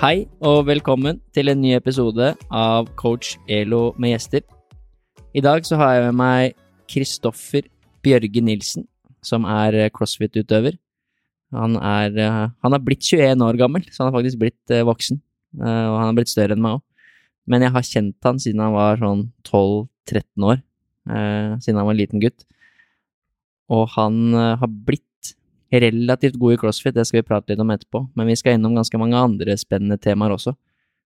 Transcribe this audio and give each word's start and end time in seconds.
Hei 0.00 0.22
og 0.48 0.62
velkommen 0.64 1.18
til 1.36 1.50
en 1.52 1.58
ny 1.60 1.74
episode 1.76 2.30
av 2.56 2.86
Coach 2.96 3.34
Elo 3.52 3.90
med 4.00 4.14
gjester. 4.14 4.40
I 5.36 5.42
dag 5.44 5.66
så 5.68 5.76
har 5.76 5.90
jeg 5.92 6.06
med 6.06 6.16
meg 6.16 6.54
Kristoffer 6.88 7.66
Bjørge 8.00 8.40
Nilsen, 8.40 8.86
som 9.20 9.44
er 9.44 9.76
crossfit-utøver. 9.92 10.78
Han 11.52 11.76
er, 11.76 12.16
eh, 12.16 12.48
han 12.48 12.72
er 12.72 12.80
blitt 12.80 13.04
21 13.04 13.44
år 13.44 13.60
gammel, 13.60 13.84
så 13.92 14.06
han 14.06 14.08
har 14.08 14.22
faktisk 14.22 14.40
blitt 14.40 14.72
eh, 14.72 14.86
voksen. 14.88 15.20
Eh, 15.60 15.84
og 15.92 15.98
han 15.98 16.06
har 16.06 16.16
blitt 16.16 16.32
større 16.32 16.56
enn 16.56 16.64
meg 16.64 16.78
òg. 16.78 16.82
Men 17.44 17.66
jeg 17.66 17.74
har 17.76 17.88
kjent 17.90 18.30
han 18.30 18.40
siden 18.40 18.64
han 18.64 18.72
var 18.72 19.04
sånn 19.04 19.26
12-13 19.44 20.48
år. 20.48 20.64
Siden 21.60 21.76
han 21.76 21.90
var 21.90 21.92
en 21.92 22.00
liten 22.00 22.24
gutt. 22.24 22.48
Og 23.68 23.84
han 23.98 24.32
har 24.32 24.76
blitt 24.88 25.09
relativt 25.70 26.38
god 26.40 26.56
i 26.56 26.58
crossfit, 26.58 26.96
det 26.96 27.04
skal 27.06 27.20
vi 27.20 27.28
prate 27.28 27.52
litt 27.52 27.62
om 27.62 27.70
etterpå. 27.70 28.02
Men 28.18 28.26
vi 28.26 28.36
skal 28.38 28.56
innom 28.56 28.74
ganske 28.74 28.98
mange 28.98 29.18
andre 29.18 29.54
spennende 29.60 30.00
temaer 30.02 30.34
også, 30.34 30.56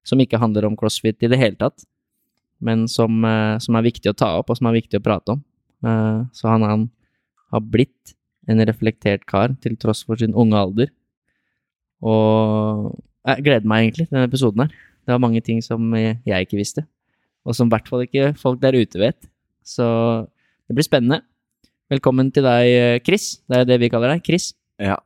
som 0.07 0.21
ikke 0.23 0.41
handler 0.41 0.65
om 0.69 0.77
crossfit 0.81 1.21
i 1.21 1.29
det 1.29 1.41
hele 1.41 1.59
tatt. 1.61 1.85
Men 2.65 2.87
som, 2.89 3.25
som 3.61 3.77
er 3.77 3.85
viktig 3.85 4.09
å 4.13 4.17
ta 4.17 4.31
opp, 4.39 4.49
og 4.49 4.57
som 4.57 4.71
er 4.71 4.79
viktig 4.79 5.01
å 5.01 5.05
prate 5.05 5.35
om. 5.37 5.43
Så 6.33 6.49
han, 6.49 6.65
han 6.65 6.87
har 7.53 7.61
blitt 7.61 8.15
en 8.49 8.65
reflektert 8.65 9.27
kar, 9.29 9.53
til 9.61 9.77
tross 9.81 10.01
for 10.07 10.17
sin 10.21 10.33
unge 10.33 10.57
alder. 10.57 10.89
Og 12.05 12.95
jeg 13.29 13.45
gleder 13.45 13.69
meg 13.69 13.85
egentlig 13.85 14.09
til 14.09 14.17
denne 14.17 14.31
episoden 14.31 14.65
her. 14.65 14.73
Det 15.05 15.13
var 15.13 15.21
mange 15.21 15.45
ting 15.45 15.61
som 15.65 15.93
jeg 15.97 16.49
ikke 16.49 16.57
visste, 16.57 16.87
og 17.45 17.57
som 17.57 17.69
i 17.69 17.75
hvert 17.75 17.89
fall 17.93 18.05
ikke 18.07 18.33
folk 18.41 18.61
der 18.65 18.77
ute 18.77 19.01
vet. 19.01 19.29
Så 19.65 19.85
det 20.69 20.77
blir 20.77 20.89
spennende. 20.89 21.21
Velkommen 21.93 22.31
til 22.33 22.47
deg, 22.47 23.05
Chris. 23.05 23.43
Det 23.45 23.61
er 23.61 23.69
det 23.69 23.81
vi 23.83 23.91
kaller 23.93 24.15
deg. 24.15 24.25
Chris. 24.25 24.55
Ja, 24.83 24.99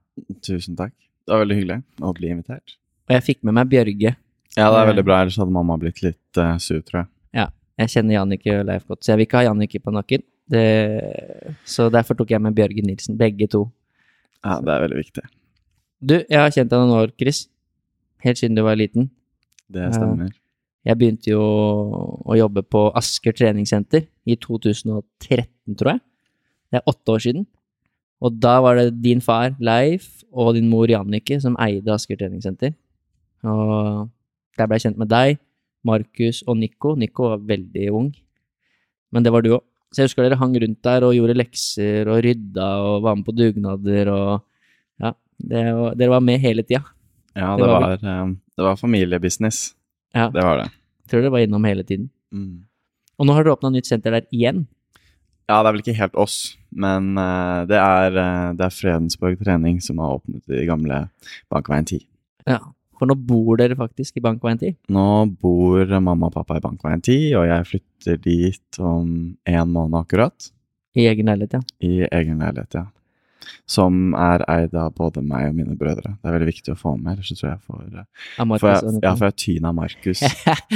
tusen 0.44 0.76
takk. 0.78 0.94
Det 1.26 1.34
var 1.34 1.44
veldig 1.44 1.58
hyggelig 1.58 1.78
å 2.00 2.14
bli 2.16 2.32
invitert. 2.32 2.78
Og 3.08 3.16
jeg 3.16 3.24
fikk 3.26 3.44
med 3.46 3.56
meg 3.58 3.70
Bjørge. 3.72 4.14
Ja, 4.56 4.68
det 4.72 4.78
er 4.80 4.90
veldig 4.90 5.04
bra. 5.06 5.20
Ellers 5.22 5.36
hadde 5.40 5.54
mamma 5.54 5.76
blitt 5.80 6.00
litt 6.02 6.40
uh, 6.40 6.56
sur, 6.62 6.80
tror 6.86 7.02
jeg. 7.02 7.10
Ja. 7.36 7.46
Jeg 7.78 7.92
kjenner 7.92 8.16
Jannicke 8.16 8.56
og 8.58 8.64
Leif 8.66 8.88
godt, 8.88 9.04
så 9.04 9.12
jeg 9.12 9.20
vil 9.20 9.28
ikke 9.28 9.38
ha 9.38 9.44
Jannicke 9.46 9.78
på 9.84 9.92
nakken. 9.94 10.24
Det, 10.50 10.64
så 11.68 11.86
derfor 11.92 12.16
tok 12.18 12.32
jeg 12.32 12.42
med 12.42 12.56
Bjørge 12.56 12.82
Nilsen, 12.82 13.18
begge 13.20 13.46
to. 13.52 13.66
Ja, 14.40 14.56
det 14.64 14.72
er 14.72 14.82
veldig 14.86 14.98
viktig. 14.98 15.24
Du, 15.98 16.16
jeg 16.16 16.40
har 16.40 16.50
kjent 16.54 16.72
deg 16.72 16.82
noen 16.82 16.96
år, 16.96 17.12
Chris. 17.20 17.44
Helt 18.24 18.40
siden 18.40 18.58
du 18.58 18.64
var 18.66 18.78
liten. 18.78 19.10
Det 19.70 19.90
stemmer. 19.94 20.32
Jeg 20.88 20.98
begynte 20.98 21.30
jo 21.30 21.42
å 22.24 22.36
jobbe 22.38 22.64
på 22.64 22.86
Asker 22.96 23.36
treningssenter 23.36 24.06
i 24.24 24.38
2013, 24.40 25.76
tror 25.76 25.92
jeg. 25.92 26.02
Det 26.72 26.80
er 26.80 26.90
åtte 26.90 27.14
år 27.14 27.24
siden. 27.24 27.46
Og 28.18 28.34
da 28.42 28.58
var 28.64 28.78
det 28.78 28.98
din 29.02 29.20
far, 29.22 29.54
Leif, 29.62 30.24
og 30.34 30.56
din 30.56 30.68
mor, 30.70 30.90
Jannicke, 30.90 31.38
som 31.40 31.56
eide 31.62 31.92
Asker 31.94 32.18
treningssenter. 32.18 32.74
Og 33.46 34.08
der 34.58 34.66
ble 34.66 34.78
jeg 34.78 34.88
kjent 34.88 35.00
med 35.00 35.10
deg, 35.12 35.38
Markus 35.86 36.42
og 36.46 36.58
Nico. 36.58 36.96
Nico 36.98 37.30
var 37.30 37.44
veldig 37.46 37.88
ung, 37.94 38.10
men 39.14 39.24
det 39.24 39.32
var 39.32 39.46
du 39.46 39.54
òg. 39.56 39.64
Så 39.88 40.02
jeg 40.02 40.10
husker 40.10 40.26
dere 40.26 40.36
hang 40.36 40.52
rundt 40.60 40.82
der 40.84 41.06
og 41.06 41.14
gjorde 41.16 41.38
lekser 41.38 42.10
og 42.12 42.18
rydda 42.26 42.66
og 42.84 43.04
var 43.06 43.14
med 43.16 43.24
på 43.24 43.32
dugnader 43.32 44.12
og 44.12 44.30
Ja, 44.98 45.12
var, 45.14 45.94
dere 45.94 46.10
var 46.10 46.24
med 46.26 46.42
hele 46.42 46.64
tida. 46.66 46.82
Ja, 47.38 47.54
det, 47.54 47.62
det 47.62 47.68
var, 47.70 47.84
var, 47.84 48.02
eh, 48.02 48.32
det 48.58 48.64
var 48.66 48.76
familiebusiness. 48.76 49.60
Ja. 50.16 50.26
Det 50.34 50.42
var 50.42 50.58
det. 50.58 50.72
Jeg 51.04 51.12
tror 51.12 51.22
dere 51.22 51.32
var 51.36 51.44
innom 51.46 51.64
hele 51.68 51.84
tiden. 51.86 52.08
Mm. 52.34 52.66
Og 53.16 53.28
nå 53.28 53.36
har 53.36 53.46
dere 53.46 53.54
åpna 53.54 53.70
nytt 53.72 53.88
senter 53.88 54.16
der 54.16 54.26
igjen. 54.34 54.66
Ja, 55.48 55.62
det 55.62 55.68
er 55.68 55.72
vel 55.72 55.80
ikke 55.80 55.96
helt 55.96 56.16
oss, 56.20 56.34
men 56.76 57.14
uh, 57.16 57.64
det, 57.68 57.78
er, 57.80 58.16
uh, 58.20 58.50
det 58.56 58.66
er 58.66 58.74
Fredensborg 58.74 59.38
trening 59.40 59.78
som 59.80 60.02
har 60.02 60.18
åpnet 60.18 60.52
i 60.52 60.66
gamle 60.68 61.06
Bankveien 61.48 61.88
10. 61.88 62.02
Ja, 62.48 62.58
for 62.98 63.08
nå 63.08 63.16
bor 63.16 63.56
dere 63.56 63.78
faktisk 63.78 64.18
i 64.20 64.24
Bankveien 64.24 64.60
10? 64.60 64.74
Nå 64.92 65.06
bor 65.40 65.94
mamma 66.04 66.28
og 66.28 66.34
pappa 66.34 66.58
i 66.58 66.64
Bankveien 66.64 67.00
10, 67.00 67.32
og 67.40 67.46
jeg 67.48 67.68
flytter 67.70 68.20
dit 68.26 68.80
om 68.82 69.08
en 69.48 69.72
måned 69.72 69.96
akkurat. 70.02 70.50
I 70.98 71.06
egen 71.08 71.30
leilighet, 71.30 71.56
ja? 71.56 71.62
I 71.80 72.04
egen 72.10 72.44
leilighet, 72.44 72.80
ja. 72.82 72.84
Som 73.68 74.12
er 74.18 74.42
eid 74.50 74.74
av 74.76 74.92
både 74.98 75.22
meg 75.24 75.46
og 75.48 75.56
mine 75.56 75.76
brødre. 75.78 76.12
Det 76.18 76.28
er 76.28 76.34
veldig 76.34 76.48
viktig 76.50 76.74
å 76.74 76.76
få 76.76 76.92
med, 76.98 77.14
ellers 77.14 77.32
tror 77.38 77.48
jeg 77.54 77.62
får, 77.64 77.86
av 78.42 78.52
for 78.58 78.68
jeg, 78.68 78.98
Ja, 79.00 79.14
for 79.14 79.28
jeg 79.30 79.38
tyna 79.40 79.72
Markus. 79.72 80.20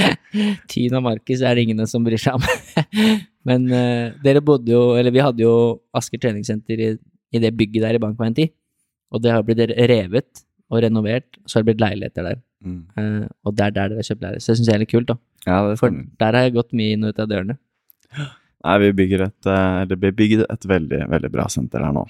tyna 0.73 1.03
Markus 1.05 1.45
er 1.45 1.59
det 1.59 1.67
ingen 1.67 1.85
som 1.91 2.07
bryr 2.07 2.23
seg 2.23 2.41
om. 2.41 2.49
Men 3.49 3.67
uh, 3.73 4.15
dere 4.23 4.43
bodde 4.45 4.73
jo, 4.73 4.83
eller 4.99 5.15
vi 5.15 5.23
hadde 5.25 5.45
jo 5.45 5.55
Asker 5.99 6.21
treningssenter 6.23 6.81
i, 6.81 6.91
i 7.35 7.43
det 7.43 7.53
bygget 7.59 7.87
der 7.87 7.99
i 7.99 8.03
Bankveien 8.03 8.37
10, 8.37 8.53
og 9.13 9.23
det 9.25 9.35
har 9.35 9.45
blitt 9.47 9.63
revet 9.91 10.45
og 10.73 10.81
renovert, 10.85 11.27
så 11.45 11.59
har 11.59 11.65
det 11.65 11.73
blitt 11.73 11.83
leiligheter 11.85 12.29
der. 12.31 12.39
Mm. 12.63 12.83
Uh, 12.97 13.27
og 13.45 13.57
det 13.59 13.67
er 13.67 13.75
der 13.75 13.93
dere 13.93 14.01
har 14.01 14.09
kjøpt 14.09 14.25
leilighet. 14.25 14.45
Så 14.45 14.53
det 14.53 14.61
syns 14.61 14.71
jeg 14.71 14.79
er 14.79 14.85
litt 14.85 14.93
kult, 14.93 15.11
da. 15.11 15.19
Ja, 15.49 15.59
det 15.69 15.81
For 15.81 15.93
der 16.23 16.39
har 16.39 16.47
jeg 16.47 16.55
gått 16.57 16.77
mye 16.79 16.95
inn 16.95 17.05
og 17.05 17.13
ut 17.13 17.23
av 17.25 17.31
dørene. 17.33 17.59
Nei, 18.63 18.77
vi 18.79 18.93
bygger 18.95 19.25
et 19.25 19.47
Eller 19.51 19.99
blir 19.99 20.13
bygd 20.15 20.45
et 20.45 20.67
veldig, 20.71 21.01
veldig 21.11 21.31
bra 21.35 21.49
senter 21.51 21.83
der 21.83 21.97
nå. 21.97 22.05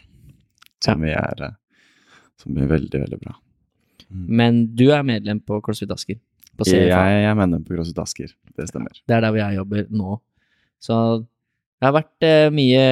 Som 0.84 1.06
ja. 1.06 1.06
vi 1.06 1.46
er 1.46 1.54
Som 2.42 2.58
blir 2.58 2.68
veldig, 2.68 2.98
veldig 3.06 3.20
bra. 3.22 3.38
Mm. 4.12 4.26
Men 4.28 4.60
du 4.76 4.90
er 4.92 5.06
medlem 5.06 5.40
på 5.40 5.62
CrossFit 5.64 5.92
Asker? 5.94 6.20
På 6.58 6.66
jeg, 6.68 6.90
jeg 6.92 7.24
er 7.24 7.38
medlem 7.38 7.62
på 7.64 7.72
CrossFit 7.72 8.02
Asker, 8.02 8.34
det 8.58 8.68
stemmer. 8.68 8.92
Det 9.08 9.16
er 9.16 9.24
der 9.24 9.32
hvor 9.32 9.40
jeg 9.40 9.56
jobber 9.56 9.86
nå. 9.88 10.18
Så 10.82 10.96
det 11.22 11.86
har 11.86 11.94
vært 11.94 12.26
mye 12.54 12.82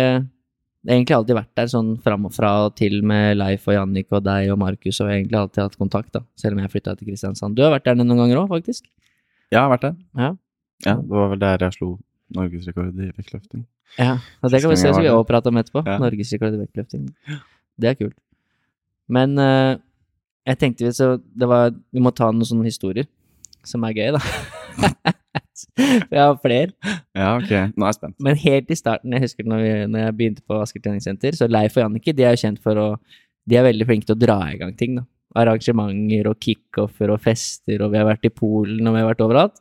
det 0.81 0.95
har 0.95 0.97
egentlig 0.97 1.17
alltid 1.19 1.37
vært 1.37 1.57
der 1.59 1.69
sånn 1.69 1.89
fram 2.01 2.23
og 2.25 2.33
fra 2.33 2.51
og 2.65 2.77
til 2.79 3.03
med 3.05 3.35
Leif 3.37 3.67
og 3.69 3.75
Jannik 3.77 4.07
og 4.17 4.23
deg 4.25 4.49
og 4.49 4.57
Markus, 4.63 5.03
og 5.05 5.11
egentlig 5.13 5.37
alltid 5.37 5.61
hatt 5.67 5.77
kontakt, 5.77 6.13
da, 6.15 6.23
selv 6.41 6.57
om 6.57 6.63
jeg 6.63 6.73
flytta 6.73 6.95
til 6.97 7.11
Kristiansand. 7.11 7.57
Du 7.59 7.61
har 7.67 7.75
vært 7.75 7.85
der 7.91 7.99
noen 7.99 8.17
ganger 8.17 8.41
òg, 8.41 8.49
faktisk? 8.55 8.87
Ja, 9.51 9.59
jeg 9.59 9.61
har 9.61 9.75
vært 9.75 9.85
der. 9.85 9.99
Ja. 10.17 10.31
ja. 10.87 10.95
Det 11.03 11.19
var 11.19 11.29
vel 11.35 11.43
der 11.43 11.67
jeg 11.67 11.77
slo 11.77 11.91
norgesrekord 12.39 12.97
i 12.97 13.11
vektløfting. 13.11 13.67
Ja, 13.99 14.17
og 14.41 14.55
det 14.55 14.63
kan 14.63 14.73
vi 14.73 14.81
se, 14.81 14.89
som 14.95 15.05
vi 15.05 15.13
òg 15.13 15.23
prate 15.29 15.53
om 15.53 15.61
etterpå. 15.61 15.85
Ja. 15.85 15.99
Norgesrekord 16.01 16.57
i 16.57 16.63
vektløfting. 16.63 17.07
Det 17.81 17.93
er 17.93 18.01
kult. 18.01 18.17
Men 19.11 19.37
uh, 19.37 19.77
jeg 20.49 20.63
tenkte 20.63 20.87
vi 20.87 20.97
så 20.97 21.17
det 21.19 21.49
var 21.51 21.75
Vi 21.93 22.01
må 22.01 22.13
ta 22.15 22.31
noen 22.31 22.47
sånne 22.47 22.71
historier 22.71 23.11
som 23.67 23.85
er 23.85 23.99
gøy, 23.99 24.17
da. 24.17 24.23
jeg 26.13 26.21
har 26.21 26.37
flere. 26.43 26.95
Ja, 27.17 27.37
ok. 27.37 27.51
Nå 27.75 27.87
er 27.87 27.93
jeg 27.93 27.99
spent. 27.99 28.17
Men 28.23 28.39
helt 28.41 28.71
i 28.71 28.79
starten, 28.79 29.15
jeg 29.17 29.25
husker 29.27 29.49
når, 29.49 29.65
vi, 29.65 29.73
når 29.93 30.05
jeg 30.05 30.17
begynte 30.19 30.45
på 30.47 30.61
Asker 30.61 30.85
treningssenter, 30.85 31.39
så 31.39 31.49
Leif 31.51 31.79
og 31.79 31.85
Jannicke 31.85 32.15
de 32.17 32.27
er 32.27 32.37
jo 32.37 32.45
kjent 32.45 32.63
for 32.63 32.79
å 32.81 32.93
De 33.51 33.57
er 33.57 33.65
veldig 33.65 33.87
flinke 33.89 34.07
til 34.07 34.15
å 34.15 34.21
dra 34.21 34.39
i 34.53 34.59
gang 34.61 34.75
ting. 34.79 35.01
da. 35.01 35.07
Arrangementer 35.41 36.29
og 36.31 36.39
kickoffer 36.43 37.11
og 37.11 37.23
fester, 37.25 37.81
og 37.83 37.93
vi 37.93 37.99
har 37.99 38.07
vært 38.07 38.27
i 38.29 38.33
Polen, 38.35 38.87
og 38.87 38.95
vi 38.95 39.03
har 39.03 39.09
vært 39.09 39.25
overalt. 39.25 39.61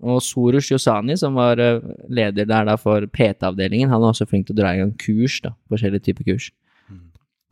Og 0.00 0.20
Sorush 0.24 0.72
Yosani, 0.72 1.16
som 1.18 1.36
var 1.36 1.60
eh, 1.60 1.80
leder 2.08 2.48
der 2.48 2.68
da 2.68 2.76
for 2.80 3.04
PT-avdelingen, 3.04 3.90
han 3.92 4.00
er 4.00 4.12
også 4.12 4.28
flink 4.28 4.48
til 4.48 4.56
å 4.56 4.60
dra 4.62 4.74
i 4.74 4.80
gang 4.80 4.92
kurs, 5.00 5.40
da. 5.44 5.52
Forskjellige 5.72 6.06
typer 6.08 6.28
kurs. 6.30 6.50
Mm. 6.88 7.02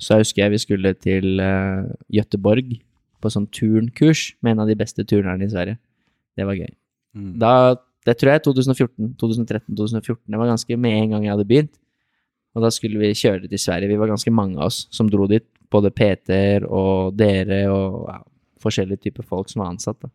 Så 0.00 0.14
jeg 0.14 0.24
husker 0.24 0.42
jeg 0.44 0.54
vi 0.54 0.62
skulle 0.62 0.94
til 0.96 1.42
uh, 1.42 1.88
Gøteborg 2.14 2.78
på 3.22 3.32
sånn 3.32 3.48
turnkurs 3.52 4.32
med 4.40 4.54
en 4.54 4.64
av 4.64 4.70
de 4.70 4.78
beste 4.78 5.04
turnerne 5.08 5.44
i 5.44 5.52
Sverige. 5.52 5.80
Det 6.38 6.46
var 6.46 6.58
gøy. 6.58 6.70
Mm. 7.16 7.34
Da, 7.42 7.52
det 8.06 8.16
tror 8.20 8.34
jeg 8.34 8.44
2014, 8.46 9.12
2013-2014. 9.20 10.18
Det 10.26 10.40
var 10.40 10.50
ganske 10.52 10.80
med 10.80 10.96
en 11.02 11.14
gang 11.14 11.26
jeg 11.26 11.34
hadde 11.34 11.48
begynt. 11.48 11.74
Og 12.56 12.64
da 12.64 12.70
skulle 12.74 13.00
vi 13.00 13.12
kjøre 13.16 13.48
til 13.48 13.60
Sverige. 13.60 13.90
Vi 13.90 13.98
var 14.00 14.10
ganske 14.10 14.32
mange 14.34 14.58
av 14.58 14.72
oss 14.72 14.86
som 14.94 15.10
dro 15.10 15.28
dit. 15.30 15.46
Både 15.70 15.92
PT-er 15.92 16.64
og 16.64 17.18
dere 17.18 17.66
og 17.68 18.08
ja, 18.08 18.22
forskjellige 18.64 19.08
typer 19.08 19.26
folk 19.26 19.52
som 19.52 19.62
var 19.62 19.74
ansatt. 19.74 20.00
Da. 20.00 20.10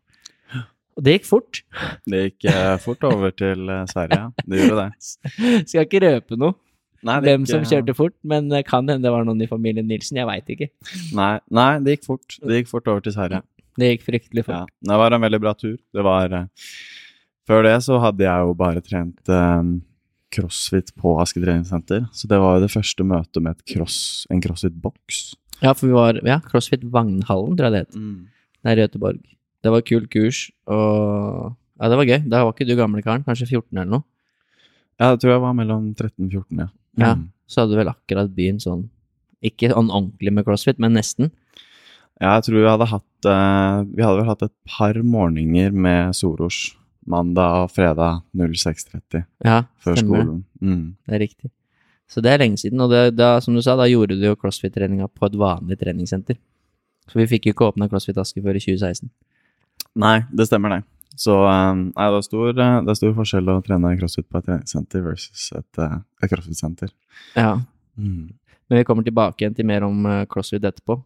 Og 0.98 1.06
det 1.06 1.18
gikk 1.18 1.30
fort. 1.30 1.62
Det 2.10 2.24
gikk 2.28 2.50
uh, 2.50 2.75
fort 2.81 3.06
over 3.07 3.34
til 3.34 3.69
eh, 3.69 3.86
Sverige, 3.89 4.19
ja. 4.19 4.44
Det 4.46 4.60
gjorde 4.60 4.84
det. 4.84 5.07
Skal 5.69 5.88
ikke 5.88 6.04
røpe 6.04 6.38
noe. 6.38 6.57
Nei, 7.04 7.18
Hvem 7.25 7.48
som 7.50 7.66
kjørte 7.68 7.96
fort, 7.98 8.13
men 8.24 8.48
kan 8.63 8.88
hende 8.88 9.04
det 9.04 9.12
var 9.12 9.25
noen 9.28 9.42
i 9.44 9.48
familien 9.50 9.89
Nilsen. 9.89 10.22
Jeg 10.22 10.30
veit 10.30 10.51
ikke. 10.54 10.69
Nei, 11.18 11.34
nei, 11.51 11.72
det 11.84 11.98
gikk 11.98 12.06
fort. 12.07 12.38
Det 12.39 12.62
gikk 12.62 12.69
fort 12.72 12.88
over 12.88 13.04
til 13.04 13.16
Sverige. 13.16 13.42
Det 13.80 13.90
gikk 13.94 14.06
fryktelig 14.06 14.46
fort. 14.48 14.70
Ja, 14.70 14.92
det 14.92 15.00
var 15.02 15.16
en 15.16 15.25
veldig 15.25 15.40
bra 15.42 15.54
tur. 15.58 15.78
Det 15.94 16.06
var 16.06 16.34
uh, 16.34 16.46
Før 17.50 17.66
det 17.66 17.75
så 17.86 17.98
hadde 18.00 18.24
jeg 18.25 18.46
jo 18.48 18.54
bare 18.58 18.84
trent 18.86 19.31
um, 19.34 19.75
crossfit 20.34 20.94
på 21.00 21.16
Aske 21.22 21.42
treningssenter. 21.44 22.06
Så 22.16 22.30
det 22.30 22.40
var 22.42 22.58
jo 22.58 22.66
det 22.66 22.74
første 22.74 23.06
møtet 23.08 23.44
med 23.44 23.64
cross, 23.70 23.98
en 24.34 24.42
crossfit-boks. 24.44 25.24
Ja, 25.64 25.74
for 25.74 25.88
vi 25.88 25.96
var 25.96 26.20
Ja, 26.28 26.40
CrossFit 26.44 26.86
Vagnhallen, 26.92 27.58
tror 27.58 27.70
jeg 27.70 27.75
det 27.75 27.84
het. 27.86 28.00
Der 28.64 28.80
i 28.80 28.86
Göteborg. 28.86 29.20
Det 29.64 29.72
var 29.72 29.86
kult 29.88 30.10
kurs, 30.12 30.48
og 30.68 31.54
Ja, 31.81 31.90
det 31.90 31.98
var 31.98 32.08
gøy. 32.08 32.20
Da 32.30 32.44
var 32.46 32.54
ikke 32.54 32.68
du 32.70 32.75
gamle 32.78 33.02
karen, 33.04 33.24
kanskje 33.25 33.50
14 33.50 33.78
eller 33.78 33.90
noe. 33.98 34.04
Ja, 35.02 35.10
jeg 35.12 35.24
tror 35.24 35.34
jeg 35.34 35.42
var 35.44 35.56
mellom 35.58 35.88
13 35.96 36.28
og 36.28 36.31
14, 36.31 36.60
ja. 36.62 36.68
Ja. 37.02 37.16
Mm. 37.18 37.30
Så 37.50 37.64
hadde 37.64 37.74
du 37.74 37.80
vel 37.81 37.90
akkurat 37.92 38.30
begynt 38.34 38.64
sånn 38.64 38.86
Ikke 39.44 39.72
sånn 39.72 39.90
ordentlig 39.90 40.31
med 40.31 40.46
CrossFit, 40.48 40.80
men 40.80 40.94
nesten. 40.96 41.34
Ja, 42.21 42.36
jeg 42.38 42.45
tror 42.48 42.60
vi 42.60 42.69
hadde 42.69 42.88
hatt 42.92 43.27
eh, 43.27 43.80
Vi 43.89 44.04
hadde 44.06 44.19
vel 44.21 44.30
hatt 44.30 44.45
et 44.45 44.54
par 44.69 45.00
morgener 45.01 45.74
med 45.74 46.15
Soros. 46.18 46.75
Mandag 47.10 47.65
og 47.65 47.74
fredag 47.74 48.21
06.30 48.38 49.25
Ja, 49.44 49.65
før 49.83 49.98
stemmer 49.98 50.21
skolen. 50.21 50.38
Mm. 50.63 50.86
Det 51.04 51.18
er 51.18 51.21
riktig. 51.25 51.50
Så 52.07 52.21
det 52.24 52.31
er 52.31 52.39
lenge 52.39 52.60
siden, 52.62 52.80
og 52.83 52.94
det, 52.94 53.15
da, 53.18 53.36
som 53.44 53.56
du 53.56 53.62
sa, 53.65 53.75
da 53.75 53.89
gjorde 53.89 54.15
du 54.19 54.24
jo 54.24 54.38
CrossFit-treninga 54.39 55.10
på 55.12 55.27
et 55.27 55.36
vanlig 55.39 55.80
treningssenter. 55.81 56.38
Så 57.10 57.19
vi 57.19 57.27
fikk 57.27 57.50
jo 57.50 57.56
ikke 57.56 57.68
åpna 57.71 57.89
CrossFit 57.92 58.19
Aske 58.21 58.44
før 58.44 58.56
i 58.56 58.63
2016. 58.63 59.10
Nei, 60.00 60.18
det 60.31 60.48
stemmer 60.48 60.77
det. 60.77 60.81
Så 61.19 61.36
eh, 61.45 61.74
nei, 61.75 62.07
det, 62.10 62.19
er 62.19 62.25
stor, 62.25 62.51
eh, 62.54 62.77
det 62.86 62.94
er 62.94 63.00
stor 63.00 63.15
forskjell 63.19 63.51
å 63.54 63.60
trene 63.65 63.95
crossfit 64.00 64.30
på 64.30 64.39
et 64.39 64.48
treningssenter 64.48 65.04
versus 65.06 65.50
et, 65.57 65.81
eh, 65.81 65.98
et 66.24 66.31
crossfit-senter. 66.31 66.94
Ja. 67.38 67.57
Mm. 68.00 68.31
Men 68.69 68.80
vi 68.80 68.86
kommer 68.88 69.06
tilbake 69.06 69.44
igjen 69.44 69.57
til 69.57 69.68
mer 69.69 69.86
om 69.86 70.07
CrossFit 70.31 70.63
etterpå. 70.65 70.98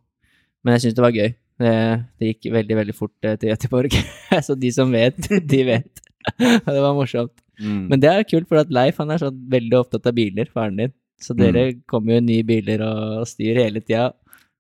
Men 0.66 0.76
jeg 0.76 0.86
syns 0.86 0.98
det 0.98 1.06
var 1.06 1.16
gøy. 1.16 1.34
Det, 1.58 1.74
det 2.22 2.32
gikk 2.32 2.52
veldig, 2.54 2.76
veldig 2.82 2.96
fort 2.98 3.26
eh, 3.26 3.38
til 3.42 3.50
Göteborg. 3.54 3.98
Så 4.46 4.56
de 4.60 4.72
som 4.74 4.94
vet, 4.94 5.18
de 5.54 5.64
vet. 5.68 6.04
det 6.38 6.80
var 6.84 6.94
morsomt. 6.98 7.34
Mm. 7.58 7.88
Men 7.90 8.02
det 8.04 8.12
er 8.12 8.28
kult, 8.30 8.46
for 8.50 8.62
at 8.62 8.72
Leif 8.74 9.00
han 9.02 9.10
er 9.14 9.22
så 9.24 9.32
veldig 9.34 9.80
opptatt 9.80 10.06
av 10.10 10.14
biler, 10.18 10.50
faren 10.54 10.78
din. 10.78 10.94
Så 11.18 11.34
dere 11.34 11.72
kommer 11.90 12.20
jo 12.20 12.26
nye 12.28 12.46
biler 12.46 12.84
og 12.86 13.24
styr 13.26 13.58
hele 13.58 13.82
tida. 13.82 14.12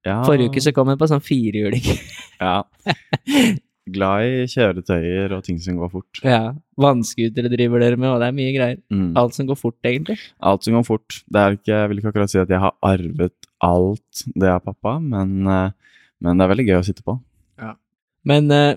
ja, 0.07 0.23
Forrige 0.25 0.49
uke 0.49 0.63
så 0.65 0.73
kom 0.73 0.89
han 0.89 0.97
på 0.97 1.09
sånn 1.11 1.21
firehjuling. 1.21 1.85
Ja. 2.41 2.63
Glad 3.94 4.25
i 4.25 4.47
kjøretøyer 4.49 5.35
og 5.38 5.45
ting 5.45 5.59
som 5.61 5.77
går 5.79 5.91
fort. 5.94 6.23
ja. 6.25 6.55
Vannskutere 6.77 7.49
driver 7.49 7.81
dere 7.81 7.97
med, 7.97 8.09
og 8.09 8.19
det 8.21 8.27
er 8.27 8.35
mye 8.38 8.55
greier. 8.55 8.81
Mm. 8.94 9.11
Alt 9.17 9.38
som 9.38 9.47
går 9.49 9.57
fort, 9.57 9.77
egentlig. 9.85 10.17
Alt 10.45 10.65
som 10.65 10.75
går 10.77 10.83
fort. 10.85 11.21
Det 11.25 11.41
er 11.41 11.55
ikke, 11.59 11.71
jeg 11.71 11.91
vil 11.91 12.01
ikke 12.01 12.11
akkurat 12.11 12.33
si 12.33 12.41
at 12.41 12.53
jeg 12.53 12.61
har 12.61 12.75
arvet 12.85 13.47
alt 13.65 14.25
det 14.33 14.51
av 14.53 14.65
pappa, 14.65 14.97
men, 15.01 15.39
eh, 15.49 15.71
men 16.21 16.37
det 16.37 16.45
er 16.45 16.51
veldig 16.53 16.65
gøy 16.67 16.77
å 16.79 16.85
sitte 16.87 17.03
på. 17.05 17.17
Men 18.27 18.49
uh, 18.51 18.75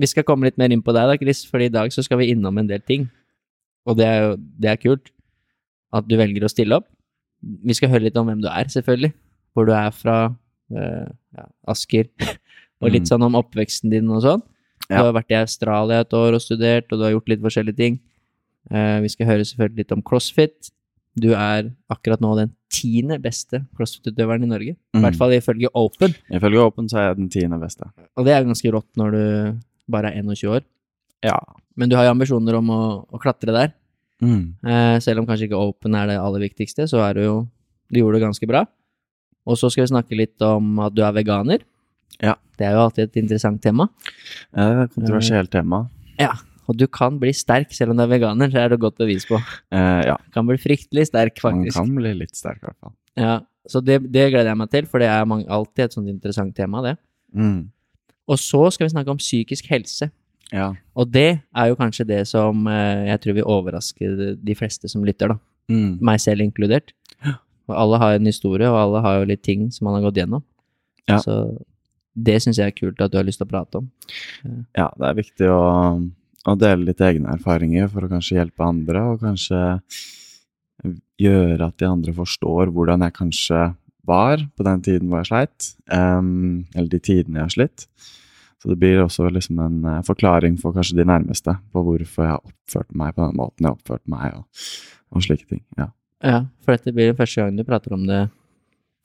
vi 0.00 0.08
skal 0.10 0.24
komme 0.28 0.44
litt 0.48 0.58
mer 0.60 0.72
inn 0.74 0.82
på 0.84 0.92
deg, 0.92 1.06
da, 1.08 1.16
Chris, 1.16 1.44
for 1.48 1.62
i 1.64 1.70
dag 1.72 1.92
så 1.94 2.02
skal 2.04 2.18
vi 2.20 2.26
innom 2.34 2.58
en 2.60 2.66
del 2.68 2.82
ting. 2.84 3.06
Og 3.88 3.96
det 3.96 4.04
er 4.06 4.18
jo 4.26 4.32
det 4.60 4.68
er 4.72 4.80
kult 4.82 5.08
at 5.96 6.04
du 6.08 6.16
velger 6.20 6.44
å 6.44 6.50
stille 6.52 6.76
opp. 6.76 6.88
Vi 7.40 7.74
skal 7.78 7.88
høre 7.92 8.04
litt 8.06 8.16
om 8.20 8.28
hvem 8.28 8.42
du 8.42 8.48
er, 8.50 8.68
selvfølgelig. 8.68 9.12
Hvor 9.54 9.66
du 9.68 9.72
er 9.76 9.90
fra. 9.96 10.16
Uh, 10.72 11.08
ja, 11.36 11.46
Asker. 11.72 12.08
og 12.82 12.90
litt 12.90 13.04
Mm. 13.06 13.10
sånn 13.14 13.24
om 13.28 13.36
oppveksten 13.40 13.90
din 13.92 14.10
og 14.10 14.22
sånn. 14.24 14.42
Du 14.88 14.94
Ja. 14.94 15.02
har 15.06 15.12
vært 15.14 15.30
i 15.32 15.38
Australia 15.40 16.00
et 16.02 16.12
år 16.12 16.34
og 16.34 16.42
studert, 16.42 16.90
og 16.92 16.98
du 16.98 17.04
har 17.06 17.12
gjort 17.14 17.28
litt 17.32 17.40
forskjellige 17.40 17.76
ting. 17.78 18.00
Uh, 18.70 19.00
vi 19.00 19.08
skal 19.08 19.26
høre 19.26 19.44
selvfølgelig 19.46 19.78
litt 19.84 19.92
om 19.92 20.02
crossfit. 20.02 20.70
Du 21.18 21.32
er 21.36 21.70
akkurat 21.92 22.20
nå 22.24 22.30
den 22.38 22.52
tiende 22.72 23.18
beste 23.20 23.66
crossfit-utøveren 23.76 24.44
i 24.46 24.48
Norge. 24.48 24.76
I 24.76 24.96
Mm. 24.96 25.02
hvert 25.04 25.16
fall 25.18 25.30
ifølge 25.36 25.68
Open. 25.74 26.14
Ifølge 26.32 26.58
Open 26.64 26.88
så 26.88 26.96
er 26.98 27.06
jeg 27.08 27.16
den 27.16 27.28
tiende 27.28 27.58
beste. 27.60 27.84
Og 28.16 28.24
det 28.24 28.32
er 28.32 28.44
ganske 28.44 28.72
rått 28.72 28.88
når 28.96 29.10
du 29.12 29.58
bare 29.92 30.08
er 30.12 30.22
21 30.22 30.48
år. 30.48 30.62
Ja. 31.22 31.38
Men 31.76 31.88
du 31.88 31.96
har 31.96 32.04
jo 32.06 32.14
ambisjoner 32.14 32.54
om 32.56 32.68
å, 32.70 33.06
å 33.12 33.20
klatre 33.20 33.52
der. 33.52 33.72
Mm. 34.22 34.54
Eh, 34.64 34.98
selv 35.00 35.18
om 35.20 35.26
kanskje 35.26 35.48
ikke 35.50 35.58
Open 35.60 35.94
er 35.94 36.06
det 36.06 36.16
aller 36.18 36.40
viktigste, 36.48 36.86
så 36.88 37.02
er 37.08 37.14
du 37.14 37.22
jo 37.24 37.48
Du 37.92 37.98
gjorde 38.00 38.14
det 38.20 38.22
ganske 38.24 38.46
bra. 38.48 38.64
Og 39.46 39.56
så 39.58 39.68
skal 39.70 39.84
vi 39.84 39.90
snakke 39.92 40.16
litt 40.16 40.40
om 40.40 40.78
at 40.80 40.94
du 40.94 41.02
er 41.02 41.12
veganer. 41.12 41.60
Ja. 42.22 42.36
Det 42.56 42.64
er 42.64 42.72
jo 42.72 42.86
alltid 42.86 43.04
et 43.10 43.16
interessant 43.20 43.60
tema. 43.60 43.88
Ja, 44.56 44.68
Det 44.68 44.78
er 44.78 44.82
et 44.84 44.94
kontroversielt 44.94 45.50
tema. 45.50 45.90
Ja. 46.18 46.32
Og 46.70 46.76
du 46.78 46.86
kan 46.86 47.16
bli 47.18 47.32
sterk 47.34 47.72
selv 47.74 47.90
om 47.92 47.98
du 47.98 48.04
er 48.04 48.10
veganer, 48.12 48.50
det 48.52 48.60
er 48.60 48.68
det 48.74 48.80
godt 48.80 48.98
bevis 49.00 49.26
på. 49.26 49.40
Eh, 49.74 50.02
ja, 50.06 50.16
Kan 50.34 50.46
bli 50.46 50.56
fryktelig 50.62 51.08
sterk, 51.08 51.40
man 51.42 51.62
faktisk. 51.64 51.76
kan 51.78 51.94
bli 51.96 52.12
litt 52.20 52.36
sterk 52.38 52.60
i 52.62 52.66
hvert 52.68 52.78
fall. 52.80 52.94
Ja, 53.18 53.40
Så 53.68 53.80
det, 53.84 54.00
det 54.12 54.30
gleder 54.32 54.50
jeg 54.52 54.58
meg 54.58 54.70
til, 54.70 54.86
for 54.90 54.98
det 55.02 55.08
er 55.08 55.22
alltid 55.26 55.84
et 55.84 55.92
sånt 55.94 56.08
interessant 56.10 56.54
tema, 56.56 56.82
det. 56.82 56.96
Mm. 57.34 57.68
Og 58.28 58.38
så 58.38 58.70
skal 58.70 58.86
vi 58.86 58.92
snakke 58.94 59.10
om 59.10 59.18
psykisk 59.20 59.66
helse. 59.70 60.10
Ja. 60.52 60.72
Og 60.94 61.10
det 61.12 61.40
er 61.56 61.68
jo 61.70 61.76
kanskje 61.78 62.06
det 62.06 62.22
som 62.28 62.66
eh, 62.68 63.06
jeg 63.10 63.20
tror 63.22 63.36
vil 63.38 63.44
overraske 63.48 64.36
de 64.42 64.54
fleste 64.58 64.88
som 64.90 65.04
lytter, 65.04 65.34
da. 65.34 65.38
Mm. 65.72 65.98
Meg 66.02 66.20
selv 66.20 66.42
inkludert. 66.44 66.92
Og 67.70 67.76
alle 67.78 67.98
har 68.02 68.16
en 68.18 68.26
historie, 68.26 68.66
og 68.68 68.76
alle 68.76 69.00
har 69.04 69.20
jo 69.20 69.28
litt 69.30 69.42
ting 69.46 69.68
som 69.72 69.86
man 69.86 69.94
har 69.94 70.08
gått 70.10 70.18
gjennom. 70.18 70.42
Ja. 71.08 71.20
Så 71.22 71.36
det 72.18 72.40
syns 72.42 72.58
jeg 72.58 72.66
er 72.72 72.74
kult 72.74 73.00
at 73.00 73.12
du 73.12 73.16
har 73.20 73.24
lyst 73.24 73.38
til 73.40 73.46
å 73.46 73.52
prate 73.52 73.78
om. 73.78 73.86
ja, 74.76 74.88
det 74.98 75.06
er 75.08 75.14
viktig 75.16 75.46
å, 75.48 75.60
å 76.48 76.56
dele 76.58 76.88
litt 76.88 77.02
egne 77.04 77.36
erfaringer 77.36 77.90
for 77.92 78.04
å 78.04 78.10
kanskje 78.10 78.40
hjelpe 78.40 78.66
andre, 78.66 79.04
og 79.12 79.22
kanskje 79.22 79.60
gjøre 81.22 81.68
at 81.68 81.78
de 81.78 81.86
andre 81.86 82.14
forstår 82.16 82.72
hvordan 82.74 83.04
jeg 83.06 83.16
kanskje 83.18 83.60
var 84.08 84.42
på 84.56 84.66
den 84.66 84.82
tiden 84.82 85.10
hvor 85.10 85.22
jeg 85.22 85.30
sleit, 85.30 85.68
um, 85.94 86.64
eller 86.74 86.90
de 86.90 86.98
tidene 86.98 87.38
jeg 87.38 87.46
har 87.46 87.54
slitt. 87.54 87.86
Så 88.62 88.70
det 88.70 88.78
blir 88.78 89.02
også 89.02 89.30
liksom 89.30 89.58
en 89.62 89.78
uh, 89.86 90.00
forklaring 90.06 90.58
for 90.58 90.74
kanskje 90.74 90.98
de 90.98 91.06
nærmeste 91.06 91.54
på 91.74 91.82
hvorfor 91.86 92.26
jeg 92.26 92.34
har 92.34 92.42
oppført 92.42 92.90
meg 92.98 93.14
på 93.14 93.24
den 93.24 93.38
måten 93.38 93.66
jeg 93.66 93.70
har 93.70 93.78
oppført 93.78 94.04
meg, 94.10 94.38
og, 94.38 94.66
og 95.14 95.26
slike 95.26 95.46
ting. 95.46 95.62
Ja. 95.78 95.92
Ja, 96.22 96.44
for 96.62 96.74
dette 96.74 96.94
blir 96.94 97.10
den 97.10 97.18
første 97.18 97.42
gang 97.42 97.56
du 97.58 97.66
prater 97.66 97.94
om 97.96 98.06
det 98.06 98.24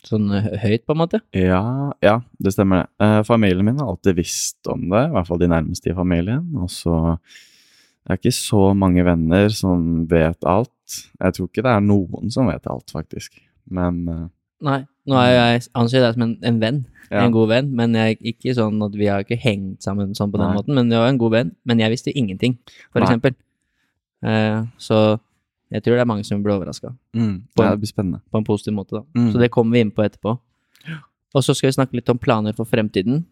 sånn 0.07 0.31
høyt, 0.31 0.86
på 0.88 0.95
en 0.95 1.01
måte. 1.01 1.21
Ja, 1.36 1.92
ja, 2.04 2.18
det 2.44 2.56
stemmer 2.56 2.86
det. 2.86 2.89
Eh, 3.04 3.19
familien 3.27 3.68
min 3.68 3.81
har 3.81 3.92
alltid 3.92 4.18
visst 4.19 4.71
om 4.71 4.88
det, 4.89 5.04
i 5.09 5.13
hvert 5.15 5.30
fall 5.30 5.42
de 5.42 5.51
nærmeste 5.51 5.92
i 5.92 5.98
familien. 5.98 6.45
Og 6.62 6.71
så 6.74 6.98
det 8.07 8.13
er 8.13 8.19
ikke 8.21 8.38
så 8.38 8.62
mange 8.71 9.04
venner 9.04 9.50
som 9.51 10.06
vet 10.07 10.45
alt. 10.48 11.00
Jeg 11.19 11.36
tror 11.36 11.50
ikke 11.50 11.63
det 11.65 11.74
er 11.74 11.81
noen 11.83 12.31
som 12.31 12.48
vet 12.48 12.69
alt, 12.71 12.94
faktisk. 12.95 13.33
Men 13.68 13.98
eh, 14.07 14.27
Nei, 14.63 14.77
nå 15.12 15.18
er 15.19 15.33
jeg 15.36 15.65
anser 15.77 16.01
deg 16.06 16.15
som 16.15 16.24
en, 16.24 16.31
en 16.48 16.62
venn, 16.62 16.80
ja. 17.12 17.25
en 17.25 17.33
god 17.36 17.51
venn, 17.51 17.68
men 17.77 17.98
jeg, 18.00 18.18
ikke 18.31 18.56
sånn 18.57 18.80
at 18.86 18.95
vi 18.98 19.09
har 19.12 19.25
ikke 19.25 19.38
hengt 19.38 19.83
sammen 19.86 20.15
sånn 20.18 20.31
på 20.33 20.39
den 20.39 20.50
Nei. 20.50 20.57
måten, 20.57 20.74
men 20.80 20.89
du 20.89 20.95
var 20.95 21.12
en 21.12 21.19
god 21.19 21.36
venn, 21.36 21.51
men 21.68 21.83
jeg 21.83 21.94
visste 21.94 22.15
ingenting, 22.15 22.56
for 22.88 23.04
Nei. 23.04 23.09
eksempel. 23.09 23.36
Eh, 24.25 24.63
så 24.81 25.01
jeg 25.72 25.84
tror 25.84 25.96
det 25.98 26.02
er 26.02 26.10
mange 26.10 26.24
som 26.25 26.42
blir 26.44 26.56
overraska, 26.56 26.94
Mm, 27.16 27.44
ja, 27.58 27.72
det 27.72 27.80
blir 27.81 27.88
spennende. 27.92 28.22
på 28.31 28.38
en 28.38 28.44
positiv 28.48 28.74
måte, 28.74 28.92
da. 28.92 29.04
Mm. 29.16 29.31
Så 29.34 29.40
det 29.40 29.50
kommer 29.52 29.72
vi 29.74 29.81
inn 29.81 29.92
på 29.92 30.04
etterpå. 30.06 30.38
Og 31.36 31.44
så 31.44 31.54
skal 31.56 31.68
vi 31.69 31.76
snakke 31.76 31.94
litt 32.00 32.09
om 32.09 32.18
planer 32.18 32.54
for 32.56 32.66
fremtiden. 32.66 33.26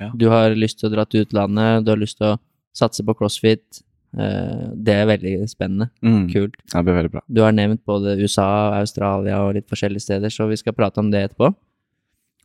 Ja. 0.00 0.10
Du 0.16 0.28
har 0.30 0.54
lyst 0.54 0.78
til 0.80 0.88
å 0.88 0.92
dra 0.94 1.04
til 1.04 1.24
utlandet, 1.26 1.84
du 1.84 1.90
har 1.90 1.98
lyst 1.98 2.16
til 2.18 2.26
å 2.34 2.38
satse 2.72 3.02
på 3.04 3.14
crossfit. 3.18 3.82
Eh, 4.16 4.70
det 4.74 4.94
er 4.94 5.06
veldig 5.06 5.48
spennende. 5.50 5.90
Mm, 6.02 6.30
Kult. 6.32 6.56
det 6.72 6.84
blir 6.84 6.94
veldig 6.94 7.10
bra. 7.12 7.20
Du 7.28 7.42
har 7.42 7.52
nevnt 7.52 7.84
både 7.84 8.16
USA, 8.18 8.72
Australia 8.80 9.38
og 9.44 9.54
litt 9.54 9.68
forskjellige 9.68 10.00
steder, 10.02 10.30
så 10.30 10.48
vi 10.48 10.56
skal 10.56 10.72
prate 10.72 10.98
om 10.98 11.10
det 11.10 11.30
etterpå. 11.30 11.46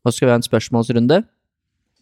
Og 0.05 0.11
så 0.11 0.17
skal 0.17 0.27
vi 0.27 0.31
ha 0.31 0.35
en 0.41 0.49
spørsmålsrunde 0.49 1.23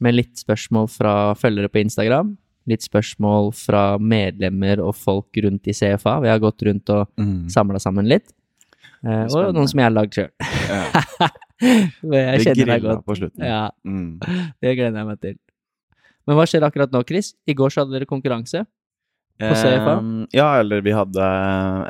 med 0.01 0.15
litt 0.15 0.35
spørsmål 0.35 0.89
fra 0.89 1.33
følgere 1.35 1.69
på 1.71 1.79
Instagram. 1.83 2.37
Litt 2.69 2.85
spørsmål 2.85 3.51
fra 3.57 3.97
medlemmer 3.99 4.79
og 4.79 4.93
folk 4.95 5.35
rundt 5.43 5.67
i 5.67 5.73
CFA. 5.75 6.19
Vi 6.23 6.29
har 6.31 6.39
gått 6.39 6.61
rundt 6.63 6.89
og 6.95 7.09
Mm. 7.19 7.49
samla 7.51 7.79
sammen 7.79 8.07
litt. 8.07 8.31
Eh, 9.05 9.25
og 9.35 9.53
noen 9.53 9.67
som 9.67 9.79
jeg 9.81 9.85
har 9.89 9.91
lagd 9.97 10.13
sjøl. 10.15 10.29
Ja. 10.69 10.83
jeg 11.63 12.45
kjenner 12.45 12.65
deg 12.73 12.81
godt. 12.85 13.05
på 13.05 13.15
slutten. 13.19 13.43
Ja, 13.45 13.69
Mm. 13.85 14.19
det 14.61 14.77
gleder 14.77 14.95
jeg 15.01 15.07
meg 15.07 15.19
til. 15.21 15.35
Men 16.27 16.37
hva 16.39 16.45
skjer 16.47 16.63
akkurat 16.63 16.91
nå, 16.93 17.03
Chris? 17.07 17.33
I 17.47 17.53
går 17.53 17.69
så 17.73 17.83
hadde 17.83 17.97
dere 17.97 18.07
konkurranse. 18.07 18.63
På 19.41 19.49
CFA? 19.57 19.97
Eh, 19.99 20.27
ja, 20.37 20.47
eller 20.61 20.79
vi 20.85 20.91
hadde 20.95 21.25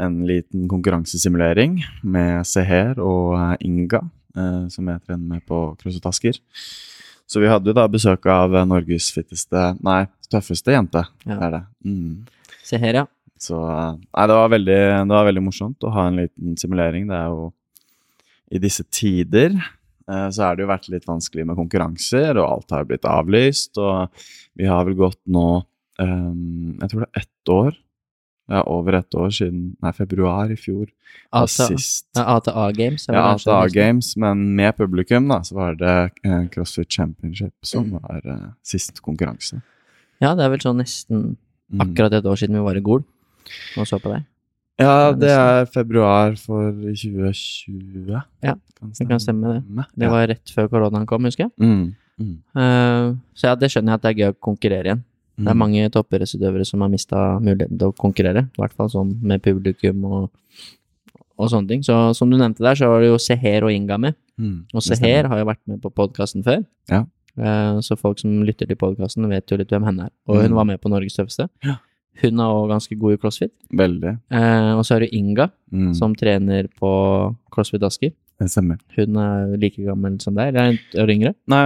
en 0.01 0.21
liten 0.25 0.65
konkurransesimulering 0.71 1.81
med 2.03 2.47
Seher 2.49 2.97
og 3.03 3.35
eh, 3.37 3.57
Inga, 3.67 3.99
eh, 4.35 4.63
som 4.73 4.87
jeg 4.89 5.03
trener 5.05 5.27
med 5.35 5.45
på 5.45 5.59
CrossFit 5.77 6.07
Asker. 6.09 6.39
Så 7.29 7.41
vi 7.41 7.49
hadde 7.49 7.71
jo 7.71 7.75
da 7.77 7.87
besøk 7.91 8.27
av 8.29 8.55
eh, 8.55 8.67
Norges 8.67 9.09
fitteste, 9.15 9.65
nei, 9.83 10.03
tøffeste 10.31 10.73
jente. 10.75 11.05
Ja. 11.25 11.37
Det 11.37 11.43
er 11.47 11.53
det. 11.57 11.63
Mm. 11.87 12.57
Se 12.63 12.79
her, 12.81 13.03
ja. 13.03 13.05
Så 13.43 13.59
eh, 13.59 13.91
nei, 13.99 14.25
det 14.29 14.39
var, 14.39 14.51
veldig, 14.53 14.79
det 15.09 15.17
var 15.17 15.29
veldig 15.29 15.45
morsomt 15.45 15.87
å 15.87 15.93
ha 15.95 16.07
en 16.09 16.21
liten 16.23 16.57
simulering. 16.59 17.07
Det 17.09 17.19
er 17.19 17.31
jo 17.33 17.47
I 18.53 18.61
disse 18.63 18.85
tider 18.93 19.55
eh, 19.57 20.29
så 20.29 20.47
har 20.47 20.55
det 20.55 20.65
jo 20.65 20.71
vært 20.71 20.89
litt 20.93 21.07
vanskelig 21.09 21.47
med 21.49 21.59
konkurranser, 21.59 22.39
og 22.39 22.47
alt 22.47 22.75
har 22.75 22.89
blitt 22.89 23.07
avlyst. 23.09 23.79
Og 23.81 24.25
vi 24.59 24.69
har 24.69 24.85
vel 24.87 24.99
gått 24.99 25.21
nå 25.31 25.47
eh, 26.03 26.29
Jeg 26.83 26.91
tror 26.91 27.05
det 27.05 27.09
er 27.09 27.25
ett 27.25 27.55
år. 27.57 27.79
Ja, 28.53 28.62
over 28.69 29.00
et 29.00 29.15
år 29.17 29.31
siden 29.33 29.62
Nei, 29.81 29.91
februar 29.98 30.51
i 30.53 30.57
fjor. 30.60 30.88
ATA, 31.33 31.48
sist. 31.72 32.05
ATA 32.15 32.67
Games. 32.77 33.07
er 33.10 33.13
Ja, 33.17 33.24
ATA 33.33 33.55
det 33.65 33.74
Games, 33.74 34.12
men 34.22 34.43
med 34.55 34.75
publikum, 34.77 35.27
da, 35.31 35.39
så 35.41 35.55
var 35.57 35.75
det 35.79 35.93
eh, 36.24 36.43
CrossFit 36.53 36.89
Championship 36.93 37.53
som 37.65 37.88
Mm. 37.89 38.01
var 38.03 38.22
eh, 38.36 38.50
sist 38.63 39.01
konkurranse. 39.01 39.62
Ja, 40.22 40.36
det 40.36 40.45
er 40.45 40.50
vel 40.53 40.60
sånn 40.62 40.77
nesten 40.83 41.36
Mm. 41.74 41.81
akkurat 41.81 42.13
et 42.13 42.25
år 42.29 42.36
siden 42.38 42.53
vi 42.53 42.62
var 42.62 42.75
i 42.77 42.81
Gol 42.86 43.01
og 43.77 43.88
så 43.89 43.98
på 44.00 44.12
deg. 44.13 44.25
Ja, 44.79 45.12
Det 45.12 45.19
det 45.22 45.29
er 45.31 45.62
er 45.62 45.65
februar 45.65 46.36
for 46.38 46.72
2020. 47.38 48.22
Ja, 48.43 48.53
Det 48.81 49.07
kan 49.07 49.19
stemme, 49.19 49.53
det. 49.65 49.86
Det 49.98 50.10
var 50.10 50.27
rett 50.27 50.51
før 50.53 50.67
koronaen 50.69 51.05
kom, 51.07 51.24
husker 51.24 51.45
jeg. 51.48 51.51
mm. 51.60 51.95
Mm. 52.19 52.38
Uh, 52.55 53.15
så 53.33 53.48
ja, 53.50 53.55
det 53.57 53.72
skjønner 53.74 53.89
jeg 53.89 53.98
at 53.98 54.01
det 54.03 54.10
er 54.12 54.19
gøy 54.22 54.33
å 54.33 54.39
konkurrere 54.39 54.86
igjen. 54.86 55.03
Det 55.37 55.47
er 55.47 55.53
Mm. 55.55 55.57
mange 55.57 55.89
toppidrettsutøvere 55.89 56.65
som 56.65 56.81
har 56.81 56.89
mista 56.89 57.39
muligheten 57.41 57.79
til 57.79 57.87
å 57.91 57.95
konkurrere, 57.97 58.43
i 58.53 58.61
hvert 58.61 58.73
fall 58.73 58.89
sånn 58.89 59.15
med 59.21 59.41
publikum 59.41 60.03
og, 60.05 60.29
og 61.39 61.49
sånne 61.49 61.67
ting. 61.67 61.81
Så 61.81 62.15
som 62.15 62.29
du 62.29 62.37
nevnte 62.37 62.59
der, 62.61 62.75
så 62.75 62.87
var 62.87 63.01
det 63.01 63.09
jo 63.09 63.17
Seher 63.17 63.63
og 63.65 63.71
Inga 63.73 63.97
med. 63.97 64.15
Mm. 64.39 64.65
Og 64.73 64.83
Seher 64.83 65.27
har 65.27 65.39
jo 65.39 65.45
vært 65.45 65.63
med 65.67 65.81
på 65.81 65.89
podkasten 65.91 66.43
før. 66.45 66.63
Ja. 66.89 67.05
Eh, 67.35 67.79
så 67.81 67.97
folk 67.97 68.19
som 68.19 68.43
lytter 68.45 68.67
til 68.69 68.75
podkasten, 68.77 69.27
vet 69.27 69.47
jo 69.49 69.57
litt 69.57 69.69
hvem 69.73 69.83
henne 69.85 70.05
er. 70.05 70.11
Og 70.27 70.41
hun 70.43 70.51
Mm. 70.51 70.55
var 70.55 70.65
med 70.65 70.81
på 70.81 70.89
Norges 70.89 71.15
tøffeste. 71.17 71.49
Ja. 71.63 71.77
Hun 72.21 72.39
er 72.39 72.43
òg 72.45 72.69
ganske 72.69 72.95
god 72.99 73.13
i 73.13 73.17
crossfit. 73.17 73.51
Veldig. 73.73 74.19
Eh, 74.29 74.73
og 74.77 74.85
så 74.85 74.93
har 74.93 74.99
du 74.99 75.07
Inga, 75.11 75.49
Mm. 75.73 75.95
som 75.95 76.13
trener 76.13 76.67
på 76.79 77.35
CrossFit 77.51 77.81
Asker. 77.81 78.11
Det 78.41 78.49
stemmer. 78.49 78.77
Hun 78.97 79.15
er 79.21 79.51
like 79.61 79.77
gammel 79.85 80.15
som 80.19 80.33
deg, 80.35 80.49
eller 80.55 80.73
er 80.73 81.05
hun 81.05 81.11
yngre? 81.13 81.33
Nei, 81.47 81.61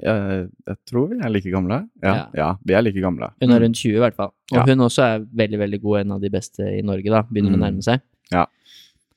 jeg, 0.00 0.48
jeg 0.66 0.76
tror 0.88 1.08
vi 1.12 1.18
er 1.20 1.28
like 1.30 1.50
gamle. 1.52 1.78
Ja, 2.02 2.14
Ja. 2.14 2.24
ja. 2.34 2.48
vi 2.64 2.74
er 2.74 2.82
like 2.82 3.00
gamle. 3.04 3.28
Hun 3.40 3.50
er 3.50 3.58
Mm. 3.58 3.62
rundt 3.66 3.76
20 3.76 3.96
i 3.96 4.00
hvert 4.00 4.16
fall. 4.16 4.32
Og 4.52 4.56
Ja. 4.58 4.64
hun 4.66 4.78
også 4.86 5.02
er 5.04 5.18
veldig, 5.42 5.58
veldig 5.60 5.80
god, 5.82 6.00
en 6.00 6.12
av 6.12 6.20
de 6.20 6.30
beste 6.30 6.60
i 6.78 6.80
Norge, 6.82 7.04
da. 7.10 7.22
Begynner 7.22 7.52
å 7.52 7.56
Mm. 7.60 7.66
nærme 7.66 7.82
seg. 7.84 8.00
Ja. 8.32 8.46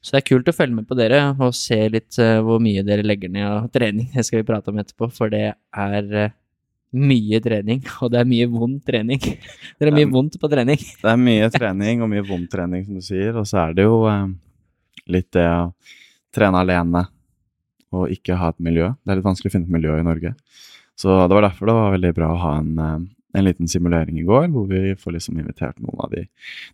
Så 0.01 0.11
det 0.11 0.23
er 0.23 0.35
kult 0.35 0.45
å 0.47 0.53
følge 0.55 0.75
med 0.75 0.87
på 0.87 0.95
dere 0.95 1.35
og 1.39 1.53
se 1.53 1.89
litt 1.89 2.19
eh, 2.19 2.39
hvor 2.41 2.59
mye 2.59 2.83
dere 2.85 3.01
legger 3.03 3.29
ned 3.29 3.43
av 3.47 3.71
trening. 3.75 4.11
Det 4.13 4.25
skal 4.25 4.43
vi 4.43 4.51
prate 4.51 4.67
om 4.69 4.77
etterpå, 4.77 5.11
for 5.11 5.29
det 5.29 5.55
er 5.73 6.13
eh, 6.13 6.29
mye 6.93 7.39
trening, 7.41 7.81
og 8.01 8.11
det 8.11 8.19
er 8.19 8.25
mye 8.25 8.47
vond 8.49 8.83
trening. 8.85 9.19
Det 9.79 9.87
er 9.87 9.91
mye 9.91 10.05
Ja. 10.07 10.11
vondt 10.11 10.37
på 10.39 10.49
trening. 10.51 10.77
Det 10.77 11.05
er 11.09 11.17
mye 11.17 11.49
trening 11.49 12.01
og 12.01 12.09
mye 12.09 12.27
vond 12.27 12.49
trening, 12.49 12.85
som 12.85 12.95
du 12.95 13.01
sier. 13.01 13.35
Og 13.37 13.45
så 13.45 13.69
er 13.69 13.73
det 13.73 13.83
jo 13.85 14.05
eh, 14.05 14.27
litt 15.07 15.31
det 15.31 15.45
å 15.47 15.73
trene 16.35 16.59
alene 16.61 17.05
og 17.95 18.11
ikke 18.13 18.35
ha 18.37 18.49
et 18.53 18.59
miljø. 18.61 18.91
Det 19.03 19.11
er 19.11 19.17
litt 19.19 19.25
vanskelig 19.25 19.49
å 19.49 19.55
finne 19.55 19.65
et 19.69 19.75
miljø 19.79 19.95
i 19.97 20.05
Norge. 20.05 20.35
Så 20.99 21.09
det 21.27 21.33
var 21.33 21.45
derfor 21.47 21.65
det 21.71 21.75
var 21.77 21.93
veldig 21.95 22.11
bra 22.17 22.27
å 22.33 22.39
ha 22.43 22.51
en, 22.59 22.71
eh, 22.79 22.99
en 23.39 23.45
liten 23.45 23.67
simulering 23.71 24.19
i 24.19 24.25
går, 24.27 24.47
hvor 24.53 24.67
vi 24.69 24.93
får 24.99 25.15
liksom 25.15 25.39
invitert 25.39 25.79
noen 25.79 25.99
av 26.03 26.11
de, 26.11 26.27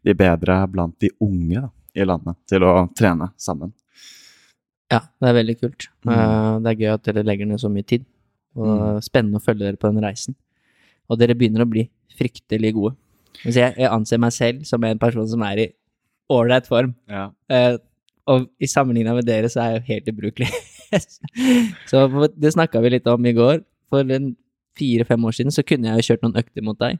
de 0.04 0.14
bedre 0.14 0.58
blant 0.72 0.98
de 1.00 1.12
unge 1.24 1.62
da, 1.62 1.70
i 1.96 2.04
landet 2.04 2.36
til 2.50 2.66
å 2.68 2.74
trene 2.98 3.30
sammen. 3.38 3.72
Ja, 4.92 5.00
det 5.22 5.30
er 5.30 5.38
veldig 5.40 5.56
kult. 5.62 5.88
Mm. 6.06 6.12
Eh, 6.14 6.60
Det 6.66 6.72
er 6.74 6.82
gøy 6.84 6.94
at 6.94 7.04
dere 7.08 7.24
legger 7.26 7.48
ned 7.50 7.60
så 7.64 7.70
mye 7.72 7.86
tid. 7.86 8.06
Og 8.56 8.68
Mm. 8.96 9.02
spennende 9.04 9.40
å 9.40 9.44
følge 9.44 9.60
dere 9.66 9.78
på 9.78 9.92
den 9.92 10.02
reisen. 10.04 10.36
Og 11.10 11.20
dere 11.20 11.36
begynner 11.36 11.64
å 11.66 11.70
bli 11.70 11.90
fryktelig 12.18 12.74
gode. 12.74 12.96
Jeg, 13.44 13.76
jeg 13.78 13.90
anser 13.92 14.18
meg 14.18 14.32
selv 14.32 14.64
som 14.66 14.84
en 14.84 14.98
person 14.98 15.28
som 15.28 15.42
er 15.44 15.58
i 15.58 15.74
ålreit 16.32 16.66
form. 16.68 16.94
Ja. 17.10 17.32
Og 18.32 18.48
i 18.60 18.68
sammenligna 18.70 19.14
med 19.14 19.28
dere 19.28 19.50
så 19.54 19.62
er 19.62 19.74
jeg 19.76 19.82
jo 19.82 19.88
helt 19.94 20.12
ubrukelig. 20.14 20.50
så 21.90 22.06
det 22.36 22.54
snakka 22.56 22.82
vi 22.82 22.90
litt 22.96 23.08
om 23.12 23.26
i 23.30 23.34
går. 23.38 23.62
For 23.94 24.16
fire-fem 24.76 25.26
år 25.30 25.36
siden 25.38 25.54
så 25.56 25.64
kunne 25.68 25.92
jeg 25.92 26.02
jo 26.02 26.08
kjørt 26.10 26.26
noen 26.26 26.40
økter 26.42 26.66
mot 26.66 26.80
deg. 26.82 26.98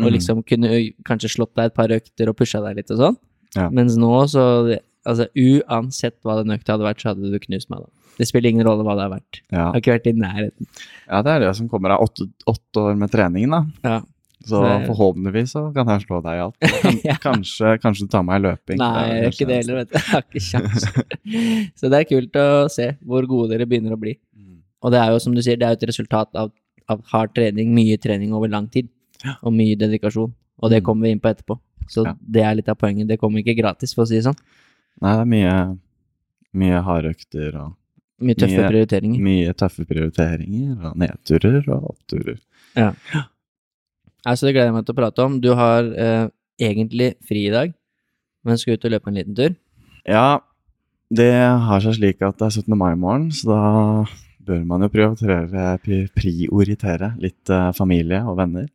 Og 0.00 0.06
Mm. 0.08 0.12
liksom 0.14 0.38
kunne 0.48 0.68
kanskje 1.04 1.28
slått 1.34 1.54
deg 1.56 1.66
et 1.70 1.74
par 1.76 1.92
økter 1.92 2.28
og 2.30 2.36
pusha 2.38 2.60
deg 2.64 2.76
litt 2.80 2.90
og 2.90 2.98
sånn. 3.02 3.16
Ja. 3.56 3.68
Mens 3.70 3.96
nå 4.00 4.12
så 4.30 4.78
Altså 5.00 5.24
uansett 5.32 6.18
hva 6.22 6.34
den 6.42 6.52
økta 6.52 6.74
hadde 6.74 6.84
vært, 6.84 7.00
så 7.00 7.08
hadde 7.14 7.30
du 7.32 7.38
knust 7.40 7.70
meg, 7.72 7.80
da. 7.80 7.88
Det 8.18 8.26
spiller 8.28 8.50
ingen 8.50 8.66
rolle 8.66 8.84
hva 8.84 8.92
det 8.98 9.04
har 9.06 9.12
vært. 9.14 9.38
Ja. 9.48 9.56
Jeg 9.56 9.64
har 9.72 9.80
ikke 9.80 9.94
vært 9.94 10.08
i 10.10 10.12
nærheten. 10.12 10.66
ja, 11.08 11.22
det 11.24 11.30
er 11.32 11.40
det 11.40 11.52
som 11.56 11.70
kommer 11.72 11.94
av 11.94 12.02
åtte, 12.04 12.26
åtte 12.46 12.82
år 12.84 12.98
med 13.00 13.10
treningen, 13.10 13.50
da. 13.54 13.62
Ja. 13.88 13.94
Så 14.42 14.62
Det- 14.64 14.86
forhåpentligvis 14.88 15.50
så 15.52 15.62
kan 15.74 15.86
jeg 15.86 16.00
slå 16.06 16.22
deg 16.24 16.32
i 16.38 16.40
alt. 16.40 16.56
Kan, 16.82 16.98
Ja. 17.04 17.14
Kanskje, 17.20 17.74
kanskje 17.82 18.06
du 18.06 18.08
tar 18.08 18.22
meg 18.24 18.40
i 18.40 18.44
løping. 18.48 18.78
Nei, 18.78 19.08
jeg 19.08 19.22
gjør 19.22 19.34
ikke 19.34 19.46
det 19.50 19.56
heller, 19.60 19.76
vet 19.80 19.90
du. 19.90 19.98
Jeg 19.98 20.08
har 20.08 20.22
ikke 20.22 20.40
sjans. 20.40 20.86
så 21.78 21.90
det 21.92 21.98
er 22.00 22.08
kult 22.08 22.32
å 22.40 22.46
se 22.72 22.86
hvor 23.04 23.26
gode 23.28 23.50
dere 23.52 23.66
begynner 23.68 23.92
å 23.92 24.00
bli. 24.00 24.14
Mm. 24.36 24.62
Og 24.82 24.90
det 24.94 25.00
er 25.02 25.10
jo 25.12 25.18
som 25.20 25.34
du 25.36 25.42
sier, 25.44 25.56
det 25.60 25.66
er 25.68 25.74
jo 25.74 25.80
et 25.82 25.88
resultat 25.92 26.28
av, 26.34 26.52
av 26.88 27.02
hard 27.12 27.34
trening, 27.36 27.74
mye 27.76 27.98
trening 28.00 28.32
over 28.32 28.48
lang 28.48 28.68
tid. 28.72 28.88
Ja. 29.24 29.34
Og 29.44 29.52
mye 29.52 29.76
dedikasjon. 29.76 30.32
Og 30.62 30.70
det 30.70 30.80
Mm. 30.82 30.86
kommer 30.86 31.02
vi 31.06 31.10
inn 31.12 31.20
på 31.20 31.28
etterpå. 31.34 31.58
Så 31.90 32.06
Ja. 32.06 32.14
det 32.30 32.42
er 32.42 32.54
litt 32.54 32.68
av 32.68 32.78
poenget. 32.78 33.08
Det 33.08 33.18
kommer 33.20 33.42
ikke 33.44 33.56
gratis, 33.60 33.92
for 33.94 34.04
å 34.04 34.08
si 34.08 34.14
det 34.16 34.24
sånn. 34.24 34.38
Nei, 35.02 35.12
det 35.16 35.20
er 35.20 35.30
mye, 35.36 35.78
mye 36.54 36.80
hardøkter 36.82 37.54
og 37.60 37.76
Mye 38.20 38.34
tøffe 38.36 38.56
Mye- 38.56 38.68
prioriteringer. 38.70 39.20
mye 39.20 39.52
tøffe 39.54 39.84
prioriteringer 39.88 40.84
og 40.84 40.96
nedturer 40.96 41.68
og 41.72 41.94
oppturer. 41.96 42.38
Altså, 44.26 44.46
det 44.46 44.54
gleder 44.54 44.68
jeg 44.70 44.76
meg 44.76 44.86
til 44.88 44.94
å 44.96 45.00
prate 45.00 45.24
om. 45.26 45.38
Du 45.42 45.50
har 45.56 45.86
eh, 45.96 46.26
egentlig 46.60 47.12
fri 47.28 47.46
i 47.48 47.52
dag, 47.54 47.72
men 48.44 48.58
skal 48.60 48.76
ut 48.76 48.86
og 48.88 48.92
løpe 48.94 49.10
en 49.12 49.16
liten 49.20 49.36
tur. 49.38 49.54
Ja, 50.08 50.40
det 51.10 51.30
har 51.66 51.80
seg 51.84 51.96
slik 51.98 52.20
at 52.22 52.38
det 52.40 52.48
er 52.50 52.58
17. 52.62 52.76
mai 52.78 52.92
i 52.94 52.98
morgen, 53.00 53.30
så 53.34 53.48
da 53.50 53.62
bør 54.50 54.64
man 54.66 54.82
jo 54.84 54.90
prioritere, 54.92 55.76
pri- 55.84 56.08
prioritere 56.16 57.12
litt 57.22 57.50
eh, 57.52 57.70
familie 57.76 58.22
og 58.28 58.38
venner. 58.40 58.68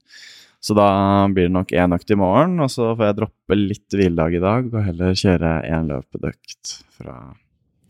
Så 0.65 0.73
da 0.77 0.87
blir 1.29 1.45
det 1.49 1.53
nok 1.53 1.71
én 1.77 1.93
økt 1.93 2.09
i 2.09 2.17
morgen, 2.17 2.55
og 2.63 2.71
så 2.73 2.91
får 2.97 3.05
jeg 3.11 3.17
droppe 3.19 3.57
litt 3.59 3.93
hviledag 3.93 4.37
i 4.39 4.41
dag 4.41 4.71
og 4.73 4.81
heller 4.87 5.17
kjøre 5.19 5.51
én 5.69 5.91
løpedøkt 5.91 6.71
fra, 6.97 7.17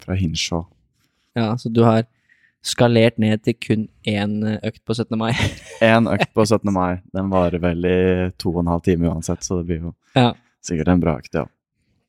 fra 0.04 0.18
Hinshaw. 0.20 0.66
Ja, 1.40 1.54
så 1.60 1.72
du 1.72 1.82
har 1.88 2.04
skalert 2.66 3.20
ned 3.22 3.44
til 3.46 3.56
kun 3.62 3.84
én 4.10 4.40
eh, 4.50 4.60
økt 4.66 4.82
på 4.88 4.96
17. 4.98 5.14
mai. 5.22 5.32
Én 5.86 6.08
økt 6.10 6.32
på 6.34 6.46
17. 6.48 6.72
mai. 6.80 7.02
Den 7.14 7.30
varer 7.34 7.62
vel 7.62 7.86
i 7.86 7.98
to 8.42 8.50
og 8.56 8.64
en 8.64 8.72
halv 8.74 8.82
time 8.88 9.12
uansett, 9.12 9.44
så 9.46 9.60
det 9.62 9.68
blir 9.70 9.84
jo 9.90 9.94
ja, 10.18 10.32
sikkert 10.66 10.90
en 10.96 11.04
bra 11.04 11.18
økt, 11.22 11.36
ja. 11.38 11.46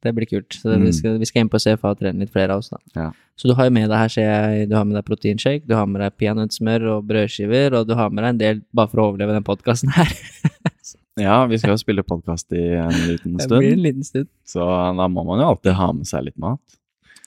det 0.07 0.15
blir 0.17 0.29
kult. 0.31 0.55
Så 0.57 0.71
det, 0.73 0.79
vi, 0.81 0.89
Mm. 0.91 0.97
skal, 0.97 1.19
vi 1.21 1.27
skal 1.29 1.45
inn 1.45 1.51
på 1.53 1.59
CFA 1.61 1.91
og 1.93 1.99
trene 2.01 2.23
litt 2.25 2.33
flere 2.33 2.55
av 2.57 2.63
oss, 2.65 2.71
da. 2.73 2.79
Ja. 2.97 3.09
Så 3.37 3.51
du 3.51 3.55
har 3.59 3.67
jo 3.69 3.75
med 3.77 3.91
deg 3.91 3.99
her, 4.01 4.09
ser 4.13 4.29
jeg, 4.31 4.69
du 4.71 4.75
har 4.79 4.85
med 4.89 4.97
deg 4.97 5.05
proteinshake, 5.05 5.67
du 5.69 5.75
har 5.77 5.85
med 5.91 6.01
deg 6.01 6.15
peanøttsmør 6.23 6.87
og 6.95 7.05
brødskiver, 7.11 7.75
og 7.77 7.89
du 7.91 7.93
har 7.99 8.09
med 8.15 8.25
deg 8.25 8.31
en 8.37 8.39
del 8.41 8.63
bare 8.73 8.89
for 8.93 9.03
å 9.03 9.09
overleve 9.11 9.35
den 9.37 9.45
podkasten 9.45 9.93
her. 9.99 10.09
Ja, 11.17 11.47
vi 11.49 11.57
skal 11.57 11.73
jo 11.73 11.81
spille 11.81 12.03
podkast 12.05 12.53
i 12.53 12.61
en 12.77 12.93
liten 13.09 13.39
Det 13.41 13.47
blir 13.49 13.73
en 13.73 13.81
liten 13.81 14.05
stund. 14.05 14.27
så 14.45 14.61
da 14.99 15.07
må 15.09 15.23
man 15.25 15.41
jo 15.41 15.47
alltid 15.49 15.73
ha 15.79 15.87
med 15.97 16.05
seg 16.05 16.27
litt 16.27 16.37
mat. 16.37 16.61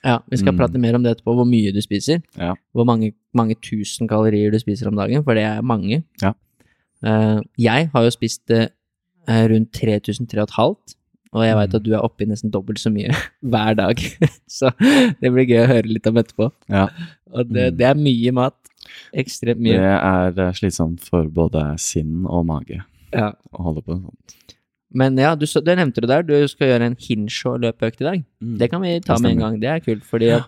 Ja, 0.05 0.19
vi 0.31 0.37
skal 0.37 0.53
Mm. 0.53 0.57
prate 0.59 0.79
mer 0.79 0.95
om 0.95 1.03
det 1.03 1.17
etterpå, 1.17 1.33
hvor 1.35 1.45
mye 1.47 1.73
du 1.73 1.81
spiser. 1.81 2.21
Ja. 2.37 2.53
Hvor 2.73 2.85
mange, 2.85 3.13
mange 3.33 3.55
tusen 3.61 4.07
kalorier 4.07 4.51
du 4.51 4.59
spiser 4.59 4.87
om 4.87 4.95
dagen, 4.95 5.23
for 5.23 5.33
det 5.35 5.43
er 5.43 5.61
mange. 5.61 6.03
Ja. 6.21 6.33
Uh, 7.03 7.41
jeg 7.57 7.89
har 7.93 8.03
jo 8.03 8.09
spist 8.09 8.49
uh, 8.51 8.67
rundt 9.27 9.71
3000-3500, 9.71 10.95
og 11.33 11.43
jeg 11.45 11.55
veit 11.55 11.69
Mm. 11.69 11.75
at 11.75 11.83
du 11.83 11.91
er 11.93 11.99
oppe 12.01 12.23
i 12.23 12.25
nesten 12.25 12.51
dobbelt 12.51 12.79
så 12.79 12.89
mye 12.91 13.11
hver 13.43 13.75
dag. 13.75 13.95
så 14.47 14.71
det 15.21 15.31
blir 15.31 15.45
gøy 15.47 15.63
å 15.65 15.67
høre 15.67 15.87
litt 15.87 16.07
om 16.07 16.15
etterpå. 16.17 16.51
Ja. 16.69 16.87
Og 17.31 17.47
det, 17.53 17.73
Mm. 17.73 17.77
det 17.77 17.85
er 17.87 17.95
mye 17.95 18.31
mat. 18.33 18.55
Ekstremt 19.13 19.59
mye. 19.59 19.77
Det 19.77 19.99
er 20.01 20.47
eh, 20.47 20.53
slitsomt 20.53 20.99
for 21.01 21.27
både 21.29 21.77
sinn 21.79 22.25
og 22.25 22.45
mage 22.47 22.81
Ja. 23.13 23.33
å 23.53 23.63
holde 23.63 23.81
på 23.83 23.93
med 23.99 24.03
sånt. 24.07 24.55
Men 24.93 25.17
ja, 25.21 25.35
du, 25.37 25.45
det 25.45 25.75
nevnte 25.77 26.01
du 26.01 26.07
der, 26.09 26.23
du 26.25 26.47
skal 26.49 26.71
gjøre 26.71 26.87
en 26.89 26.97
Hinshaw-løpeøkt 26.97 28.01
i 28.01 28.07
dag. 28.07 28.23
Det 28.59 28.69
kan 28.71 28.81
vi 28.81 28.95
ta 29.05 29.19
med 29.21 29.35
en 29.35 29.43
gang, 29.43 29.59
det 29.61 29.69
er 29.69 29.83
kult, 29.85 30.05
fordi 30.07 30.31
at 30.39 30.47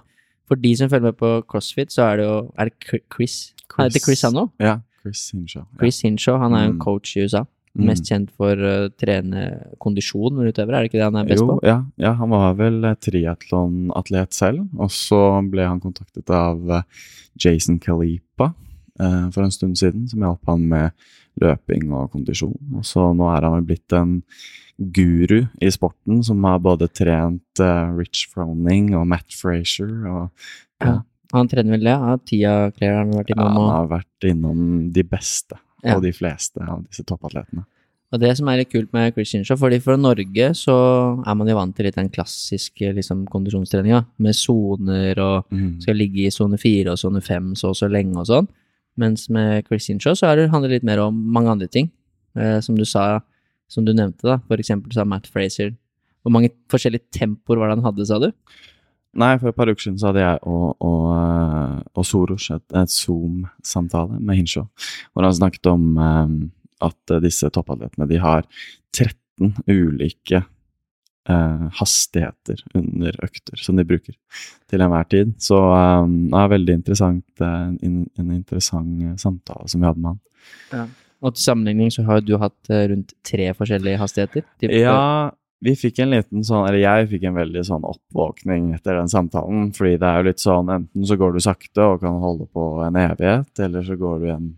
for 0.49 0.59
de 0.59 0.71
som 0.75 0.89
følger 0.89 1.11
med 1.11 1.17
på 1.19 1.29
CrossFit, 1.47 1.93
så 1.93 2.09
er 2.09 2.17
det 2.17 2.25
jo 2.25 2.51
Er 2.59 2.67
det 2.67 2.73
Chris? 2.83 3.03
Chris? 3.13 3.35
Han 3.77 3.85
heter 3.85 4.03
Chris 4.03 4.21
han 4.27 4.33
nå? 4.35 4.49
Ja, 4.59 4.79
Chris 5.01 5.29
Hinshaw. 5.31 5.63
Ja. 5.63 5.79
Chris 5.79 6.01
Hinshaw, 6.01 6.37
han 6.41 6.53
er 6.53 6.65
jo 6.65 6.73
Mm. 6.73 6.79
coach 6.79 7.15
i 7.15 7.23
USA. 7.23 7.45
Mm. 7.71 7.85
Mest 7.87 8.09
kjent 8.09 8.31
for 8.35 8.51
å 8.51 8.89
trene 8.99 9.45
kondisjon 9.79 10.41
utøvere, 10.43 10.75
er 10.75 10.83
det 10.83 10.89
ikke 10.89 10.99
det 10.99 11.07
han 11.07 11.15
er 11.21 11.29
best 11.29 11.39
jo, 11.39 11.47
på? 11.47 11.59
Ja, 11.63 11.85
ja, 11.97 12.11
han 12.19 12.29
var 12.29 12.57
vel 12.59 12.83
eh, 12.83 12.97
triatlonatlet 12.99 14.33
selv, 14.35 14.67
og 14.77 14.91
så 14.91 15.21
ble 15.49 15.63
han 15.69 15.79
kontaktet 15.79 16.29
av 16.35 16.59
eh, 16.69 16.83
Jason 17.39 17.79
Kalipa 17.79 18.49
uh, 18.99 19.31
for 19.31 19.43
en 19.45 19.51
stund 19.55 19.79
siden, 19.79 20.03
som 20.11 20.19
hjalp 20.19 20.51
han 20.51 20.67
med 20.67 20.91
løping 21.39 21.91
og 21.93 22.11
kondisjon. 22.11 22.57
Og 22.75 22.83
så 22.85 23.13
nå 23.15 23.29
er 23.35 23.47
han 23.47 23.65
blitt 23.65 23.93
en 23.93 24.17
guru 24.81 25.43
i 25.61 25.69
sporten, 25.71 26.23
som 26.25 26.43
har 26.43 26.59
både 26.59 26.87
trent 26.89 27.61
uh, 27.61 27.91
Rich 27.97 28.27
Froning 28.33 28.95
og 28.97 29.07
Matt 29.07 29.31
Frazier, 29.37 29.91
og 30.09 30.29
Ja. 30.81 31.01
Han 31.33 31.47
trener 31.47 31.71
vel 31.77 31.85
det? 31.85 31.93
Ja, 31.95 32.15
Tia 32.27 32.71
Claire 32.75 32.95
har 32.97 33.05
han 33.05 33.13
vært 33.15 33.29
ja, 33.29 33.35
innom. 33.37 33.55
han 33.55 33.69
har 33.71 33.85
vært 33.87 34.25
innom 34.27 34.63
de 34.91 35.03
beste 35.03 35.55
Ja. 35.83 35.95
og 35.95 36.01
de 36.03 36.11
fleste 36.11 36.59
av 36.67 36.81
disse 36.89 37.05
toppatletene. 37.07 37.63
og 38.11 38.19
det 38.19 38.35
som 38.35 38.49
er 38.49 38.57
litt 38.57 38.69
kult 38.73 38.91
med 38.91 39.13
Chris 39.13 39.31
Hinshaw, 39.31 39.55
fordi 39.55 39.79
for 39.81 39.95
Norge 39.95 40.49
så 40.59 41.23
er 41.25 41.33
man 41.35 41.47
jo 41.47 41.55
vant 41.55 41.73
til 41.73 41.85
litt 41.85 41.95
den 41.95 42.09
klassiske 42.09 42.91
liksom, 42.93 43.25
kondisjonstreninga, 43.31 44.05
med 44.19 44.35
soner 44.35 45.17
og 45.23 45.45
Mm. 45.51 45.79
skal 45.81 45.95
ligge 45.95 46.25
i 46.25 46.29
sone 46.29 46.57
fire 46.59 46.91
og 46.91 46.97
sone 46.99 47.21
fem 47.21 47.53
så 47.55 47.69
og 47.69 47.75
så 47.75 47.87
lenge 47.89 48.17
og 48.17 48.25
sånn. 48.27 48.47
Mens 49.01 49.27
med 49.33 49.65
Chris 49.67 49.89
Hinshaw 49.89 50.15
så 50.17 50.29
er 50.29 50.39
det, 50.39 50.49
handler 50.53 50.71
det 50.71 50.81
litt 50.81 50.89
mer 50.91 51.01
om 51.03 51.17
mange 51.33 51.51
andre 51.53 51.69
ting. 51.71 51.89
Eh, 52.37 52.59
som 52.63 52.77
du 52.77 52.85
sa, 52.87 53.21
som 53.71 53.85
du 53.87 53.93
nevnte, 53.95 54.23
da. 54.27 54.39
For 54.47 54.61
eksempel 54.61 54.93
sa 54.95 55.07
Matt 55.07 55.27
Fraser 55.27 55.73
Hvor 56.21 56.31
mange 56.35 56.51
forskjellige 56.71 57.09
tempoer 57.17 57.57
var 57.57 57.71
det 57.71 57.79
han 57.79 57.87
hadde, 57.87 58.05
sa 58.05 58.19
du? 58.21 58.29
Nei, 59.17 59.33
for 59.41 59.49
et 59.49 59.57
par 59.57 59.67
uker 59.67 59.81
siden 59.81 59.97
så 59.99 60.11
hadde 60.11 60.21
jeg 60.21 60.39
og, 60.47 60.75
og, 60.85 61.07
eh, 61.17 61.79
og 61.97 62.05
Soros 62.07 62.45
et, 62.53 62.63
et 62.77 62.93
Zoom-samtale 62.93 64.21
med 64.21 64.37
Hinshaw, 64.37 64.69
hvor 65.11 65.25
han 65.25 65.35
snakket 65.35 65.67
om 65.67 65.97
um, 65.97 66.37
at 66.85 67.15
disse 67.25 67.49
toppatletene 67.51 68.07
de 68.07 68.21
har 68.21 68.45
13 68.95 69.57
ulike 69.67 70.43
eh, 71.29 71.67
hastigheter 71.79 72.63
under 72.77 73.15
økter 73.25 73.59
som 73.61 73.77
de 73.79 73.85
bruker 73.87 74.15
til 74.71 74.81
enhver 74.81 75.07
tid. 75.11 75.35
Så 75.41 75.59
eh, 75.59 76.07
det 76.31 76.41
er 76.41 76.53
veldig 76.55 76.77
interessant, 76.79 77.27
eh, 77.41 77.67
en, 77.89 77.99
en 78.19 78.33
interessant 78.37 79.05
eh, 79.05 79.17
samtale 79.21 79.69
som 79.71 79.83
vi 79.83 79.89
hadde 79.89 80.01
med 80.05 80.15
han. 80.15 80.23
Og 81.21 81.35
til 81.35 81.43
sammenligning 81.45 81.91
så 81.93 82.05
har 82.07 82.23
du 82.25 82.33
hatt 82.41 82.71
eh, 82.73 82.87
rundt 82.93 83.13
tre 83.27 83.51
forskjellige 83.57 84.01
hastigheter. 84.01 84.47
Typ, 84.61 84.73
Ja, 84.73 85.29
vi 85.61 85.75
fikk 85.77 85.99
en 86.01 86.15
liten 86.15 86.41
sånn, 86.45 86.65
eller 86.65 86.81
jeg 86.81 87.09
fikk 87.11 87.27
en 87.29 87.37
veldig 87.37 87.61
sånn 87.67 87.83
oppvåkning 87.85 88.71
etter 88.73 88.97
den 88.97 89.11
samtalen, 89.11 89.67
fordi 89.77 89.99
det 90.01 90.07
er 90.09 90.17
jo 90.17 90.27
litt 90.31 90.41
sånn, 90.41 90.71
enten 90.73 91.05
så 91.05 91.17
går 91.21 91.35
du 91.35 91.43
sakte 91.45 91.85
og 91.85 92.01
kan 92.01 92.17
holde 92.23 92.47
på 92.49 92.63
en 92.87 92.97
evighet, 92.97 93.51
eller 93.61 93.85
så 93.85 93.97
går 93.99 94.23
du 94.23 94.25
i 94.25 94.33
en 94.33 94.49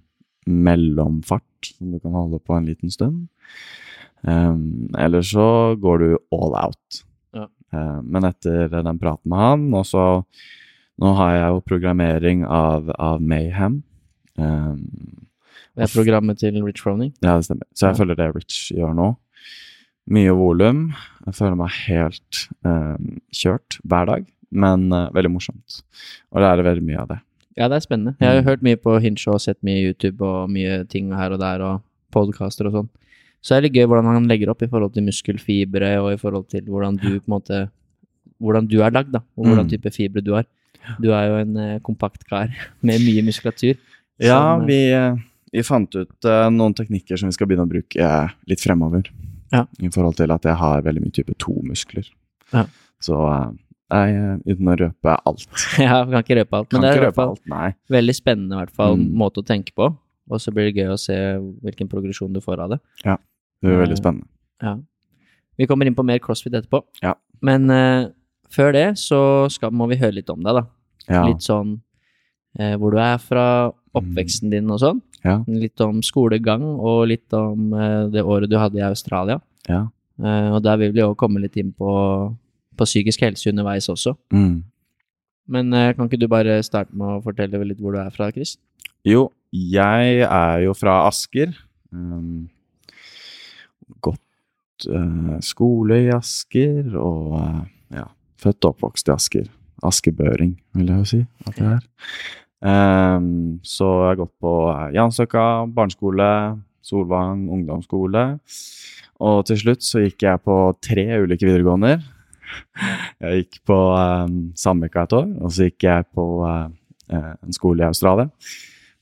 mellomfart 0.47 1.73
som 1.73 1.91
du 1.91 1.99
kan 1.99 2.15
holde 2.15 2.39
på 2.39 2.55
en 2.55 2.69
liten 2.71 2.91
stund. 2.91 3.27
Um, 4.25 4.89
eller 4.97 5.21
så 5.21 5.75
går 5.81 5.97
du 5.99 6.17
all 6.31 6.53
out. 6.55 7.03
Ja. 7.35 7.47
Um, 7.73 8.05
men 8.13 8.23
etter 8.23 8.69
den 8.71 8.99
praten 8.99 9.29
med 9.29 9.39
han, 9.39 9.65
og 9.73 9.85
så 9.89 10.23
Nå 11.01 11.09
har 11.17 11.31
jeg 11.33 11.47
jo 11.49 11.61
programmering 11.65 12.43
av, 12.45 12.91
av 13.01 13.19
Mayhem. 13.19 13.79
Um, 14.37 15.25
Det 15.75 15.87
er 15.87 15.89
programmet 15.95 16.37
til 16.37 16.59
Rich 16.63 16.83
Froning. 16.83 17.13
ja, 17.23 17.35
det 17.39 17.45
stemmer. 17.47 17.65
Så 17.73 17.87
jeg 17.87 17.95
Ja. 17.97 18.03
føler 18.03 18.15
det 18.15 18.35
Rich 18.35 18.71
gjør 18.77 18.93
nå. 18.95 19.07
Mye 20.07 20.29
volum. 20.37 20.93
Jeg 21.25 21.33
føler 21.33 21.55
meg 21.57 21.69
helt 21.87 22.47
um, 22.63 23.19
kjørt 23.33 23.79
hver 23.83 24.05
dag, 24.05 24.25
men 24.51 24.91
uh, 24.93 25.09
veldig 25.15 25.31
morsomt. 25.33 25.81
Og 26.31 26.41
lærer 26.45 26.61
veldig 26.63 26.83
mye 26.85 26.99
av 27.01 27.07
det. 27.07 27.19
Ja, 27.57 27.67
det 27.67 27.75
er 27.77 27.87
spennende. 27.87 28.15
Jeg 28.19 28.27
har 28.29 28.35
jo 28.35 28.41
Mm. 28.41 28.49
hørt 28.49 28.61
mye 28.63 28.75
på 28.77 29.33
og 29.33 29.41
sett 29.41 29.57
mye 29.63 29.81
YouTube 29.93 30.21
og 30.21 30.49
mye 30.49 30.87
ting 30.87 31.11
her 31.11 31.31
og 31.31 31.39
der, 31.39 31.59
og 31.61 31.81
podcaster 32.11 32.67
og 32.67 32.73
sånn. 32.73 32.89
Så 33.43 33.51
det 33.53 33.57
er 33.59 33.65
litt 33.67 33.75
gøy 33.75 33.87
hvordan 33.91 34.07
han 34.15 34.27
legger 34.31 34.49
opp 34.53 34.61
i 34.63 34.69
forhold 34.71 34.93
til 34.95 35.03
muskelfibre, 35.03 35.89
og 35.99 36.13
i 36.13 36.19
forhold 36.21 36.45
til 36.53 36.63
hvordan 36.71 36.95
du 37.01 37.09
på 37.19 37.27
en 37.27 37.33
måte 37.37 37.63
Hvordan 38.43 38.65
du 38.67 38.79
er 38.83 38.91
lagd, 38.91 39.11
da, 39.13 39.19
og 39.37 39.45
hvordan 39.45 39.65
Mm. 39.67 39.69
type 39.71 39.91
fibre 39.93 40.21
du 40.23 40.33
har. 40.33 40.43
Du 40.99 41.11
er 41.15 41.27
jo 41.29 41.35
en 41.39 41.55
eh, 41.57 41.79
kompakt 41.79 42.25
kar 42.27 42.49
med 42.83 42.99
mye 42.99 43.21
muskulatur. 43.23 43.77
Ja, 44.19 44.57
Som, 44.57 44.63
eh, 44.63 44.67
vi, 44.67 44.79
eh, 44.91 45.15
vi 45.53 45.63
fant 45.63 45.95
ut 45.95 46.25
eh, 46.27 46.49
noen 46.51 46.73
teknikker 46.75 47.15
som 47.19 47.29
vi 47.29 47.35
skal 47.37 47.47
begynne 47.47 47.63
å 47.63 47.71
bruke 47.71 47.95
eh, 48.03 48.33
litt 48.49 48.59
fremover. 48.59 49.07
Ja. 49.53 49.65
I 49.79 49.87
forhold 49.93 50.17
til 50.17 50.31
at 50.33 50.43
jeg 50.43 50.55
har 50.59 50.81
veldig 50.81 51.03
mye 51.05 51.13
type 51.15 51.35
2-muskler. 51.39 52.09
Ja. 52.51 52.65
Så 52.99 53.15
jeg, 53.93 54.39
uten 54.49 54.67
å 54.73 54.75
røpe 54.81 55.15
alt 55.29 55.47
Ja, 55.85 56.03
kan 56.09 56.23
ikke 56.23 56.39
røpe 56.41 56.57
alt, 56.57 56.69
Kan 56.73 56.81
det 56.81 56.89
er 56.89 56.97
i 56.97 57.03
hvert 57.05 57.15
fall 57.15 57.35
alt, 57.37 57.75
veldig 57.93 58.15
spennende 58.17 58.55
i 58.57 58.63
hvert 58.65 58.75
fall 58.75 58.97
Mm. 58.97 59.11
måte 59.23 59.39
å 59.43 59.45
tenke 59.45 59.71
på. 59.77 59.87
Og 60.31 60.39
så 60.41 60.51
blir 60.51 60.67
det 60.71 60.75
gøy 60.83 60.91
å 60.91 60.99
se 60.99 61.15
hvilken 61.63 61.87
progresjon 61.91 62.33
du 62.33 62.41
får 62.41 62.59
av 62.65 62.69
det. 62.75 62.79
Det 63.63 63.71
blir 63.71 63.79
veldig 63.79 63.95
Eh, 63.95 64.01
spennende. 64.01 64.27
Ja. 64.61 64.75
Vi 65.57 65.67
kommer 65.69 65.87
inn 65.87 65.95
på 65.95 66.03
mer 66.03 66.19
crossfit 66.19 66.53
etterpå. 66.53 66.81
Ja. 67.01 67.13
Men 67.41 67.69
uh, 67.71 68.11
før 68.51 68.73
det 68.75 68.87
så 68.99 69.47
skal, 69.53 69.71
må 69.71 69.87
vi 69.87 69.99
høre 70.01 70.17
litt 70.17 70.29
om 70.33 70.43
deg, 70.43 70.59
da. 70.59 70.63
Ja. 71.07 71.23
Litt 71.29 71.45
sånn 71.45 71.77
uh, 72.59 72.75
hvor 72.81 72.91
du 72.91 72.99
er 72.99 73.21
fra, 73.21 73.71
oppveksten 73.93 74.49
din 74.49 74.71
og 74.73 74.81
sånn. 74.81 74.99
Ja. 75.23 75.37
Litt 75.47 75.79
om 75.85 76.01
skolegang, 76.03 76.63
og 76.65 77.05
litt 77.11 77.33
om 77.37 77.71
uh, 77.77 78.09
det 78.11 78.23
året 78.25 78.51
du 78.51 78.57
hadde 78.57 78.81
i 78.81 78.87
Australia. 78.87 79.39
Ja. 79.69 79.85
Og 80.23 80.59
der 80.61 80.77
vil 80.77 80.91
vi 80.93 81.01
jo 81.01 81.15
komme 81.17 81.41
litt 81.41 81.55
inn 81.57 81.71
på, 81.73 81.89
på 82.77 82.85
psykisk 82.85 83.23
helse 83.25 83.49
underveis 83.49 83.87
også. 83.89 84.13
Mm. 84.31 84.61
Men 85.49 85.73
kan 85.97 86.05
ikke 86.05 86.19
du 86.21 86.27
bare 86.29 86.59
starte 86.63 86.93
med 86.93 87.15
å 87.15 87.23
fortelle 87.25 87.63
litt 87.65 87.81
hvor 87.81 87.95
du 87.95 87.99
er 87.99 88.13
fra, 88.13 88.29
Chris? 88.31 88.53
Jo, 89.03 89.31
jeg 89.51 90.21
er 90.21 90.59
jo 90.67 90.75
fra 90.77 90.99
Asker. 91.07 91.55
Um, 91.89 92.45
gått 94.03 94.87
eh, 94.89 95.39
skole 95.45 96.03
i 96.05 96.11
Asker, 96.13 96.93
og 96.99 97.35
eh, 97.39 97.59
ja, 97.99 98.07
født 98.41 98.63
og 98.65 98.75
oppvokst 98.75 99.11
i 99.11 99.15
Asker. 99.15 99.51
Askebøring, 99.83 100.55
vil 100.77 100.89
jeg 100.93 101.01
jo 101.01 101.09
si 101.09 101.21
at 101.49 101.59
jeg 101.59 101.71
er. 101.75 101.87
Um, 102.63 103.59
så 103.67 103.87
jeg 103.89 104.13
har 104.13 104.19
gått 104.21 104.33
på 104.39 104.53
Jansøka 104.95 105.47
barneskole, 105.75 106.29
Solvang 106.83 107.49
ungdomsskole. 107.51 108.23
Og 109.23 109.43
til 109.47 109.59
slutt 109.59 109.83
så 109.83 110.03
gikk 110.03 110.23
jeg 110.25 110.43
på 110.43 110.55
tre 110.83 111.05
ulike 111.23 111.47
videregåender. 111.47 111.99
Jeg 113.23 113.43
gikk 113.43 113.59
på 113.67 113.77
um, 113.95 114.39
Sandvika 114.59 115.03
et 115.03 115.17
år, 115.17 115.27
og 115.43 115.51
så 115.51 115.67
gikk 115.67 115.87
jeg 115.87 116.07
på 116.15 116.25
eh, 116.47 116.65
eh, 117.15 117.29
en 117.43 117.55
skole 117.55 117.83
i 117.83 117.87
Australia. 117.87 118.29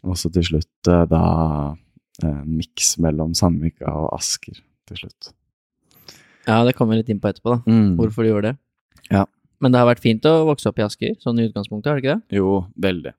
Og 0.07 0.17
så 0.17 0.31
til 0.33 0.45
slutt 0.47 0.89
uh, 0.89 1.05
da 1.09 1.23
eh, 2.23 2.29
en 2.31 2.57
miks 2.57 2.95
mellom 3.01 3.35
Sandvika 3.37 3.91
og 3.91 4.13
Asker 4.17 4.61
til 4.91 5.05
slutt. 5.05 5.31
Ja, 6.47 6.61
det 6.67 6.73
kommer 6.77 6.95
vi 6.95 7.03
litt 7.03 7.11
inn 7.13 7.21
på 7.21 7.29
etterpå, 7.29 7.57
da. 7.57 7.71
Mm. 7.71 7.95
Hvorfor 7.99 8.25
du 8.25 8.31
gjorde 8.31 8.51
det. 8.51 8.59
Ja. 9.11 9.25
Men 9.61 9.73
det 9.73 9.81
har 9.81 9.89
vært 9.91 10.01
fint 10.01 10.25
å 10.25 10.33
vokse 10.47 10.71
opp 10.71 10.79
i 10.81 10.85
Asker, 10.85 11.13
sånn 11.21 11.39
i 11.39 11.45
utgangspunktet, 11.45 11.91
har 11.91 11.99
det 11.99 12.03
ikke 12.03 12.15
det? 12.17 12.37
Jo, 12.39 12.55
veldig. 12.81 13.13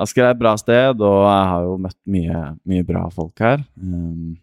Asker 0.00 0.24
er 0.24 0.32
et 0.32 0.40
bra 0.40 0.54
sted, 0.60 1.02
og 1.04 1.22
jeg 1.28 1.48
har 1.52 1.66
jo 1.66 1.78
møtt 1.84 1.98
mye, 2.16 2.42
mye 2.68 2.86
bra 2.88 3.06
folk 3.12 3.44
her. 3.44 3.64
Um, 3.76 4.36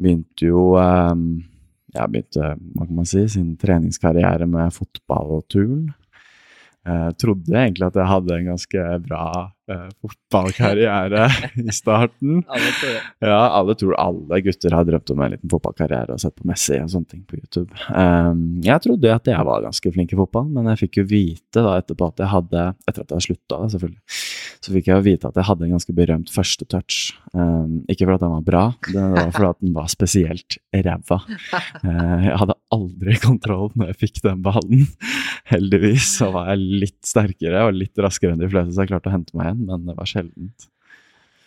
begynte 0.00 0.48
jo 0.48 0.72
um, 0.80 1.26
Jeg 1.92 2.08
begynte, 2.08 2.54
hva 2.56 2.86
kan 2.86 2.96
man 2.96 3.08
si, 3.08 3.26
sin 3.28 3.50
treningskarriere 3.60 4.48
med 4.48 4.72
fotball 4.72 5.36
og 5.36 5.44
turn. 5.52 5.90
Jeg 6.88 7.18
trodde 7.20 7.52
egentlig 7.52 7.86
at 7.86 7.98
jeg 8.00 8.10
hadde 8.10 8.36
en 8.38 8.48
ganske 8.54 8.86
bra 9.04 9.26
eh, 9.38 9.61
fotballkarriere 10.02 11.26
i 11.62 11.74
starten. 11.74 12.42
Alle 12.52 12.72
tror 12.78 12.92
det. 12.94 13.02
Ja, 13.26 13.40
alle 13.58 13.76
tror 13.78 13.94
alle 14.00 14.40
gutter 14.44 14.76
har 14.76 14.86
drømt 14.88 15.12
om 15.14 15.22
en 15.22 15.34
liten 15.34 15.52
fotballkarriere 15.52 16.16
og 16.16 16.22
sett 16.22 16.34
på 16.38 16.46
Messi 16.48 16.78
og 16.80 16.90
sånne 16.92 17.10
ting 17.10 17.22
på 17.28 17.38
YouTube. 17.38 17.70
Um, 17.88 18.60
jeg 18.64 18.82
trodde 18.84 19.14
at 19.14 19.30
jeg 19.30 19.48
var 19.48 19.64
ganske 19.64 19.92
flink 19.94 20.14
i 20.14 20.18
fotball, 20.18 20.48
men 20.52 20.70
jeg 20.72 20.82
fikk 20.84 21.00
jo 21.02 21.06
vite 21.12 21.64
da 21.64 21.76
etterpå 21.80 22.10
at 22.12 22.24
jeg 22.24 22.32
hadde 22.32 22.68
Etter 22.88 23.04
at 23.04 23.14
jeg 23.14 23.26
slutta, 23.28 23.58
selvfølgelig. 23.74 24.00
Så 24.60 24.74
fikk 24.74 24.90
jeg 24.90 25.04
vite 25.06 25.30
at 25.30 25.38
jeg 25.38 25.46
hadde 25.48 25.66
en 25.66 25.74
ganske 25.76 25.94
berømt 25.96 26.32
første 26.32 26.66
touch. 26.70 27.12
Um, 27.32 27.80
ikke 27.90 28.06
fordi 28.06 28.24
den 28.24 28.34
var 28.34 28.44
bra, 28.46 28.64
det 28.88 29.06
var 29.14 29.32
fordi 29.34 29.52
den 29.66 29.76
var 29.76 29.88
spesielt 29.92 30.58
ræva. 30.74 31.20
Uh, 31.82 32.26
jeg 32.26 32.36
hadde 32.42 32.58
aldri 32.76 33.16
kontroll 33.22 33.72
når 33.76 33.92
jeg 33.92 34.00
fikk 34.04 34.20
den 34.26 34.44
ballen. 34.44 34.84
Heldigvis 35.52 36.10
så 36.18 36.32
var 36.34 36.52
jeg 36.52 36.82
litt 36.84 37.00
sterkere 37.06 37.66
og 37.68 37.78
litt 37.78 38.02
raskere 38.02 38.36
enn 38.36 38.42
de 38.42 38.50
fleste, 38.52 38.76
så 38.76 38.84
jeg 38.84 38.92
klarte 38.92 39.12
å 39.12 39.16
hente 39.16 39.36
meg 39.38 39.50
igjen, 39.50 39.64
men 39.70 39.88
det 39.88 39.98
var 39.98 40.10
sjeldent. 40.10 40.68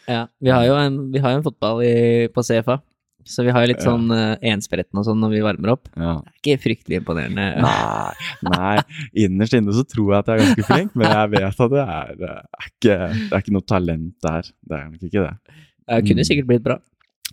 Ja, 0.05 0.25
vi 0.43 0.51
har 0.53 0.65
jo 0.67 0.75
en, 0.77 0.99
har 1.17 1.33
en 1.33 1.45
fotball 1.45 1.81
i, 1.85 1.95
på 2.33 2.43
CFA, 2.45 2.77
så 3.25 3.43
vi 3.45 3.53
har 3.55 3.63
jo 3.65 3.69
litt 3.71 3.81
sånn 3.83 4.05
uh, 4.13 4.35
enspretten 4.45 4.99
og 5.01 5.05
sånn 5.07 5.19
når 5.23 5.31
vi 5.33 5.39
varmer 5.45 5.71
opp. 5.73 5.89
Ja. 5.97 6.13
Det 6.21 6.31
er 6.31 6.57
ikke 6.57 6.63
fryktelig 6.67 6.99
imponerende. 7.01 7.45
Nei, 7.65 8.27
nei, 8.45 8.75
innerst 9.25 9.55
inne 9.57 9.73
så 9.75 9.83
tror 9.89 10.11
jeg 10.13 10.19
at 10.23 10.29
jeg 10.29 10.35
er 10.37 10.43
ganske 10.45 10.67
flink, 10.69 10.93
men 10.95 11.09
jeg 11.09 11.31
vet 11.33 11.63
at 11.65 11.73
det 11.73 11.85
er, 11.85 12.13
er 12.29 12.69
ikke, 12.69 12.97
det 13.09 13.31
er 13.33 13.41
ikke 13.43 13.55
noe 13.57 13.67
talent 13.73 14.13
der. 14.29 14.51
Det 14.61 14.77
er 14.79 14.85
nok 14.93 15.07
ikke 15.09 15.25
det. 15.25 15.33
Det 15.85 16.01
kunne 16.07 16.21
Mm. 16.25 16.29
sikkert 16.29 16.47
blitt 16.53 16.63
bra. 16.65 16.79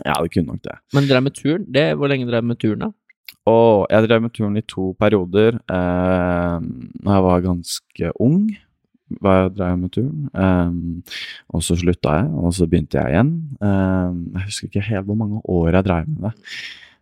Ja, 0.05 0.17
det 0.25 0.33
kunne 0.33 0.55
nok 0.55 0.63
det. 0.65 0.75
Men 0.97 1.07
dere 1.09 1.21
er 1.21 1.27
med 1.29 1.37
turn? 1.37 1.65
Det, 1.73 1.87
hvor 2.01 2.09
lenge 2.11 2.27
dere 2.29 2.41
er 2.41 2.49
med 2.49 2.59
turn, 2.61 2.81
da? 2.87 2.91
Og 3.53 3.87
jeg 3.91 4.07
drev 4.09 4.23
med 4.25 4.33
turn 4.37 4.57
i 4.57 4.63
to 4.71 4.93
perioder. 5.01 5.57
Eh, 5.69 6.59
når 7.03 7.17
jeg 7.17 7.25
var 7.27 7.41
ganske 7.47 8.11
ung, 8.23 8.45
var 9.21 9.41
jeg 9.41 9.55
drev 9.57 9.81
med 9.81 9.93
turen. 9.95 10.29
Um, 10.33 11.03
og 11.53 11.65
så 11.67 11.77
slutta 11.79 12.15
jeg, 12.21 12.31
og 12.39 12.55
så 12.57 12.69
begynte 12.71 13.01
jeg 13.01 13.15
igjen. 13.15 13.35
Um, 13.61 14.23
jeg 14.37 14.47
husker 14.47 14.71
ikke 14.71 14.87
helt 14.89 15.09
hvor 15.09 15.19
mange 15.21 15.43
år 15.53 15.77
jeg 15.79 15.89
drev 15.89 16.09
med 16.09 16.25
det. 16.29 16.33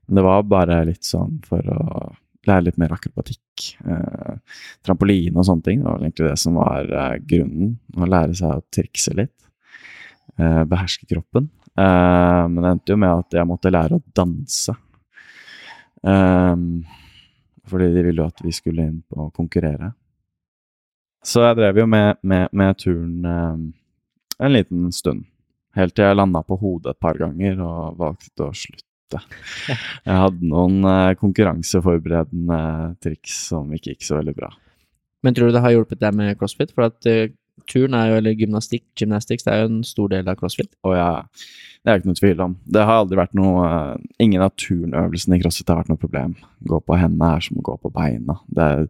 Men 0.07 0.19
det 0.19 0.27
var 0.27 0.51
bare 0.51 0.81
litt 0.89 1.07
sånn 1.07 1.39
for 1.47 1.71
å 1.71 2.09
lære 2.49 2.67
litt 2.67 2.81
mer 2.81 2.97
akrobatikk. 2.97 3.69
Uh, 3.85 4.41
trampoline 4.87 5.37
og 5.37 5.47
sånne 5.47 5.67
ting. 5.67 5.85
Det 5.85 5.91
var 5.91 6.03
egentlig 6.03 6.29
det 6.31 6.41
som 6.43 6.59
var 6.59 6.91
uh, 6.91 7.17
grunnen. 7.33 7.77
Å 7.95 8.11
lære 8.17 8.37
seg 8.41 8.57
å 8.57 8.67
trikse 8.75 9.15
litt. 9.19 9.37
Uh, 10.41 10.63
beherske 10.69 11.07
kroppen. 11.11 11.51
Eh, 11.81 12.45
men 12.51 12.59
det 12.59 12.71
endte 12.75 12.93
jo 12.93 12.99
med 12.99 13.23
at 13.23 13.37
jeg 13.39 13.47
måtte 13.47 13.71
lære 13.71 13.97
å 13.97 14.03
danse. 14.19 14.75
Fordi 17.71 17.87
de 17.95 18.03
ville 18.03 18.21
jo 18.21 18.27
at 18.27 18.43
vi 18.43 18.53
skulle 18.53 18.89
inn 18.89 18.99
på 19.07 19.29
å 19.29 19.31
konkurrere. 19.35 19.93
Så 21.25 21.45
jeg 21.45 21.59
drev 21.59 21.83
jo 21.83 21.87
med, 21.91 22.21
med, 22.23 22.49
med 22.57 22.79
turen 22.81 23.27
eh, 23.29 23.59
en 24.41 24.55
liten 24.55 24.89
stund. 24.95 25.27
Helt 25.77 25.95
til 25.95 26.09
jeg 26.09 26.17
landa 26.19 26.43
på 26.43 26.59
hodet 26.59 26.95
et 26.95 27.03
par 27.03 27.19
ganger 27.21 27.61
og 27.63 27.99
valgte 28.01 28.49
å 28.49 28.55
slutte. 28.57 28.87
Jeg 30.07 30.17
hadde 30.23 30.47
noen 30.47 30.85
eh, 30.87 31.17
konkurranseforberedende 31.19 32.61
triks 33.03 33.37
som 33.51 33.71
ikke 33.75 33.95
gikk 33.95 34.07
så 34.07 34.21
veldig 34.21 34.35
bra. 34.37 34.51
Men 35.27 35.37
tror 35.37 35.51
du 35.51 35.57
det 35.57 35.63
har 35.65 35.75
hjulpet 35.75 36.01
deg 36.01 36.15
med 36.17 36.37
crossfit? 36.41 36.71
For 36.75 36.89
at 36.89 37.09
uh, 37.11 37.27
turn 37.69 37.97
er 37.99 38.13
jo, 38.13 38.21
eller 38.21 38.39
gymnastikk, 38.39 38.87
gymnastics, 38.99 39.45
det 39.45 39.53
er 39.53 39.65
jo 39.65 39.73
en 39.73 39.83
stor 39.85 40.13
del 40.15 40.31
av 40.31 40.39
crossfit. 40.41 40.71
Å 40.87 40.95
ja, 40.97 41.11
det 41.83 41.93
er 41.93 42.01
ikke 42.01 42.11
noe 42.13 42.21
tvil 42.21 42.45
om. 42.47 42.55
Det 42.65 42.87
har 42.87 43.03
aldri 43.03 43.19
vært 43.21 43.37
noe 43.37 43.67
uh, 43.67 44.07
Ingen 44.23 44.47
av 44.47 44.55
turnøvelsene 44.57 45.37
i 45.37 45.43
crossfit 45.43 45.71
har 45.71 45.83
vært 45.83 45.93
noe 45.93 46.01
problem. 46.01 46.39
Gå 46.71 46.81
på 46.87 46.99
hendene 46.99 47.35
er 47.37 47.45
som 47.45 47.61
å 47.61 47.67
gå 47.67 47.77
på 47.83 47.93
beina. 47.99 48.39
Det, 48.49 48.71
er, 48.71 48.89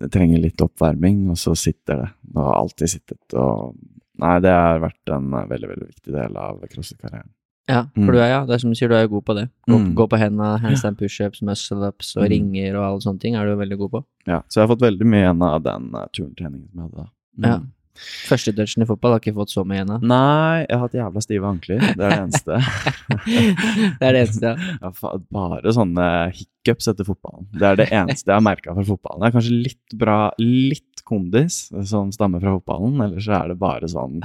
det 0.00 0.10
trenger 0.12 0.40
litt 0.40 0.60
oppvarming, 0.64 1.28
og 1.30 1.36
så 1.36 1.54
sitter 1.56 1.96
det. 2.04 2.08
Det 2.22 2.42
har 2.42 2.54
alltid 2.58 2.88
sittet. 2.88 3.34
Og 3.34 3.76
nei, 4.22 4.38
det 4.40 4.50
har 4.50 4.80
vært 4.80 5.12
en 5.14 5.32
uh, 5.34 5.44
veldig, 5.50 5.68
veldig 5.68 5.86
viktig 5.88 6.12
del 6.12 6.36
av 6.36 6.60
crossfit-karrieren. 6.72 7.30
Ja, 7.68 7.84
Mm. 7.94 8.04
for 8.06 8.12
du 8.12 8.18
er, 8.18 8.26
ja, 8.28 8.40
det 8.44 8.54
er 8.54 8.58
som 8.58 8.70
du 8.70 8.74
sier, 8.74 8.88
du 8.90 8.94
er 8.96 9.06
god 9.06 9.24
på 9.24 9.34
det. 9.38 9.44
Gå, 9.70 9.78
Mm. 9.78 9.94
gå 9.94 10.08
på 10.10 10.18
hendene, 10.18 10.58
handstand 10.60 10.98
pushups, 10.98 11.40
muscle-ups 11.42 12.16
og 12.16 12.24
Mm. 12.24 12.28
ringer 12.32 12.76
og 12.76 12.84
alle 12.84 13.00
sånne 13.00 13.20
ting 13.20 13.36
er 13.36 13.46
du 13.46 13.54
veldig 13.56 13.78
god 13.78 13.90
på. 13.90 14.04
Ja, 14.26 14.40
så 14.48 14.54
jeg 14.60 14.66
har 14.66 14.74
fått 14.76 14.82
veldig 14.82 15.06
mye 15.06 15.22
igjen 15.22 15.42
av 15.42 15.62
den 15.62 15.94
uh, 15.94 16.06
turntreningen 16.12 16.68
som 16.70 16.80
jeg 16.80 16.90
hadde 16.90 16.96
da. 16.96 17.08
Mm. 17.38 17.44
Ja. 17.46 17.60
Førstedutchen 18.00 18.82
i 18.84 18.86
fotball 18.88 19.12
har 19.14 19.20
ikke 19.20 19.34
fått 19.36 19.52
så 19.52 19.62
mye 19.68 19.82
ennå. 19.84 19.98
Nei, 20.08 20.62
jeg 20.64 20.72
har 20.78 20.84
hatt 20.86 20.94
jævla 20.96 21.22
stive 21.22 21.48
ankler. 21.50 21.82
Det 21.82 22.06
er 22.06 22.14
det 22.14 22.20
eneste. 22.22 22.60
det 24.00 24.06
er 24.08 24.16
det 24.16 24.22
eneste, 24.24 24.52
ja. 24.56 24.92
Bare 25.36 25.74
sånne 25.76 26.06
hiccups 26.36 26.88
etter 26.92 27.06
fotballen. 27.08 27.48
Det 27.52 27.66
er 27.68 27.78
det 27.82 27.88
eneste 27.92 28.30
jeg 28.32 28.38
har 28.38 28.46
merka 28.46 28.74
fra 28.76 28.84
fotballen. 28.88 29.20
Det 29.24 29.28
er 29.30 29.36
kanskje 29.36 29.58
litt 29.68 29.96
bra, 30.00 30.16
litt 30.40 31.04
kondis 31.08 31.58
som 31.90 32.12
stammer 32.14 32.40
fra 32.42 32.54
fotballen, 32.56 32.96
ellers 33.04 33.26
så 33.26 33.34
er 33.40 33.52
det 33.52 33.58
bare 33.60 33.88
sånn 33.90 34.20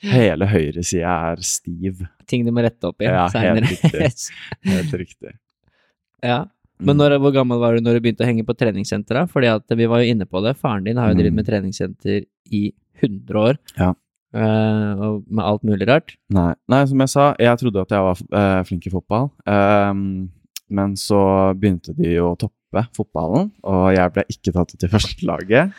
Hele 0.00 0.48
høyresida 0.48 1.12
er 1.32 1.42
stiv. 1.46 2.02
Ting 2.30 2.46
du 2.46 2.50
må 2.56 2.64
rette 2.64 2.88
opp 2.90 3.04
i 3.04 3.06
Ja, 3.10 3.26
helt 3.28 3.36
seinere. 3.36 3.68
riktig. 3.68 4.34
Helt 4.72 4.98
riktig. 5.04 5.34
ja. 6.32 6.42
Men 6.82 6.96
når, 6.98 7.14
hvor 7.22 7.30
gammel 7.36 7.60
var 7.62 7.76
du 7.76 7.84
når 7.84 7.94
du 8.00 8.02
begynte 8.08 8.24
å 8.24 8.26
henge 8.26 8.42
på 8.48 8.56
treningssenter? 8.58 9.20
Fordi 9.30 9.52
at 9.52 9.70
vi 9.78 9.86
var 9.86 10.00
jo 10.02 10.08
inne 10.16 10.26
på 10.26 10.40
det. 10.42 10.56
Faren 10.58 10.82
din 10.88 10.98
har 10.98 11.12
jo 11.12 11.18
drevet 11.20 11.30
Mm. 11.30 11.36
med 11.38 11.46
treningssenter 11.46 12.24
i 12.50 12.62
100 13.02 13.42
år. 13.42 13.60
Ja. 13.76 13.92
Uh, 14.32 15.20
med 15.28 15.44
alt 15.44 15.64
mulig 15.68 15.88
rart. 15.88 16.14
Nei. 16.32 16.52
Nei, 16.72 16.84
som 16.88 17.02
jeg 17.04 17.12
sa, 17.12 17.26
jeg 17.36 17.60
trodde 17.60 17.82
at 17.84 17.92
jeg 17.92 18.06
var 18.06 18.22
uh, 18.32 18.62
flink 18.68 18.88
i 18.88 18.92
fotball. 18.94 19.28
Um, 19.44 20.30
men 20.72 20.96
så 20.96 21.20
begynte 21.58 21.92
de 21.96 22.14
å 22.22 22.32
toppe 22.40 22.86
fotballen, 22.96 23.50
og 23.68 23.90
jeg 23.92 24.14
ble 24.14 24.24
ikke 24.32 24.54
tatt 24.56 24.72
ut 24.72 24.86
i 24.86 24.92
førstelaget. 24.94 25.74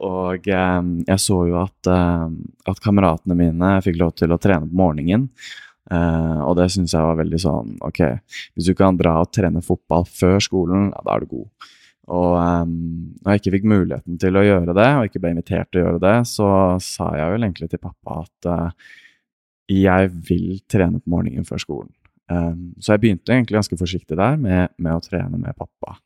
Og 0.00 0.46
um, 0.48 0.92
jeg 1.04 1.20
så 1.20 1.42
jo 1.50 1.58
at, 1.60 1.90
ehm, 1.92 2.38
at 2.70 2.78
kameratene 2.80 3.36
mine 3.36 3.72
fikk 3.84 3.98
lov 4.00 4.14
til 4.16 4.32
å 4.32 4.40
trene 4.40 4.64
på 4.64 4.78
morgenen. 4.80 5.28
Uh, 5.90 6.40
og 6.46 6.54
det 6.58 6.68
syns 6.72 6.92
jeg 6.94 7.02
var 7.02 7.16
veldig 7.18 7.38
sånn 7.42 7.70
Ok, 7.82 7.98
hvis 8.54 8.68
du 8.68 8.76
kan 8.78 8.94
dra 8.94 9.16
og 9.24 9.32
trene 9.34 9.58
fotball 9.64 10.04
før 10.06 10.36
skolen, 10.44 10.90
ja, 10.92 11.02
da 11.06 11.16
er 11.16 11.24
du 11.24 11.32
god. 11.32 11.70
Og 12.10 12.34
um, 12.34 12.74
når 13.22 13.34
jeg 13.34 13.42
ikke 13.42 13.54
fikk 13.56 13.70
muligheten 13.70 14.18
til 14.20 14.38
å 14.38 14.42
gjøre 14.44 14.74
det, 14.76 14.88
og 14.96 15.06
ikke 15.06 15.22
ble 15.22 15.34
invitert 15.36 15.70
til 15.70 15.82
å 15.82 15.86
gjøre 15.86 16.02
det, 16.02 16.16
så 16.30 16.50
sa 16.82 17.12
jeg 17.18 17.36
vel 17.36 17.46
egentlig 17.46 17.70
til 17.70 17.82
pappa 17.82 18.20
at 18.24 18.50
uh, 18.50 18.92
jeg 19.70 20.10
vil 20.26 20.58
trene 20.70 20.98
på 20.98 21.12
morgenen 21.14 21.46
før 21.46 21.62
skolen. 21.62 21.92
Um, 22.30 22.72
så 22.78 22.94
jeg 22.94 23.04
begynte 23.04 23.34
egentlig 23.34 23.58
ganske 23.58 23.78
forsiktig 23.78 24.18
der 24.18 24.38
med, 24.38 24.74
med 24.78 24.96
å 24.96 25.02
trene 25.02 25.38
med 25.38 25.58
pappa 25.58 25.96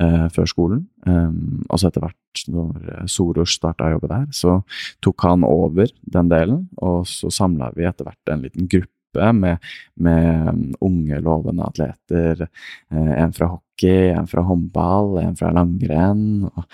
uh, 0.00 0.28
før 0.32 0.48
skolen. 0.48 0.86
Um, 1.04 1.60
og 1.68 1.80
så 1.80 1.90
etter 1.90 2.04
hvert, 2.04 2.44
når 2.48 3.08
Soros 3.10 3.56
starta 3.58 3.88
å 3.88 3.96
jobbe 3.96 4.12
der, 4.12 4.28
så 4.36 4.60
tok 5.04 5.28
han 5.28 5.44
over 5.48 5.92
den 6.08 6.32
delen. 6.32 6.66
Og 6.80 7.04
så 7.10 7.32
samla 7.32 7.72
vi 7.76 7.88
etter 7.88 8.08
hvert 8.08 8.32
en 8.32 8.44
liten 8.46 8.68
gruppe 8.70 8.97
med, 9.16 9.58
med 9.94 10.48
um, 10.48 10.74
unge, 10.80 11.20
lovende 11.20 11.64
atleter. 11.64 12.46
Eh, 12.90 13.12
en 13.22 13.32
fra 13.32 13.46
hockey, 13.46 14.12
en 14.12 14.26
fra 14.26 14.42
håndball, 14.42 15.18
en 15.22 15.36
fra 15.36 15.52
langrenn. 15.54 16.48
Og 16.48 16.64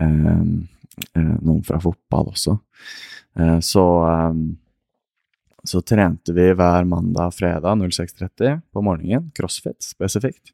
um, 0.00 0.66
eh, 1.14 1.34
noen 1.40 1.62
fra 1.66 1.80
fotball 1.82 2.32
også. 2.34 2.58
Eh, 3.38 3.58
så 3.64 3.86
så 5.64 5.80
trente 5.80 6.32
vi 6.36 6.50
hver 6.52 6.84
mandag 6.88 7.30
og 7.30 7.34
fredag 7.38 7.80
06.30 7.80 8.58
på 8.72 8.82
morgenen. 8.84 9.30
Crossfit 9.36 9.80
spesifikt. 9.82 10.52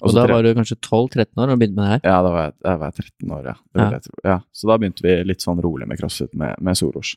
Og, 0.00 0.12
da 0.14 0.24
var 0.30 0.44
du 0.46 0.52
kanskje 0.54 0.78
12-13 0.78 1.42
år 1.42 1.52
og 1.52 1.58
begynte 1.58 1.76
med 1.78 1.84
det 1.84 1.90
her? 1.90 2.02
Ja, 2.06 2.18
da 2.22 2.30
var 2.30 2.44
jeg, 2.46 2.54
jeg 2.68 2.80
var 2.82 2.94
13 2.94 3.34
år, 3.36 3.48
ja. 3.50 3.54
Ja. 3.74 3.86
jeg 3.96 4.28
ja. 4.30 4.36
Så 4.54 4.70
da 4.70 4.78
begynte 4.78 5.06
vi 5.06 5.16
litt 5.26 5.44
sånn 5.44 5.62
rolig 5.64 5.88
med 5.90 5.98
crossfit 5.98 6.32
med, 6.38 6.54
med 6.62 6.78
Soros. 6.78 7.14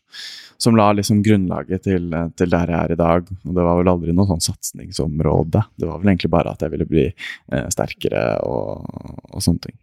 Som 0.61 0.79
la 0.79 0.89
liksom 0.97 1.21
grunnlaget 1.25 1.85
til, 1.85 2.09
til 2.39 2.53
der 2.55 2.73
jeg 2.73 2.79
er 2.79 2.95
i 2.95 2.99
dag. 2.99 3.33
Og 3.45 3.57
det 3.59 3.67
var 3.69 3.81
vel 3.81 3.93
aldri 3.93 4.15
noe 4.17 4.29
sånn 4.33 4.45
satsingsområde. 4.47 5.65
Det 5.77 5.89
var 5.89 6.01
vel 6.01 6.13
egentlig 6.15 6.33
bare 6.33 6.55
at 6.55 6.65
jeg 6.65 6.73
ville 6.73 6.89
bli 6.89 7.05
eh, 7.11 7.67
sterkere 7.73 8.25
og, 8.47 8.89
og 9.29 9.43
sånne 9.43 9.67
ting. 9.67 9.77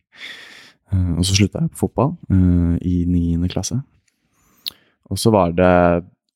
Eh, 0.92 1.12
og 1.16 1.26
så 1.26 1.36
slutta 1.38 1.62
jeg 1.62 1.72
på 1.76 1.84
fotball 1.84 2.16
eh, 2.32 2.74
i 2.90 2.96
niende 3.06 3.50
klasse. 3.52 3.78
Og 5.12 5.20
så 5.20 5.32
var 5.34 5.54
det 5.56 5.72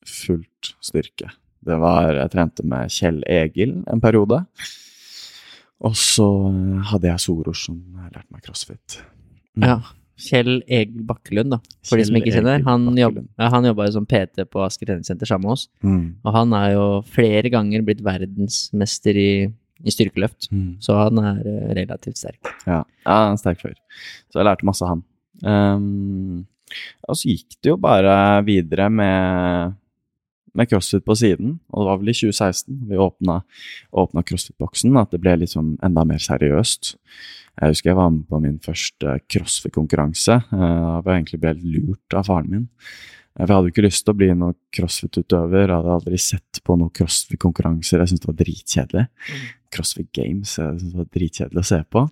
fullt 0.07 0.73
styrke. 0.83 1.31
Det 1.67 1.77
var, 1.81 2.13
jeg 2.15 2.31
trente 2.33 2.65
med 2.67 2.91
Kjell 2.93 3.21
Egil 3.27 3.79
en 3.91 4.03
periode. 4.03 4.43
Og 5.85 5.93
så 5.99 6.25
eh, 6.49 6.89
hadde 6.91 7.09
jeg 7.11 7.23
Soros 7.23 7.67
som 7.67 7.77
lærte 8.07 8.27
meg 8.33 8.43
crossfit. 8.45 8.99
Mm. 9.57 9.67
Ja. 9.67 9.77
Kjell 10.17 10.63
Egil 10.65 11.03
Bakkelund, 11.05 11.53
da. 11.53 11.59
For 11.85 11.99
de 11.99 12.07
som 12.07 12.17
ikke 12.17 12.33
kjenner. 12.33 12.63
Han, 12.65 12.89
jobb, 12.97 13.19
ja, 13.37 13.51
han 13.53 13.67
jobba 13.69 13.85
jo 13.85 13.97
som 13.99 14.07
PT 14.09 14.47
på 14.49 14.63
Asker 14.65 14.89
treningssenter 14.89 15.29
sammen 15.29 15.45
med 15.45 15.57
oss. 15.57 15.67
Mm. 15.85 16.01
Og 16.23 16.33
han 16.33 16.55
er 16.57 16.71
jo 16.73 16.85
flere 17.13 17.51
ganger 17.53 17.85
blitt 17.85 18.01
verdensmester 18.05 19.19
i, 19.21 19.31
i 19.85 19.93
styrkeløft. 19.93 20.49
Mm. 20.49 20.71
Så 20.81 20.97
han 20.97 21.21
er 21.21 21.43
eh, 21.43 21.73
relativt 21.83 22.17
sterk. 22.23 22.41
Ja, 22.65 22.81
ja 22.81 23.19
han 23.19 23.33
er 23.33 23.35
en 23.35 23.43
sterk 23.43 23.61
fyr. 23.61 23.77
Så 24.31 24.41
jeg 24.41 24.49
lærte 24.49 24.69
masse 24.69 24.87
av 24.87 24.95
han. 24.95 25.05
Um, 25.45 26.47
og 27.05 27.19
så 27.19 27.29
gikk 27.29 27.59
det 27.61 27.69
jo 27.69 27.77
bare 27.79 28.15
videre 28.47 28.89
med, 28.89 29.77
med 30.57 30.69
crossfit 30.71 31.05
på 31.05 31.15
siden. 31.17 31.57
Og 31.71 31.83
det 31.83 31.89
var 31.91 31.99
vel 32.01 32.13
i 32.13 32.17
2016 32.17 32.79
vi 32.89 33.01
åpna, 33.01 33.41
åpna 34.03 34.23
crossfit-boksen 34.27 34.97
at 35.01 35.13
det 35.13 35.21
ble 35.23 35.35
liksom 35.43 35.75
enda 35.85 36.05
mer 36.07 36.21
seriøst. 36.23 36.95
Jeg 37.57 37.73
husker 37.73 37.91
jeg 37.91 37.97
var 37.97 38.11
med 38.13 38.25
på 38.29 38.41
min 38.43 38.57
første 38.61 39.19
crossfit-konkurranse. 39.33 40.41
Ble 40.51 41.13
jeg 41.13 41.21
egentlig 41.23 41.41
ble 41.41 41.55
lurt 41.61 42.17
av 42.17 42.27
faren 42.29 42.51
min. 42.53 42.67
For 43.37 43.45
jeg 43.45 43.53
hadde 43.53 43.69
jo 43.69 43.73
ikke 43.75 43.85
lyst 43.85 44.03
til 44.05 44.15
å 44.15 44.17
bli 44.17 44.27
noen 44.33 44.57
crossfit-utøver. 44.73 45.67
Jeg 45.67 45.75
hadde 45.75 45.95
aldri 45.99 46.19
sett 46.21 46.61
på 46.65 46.77
noen 46.79 46.93
crossfit-konkurranser. 46.97 48.01
Jeg 48.01 48.11
syntes 48.11 48.25
det 48.25 48.31
var 48.31 48.39
dritkjedelig. 48.39 49.03
Crossfit 49.75 50.09
Games 50.15 50.55
jeg 50.57 50.79
syntes 50.79 50.93
det 50.95 51.01
var 51.03 51.09
dritkjedelig 51.19 51.61
å 51.61 51.69
se 51.69 51.79
på. 51.93 52.03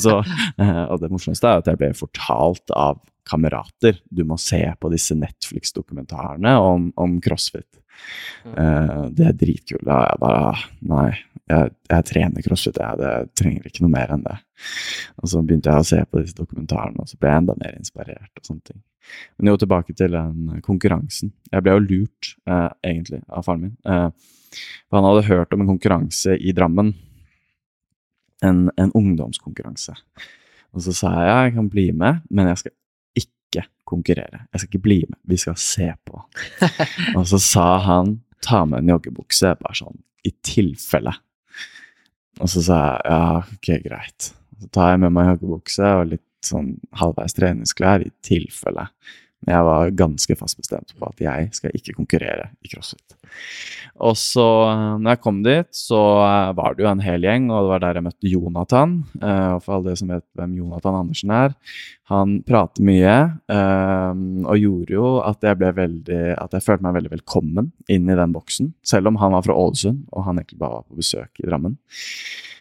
Så, 0.00 0.16
eh, 0.64 0.84
og 0.86 1.02
det 1.02 1.12
morsomste 1.12 1.50
er 1.50 1.60
at 1.60 1.68
jeg 1.68 1.80
ble 1.82 1.92
fortalt 1.98 2.72
av 2.72 3.02
kamerater 3.28 4.00
du 4.10 4.24
må 4.26 4.38
se 4.40 4.62
på 4.80 4.90
disse 4.90 5.14
Netflix-dokumentarene 5.18 6.56
om, 6.58 6.88
om 6.98 7.20
crossfit. 7.22 7.68
Eh, 8.48 8.96
det 9.12 9.28
er 9.28 9.36
dritkult. 9.38 9.84
Jeg 9.84 10.20
bare 10.22 10.52
ah, 10.54 10.64
Nei, 10.88 11.10
jeg, 11.52 11.74
jeg 11.92 12.06
trener 12.08 12.44
crossfit, 12.46 12.80
jeg. 12.80 12.98
Det 13.00 13.12
trenger 13.38 13.68
ikke 13.68 13.84
noe 13.84 13.94
mer 13.94 14.14
enn 14.14 14.24
det. 14.24 14.38
Og 15.20 15.30
så 15.30 15.42
begynte 15.42 15.72
jeg 15.72 15.84
å 15.84 15.88
se 15.88 16.00
på 16.08 16.22
disse 16.22 16.38
dokumentarene, 16.38 17.02
og 17.02 17.10
så 17.10 17.18
ble 17.20 17.30
jeg 17.30 17.42
enda 17.42 17.56
mer 17.60 17.78
inspirert. 17.78 18.32
og 18.38 18.48
sånne 18.48 18.72
ting. 18.72 18.82
Men 19.36 19.52
jo, 19.52 19.56
tilbake 19.60 19.94
til 19.98 20.14
den 20.14 20.60
konkurransen. 20.64 21.32
Jeg 21.52 21.64
ble 21.64 21.74
jo 21.74 21.86
lurt, 21.86 22.34
eh, 22.46 22.68
egentlig, 22.92 23.22
av 23.28 23.46
faren 23.46 23.66
min. 23.66 23.76
Eh, 23.84 24.10
for 24.88 24.98
han 24.98 25.08
hadde 25.08 25.28
hørt 25.30 25.54
om 25.54 25.64
en 25.64 25.72
konkurranse 25.74 26.36
i 26.38 26.52
Drammen. 26.56 26.94
En, 28.42 28.70
en 28.76 28.94
ungdomskonkurranse. 28.98 29.94
Og 30.72 30.84
så 30.86 30.94
sa 30.96 31.12
jeg 31.20 31.32
jeg 31.32 31.54
kan 31.58 31.68
bli 31.70 31.90
med, 31.92 32.22
men 32.30 32.48
jeg 32.50 32.62
skal 32.62 32.72
ikke 33.22 33.66
konkurrere. 33.88 34.46
Jeg 34.52 34.60
skal 34.60 34.70
ikke 34.70 34.86
bli 34.86 35.00
med, 35.08 35.18
vi 35.28 35.36
skal 35.36 35.58
se 35.60 35.92
på. 36.06 36.22
og 37.18 37.26
så 37.28 37.38
sa 37.38 37.66
han 37.86 38.16
ta 38.42 38.64
med 38.66 38.82
en 38.82 38.96
joggebukse, 38.96 39.54
bare 39.60 39.78
sånn 39.78 40.00
i 40.26 40.32
tilfelle. 40.44 41.12
Og 42.40 42.48
så 42.48 42.62
sa 42.64 42.78
jeg 42.82 43.12
ja, 43.12 43.24
ok, 43.56 43.70
greit. 43.84 44.30
Så 44.62 44.70
tar 44.72 44.94
jeg 44.94 45.02
med 45.04 45.14
meg 45.16 45.32
joggebukse 45.32 45.90
og 45.98 46.12
litt 46.14 46.28
sånn 46.46 46.74
halvveis 46.98 47.36
treningsklær 47.36 48.04
i 48.04 48.10
tilfelle. 48.24 48.88
Jeg 49.48 49.66
var 49.66 49.90
ganske 49.98 50.36
fast 50.38 50.58
bestemt 50.60 50.92
på 50.98 51.08
at 51.08 51.22
jeg 51.22 51.48
skal 51.56 51.74
ikke 51.74 51.96
konkurrere 51.96 52.50
i 52.62 52.70
crossfit. 52.70 53.16
Og 54.02 54.14
så, 54.18 54.44
når 55.00 55.14
jeg 55.14 55.20
kom 55.22 55.40
dit, 55.44 55.68
så 55.76 55.98
eh, 56.24 56.50
var 56.56 56.74
det 56.76 56.84
jo 56.84 56.90
en 56.90 57.02
hel 57.04 57.24
gjeng, 57.26 57.48
og 57.50 57.64
det 57.64 57.70
var 57.72 57.82
der 57.84 57.98
jeg 57.98 58.06
møtte 58.06 58.30
Jonathan. 58.32 58.94
Eh, 59.20 59.48
Og 59.56 59.64
for 59.64 59.76
alle 59.76 59.90
dere 59.90 60.00
som 60.00 60.12
vet 60.12 60.26
hvem 60.38 60.54
Jonathan 60.60 60.98
Andersen 61.00 61.34
er, 61.36 61.56
han 62.12 62.36
prater 62.48 62.86
mye, 62.86 63.16
eh, 63.56 64.22
og 64.46 64.62
gjorde 64.62 64.96
jo 64.96 65.10
at 65.24 65.44
jeg 65.48 65.60
ble 65.60 65.72
veldig 65.76 66.20
At 66.36 66.56
jeg 66.56 66.66
følte 66.66 66.86
meg 66.86 66.96
veldig 66.98 67.12
velkommen 67.16 67.72
inn 67.92 68.08
i 68.10 68.18
den 68.18 68.34
boksen. 68.36 68.72
Selv 68.86 69.10
om 69.12 69.20
han 69.22 69.34
var 69.36 69.44
fra 69.46 69.56
Ålesund, 69.58 70.06
og 70.12 70.26
han 70.28 70.40
egentlig 70.40 70.60
bare 70.62 70.80
var 70.80 70.88
på 70.88 71.00
besøk 71.02 71.42
i 71.42 71.48
Drammen. 71.48 71.76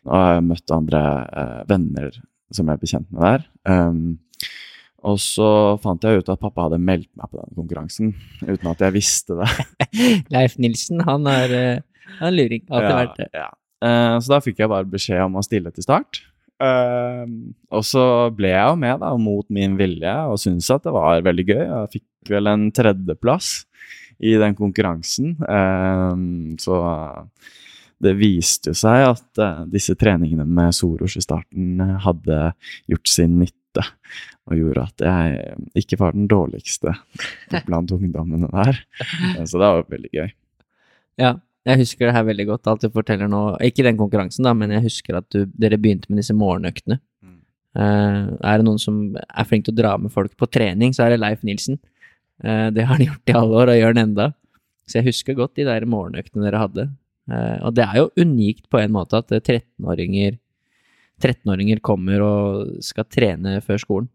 Og 0.09 0.17
jeg 0.17 0.45
møtte 0.49 0.77
andre 0.77 1.05
eh, 1.29 1.57
venner 1.69 2.21
som 2.51 2.67
jeg 2.67 2.81
ble 2.81 2.89
kjent 2.91 3.11
med 3.15 3.23
der. 3.27 3.49
Og 5.07 5.17
så 5.21 5.47
fant 5.81 6.03
jeg 6.05 6.21
ut 6.21 6.29
at 6.29 6.41
pappa 6.41 6.67
hadde 6.67 6.77
meldt 6.81 7.09
meg 7.17 7.31
på 7.31 7.39
den 7.39 7.55
konkurransen, 7.57 8.11
uten 8.45 8.69
at 8.69 8.83
jeg 8.85 8.93
visste 8.93 9.37
det. 9.39 9.47
Leif 10.35 10.59
Nilsen, 10.61 11.01
han 11.07 11.25
er, 11.29 11.55
eh, 11.57 12.11
han 12.19 12.27
er 12.29 12.35
luring. 12.35 12.67
Alltid 12.69 12.97
vært 12.99 13.17
det. 13.23 13.29
Ja. 13.33 13.47
Uh, 13.81 14.19
så 14.21 14.35
da 14.35 14.41
fikk 14.45 14.61
jeg 14.61 14.69
bare 14.69 14.89
beskjed 14.89 15.23
om 15.25 15.39
å 15.39 15.45
stille 15.45 15.73
til 15.73 15.85
start. 15.85 16.21
Uh, 16.61 17.25
og 17.73 17.81
så 17.87 18.03
ble 18.37 18.51
jeg 18.51 18.61
jo 18.61 18.77
med, 18.83 18.99
da, 19.01 19.15
mot 19.17 19.47
min 19.49 19.73
vilje, 19.79 20.13
og 20.29 20.37
syntes 20.41 20.69
at 20.73 20.85
det 20.85 20.93
var 20.93 21.25
veldig 21.25 21.47
gøy. 21.47 21.63
Jeg 21.63 21.93
fikk 21.97 22.33
vel 22.35 22.51
en 22.51 22.67
tredjeplass 22.77 23.49
i 24.21 24.35
den 24.37 24.53
konkurransen. 24.57 25.33
Uh, 25.41 26.53
så 26.61 26.77
det 28.01 28.13
viste 28.17 28.69
jo 28.69 28.77
seg 28.77 29.07
at 29.11 29.41
disse 29.69 29.93
treningene 29.97 30.45
med 30.45 30.73
Soros 30.73 31.17
i 31.17 31.21
starten 31.21 31.81
hadde 32.05 32.51
gjort 32.89 33.09
sin 33.09 33.35
nytte. 33.41 33.60
Og 34.49 34.57
gjorde 34.57 34.83
at 34.89 35.03
jeg 35.05 35.83
ikke 35.83 35.99
var 36.01 36.15
den 36.17 36.27
dårligste 36.27 36.91
blant 37.67 37.91
ungdommene 37.95 38.49
der. 38.51 38.81
Eh, 39.37 39.45
Så 39.45 39.61
det 39.61 39.69
var 39.69 39.85
veldig 39.89 40.11
gøy. 40.11 40.29
Ja. 41.21 41.35
jeg 41.67 41.77
husker 41.83 42.07
det 42.09 42.15
her 42.15 42.25
veldig 42.25 42.47
godt, 42.49 42.67
alt 42.67 42.81
du 42.81 42.89
forteller 42.89 43.29
nå. 43.29 43.41
Ikke 43.63 43.85
den 43.85 43.99
konkurransen, 43.99 44.43
da, 44.47 44.53
men 44.57 44.73
jeg 44.73 44.83
husker 44.87 45.19
at 45.21 45.27
du, 45.31 45.45
dere 45.53 45.77
begynte 45.77 46.09
med 46.09 46.19
disse 46.23 46.33
morgenøktene. 46.35 46.97
Mm. 47.23 47.39
Eh, 47.77 48.19
er 48.51 48.57
det 48.59 48.65
noen 48.67 48.81
som 48.81 49.01
er 49.21 49.47
flink 49.47 49.67
til 49.67 49.75
å 49.75 49.81
dra 49.81 49.95
med 50.01 50.11
folk 50.11 50.33
på 50.39 50.49
trening, 50.49 50.95
så 50.97 51.05
er 51.05 51.13
det 51.15 51.21
Leif 51.21 51.43
Nilsen. 51.47 51.77
Eh, 52.43 52.67
det 52.73 52.87
har 52.87 52.97
han 52.97 53.05
gjort 53.11 53.29
i 53.29 53.37
alle 53.37 53.61
år, 53.63 53.73
og 53.75 53.79
gjør 53.81 53.93
han 53.93 54.03
enda. 54.07 54.31
Så 54.89 54.99
jeg 54.99 55.11
husker 55.11 55.37
godt 55.37 55.55
de 55.55 55.67
der 55.69 55.85
morgenøktene 55.87 56.43
dere 56.49 56.65
hadde. 56.65 56.89
Og 57.63 57.71
det 57.77 57.85
er 57.85 57.99
jo 58.01 58.09
unikt 58.19 58.65
på 58.73 58.79
en 58.81 58.91
måte 58.91 59.21
at 59.21 59.29
eh, 59.31 59.39
13-åringer 59.39 60.39
13-åringer 61.21 61.81
kommer 61.85 62.23
og 62.25 62.81
skal 62.85 63.07
trene 63.09 63.59
før 63.65 63.81
skolen. 63.81 64.09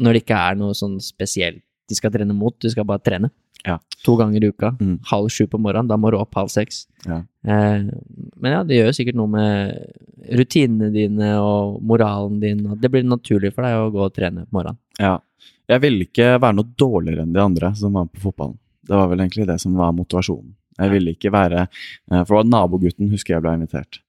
Når 0.00 0.16
det 0.16 0.22
ikke 0.24 0.40
er 0.50 0.58
noe 0.58 0.76
sånn 0.76 0.98
spesielt 1.04 1.62
de 1.90 1.96
skal 1.98 2.12
trene 2.14 2.34
mot, 2.36 2.54
de 2.62 2.70
skal 2.70 2.86
bare 2.86 3.02
trene. 3.02 3.32
Ja. 3.66 3.76
To 4.06 4.14
ganger 4.16 4.44
i 4.44 4.50
uka. 4.52 4.70
Mm. 4.80 5.00
Halv 5.10 5.28
sju 5.34 5.44
på 5.50 5.58
morgenen, 5.60 5.88
da 5.90 5.98
må 6.00 6.12
du 6.12 6.16
opp 6.20 6.36
halv 6.38 6.52
seks. 6.52 6.84
Ja. 7.04 7.18
Eh, 7.44 7.88
men 8.40 8.54
ja, 8.54 8.62
det 8.64 8.78
gjør 8.78 8.88
jo 8.90 8.96
sikkert 8.96 9.18
noe 9.18 9.32
med 9.32 9.74
rutinene 10.38 10.90
dine 10.94 11.32
og 11.42 11.80
moralen 11.84 12.38
din. 12.40 12.62
og 12.70 12.78
Det 12.80 12.92
blir 12.92 13.04
naturlig 13.04 13.52
for 13.56 13.66
deg 13.66 13.76
å 13.76 13.90
gå 13.92 14.06
og 14.06 14.14
trene 14.16 14.46
på 14.46 14.60
morgenen. 14.60 14.80
Ja. 15.00 15.18
Jeg 15.70 15.84
ville 15.84 16.06
ikke 16.06 16.32
være 16.38 16.56
noe 16.58 16.72
dårligere 16.78 17.26
enn 17.26 17.34
de 17.34 17.42
andre 17.42 17.74
som 17.78 17.94
var 17.94 18.08
på 18.10 18.22
fotballen. 18.24 18.58
Det 18.86 18.96
var 18.96 19.10
vel 19.10 19.22
egentlig 19.22 19.46
det 19.50 19.60
som 19.62 19.76
var 19.78 19.92
motivasjonen. 19.94 20.54
Jeg 20.80 20.92
ville 20.94 21.12
ikke 21.12 21.32
være 21.34 21.66
eh, 21.66 22.22
For 22.22 22.30
det 22.30 22.38
var 22.38 22.48
nabogutten, 22.48 23.10
husker 23.12 23.36
jeg 23.36 23.44
ble 23.44 23.58
invitert. 23.58 24.00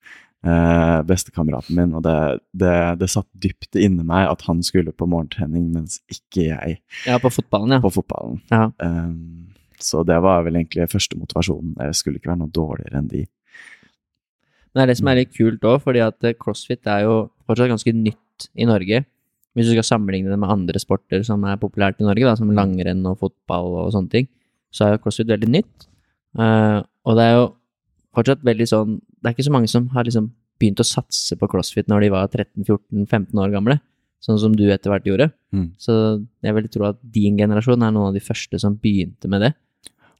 Eh, 0.42 1.00
Bestekameraten 1.06 1.76
min. 1.78 1.92
Og 1.98 2.02
det, 2.06 2.16
det, 2.58 2.74
det 3.02 3.10
satt 3.14 3.28
dypt 3.44 3.78
inni 3.78 4.06
meg 4.08 4.26
at 4.32 4.42
han 4.48 4.64
skulle 4.66 4.94
på 4.94 5.06
morgentrening, 5.10 5.68
mens 5.76 6.00
ikke 6.10 6.48
jeg 6.48 6.80
Ja, 7.06 7.20
på 7.22 7.30
fotballen, 7.34 7.78
ja. 7.78 7.82
på 7.84 7.94
fotballen. 7.94 8.42
ja. 8.54 8.70
Um, 8.82 9.48
så 9.82 10.04
det 10.06 10.20
var 10.22 10.44
vel 10.46 10.60
egentlig 10.60 10.86
første 10.92 11.18
motivasjonen. 11.18 11.72
Jeg 11.88 11.96
skulle 11.98 12.20
ikke 12.20 12.30
være 12.30 12.44
noe 12.44 12.54
dårligere 12.54 13.00
enn 13.00 13.08
de. 13.10 13.24
Det 14.72 14.84
er 14.84 14.92
det 14.92 14.98
som 15.00 15.10
er 15.10 15.18
litt 15.18 15.32
kult 15.34 15.64
òg, 15.66 15.80
fordi 15.82 16.04
at 16.06 16.28
eh, 16.28 16.36
crossfit 16.38 16.86
er 16.86 17.08
jo 17.08 17.16
fortsatt 17.50 17.72
ganske 17.72 17.94
nytt 17.98 18.46
i 18.62 18.68
Norge. 18.70 19.02
Hvis 19.58 19.68
du 19.68 19.74
skal 19.74 19.88
sammenligne 19.88 20.30
det 20.32 20.38
med 20.40 20.54
andre 20.54 20.80
sporter 20.80 21.26
som 21.28 21.42
er 21.50 21.58
populært 21.60 21.98
i 22.00 22.06
Norge, 22.06 22.24
da, 22.30 22.36
som 22.40 22.54
langrenn 22.56 23.02
og 23.10 23.18
fotball 23.26 23.74
og 23.82 23.90
sånne 23.96 24.14
ting, 24.14 24.30
så 24.72 24.86
er 24.86 24.94
jo 24.96 25.02
crossfit 25.04 25.34
veldig 25.34 25.50
nytt. 25.50 25.90
Uh, 26.38 26.80
og 27.10 27.18
det 27.18 27.26
er 27.26 27.34
jo 27.36 27.50
fortsatt 28.16 28.44
veldig 28.46 28.68
sånn 28.70 29.00
Det 29.00 29.30
er 29.30 29.36
ikke 29.36 29.48
så 29.48 29.54
mange 29.56 29.72
som 29.72 29.88
har 29.96 30.08
liksom 30.08 30.32
begynt 30.62 30.82
å 30.84 30.88
satse 30.88 31.38
på 31.40 31.50
crossfit 31.50 31.90
når 31.90 32.06
de 32.06 32.12
var 32.14 32.30
13-14-15 32.30 33.42
år 33.42 33.54
gamle, 33.54 33.80
sånn 34.22 34.38
som 34.42 34.54
du 34.54 34.68
etter 34.70 34.94
hvert 34.94 35.08
gjorde. 35.10 35.32
Mm. 35.56 35.72
Så 35.82 35.96
jeg 36.46 36.58
vil 36.58 36.70
tro 36.74 36.88
at 36.92 37.00
din 37.02 37.40
generasjon 37.40 37.82
er 37.82 37.94
noen 37.96 38.12
av 38.12 38.18
de 38.18 38.24
første 38.24 38.60
som 38.62 38.78
begynte 38.78 39.32
med 39.32 39.48
det. 39.48 39.52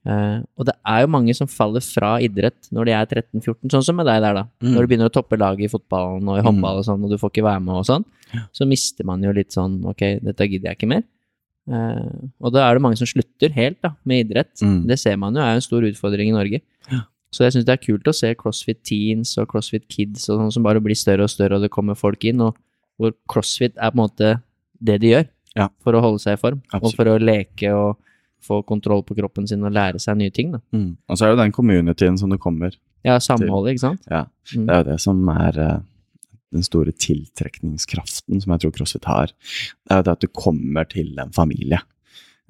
Uh, 0.02 0.42
og 0.58 0.66
det 0.66 0.74
er 0.90 1.04
jo 1.04 1.12
mange 1.14 1.34
som 1.38 1.46
faller 1.46 1.82
fra 1.84 2.16
idrett 2.26 2.66
når 2.74 2.88
de 2.88 2.94
er 2.96 3.04
13-14, 3.06 3.70
sånn 3.70 3.84
som 3.86 4.00
med 4.00 4.08
deg 4.10 4.18
der, 4.24 4.40
da. 4.40 4.44
Mm. 4.58 4.72
Når 4.74 4.82
du 4.82 4.90
begynner 4.90 5.10
å 5.12 5.14
toppe 5.14 5.38
laget 5.38 5.68
i 5.68 5.70
fotballen 5.70 6.26
og 6.26 6.40
i 6.40 6.42
håndball 6.42 6.80
og 6.80 6.88
sånn, 6.88 7.06
og 7.06 7.12
du 7.12 7.20
får 7.22 7.30
ikke 7.30 7.46
være 7.46 7.62
med 7.62 7.78
og 7.78 7.86
sånn, 7.86 8.06
så 8.56 8.66
mister 8.66 9.06
man 9.06 9.22
jo 9.22 9.34
litt 9.36 9.54
sånn 9.54 9.78
ok, 9.92 10.02
dette 10.26 10.48
gidder 10.48 10.72
jeg 10.72 10.80
ikke 10.80 10.90
mer. 10.90 11.06
Uh, 11.70 12.32
og 12.42 12.50
da 12.56 12.64
er 12.66 12.74
det 12.74 12.82
mange 12.82 12.98
som 12.98 13.06
slutter 13.06 13.54
helt 13.54 13.78
da, 13.84 13.92
med 14.02 14.24
idrett. 14.24 14.56
Mm. 14.58 14.80
Det 14.90 14.98
ser 14.98 15.20
man 15.22 15.38
jo 15.38 15.44
er 15.44 15.54
en 15.54 15.62
stor 15.62 15.86
utfordring 15.86 16.32
i 16.32 16.34
Norge. 16.34 16.62
Så 17.32 17.46
jeg 17.46 17.54
syns 17.54 17.66
det 17.68 17.74
er 17.78 17.80
kult 17.80 18.08
å 18.10 18.14
se 18.14 18.34
CrossFit 18.36 18.82
Teens 18.84 19.34
og 19.40 19.48
CrossFit 19.50 19.86
Kids 19.88 20.28
og 20.28 20.42
sånn 20.42 20.52
som 20.52 20.66
bare 20.66 20.82
blir 20.84 20.98
større 20.98 21.24
og 21.24 21.32
større, 21.32 21.56
og 21.56 21.64
det 21.64 21.72
kommer 21.72 21.96
folk 21.98 22.24
inn, 22.28 22.42
og 22.44 22.58
hvor 23.00 23.14
CrossFit 23.32 23.72
er 23.78 23.90
på 23.92 23.96
en 23.96 24.02
måte 24.04 24.32
det 24.82 24.98
de 25.00 25.14
gjør 25.14 25.28
Ja. 25.56 25.68
for 25.84 25.96
å 25.96 26.00
holde 26.04 26.20
seg 26.20 26.36
i 26.36 26.40
form, 26.40 26.60
og 26.76 26.92
for 26.94 27.08
å 27.08 27.18
leke 27.20 27.72
og 27.72 27.96
få 28.42 28.62
kontroll 28.66 29.04
på 29.06 29.14
kroppen 29.16 29.46
sin 29.48 29.62
og 29.64 29.72
lære 29.72 30.00
seg 30.02 30.16
nye 30.18 30.30
ting. 30.34 30.50
Da. 30.52 30.60
Mm. 30.74 30.96
Og 31.08 31.16
så 31.18 31.26
er 31.26 31.34
det 31.36 31.44
den 31.44 31.52
communityen 31.54 32.18
som 32.18 32.30
du 32.32 32.36
kommer. 32.42 32.74
Ja, 33.06 33.18
samholdet, 33.22 33.76
ikke 33.76 33.84
sant? 33.86 34.02
Ja. 34.10 34.24
Mm. 34.54 34.66
Det 34.66 34.74
er 34.74 34.82
jo 34.82 34.88
det 34.90 35.00
som 35.00 35.28
er 35.32 35.58
eh, 35.62 35.78
den 36.52 36.66
store 36.66 36.92
tiltrekningskraften 36.92 38.42
som 38.42 38.52
jeg 38.54 38.64
tror 38.64 38.74
CrossFit 38.76 39.08
har. 39.08 39.32
Det 39.32 39.94
er 39.94 40.02
jo 40.02 40.06
det 40.08 40.14
at 40.16 40.24
du 40.24 40.28
kommer 40.28 40.88
til 40.90 41.14
en 41.22 41.32
familie. 41.32 41.80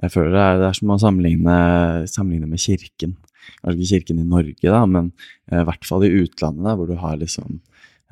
Jeg 0.03 0.15
føler 0.15 0.33
det 0.35 0.43
er, 0.43 0.57
det 0.63 0.69
er 0.71 0.79
som 0.81 0.91
å 0.91 0.99
sammenligne, 0.99 1.57
sammenligne 2.11 2.49
med 2.51 2.63
kirken. 2.63 3.17
Kanskje 3.63 3.79
ikke 3.79 3.91
kirken 3.97 4.23
i 4.23 4.29
Norge, 4.29 4.63
da, 4.69 4.85
men 4.87 5.13
eh, 5.51 5.61
i 5.61 5.67
hvert 5.69 5.85
fall 5.89 6.07
i 6.07 6.13
utlandet, 6.23 6.65
da, 6.67 6.77
hvor 6.79 6.91
du 6.91 6.97
har 7.01 7.17
liksom 7.21 7.61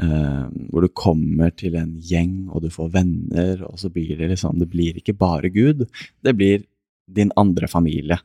eh, 0.01 0.47
Hvor 0.71 0.87
du 0.87 0.89
kommer 0.89 1.51
til 1.57 1.77
en 1.77 1.97
gjeng, 2.01 2.49
og 2.51 2.63
du 2.65 2.71
får 2.73 2.93
venner, 2.95 3.65
og 3.69 3.79
så 3.83 3.91
blir 3.93 4.17
det 4.19 4.33
liksom 4.33 4.59
Det 4.59 4.69
blir 4.73 4.97
ikke 5.01 5.17
bare 5.19 5.51
Gud, 5.53 5.87
det 6.23 6.37
blir 6.37 6.67
din 7.11 7.33
andre 7.37 7.67
familie. 7.67 8.21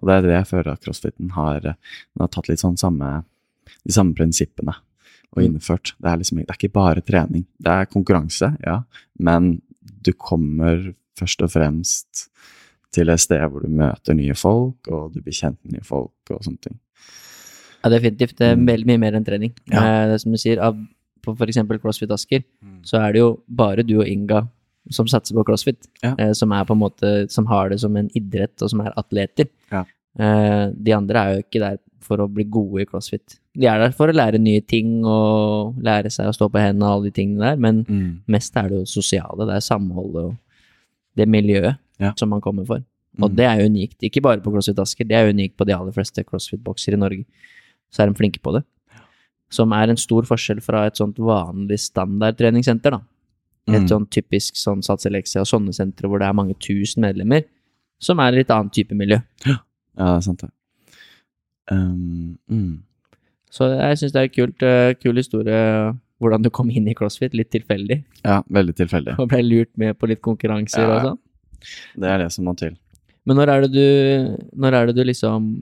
Og 0.00 0.08
det 0.08 0.14
er 0.14 0.22
det 0.24 0.36
jeg 0.38 0.48
føler 0.48 0.70
at 0.72 0.80
crossfiten 0.84 1.34
har, 1.36 1.60
den 1.60 2.22
har 2.22 2.30
tatt 2.32 2.48
litt 2.48 2.62
sånn 2.62 2.78
samme 2.80 3.18
de 3.84 3.92
samme 3.92 4.16
prinsippene 4.16 4.72
og 5.30 5.42
Mm. 5.42 5.44
innført. 5.46 5.92
Det 6.00 6.08
er 6.10 6.16
liksom 6.18 6.38
det 6.38 6.48
er 6.48 6.56
ikke 6.58 6.72
bare 6.72 7.02
trening. 7.04 7.44
Det 7.60 7.70
er 7.70 7.86
konkurranse, 7.86 8.56
ja, 8.64 8.82
men 9.18 9.60
du 10.02 10.12
kommer 10.12 10.94
først 11.20 11.42
og 11.42 11.52
fremst 11.52 12.28
til 12.92 13.08
et 13.12 13.20
sted 13.22 13.40
hvor 13.50 13.62
du 13.62 13.68
møter 13.68 14.14
nye 14.18 14.34
folk, 14.34 14.88
og 14.90 15.12
du 15.14 15.20
blir 15.20 15.32
kjent 15.36 15.58
med 15.64 15.76
nye 15.78 15.84
folk 15.86 16.30
og 16.34 16.40
sånne 16.42 16.60
ting. 16.60 16.78
Ja, 17.84 17.88
definitivt. 17.90 18.36
Det 18.36 18.46
er 18.50 18.56
Mm. 18.56 18.66
veldig 18.66 18.86
mye 18.86 18.98
mer 18.98 19.12
enn 19.16 19.24
trening. 19.24 19.52
Ja. 19.70 19.78
Eh, 19.80 20.06
Det 20.08 20.14
er 20.14 20.18
som 20.18 20.32
du 20.32 20.38
sier, 20.38 20.58
av, 20.60 20.76
på 21.22 21.36
eksempel 21.36 21.78
CrossFit 21.80 22.10
Asker, 22.10 22.42
så 22.82 22.98
er 23.00 23.12
det 23.12 23.20
jo 23.20 23.40
bare 23.48 23.82
du 23.86 23.98
og 24.00 24.06
Inga 24.08 24.48
som 24.90 25.06
satser 25.06 25.34
på 25.34 25.44
CrossFit, 25.44 25.86
Ja. 26.02 26.14
eh, 26.18 26.32
som 26.32 26.50
er 26.52 26.64
på 26.64 26.72
en 26.72 26.78
måte, 26.80 27.30
som 27.30 27.46
har 27.46 27.68
det 27.68 27.80
som 27.80 27.96
en 27.96 28.08
idrett, 28.16 28.60
og 28.62 28.70
som 28.70 28.80
er 28.80 28.92
atleter. 28.96 29.48
Ja. 29.70 29.84
Eh, 30.18 30.70
de 30.82 30.92
andre 30.92 31.14
er 31.16 31.34
jo 31.36 31.42
ikke 31.42 31.60
der 31.60 31.78
for 32.00 32.16
å 32.18 32.26
bli 32.32 32.44
gode 32.44 32.80
i 32.82 32.84
CrossFit. 32.86 33.38
De 33.54 33.66
er 33.66 33.78
der 33.78 33.92
for 33.92 34.08
å 34.08 34.12
lære 34.14 34.40
nye 34.40 34.60
ting 34.60 35.04
og 35.04 35.76
lære 35.80 36.06
seg 36.10 36.26
å 36.26 36.34
stå 36.34 36.50
på 36.50 36.58
hendene 36.58 36.82
og 36.82 36.96
alle 37.02 37.10
de 37.10 37.22
tingene 37.22 37.38
der, 37.40 37.56
men 37.56 37.84
Mm. 37.84 38.20
mest 38.28 38.56
er 38.56 38.68
det 38.68 38.78
jo 38.78 38.84
sosiale, 38.84 39.46
det 39.46 39.54
er 39.54 39.60
samholdet 39.60 40.24
og 40.24 40.36
det 41.16 41.28
miljøet 41.28 41.76
Ja. 42.00 42.12
som 42.16 42.28
man 42.30 42.40
kommer 42.40 42.64
for. 42.66 42.82
Og 43.20 43.30
Mm. 43.30 43.36
det 43.36 43.44
er 43.44 43.64
unikt, 43.68 43.98
ikke 44.02 44.22
bare 44.22 44.40
på 44.40 44.50
CrossFit 44.52 44.78
Asker, 44.78 45.04
det 45.04 45.16
er 45.16 45.28
unikt 45.32 45.56
på 45.56 45.66
de 45.66 45.72
aller 45.74 45.92
fleste 45.92 46.24
CrossFit-bokser 46.24 46.94
i 46.94 46.96
Norge. 46.96 47.24
Så 47.92 48.02
er 48.02 48.06
de 48.10 48.14
flinke 48.14 48.40
på 48.40 48.52
det. 48.54 48.64
Som 49.50 49.72
er 49.72 49.88
en 49.90 49.96
stor 49.96 50.22
forskjell 50.22 50.62
fra 50.62 50.86
et 50.86 50.94
sånt 50.96 51.16
vanlig 51.16 51.78
standardtreningssenter, 51.78 52.90
da. 52.92 53.00
Et 53.68 53.82
Mm. 53.82 53.88
sånn 53.88 54.06
typisk 54.08 54.54
sånn 54.54 54.82
Sats 54.82 55.04
og 55.06 55.12
sånne 55.46 55.74
sentre 55.74 56.08
hvor 56.08 56.18
det 56.18 56.28
er 56.28 56.32
mange 56.32 56.54
tusen 56.58 57.02
medlemmer, 57.02 57.44
som 58.00 58.18
er 58.20 58.32
litt 58.32 58.48
annen 58.48 58.70
type 58.70 58.92
miljø. 58.94 59.20
Ja, 59.44 59.58
det 59.96 60.16
er 60.16 60.20
sant, 60.20 60.38
det. 60.40 60.50
Um, 61.70 62.38
mm. 62.50 62.78
Så 63.50 63.66
jeg 63.76 63.98
syns 63.98 64.12
det 64.14 64.22
er 64.22 64.28
kult, 64.34 64.62
uh, 64.62 64.94
kul 64.94 65.16
historie 65.16 65.96
hvordan 66.20 66.42
du 66.44 66.50
kom 66.50 66.70
inn 66.70 66.86
i 66.88 66.94
CrossFit, 66.94 67.32
litt 67.34 67.50
tilfeldig, 67.50 68.04
Ja, 68.24 68.42
veldig 68.52 68.74
tilfeldig. 68.76 69.18
og 69.18 69.28
ble 69.30 69.42
lurt 69.42 69.70
med 69.76 69.98
på 69.98 70.08
litt 70.08 70.20
konkurranser 70.22 70.84
og 70.84 70.96
Ja. 70.96 71.02
sånn. 71.10 71.18
Det 71.96 72.08
er 72.10 72.22
det 72.24 72.30
som 72.34 72.46
må 72.48 72.56
til. 72.58 72.76
Men 73.28 73.36
når 73.40 73.52
er 73.52 73.66
det 73.66 73.70
du, 73.74 73.86
når 74.56 74.76
er 74.78 74.90
det 74.90 74.96
du 74.96 75.04
liksom 75.04 75.52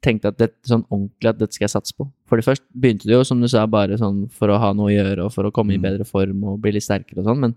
tenkte 0.00 0.30
at 0.32 0.38
det 0.40 0.48
sånn 0.64 0.86
ordentlig 0.88 1.28
at 1.28 1.38
dette 1.42 1.52
skal 1.56 1.66
jeg 1.66 1.74
satse 1.74 1.96
på? 1.96 2.06
For 2.30 2.40
det 2.40 2.46
først 2.46 2.64
begynte 2.72 3.04
du 3.08 3.12
jo, 3.12 3.22
som 3.28 3.42
du 3.42 3.48
sa, 3.52 3.66
bare 3.68 3.98
sånn 4.00 4.24
for 4.32 4.48
å 4.48 4.58
ha 4.62 4.72
noe 4.72 4.88
å 4.88 4.94
gjøre 4.94 5.26
og 5.26 5.32
for 5.34 5.44
å 5.44 5.52
komme 5.52 5.74
i 5.76 5.78
Mm. 5.78 5.84
bedre 5.84 6.06
form 6.08 6.44
og 6.48 6.60
bli 6.64 6.72
litt 6.72 6.86
sterkere 6.86 7.20
og 7.20 7.28
sånn, 7.28 7.40
men 7.40 7.54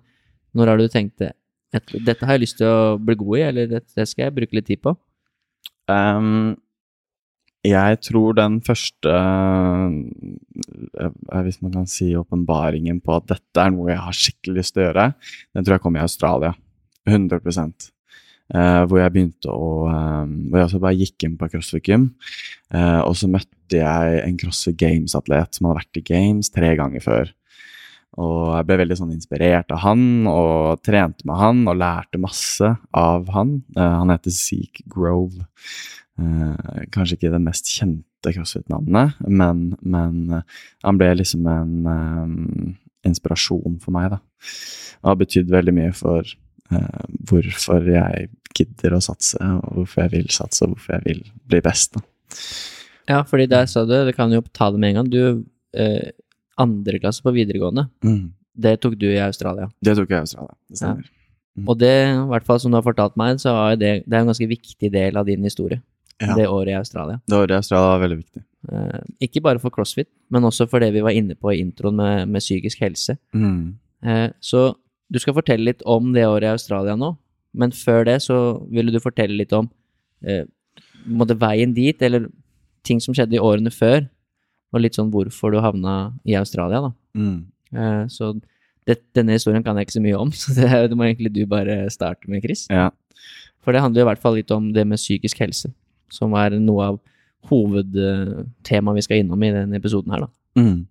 når 0.54 0.78
det 0.78 0.88
du 0.88 0.94
tenkte 0.98 1.32
at 1.76 1.84
dette 2.04 2.26
har 2.26 2.36
jeg 2.36 2.42
lyst 2.42 2.58
til 2.60 2.68
å 2.68 2.98
bli 3.00 3.16
god 3.16 3.38
i, 3.38 3.42
eller 3.48 3.68
dette, 3.68 3.92
det 3.96 4.08
skal 4.08 4.28
jeg 4.28 4.36
bruke 4.36 4.56
litt 4.56 4.68
tid 4.68 4.82
på? 4.84 4.96
Um, 5.88 6.58
jeg 7.64 8.00
tror 8.04 8.36
den 8.36 8.60
første 8.64 9.12
eh, 11.00 11.12
Hvis 11.44 11.62
man 11.64 11.74
kan 11.74 11.88
si 11.90 12.12
åpenbaringen 12.16 13.00
på 13.04 13.16
at 13.18 13.28
dette 13.32 13.64
er 13.64 13.72
noe 13.72 13.92
jeg 13.92 14.04
har 14.04 14.16
skikkelig 14.16 14.60
lyst 14.60 14.76
til 14.76 14.84
å 14.84 14.88
gjøre, 14.90 15.06
den 15.56 15.66
tror 15.68 15.78
jeg 15.78 15.84
kom 15.86 15.98
i 15.98 16.04
Australia. 16.04 16.54
100 17.08 17.40
eh, 18.54 18.84
Hvor 18.88 19.00
jeg 19.02 19.14
begynte 19.16 19.54
å 19.54 19.88
eh, 19.92 20.36
Hvor 20.52 20.64
jeg 20.66 20.84
bare 20.84 21.00
gikk 21.00 21.28
inn 21.28 21.38
på 21.40 21.50
CrossFit 21.54 21.88
Gym. 21.88 22.12
eh, 22.74 23.02
og 23.02 23.16
så 23.18 23.30
møtte 23.32 23.82
jeg 23.82 24.22
en 24.24 24.38
CrossFit 24.40 24.78
Games-atlet 24.80 25.58
som 25.58 25.68
hadde 25.68 25.82
vært 25.82 26.02
i 26.02 26.08
Games 26.08 26.52
tre 26.54 26.76
ganger 26.80 27.04
før. 27.04 27.34
Og 28.18 28.56
jeg 28.56 28.66
ble 28.66 28.80
veldig 28.82 28.98
sånn 28.98 29.14
inspirert 29.14 29.70
av 29.74 29.84
han, 29.84 30.02
og 30.32 30.82
trente 30.86 31.28
med 31.28 31.38
han 31.38 31.60
og 31.70 31.78
lærte 31.78 32.22
masse 32.22 32.72
av 32.98 33.30
han. 33.36 33.60
Eh, 33.76 33.96
han 34.02 34.14
heter 34.14 34.34
Zeke 34.34 34.86
Grove. 34.90 35.46
Eh, 36.18 36.86
kanskje 36.94 37.18
ikke 37.18 37.34
det 37.36 37.44
mest 37.44 37.70
kjente 37.70 38.34
crossfit-navnet, 38.34 39.20
men, 39.30 39.70
men 39.86 40.40
eh, 40.40 40.58
han 40.88 40.98
ble 40.98 41.12
liksom 41.20 41.46
en 41.52 41.76
um, 41.86 42.74
inspirasjon 43.06 43.78
for 43.84 43.94
meg, 43.94 44.16
da. 44.16 44.22
Og 45.04 45.12
har 45.12 45.20
betydd 45.20 45.54
veldig 45.54 45.76
mye 45.78 45.94
for 45.96 46.26
hvorfor 47.30 47.86
jeg 47.92 48.30
gidder 48.58 48.96
å 48.98 49.02
satse, 49.04 49.38
og 49.42 49.76
hvorfor 49.82 50.06
jeg 50.06 50.14
vil 50.16 50.30
satse, 50.34 50.64
og 50.66 50.74
hvorfor 50.76 50.98
jeg 50.98 51.04
vil 51.06 51.22
bli 51.50 51.62
best. 51.66 51.94
da. 51.98 52.02
Ja, 53.08 53.22
fordi 53.24 53.46
der 53.48 53.66
sa 53.72 53.86
du, 53.88 53.94
det 54.06 54.16
kan 54.18 54.32
jo 54.34 54.42
ta 54.52 54.70
det 54.74 54.80
med 54.82 54.90
en 54.96 55.02
gang, 55.02 55.12
du 55.12 55.46
eh, 55.78 56.10
andre 56.60 57.00
klasse 57.00 57.24
på 57.24 57.32
videregående, 57.36 57.88
Mm. 58.04 58.32
det 58.58 58.80
tok 58.82 58.98
du 59.00 59.06
i 59.12 59.20
Australia. 59.22 59.70
Det 59.82 59.96
tok 59.96 60.10
jeg 60.10 60.18
i 60.18 60.26
Australia. 60.26 60.56
Det 60.70 60.78
stemmer. 60.82 61.06
Mm. 61.58 61.68
Og 61.70 61.78
det, 61.80 61.94
i 62.14 62.28
hvert 62.30 62.46
fall 62.46 62.60
som 62.60 62.72
du 62.72 62.78
har 62.78 62.84
fortalt 62.86 63.16
meg, 63.18 63.38
så 63.42 63.54
er 63.72 63.76
det, 63.78 63.92
det 64.06 64.14
er 64.14 64.20
en 64.26 64.28
ganske 64.34 64.48
viktig 64.50 64.92
del 64.94 65.18
av 65.18 65.26
din 65.26 65.44
historie. 65.44 65.82
Ja. 66.22 66.34
Det 66.36 66.48
året 66.50 66.74
i 66.74 66.78
Australia. 66.78 67.20
Det 67.30 67.38
året 67.38 67.52
i 67.54 67.58
Australia 67.62 67.88
var 67.94 68.00
veldig 68.02 68.18
viktig. 68.18 68.42
Eh, 68.74 69.02
ikke 69.22 69.42
bare 69.46 69.60
for 69.62 69.70
crossfit, 69.74 70.10
men 70.34 70.44
også 70.44 70.68
for 70.70 70.80
det 70.82 70.92
vi 70.94 71.02
var 71.06 71.14
inne 71.14 71.36
på 71.38 71.54
i 71.54 71.60
introen 71.62 71.96
med, 71.96 72.28
med 72.28 72.42
psykisk 72.42 72.82
helse. 72.82 73.18
Mm. 73.38 73.78
Eh, 74.04 74.30
så 74.42 74.74
du 75.08 75.20
skal 75.22 75.36
fortelle 75.38 75.70
litt 75.70 75.84
om 75.88 76.12
det 76.16 76.28
året 76.28 76.50
i 76.50 76.56
Australia 76.56 76.98
nå, 77.00 77.14
men 77.58 77.74
før 77.76 78.06
det 78.08 78.20
så 78.26 78.38
ville 78.72 78.94
du 78.94 79.00
fortelle 79.04 79.38
litt 79.40 79.54
om 79.56 79.70
eh, 80.26 80.46
veien 81.08 81.74
dit, 81.74 82.02
eller 82.04 82.28
ting 82.88 83.00
som 83.04 83.16
skjedde 83.16 83.38
i 83.38 83.44
årene 83.44 83.72
før, 83.74 84.06
og 84.74 84.84
litt 84.84 84.98
sånn 84.98 85.12
hvorfor 85.14 85.54
du 85.54 85.62
havna 85.64 86.14
i 86.28 86.36
Australia, 86.40 86.90
da. 86.90 86.92
Mm. 87.18 87.40
Eh, 87.74 88.04
så 88.12 88.34
det, 88.88 89.00
denne 89.16 89.36
historien 89.36 89.64
kan 89.64 89.80
jeg 89.80 89.88
ikke 89.88 89.98
så 89.98 90.04
mye 90.04 90.22
om, 90.22 90.32
så 90.42 90.56
det, 90.58 90.70
det 90.92 90.98
må 91.00 91.08
egentlig 91.08 91.34
du 91.36 91.44
bare 91.50 91.86
starte 91.94 92.30
med, 92.32 92.44
Chris. 92.46 92.68
Ja. 92.72 92.90
For 93.64 93.76
det 93.76 93.84
handler 93.84 94.06
i 94.06 94.10
hvert 94.12 94.24
fall 94.24 94.38
litt 94.40 94.52
om 94.56 94.72
det 94.76 94.86
med 94.88 95.02
psykisk 95.02 95.40
helse, 95.44 95.72
som 96.14 96.36
er 96.40 96.56
noe 96.60 96.92
av 96.94 97.00
hovedtemaet 97.48 98.98
vi 98.98 99.06
skal 99.06 99.24
innom 99.24 99.44
i 99.44 99.54
denne 99.56 99.80
episoden 99.80 100.14
her, 100.14 100.28
da. 100.28 100.32
Mm. 100.60 100.86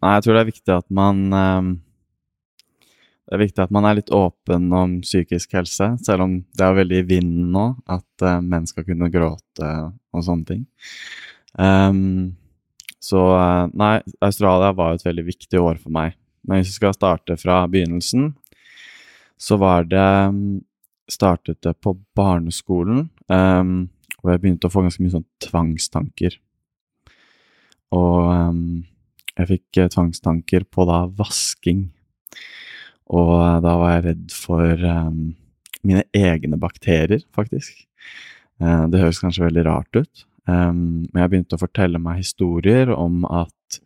Nei, 0.00 0.12
jeg 0.16 0.24
tror 0.24 0.36
det 0.36 0.40
er 0.40 0.48
viktig 0.48 0.72
at 0.72 0.86
man 0.96 1.22
ehm, 1.36 1.70
Det 3.30 3.36
er 3.36 3.44
viktig 3.44 3.62
at 3.62 3.70
man 3.70 3.86
er 3.86 4.00
litt 4.00 4.10
åpen 4.10 4.72
om 4.74 4.96
psykisk 5.04 5.52
helse, 5.54 5.92
selv 6.02 6.24
om 6.26 6.32
det 6.58 6.66
er 6.66 6.74
veldig 6.80 6.98
i 6.98 7.06
vinden 7.06 7.52
nå 7.54 7.66
at 7.86 8.24
uh, 8.26 8.40
menn 8.42 8.66
skal 8.66 8.82
kunne 8.88 9.10
gråte 9.12 9.68
og 10.10 10.24
sånne 10.26 10.48
ting. 10.48 10.64
Um, 11.54 12.40
så 13.00 13.20
eh, 13.32 13.70
nei, 13.80 13.94
Australia 14.20 14.74
var 14.76 14.92
jo 14.92 15.00
et 15.00 15.06
veldig 15.06 15.24
viktig 15.30 15.60
år 15.60 15.78
for 15.80 15.92
meg. 15.94 16.18
Men 16.44 16.60
hvis 16.60 16.74
vi 16.74 16.80
skal 16.80 16.96
starte 16.96 17.36
fra 17.40 17.62
begynnelsen, 17.70 18.34
så 19.40 19.56
var 19.60 19.88
det 19.88 20.00
ehm, 20.00 20.60
Startet 21.10 21.58
det 21.66 21.72
på 21.82 21.96
barneskolen, 22.14 23.08
um, 23.26 23.88
hvor 24.20 24.30
jeg 24.30 24.40
begynte 24.44 24.68
å 24.68 24.70
få 24.70 24.84
ganske 24.84 25.02
mye 25.02 25.10
sånn 25.10 25.24
tvangstanker. 25.42 26.36
Og 27.98 28.28
um, 28.30 28.60
jeg 29.34 29.48
fikk 29.48 29.80
eh, 29.82 29.88
tvangstanker 29.90 30.68
på 30.70 30.86
da 30.86 31.00
vasking. 31.18 31.88
Og 33.10 33.62
da 33.64 33.76
var 33.80 33.96
jeg 33.96 34.04
redd 34.06 34.34
for 34.34 34.82
um, 34.86 35.22
mine 35.86 36.04
egne 36.14 36.58
bakterier, 36.60 37.22
faktisk. 37.34 37.74
Uh, 38.62 38.86
det 38.90 39.00
høres 39.02 39.20
kanskje 39.22 39.48
veldig 39.48 39.64
rart 39.66 39.98
ut, 39.98 40.26
um, 40.46 41.08
men 41.08 41.22
jeg 41.22 41.32
begynte 41.32 41.58
å 41.58 41.62
fortelle 41.64 42.02
meg 42.02 42.20
historier 42.20 42.92
om 42.94 43.24
at 43.26 43.80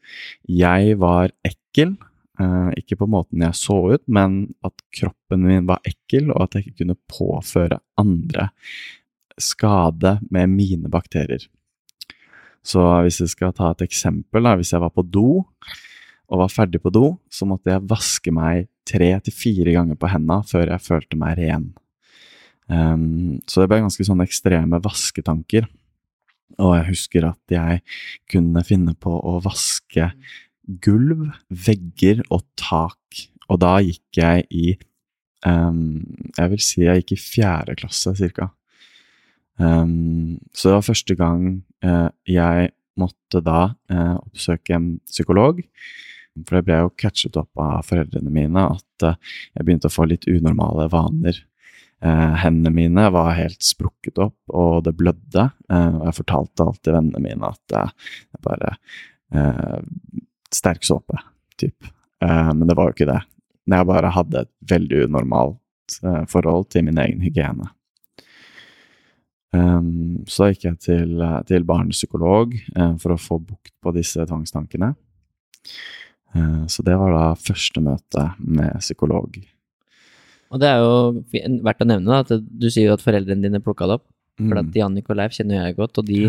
jeg 0.50 0.98
var 1.00 1.32
ekkel. 1.46 1.96
Uh, 2.40 2.74
ikke 2.76 2.98
på 3.00 3.08
måten 3.08 3.44
jeg 3.46 3.56
så 3.56 3.78
ut, 3.94 4.04
men 4.10 4.42
at 4.66 4.74
kroppen 4.92 5.46
min 5.46 5.70
var 5.70 5.80
ekkel, 5.88 6.28
og 6.34 6.44
at 6.44 6.58
jeg 6.58 6.66
ikke 6.66 6.82
kunne 6.82 7.00
påføre 7.08 7.80
andre 8.00 8.50
skade 9.40 10.18
med 10.34 10.52
mine 10.52 10.90
bakterier. 10.92 11.46
Så 12.64 12.82
hvis 13.04 13.20
jeg 13.20 13.32
skal 13.32 13.52
ta 13.56 13.72
et 13.72 13.84
eksempel, 13.84 14.44
da, 14.44 14.54
hvis 14.56 14.72
jeg 14.72 14.82
var 14.82 14.92
på 14.94 15.04
do 15.04 15.44
og 16.24 16.40
var 16.40 16.52
ferdig 16.52 16.80
på 16.80 16.92
do, 16.92 17.10
så 17.28 17.46
måtte 17.46 17.72
jeg 17.72 17.84
vaske 17.90 18.32
meg 18.34 18.68
tre 18.88 19.10
til 19.24 19.34
fire 19.34 19.74
ganger 19.76 19.98
på 19.98 20.10
henda 20.12 20.40
før 20.48 20.72
jeg 20.72 20.84
følte 20.84 21.18
meg 21.20 21.38
ren. 21.40 21.70
Um, 22.68 23.40
så 23.48 23.62
det 23.62 23.70
ble 23.70 23.82
ganske 23.84 24.06
sånne 24.06 24.26
ekstreme 24.28 24.80
vasketanker. 24.84 25.68
Og 26.62 26.74
jeg 26.76 26.88
husker 26.92 27.28
at 27.28 27.52
jeg 27.52 27.82
kunne 28.30 28.62
finne 28.66 28.94
på 28.94 29.12
å 29.12 29.38
vaske 29.44 30.10
gulv, 30.84 31.28
vegger 31.48 32.22
og 32.32 32.44
tak. 32.60 33.24
Og 33.50 33.60
da 33.60 33.76
gikk 33.84 34.20
jeg 34.20 34.46
i 34.54 34.66
um, 35.44 36.04
Jeg 36.38 36.52
vil 36.52 36.62
si 36.62 36.84
jeg 36.86 37.02
gikk 37.02 37.16
i 37.16 37.20
fjerde 37.20 37.76
klasse, 37.80 38.14
cirka. 38.16 38.52
Um, 39.58 40.40
så 40.54 40.70
det 40.70 40.78
var 40.78 40.88
første 40.88 41.14
gang 41.18 41.44
uh, 41.84 42.08
jeg 42.26 42.72
måtte 42.98 43.42
da 43.44 43.74
uh, 43.92 44.16
oppsøke 44.22 44.76
en 44.76 44.88
psykolog. 45.10 45.60
For 46.42 46.58
det 46.58 46.66
ble 46.66 46.78
jo 46.82 46.92
catchet 46.98 47.36
opp 47.38 47.62
av 47.62 47.84
foreldrene 47.86 48.32
mine 48.34 48.68
at 48.74 49.06
eh, 49.06 49.18
jeg 49.54 49.66
begynte 49.66 49.90
å 49.90 49.94
få 49.94 50.08
litt 50.10 50.26
unormale 50.30 50.88
vaner. 50.90 51.38
Eh, 52.04 52.32
hendene 52.42 52.74
mine 52.74 53.04
var 53.14 53.36
helt 53.38 53.62
sprukket 53.62 54.18
opp, 54.22 54.36
og 54.50 54.82
det 54.88 54.96
blødde. 54.98 55.46
Eh, 55.70 55.92
og 55.94 56.08
jeg 56.08 56.18
fortalte 56.18 56.66
alltid 56.66 56.96
vennene 56.96 57.22
mine 57.22 57.52
at 57.54 57.76
jeg 57.78 58.42
bare 58.44 58.74
eh, 59.34 59.78
Sterk 60.54 60.84
såpe, 60.86 61.18
typ. 61.58 61.86
Eh, 62.22 62.50
men 62.54 62.66
det 62.68 62.76
var 62.78 62.90
jo 62.90 62.94
ikke 62.94 63.10
det. 63.10 63.22
Jeg 63.72 63.88
bare 63.88 64.12
hadde 64.14 64.44
et 64.44 64.52
veldig 64.70 65.06
unormalt 65.08 65.96
eh, 66.04 66.20
forhold 66.30 66.68
til 66.70 66.86
min 66.86 67.00
egen 67.02 67.24
hygiene. 67.24 67.70
Um, 69.54 70.24
så 70.26 70.48
gikk 70.50 70.64
jeg 70.66 70.78
til, 70.82 71.20
til 71.46 71.66
barnepsykolog 71.66 72.56
for 72.98 73.14
å 73.14 73.18
få 73.22 73.36
bukt 73.38 73.70
på 73.78 73.92
disse 73.94 74.24
tvangstankene. 74.26 74.88
Eh, 76.34 76.62
så 76.70 76.84
det 76.86 76.96
var 76.98 77.14
da 77.14 77.26
første 77.38 77.82
møte 77.84 78.28
med 78.38 78.78
psykolog. 78.82 79.38
Og 80.54 80.60
det 80.62 80.70
er 80.70 80.82
jo 80.82 81.58
verdt 81.66 81.82
å 81.82 81.88
nevne 81.88 82.10
da, 82.10 82.22
at 82.22 82.44
du 82.44 82.66
sier 82.70 82.90
jo 82.90 82.96
at 82.96 83.02
foreldrene 83.02 83.42
dine 83.42 83.62
plukka 83.62 83.88
det 83.90 83.98
opp. 84.00 84.06
For 84.38 84.58
at 84.58 84.66
Mm, 84.66 84.74
Jannik 84.74 85.10
og 85.10 85.18
Leif 85.18 85.34
kjenner 85.36 85.60
jeg 85.60 85.76
godt, 85.78 85.98
og 85.98 86.06
de, 86.08 86.24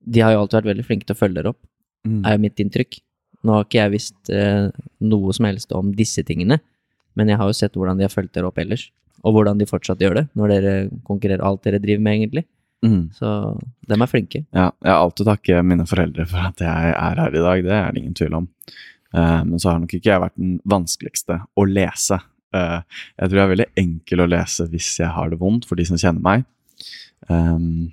de 0.00 0.20
har 0.24 0.32
jo 0.32 0.40
alltid 0.40 0.56
vært 0.62 0.70
veldig 0.70 0.84
flinke 0.88 1.04
til 1.04 1.12
å 1.16 1.18
følge 1.20 1.36
dere 1.36 1.50
opp, 1.52 1.58
mm, 2.08 2.22
er 2.24 2.36
jo 2.36 2.42
mitt 2.46 2.62
inntrykk. 2.64 2.98
Nå 3.44 3.52
har 3.52 3.66
ikke 3.66 3.80
jeg 3.82 3.92
visst 3.92 4.30
eh, 4.32 4.70
noe 5.04 5.34
som 5.36 5.44
helst 5.44 5.74
om 5.76 5.90
disse 5.92 6.24
tingene, 6.24 6.58
men 7.14 7.28
jeg 7.28 7.36
har 7.36 7.50
jo 7.50 7.56
sett 7.56 7.76
hvordan 7.76 8.00
de 8.00 8.06
har 8.08 8.12
fulgt 8.12 8.32
dere 8.32 8.48
opp 8.48 8.56
ellers, 8.58 8.86
og 9.20 9.36
hvordan 9.36 9.60
de 9.60 9.68
fortsatt 9.68 10.00
gjør 10.00 10.22
det, 10.22 10.24
når 10.32 10.54
dere 10.54 10.74
konkurrerer 11.04 11.44
alt 11.44 11.62
dere 11.66 11.82
driver 11.82 12.06
med, 12.08 12.16
egentlig. 12.22 12.46
mm. 12.84 13.02
Så 13.20 13.28
de 13.88 14.00
er 14.00 14.10
flinke. 14.10 14.44
Ja, 14.56 14.70
jeg 14.80 14.92
har 14.92 15.04
alltid 15.04 15.28
takket 15.28 15.64
mine 15.64 15.86
foreldre 15.88 16.26
for 16.30 16.48
at 16.48 16.64
jeg 16.64 16.92
er 16.96 17.20
her 17.20 17.36
i 17.36 17.44
dag, 17.50 17.64
det 17.68 17.72
er 17.72 17.92
det 17.92 18.02
ingen 18.02 18.16
tvil 18.16 18.40
om. 18.40 18.48
Eh, 19.14 19.42
men 19.44 19.60
så 19.60 19.70
har 19.70 19.82
nok 19.82 19.94
ikke 19.96 20.10
jeg 20.10 20.22
vært 20.22 20.38
den 20.38 20.56
vanskeligste 20.68 21.38
å 21.56 21.66
lese. 21.68 22.18
Eh, 22.54 22.78
jeg 23.16 23.30
tror 23.30 23.40
jeg 23.40 23.44
er 23.44 23.52
veldig 23.54 23.68
enkel 23.82 24.22
å 24.22 24.30
lese 24.30 24.68
hvis 24.72 24.92
jeg 25.02 25.12
har 25.14 25.32
det 25.32 25.40
vondt, 25.40 25.66
for 25.68 25.78
de 25.78 25.86
som 25.88 26.00
kjenner 26.00 26.22
meg. 26.24 26.46
men 27.26 27.90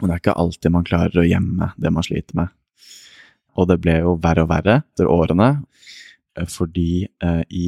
det 0.00 0.12
er 0.12 0.20
ikke 0.20 0.36
alltid 0.36 0.72
man 0.74 0.84
klarer 0.84 1.22
å 1.22 1.24
gjemme 1.24 1.70
det 1.80 1.92
man 1.94 2.04
sliter 2.04 2.36
med. 2.36 2.52
Og 3.56 3.68
det 3.70 3.78
ble 3.80 4.00
jo 4.02 4.16
verre 4.20 4.44
og 4.44 4.50
verre 4.50 4.82
etter 4.82 5.08
årene, 5.08 5.62
eh, 6.36 6.48
fordi 6.50 7.06
i 7.48 7.66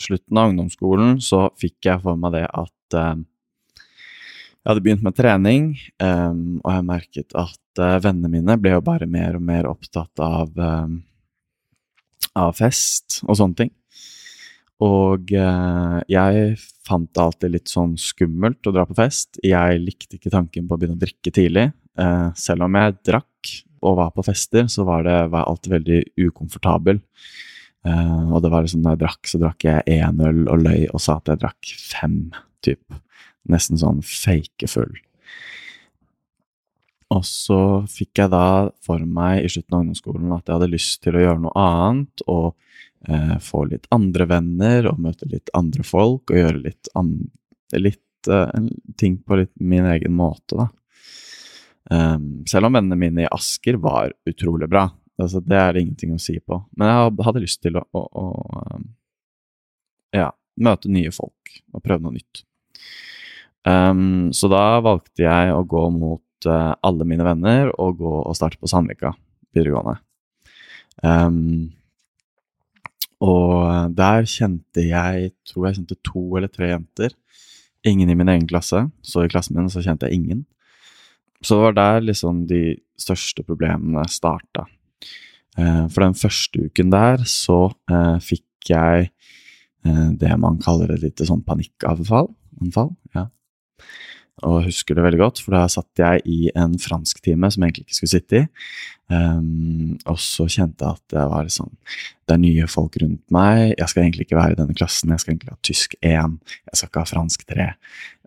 slutten 0.00 0.38
av 0.38 0.52
ungdomsskolen 0.52 1.18
så 1.20 1.50
fikk 1.60 1.90
jeg 1.90 2.00
for 2.00 2.16
meg 2.16 2.32
det 2.38 2.46
at 2.48 2.96
jeg 2.96 4.70
hadde 4.70 4.82
begynt 4.84 5.04
med 5.04 5.16
trening, 5.18 5.66
og 6.00 6.70
jeg 6.70 6.86
merket 6.86 7.36
at 7.38 7.82
vennene 8.04 8.30
mine 8.30 8.56
ble 8.62 8.76
jo 8.76 8.82
bare 8.84 9.08
mer 9.10 9.36
og 9.36 9.44
mer 9.44 9.68
opptatt 9.68 10.22
av, 10.22 10.52
em, 10.56 11.02
av 12.38 12.54
fest 12.58 13.20
og 13.26 13.38
sånne 13.38 13.58
ting. 13.58 13.72
Og 14.82 15.30
eh, 15.36 15.98
jeg 16.10 16.56
fant 16.86 17.10
det 17.14 17.22
alltid 17.22 17.54
litt 17.54 17.70
sånn 17.70 17.94
skummelt 18.00 18.66
å 18.66 18.72
dra 18.74 18.86
på 18.88 18.96
fest. 18.98 19.38
Jeg 19.44 19.82
likte 19.82 20.18
ikke 20.18 20.32
tanken 20.32 20.66
på 20.66 20.74
å 20.74 20.80
begynne 20.80 20.98
å 20.98 21.02
drikke 21.02 21.30
tidlig. 21.34 21.68
Eh, 22.00 22.28
selv 22.38 22.66
om 22.66 22.78
jeg 22.80 22.98
drakk 23.06 23.52
og 23.82 23.98
var 23.98 24.10
på 24.14 24.24
fester, 24.26 24.66
så 24.70 24.86
var, 24.86 25.06
det, 25.06 25.18
var 25.34 25.46
alltid 25.50 25.76
veldig 25.76 26.00
ukomfortabel. 26.26 27.02
Eh, 27.86 28.26
og 28.30 28.42
det 28.42 28.50
var 28.52 28.66
liksom 28.66 28.82
når 28.82 28.96
jeg 28.96 29.02
drakk, 29.04 29.22
så 29.30 29.42
drakk 29.42 29.68
jeg 29.68 30.00
én 30.00 30.22
øl 30.22 30.44
og 30.46 30.66
løy 30.66 30.88
og 30.90 31.02
sa 31.02 31.18
at 31.18 31.32
jeg 31.32 31.42
drakk 31.44 31.72
fem, 31.78 32.18
typ. 32.64 33.00
Nesten 33.50 33.78
sånn 33.78 34.02
fakefull. 34.06 34.94
Og 37.12 37.24
så 37.28 37.60
fikk 37.90 38.22
jeg 38.22 38.32
da 38.32 38.70
for 38.84 39.02
meg 39.04 39.42
i 39.42 39.50
slutten 39.52 39.74
av 39.74 39.82
ungdomsskolen 39.82 40.34
at 40.36 40.46
jeg 40.46 40.56
hadde 40.56 40.72
lyst 40.72 41.00
til 41.04 41.18
å 41.18 41.24
gjøre 41.24 41.42
noe 41.44 41.64
annet, 41.64 42.24
og 42.30 42.54
eh, 43.08 43.34
få 43.42 43.66
litt 43.68 43.88
andre 43.92 44.28
venner, 44.30 44.88
og 44.90 45.02
møte 45.02 45.28
litt 45.28 45.52
andre 45.58 45.84
folk, 45.86 46.30
og 46.30 46.38
gjøre 46.38 46.62
litt, 46.62 46.92
litt 47.76 48.30
eh, 48.32 48.70
ting 49.00 49.18
på 49.20 49.42
litt 49.42 49.52
min 49.60 49.88
egen 49.92 50.16
måte, 50.16 50.62
da. 50.62 50.70
Um, 51.90 52.44
selv 52.46 52.68
om 52.68 52.76
vennene 52.76 52.96
mine 52.96 53.24
i 53.24 53.30
Asker 53.34 53.76
var 53.82 54.12
utrolig 54.30 54.68
bra, 54.70 54.86
altså 55.20 55.42
det 55.44 55.58
er 55.58 55.74
det 55.74 55.82
ingenting 55.82 56.14
å 56.14 56.20
si 56.22 56.38
på. 56.38 56.60
Men 56.78 56.88
jeg 56.88 57.26
hadde 57.26 57.42
lyst 57.42 57.60
til 57.64 57.76
å, 57.76 57.82
å, 57.90 58.02
å 58.06 58.62
ehm, 58.62 58.86
ja, 60.14 60.30
møte 60.62 60.92
nye 60.94 61.10
folk 61.12 61.56
og 61.74 61.82
prøve 61.82 62.06
noe 62.06 62.14
nytt. 62.16 62.44
Um, 63.66 64.30
så 64.34 64.48
da 64.50 64.78
valgte 64.82 65.26
jeg 65.26 65.52
å 65.54 65.66
gå 65.68 65.82
mot 65.94 66.22
eh, 66.48 66.72
alle 66.82 67.06
mine 67.08 67.26
venner 67.26 67.70
og 67.76 68.00
gå 68.00 68.14
og 68.22 68.36
starte 68.38 68.60
på 68.60 68.70
Sandvika 68.70 69.12
videregående. 69.52 69.98
Um, 71.02 71.72
og 73.22 73.94
der 73.96 74.26
kjente 74.28 74.84
jeg, 74.84 75.32
tror 75.48 75.68
jeg 75.68 75.78
kjente 75.78 75.98
to 76.04 76.24
eller 76.38 76.50
tre 76.52 76.72
jenter. 76.72 77.14
Ingen 77.86 78.10
i 78.10 78.16
min 78.18 78.30
egen 78.30 78.48
klasse, 78.50 78.84
så 79.02 79.24
i 79.24 79.30
klassen 79.30 79.58
min 79.58 79.70
så 79.72 79.82
kjente 79.84 80.08
jeg 80.08 80.20
ingen. 80.20 80.44
Så 81.42 81.58
det 81.58 81.66
var 81.66 81.76
der 81.78 82.06
liksom 82.06 82.44
de 82.50 82.62
største 82.98 83.42
problemene 83.46 84.04
starta. 84.10 84.66
Eh, 85.58 85.86
for 85.92 86.04
den 86.04 86.14
første 86.16 86.68
uken 86.68 86.92
der 86.94 87.24
så 87.28 87.66
eh, 87.90 88.18
fikk 88.24 88.70
jeg 88.70 89.10
eh, 89.10 90.08
det 90.18 90.32
man 90.40 90.60
kaller 90.62 90.94
et 90.94 91.02
lite 91.04 91.26
sånn 91.28 91.42
panikkavfall. 91.46 92.30
Anfall, 92.62 92.92
ja. 93.16 93.26
Og 94.46 94.64
husker 94.66 94.96
det 94.96 95.04
veldig 95.04 95.20
godt, 95.20 95.40
for 95.42 95.54
da 95.56 95.66
satt 95.70 96.00
jeg 96.00 96.22
i 96.28 96.38
en 96.58 96.74
fransktime 96.80 97.50
som 97.52 97.62
jeg 97.62 97.72
egentlig 97.72 97.86
ikke 97.86 97.98
skulle 97.98 98.14
sitte 98.14 98.40
i. 98.40 98.44
Um, 99.12 99.98
og 100.08 100.16
så 100.22 100.46
kjente 100.48 100.86
jeg 100.86 100.96
at 100.96 101.02
det 101.12 101.22
var 101.28 101.48
sånn 101.52 101.72
Det 102.24 102.32
er 102.32 102.40
nye 102.40 102.68
folk 102.70 102.94
rundt 103.02 103.24
meg. 103.34 103.74
Jeg 103.76 103.90
skal 103.90 104.06
egentlig 104.06 104.24
ikke 104.24 104.38
være 104.38 104.56
i 104.56 104.60
denne 104.62 104.76
klassen, 104.78 105.12
jeg 105.12 105.20
skal 105.22 105.34
egentlig 105.34 105.52
ha 105.52 105.60
tysk 105.68 105.96
1. 106.00 106.38
Jeg 106.70 106.78
skal 106.78 106.90
ikke 106.90 107.04
ha 107.04 107.10
fransk 107.10 107.44
3. 107.50 107.68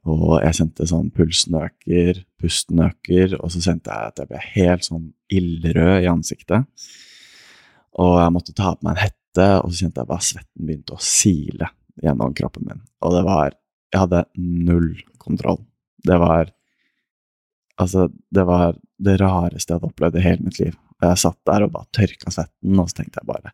Og 0.05 0.35
jeg 0.43 0.57
kjente 0.59 0.85
sånn 0.89 1.07
pulsen 1.15 1.57
øker, 1.57 2.21
pusten 2.41 2.83
øker, 2.85 3.39
og 3.39 3.49
så 3.53 3.63
kjente 3.63 3.89
jeg 3.89 4.11
at 4.11 4.21
jeg 4.21 4.29
ble 4.29 4.41
helt 4.51 4.85
sånn 4.85 5.07
ildrød 5.33 6.05
i 6.05 6.11
ansiktet. 6.11 6.89
Og 7.97 8.19
jeg 8.21 8.35
måtte 8.35 8.53
ta 8.53 8.75
på 8.75 8.85
meg 8.85 8.93
en 8.93 9.05
hette, 9.07 9.47
og 9.63 9.71
så 9.71 9.85
kjente 9.85 10.03
jeg 10.03 10.11
bare 10.11 10.27
svetten 10.27 10.67
begynte 10.67 10.95
å 10.97 11.01
sile 11.01 11.71
gjennom 12.03 12.35
kroppen 12.37 12.67
min. 12.69 12.83
Og 13.05 13.17
det 13.17 13.23
var 13.27 13.61
Jeg 13.93 14.01
hadde 14.01 14.25
null 14.35 14.89
kontroll. 15.21 15.61
Det 16.05 16.19
var 16.21 16.53
Altså, 17.81 18.07
det 18.31 18.45
var 18.47 18.77
det 19.03 19.17
rareste 19.19 19.73
jeg 19.73 19.81
hadde 19.81 19.89
opplevd 19.91 20.19
i 20.19 20.23
hele 20.23 20.47
mitt 20.47 20.59
liv. 20.61 20.75
Og 21.01 21.09
jeg 21.09 21.21
satt 21.25 21.39
der 21.49 21.65
og 21.65 21.73
bare 21.73 21.91
tørka 21.95 22.31
svetten, 22.31 22.79
og 22.79 22.89
så 22.89 23.01
tenkte 23.01 23.21
jeg 23.21 23.27
bare 23.27 23.51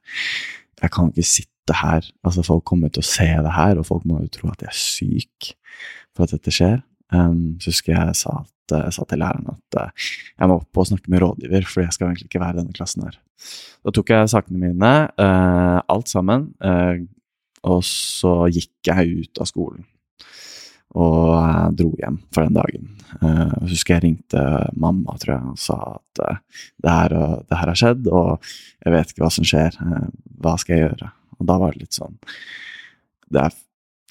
Jeg 0.82 0.92
kan 0.94 1.10
ikke 1.10 1.26
sitte 1.26 1.78
her. 1.78 2.06
Altså, 2.26 2.44
folk 2.46 2.64
kommer 2.70 2.90
til 2.94 3.02
å 3.02 3.10
se 3.10 3.26
det 3.26 3.54
her, 3.56 3.78
og 3.78 3.88
folk 3.88 4.06
må 4.06 4.22
jo 4.22 4.32
tro 4.34 4.52
at 4.52 4.62
jeg 4.62 4.70
er 4.70 4.78
syk 4.78 5.52
for 6.16 6.26
at 6.26 6.36
dette 6.36 6.54
skjer. 6.54 6.82
Um, 7.12 7.58
så 7.62 7.74
husker 7.74 7.96
jeg 7.96 8.16
sa, 8.16 8.38
at, 8.46 8.76
jeg 8.76 8.96
sa 8.96 9.06
til 9.10 9.20
læreren 9.20 9.50
at 9.52 9.78
uh, 9.82 10.06
jeg 10.40 10.48
må 10.48 10.56
opp 10.62 10.80
og 10.80 10.88
snakke 10.88 11.12
med 11.12 11.22
rådgiver, 11.26 11.66
for 11.68 11.84
jeg 11.84 11.96
skal 11.96 12.08
egentlig 12.08 12.30
ikke 12.30 12.44
være 12.44 12.56
i 12.56 12.60
denne 12.62 12.78
klassen 12.78 13.04
her. 13.04 13.18
Da 13.82 13.94
tok 13.98 14.14
jeg 14.14 14.30
sakene 14.32 14.62
mine, 14.62 14.94
uh, 15.20 15.80
alt 15.92 16.14
sammen, 16.14 16.52
uh, 16.64 17.02
og 17.68 17.82
så 17.86 18.36
gikk 18.54 18.94
jeg 18.94 19.26
ut 19.26 19.42
av 19.42 19.50
skolen 19.50 19.84
og 20.92 21.32
jeg 21.38 21.78
dro 21.80 21.90
hjem 22.02 22.20
for 22.36 22.48
den 22.48 22.58
dagen. 22.58 22.90
Uh, 23.22 23.52
jeg 23.64 23.72
husker 23.74 23.96
jeg 23.96 24.04
ringte 24.06 24.44
mamma 24.80 25.16
tror 25.22 25.34
jeg, 25.36 25.54
og 25.54 25.62
sa 25.62 25.78
at 25.96 26.24
uh, 26.24 26.62
det, 26.84 26.92
her, 26.92 27.16
det, 27.48 27.58
her, 27.58 27.72
har 27.72 27.80
skjedd, 27.80 28.12
og 28.12 28.54
jeg 28.86 28.96
vet 28.96 29.14
ikke 29.14 29.26
hva 29.26 29.34
som 29.34 29.48
skjer. 29.48 29.80
hva 30.44 30.56
skal 30.60 30.76
jeg 30.76 30.88
gjøre? 30.88 31.12
Og 31.40 31.50
da 31.50 31.58
var 31.62 31.74
det 31.74 31.88
litt 31.88 31.98
sånn 31.98 32.20
Det 33.32 33.42
er, 33.42 33.56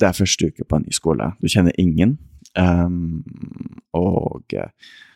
det 0.01 0.09
er 0.09 0.17
første 0.17 0.51
uke 0.51 0.65
på 0.67 0.79
en 0.79 0.87
ny 0.89 0.95
skole. 0.97 1.33
Du 1.41 1.49
kjenner 1.53 1.77
ingen. 1.79 2.17
Um, 2.59 3.23
og 3.95 4.57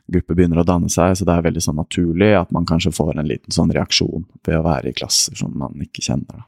grupper 0.06 0.36
begynner 0.36 0.60
å 0.60 0.66
danne 0.68 0.90
seg, 0.92 1.16
så 1.16 1.26
det 1.26 1.34
er 1.34 1.46
veldig 1.46 1.62
sånn 1.64 1.80
naturlig 1.80 2.34
at 2.36 2.52
man 2.54 2.66
kanskje 2.68 2.92
får 2.94 3.16
en 3.16 3.28
liten 3.28 3.54
sånn 3.54 3.72
reaksjon 3.72 4.26
ved 4.44 4.58
å 4.58 4.66
være 4.66 4.92
i 4.92 4.96
klasser 4.96 5.36
som 5.38 5.54
man 5.58 5.80
ikke 5.82 6.04
kjenner. 6.04 6.44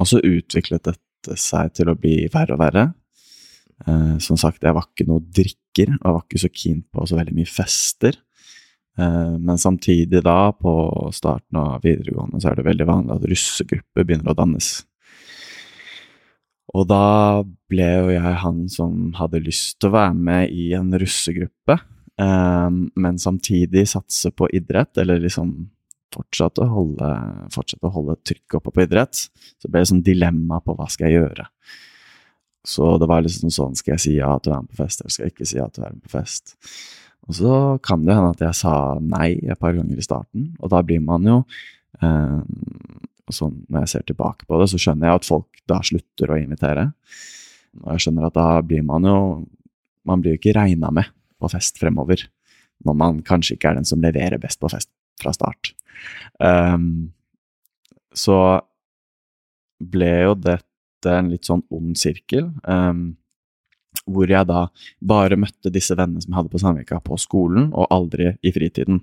Og 0.00 0.08
så 0.08 0.20
utviklet 0.24 0.84
det 0.88 0.96
seg 1.38 1.74
til 1.76 1.90
å 1.92 1.98
bli 1.98 2.24
verre 2.32 2.56
og 2.56 2.62
verre. 2.62 2.86
Eh, 3.86 4.16
som 4.22 4.38
sagt, 4.40 4.62
jeg 4.64 4.76
var 4.76 4.88
ikke 4.88 5.08
noe 5.08 5.24
drikker, 5.24 5.94
og 6.00 6.04
jeg 6.04 6.16
var 6.16 6.26
ikke 6.26 6.42
så 6.42 6.52
keen 6.52 6.82
på 6.92 7.06
så 7.08 7.18
veldig 7.18 7.36
mye 7.38 7.50
fester. 7.50 8.18
Eh, 8.98 9.34
men 9.38 9.58
samtidig 9.60 10.22
da, 10.26 10.52
på 10.52 10.74
starten 11.16 11.60
av 11.60 11.84
videregående, 11.86 12.40
så 12.40 12.50
er 12.50 12.60
det 12.60 12.68
veldig 12.68 12.88
vanlig 12.88 13.16
at 13.16 13.26
russegrupper 13.30 14.06
begynner 14.06 14.32
å 14.32 14.38
dannes. 14.38 14.72
Og 16.70 16.86
da 16.86 17.42
ble 17.70 17.88
jo 17.88 18.12
jeg 18.14 18.36
han 18.44 18.60
som 18.70 19.10
hadde 19.18 19.42
lyst 19.42 19.80
til 19.80 19.90
å 19.90 19.96
være 19.96 20.14
med 20.14 20.54
i 20.54 20.70
en 20.78 20.92
russegruppe, 21.02 21.78
eh, 22.20 22.70
men 22.70 23.20
samtidig 23.22 23.88
satse 23.90 24.32
på 24.34 24.50
idrett, 24.54 24.92
eller 25.00 25.22
liksom 25.22 25.54
fortsette 26.14 26.64
å 26.64 26.70
holde, 26.70 27.10
fortsatt 27.54 27.86
å 27.86 27.92
holde 27.94 28.18
trykket 28.26 28.58
oppe 28.58 28.72
på 28.74 28.84
idrett. 28.84 29.26
Så 29.60 29.70
ble 29.70 29.82
det 29.82 29.90
sånn 29.90 30.04
dilemma 30.06 30.60
på 30.64 30.74
hva 30.78 30.88
skal 30.90 31.10
jeg 31.10 31.22
gjøre. 31.22 31.46
Så 32.66 32.94
det 33.00 33.08
var 33.08 33.22
liksom 33.24 33.48
sånn 33.48 33.76
Skal 33.78 33.94
jeg 33.94 34.02
si 34.02 34.14
ja 34.18 34.34
til 34.36 34.52
å 34.52 34.58
være 34.58 34.66
med 34.66 34.72
på 34.74 34.82
fest, 34.82 35.00
eller 35.00 35.14
skal 35.14 35.26
jeg 35.26 35.34
ikke 35.34 35.48
si 35.48 35.56
ja 35.56 35.68
til 35.68 35.82
å 35.82 35.86
være 35.86 35.96
med 35.96 36.04
på 36.04 36.12
fest? 36.12 36.56
Og 37.28 37.36
så 37.36 37.54
kan 37.84 38.04
det 38.04 38.16
hende 38.16 38.32
at 38.34 38.42
jeg 38.42 38.58
sa 38.58 38.74
nei 39.00 39.28
et 39.44 39.60
par 39.60 39.76
ganger 39.76 40.00
i 40.00 40.04
starten, 40.04 40.50
og 40.58 40.72
da 40.72 40.80
blir 40.84 41.02
man 41.04 41.26
jo 41.28 41.38
eh, 42.02 42.40
sånn 43.30 43.60
Når 43.70 43.84
jeg 43.84 43.90
ser 43.92 44.04
tilbake 44.08 44.48
på 44.48 44.58
det, 44.58 44.66
så 44.72 44.80
skjønner 44.80 45.06
jeg 45.06 45.20
at 45.20 45.28
folk 45.28 45.60
da 45.70 45.78
slutter 45.86 46.32
å 46.32 46.38
invitere. 46.40 46.88
Og 47.78 47.92
jeg 47.94 48.04
skjønner 48.06 48.26
at 48.26 48.34
da 48.34 48.48
blir 48.66 48.82
man 48.82 49.06
jo 49.06 49.18
Man 50.08 50.22
blir 50.22 50.34
jo 50.34 50.40
ikke 50.40 50.56
regna 50.56 50.90
med 50.90 51.12
på 51.38 51.48
fest 51.52 51.78
fremover. 51.78 52.24
Når 52.84 52.96
man 52.96 53.20
kanskje 53.22 53.54
ikke 53.54 53.70
er 53.70 53.78
den 53.78 53.86
som 53.88 54.00
leverer 54.02 54.40
best 54.40 54.58
på 54.60 54.70
fest 54.72 54.88
fra 55.20 55.32
start. 55.36 55.74
Um, 56.40 57.10
så 58.16 58.36
ble 59.80 60.12
jo 60.26 60.34
dette 60.36 61.14
en 61.16 61.30
litt 61.32 61.48
sånn 61.48 61.62
ond 61.72 61.96
sirkel, 61.96 62.50
um, 62.68 63.14
hvor 64.10 64.30
jeg 64.30 64.46
da 64.48 64.66
bare 65.00 65.38
møtte 65.40 65.72
disse 65.72 65.96
vennene 65.96 66.22
som 66.22 66.32
jeg 66.32 66.38
hadde 66.40 66.52
på 66.52 66.60
Sandvika, 66.62 67.00
på 67.04 67.18
skolen, 67.20 67.70
og 67.72 67.90
aldri 67.94 68.34
i 68.42 68.52
fritiden. 68.54 69.02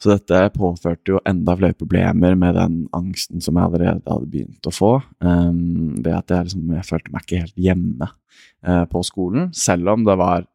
Så 0.00 0.14
dette 0.14 0.38
påførte 0.54 1.12
jo 1.12 1.18
enda 1.28 1.52
flere 1.58 1.76
problemer 1.76 2.36
med 2.38 2.56
den 2.56 2.76
angsten 2.96 3.42
som 3.44 3.58
jeg 3.58 3.68
allerede 3.68 4.00
hadde 4.06 4.30
begynt 4.32 4.68
å 4.68 4.72
få. 4.72 4.94
Um, 5.20 5.98
ved 6.00 6.14
at 6.16 6.32
jeg, 6.32 6.48
liksom, 6.48 6.70
jeg 6.72 6.88
følte 6.88 7.12
meg 7.12 7.26
ikke 7.26 7.42
helt 7.42 7.60
hjemme 7.66 8.08
uh, 8.08 8.86
på 8.88 9.02
skolen, 9.04 9.50
selv 9.56 9.92
om 9.92 10.06
det 10.08 10.16
var 10.20 10.48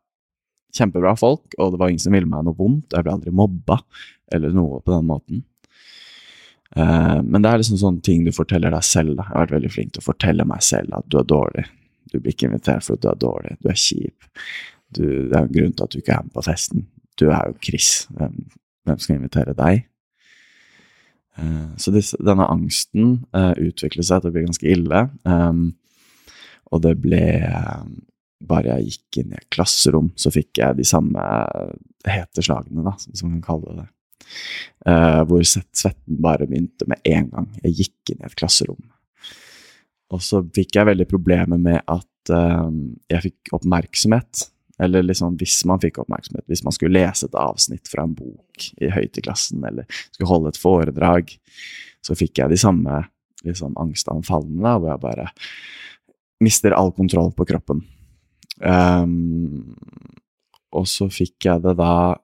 kjempebra 0.76 1.16
folk, 1.20 1.56
og 1.58 1.74
det 1.74 1.80
var 1.82 1.92
ingen 1.92 2.04
som 2.04 2.16
ville 2.16 2.30
meg 2.30 2.46
noe 2.46 2.58
vondt. 2.58 2.94
Jeg 2.94 3.06
ble 3.06 3.16
aldri 3.16 3.34
mobba 3.36 3.80
eller 4.34 4.56
noe 4.56 4.82
på 4.84 4.94
den 4.94 5.08
måten. 5.10 5.44
Uh, 6.76 7.22
men 7.24 7.44
det 7.44 7.52
er 7.52 7.62
liksom 7.62 7.80
sånne 7.80 8.04
ting 8.04 8.26
du 8.26 8.34
forteller 8.36 8.74
deg 8.74 8.84
selv. 8.86 9.16
Da. 9.16 9.28
Jeg 9.28 9.34
har 9.34 9.46
vært 9.46 9.56
veldig 9.56 9.72
flink 9.72 9.96
til 9.96 10.04
å 10.04 10.10
fortelle 10.10 10.48
meg 10.50 10.64
selv 10.66 10.98
at 10.98 11.08
du 11.12 11.20
er 11.22 11.30
dårlig. 11.30 11.66
Du 12.12 12.18
blir 12.20 12.34
ikke 12.34 12.50
invitert 12.50 12.86
for 12.86 12.98
at 12.98 13.04
du 13.04 13.10
er 13.12 13.22
dårlig. 13.22 13.56
Du 13.62 13.70
er 13.72 13.80
kjip. 13.80 14.30
Du, 14.96 15.04
det 15.04 15.34
er 15.34 15.42
en 15.44 15.54
grunn 15.56 15.74
til 15.76 15.88
at 15.88 15.94
du 15.94 16.00
ikke 16.02 16.18
er 16.18 16.28
med 16.28 16.36
på 16.36 16.46
festen. 16.46 16.86
Du 17.20 17.28
er 17.30 17.50
jo 17.50 17.58
Chris. 17.64 17.92
Hvem, 18.16 18.36
hvem 18.88 19.02
skal 19.02 19.20
invitere 19.20 19.56
deg? 19.58 19.86
Uh, 21.40 21.72
så 21.80 21.92
disse, 21.96 22.20
denne 22.24 22.48
angsten 22.52 23.18
uh, 23.36 23.54
utviklet 23.60 24.08
seg 24.08 24.24
til 24.24 24.32
å 24.32 24.36
bli 24.36 24.46
ganske 24.48 24.70
ille. 24.72 25.06
Um, 25.28 25.66
og 26.74 26.84
det 26.84 26.96
ble 27.04 27.24
bare 28.44 28.78
jeg 28.80 28.96
gikk 28.96 29.22
inn 29.22 29.34
i 29.34 29.40
et 29.40 29.50
klasserom, 29.54 30.10
så 30.20 30.32
fikk 30.34 30.60
jeg 30.62 30.78
de 30.80 30.86
samme 30.88 31.22
heteslagene, 32.06 32.84
da, 32.86 32.96
hvis 33.08 33.24
man 33.26 33.38
kan 33.38 33.46
kalle 33.54 33.78
det. 33.82 33.88
Uh, 34.86 35.22
hvor 35.30 35.44
svetten 35.46 36.18
bare 36.22 36.48
begynte 36.50 36.88
med 36.90 37.00
en 37.08 37.30
gang 37.30 37.48
jeg 37.62 37.78
gikk 37.80 38.14
inn 38.14 38.24
i 38.24 38.28
et 38.28 38.38
klasserom. 38.38 38.82
Og 40.14 40.22
så 40.22 40.42
fikk 40.56 40.78
jeg 40.78 40.90
veldig 40.90 41.08
problemer 41.10 41.62
med 41.62 41.82
at 41.82 42.34
uh, 42.34 42.70
jeg 43.12 43.30
fikk 43.30 43.56
oppmerksomhet. 43.58 44.50
Eller 44.82 45.06
liksom 45.06 45.38
hvis 45.40 45.62
man 45.70 45.80
fikk 45.80 46.02
oppmerksomhet, 46.04 46.44
hvis 46.52 46.66
man 46.66 46.76
skulle 46.76 47.00
lese 47.00 47.30
et 47.30 47.38
avsnitt 47.40 47.88
fra 47.88 48.04
en 48.04 48.16
bok 48.18 48.70
i 48.84 48.92
høyt 48.92 49.18
i 49.18 49.24
klassen, 49.24 49.64
eller 49.64 49.88
skulle 50.12 50.30
holde 50.30 50.52
et 50.52 50.60
foredrag, 50.60 51.32
så 52.04 52.18
fikk 52.18 52.42
jeg 52.42 52.52
de 52.52 52.60
samme 52.60 53.00
liksom, 53.46 53.78
angstanfallene, 53.80 54.76
hvor 54.80 54.92
jeg 54.92 55.04
bare 55.06 55.30
mister 56.44 56.76
all 56.76 56.92
kontroll 56.94 57.32
på 57.34 57.48
kroppen. 57.48 57.86
Um, 58.64 59.76
og 60.76 60.88
så 60.88 61.08
fikk 61.12 61.48
jeg 61.48 61.64
det 61.64 61.76
da 61.80 62.16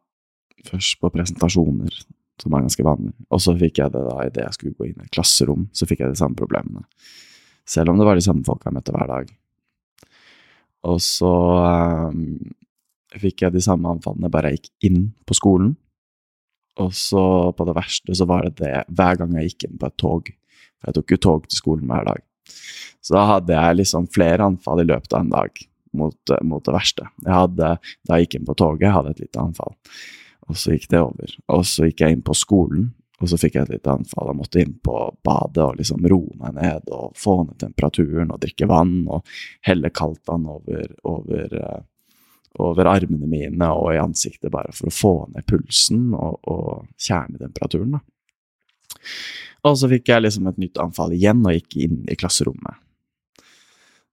først 0.68 1.00
på 1.02 1.12
presentasjoner, 1.14 1.94
som 2.42 2.56
er 2.56 2.66
ganske 2.66 2.86
vanlig. 2.86 3.14
Og 3.32 3.44
så 3.44 3.56
fikk 3.58 3.82
jeg 3.82 3.94
det 3.94 4.06
da 4.08 4.16
idet 4.26 4.46
jeg 4.46 4.58
skulle 4.58 4.78
gå 4.78 4.90
inn 4.90 5.06
i 5.06 5.12
klasserom, 5.14 5.68
så 5.76 5.88
fikk 5.90 6.04
jeg 6.04 6.14
de 6.14 6.22
samme 6.22 6.38
problemene. 6.40 6.86
Selv 7.68 7.92
om 7.92 8.00
det 8.00 8.08
var 8.08 8.18
de 8.18 8.26
samme 8.26 8.46
folka 8.48 8.70
jeg 8.70 8.78
møtte 8.80 8.96
hver 8.96 9.12
dag. 9.12 9.32
Og 10.92 10.98
så 11.04 11.32
um, 12.10 12.26
fikk 13.22 13.46
jeg 13.46 13.56
de 13.56 13.64
samme 13.64 13.92
anfallene 13.92 14.32
bare 14.34 14.52
jeg 14.52 14.62
gikk 14.62 14.90
inn 14.90 15.02
på 15.28 15.38
skolen. 15.38 15.76
Og 16.82 16.94
så, 16.96 17.22
på 17.54 17.68
det 17.68 17.76
verste, 17.78 18.16
så 18.16 18.26
var 18.26 18.48
det 18.48 18.64
det 18.64 18.86
hver 18.96 19.20
gang 19.20 19.36
jeg 19.38 19.52
gikk 19.52 19.68
inn 19.68 19.80
på 19.80 19.90
et 19.90 19.98
tog. 20.00 20.32
For 20.80 20.90
jeg 20.90 20.98
tok 20.98 21.14
jo 21.14 21.24
tog 21.28 21.50
til 21.50 21.60
skolen 21.60 21.92
hver 21.92 22.08
dag. 22.08 22.24
Så 23.02 23.14
da 23.16 23.26
hadde 23.36 23.54
jeg 23.54 23.78
liksom 23.78 24.08
flere 24.14 24.48
anfall 24.48 24.82
i 24.82 24.88
løpet 24.88 25.14
av 25.14 25.26
en 25.26 25.34
dag 25.34 25.62
mot, 25.98 26.18
eh, 26.30 26.42
mot, 26.48 26.64
det 26.66 26.76
verste. 26.76 27.08
Jeg 27.26 27.36
hadde, 27.36 27.76
da 28.08 28.18
jeg 28.18 28.28
gikk 28.28 28.40
inn 28.40 28.50
på 28.50 28.58
toget, 28.60 28.88
jeg 28.88 28.96
hadde 28.98 29.14
et 29.16 29.22
lite 29.26 29.44
anfall. 29.44 29.78
Og 30.50 30.58
så 30.60 30.76
gikk 30.76 30.90
det 30.92 31.04
over. 31.04 31.38
Og 31.56 31.64
så 31.68 31.88
gikk 31.88 32.04
jeg 32.04 32.18
inn 32.18 32.26
på 32.26 32.36
skolen, 32.38 32.90
og 33.22 33.30
så 33.30 33.38
fikk 33.38 33.56
jeg 33.56 33.68
et 33.68 33.74
lite 33.76 33.94
anfall. 33.94 34.32
Jeg 34.32 34.40
måtte 34.40 34.64
inn 34.64 34.74
på 34.84 34.98
badet 35.26 35.64
og 35.64 35.78
liksom 35.78 36.08
roe 36.10 36.34
meg 36.42 36.58
ned 36.58 36.90
og 36.90 37.14
få 37.20 37.44
ned 37.46 37.60
temperaturen 37.62 38.34
og 38.34 38.42
drikke 38.42 38.68
vann 38.70 39.04
og 39.06 39.28
helle 39.68 39.92
kaldt 39.94 40.24
vann 40.30 40.48
over, 40.50 40.88
over, 41.06 41.54
uh, 41.54 42.16
over 42.66 42.90
armene 42.90 43.30
mine 43.30 43.70
og 43.78 43.92
i 43.94 44.02
ansiktet, 44.02 44.50
bare 44.54 44.74
for 44.74 44.90
å 44.90 44.96
få 44.96 45.14
ned 45.36 45.46
pulsen 45.46 46.10
og, 46.18 46.40
og 46.50 46.88
kjernetemperaturen. 46.98 48.00
Da. 48.00 48.02
Og 49.70 49.78
så 49.78 49.90
fikk 49.92 50.10
jeg 50.10 50.26
liksom 50.26 50.50
et 50.50 50.62
nytt 50.62 50.82
anfall 50.82 51.14
igjen 51.14 51.46
og 51.46 51.54
gikk 51.60 51.78
inn 51.86 52.02
i 52.10 52.18
klasserommet. 52.18 52.82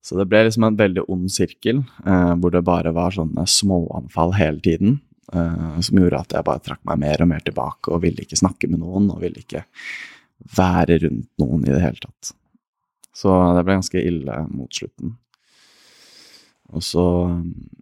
Så 0.04 0.16
det 0.18 0.28
ble 0.30 0.44
liksom 0.46 0.64
en 0.66 0.78
veldig 0.78 1.04
ond 1.10 1.28
sirkel, 1.32 1.82
eh, 2.06 2.32
hvor 2.40 2.54
det 2.54 2.64
bare 2.66 2.94
var 2.96 3.14
sånne 3.14 3.44
småanfall 3.50 4.34
hele 4.38 4.62
tiden. 4.64 4.98
Eh, 5.32 5.80
som 5.84 6.00
gjorde 6.00 6.22
at 6.22 6.36
jeg 6.36 6.46
bare 6.46 6.64
trakk 6.64 6.82
meg 6.88 7.00
mer 7.02 7.24
og 7.24 7.30
mer 7.32 7.44
tilbake 7.44 7.92
og 7.92 8.02
ville 8.06 8.24
ikke 8.24 8.38
snakke 8.40 8.70
med 8.70 8.80
noen. 8.80 9.10
Og 9.12 9.22
ville 9.24 9.42
ikke 9.42 9.64
være 10.56 11.00
rundt 11.04 11.30
noen 11.42 11.64
i 11.66 11.72
det 11.72 11.82
hele 11.82 12.00
tatt. 12.02 12.34
Så 13.18 13.32
det 13.56 13.64
ble 13.66 13.80
ganske 13.80 14.04
ille 14.04 14.42
mot 14.52 14.70
slutten. 14.72 15.16
Og 16.68 16.84
så 16.84 17.04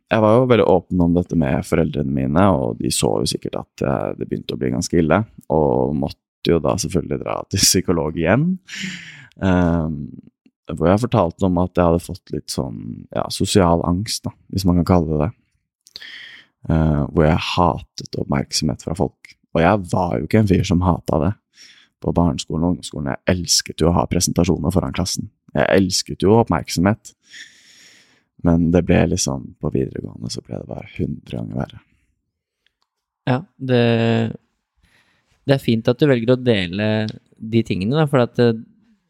Jeg 0.06 0.22
var 0.22 0.36
jo 0.36 0.46
veldig 0.46 0.64
åpen 0.70 1.00
om 1.02 1.14
dette 1.16 1.34
med 1.34 1.64
foreldrene 1.66 2.12
mine, 2.14 2.42
og 2.54 2.78
de 2.78 2.92
så 2.94 3.08
jo 3.18 3.26
sikkert 3.26 3.56
at 3.58 3.82
det 4.14 4.28
begynte 4.28 4.54
å 4.54 4.60
bli 4.60 4.70
ganske 4.70 5.00
ille, 5.00 5.18
og 5.50 5.96
måtte 5.98 6.52
jo 6.52 6.60
da 6.62 6.76
selvfølgelig 6.78 7.18
dra 7.24 7.34
til 7.50 7.64
psykolog 7.64 8.14
igjen. 8.14 8.44
Um, 9.42 9.96
hvor 10.74 10.90
jeg 10.90 11.02
fortalte 11.04 11.46
om 11.46 11.58
at 11.62 11.78
jeg 11.78 11.88
hadde 11.88 12.02
fått 12.02 12.32
litt 12.34 12.52
sånn 12.52 12.80
ja, 13.14 13.26
sosial 13.30 13.84
angst, 13.86 14.24
da, 14.26 14.32
hvis 14.50 14.66
man 14.66 14.80
kan 14.80 14.88
kalle 14.90 15.12
det 15.12 15.26
det. 15.26 15.32
Uh, 16.66 17.02
hvor 17.14 17.22
jeg 17.28 17.42
hatet 17.54 18.18
oppmerksomhet 18.18 18.82
fra 18.82 18.96
folk. 18.98 19.36
Og 19.54 19.62
jeg 19.62 19.82
var 19.92 20.16
jo 20.18 20.26
ikke 20.26 20.40
en 20.42 20.50
fyr 20.50 20.64
som 20.66 20.82
hata 20.82 21.20
det 21.22 21.32
på 22.02 22.12
barneskolen 22.16 22.64
og 22.64 22.74
ungdomsskolen. 22.74 23.12
Jeg 23.14 23.36
elsket 23.36 23.82
jo 23.82 23.90
å 23.90 23.96
ha 23.96 24.04
presentasjoner 24.10 24.74
foran 24.74 24.96
klassen. 24.96 25.30
Jeg 25.54 25.70
elsket 25.78 26.26
jo 26.26 26.34
oppmerksomhet. 26.40 27.14
Men 28.44 28.68
det 28.74 28.82
ble 28.86 28.98
liksom 29.14 29.46
På 29.62 29.72
videregående 29.72 30.28
så 30.30 30.42
ble 30.44 30.60
det 30.60 30.68
bare 30.68 30.90
hundre 30.98 31.38
ganger 31.38 31.60
verre. 31.62 31.80
Ja, 33.26 33.40
det, 33.58 33.84
det 35.48 35.56
er 35.56 35.62
fint 35.62 35.88
at 35.90 35.98
du 35.98 36.06
velger 36.06 36.36
å 36.36 36.38
dele 36.38 36.90
de 37.36 37.62
tingene, 37.66 37.96
da, 37.98 38.04
for 38.10 38.22
at 38.22 38.36
det, 38.38 38.52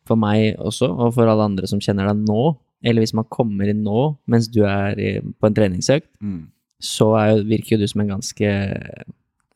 for 0.07 0.19
meg 0.21 0.57
også, 0.63 0.89
og 0.89 1.15
for 1.17 1.29
alle 1.29 1.47
andre 1.51 1.69
som 1.71 1.81
kjenner 1.83 2.09
deg 2.11 2.25
nå, 2.29 2.43
eller 2.87 3.03
hvis 3.03 3.15
man 3.17 3.27
kommer 3.33 3.69
inn 3.73 3.83
nå 3.83 4.03
mens 4.31 4.49
du 4.53 4.61
er 4.69 4.99
i, 5.01 5.11
på 5.21 5.49
en 5.49 5.57
treningsøkt, 5.57 6.09
Mm. 6.23 6.47
så 6.83 7.09
er 7.19 7.43
virker 7.49 7.75
jo 7.77 7.83
du 7.83 7.89
som 7.89 8.03
en 8.05 8.11
ganske 8.15 8.51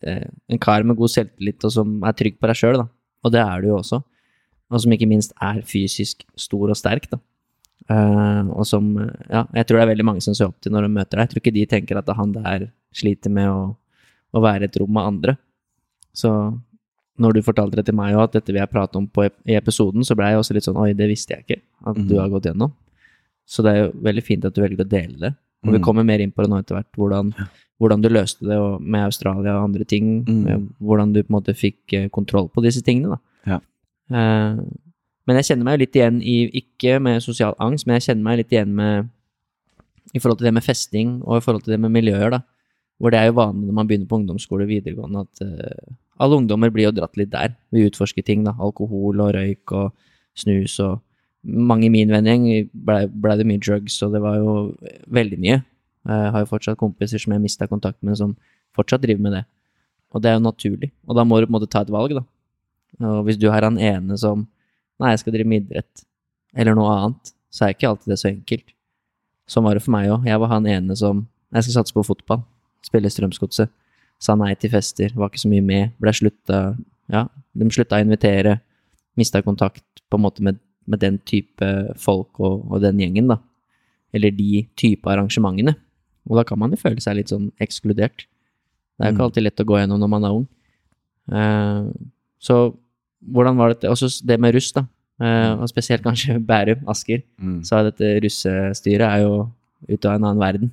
eh, 0.03 0.28
En 0.48 0.59
kar 0.59 0.82
med 0.82 0.96
god 0.96 1.12
selvtillit, 1.12 1.62
og 1.64 1.72
som 1.74 1.98
er 2.09 2.16
trygg 2.16 2.38
på 2.40 2.48
deg 2.48 2.57
sjøl, 2.57 2.78
da. 2.80 2.86
Og 3.24 3.32
det 3.34 3.40
er 3.42 3.61
du 3.61 3.68
jo 3.68 3.76
også. 3.78 3.98
Og 4.70 4.80
som 4.80 4.92
ikke 4.94 5.09
minst 5.11 5.34
er 5.42 5.61
fysisk 5.66 6.24
stor 6.38 6.70
og 6.72 6.78
sterk, 6.78 7.11
da. 7.11 7.18
Uh, 7.90 8.46
og 8.55 8.64
som 8.68 8.92
Ja, 9.28 9.44
jeg 9.57 9.66
tror 9.66 9.80
det 9.80 9.82
er 9.82 9.90
veldig 9.92 10.05
mange 10.07 10.22
som 10.22 10.34
ser 10.36 10.48
opp 10.48 10.61
til 10.62 10.72
når 10.72 10.86
de 10.86 10.92
møter 10.94 11.18
deg. 11.18 11.24
Jeg 11.26 11.30
tror 11.32 11.42
ikke 11.42 11.55
de 11.57 11.66
tenker 11.66 11.98
at 11.98 12.09
han 12.16 12.32
der 12.32 12.68
sliter 12.94 13.32
med 13.34 13.48
å, 13.51 13.76
å 14.32 14.40
være 14.40 14.68
et 14.68 14.76
rom 14.80 14.92
med 14.94 15.05
andre. 15.05 15.36
Så 16.16 16.30
når 17.21 17.37
du 17.37 17.43
fortalte 17.45 17.77
det 17.77 17.85
til 17.87 17.95
meg 17.99 18.14
òg, 18.16 18.25
at 18.31 18.33
dette 18.39 18.53
vil 18.53 18.61
jeg 18.62 18.71
prate 18.73 18.97
om 18.97 19.07
på, 19.07 19.27
i 19.47 19.57
episoden, 19.59 20.03
så 20.07 20.16
ble 20.16 20.31
jeg 20.33 20.41
også 20.41 20.55
litt 20.57 20.64
sånn 20.66 20.79
Oi, 20.81 20.93
det 20.97 21.09
visste 21.11 21.35
jeg 21.37 21.45
ikke 21.45 21.61
at 21.87 21.97
du 22.01 22.14
Mhm. 22.14 22.21
har 22.21 22.29
gått 22.33 22.47
gjennom. 22.49 22.73
Så 23.47 23.62
det 23.62 23.71
er 23.75 23.81
jo 23.85 23.93
veldig 24.03 24.23
fint 24.25 24.45
at 24.45 24.55
du 24.55 24.61
velger 24.62 24.85
å 24.85 24.89
dele 24.89 25.18
det. 25.18 25.35
Og 25.66 25.73
vi 25.75 25.79
Mm. 25.79 25.85
kommer 25.85 26.05
mer 26.05 26.18
inn 26.21 26.33
på 26.33 26.43
det 26.43 26.49
nå 26.51 26.59
etter 26.59 26.77
hvert, 26.77 26.93
hvordan, 26.97 27.35
hvordan 27.81 28.01
du 28.03 28.09
løste 28.09 28.47
det 28.49 28.57
og, 28.57 28.81
med 28.81 29.05
Australia 29.05 29.59
og 29.59 29.64
andre 29.68 29.85
ting. 29.85 30.25
Mm. 30.25 30.68
Hvordan 30.81 31.12
du 31.12 31.23
på 31.23 31.29
en 31.35 31.41
måte 31.43 31.55
fikk 31.55 31.93
eh, 31.93 32.09
kontroll 32.09 32.49
på 32.49 32.62
disse 32.62 32.81
tingene, 32.83 33.18
da. 33.18 33.18
Ja. 33.47 33.61
Uh, 34.11 34.62
men 35.27 35.37
jeg 35.37 35.45
kjenner 35.51 35.64
meg 35.64 35.79
jo 35.79 35.85
litt 35.85 35.93
igjen 35.99 36.23
i, 36.23 36.51
ikke 36.62 37.01
med 37.01 37.21
sosial 37.23 37.55
angst, 37.61 37.87
men 37.87 38.01
jeg 38.01 38.09
kjenner 38.16 38.23
meg 38.23 38.37
litt 38.39 38.51
igjen 38.51 38.73
med 38.75 39.09
i 40.14 40.18
forhold 40.18 40.39
til 40.39 40.47
det 40.47 40.55
med 40.55 40.64
festing 40.64 41.23
og 41.23 41.37
i 41.37 41.41
forhold 41.45 41.62
til 41.64 41.73
det 41.77 41.81
med 41.81 41.93
miljøer, 41.93 42.31
da. 42.31 42.41
Hvor 43.01 43.11
det 43.11 43.21
er 43.21 43.27
jo 43.31 43.39
vanlig 43.39 43.66
når 43.66 43.73
man 43.75 43.87
begynner 43.89 44.09
på 44.09 44.18
ungdomsskole 44.18 44.62
og 44.64 44.68
videregående 44.68 45.21
at 45.21 45.43
eh, 45.43 45.95
alle 46.21 46.37
ungdommer 46.37 46.73
blir 46.73 46.89
jo 46.89 46.97
dratt 46.97 47.16
litt 47.16 47.33
der. 47.33 47.55
Vi 47.73 47.87
utforsker 47.89 48.25
ting, 48.27 48.45
da. 48.45 48.53
Alkohol 48.61 49.23
og 49.25 49.33
røyk 49.37 49.73
og 49.77 49.95
snus 50.39 50.77
og 50.85 51.01
mange 51.41 51.87
i 51.89 51.93
min 51.93 52.11
vennegjeng 52.12 52.68
blei 52.87 53.07
ble 53.09 53.37
det 53.41 53.47
mye 53.49 53.61
drugs, 53.62 53.97
og 54.05 54.12
det 54.12 54.21
var 54.21 54.37
jo 54.37 54.55
veldig 55.09 55.39
mye. 55.41 55.62
Jeg 56.11 56.33
har 56.35 56.45
jo 56.45 56.51
fortsatt 56.51 56.81
kompiser 56.81 57.21
som 57.21 57.33
jeg 57.33 57.43
mista 57.43 57.68
kontakt 57.68 58.01
med, 58.05 58.18
som 58.21 58.35
fortsatt 58.77 59.03
driver 59.05 59.25
med 59.25 59.39
det. 59.39 59.45
Og 60.12 60.23
det 60.23 60.31
er 60.31 60.37
jo 60.37 60.45
naturlig. 60.45 60.91
Og 61.09 61.16
da 61.16 61.25
må 61.25 61.39
du 61.39 61.47
på 61.47 61.55
en 61.55 61.57
måte 61.59 61.71
ta 61.71 61.85
et 61.85 61.93
valg, 61.93 62.12
da. 62.18 62.25
Og 63.01 63.25
hvis 63.25 63.39
du 63.41 63.49
har 63.53 63.64
han 63.64 63.79
ene 63.79 64.18
som 64.21 64.49
Nei, 65.01 65.14
jeg 65.14 65.23
skal 65.23 65.33
drive 65.33 65.49
med 65.49 65.62
idrett, 65.64 66.03
eller 66.61 66.75
noe 66.77 66.91
annet, 66.93 67.31
så 67.49 67.64
er 67.64 67.71
ikke 67.73 67.89
alltid 67.89 68.11
det 68.12 68.18
så 68.21 68.27
enkelt. 68.29 68.75
Sånn 69.49 69.64
var 69.64 69.79
det 69.79 69.81
for 69.87 69.95
meg 69.95 70.11
òg. 70.12 70.27
Jeg 70.29 70.41
var 70.43 70.51
han 70.53 70.66
ene 70.68 70.97
som 70.99 71.23
Jeg 71.51 71.64
skal 71.64 71.79
satse 71.79 71.95
på 71.97 72.05
fotball. 72.05 72.43
Spille 72.85 73.09
Strømsgodset. 73.09 73.73
Sa 74.21 74.35
nei 74.37 74.53
til 74.61 74.71
fester, 74.73 75.12
var 75.16 75.31
ikke 75.31 75.41
så 75.43 75.49
mye 75.51 75.64
med. 75.64 75.93
Ble 76.01 76.12
slutta 76.16 76.59
Ja, 77.11 77.25
de 77.57 77.71
slutta 77.75 77.97
å 77.99 78.05
invitere. 78.05 78.59
Mista 79.18 79.41
kontakt 79.43 79.83
på 80.11 80.18
en 80.18 80.23
måte 80.27 80.43
med, 80.45 80.59
med 80.87 81.01
den 81.03 81.16
type 81.27 81.66
folk 81.99 82.39
og, 82.39 82.66
og 82.71 82.83
den 82.85 83.01
gjengen, 83.01 83.31
da. 83.33 83.39
Eller 84.14 84.31
de 84.35 84.66
type 84.79 85.07
arrangementene. 85.11 85.75
Og 86.29 86.37
da 86.39 86.45
kan 86.47 86.59
man 86.61 86.71
jo 86.75 86.79
føle 86.79 87.01
seg 87.03 87.16
litt 87.18 87.33
sånn 87.33 87.49
ekskludert. 87.62 88.27
Det 88.99 89.07
er 89.07 89.11
jo 89.11 89.14
ikke 89.16 89.23
Mm. 89.23 89.27
alltid 89.31 89.43
lett 89.47 89.61
å 89.64 89.64
gå 89.66 89.79
gjennom 89.81 90.01
når 90.03 90.11
man 90.12 90.25
er 90.29 90.35
ung. 90.37 90.47
Uh, 91.31 91.91
så 92.43 92.57
hvordan 93.31 93.57
var 93.61 93.73
dette 93.75 93.89
Også 93.91 94.09
det 94.27 94.39
med 94.41 94.55
russ, 94.55 94.73
da. 94.77 94.85
Uh, 95.21 95.61
og 95.62 95.68
spesielt 95.68 96.03
kanskje 96.05 96.39
Bærum, 96.51 96.85
Asker. 96.89 97.23
Mm. 97.41 97.62
Så 97.64 97.81
dette 97.89 98.12
russestyret 98.25 99.07
er 99.09 99.25
jo 99.25 99.49
ute 99.89 100.05
av 100.09 100.16
en 100.18 100.25
annen 100.29 100.41
verden. 100.43 100.71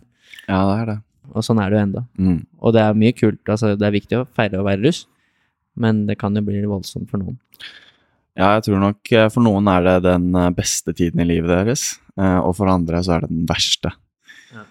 Ja, 0.48 0.62
det 0.68 0.78
er 0.82 0.86
det. 0.91 0.98
Og 1.38 1.46
sånn 1.46 1.62
er 1.62 1.72
det 1.72 1.78
jo 1.78 1.86
enda. 1.86 2.06
Mm. 2.18 2.40
Og 2.60 2.74
det 2.76 2.84
er 2.84 2.98
mye 2.98 3.16
kult. 3.16 3.42
Altså, 3.46 3.76
det 3.78 3.88
er 3.88 3.96
viktig 3.96 4.20
å 4.20 4.28
feire 4.38 4.62
å 4.62 4.66
være 4.68 4.84
russ, 4.86 5.04
men 5.78 6.06
det 6.10 6.18
kan 6.22 6.36
jo 6.36 6.44
bli 6.46 6.64
voldsomt 6.66 7.12
for 7.12 7.22
noen. 7.22 7.38
Ja, 8.38 8.52
jeg 8.58 8.68
tror 8.68 8.82
nok 8.82 9.12
eh, 9.18 9.30
for 9.34 9.42
noen 9.46 9.70
er 9.72 9.86
det 9.86 9.96
den 10.06 10.28
eh, 10.38 10.52
beste 10.54 10.94
tiden 10.94 11.24
i 11.24 11.26
livet 11.26 11.50
deres, 11.50 11.96
eh, 12.20 12.38
og 12.38 12.54
for 12.60 12.70
andre 12.70 13.02
så 13.06 13.16
er 13.16 13.26
det 13.26 13.32
den 13.32 13.48
verste. 13.50 13.94
Ja. 14.54 14.66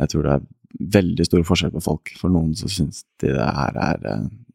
Jeg 0.00 0.12
tror 0.12 0.24
det 0.24 0.36
er 0.38 0.46
veldig 0.96 1.26
stor 1.28 1.44
forskjell 1.48 1.74
på 1.74 1.84
folk. 1.84 2.12
For 2.20 2.32
noen 2.32 2.54
så 2.56 2.70
syns 2.72 3.02
de 3.20 3.34
det 3.36 3.50
her 3.58 3.76
er, 3.82 4.00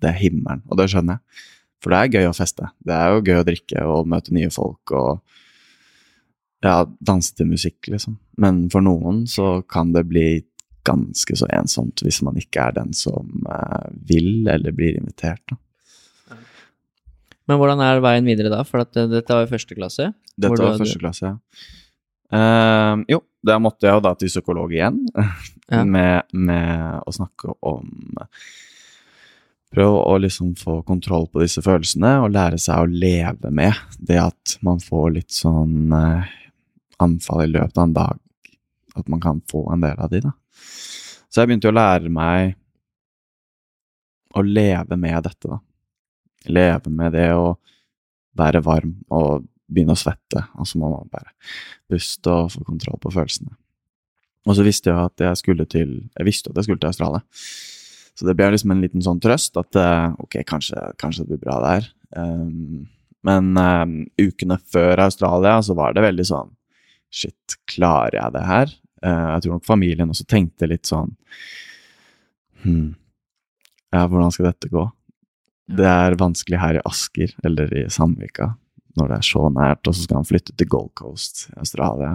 det 0.02 0.10
er 0.10 0.18
himmelen, 0.18 0.64
og 0.70 0.80
det 0.82 0.90
skjønner 0.90 1.20
jeg. 1.20 1.46
For 1.84 1.94
det 1.94 2.00
er 2.00 2.18
gøy 2.18 2.30
å 2.30 2.36
feste. 2.38 2.70
Det 2.86 2.96
er 2.96 3.12
jo 3.12 3.24
gøy 3.28 3.40
å 3.42 3.46
drikke 3.46 3.86
og 3.92 4.10
møte 4.10 4.34
nye 4.34 4.50
folk 4.54 4.94
og 4.96 5.22
ja, 6.64 6.78
danse 7.04 7.34
til 7.36 7.50
musikk, 7.52 7.90
liksom. 7.92 8.16
Men 8.40 8.66
for 8.74 8.86
noen 8.86 9.26
så 9.30 9.58
kan 9.70 9.92
det 9.94 10.06
bli 10.08 10.28
ganske 10.88 11.38
så 11.40 11.48
ensomt 11.56 12.04
hvis 12.04 12.22
man 12.26 12.38
ikke 12.40 12.68
er 12.68 12.76
den 12.80 12.94
som 12.98 13.46
eh, 13.50 13.92
vil 14.10 14.48
eller 14.52 14.76
blir 14.76 14.98
invitert. 15.00 15.44
Da. 15.50 15.60
Men 17.50 17.60
hvordan 17.60 17.82
er 17.84 18.04
veien 18.04 18.28
videre 18.28 18.52
da? 18.54 18.64
For 18.68 18.84
at 18.84 18.98
eh, 19.00 19.10
dette 19.12 19.36
var 19.36 19.46
jo 19.46 19.54
første 19.54 19.78
klasse. 19.78 20.12
Dette 20.36 20.60
var 20.60 20.78
første 20.82 21.02
klasse, 21.02 21.34
ja. 21.34 21.70
Uh, 22.34 23.04
jo, 23.06 23.20
da 23.46 23.60
måtte 23.62 23.86
jeg 23.86 23.94
jo 23.94 24.02
da 24.02 24.16
til 24.18 24.32
psykolog 24.32 24.72
igjen, 24.74 25.04
Ja. 25.72 25.84
med, 25.88 26.26
med 26.36 27.04
å 27.08 27.12
snakke 27.16 27.54
om 27.66 27.88
Prøve 29.74 30.02
å 30.06 30.18
liksom 30.22 30.52
få 30.60 30.82
kontroll 30.86 31.24
på 31.32 31.42
disse 31.42 31.64
følelsene 31.66 32.12
og 32.22 32.34
lære 32.36 32.60
seg 32.62 32.84
å 32.84 32.90
leve 32.90 33.50
med 33.50 33.74
det 33.98 34.20
at 34.22 34.58
man 34.66 34.82
får 34.84 35.08
litt 35.16 35.34
sånn 35.34 35.90
uh, 35.90 36.28
anfall 37.02 37.46
i 37.48 37.50
løpet 37.50 37.80
av 37.80 37.88
en 37.88 37.96
dag. 37.96 38.20
At 39.00 39.10
man 39.10 39.24
kan 39.24 39.40
få 39.50 39.64
en 39.74 39.82
del 39.82 39.98
av 39.98 40.12
de, 40.14 40.22
da. 40.28 40.34
Så 41.30 41.42
jeg 41.42 41.50
begynte 41.50 41.70
jo 41.70 41.74
å 41.74 41.80
lære 41.80 42.12
meg 42.14 42.56
å 44.34 44.44
leve 44.46 44.98
med 44.98 45.20
dette, 45.26 45.50
da. 45.50 45.60
Leve 46.50 46.92
med 46.92 47.14
det 47.16 47.30
å 47.38 47.54
være 48.38 48.64
varm 48.66 48.96
og 49.14 49.46
begynne 49.70 49.96
å 49.96 50.00
svette, 50.00 50.44
og 50.60 50.68
så 50.68 50.80
må 50.82 50.90
man 50.92 51.12
bare 51.12 51.32
puste 51.90 52.32
og 52.32 52.52
få 52.54 52.64
kontroll 52.68 53.00
på 53.02 53.14
følelsene. 53.14 53.54
Og 54.44 54.58
så 54.58 54.66
visste 54.66 54.92
jeg 54.92 55.00
at 55.00 55.24
jeg 55.24 55.40
skulle 55.40 55.66
til 55.72 55.92
Jeg 56.12 56.28
visste 56.28 56.52
at 56.52 56.58
jeg 56.60 56.68
skulle 56.68 56.82
til 56.84 56.90
Australia. 56.90 57.24
Så 58.14 58.28
det 58.28 58.36
ble 58.38 58.50
liksom 58.54 58.74
en 58.74 58.82
liten 58.84 59.02
sånn 59.02 59.22
trøst 59.24 59.56
at 59.58 59.80
eh, 59.80 60.18
ok, 60.22 60.42
kanskje, 60.50 60.82
kanskje 61.02 61.24
det 61.24 61.32
blir 61.32 61.46
bra 61.46 61.56
der. 61.64 61.88
Um, 62.14 62.84
men 63.26 63.56
um, 63.58 63.96
ukene 64.20 64.60
før 64.70 65.06
Australia 65.08 65.56
så 65.66 65.74
var 65.78 65.96
det 65.96 66.04
veldig 66.06 66.26
sånn 66.28 66.52
Shit, 67.14 67.56
klarer 67.70 68.18
jeg 68.18 68.34
det 68.36 68.44
her? 68.46 68.72
Eh, 69.04 69.28
jeg 69.34 69.46
tror 69.46 69.58
nok 69.58 69.68
familien 69.68 70.12
også 70.14 70.28
tenkte 70.30 70.70
litt 70.70 70.90
sånn 70.90 71.14
Hm, 72.64 72.94
ja, 73.92 74.06
hvordan 74.08 74.32
skal 74.32 74.48
dette 74.48 74.70
gå? 74.72 74.84
Det 75.68 75.88
er 75.88 76.16
vanskelig 76.20 76.62
her 76.62 76.78
i 76.80 76.84
Asker 76.88 77.34
eller 77.44 77.74
i 77.76 77.82
Sandvika 77.92 78.54
når 79.00 79.10
det 79.10 79.18
er 79.18 79.26
så 79.26 79.48
nært, 79.50 79.88
og 79.90 79.96
så 79.96 80.06
skal 80.06 80.20
han 80.20 80.28
flytte 80.28 80.54
til 80.58 80.70
Gold 80.70 80.92
Coast 81.00 81.48
i 81.50 81.56
Australia, 81.64 82.12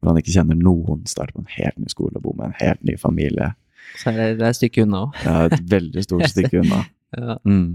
hvor 0.00 0.10
han 0.10 0.20
ikke 0.20 0.34
kjenner 0.34 0.58
noen, 0.58 1.04
starte 1.06 1.36
på 1.36 1.44
en 1.44 1.52
helt 1.54 1.78
ny 1.78 1.90
skole 1.92 2.18
og 2.18 2.24
bo 2.24 2.34
med 2.34 2.48
en 2.48 2.58
helt 2.58 2.82
ny 2.86 2.96
familie. 2.98 3.52
Så 4.00 4.10
er 4.10 4.18
det, 4.18 4.28
det 4.40 4.46
er 4.48 4.50
et 4.50 4.58
stykke 4.58 4.86
unna 4.86 5.04
òg. 5.04 5.20
Er 5.22 5.54
et 5.54 5.66
veldig 5.70 6.02
stort 6.02 6.26
stykke 6.34 6.64
unna. 6.64 6.82
Ja. 7.14 7.36
Mm. 7.46 7.68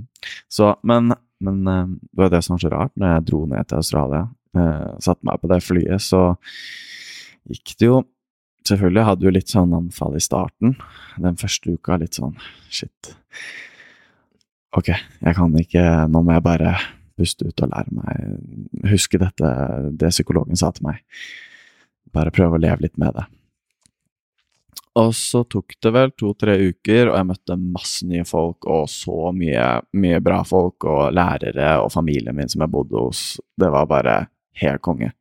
Så, 0.51 0.73
men, 0.83 1.13
men 1.39 1.61
eh, 1.71 1.93
det 2.11 2.25
var 2.25 2.33
det 2.33 2.43
som 2.43 2.57
var 2.57 2.63
så 2.65 2.73
rart, 2.73 2.95
når 2.99 3.15
jeg 3.15 3.27
dro 3.29 3.41
ned 3.53 3.69
til 3.69 3.79
Australia, 3.79 4.25
eh, 4.59 4.89
satte 5.07 5.29
meg 5.29 5.39
på 5.39 5.51
det 5.53 5.61
flyet, 5.63 6.03
så 6.03 6.25
gikk 7.47 7.77
det 7.79 7.87
jo 7.87 8.01
Selvfølgelig 8.67 9.05
hadde 9.07 9.25
jo 9.25 9.33
litt 9.33 9.51
sånn 9.51 9.73
anfall 9.73 10.15
i 10.17 10.23
starten. 10.23 10.75
Den 11.21 11.37
første 11.41 11.75
uka 11.75 11.97
litt 12.01 12.17
sånn 12.19 12.35
shit. 12.69 13.13
Ok, 14.77 14.93
jeg 14.93 15.35
kan 15.35 15.55
ikke 15.59 15.83
Nå 16.07 16.21
må 16.23 16.37
jeg 16.37 16.45
bare 16.45 16.75
puste 17.19 17.49
ut 17.49 17.63
og 17.65 17.73
lære 17.73 17.91
meg 17.91 18.87
Huske 18.93 19.19
dette, 19.19 19.49
det 19.97 20.13
psykologen 20.13 20.59
sa 20.59 20.71
til 20.71 20.87
meg. 20.87 21.01
Bare 22.13 22.33
prøve 22.33 22.57
å 22.57 22.61
leve 22.61 22.85
litt 22.85 22.97
med 23.01 23.15
det. 23.17 23.25
Og 24.99 25.13
så 25.15 25.45
tok 25.47 25.77
det 25.79 25.91
vel 25.95 26.11
to-tre 26.19 26.57
uker, 26.59 27.07
og 27.07 27.15
jeg 27.15 27.27
møtte 27.29 27.55
masse 27.61 28.07
nye 28.07 28.25
folk 28.27 28.67
og 28.67 28.89
så 28.91 29.31
mye, 29.35 29.67
mye 29.95 30.19
bra 30.23 30.41
folk 30.47 30.83
og 30.83 31.13
lærere 31.15 31.77
og 31.79 31.93
familien 31.93 32.35
min 32.35 32.51
som 32.51 32.65
jeg 32.65 32.73
bodde 32.73 32.99
hos. 32.99 33.21
Det 33.55 33.69
var 33.71 33.87
bare 33.87 34.17
helt 34.59 34.83
konge. 34.83 35.13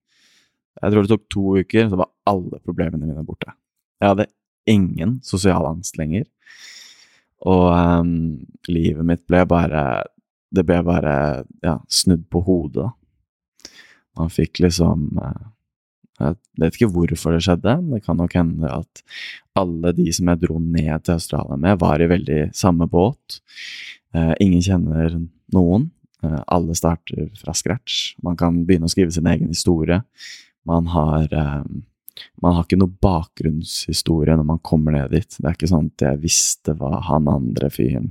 Jeg 0.80 0.92
tror 0.92 1.04
det 1.04 1.12
tok 1.12 1.26
to 1.32 1.56
uker, 1.60 1.88
så 1.90 1.98
var 2.00 2.12
alle 2.30 2.60
problemene 2.64 3.08
mine 3.08 3.24
borte. 3.26 3.52
Jeg 4.00 4.14
hadde 4.14 4.30
ingen 4.70 5.18
sosial 5.26 5.66
angst 5.68 5.98
lenger. 6.00 6.26
Og 7.48 7.68
um, 7.72 8.10
livet 8.68 9.06
mitt 9.06 9.22
ble 9.28 9.46
bare 9.48 9.84
Det 10.52 10.64
ble 10.66 10.80
bare 10.84 11.14
ja, 11.64 11.78
snudd 11.88 12.26
på 12.28 12.42
hodet. 12.44 12.90
Man 14.18 14.32
fikk 14.32 14.60
liksom 14.64 15.06
uh, 15.16 15.46
Jeg 16.18 16.36
vet 16.60 16.76
ikke 16.76 16.90
hvorfor 16.92 17.36
det 17.36 17.44
skjedde. 17.46 17.76
Det 17.92 18.02
kan 18.04 18.18
nok 18.20 18.34
hende 18.36 18.72
at 18.72 19.04
alle 19.56 19.94
de 19.96 20.10
som 20.12 20.28
jeg 20.28 20.42
dro 20.42 20.58
ned 20.60 21.06
til 21.06 21.16
Australia 21.16 21.56
med, 21.56 21.78
var 21.80 22.02
i 22.02 22.10
veldig 22.10 22.42
samme 22.56 22.88
båt. 22.90 23.40
Uh, 24.16 24.34
ingen 24.42 24.60
kjenner 24.64 25.16
noen. 25.54 25.88
Uh, 26.20 26.42
alle 26.52 26.76
starter 26.76 27.30
fra 27.40 27.54
scratch. 27.56 28.18
Man 28.26 28.36
kan 28.36 28.64
begynne 28.68 28.90
å 28.90 28.92
skrive 28.92 29.14
sin 29.14 29.30
egen 29.30 29.48
historie. 29.54 30.02
Man 30.68 30.90
har 30.92 31.28
um, 31.32 31.84
man 32.40 32.56
har 32.56 32.66
ikke 32.66 32.78
noe 32.80 32.92
bakgrunnshistorie 33.02 34.34
når 34.36 34.46
man 34.48 34.60
kommer 34.66 34.94
ned 34.96 35.12
dit. 35.14 35.36
Det 35.36 35.46
er 35.46 35.56
ikke 35.56 35.70
sånn 35.70 35.90
at 35.92 36.04
jeg 36.04 36.22
visste 36.24 36.74
hva 36.78 37.00
han 37.06 37.28
andre 37.30 37.70
fyren 37.72 38.10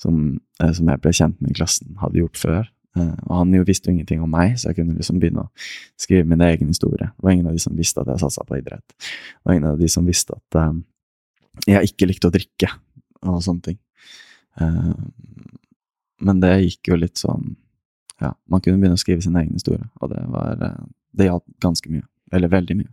som, 0.00 0.38
eh, 0.62 0.72
som 0.74 0.90
jeg 0.90 1.02
ble 1.02 1.14
kjent 1.14 1.40
med 1.42 1.52
i 1.52 1.58
klassen, 1.58 1.96
hadde 2.02 2.20
gjort 2.22 2.40
før. 2.40 2.68
Eh, 2.98 3.14
og 3.26 3.34
han 3.40 3.54
jo 3.54 3.66
visste 3.68 3.90
jo 3.90 3.96
ingenting 3.96 4.22
om 4.24 4.30
meg, 4.32 4.56
så 4.58 4.70
jeg 4.70 4.80
kunne 4.80 4.98
liksom 4.98 5.20
begynne 5.22 5.46
å 5.46 5.50
skrive 6.00 6.28
min 6.30 6.44
egen 6.46 6.70
historie. 6.70 7.10
Det 7.10 7.26
var 7.26 7.34
ingen 7.34 7.50
av 7.50 7.56
de 7.58 7.62
som 7.62 7.78
visste 7.78 8.02
at 8.02 8.10
jeg 8.12 8.22
satsa 8.24 8.46
på 8.46 8.58
idrett. 8.58 8.86
Det 8.98 9.50
var 9.50 9.58
ingen 9.58 9.70
av 9.72 9.82
de 9.82 9.90
som 9.92 10.06
visste 10.08 10.38
at 10.38 10.60
jeg 11.66 11.90
ikke 11.90 12.06
likte 12.06 12.30
å 12.30 12.34
drikke 12.34 12.70
og 13.26 13.40
sånne 13.42 13.64
ting. 13.66 13.78
Men 16.22 16.40
det 16.42 16.52
gikk 16.64 16.92
jo 16.92 16.98
litt 16.98 17.18
sånn 17.18 17.56
Ja, 18.18 18.32
man 18.50 18.58
kunne 18.58 18.80
begynne 18.82 18.98
å 18.98 18.98
skrive 18.98 19.22
sin 19.22 19.36
egen 19.38 19.54
historie, 19.54 19.84
og 20.02 20.10
det 20.10 20.24
var 20.26 20.56
Det 21.18 21.28
hjalp 21.28 21.44
ganske 21.64 21.90
mye. 21.92 22.06
Eller 22.34 22.52
veldig 22.52 22.78
mye. 22.78 22.90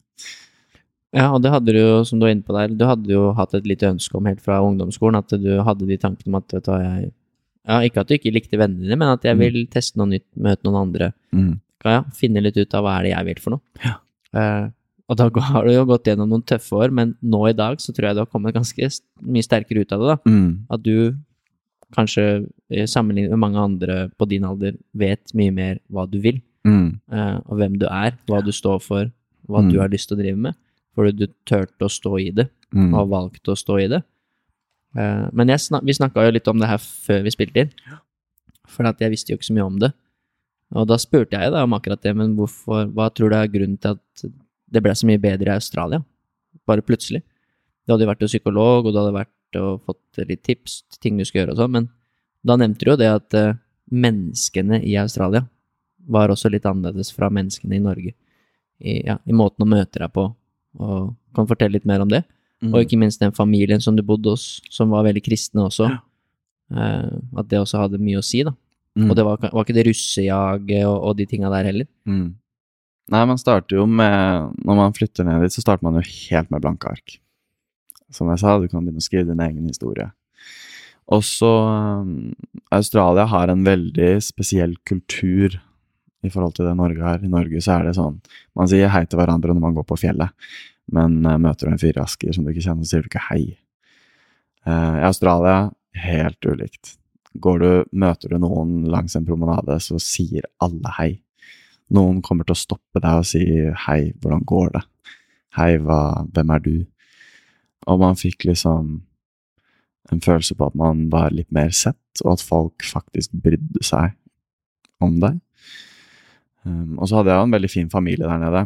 Ja, 1.15 1.30
og 1.32 1.39
det 1.43 1.51
hadde 1.53 1.71
du 1.71 1.80
jo, 1.80 1.99
som 2.07 2.19
du 2.19 2.26
var 2.26 2.34
inne 2.34 2.43
på 2.43 2.55
der, 2.55 2.73
du 2.76 2.84
hadde 2.88 3.11
jo 3.13 3.30
hatt 3.38 3.53
et 3.55 3.67
lite 3.69 3.88
ønske 3.88 4.17
om 4.17 4.26
helt 4.28 4.41
fra 4.43 4.59
ungdomsskolen, 4.65 5.21
at 5.21 5.32
du 5.39 5.51
hadde 5.63 5.88
de 5.88 5.97
tankene 6.01 6.34
om 6.34 6.39
at 6.41 6.57
vet 6.57 6.65
du 6.65 6.73
hva, 6.73 6.82
jeg 6.84 7.13
Ja, 7.65 7.78
ikke 7.82 8.03
at 8.03 8.09
du 8.09 8.17
ikke 8.17 8.34
likte 8.36 8.59
vennene 8.61 8.84
dine, 8.84 8.97
men 8.99 9.09
at 9.09 9.23
jeg 9.26 9.39
vil 9.39 9.63
teste 9.71 9.97
noe 9.97 10.11
nytt, 10.11 10.28
møte 10.38 10.67
noen 10.67 10.82
andre. 10.84 11.13
Mm. 11.34 11.53
Ja, 11.86 12.01
finne 12.13 12.43
litt 12.43 12.57
ut 12.59 12.76
av 12.78 12.84
hva 12.86 12.97
er 12.99 13.07
det 13.07 13.13
jeg 13.13 13.28
vil 13.30 13.39
for 13.41 13.55
noe. 13.55 13.86
Ja. 13.86 13.95
Uh, 14.36 14.67
og 15.09 15.17
da 15.19 15.30
har 15.51 15.65
du 15.65 15.71
jo 15.73 15.86
gått 15.89 16.09
gjennom 16.09 16.32
noen 16.34 16.43
tøffe 16.45 16.78
år, 16.78 16.93
men 16.93 17.13
nå 17.21 17.43
i 17.49 17.55
dag 17.57 17.80
så 17.82 17.93
tror 17.93 18.09
jeg 18.09 18.17
du 18.17 18.23
har 18.23 18.30
kommet 18.32 18.55
ganske 18.55 18.89
mye 19.21 19.45
sterkere 19.45 19.86
ut 19.86 19.93
av 19.93 20.01
det, 20.03 20.13
da. 20.13 20.34
Mm. 20.34 20.49
At 20.73 20.86
du 20.86 20.97
kanskje 21.95 22.26
eh, 22.73 22.88
sammenlignet 22.89 23.34
med 23.36 23.43
mange 23.43 23.61
andre 23.61 23.97
på 24.17 24.28
din 24.30 24.47
alder 24.47 24.78
vet 24.97 25.34
mye 25.38 25.53
mer 25.53 25.80
hva 25.93 26.07
du 26.09 26.17
vil, 26.23 26.41
Mm. 26.66 26.99
eh, 27.11 27.36
og 27.45 27.57
hvem 27.59 27.78
du 27.80 27.86
er, 27.86 28.18
hva 28.28 28.41
du 28.43 28.51
står 28.51 28.80
for, 28.82 29.11
hva 29.47 29.61
Mm. 29.61 29.72
du 29.72 29.80
har 29.80 29.89
lyst 29.89 30.09
til 30.09 30.18
å 30.18 30.22
drive 30.22 30.38
med. 30.38 30.55
Fordi 30.95 31.11
du 31.18 31.28
turte 31.45 31.86
å 31.86 31.89
stå 31.91 32.20
i 32.22 32.32
det, 32.32 32.49
Mm. 32.74 32.93
og 32.93 32.99
har 32.99 33.05
valgt 33.11 33.43
å 33.47 33.55
stå 33.55 33.80
i 33.84 33.88
det. 33.88 34.03
Eh, 34.97 35.30
men 35.34 35.47
jeg 35.47 35.59
snak, 35.59 35.84
vi 35.84 35.91
snakka 35.93 36.26
jo 36.26 36.32
litt 36.32 36.47
om 36.47 36.57
det 36.59 36.68
her 36.68 36.78
før 36.78 37.24
vi 37.24 37.30
spilte 37.32 37.57
inn, 37.66 37.72
for 38.68 38.86
at 38.88 38.97
jeg 38.99 39.11
visste 39.11 39.30
jo 39.32 39.38
ikke 39.38 39.49
så 39.51 39.53
mye 39.53 39.66
om 39.68 39.80
det. 39.80 39.93
Og 40.74 40.88
da 40.88 40.95
spurte 40.97 41.32
jeg 41.38 41.51
da 41.51 41.63
om 41.63 41.74
akkurat 41.78 42.01
det, 42.01 42.16
men 42.16 42.36
hvorfor, 42.36 42.91
hva 42.91 43.09
tror 43.13 43.30
du 43.30 43.36
er 43.36 43.47
grunnen 43.47 43.80
til 43.80 43.91
at 43.91 44.26
det 44.72 44.82
ble 44.82 44.91
så 44.91 45.05
mye 45.05 45.22
bedre 45.22 45.47
i 45.51 45.55
Australia? 45.59 46.03
Bare 46.66 46.82
plutselig. 46.82 47.22
Du 47.86 47.93
hadde 47.93 48.01
jo 48.07 48.09
vært 48.09 48.22
hos 48.26 48.32
psykolog, 48.34 48.86
og 48.88 48.93
du 48.93 48.97
hadde 48.99 49.13
vært 49.13 49.59
og 49.61 49.82
fått 49.86 50.28
litt 50.28 50.41
tips 50.43 50.84
til 50.89 50.99
ting 50.99 51.18
du 51.18 51.24
skulle 51.24 51.45
gjøre 51.45 51.51
og 51.51 51.57
sånn, 51.57 51.72
men 51.72 51.89
da 52.43 52.55
nevnte 52.57 52.80
du 52.84 52.91
jo 52.91 52.97
det 52.97 53.07
at 53.13 53.34
eh, 53.36 53.53
menneskene 53.91 54.82
i 54.84 54.95
Australia 54.97 55.47
var 56.12 56.32
også 56.34 56.51
litt 56.53 56.66
annerledes 56.70 57.12
fra 57.16 57.30
menneskene 57.34 57.78
i 57.78 57.84
Norge. 57.84 58.16
I, 58.80 58.99
ja, 59.08 59.18
i 59.24 59.36
måten 59.36 59.64
å 59.64 59.70
møte 59.70 60.01
deg 60.01 60.12
på, 60.14 60.28
og 60.84 61.14
kan 61.36 61.47
fortelle 61.47 61.78
litt 61.78 61.88
mer 61.88 62.03
om 62.03 62.12
det. 62.12 62.24
Mm. 62.64 62.74
Og 62.74 62.82
ikke 62.84 62.99
minst 62.99 63.22
den 63.22 63.36
familien 63.36 63.84
som 63.84 63.95
du 63.95 64.03
bodde 64.06 64.34
hos, 64.34 64.60
som 64.72 64.91
var 64.93 65.06
veldig 65.08 65.24
kristne 65.26 65.66
også. 65.68 65.89
Eh, 66.76 67.12
at 67.39 67.51
det 67.51 67.62
også 67.62 67.84
hadde 67.84 68.01
mye 68.01 68.20
å 68.20 68.26
si, 68.26 68.43
da. 68.47 68.56
Mm. 68.95 69.10
Og 69.10 69.18
det 69.18 69.26
var, 69.28 69.39
var 69.43 69.66
ikke 69.66 69.76
det 69.76 69.86
russejaget 69.89 70.88
og, 70.88 70.97
og 71.10 71.16
de 71.20 71.28
tinga 71.30 71.51
der 71.51 71.70
heller. 71.70 71.88
Mm. 72.08 72.30
Nei, 73.12 73.24
man 73.30 73.38
starter 73.38 73.78
jo 73.78 73.84
med 73.86 74.56
Når 74.66 74.78
man 74.80 74.95
flytter 74.97 75.28
ned 75.28 75.43
dit, 75.45 75.53
så 75.53 75.62
starter 75.62 75.86
man 75.86 75.99
jo 75.99 76.06
helt 76.08 76.49
med 76.53 76.64
blanke 76.64 76.89
ark. 76.89 77.18
Som 78.14 78.32
jeg 78.32 78.41
sa, 78.41 78.56
du 78.58 78.70
kan 78.70 78.82
begynne 78.82 79.03
å 79.03 79.06
skrive 79.06 79.30
din 79.30 79.43
egen 79.43 79.68
historie. 79.68 80.08
Og 81.14 81.22
så 81.26 81.51
um, 82.01 82.34
Australia 82.74 83.28
har 83.30 83.51
en 83.51 83.66
veldig 83.66 84.16
spesiell 84.26 84.74
kultur 84.89 85.60
i 86.26 86.32
forhold 86.34 86.55
til 86.57 86.67
det 86.67 86.76
Norge 86.78 87.03
har. 87.05 87.23
I 87.23 87.32
Norge 87.32 87.61
så 87.63 87.78
er 87.78 87.88
det 87.88 87.95
sånn 87.97 88.19
Man 88.57 88.69
sier 88.71 88.91
hei 88.93 89.05
til 89.05 89.19
hverandre 89.19 89.53
når 89.53 89.63
man 89.63 89.78
går 89.78 89.88
på 89.89 89.99
fjellet, 89.99 90.34
men 90.95 91.21
uh, 91.26 91.38
møter 91.41 91.67
du 91.67 91.76
en 91.76 91.82
fyr 91.82 91.99
som 92.07 92.45
du 92.45 92.51
ikke 92.51 92.65
kjenner, 92.65 92.84
så 92.86 92.95
sier 92.95 93.05
du 93.05 93.09
ikke 93.11 93.28
hei. 93.30 93.43
Uh, 94.65 95.01
I 95.01 95.07
Australia 95.09 95.69
helt 96.05 96.45
ulikt. 96.45 96.95
Går 97.36 97.59
du, 97.59 97.69
møter 97.91 98.32
du 98.32 98.39
noen 98.39 98.86
langs 98.91 99.15
en 99.15 99.28
promenade, 99.28 99.78
så 99.84 99.99
sier 99.99 100.47
alle 100.63 100.91
hei. 100.99 101.11
Noen 101.93 102.21
kommer 102.26 102.47
til 102.47 102.55
å 102.55 102.63
stoppe 102.63 103.01
deg 103.01 103.21
og 103.21 103.28
si 103.30 103.43
hei, 103.86 103.99
hvordan 104.21 104.45
går 104.47 104.71
det? 104.78 104.84
Hei, 105.55 105.76
hva, 105.84 106.26
hvem 106.34 106.53
er 106.55 106.63
du? 106.63 106.76
Og 107.86 107.99
man 108.01 108.17
fikk 108.19 108.47
liksom 108.49 108.95
en 110.13 110.21
følelse 110.21 110.55
på 110.57 110.69
at 110.69 110.78
man 110.78 111.07
var 111.13 111.34
litt 111.34 111.51
mer 111.53 111.71
sett, 111.76 112.01
og 112.23 112.36
at 112.36 112.45
folk 112.45 112.86
faktisk 112.86 113.34
brydde 113.43 113.84
seg 113.86 114.15
om 115.03 115.19
deg. 115.21 115.39
Um, 116.66 116.97
og 116.97 117.09
så 117.09 117.20
hadde 117.20 117.32
jeg 117.32 117.39
jo 117.39 117.47
en 117.47 117.55
veldig 117.55 117.72
fin 117.72 117.91
familie 117.93 118.26
der 118.26 118.41
nede. 118.41 118.66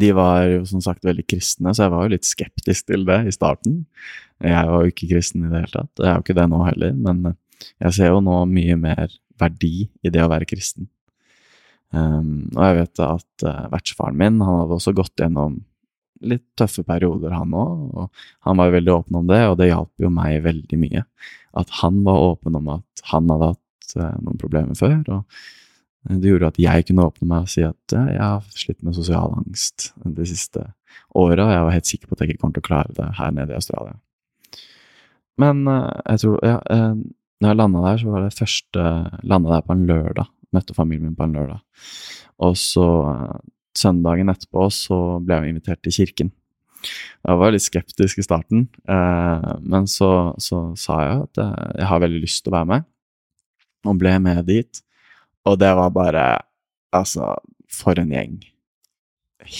De 0.00 0.12
var 0.14 0.44
jo 0.46 0.62
som 0.70 0.82
sagt 0.84 1.06
veldig 1.06 1.24
kristne, 1.26 1.72
så 1.74 1.86
jeg 1.86 1.94
var 1.94 2.06
jo 2.06 2.12
litt 2.12 2.28
skeptisk 2.28 2.86
til 2.92 3.06
det 3.08 3.18
i 3.26 3.34
starten. 3.34 3.80
Jeg 4.38 4.70
var 4.70 4.84
jo 4.84 4.92
ikke 4.92 5.10
kristen 5.10 5.44
i 5.44 5.50
det 5.50 5.64
hele 5.64 5.72
tatt, 5.74 5.90
og 5.98 6.04
jeg 6.04 6.12
er 6.12 6.20
jo 6.20 6.26
ikke 6.26 6.38
det 6.38 6.46
nå 6.52 6.60
heller, 6.62 6.94
men 7.08 7.32
eh, 7.32 7.66
jeg 7.86 7.96
ser 7.98 8.14
jo 8.14 8.22
nå 8.24 8.36
mye 8.48 8.78
mer 8.80 9.18
verdi 9.40 9.74
i 10.06 10.12
det 10.12 10.22
å 10.22 10.30
være 10.30 10.48
kristen. 10.48 10.86
Um, 11.90 12.46
og 12.54 12.62
jeg 12.62 12.76
vet 12.78 13.02
at 13.02 13.44
uh, 13.48 13.66
vertsfaren 13.72 14.18
min 14.18 14.38
han 14.38 14.60
hadde 14.62 14.76
også 14.76 14.94
gått 14.94 15.18
gjennom 15.18 15.58
litt 16.22 16.44
tøffe 16.60 16.84
perioder, 16.86 17.34
han 17.34 17.56
òg. 17.56 17.80
Og 17.90 18.24
han 18.46 18.60
var 18.60 18.68
jo 18.68 18.76
veldig 18.76 18.94
åpen 18.94 19.18
om 19.22 19.30
det, 19.30 19.40
og 19.48 19.56
det 19.58 19.72
hjalp 19.72 20.04
jo 20.04 20.12
meg 20.14 20.44
veldig 20.44 20.78
mye. 20.80 21.02
At 21.58 21.72
han 21.80 22.04
var 22.06 22.28
åpen 22.30 22.58
om 22.60 22.68
at 22.76 23.04
han 23.10 23.32
hadde 23.32 23.54
hatt 23.54 23.96
uh, 23.96 24.20
noen 24.22 24.38
problemer 24.38 24.78
før. 24.78 25.00
og 25.18 25.42
det 26.08 26.30
gjorde 26.30 26.48
at 26.48 26.58
jeg 26.60 26.86
kunne 26.88 27.04
åpne 27.10 27.28
meg 27.28 27.44
og 27.44 27.52
si 27.52 27.62
at 27.66 27.94
jeg 27.94 28.20
har 28.20 28.44
slitt 28.56 28.80
med 28.86 28.96
sosial 28.96 29.34
angst 29.36 29.90
de 30.00 30.26
siste 30.28 30.62
åra, 31.12 31.44
og 31.44 31.52
jeg 31.52 31.64
var 31.66 31.74
helt 31.74 31.90
sikker 31.90 32.08
på 32.08 32.16
at 32.16 32.22
jeg 32.22 32.32
ikke 32.32 32.42
kommer 32.44 32.56
til 32.56 32.64
å 32.64 32.68
klare 32.70 32.96
det 32.96 33.08
her 33.18 33.34
nede 33.36 33.52
i 33.52 33.58
Australia. 33.58 33.98
Men 35.40 35.62
uh, 35.68 35.92
jeg 36.06 36.22
tror 36.24 36.42
ja, 36.46 36.58
uh, 36.72 36.96
når 37.40 37.52
jeg 37.52 37.60
landa 37.60 37.84
der, 37.84 38.00
så 38.00 38.12
var 38.12 38.24
det 38.24 38.36
første 38.36 38.88
Landa 39.24 39.54
der 39.54 39.64
på 39.64 39.76
en 39.76 39.86
lørdag. 39.88 40.28
Møtte 40.52 40.76
familien 40.76 41.08
min 41.08 41.16
på 41.16 41.24
en 41.24 41.36
lørdag. 41.38 41.62
Og 42.44 42.56
så 42.58 42.86
søndagen 43.76 44.32
etterpå 44.32 44.66
så 44.74 44.98
ble 45.24 45.38
jeg 45.38 45.54
invitert 45.54 45.80
til 45.84 45.94
kirken. 45.94 46.32
Jeg 47.24 47.40
var 47.40 47.52
litt 47.52 47.64
skeptisk 47.64 48.20
i 48.20 48.24
starten, 48.24 48.62
men 48.88 49.88
så, 49.88 50.32
så 50.40 50.62
sa 50.80 50.96
jeg 51.04 51.24
at 51.26 51.40
jeg 51.76 51.88
har 51.90 52.00
veldig 52.00 52.22
lyst 52.22 52.40
til 52.40 52.52
å 52.52 52.56
være 52.56 52.70
med, 52.70 52.86
og 53.84 53.98
ble 54.00 54.14
med 54.24 54.40
dit. 54.48 54.80
Og 55.48 55.58
det 55.60 55.74
var 55.78 55.90
bare 55.94 56.28
Altså, 56.90 57.36
for 57.70 57.94
en 58.02 58.10
gjeng. 58.10 58.40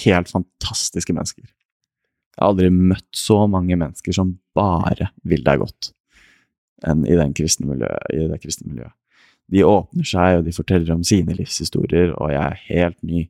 Helt 0.03 0.27
fantastiske 0.27 1.13
mennesker. 1.15 1.45
Jeg 1.45 2.41
har 2.41 2.49
aldri 2.49 2.67
møtt 2.75 3.07
så 3.15 3.45
mange 3.47 3.77
mennesker 3.79 4.11
som 4.17 4.33
bare 4.51 5.13
vil 5.23 5.45
deg 5.45 5.61
godt 5.61 5.93
enn 6.87 7.05
i, 7.05 7.15
kristne 7.37 7.77
i 8.11 8.25
det 8.27 8.39
kristne 8.41 8.71
miljøet. 8.71 8.95
De 9.51 9.63
åpner 9.67 10.07
seg, 10.07 10.39
og 10.39 10.45
de 10.47 10.53
forteller 10.55 10.93
om 10.95 11.03
sine 11.07 11.35
livshistorier, 11.35 12.13
og 12.15 12.31
jeg 12.31 12.41
er 12.41 12.61
helt 12.69 12.99
ny. 13.03 13.25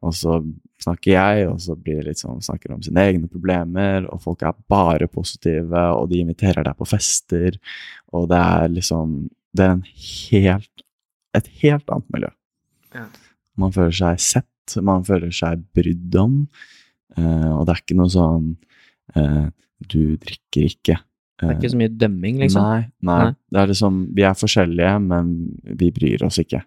Og 0.00 0.14
så 0.16 0.38
snakker 0.80 1.12
jeg, 1.12 1.48
og 1.50 1.58
så 1.60 1.76
blir 1.76 2.00
det 2.00 2.06
litt 2.08 2.22
sånn 2.22 2.40
snakker 2.44 2.72
om 2.72 2.80
sine 2.84 3.04
egne 3.10 3.28
problemer, 3.28 4.06
og 4.08 4.22
folk 4.24 4.44
er 4.48 4.56
bare 4.72 5.08
positive, 5.12 5.84
og 5.96 6.08
de 6.12 6.22
inviterer 6.24 6.64
deg 6.64 6.78
på 6.78 6.88
fester, 6.88 7.60
og 8.16 8.30
det 8.32 8.40
er 8.40 8.72
liksom 8.78 9.20
Det 9.50 9.64
er 9.64 9.72
en 9.74 9.86
helt 9.90 10.82
et 11.38 11.50
helt 11.62 11.90
annet 11.92 12.14
miljø. 12.14 12.30
Ja. 12.96 13.06
Man 13.60 13.74
føler 13.74 13.94
seg 13.94 14.22
sett, 14.24 14.76
man 14.86 15.04
føler 15.06 15.32
seg 15.34 15.62
brydd 15.76 16.14
om, 16.18 16.44
Uh, 17.18 17.58
og 17.58 17.66
det 17.66 17.74
er 17.74 17.82
ikke 17.82 17.98
noe 17.98 18.10
sånn 18.12 18.50
uh, 19.18 19.46
Du 19.80 20.14
drikker 20.20 20.66
ikke. 20.68 20.96
Det 21.40 21.48
er 21.48 21.56
ikke 21.56 21.72
så 21.72 21.78
mye 21.80 21.92
dømming, 21.96 22.36
liksom. 22.42 22.66
Nei, 22.66 22.82
nei. 23.00 23.16
Nei. 23.24 23.30
Det 23.48 23.60
er 23.62 23.70
liksom 23.72 24.00
Vi 24.16 24.26
er 24.28 24.36
forskjellige, 24.36 24.92
men 25.06 25.30
vi 25.80 25.88
bryr 25.96 26.26
oss 26.26 26.38
ikke. 26.42 26.60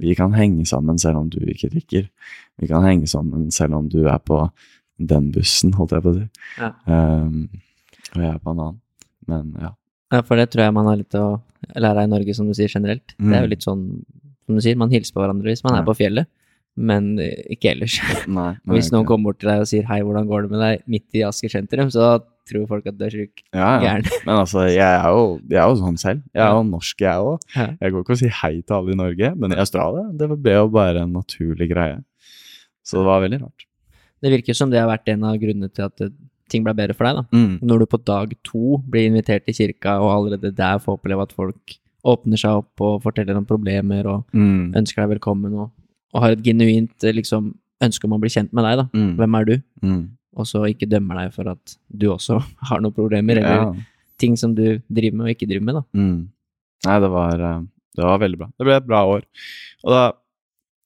Vi 0.00 0.14
kan 0.16 0.36
henge 0.36 0.66
sammen 0.68 1.00
selv 1.00 1.22
om 1.22 1.30
du 1.32 1.40
ikke 1.40 1.72
drikker. 1.72 2.06
Vi 2.60 2.68
kan 2.70 2.84
henge 2.86 3.08
sammen 3.10 3.48
selv 3.54 3.80
om 3.80 3.88
du 3.90 4.04
er 4.04 4.20
på 4.22 4.44
den 5.00 5.30
bussen, 5.32 5.72
holdt 5.78 5.96
jeg 5.96 6.04
på 6.04 6.12
å 6.12 6.18
si. 6.18 6.26
Ja. 6.60 6.70
Um, 6.84 7.48
og 8.12 8.20
jeg 8.20 8.30
er 8.30 8.38
på 8.44 8.52
en 8.52 8.62
annen. 8.66 8.80
Men 9.30 9.50
ja. 9.64 9.72
Ja, 10.10 10.22
for 10.26 10.36
det 10.40 10.48
tror 10.50 10.64
jeg 10.66 10.74
man 10.74 10.86
har 10.90 10.96
litt 10.98 11.14
å 11.14 11.40
lære 11.76 12.02
av 12.02 12.08
i 12.08 12.10
Norge, 12.10 12.34
som 12.34 12.46
du 12.48 12.54
sier 12.56 12.68
generelt. 12.72 13.14
Det 13.18 13.30
er 13.36 13.42
jo 13.44 13.46
Mm. 13.46 13.50
litt 13.50 13.62
sånn, 13.66 13.82
som 14.46 14.54
du 14.56 14.60
sier, 14.64 14.76
man 14.76 14.90
hilser 14.90 15.12
på 15.14 15.20
hverandre 15.22 15.50
hvis 15.52 15.62
man 15.64 15.76
er 15.78 15.84
på 15.86 15.94
fjellet. 15.96 16.26
men 16.76 17.18
eh, 17.18 17.42
ikke 17.50 17.72
ellers. 17.74 17.98
Nei, 18.30 18.54
Og 18.68 18.74
Hvis 18.76 18.90
noen 18.92 19.04
kommer 19.04 19.24
bort 19.32 19.40
til 19.40 19.50
deg 19.50 19.60
og 19.60 19.66
sier 19.66 19.82
'hei, 19.84 20.00
hvordan 20.06 20.26
går 20.30 20.42
det 20.42 20.50
med 20.50 20.60
deg?' 20.60 20.82
midt 20.88 21.14
i 21.18 21.22
Asker 21.26 21.48
sentrum, 21.50 21.90
så 21.90 22.22
tror 22.48 22.66
folk 22.68 22.86
at 22.86 22.96
du 22.96 23.04
er 23.04 23.10
sjuk. 23.10 23.42
ja, 23.52 23.80
ja. 23.82 23.98
Gæren. 23.98 24.06
Men 24.26 24.36
altså, 24.38 24.60
jeg 24.70 24.78
er 24.78 25.08
jo, 25.10 25.40
jeg 25.50 25.58
er 25.58 25.68
jo 25.68 25.76
sånn 25.76 25.98
selv. 25.98 26.22
Jeg 26.32 26.42
er 26.42 26.54
jo 26.54 26.62
norsk, 26.62 26.96
jeg 27.00 27.18
òg. 27.18 27.38
Ja. 27.56 27.66
Jeg 27.82 27.92
går 27.92 28.00
ikke 28.04 28.10
og 28.16 28.18
sier 28.22 28.30
hei 28.42 28.62
til 28.62 28.74
alle 28.76 28.92
i 28.92 28.96
Norge, 28.96 29.34
men 29.36 29.52
i 29.52 29.56
Australia 29.60 30.06
det 30.16 30.28
ble 30.42 30.52
jo 30.56 30.68
bare 30.68 31.02
en 31.02 31.12
naturlig 31.12 31.68
greie. 31.68 32.02
Så 32.82 32.98
det 32.98 33.04
var 33.06 33.20
veldig 33.20 33.40
rart. 33.42 33.66
Det 34.22 34.30
virker 34.32 34.54
som 34.54 34.70
det 34.70 34.80
har 34.80 34.88
vært 34.88 35.08
en 35.08 35.24
av 35.24 35.36
grunnene 35.38 35.68
til 35.74 35.84
at 35.84 36.00
eh, 36.00 36.08
ting 36.50 36.64
ble 36.66 36.74
bedre 36.76 36.94
for 36.98 37.06
deg, 37.08 37.20
da. 37.20 37.24
Mm. 37.36 37.54
Når 37.62 37.78
du 37.84 37.86
på 37.92 38.00
dag 38.04 38.34
to 38.46 38.78
blir 38.90 39.08
invitert 39.08 39.46
til 39.46 39.54
kirka, 39.56 39.96
og 40.02 40.10
allerede 40.16 40.50
der 40.58 40.78
får 40.82 40.98
oppleve 40.98 41.22
at 41.28 41.32
folk 41.36 41.76
åpner 42.04 42.40
seg 42.40 42.62
opp 42.62 42.80
og 42.86 43.02
forteller 43.04 43.36
om 43.36 43.44
problemer 43.48 44.06
og 44.08 44.24
Mm. 44.34 44.72
ønsker 44.76 45.02
deg 45.04 45.10
velkommen, 45.18 45.52
og, 45.54 45.70
og 46.14 46.22
har 46.24 46.32
et 46.36 46.42
genuint 46.44 47.04
eh, 47.04 47.12
liksom, 47.16 47.52
ønske 47.82 48.04
om 48.08 48.12
å 48.16 48.20
bli 48.20 48.28
kjent 48.32 48.52
med 48.56 48.64
deg, 48.64 48.78
da. 48.82 48.86
Mm. 48.96 49.12
Hvem 49.20 49.38
er 49.40 49.44
du? 49.50 49.54
Mm. 49.84 50.02
Og 50.40 50.46
så 50.46 50.62
ikke 50.70 50.88
dømmer 50.88 51.18
deg 51.24 51.32
for 51.34 51.48
at 51.50 51.76
du 51.90 52.06
også 52.12 52.38
har 52.70 52.80
noen 52.80 52.94
problemer, 52.96 53.36
eller 53.40 53.64
Ja. 53.66 53.72
ting 54.20 54.36
som 54.36 54.54
du 54.54 54.80
driver 54.92 55.16
med 55.16 55.26
og 55.26 55.34
ikke 55.36 55.48
driver 55.48 55.64
med, 55.64 55.74
da. 55.80 55.84
Mm. 55.96 56.28
Nei, 56.86 56.98
det 57.04 57.10
var, 57.12 57.40
eh, 57.40 57.60
det 57.96 58.04
var 58.04 58.18
veldig 58.22 58.38
bra. 58.38 58.48
Det 58.58 58.64
ble 58.68 58.76
et 58.80 58.86
bra 58.88 59.00
år. 59.08 59.22
Og 59.84 59.90
da, 59.92 60.02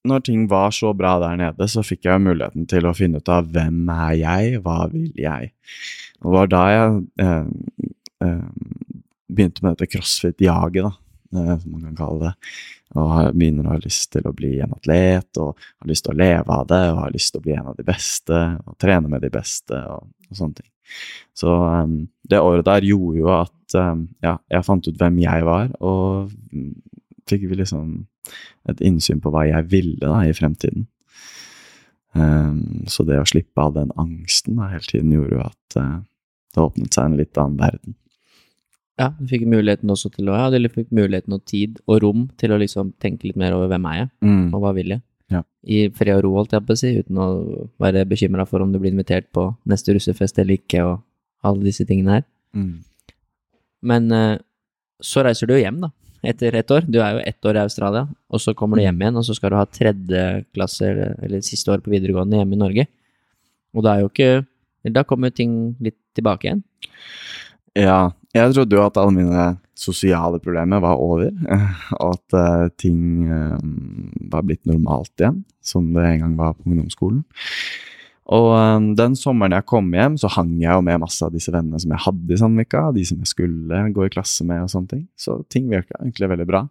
når 0.05 0.25
ting 0.27 0.45
var 0.51 0.73
så 0.75 0.93
bra 0.97 1.17
der 1.23 1.39
nede, 1.41 1.69
så 1.71 1.85
fikk 1.85 2.05
jeg 2.09 2.23
muligheten 2.23 2.67
til 2.69 2.87
å 2.87 2.95
finne 2.97 3.23
ut 3.23 3.31
av 3.33 3.49
hvem 3.53 3.89
er 3.89 4.13
jeg, 4.21 4.61
hva 4.65 4.85
vil 4.93 5.11
jeg? 5.17 5.53
Det 6.21 6.35
var 6.35 6.51
da 6.53 6.65
jeg 6.73 7.01
eh, 7.25 7.49
eh, 8.27 8.45
begynte 9.33 9.65
med 9.65 9.75
dette 9.75 9.89
crossfit-jaget, 9.95 11.01
eh, 11.33 11.55
som 11.57 11.73
man 11.73 11.89
kan 11.89 11.99
kalle 12.03 12.29
det. 12.29 12.53
Og 13.01 13.35
begynner 13.35 13.67
å 13.67 13.75
ha 13.75 13.81
lyst 13.83 14.13
til 14.13 14.29
å 14.29 14.35
bli 14.37 14.53
en 14.63 14.77
atlet, 14.77 15.31
og 15.41 15.57
har 15.57 15.91
lyst 15.91 16.07
til 16.07 16.15
å 16.15 16.21
leve 16.21 16.61
av 16.61 16.69
det, 16.71 16.85
og 16.93 17.03
har 17.07 17.17
lyst 17.17 17.33
til 17.33 17.41
å 17.41 17.49
bli 17.49 17.57
en 17.57 17.73
av 17.73 17.81
de 17.81 17.89
beste, 17.89 18.45
og 18.69 18.79
trene 18.85 19.11
med 19.11 19.25
de 19.25 19.33
beste, 19.35 19.81
og, 19.97 20.09
og 20.29 20.39
sånne 20.39 20.61
ting. 20.61 20.71
Så 21.35 21.49
um, 21.49 22.03
det 22.29 22.45
året 22.45 22.69
der 22.69 22.85
gjorde 22.87 23.19
jo 23.19 23.31
at 23.33 23.77
um, 23.81 24.05
ja, 24.23 24.37
jeg 24.53 24.67
fant 24.67 24.85
ut 24.85 24.99
hvem 25.01 25.23
jeg 25.25 25.47
var, 25.49 25.73
og 25.81 26.29
fikk 27.25 27.49
vi 27.49 27.65
liksom 27.65 28.03
et 28.71 28.81
innsyn 28.85 29.21
på 29.23 29.33
hva 29.33 29.45
jeg 29.49 29.71
ville 29.73 29.99
da 30.01 30.23
i 30.25 30.35
fremtiden. 30.37 30.87
Um, 32.15 32.85
så 32.87 33.03
det 33.07 33.19
å 33.19 33.27
slippe 33.27 33.59
av 33.59 33.75
den 33.75 33.91
angsten 33.99 34.61
da, 34.61 34.71
hele 34.71 34.87
tiden 34.87 35.13
gjorde 35.17 35.35
jo 35.35 35.43
at 35.43 35.79
uh, 35.81 35.97
det 36.55 36.63
åpnet 36.63 36.95
seg 36.95 37.09
en 37.09 37.19
litt 37.19 37.41
annen 37.41 37.59
verden. 37.59 37.97
Ja, 39.01 39.09
du 39.19 39.27
fikk 39.27 39.43
muligheten 39.51 39.91
også 39.91 40.13
til 40.15 40.31
å, 40.31 40.37
ja, 40.39 40.47
du 40.55 40.71
fikk 40.71 40.93
muligheten 40.95 41.35
og 41.35 41.43
tid 41.51 41.81
og 41.91 41.99
rom 42.05 42.29
til 42.39 42.55
å 42.55 42.61
liksom 42.63 42.93
tenke 43.03 43.27
litt 43.27 43.41
mer 43.41 43.57
over 43.57 43.73
hvem 43.73 43.89
er 43.91 43.97
jeg, 43.99 44.11
og 44.55 44.63
hva 44.63 44.71
vil 44.77 44.95
jeg. 44.95 45.03
Ja. 45.35 45.41
I 45.67 45.89
fred 45.97 46.21
og 46.21 46.23
ro, 46.27 46.35
holdt 46.39 46.55
jeg 46.55 46.63
på 46.63 46.77
å 46.77 46.79
si, 46.79 46.93
uten 47.01 47.19
å 47.19 47.29
være 47.83 48.05
bekymra 48.07 48.47
for 48.47 48.63
om 48.63 48.71
du 48.71 48.79
blir 48.79 48.95
invitert 48.95 49.27
på 49.35 49.49
neste 49.71 49.97
russefest 49.97 50.39
eller 50.39 50.61
ikke, 50.61 50.85
og 50.87 51.03
alle 51.49 51.67
disse 51.67 51.87
tingene 51.89 52.21
her. 52.21 52.27
Mm. 52.55 52.85
Men 53.91 54.07
eh, 54.15 54.37
så 55.03 55.25
reiser 55.27 55.51
du 55.51 55.57
jo 55.57 55.63
hjem, 55.65 55.83
da, 55.83 55.91
etter 56.29 56.57
ett 56.59 56.71
år. 56.75 56.87
Du 56.87 56.99
er 57.01 57.17
jo 57.17 57.23
ett 57.25 57.49
år 57.49 57.59
i 57.59 57.65
Australia, 57.65 58.05
og 58.31 58.43
så 58.43 58.55
kommer 58.57 58.79
du 58.79 58.85
hjem 58.85 59.01
igjen, 59.03 59.21
og 59.21 59.27
så 59.27 59.37
skal 59.37 59.53
du 59.53 59.59
ha 59.59 59.65
tredje 59.69 60.25
klasse, 60.55 60.87
eller, 60.91 61.15
eller 61.25 61.45
siste 61.45 61.73
år 61.73 61.83
på 61.85 61.93
videregående 61.93 62.41
hjemme 62.41 62.57
i 62.57 62.63
Norge. 62.63 62.87
Og 63.75 63.87
da 63.87 63.95
er 63.95 64.05
jo 64.05 64.13
ikke 64.13 64.45
Da 64.85 65.01
kommer 65.09 65.31
jo 65.31 65.39
ting 65.39 65.53
litt 65.81 65.97
tilbake 66.13 66.45
igjen. 66.45 66.59
Ja, 67.73 68.13
jeg 68.37 68.53
trodde 68.53 68.77
jo 68.77 68.83
at 68.85 68.99
alle 69.01 69.15
mine 69.17 69.45
sosiale 69.75 70.37
problemer 70.43 70.83
var 70.85 71.01
over, 71.01 71.31
og 72.03 72.11
at 72.13 72.37
eh, 72.37 72.67
ting 72.79 73.25
eh, 73.25 73.65
var 74.31 74.45
blitt 74.45 74.67
normalt 74.69 75.11
igjen, 75.19 75.41
som 75.65 75.89
det 75.95 76.05
en 76.05 76.21
gang 76.21 76.37
var 76.39 76.53
på 76.59 76.69
ungdomsskolen. 76.69 77.25
Og 78.33 78.47
um, 78.57 78.93
den 78.97 79.17
sommeren 79.21 79.53
jeg 79.53 79.67
kom 79.69 79.91
hjem, 79.93 80.15
så 80.21 80.31
hang 80.33 80.55
jeg 80.63 80.73
jo 80.73 80.85
med 80.87 81.03
masse 81.03 81.21
av 81.27 81.35
disse 81.35 81.53
vennene 81.53 81.81
som 81.81 81.93
jeg 81.93 82.05
hadde 82.07 82.33
i 82.33 82.39
Sandvika, 82.41 82.87
de 82.97 83.05
som 83.05 83.19
jeg 83.21 83.33
skulle 83.35 83.81
gå 83.93 84.07
i 84.07 84.13
klasse 84.15 84.47
med 84.49 84.65
og 84.65 84.71
sånne 84.73 84.93
ting. 84.95 85.03
Så 85.21 85.43
ting 85.53 85.69
virka 85.69 85.99
egentlig 85.99 86.31
veldig 86.33 86.47
bra. 86.49 86.63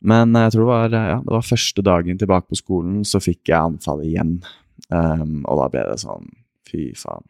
Men 0.00 0.36
jeg 0.38 0.54
tror 0.54 0.62
det 0.62 0.70
var, 0.70 0.94
eh, 0.96 1.08
ja, 1.12 1.18
det 1.24 1.34
var 1.34 1.48
første 1.48 1.84
dagen 1.84 2.20
tilbake 2.20 2.48
på 2.48 2.60
skolen, 2.60 3.02
så 3.04 3.20
fikk 3.20 3.50
jeg 3.50 3.58
anfallet 3.58 4.12
igjen. 4.12 4.36
Um, 4.88 5.42
og 5.44 5.58
da 5.60 5.66
ble 5.74 5.82
det 5.90 5.98
sånn, 6.04 6.30
fy 6.70 6.90
faen. 6.98 7.26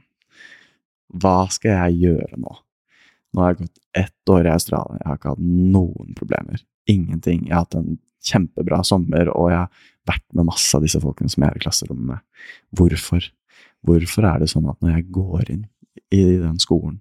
Hva 1.20 1.48
skal 1.50 1.74
jeg 1.74 1.98
gjøre 2.04 2.38
nå? 2.38 2.52
Nå 3.32 3.42
har 3.42 3.54
jeg 3.54 3.64
gått 3.64 3.80
ett 3.98 4.32
år 4.34 4.46
i 4.46 4.52
Australia, 4.52 5.00
jeg 5.00 5.08
har 5.08 5.18
ikke 5.18 5.32
hatt 5.32 5.48
noen 5.48 6.14
problemer. 6.18 6.62
Ingenting. 6.90 7.46
Jeg 7.48 7.56
har 7.56 7.64
hatt 7.64 7.78
en 7.78 7.98
kjempebra 8.26 8.82
sommer, 8.86 9.30
og 9.32 9.50
jeg 9.54 9.66
vært 10.10 10.26
med 10.36 10.48
masse 10.50 10.74
av 10.76 10.84
disse 10.84 11.00
folkene 11.02 11.32
som 11.32 11.44
jeg 11.44 11.52
er 11.52 11.60
i 11.60 11.64
klasserommet 11.64 12.10
med. 12.12 12.24
Hvorfor? 12.76 13.30
Hvorfor 13.86 14.26
er 14.28 14.42
det 14.42 14.50
sånn 14.52 14.68
at 14.70 14.80
når 14.82 14.98
jeg 14.98 15.08
går 15.14 15.52
inn 15.54 15.64
i 16.12 16.22
den 16.40 16.58
skolen, 16.62 17.00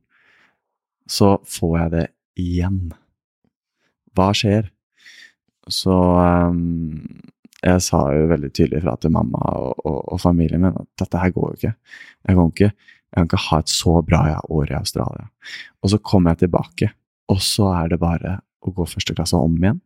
så 1.10 1.38
får 1.49 1.76
jeg 1.80 1.93
det 1.95 2.05
igjen? 2.39 2.80
Hva 4.16 4.30
skjer? 4.38 4.70
Så 5.70 5.93
um, 5.93 7.03
jeg 7.60 7.84
sa 7.84 7.99
jo 8.16 8.30
veldig 8.32 8.51
tydelig 8.55 8.84
fra 8.86 8.95
til 9.01 9.14
mamma 9.14 9.41
og, 9.60 9.82
og, 9.84 9.97
og 10.14 10.22
familien 10.24 10.64
min 10.64 10.78
at 10.80 10.88
dette 11.01 11.22
her 11.22 11.34
går 11.36 11.49
jo 11.49 11.60
ikke. 11.60 11.74
Jeg 12.28 12.38
kan 12.38 12.53
ikke, 12.53 12.70
jeg 12.70 13.18
kan 13.18 13.28
ikke 13.30 13.43
ha 13.47 13.60
et 13.60 13.74
så 13.74 13.95
bra 14.05 14.22
år 14.47 14.72
i 14.72 14.78
Australia. 14.80 15.28
Og 15.84 15.93
så 15.93 15.99
kommer 15.99 16.34
jeg 16.34 16.45
tilbake, 16.45 16.91
og 17.30 17.43
så 17.43 17.74
er 17.76 17.91
det 17.91 18.01
bare 18.01 18.39
å 18.64 18.74
gå 18.76 18.88
første 18.88 19.16
klasse 19.18 19.39
om 19.39 19.57
igjen. 19.60 19.82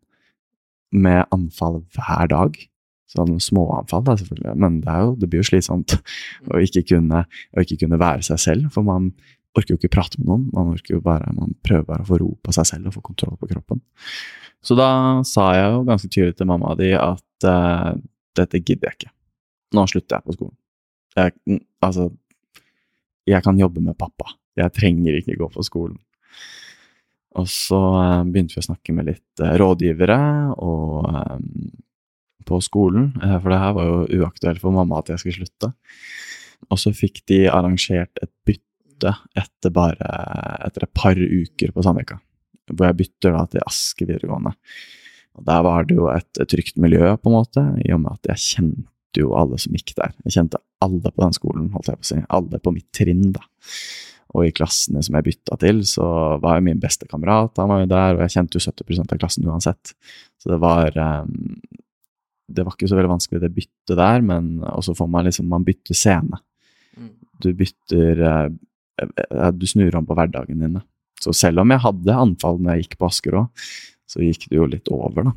Med 0.93 1.25
anfall 1.33 1.81
hver 1.95 2.29
dag. 2.29 2.57
Sånn 3.11 3.35
småanfall, 3.43 4.03
da, 4.07 4.15
selvfølgelig. 4.19 4.55
Men 4.63 4.79
det, 4.81 4.97
jo, 5.03 5.13
det 5.19 5.29
blir 5.29 5.43
jo 5.43 5.49
slitsomt 5.51 5.97
å 6.49 6.61
ikke, 6.63 6.85
kunne, 6.93 7.25
å 7.27 7.65
ikke 7.65 7.81
kunne 7.83 7.99
være 8.01 8.25
seg 8.25 8.41
selv. 8.41 8.69
For 8.73 8.85
man 8.87 9.11
orker 9.57 9.75
jo 9.75 9.81
ikke 9.81 9.91
prate 9.93 10.21
med 10.21 10.29
noen. 10.31 10.47
Man, 10.55 10.71
orker 10.77 10.97
jo 10.97 11.03
bare, 11.03 11.33
man 11.35 11.53
prøver 11.65 11.85
bare 11.89 12.05
å 12.05 12.09
få 12.09 12.21
ro 12.21 12.31
på 12.41 12.55
seg 12.55 12.69
selv 12.71 12.89
og 12.89 12.97
få 12.97 13.03
kontroll 13.11 13.35
på 13.41 13.51
kroppen. 13.51 13.83
Så 14.63 14.77
da 14.79 14.89
sa 15.27 15.51
jeg 15.57 15.69
jo 15.75 15.83
ganske 15.89 16.09
tydelig 16.09 16.37
til 16.39 16.49
mamma 16.49 16.71
di 16.79 16.93
at 16.95 17.47
uh, 17.49 17.91
dette 18.39 18.61
gidder 18.63 18.89
jeg 18.89 19.01
ikke. 19.01 19.13
Nå 19.75 19.85
slutter 19.89 20.17
jeg 20.17 20.29
på 20.29 20.37
skolen. 20.37 20.57
Jeg, 21.17 21.35
mm, 21.49 21.61
altså, 21.85 22.07
jeg 23.29 23.45
kan 23.45 23.59
jobbe 23.59 23.83
med 23.83 23.97
pappa. 23.99 24.33
Jeg 24.57 24.73
trenger 24.73 25.19
ikke 25.19 25.37
gå 25.37 25.49
på 25.53 25.65
skolen. 25.65 25.99
Og 27.39 27.47
så 27.49 27.79
eh, 27.97 28.19
begynte 28.29 28.53
vi 28.53 28.61
å 28.61 28.67
snakke 28.67 28.93
med 28.93 29.07
litt 29.09 29.41
eh, 29.41 29.55
rådgivere 29.57 30.19
og 30.61 31.07
eh, 31.09 31.39
på 32.47 32.59
skolen, 32.63 33.13
eh, 33.21 33.37
for 33.39 33.53
det 33.53 33.61
her 33.61 33.75
var 33.77 33.89
jo 33.89 34.21
uaktuelt 34.21 34.61
for 34.63 34.75
mamma 34.75 34.99
at 35.01 35.13
jeg 35.13 35.23
skulle 35.23 35.43
slutte. 35.43 35.73
Og 36.71 36.79
så 36.79 36.93
fikk 36.95 37.23
de 37.29 37.45
arrangert 37.51 38.23
et 38.23 38.31
bytte 38.47 39.13
etter 39.35 39.73
bare 39.73 40.11
etter 40.63 40.85
et 40.85 40.95
par 40.95 41.19
uker 41.19 41.73
på 41.75 41.83
Sandvika, 41.83 42.19
hvor 42.71 42.87
jeg 42.87 42.99
bytter 43.01 43.35
da 43.35 43.45
til 43.51 43.65
Aske 43.67 44.07
videregående. 44.07 44.53
Og 45.33 45.45
der 45.47 45.63
var 45.65 45.87
det 45.89 45.97
jo 45.97 46.09
et, 46.13 46.29
trygt 46.49 46.77
miljø, 46.81 47.15
på 47.17 47.31
en 47.31 47.37
måte, 47.39 47.63
i 47.83 47.93
og 47.95 48.03
med 48.03 48.19
at 48.19 48.33
jeg 48.33 48.43
kjente 48.53 49.23
jo 49.23 49.33
alle 49.37 49.59
som 49.61 49.75
gikk 49.75 49.95
der. 49.97 50.13
Jeg 50.27 50.37
kjente 50.37 50.61
alle 50.83 51.09
på 51.09 51.23
den 51.23 51.35
skolen, 51.35 51.69
holdt 51.73 51.89
jeg 51.89 51.99
på 51.99 52.05
å 52.05 52.09
si. 52.11 52.19
Alle 52.37 52.59
på 52.61 52.73
mitt 52.75 52.89
trinn, 52.95 53.31
da. 53.33 53.43
Og 54.33 54.47
i 54.47 54.53
klassene 54.55 55.01
som 55.05 55.17
jeg 55.17 55.27
bytta 55.27 55.57
til, 55.61 55.83
så 55.85 56.05
var 56.41 56.57
jo 56.57 56.65
min 56.65 56.81
beste 56.81 57.05
kamerat 57.09 57.59
han 57.61 57.69
var 57.69 57.83
jo 57.83 57.89
der, 57.91 58.15
og 58.15 58.23
jeg 58.25 58.35
kjente 58.37 58.57
jo 58.57 58.65
70% 58.65 59.13
av 59.13 59.21
klassen 59.21 59.49
uansett. 59.49 59.93
Så 60.41 60.53
det 60.53 60.59
var 60.61 60.97
um, 60.97 61.59
Det 62.53 62.63
var 62.65 62.75
ikke 62.75 62.89
så 62.91 62.97
veldig 62.99 63.11
vanskelig, 63.13 63.41
det 63.41 63.53
byttet 63.55 63.97
der, 63.99 64.21
men 64.21 64.59
også 64.69 64.95
får 64.97 65.09
man 65.09 65.25
liksom 65.25 65.47
Man 65.49 65.63
bytter 65.67 65.97
scene. 65.97 66.39
Du 67.41 67.49
bytter 67.57 68.21
uh, 68.23 69.51
Du 69.57 69.65
snur 69.67 69.95
om 69.97 70.05
på 70.05 70.15
hverdagen 70.15 70.59
din. 70.61 70.81
Så 71.19 71.33
selv 71.33 71.59
om 71.63 71.71
jeg 71.73 71.81
hadde 71.81 72.13
anfall 72.19 72.59
når 72.59 72.75
jeg 72.77 72.83
gikk 72.87 72.97
på 72.99 73.07
Asker 73.09 73.37
òg, 73.39 73.65
så 74.07 74.21
gikk 74.21 74.49
det 74.51 74.57
jo 74.59 74.65
litt 74.69 74.89
over, 74.93 75.23
da. 75.31 75.33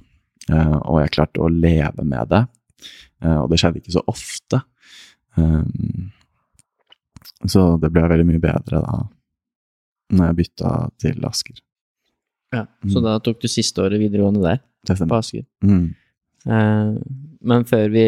Og 0.86 0.98
jeg 1.00 1.12
klarte 1.14 1.40
å 1.42 1.48
leve 1.50 2.04
med 2.04 2.28
det. 2.28 2.42
Og 3.24 3.46
det 3.50 3.58
skjedde 3.62 3.80
ikke 3.80 3.94
så 3.94 4.02
ofte. 4.10 4.60
Så 7.46 7.62
det 7.80 7.90
ble 7.94 8.02
veldig 8.10 8.26
mye 8.28 8.42
bedre 8.42 8.80
da 8.82 8.96
når 10.16 10.28
jeg 10.30 10.36
bytta 10.38 10.72
til 11.02 11.24
Asker. 11.26 11.56
Ja, 12.54 12.64
Så 12.86 12.98
Mm. 13.00 13.04
da 13.04 13.18
tok 13.18 13.40
du 13.42 13.48
siste 13.48 13.82
året 13.82 13.98
videregående 13.98 14.42
der, 14.42 14.60
Det 14.86 14.94
på 14.94 14.96
stemmer. 14.96 15.18
Asker. 15.18 15.44
Mm. 15.64 15.94
Eh, 16.46 16.96
men 17.46 17.64
før 17.68 17.88
vi 17.92 18.04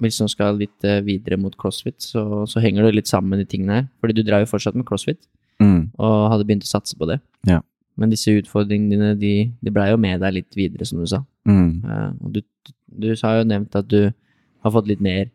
liksom 0.00 0.28
skal 0.30 0.58
litt 0.60 0.84
eh, 0.86 1.00
videre 1.02 1.38
mot 1.40 1.56
crossfit, 1.58 1.98
så, 2.00 2.44
så 2.46 2.60
henger 2.62 2.86
det 2.86 2.94
litt 2.94 3.10
sammen 3.10 3.30
med 3.34 3.40
de 3.42 3.48
tingene 3.56 3.74
her. 3.80 3.88
Fordi 4.00 4.14
du 4.14 4.22
drar 4.22 4.44
jo 4.44 4.50
fortsatt 4.52 4.76
med 4.78 4.86
crossfit, 4.88 5.20
Mm. 5.60 5.90
og 5.98 6.30
hadde 6.30 6.44
begynt 6.46 6.62
å 6.62 6.70
satse 6.70 6.94
på 6.94 7.06
det. 7.10 7.16
Ja. 7.48 7.56
Men 7.98 8.10
disse 8.12 8.30
utfordringene 8.30 8.90
dine, 8.94 9.08
de, 9.18 9.32
de 9.60 9.70
blei 9.74 9.88
jo 9.90 9.96
med 9.98 10.20
deg 10.22 10.34
litt 10.36 10.54
videre, 10.54 10.86
som 10.86 11.00
du 11.02 11.06
sa. 11.10 11.24
Mm. 11.50 11.82
Eh, 11.82 12.12
og 12.22 12.32
du, 12.36 12.42
du 12.94 13.08
har 13.24 13.40
jo 13.40 13.48
nevnt 13.50 13.74
at 13.74 13.88
du 13.90 14.12
har 14.62 14.70
fått 14.70 14.86
litt 14.86 15.00
mer 15.02 15.32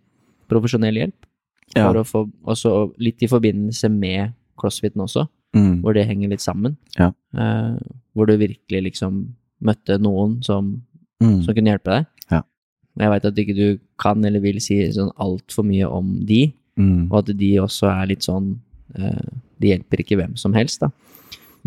profesjonell 0.47 0.95
hjelp. 0.95 1.27
Ja. 1.75 1.89
Få, 2.07 2.23
også 2.47 2.93
litt 3.03 3.19
i 3.25 3.27
forbindelse 3.27 3.89
med 3.91 4.31
crossfiten 4.59 5.01
også, 5.03 5.27
Mm. 5.53 5.81
hvor 5.83 5.93
det 5.93 6.07
henger 6.07 6.29
litt 6.31 6.41
sammen. 6.41 6.77
Ja. 6.97 7.11
Uh, 7.35 7.75
hvor 8.15 8.25
du 8.25 8.37
virkelig 8.37 8.79
liksom 8.87 9.35
møtte 9.61 9.99
noen 10.01 10.39
som, 10.43 10.81
Mm. 11.21 11.43
som 11.43 11.53
kunne 11.53 11.69
hjelpe 11.75 11.91
deg. 11.91 12.05
Jeg 12.99 13.09
veit 13.09 13.25
at 13.25 13.39
ikke 13.41 13.55
du 13.57 13.67
kan 14.01 14.23
eller 14.25 14.43
vil 14.43 14.59
si 14.61 14.77
sånn 14.93 15.13
altfor 15.21 15.65
mye 15.67 15.87
om 15.89 16.19
de, 16.25 16.53
Mm. 16.73 17.11
og 17.11 17.19
at 17.19 17.37
de 17.37 17.51
også 17.61 17.85
er 17.85 18.07
litt 18.09 18.25
sånn 18.25 18.47
uh, 18.97 19.27
De 19.61 19.67
hjelper 19.69 20.01
ikke 20.01 20.15
hvem 20.17 20.31
som 20.41 20.55
helst, 20.57 20.81
da. 20.81 20.89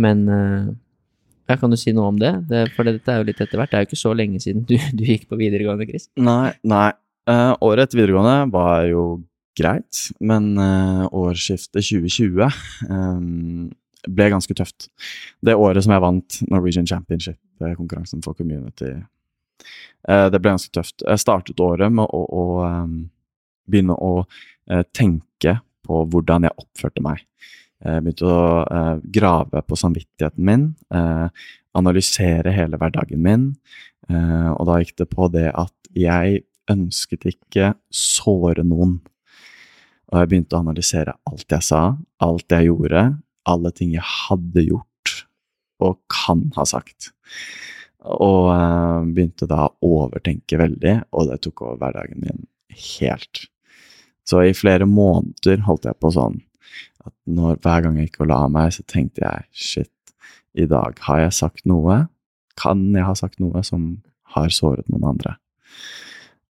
Men 0.03 0.25
uh, 0.27 0.73
jeg 1.47 1.61
kan 1.61 1.71
du 1.71 1.77
si 1.79 1.93
noe 1.95 2.09
om 2.11 2.19
det? 2.19 2.33
det? 2.51 2.65
For 2.75 2.83
dette 2.83 3.07
er 3.13 3.21
jo 3.23 3.29
litt 3.29 3.39
etter 3.41 3.55
hvert. 3.61 3.71
Det 3.71 3.79
er 3.79 3.85
jo 3.85 3.89
ikke 3.93 4.01
så 4.03 4.15
lenge 4.19 4.41
siden 4.43 4.65
du, 4.67 4.75
du 4.99 5.05
gikk 5.07 5.29
på 5.31 5.39
videregående, 5.39 5.87
Chris. 5.87 6.09
Nei, 6.19 6.51
nei. 6.67 6.91
Uh, 7.31 7.55
året 7.63 7.87
etter 7.87 8.01
videregående 8.03 8.51
var 8.51 8.85
jo 8.91 9.05
greit, 9.57 10.03
men 10.21 10.53
uh, 10.59 11.07
årsskiftet 11.15 11.87
2020 11.87 12.43
um, 12.91 13.71
ble 14.11 14.29
ganske 14.35 14.55
tøft. 14.59 14.91
Det 15.43 15.55
året 15.55 15.87
som 15.87 15.95
jeg 15.95 16.03
vant 16.05 16.41
Norwegian 16.51 16.87
Championship, 16.87 17.39
det 17.59 17.71
er 17.71 17.79
konkurransen 17.79 18.23
for 18.27 18.35
community, 18.39 18.91
eh, 18.91 19.07
det 20.07 20.39
ble 20.39 20.53
ganske 20.53 20.71
tøft. 20.71 21.03
Jeg 21.03 21.19
startet 21.19 21.61
året 21.63 21.91
med 21.91 22.07
å, 22.07 22.21
å 22.25 22.45
eh, 22.67 22.91
begynne 23.67 23.97
å 23.99 24.13
eh, 24.23 24.85
tenke 24.95 25.59
på 25.87 26.03
hvordan 26.13 26.47
jeg 26.47 26.59
oppførte 26.63 27.03
meg. 27.05 27.25
Jeg 27.85 28.05
begynte 28.05 28.29
å 28.31 28.39
eh, 28.65 28.95
grave 29.19 29.63
på 29.67 29.79
samvittigheten 29.79 30.47
min, 30.47 30.69
eh, 30.95 31.27
analysere 31.77 32.55
hele 32.57 32.79
hverdagen 32.81 33.21
min, 33.23 33.51
eh, 34.09 34.49
og 34.55 34.65
da 34.69 34.79
gikk 34.81 34.97
det 35.03 35.09
på 35.13 35.29
det 35.35 35.51
at 35.53 35.75
jeg 35.97 36.43
ønsket 36.73 37.29
ikke 37.31 37.75
såre 37.95 38.65
noen. 38.67 38.99
Og 40.11 40.23
jeg 40.23 40.31
begynte 40.31 40.57
å 40.57 40.63
analysere 40.65 41.17
alt 41.29 41.51
jeg 41.53 41.67
sa, 41.67 41.83
alt 42.23 42.53
jeg 42.53 42.71
gjorde, 42.71 43.05
alle 43.47 43.73
ting 43.75 43.93
jeg 43.95 44.07
hadde 44.07 44.67
gjort 44.67 45.15
og 45.83 45.99
kan 46.11 46.47
ha 46.57 46.65
sagt. 46.67 47.13
Og 48.07 48.51
eh, 48.55 49.07
begynte 49.17 49.49
da 49.51 49.67
å 49.67 49.93
overtenke 50.05 50.59
veldig, 50.61 50.97
og 51.17 51.31
det 51.31 51.41
tok 51.45 51.65
over 51.67 51.81
hverdagen 51.81 52.23
min 52.23 52.45
helt. 52.71 53.47
Så 54.27 54.43
i 54.43 54.55
flere 54.57 54.87
måneder 54.91 55.63
holdt 55.67 55.87
jeg 55.89 55.99
på 56.03 56.11
sånn 56.15 56.41
at 57.07 57.15
når, 57.31 57.59
hver 57.63 57.85
gang 57.85 57.99
jeg 57.99 58.09
gikk 58.09 58.25
og 58.25 58.31
la 58.33 58.41
meg, 58.51 58.73
så 58.75 58.83
tenkte 58.91 59.23
jeg 59.23 59.47
shit, 59.55 59.93
i 60.57 60.67
dag 60.71 60.99
har 61.07 61.21
jeg 61.23 61.37
sagt 61.37 61.67
noe. 61.69 62.07
Kan 62.59 62.89
jeg 62.97 63.05
ha 63.07 63.15
sagt 63.19 63.41
noe 63.43 63.63
som 63.67 63.99
har 64.35 64.53
såret 64.55 64.89
noen 64.91 65.11
andre? 65.13 65.37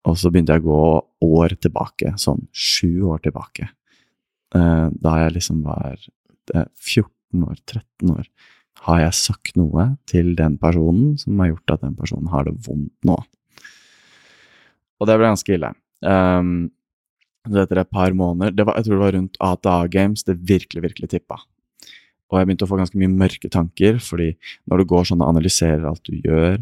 Og 0.08 0.16
så 0.18 0.32
begynte 0.32 0.56
jeg 0.56 0.64
å 0.64 0.70
gå 0.70 1.36
år 1.41 1.56
tilbake, 1.62 2.14
sånn 2.22 2.45
sju 2.56 3.04
år 3.12 3.22
tilbake. 3.26 3.68
Eh, 4.56 4.88
Da 4.95 5.18
jeg 5.24 5.36
liksom 5.36 5.62
var 5.68 5.97
eh, 6.56 6.66
14 6.80 7.43
år, 7.45 7.58
13 7.68 8.14
år. 8.16 8.30
Har 8.86 9.01
jeg 9.03 9.17
sagt 9.17 9.57
noe 9.59 9.91
til 10.09 10.34
den 10.39 10.57
personen 10.61 11.17
som 11.19 11.39
har 11.41 11.51
gjort 11.53 11.75
at 11.75 11.86
den 11.86 11.95
personen 11.97 12.32
har 12.32 12.47
det 12.47 12.55
vondt 12.65 12.93
nå? 13.07 13.17
Og 14.99 15.07
det 15.07 15.15
ble 15.19 15.32
ganske 15.32 15.55
ille. 15.55 15.71
Um, 16.03 16.69
etter 17.49 17.82
et 17.82 17.91
par 17.91 18.13
måneder 18.15 18.65
var, 18.67 18.77
Jeg 18.77 18.88
tror 18.88 18.95
det 18.95 19.03
var 19.03 19.15
rundt 19.15 19.39
ATA 19.39 19.75
Games 19.88 20.23
det 20.27 20.38
virkelig, 20.47 20.84
virkelig 20.84 21.09
tippa. 21.09 21.39
Og 22.30 22.38
jeg 22.38 22.45
begynte 22.45 22.67
å 22.67 22.69
få 22.69 22.77
ganske 22.77 22.99
mye 22.99 23.09
mørke 23.09 23.49
tanker, 23.49 23.97
fordi 24.03 24.34
når 24.69 24.82
du 24.82 24.89
går 24.91 25.07
sånn 25.09 25.23
og 25.23 25.32
analyserer 25.32 25.88
alt 25.89 26.03
du 26.05 26.19
gjør, 26.21 26.59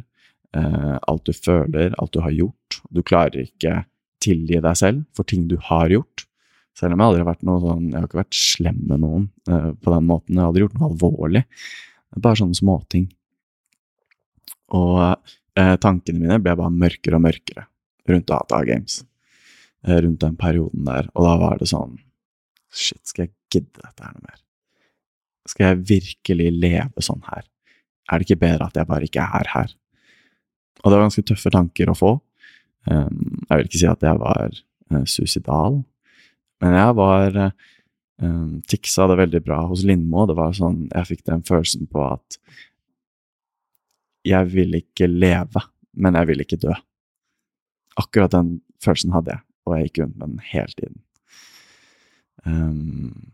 eh, 0.55 0.95
alt 1.11 1.26
du 1.26 1.34
føler, 1.34 1.95
alt 1.97 2.13
du 2.13 2.22
har 2.24 2.32
gjort, 2.32 2.80
du 2.89 3.03
klarer 3.03 3.43
ikke 3.43 3.82
tilgi 4.24 4.61
deg 4.63 4.80
selv 4.80 5.03
for 5.15 5.28
ting 5.28 5.47
du 5.51 5.57
har 5.68 5.91
gjort, 5.91 6.24
selv 6.78 6.93
om 6.93 7.01
jeg 7.01 7.09
aldri 7.09 7.24
har 7.24 7.32
vært 7.32 7.45
noe 7.47 7.59
sånn, 7.63 7.89
jeg 7.89 7.99
har 7.99 8.07
ikke 8.07 8.22
vært 8.22 8.38
slem 8.38 8.80
med 8.88 9.03
noen 9.03 9.28
eh, 9.49 9.70
på 9.76 9.91
den 9.91 10.07
måten, 10.07 10.36
jeg 10.36 10.43
har 10.43 10.51
aldri 10.51 10.63
gjort 10.63 10.78
noe 10.78 10.89
alvorlig, 10.91 11.43
bare 12.16 12.39
sånne 12.39 12.58
småting. 12.58 13.08
Og 14.78 15.01
eh, 15.03 15.76
tankene 15.84 16.22
mine 16.22 16.39
ble 16.43 16.55
bare 16.60 16.74
mørkere 16.74 17.20
og 17.20 17.26
mørkere 17.28 17.68
rundt 18.08 18.28
Data 18.30 18.62
Games, 18.68 19.01
eh, 19.86 19.99
rundt 19.99 20.22
den 20.24 20.38
perioden 20.39 20.88
der, 20.88 21.10
og 21.14 21.28
da 21.28 21.36
var 21.41 21.60
det 21.60 21.70
sånn, 21.72 21.97
shit, 22.72 23.01
skal 23.08 23.28
jeg 23.28 23.34
gidde 23.51 23.84
dette 23.84 24.03
her 24.05 24.16
noe 24.16 24.28
mer? 24.28 24.39
Skal 25.47 25.70
jeg 25.70 25.84
virkelig 25.91 26.47
leve 26.55 27.03
sånn 27.03 27.24
her? 27.30 27.45
Er 28.08 28.20
det 28.20 28.28
ikke 28.28 28.43
bedre 28.43 28.68
at 28.68 28.80
jeg 28.80 28.88
bare 28.88 29.08
ikke 29.08 29.24
er 29.24 29.51
her? 29.53 29.76
Og 30.84 30.91
det 30.91 30.97
var 30.97 31.08
ganske 31.08 31.26
tøffe 31.28 31.51
tanker 31.51 31.91
å 31.91 31.97
få. 31.97 32.12
Um, 32.88 33.43
jeg 33.47 33.60
vil 33.60 33.70
ikke 33.70 33.82
si 33.82 33.88
at 33.89 34.03
jeg 34.05 34.20
var 34.22 34.51
uh, 34.51 35.05
suicidal, 35.10 35.82
men 36.64 36.76
jeg 36.78 36.97
var 36.99 37.39
uh, 37.47 37.66
um, 38.24 38.61
tiksa 38.70 39.07
det 39.11 39.20
veldig 39.22 39.41
bra 39.45 39.61
hos 39.70 39.86
Lindmo. 39.88 40.26
Det 40.30 40.38
var 40.38 40.55
sånn, 40.57 40.88
Jeg 40.93 41.11
fikk 41.11 41.26
den 41.30 41.43
følelsen 41.47 41.89
på 41.91 42.03
at 42.05 42.39
jeg 44.28 44.51
vil 44.51 44.76
ikke 44.82 45.07
leve, 45.07 45.63
men 45.95 46.18
jeg 46.20 46.30
vil 46.32 46.43
ikke 46.43 46.59
dø. 46.61 46.76
Akkurat 47.97 48.34
den 48.34 48.57
følelsen 48.84 49.15
hadde 49.15 49.38
jeg, 49.38 49.43
og 49.65 49.76
jeg 49.76 49.88
gikk 49.88 50.01
rundt 50.03 50.18
med 50.18 50.34
den 50.34 50.41
hele 50.51 50.74
tiden. 50.78 50.99
Um, 52.45 53.32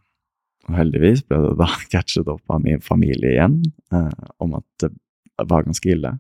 og 0.69 0.77
heldigvis 0.79 1.23
ble 1.27 1.41
det 1.43 1.55
da 1.59 1.69
catchet 1.93 2.29
opp 2.31 2.53
av 2.53 2.61
min 2.63 2.83
familie 2.83 3.33
igjen 3.35 3.59
uh, 3.93 4.13
om 4.43 4.55
at 4.59 4.85
det 4.85 4.93
var 5.49 5.65
ganske 5.65 5.89
ille. 5.91 6.13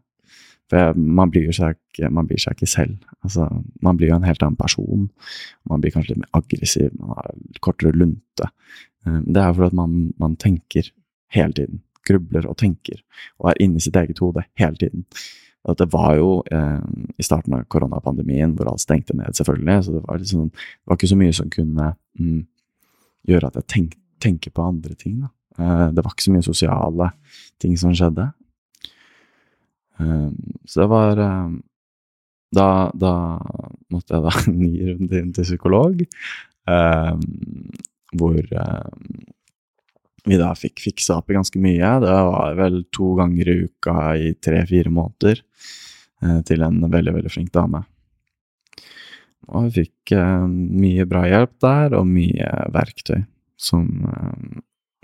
For 0.71 0.95
man, 0.95 1.29
blir 1.29 1.49
blir 1.49 2.39
seg 2.41 2.55
ikke 2.55 2.69
selv. 2.69 2.97
Altså, 3.23 3.47
man 3.81 3.97
blir 3.97 4.09
jo 4.09 4.17
en 4.17 4.27
helt 4.27 4.43
annen 4.43 4.59
person. 4.59 5.09
Man 5.69 5.81
blir 5.81 5.91
kanskje 5.91 6.15
litt 6.15 6.23
mer 6.23 6.39
aggressiv, 6.39 6.91
man 6.99 7.17
har 7.17 7.33
kortere 7.61 7.93
lunte. 7.95 8.49
Um, 9.05 9.23
det 9.27 9.41
er 9.41 9.53
fordi 9.53 9.71
at 9.73 9.77
man, 9.77 10.13
man 10.19 10.35
tenker 10.39 10.89
hele 11.35 11.53
tiden. 11.53 11.81
Grubler 12.07 12.47
og 12.49 12.57
tenker, 12.59 12.99
og 13.39 13.51
er 13.51 13.61
inni 13.63 13.79
sitt 13.83 13.95
eget 13.95 14.19
hode 14.19 14.43
hele 14.59 14.79
tiden. 14.79 15.05
At 15.63 15.79
det 15.79 15.87
var 15.93 16.17
jo 16.19 16.41
eh, 16.51 16.81
i 17.15 17.23
starten 17.23 17.53
av 17.55 17.63
koronapandemien 17.71 18.51
hvor 18.57 18.73
alt 18.73 18.83
stengte 18.83 19.15
ned, 19.15 19.31
selvfølgelig, 19.37 19.77
så 19.85 19.93
det 19.93 20.01
var, 20.03 20.19
liksom, 20.19 20.49
det 20.51 20.91
var 20.91 20.99
ikke 20.99 21.11
så 21.13 21.19
mye 21.21 21.35
som 21.37 21.51
kunne 21.53 21.85
mm, 22.19 22.41
gjøre 23.31 23.47
at 23.47 23.59
jeg 23.61 23.69
tenk, 23.71 23.93
tenker 24.19 24.51
på 24.51 24.65
andre 24.67 24.97
ting. 24.99 25.21
Da. 25.23 25.31
Eh, 25.63 25.85
det 25.95 26.03
var 26.03 26.11
ikke 26.11 26.27
så 26.27 26.33
mye 26.35 26.47
sosiale 26.49 27.09
ting 27.63 27.79
som 27.79 27.95
skjedde. 27.95 28.27
Eh, 29.99 30.29
så 30.65 30.81
det 30.81 30.87
var 30.91 31.17
eh, 31.17 31.53
da, 32.53 32.67
da 32.93 33.13
måtte 33.93 34.17
jeg 34.17 34.25
da 34.25 34.33
ny 34.53 34.73
runde 34.91 35.21
inn 35.21 35.31
til 35.35 35.47
psykolog, 35.47 36.03
eh, 36.03 37.13
hvor 38.13 38.41
vi 40.23 40.37
da 40.39 40.51
fikk 40.55 40.83
fiksa 40.85 41.17
opp 41.19 41.31
i 41.31 41.37
ganske 41.37 41.59
mye. 41.61 41.95
Det 42.03 42.19
var 42.29 42.59
vel 42.59 42.83
to 42.95 43.13
ganger 43.19 43.49
i 43.49 43.57
uka 43.67 43.97
i 44.15 44.35
tre-fire 44.39 44.93
måneder 44.93 45.41
eh, 46.23 46.39
til 46.47 46.63
en 46.65 46.79
veldig, 46.85 47.17
veldig 47.19 47.33
flink 47.33 47.51
dame. 47.55 47.83
Og 49.51 49.67
vi 49.67 49.83
fikk 49.83 50.13
mye 50.47 51.03
bra 51.03 51.25
hjelp 51.27 51.57
der, 51.59 51.97
og 51.97 52.07
mye 52.07 52.47
verktøy 52.71 53.25
som, 53.59 53.89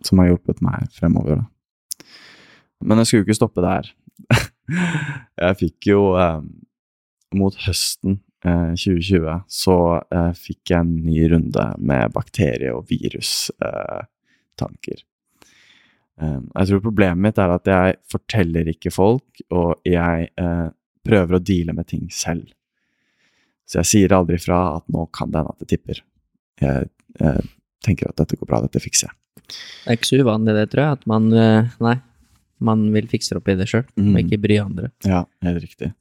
som 0.05 0.21
har 0.21 0.29
hjulpet 0.29 0.61
meg 0.63 0.87
fremover. 0.95 1.41
Da. 1.41 2.05
Men 2.87 3.01
jeg 3.01 3.09
skulle 3.09 3.27
ikke 3.27 3.39
stoppe 3.41 3.65
der. 3.65 3.91
jeg 4.69 5.59
fikk 5.63 5.87
jo 5.91 6.01
eh, 6.19 6.41
Mot 7.37 7.53
høsten 7.61 8.15
eh, 8.41 8.71
2020 8.73 9.43
så 9.53 9.75
eh, 10.01 10.31
fikk 10.33 10.71
jeg 10.71 10.79
en 10.79 10.95
ny 11.05 11.27
runde 11.29 11.65
med 11.77 12.09
bakterie- 12.15 12.73
og 12.73 12.87
virustanker. 12.89 14.07
Eh, 16.21 16.39
jeg 16.41 16.67
tror 16.71 16.81
problemet 16.87 17.21
mitt 17.27 17.37
er 17.37 17.49
at 17.53 17.65
jeg 17.69 17.99
forteller 18.11 18.65
ikke 18.73 18.91
folk, 18.93 19.29
og 19.53 19.69
jeg 19.87 20.29
eh, 20.41 20.67
prøver 21.05 21.37
å 21.37 21.43
deale 21.51 21.73
med 21.77 21.85
ting 21.91 22.09
selv. 22.09 22.49
Så 23.69 23.83
jeg 23.83 23.89
sier 23.91 24.17
aldri 24.17 24.37
fra 24.41 24.79
at 24.79 24.85
nå 24.89 25.05
kan 25.13 25.29
det 25.29 25.43
hende 25.43 25.53
at 25.53 25.61
det 25.61 25.69
tipper. 25.69 25.97
Jeg, 26.59 26.89
jeg 27.21 27.35
tenker 27.85 28.09
at 28.09 28.17
dette 28.19 28.37
går 28.39 28.49
bra, 28.49 28.63
dette 28.65 28.81
fikser 28.83 29.11
jeg. 29.11 29.15
Det 29.49 29.89
er 29.89 29.97
ikke 29.97 30.09
så 30.09 30.21
uvanlig 30.23 30.53
det, 30.57 30.67
tror 30.73 30.83
jeg, 30.83 30.97
at 30.99 31.05
man 31.09 31.23
eh, 31.33 31.69
Nei, 31.81 31.97
man 32.59 32.87
vil 32.93 33.07
fikse 33.07 33.35
opp 33.37 33.47
i 33.51 33.55
det 33.59 33.67
sjøl, 33.71 33.85
Mm. 33.97 34.13
og 34.15 34.19
ikke 34.23 34.41
bry 34.41 34.57
andre. 34.61 34.91
Ja, 35.05 35.23
helt 35.45 35.63
riktig. 35.63 35.93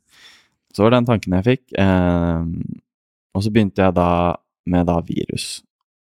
Så 0.74 0.82
var 0.84 0.90
det 0.90 0.98
den 0.98 1.06
tanken 1.09 1.32
jeg 1.38 1.44
fikk. 1.46 1.72
Eh, 1.78 2.44
og 3.34 3.42
så 3.44 3.50
begynte 3.54 3.82
jeg 3.82 3.94
da 3.94 4.36
med 4.66 4.86
da 4.86 5.00
virus 5.00 5.62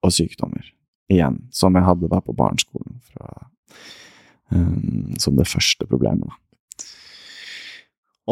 og 0.06 0.12
sykdommer 0.16 0.64
igjen, 1.12 1.42
som 1.52 1.74
jeg 1.76 1.84
hadde 1.86 2.10
da 2.10 2.20
på 2.22 2.34
barneskolen 2.36 3.00
fra, 3.12 3.50
eh, 4.52 5.18
som 5.20 5.36
det 5.36 5.48
første 5.50 5.86
problemet. 5.90 6.30
Da. 6.30 6.86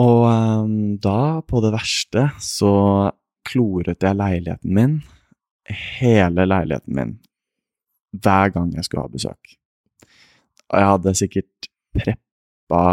Og 0.01 0.23
eh, 0.29 0.97
da, 1.03 1.41
på 1.45 1.61
det 1.61 1.73
verste, 1.75 2.27
så 2.41 3.11
kloret 3.45 4.01
jeg 4.01 4.15
leiligheten 4.17 4.73
min, 4.73 4.95
hele 5.99 6.45
leiligheten 6.47 6.95
min, 6.97 7.13
hver 8.23 8.53
gang 8.53 8.71
jeg 8.77 8.85
skulle 8.87 9.05
ha 9.05 9.11
besøk. 9.13 9.53
Og 10.71 10.79
jeg 10.79 10.89
hadde 10.89 11.13
sikkert 11.19 11.69
preppa 11.95 12.83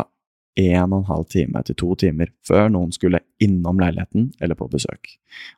en 0.61 0.92
og 0.92 0.98
en 0.98 1.09
halv 1.09 1.26
time 1.30 1.62
til 1.64 1.76
to 1.78 1.94
timer 2.03 2.32
før 2.46 2.68
noen 2.74 2.90
skulle 2.92 3.22
innom 3.40 3.80
leiligheten 3.80 4.28
eller 4.42 4.59
på 4.59 4.68
besøk. 4.72 5.14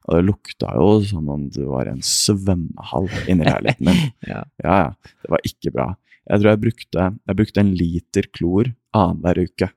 Og 0.07 0.19
det 0.19 0.25
lukta 0.29 0.75
jo 0.79 1.01
som 1.09 1.31
om 1.33 1.49
det 1.51 1.67
var 1.67 1.91
en 1.91 2.03
svømmehall 2.07 3.09
inni 3.27 3.49
leiligheten 3.49 3.89
min. 3.89 4.03
Ja. 4.33 4.45
Ja, 4.63 4.79
ja. 4.87 5.13
Det 5.25 5.33
var 5.33 5.47
ikke 5.49 5.75
bra. 5.75 5.89
Jeg 6.31 6.41
tror 6.41 6.53
jeg 6.53 6.63
brukte, 6.63 7.07
jeg 7.27 7.39
brukte 7.41 7.63
en 7.65 7.77
liter 7.79 8.29
klor 8.37 8.73
annenhver 8.95 9.43
uke. 9.49 9.73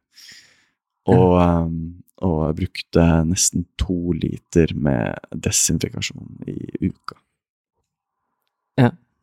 Og 1.10 1.38
um, 1.42 1.78
og 2.24 2.36
jeg 2.46 2.56
brukte 2.62 3.06
nesten 3.28 3.66
to 3.82 4.14
liter 4.16 4.72
med 4.80 5.20
desinfikasjon 5.44 6.48
i 6.48 6.88
uka. 6.88 7.18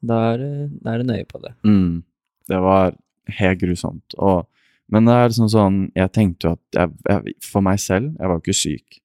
Da 0.02 0.18
er, 0.32 0.42
da 0.82 0.94
er 0.94 1.02
du 1.02 1.06
nøye 1.06 1.26
på 1.28 1.38
det. 1.42 1.52
Mm. 1.62 2.02
Det 2.50 2.58
var 2.58 2.96
helt 3.38 3.60
grusomt. 3.60 4.16
Og, 4.18 4.46
men 4.92 5.06
det 5.08 5.14
er 5.14 5.30
liksom 5.30 5.48
sånn 5.48 5.76
Jeg 5.96 6.12
tenkte 6.12 6.48
jo 6.48 6.56
at 6.56 6.76
jeg, 6.76 6.90
jeg, 7.08 7.36
For 7.46 7.64
meg 7.64 7.80
selv, 7.80 8.10
jeg 8.18 8.28
var 8.28 8.38
jo 8.38 8.44
ikke 8.44 8.58
syk. 8.58 8.98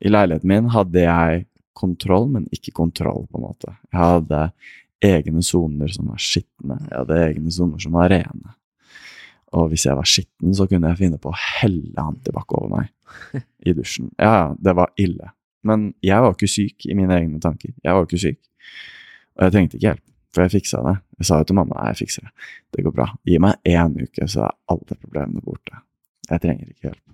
I 0.00 0.12
leiligheten 0.12 0.48
min 0.48 0.70
hadde 0.72 1.02
jeg 1.04 1.46
kontroll, 1.76 2.28
men 2.32 2.46
ikke 2.52 2.74
kontroll, 2.76 3.26
på 3.30 3.40
en 3.40 3.46
måte. 3.46 3.74
Jeg 3.92 4.00
hadde 4.00 4.40
egne 5.04 5.42
soner 5.44 5.92
som 5.92 6.10
var 6.12 6.20
skitne. 6.20 6.76
Jeg 6.88 6.96
hadde 6.96 7.20
egne 7.24 7.52
soner 7.54 7.80
som 7.82 7.96
var 7.96 8.10
rene. 8.12 8.54
Og 9.56 9.72
hvis 9.72 9.86
jeg 9.88 9.96
var 9.98 10.06
skitten, 10.06 10.52
så 10.54 10.66
kunne 10.70 10.92
jeg 10.92 11.00
finne 11.00 11.18
på 11.20 11.32
å 11.32 11.38
helle 11.40 12.04
antibac 12.04 12.52
over 12.54 12.70
meg 12.70 13.42
i 13.68 13.74
dusjen. 13.76 14.12
Ja, 14.20 14.52
det 14.56 14.76
var 14.78 14.92
ille. 15.00 15.32
Men 15.66 15.90
jeg 16.04 16.22
var 16.22 16.36
ikke 16.36 16.48
syk 16.48 16.86
i 16.88 16.96
mine 16.96 17.16
egne 17.16 17.40
tanker. 17.42 17.72
Jeg 17.82 17.96
var 17.96 18.06
ikke 18.06 18.20
syk. 18.20 18.40
Og 19.36 19.46
jeg 19.46 19.54
trengte 19.56 19.78
ikke 19.78 19.88
hjelp, 19.88 20.04
for 20.34 20.44
jeg 20.44 20.54
fiksa 20.58 20.80
det. 20.86 20.96
Jeg 21.20 21.28
sa 21.28 21.40
jo 21.40 21.48
til 21.50 21.58
mamma 21.58 21.76
nei, 21.80 21.90
jeg 21.92 22.02
fikser 22.04 22.26
det. 22.26 22.48
Det 22.76 22.84
går 22.86 22.94
bra. 22.96 23.06
Gi 23.26 23.38
meg 23.42 23.70
én 23.70 23.96
uke, 23.98 24.28
så 24.30 24.46
er 24.46 24.56
alle 24.72 24.96
problemene 24.98 25.42
borte. 25.44 25.82
Jeg 26.30 26.42
trenger 26.44 26.70
ikke 26.70 26.90
hjelp. 26.90 27.04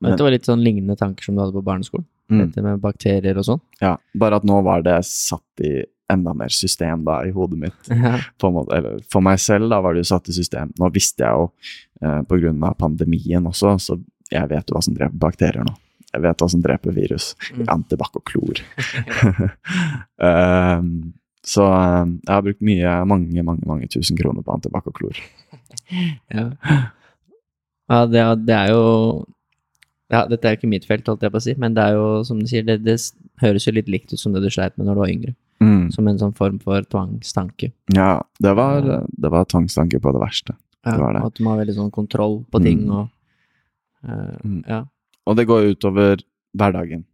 Men 0.00 0.12
dette 0.12 0.26
var 0.26 0.34
litt 0.34 0.48
sånn 0.48 0.64
lignende 0.64 0.96
tanker 1.00 1.24
som 1.24 1.36
du 1.36 1.40
hadde 1.44 1.54
på 1.54 1.64
barneskolen? 1.64 2.06
Mm, 2.32 2.38
Dette 2.40 2.62
med 2.64 2.80
bakterier 2.80 3.36
og 3.36 3.44
sånn? 3.44 3.60
ja, 3.84 3.98
bare 4.16 4.38
at 4.40 4.46
nå 4.48 4.56
var 4.64 4.80
det 4.84 4.96
satt 5.04 5.60
i 5.64 5.74
enda 6.10 6.32
mer 6.36 6.52
system 6.52 7.02
da, 7.04 7.18
i 7.24 7.32
hodet 7.34 7.58
mitt. 7.60 7.88
Ja. 8.04 8.18
På 8.40 8.48
en 8.50 8.56
måte. 8.58 8.76
Eller 8.76 9.00
for 9.12 9.24
meg 9.24 9.40
selv 9.40 9.70
da 9.72 9.80
var 9.84 9.94
det 9.94 10.04
jo 10.04 10.10
satt 10.12 10.28
i 10.28 10.36
system. 10.36 10.72
Nå 10.80 10.90
visste 10.92 11.24
jeg 11.24 11.32
jo, 11.32 11.50
eh, 12.02 12.20
av 12.68 12.76
pandemien 12.80 13.46
også, 13.48 13.76
så 13.80 13.98
jeg 14.32 14.50
vet 14.50 14.68
jo 14.68 14.76
hva 14.76 14.84
som 14.84 14.96
dreper 14.96 15.20
bakterier 15.20 15.64
nå. 15.64 15.74
Jeg 16.14 16.22
vet 16.22 16.42
hva 16.42 16.48
som 16.50 16.62
dreper 16.62 16.94
virus. 16.94 17.32
Mm. 17.54 17.64
Antibac 17.74 18.16
og 18.20 18.24
klor. 18.28 18.60
um, 20.22 20.90
så 21.44 21.64
um, 21.68 22.16
jeg 22.24 22.32
har 22.34 22.42
brukt 22.46 22.62
mye, 22.64 22.92
mange, 23.10 23.42
mange 23.44 23.66
mange 23.68 23.88
tusen 23.92 24.16
kroner 24.16 24.42
på 24.46 24.54
antibac 24.56 24.86
og 24.88 24.94
klor. 24.96 25.18
Ja, 26.32 26.46
ja 27.90 27.98
det, 28.08 28.20
er- 28.22 28.40
det 28.48 28.54
er 28.56 28.70
jo 28.72 28.84
ja, 30.12 30.22
Dette 30.30 30.46
er 30.46 30.54
jo 30.54 30.58
ikke 30.60 30.68
mitt 30.70 30.84
felt, 30.86 31.06
holdt 31.08 31.22
jeg 31.26 31.32
på 31.32 31.40
å 31.40 31.42
si, 31.42 31.54
men 31.58 31.74
det 31.74 31.82
er 31.82 31.94
jo, 31.96 32.04
som 32.28 32.38
du 32.38 32.46
sier, 32.46 32.62
det, 32.64 32.76
det 32.84 32.94
høres 33.42 33.64
jo 33.66 33.72
litt 33.74 33.88
likt 33.90 34.12
ut 34.12 34.20
som 34.20 34.34
det 34.36 34.42
du 34.44 34.50
sleit 34.52 34.76
med 34.78 34.86
når 34.86 34.94
du 34.98 35.00
var 35.00 35.10
yngre. 35.12 35.32
Mm. 35.64 35.88
Som 35.94 36.08
en 36.10 36.20
sånn 36.20 36.34
form 36.36 36.58
for 36.62 36.84
tvangstanke. 36.92 37.70
Ja, 37.96 38.10
det 38.44 38.52
var, 38.58 38.84
det 39.08 39.30
var 39.32 39.48
tvangstanke 39.50 39.98
på 40.04 40.12
det 40.14 40.20
verste. 40.22 40.54
Ja, 40.84 40.94
Det 41.00 41.22
At 41.24 41.34
du 41.40 41.42
må 41.46 41.54
ha 41.54 41.60
veldig 41.62 41.74
sånn 41.80 41.90
kontroll 41.94 42.42
på 42.52 42.60
ting 42.62 42.84
Mm. 42.84 42.92
og 42.92 43.08
uh, 44.04 44.36
Mm. 44.44 44.60
Ja. 44.68 44.82
Og 45.26 45.36
det 45.40 45.46
går 45.48 45.70
utover 45.72 46.20
hverdagen. 46.54 47.04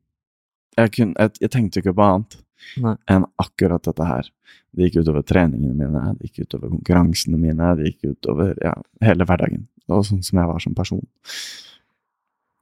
Jeg, 0.76 0.90
kun, 0.98 1.14
jeg, 1.18 1.30
jeg 1.40 1.50
tenkte 1.54 1.78
jo 1.78 1.84
ikke 1.86 1.96
på 1.96 2.08
annet 2.10 2.36
Nei. 2.82 2.96
enn 3.10 3.24
akkurat 3.42 3.82
dette 3.82 4.06
her. 4.06 4.28
Det 4.74 4.86
gikk 4.88 5.00
utover 5.02 5.22
treningene 5.26 5.74
mine, 5.74 6.14
det 6.18 6.28
gikk 6.30 6.46
utover 6.46 6.70
konkurransene 6.70 7.38
mine, 7.40 7.72
det 7.78 7.90
gikk 7.92 8.12
utover 8.16 8.54
ja, 8.62 8.74
hele 9.02 9.24
hverdagen. 9.26 9.66
Og 9.90 10.04
sånn 10.06 10.22
som 10.22 10.38
jeg 10.38 10.46
var 10.52 10.60
som 10.62 10.74
person. 10.78 11.02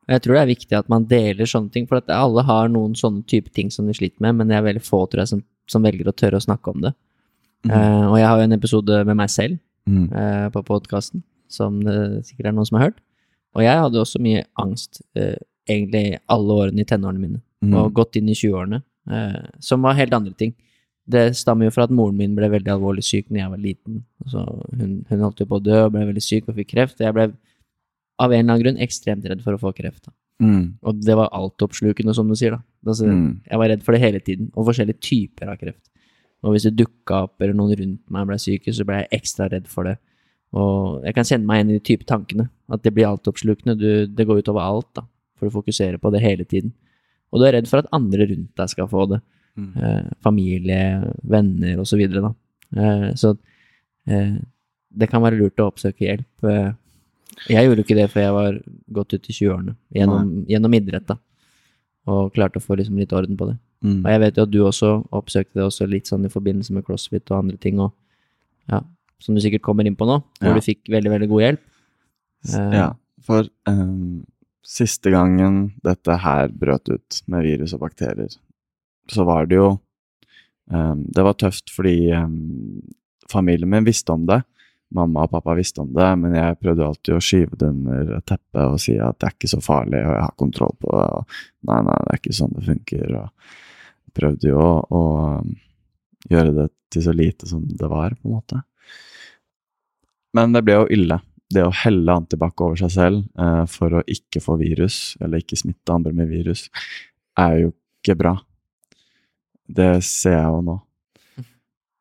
Jeg 0.09 0.23
tror 0.25 0.39
det 0.39 0.41
er 0.43 0.49
viktig 0.55 0.77
at 0.79 0.89
man 0.89 1.05
deler 1.09 1.45
sånne 1.49 1.69
ting, 1.75 1.85
for 1.89 2.01
at 2.01 2.09
alle 2.15 2.41
har 2.49 2.71
noen 2.73 2.95
sånne 2.97 3.27
type 3.29 3.51
ting 3.53 3.69
som 3.75 3.87
de 3.91 3.93
sliter 3.97 4.23
med, 4.25 4.39
men 4.39 4.49
det 4.49 4.57
er 4.57 4.65
veldig 4.65 4.81
få, 4.85 5.03
tror 5.11 5.21
jeg, 5.25 5.29
som, 5.35 5.43
som 5.69 5.85
velger 5.85 6.09
å 6.09 6.15
tørre 6.17 6.41
å 6.41 6.45
snakke 6.47 6.73
om 6.73 6.81
det. 6.87 6.95
Mm. 7.67 7.73
Uh, 7.75 8.05
og 8.13 8.17
jeg 8.21 8.29
har 8.31 8.39
jo 8.41 8.47
en 8.47 8.57
episode 8.57 9.01
med 9.09 9.19
meg 9.25 9.33
selv 9.35 9.59
Mm. 9.89 10.11
uh, 10.13 10.51
på 10.53 10.61
podkasten, 10.69 11.23
som 11.49 11.79
det 11.81 11.95
sikkert 12.29 12.51
er 12.51 12.53
noen 12.53 12.67
som 12.69 12.77
har 12.77 12.91
hørt. 12.91 12.99
Og 13.57 13.63
jeg 13.65 13.79
hadde 13.81 13.97
også 14.03 14.21
mye 14.21 14.43
angst, 14.61 14.99
uh, 15.17 15.39
egentlig 15.65 16.19
alle 16.29 16.57
årene 16.61 16.81
i 16.85 16.85
tenårene 16.85 17.21
mine, 17.23 17.41
Mm. 17.65 17.73
og 17.75 17.95
gått 17.97 18.17
inn 18.21 18.29
i 18.29 18.35
20-årene, 18.37 18.77
eh, 18.79 18.83
som 19.65 19.83
var 19.83 19.97
helt 19.99 20.15
andre 20.17 20.35
ting. 20.37 20.55
Det 21.09 21.31
stammer 21.39 21.69
jo 21.69 21.73
fra 21.73 21.87
at 21.89 21.93
moren 21.95 22.17
min 22.19 22.35
ble 22.37 22.51
veldig 22.53 22.69
alvorlig 22.75 23.05
syk 23.07 23.31
da 23.31 23.41
jeg 23.41 23.51
var 23.55 23.61
liten. 23.63 24.03
Så 24.29 24.43
hun, 24.77 25.05
hun 25.09 25.23
holdt 25.25 25.41
jo 25.41 25.47
på 25.49 25.57
å 25.57 25.65
dø 25.65 25.79
og 25.87 25.93
ble 25.95 26.05
veldig 26.11 26.25
syk 26.25 26.49
og 26.51 26.59
fikk 26.59 26.75
kreft. 26.75 26.99
Og 27.01 27.07
jeg 27.07 27.17
ble 27.17 27.29
av 28.19 28.33
en 28.33 28.39
eller 28.39 28.53
annen 28.53 28.65
grunn 28.65 28.83
ekstremt 28.85 29.25
redd 29.31 29.41
for 29.45 29.57
å 29.57 29.61
få 29.63 29.73
kreft. 29.73 30.05
Da. 30.05 30.13
Mm. 30.45 30.65
Og 30.83 31.01
det 31.03 31.17
var 31.17 31.31
altoppslukende, 31.35 32.15
som 32.15 32.29
du 32.29 32.35
sier. 32.37 32.59
da. 32.59 32.61
Altså, 32.87 33.07
Mm. 33.07 33.41
Jeg 33.49 33.59
var 33.59 33.69
redd 33.69 33.83
for 33.87 33.93
det 33.93 34.01
hele 34.03 34.21
tiden, 34.21 34.51
og 34.55 34.67
forskjellige 34.67 35.01
typer 35.01 35.49
av 35.49 35.57
kreft. 35.59 35.89
Og 36.45 36.53
hvis 36.53 36.69
det 36.69 36.77
dukka 36.77 37.25
opp, 37.25 37.41
eller 37.41 37.55
noen 37.55 37.75
rundt 37.79 38.03
meg 38.11 38.27
ble 38.27 38.39
syke, 38.39 38.71
så 38.75 38.85
ble 38.87 39.01
jeg 39.01 39.21
ekstra 39.21 39.49
redd 39.51 39.67
for 39.67 39.85
det. 39.85 39.97
Og 40.53 41.03
jeg 41.05 41.15
kan 41.15 41.25
kjenne 41.25 41.47
meg 41.47 41.59
igjen 41.59 41.71
i 41.71 41.79
de 41.79 41.85
type 41.85 42.05
tankene. 42.07 42.49
At 42.71 42.83
det 42.83 42.93
blir 42.95 43.09
altoppslukende. 43.09 43.79
Du, 43.79 44.07
det 44.07 44.27
går 44.27 44.43
utover 44.43 44.61
alt, 44.63 44.93
da. 44.95 45.03
For 45.37 45.49
du 45.49 45.55
fokuserer 45.55 45.99
på 45.99 46.13
det 46.13 46.23
hele 46.23 46.45
tiden. 46.45 46.73
Og 47.33 47.41
du 47.41 47.47
er 47.49 47.53
redd 47.59 47.69
for 47.69 47.83
at 47.83 47.91
andre 47.93 48.27
rundt 48.31 48.51
deg 48.57 48.71
skal 48.73 48.89
få 48.91 49.07
det. 49.13 49.21
Mm. 49.59 49.71
Eh, 49.77 50.11
familie, 50.25 50.83
venner 51.29 51.81
osv. 51.83 52.01
Så, 52.15 52.35
eh, 52.79 53.09
så 53.19 53.33
eh, 54.09 54.37
det 54.99 55.09
kan 55.11 55.23
være 55.23 55.39
lurt 55.41 55.61
å 55.61 55.69
oppsøke 55.71 56.07
hjelp. 56.07 56.45
Eh, 56.49 56.71
jeg 57.53 57.69
gjorde 57.69 57.85
ikke 57.85 57.97
det 57.99 58.09
før 58.11 58.23
jeg 58.25 58.35
var 58.35 58.61
godt 58.97 59.15
ut 59.15 59.29
i 59.31 59.35
20-årene, 59.37 59.75
gjennom, 59.95 60.31
gjennom 60.51 60.75
idrett, 60.79 61.07
da. 61.07 61.19
Og 62.09 62.33
klarte 62.35 62.59
å 62.59 62.65
få 62.65 62.79
liksom 62.81 62.97
litt 62.99 63.13
orden 63.13 63.37
på 63.39 63.51
det. 63.51 63.59
Mm. 63.85 63.99
Og 64.01 64.09
jeg 64.11 64.21
vet 64.25 64.39
jo 64.41 64.47
at 64.47 64.51
du 64.55 64.59
også 64.65 64.89
oppsøkte 65.15 65.61
det 65.61 65.67
også 65.69 65.87
litt 65.87 66.09
sånn 66.11 66.25
i 66.27 66.33
forbindelse 66.33 66.73
med 66.75 66.87
crossfit 66.87 67.29
og 67.31 67.43
andre 67.45 67.59
ting, 67.63 67.79
og 67.85 67.93
ja, 68.73 68.81
som 69.23 69.37
du 69.37 69.43
sikkert 69.45 69.63
kommer 69.67 69.87
inn 69.87 69.95
på 69.99 70.07
nå, 70.09 70.17
hvor 70.41 70.51
Ja. 70.51 70.55
du 70.57 70.65
fikk 70.65 70.89
veldig, 70.91 71.11
veldig 71.15 71.29
god 71.31 71.43
hjelp. 71.45 71.63
Eh, 72.55 72.75
Ja, 72.79 72.89
for 73.23 73.47
ehm, 73.71 74.25
siste 74.69 75.11
gangen 75.11 75.71
dette 75.85 76.19
her 76.23 76.53
brøt 76.53 76.91
ut 76.93 77.23
med 77.27 77.47
virus 77.47 77.75
og 77.77 77.87
bakterier, 77.87 78.35
så 79.09 79.25
var 79.25 79.49
det 79.49 79.57
jo 79.57 79.69
um, 80.69 81.05
Det 81.09 81.25
var 81.25 81.39
tøft 81.41 81.73
fordi 81.73 82.13
um, 82.13 82.83
familien 83.31 83.71
min 83.71 83.87
visste 83.87 84.13
om 84.13 84.27
det. 84.29 84.43
Mamma 84.95 85.25
og 85.25 85.33
pappa 85.33 85.55
visste 85.57 85.83
om 85.83 85.93
det, 85.93 86.09
men 86.21 86.37
jeg 86.37 86.59
prøvde 86.61 86.87
alltid 86.87 87.17
å 87.17 87.25
skyve 87.25 87.57
det 87.61 87.69
under 87.69 88.13
teppet 88.25 88.63
og 88.65 88.79
si 88.81 88.97
at 88.97 89.19
det 89.21 89.29
er 89.29 89.35
ikke 89.37 89.51
så 89.53 89.61
farlig, 89.65 90.01
og 90.01 90.15
jeg 90.15 90.25
har 90.25 90.37
kontroll 90.41 90.77
på 90.81 90.93
det. 90.95 91.09
Og 91.17 91.69
nei, 91.69 91.81
nei, 91.89 91.97
det 92.05 92.15
er 92.15 92.23
ikke 92.23 92.39
sånn 92.39 92.55
det 92.57 92.65
funker. 92.69 93.17
Og 93.21 94.15
prøvde 94.17 94.49
jo 94.49 94.63
å, 94.63 94.71
å 94.81 95.03
ehm, 95.27 95.51
gjøre 96.33 96.55
det 96.57 96.69
til 96.93 97.05
så 97.05 97.13
lite 97.13 97.49
som 97.51 97.67
det 97.69 97.91
var, 97.93 98.17
på 98.17 98.31
en 98.31 98.39
måte. 98.39 98.63
Men 100.37 100.57
det 100.57 100.65
ble 100.65 100.81
jo 100.81 100.89
ille 100.97 101.21
det 101.55 101.65
å 101.65 101.73
helle 101.85 102.13
antibac 102.13 102.61
over 102.61 102.77
seg 102.81 102.93
selv 102.93 103.23
eh, 103.41 103.65
for 103.71 103.99
å 103.99 104.05
ikke 104.11 104.43
få 104.45 104.59
virus, 104.61 105.17
eller 105.23 105.41
ikke 105.43 105.59
smitte 105.59 105.95
andre 105.95 106.13
med 106.17 106.29
virus, 106.31 106.67
er 107.39 107.63
jo 107.63 107.73
ikke 107.73 108.19
bra. 108.21 108.35
Det 109.69 109.99
ser 110.05 110.39
jeg 110.39 110.53
jo 110.53 110.63
nå. 110.65 110.77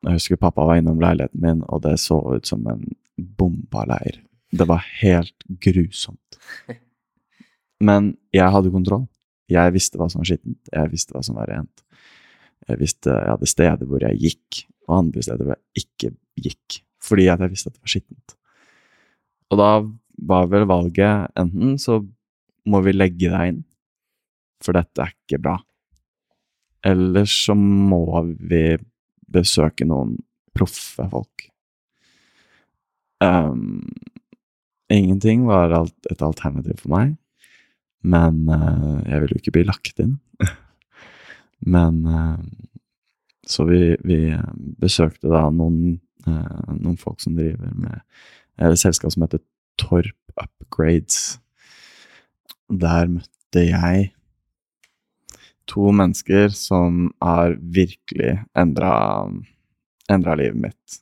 Jeg 0.08 0.20
husker 0.20 0.40
pappa 0.40 0.66
var 0.68 0.80
innom 0.80 1.02
leiligheten 1.02 1.42
min, 1.44 1.64
og 1.68 1.82
det 1.84 1.98
så 2.00 2.20
ut 2.36 2.48
som 2.48 2.64
en 2.70 2.84
bomba 3.18 3.84
leir. 3.90 4.22
Det 4.54 4.68
var 4.68 4.86
helt 5.02 5.48
grusomt. 5.64 6.40
Men 7.84 8.14
jeg 8.36 8.54
hadde 8.54 8.72
kontroll. 8.74 9.06
Jeg 9.52 9.74
visste 9.76 10.00
hva 10.00 10.10
som 10.12 10.22
var 10.22 10.30
skittent, 10.30 10.60
jeg 10.74 10.92
visste 10.92 11.16
hva 11.16 11.24
som 11.24 11.38
var 11.40 11.48
rent. 11.52 11.84
Jeg 12.68 12.82
visste 12.82 13.14
jeg 13.14 13.32
hadde 13.32 13.48
steder 13.48 13.88
hvor 13.88 14.04
jeg 14.04 14.20
gikk, 14.20 14.64
og 14.88 14.98
andre 15.02 15.24
steder 15.24 15.48
hvor 15.48 15.56
jeg 15.56 15.86
ikke 15.86 16.12
gikk, 16.48 16.80
fordi 17.04 17.30
jeg 17.30 17.52
visste 17.54 17.72
at 17.72 17.78
det 17.78 17.84
var 17.86 17.94
skittent. 17.94 18.37
Og 19.52 19.60
da 19.60 19.72
var 20.28 20.50
vel 20.52 20.66
valget 20.70 21.32
enten 21.38 21.78
så 21.82 22.02
må 22.68 22.82
vi 22.84 22.96
legge 22.96 23.32
deg 23.32 23.54
inn, 23.54 23.64
for 24.64 24.76
dette 24.76 25.04
er 25.04 25.14
ikke 25.14 25.40
bra. 25.40 25.56
Eller 26.88 27.28
så 27.30 27.56
må 27.58 28.24
vi 28.26 28.78
besøke 29.28 29.88
noen 29.88 30.16
proffe 30.58 31.06
folk. 31.12 31.48
Um, 33.24 33.82
ingenting 34.94 35.48
var 35.48 35.74
et 35.74 36.22
alternativ 36.22 36.84
for 36.84 36.94
meg, 36.94 37.16
men 38.06 38.46
uh, 38.50 39.00
jeg 39.08 39.22
ville 39.22 39.36
jo 39.36 39.42
ikke 39.42 39.56
bli 39.58 39.66
lagt 39.68 40.02
inn. 40.04 40.18
men 41.76 42.04
uh, 42.06 42.38
Så 43.48 43.64
vi, 43.64 43.96
vi 44.04 44.36
besøkte 44.80 45.32
da 45.32 45.48
noen, 45.50 46.00
uh, 46.28 46.74
noen 46.76 46.98
folk 47.00 47.22
som 47.24 47.38
driver 47.38 47.72
med 47.74 48.02
et 48.58 48.82
selskap 48.82 49.14
som 49.14 49.26
heter 49.26 49.44
Torp 49.78 50.38
Upgrades. 50.38 51.38
Der 52.68 53.10
møtte 53.12 53.64
jeg 53.64 54.12
to 55.68 55.92
mennesker 55.96 56.52
som 56.56 57.12
har 57.24 57.58
virkelig 57.60 58.38
endra, 58.58 59.28
livet 60.10 60.62
mitt. 60.68 61.00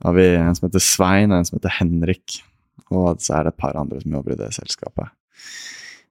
Da 0.00 0.10
har 0.10 0.16
vi 0.16 0.28
en 0.36 0.56
som 0.56 0.68
heter 0.68 0.84
Svein, 0.84 1.32
og 1.32 1.40
en 1.40 1.48
som 1.48 1.58
heter 1.58 1.76
Henrik. 1.80 2.40
Og 2.90 3.20
så 3.22 3.38
er 3.38 3.46
det 3.46 3.54
et 3.54 3.62
par 3.62 3.78
andre 3.80 4.00
som 4.02 4.16
jobber 4.16 4.34
i 4.34 4.40
det 4.40 4.52
selskapet. 4.56 5.12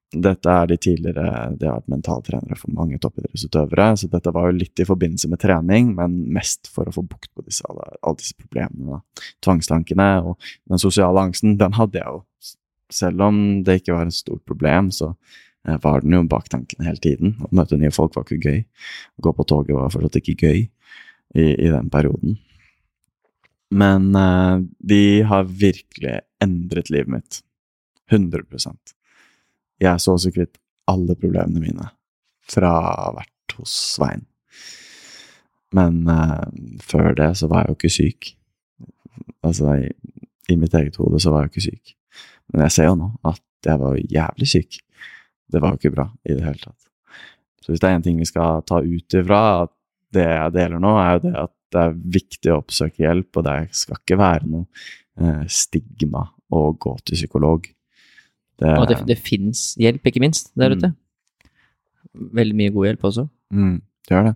Dette 0.10 0.50
er 0.50 0.66
de 0.72 0.76
tidligere 0.82 1.52
De 1.54 1.68
har 1.70 1.76
vært 1.78 1.92
mentaltrenere 1.94 2.58
for 2.58 2.74
mange 2.74 2.98
toppidrettsutøvere, 3.02 3.92
så 4.00 4.10
dette 4.10 4.34
var 4.34 4.50
jo 4.50 4.58
litt 4.58 4.82
i 4.82 4.88
forbindelse 4.90 5.30
med 5.30 5.42
trening, 5.44 5.92
men 5.98 6.16
mest 6.34 6.72
for 6.74 6.90
å 6.90 6.94
få 6.96 7.04
bukt 7.06 7.30
på 7.36 7.46
disse, 7.46 7.62
alle, 7.70 7.92
alle 8.02 8.18
disse 8.22 8.34
problemene. 8.40 9.04
Tvangstankene 9.46 10.10
og 10.24 10.50
den 10.70 10.82
sosiale 10.82 11.28
angsten, 11.28 11.60
den 11.62 11.78
hadde 11.78 12.02
jeg 12.02 12.10
jo 12.10 12.24
selv 12.90 13.22
om 13.22 13.40
det 13.64 13.80
ikke 13.80 13.96
var 13.96 14.10
et 14.10 14.18
stort 14.18 14.44
problem, 14.50 14.90
så 14.94 15.14
eh, 15.68 15.78
var 15.84 16.04
den 16.04 16.18
jo 16.18 16.26
bak 16.30 16.50
tankene 16.52 16.88
hele 16.88 17.02
tiden. 17.04 17.36
Å 17.46 17.52
møte 17.56 17.78
nye 17.80 17.94
folk 17.94 18.18
var 18.18 18.26
ikke 18.26 18.50
gøy. 18.50 18.62
Å 19.20 19.26
gå 19.28 19.34
på 19.38 19.48
toget 19.50 19.78
var 19.78 19.94
fortsatt 19.94 20.22
ikke 20.22 20.38
gøy 20.42 20.60
i, 20.60 21.46
i 21.46 21.70
den 21.70 21.92
perioden. 21.94 22.40
Men 23.70 24.10
uh, 24.18 24.66
de 24.82 25.22
har 25.30 25.46
virkelig 25.46 26.16
endret 26.42 26.90
livet 26.90 27.14
mitt. 27.20 27.44
100 28.10 28.42
Jeg 29.80 30.02
så 30.04 30.18
så 30.20 30.32
kvitt 30.34 30.60
alle 30.90 31.16
problemene 31.20 31.62
mine 31.64 31.92
fra 32.50 32.74
å 33.10 33.14
vært 33.20 33.56
hos 33.60 33.74
Svein. 33.96 34.26
Men 35.76 36.02
uh, 36.10 36.50
før 36.82 37.14
det 37.18 37.30
så 37.38 37.50
var 37.50 37.64
jeg 37.64 37.72
jo 37.72 37.78
ikke 37.78 37.94
syk. 37.94 38.32
Altså, 39.46 39.76
i, 39.78 40.24
i 40.50 40.58
mitt 40.58 40.74
eget 40.76 40.98
hode 41.00 41.22
så 41.22 41.34
var 41.34 41.46
jeg 41.46 41.50
jo 41.50 41.54
ikke 41.54 41.68
syk. 41.70 41.96
Men 42.50 42.66
jeg 42.66 42.76
ser 42.76 42.90
jo 42.90 42.98
nå 42.98 43.10
at 43.30 43.44
jeg 43.66 43.82
var 43.82 44.00
jævlig 44.00 44.50
syk. 44.50 44.80
Det 45.50 45.62
var 45.62 45.74
jo 45.74 45.82
ikke 45.82 45.96
bra 45.96 46.08
i 46.26 46.34
det 46.34 46.46
hele 46.46 46.62
tatt. 46.62 46.90
Så 47.62 47.74
hvis 47.74 47.84
det 47.84 47.90
er 47.90 48.00
én 48.00 48.06
ting 48.06 48.18
vi 48.18 48.28
skal 48.28 48.64
ta 48.68 48.82
ut 48.82 49.18
ifra 49.20 49.42
at 49.66 49.74
det 50.16 50.26
jeg 50.26 50.54
deler 50.56 50.82
nå, 50.82 50.96
er 50.98 51.12
jo 51.16 51.24
det 51.28 51.34
at 51.44 51.54
det 51.70 51.82
er 51.84 52.00
viktig 52.18 52.50
å 52.50 52.62
oppsøke 52.64 53.04
hjelp, 53.04 53.30
og 53.38 53.46
det 53.46 53.58
skal 53.78 54.00
ikke 54.00 54.18
være 54.18 54.50
noe 54.50 54.66
eh, 55.22 55.44
stigma 55.54 56.24
å 56.50 56.62
gå 56.74 56.96
til 57.06 57.20
psykolog. 57.20 57.68
Det, 58.60 58.74
Og 58.78 58.88
det, 58.90 58.98
det 59.08 59.18
fins 59.24 59.76
hjelp, 59.80 60.04
ikke 60.10 60.20
minst, 60.24 60.52
der 60.60 60.70
Mm. 60.74 60.78
ute. 60.78 60.90
Veldig 62.36 62.56
mye 62.60 62.72
god 62.76 62.86
hjelp 62.90 63.04
også. 63.08 63.30
Mm, 63.54 63.82
det 64.08 64.16
gjør 64.16 64.26
det. 64.30 64.36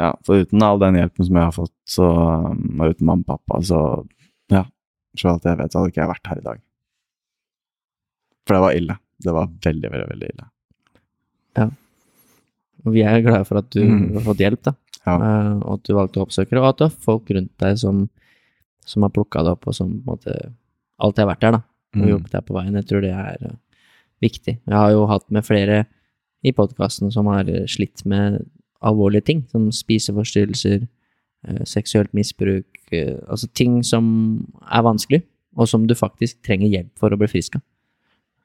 Ja, 0.00 0.10
for 0.24 0.40
uten 0.44 0.62
all 0.62 0.78
den 0.80 0.94
hjelpen 0.98 1.24
som 1.26 1.36
jeg 1.36 1.44
har 1.44 1.52
fått, 1.56 1.72
så, 1.88 2.06
um, 2.50 2.80
og 2.80 2.94
uten 2.94 3.06
mamma 3.06 3.24
og 3.26 3.26
pappa, 3.40 3.60
så 3.64 3.80
ja, 4.50 4.64
selv 5.16 5.32
alt 5.34 5.44
jeg 5.48 5.58
vet, 5.58 5.72
så 5.72 5.78
hadde 5.80 5.92
ikke 5.92 6.02
jeg 6.04 6.12
vært 6.12 6.26
her 6.30 6.38
i 6.40 6.46
dag. 6.46 6.60
For 8.46 8.54
det 8.56 8.62
var 8.64 8.76
ille. 8.78 8.96
Det 9.20 9.32
var 9.36 9.46
veldig, 9.66 9.90
veldig, 9.92 10.08
veldig 10.12 10.28
ille. 10.34 10.46
Ja. 11.60 11.66
Og 12.86 12.92
vi 12.94 13.02
er 13.04 13.20
glade 13.24 13.44
for 13.46 13.58
at 13.60 13.68
du 13.70 13.80
Mm. 13.84 14.14
har 14.14 14.22
fått 14.28 14.38
hjelp, 14.44 14.62
da. 14.62 14.74
Ja. 15.06 15.16
Uh, 15.16 15.60
og 15.64 15.72
at 15.78 15.82
du 15.84 15.94
valgte 15.94 16.20
å 16.20 16.26
oppsøke 16.26 16.50
det, 16.50 16.58
og 16.60 16.68
at 16.70 16.78
du 16.78 16.84
har 16.84 16.90
folk 17.08 17.30
rundt 17.30 17.52
deg 17.58 17.78
som, 17.78 18.08
som 18.84 19.02
har 19.02 19.10
plukka 19.10 19.42
det 19.44 19.52
opp, 19.52 19.66
og 19.68 19.74
som 19.74 19.88
på 19.88 19.98
en 20.00 20.16
måte 20.16 20.52
alltid 21.00 21.24
har 21.24 21.30
vært 21.34 21.40
der, 21.40 21.52
da. 21.52 21.62
Og 21.94 22.00
Mm. 22.02 22.08
hjulpet 22.08 22.30
deg 22.30 22.46
på 22.46 22.54
veien. 22.54 22.74
Jeg 22.74 22.86
tror 22.86 23.00
det 23.02 23.10
er 23.10 23.36
eh, 23.42 23.56
viktig. 24.22 24.58
Jeg 24.66 24.76
har 24.76 24.90
jo 24.92 25.06
hatt 25.06 25.30
med 25.30 25.44
flere 25.44 25.86
i 26.44 26.52
podkasten 26.52 27.10
som 27.12 27.26
har 27.26 27.48
eh, 27.48 27.66
slitt 27.66 28.04
med 28.06 28.46
alvorlige 28.82 29.24
ting, 29.24 29.46
som 29.50 29.70
spiseforstyrrelser, 29.70 30.86
eh, 31.48 31.64
seksuelt 31.64 32.12
misbruk, 32.14 32.64
altså 33.28 33.48
ting 33.54 33.82
som 33.82 34.46
er 34.70 34.82
vanskelig, 34.82 35.22
og 35.56 35.68
som 35.68 35.86
du 35.86 35.94
faktisk 35.94 36.40
trenger 36.42 36.68
hjelp 36.70 36.90
for 36.96 37.10
å 37.10 37.18
bli 37.18 37.26
frisk 37.26 37.56
av. 37.56 37.62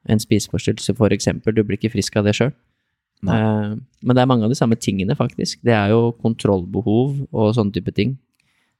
En 0.08 0.20
spiseforstyrrelse, 0.20 0.96
for 0.96 1.10
eksempel, 1.10 1.54
du 1.54 1.64
blir 1.64 1.78
ikke 1.78 1.92
frisk 1.94 2.16
av 2.18 2.26
det 2.26 2.36
sjøl. 2.36 2.52
Men 3.24 3.80
det 4.04 4.22
er 4.22 4.28
mange 4.28 4.44
av 4.44 4.50
de 4.50 4.56
samme 4.56 4.76
tingene, 4.76 5.16
faktisk. 5.18 5.62
Det 5.64 5.74
er 5.74 5.90
jo 5.90 6.12
kontrollbehov 6.22 7.28
og 7.32 7.56
sånne 7.56 7.74
type 7.74 7.94
ting 7.96 8.18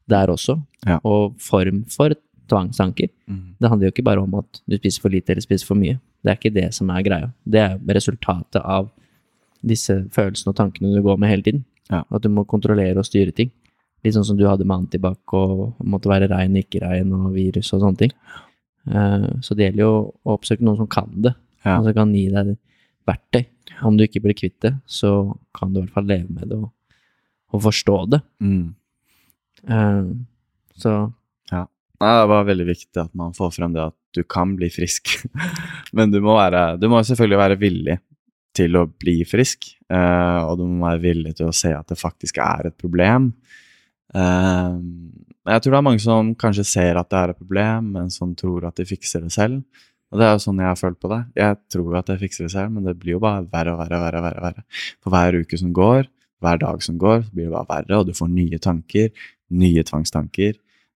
der 0.08 0.28
også. 0.28 0.60
Ja. 0.86 1.00
Og 1.04 1.36
form 1.42 1.84
for 1.90 2.14
tvangstanker. 2.50 3.10
Mm. 3.28 3.56
Det 3.60 3.70
handler 3.70 3.88
jo 3.90 3.94
ikke 3.96 4.04
bare 4.08 4.22
om 4.24 4.34
at 4.40 4.62
du 4.68 4.78
spiser 4.78 5.02
for 5.02 5.10
lite 5.14 5.32
eller 5.34 5.42
spiser 5.46 5.66
for 5.68 5.76
mye. 5.80 6.00
Det 6.24 6.32
er 6.32 6.40
ikke 6.40 6.54
det 6.56 6.74
som 6.74 6.90
er 6.90 7.04
greia. 7.06 7.32
Det 7.46 7.62
er 7.62 7.78
resultatet 7.98 8.62
av 8.64 8.90
disse 9.66 9.96
følelsene 10.14 10.52
og 10.54 10.58
tankene 10.60 10.94
du 10.96 11.02
går 11.06 11.18
med 11.22 11.30
hele 11.30 11.46
tiden. 11.46 11.64
Ja. 11.90 12.04
At 12.12 12.22
du 12.26 12.30
må 12.30 12.46
kontrollere 12.50 12.98
og 13.02 13.06
styre 13.06 13.32
ting. 13.36 13.52
Litt 14.06 14.14
sånn 14.14 14.26
som 14.26 14.38
du 14.38 14.46
hadde 14.48 14.66
med 14.66 14.84
antibac 14.86 15.34
og 15.34 15.76
måtte 15.86 16.10
være 16.10 16.30
rein, 16.30 16.54
ikke 16.60 16.82
rein 16.84 17.12
og 17.14 17.32
virus 17.34 17.72
og 17.74 17.82
sånne 17.82 17.98
ting. 18.04 18.12
Eh, 18.90 19.28
Så 19.42 19.56
det 19.58 19.66
gjelder 19.72 19.82
jo 19.86 20.14
å 20.26 20.36
oppsøke 20.38 20.62
noen 20.62 20.78
som 20.78 20.88
kan 20.88 21.10
det, 21.22 21.34
Ja. 21.66 21.80
og 21.80 21.86
som 21.86 21.94
kan 21.94 22.14
gi 22.14 22.30
deg 22.30 22.58
verktøy. 23.08 23.46
Om 23.84 23.98
du 23.98 24.04
ikke 24.06 24.22
blir 24.22 24.34
kvitt 24.38 24.60
det, 24.62 24.76
så 24.86 25.36
kan 25.54 25.74
du 25.74 25.80
i 25.80 25.84
hvert 25.84 25.94
fall 25.94 26.06
leve 26.06 26.30
med 26.30 26.50
det 26.50 26.58
og, 26.58 26.72
og 27.54 27.62
forstå 27.62 28.10
det. 28.10 28.22
Mm. 28.42 28.76
Eh, 29.68 30.04
Så 30.78 31.14
Nei, 32.02 32.12
det 32.20 32.28
var 32.32 32.48
veldig 32.50 32.68
viktig 32.68 33.02
at 33.02 33.14
man 33.18 33.36
får 33.36 33.54
frem 33.56 33.76
det 33.76 33.86
at 33.86 33.96
du 34.16 34.24
kan 34.28 34.56
bli 34.58 34.70
frisk. 34.74 35.16
Men 35.96 36.12
du 36.12 36.20
må, 36.24 36.36
være, 36.38 36.76
du 36.82 36.90
må 36.92 37.02
selvfølgelig 37.04 37.42
være 37.42 37.60
villig 37.62 37.98
til 38.56 38.78
å 38.80 38.86
bli 38.88 39.18
frisk, 39.28 39.68
eh, 39.92 40.42
og 40.48 40.60
du 40.60 40.66
må 40.70 40.88
være 40.88 41.04
villig 41.04 41.36
til 41.40 41.50
å 41.50 41.56
se 41.56 41.74
at 41.76 41.92
det 41.92 42.00
faktisk 42.00 42.40
er 42.44 42.70
et 42.70 42.78
problem. 42.80 43.34
Eh, 44.16 44.78
jeg 45.46 45.62
tror 45.62 45.76
det 45.76 45.80
er 45.80 45.88
mange 45.90 46.04
som 46.04 46.32
kanskje 46.40 46.68
ser 46.68 47.00
at 47.00 47.10
det 47.12 47.20
er 47.20 47.34
et 47.34 47.42
problem, 47.42 47.92
men 47.98 48.14
som 48.14 48.32
tror 48.38 48.70
at 48.70 48.80
de 48.80 48.88
fikser 48.88 49.26
det 49.26 49.34
selv. 49.36 49.62
Og 50.14 50.20
det 50.22 50.28
er 50.28 50.36
jo 50.36 50.44
sånn 50.46 50.62
jeg 50.62 50.70
har 50.70 50.80
følt 50.80 51.00
på 51.02 51.10
det. 51.12 51.22
Jeg 51.36 51.58
tror 51.74 51.98
at 52.00 52.12
jeg 52.14 52.22
fikser 52.24 52.48
det 52.48 52.54
selv, 52.54 52.76
men 52.76 52.86
det 52.88 52.96
blir 53.02 53.18
jo 53.18 53.24
bare 53.24 53.44
verre 53.52 53.74
og 53.74 53.82
verre. 53.82 54.00
verre, 54.00 54.22
verre, 54.24 54.44
verre. 54.46 54.84
For 55.04 55.14
hver 55.14 55.40
uke 55.42 55.60
som 55.60 55.74
går, 55.76 56.08
hver 56.44 56.62
dag 56.62 56.84
som 56.86 57.00
går, 57.02 57.26
så 57.26 57.36
blir 57.36 57.50
det 57.50 57.56
bare 57.56 57.72
verre, 57.72 58.00
og 58.00 58.08
du 58.08 58.16
får 58.16 58.32
nye 58.32 58.60
tanker, 58.62 59.12
nye 59.56 59.84
tvangstanker, 59.86 60.56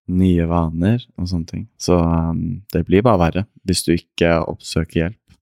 nye 0.09 0.45
vaner 0.49 1.03
og 1.17 1.27
sånne 1.29 1.49
ting. 1.49 1.65
Så 1.79 1.97
um, 2.01 2.61
det 2.73 2.85
blir 2.87 3.03
bare 3.05 3.21
verre 3.21 3.43
hvis 3.67 3.83
du 3.85 3.93
ikke 3.95 4.35
oppsøker 4.49 5.03
hjelp. 5.03 5.35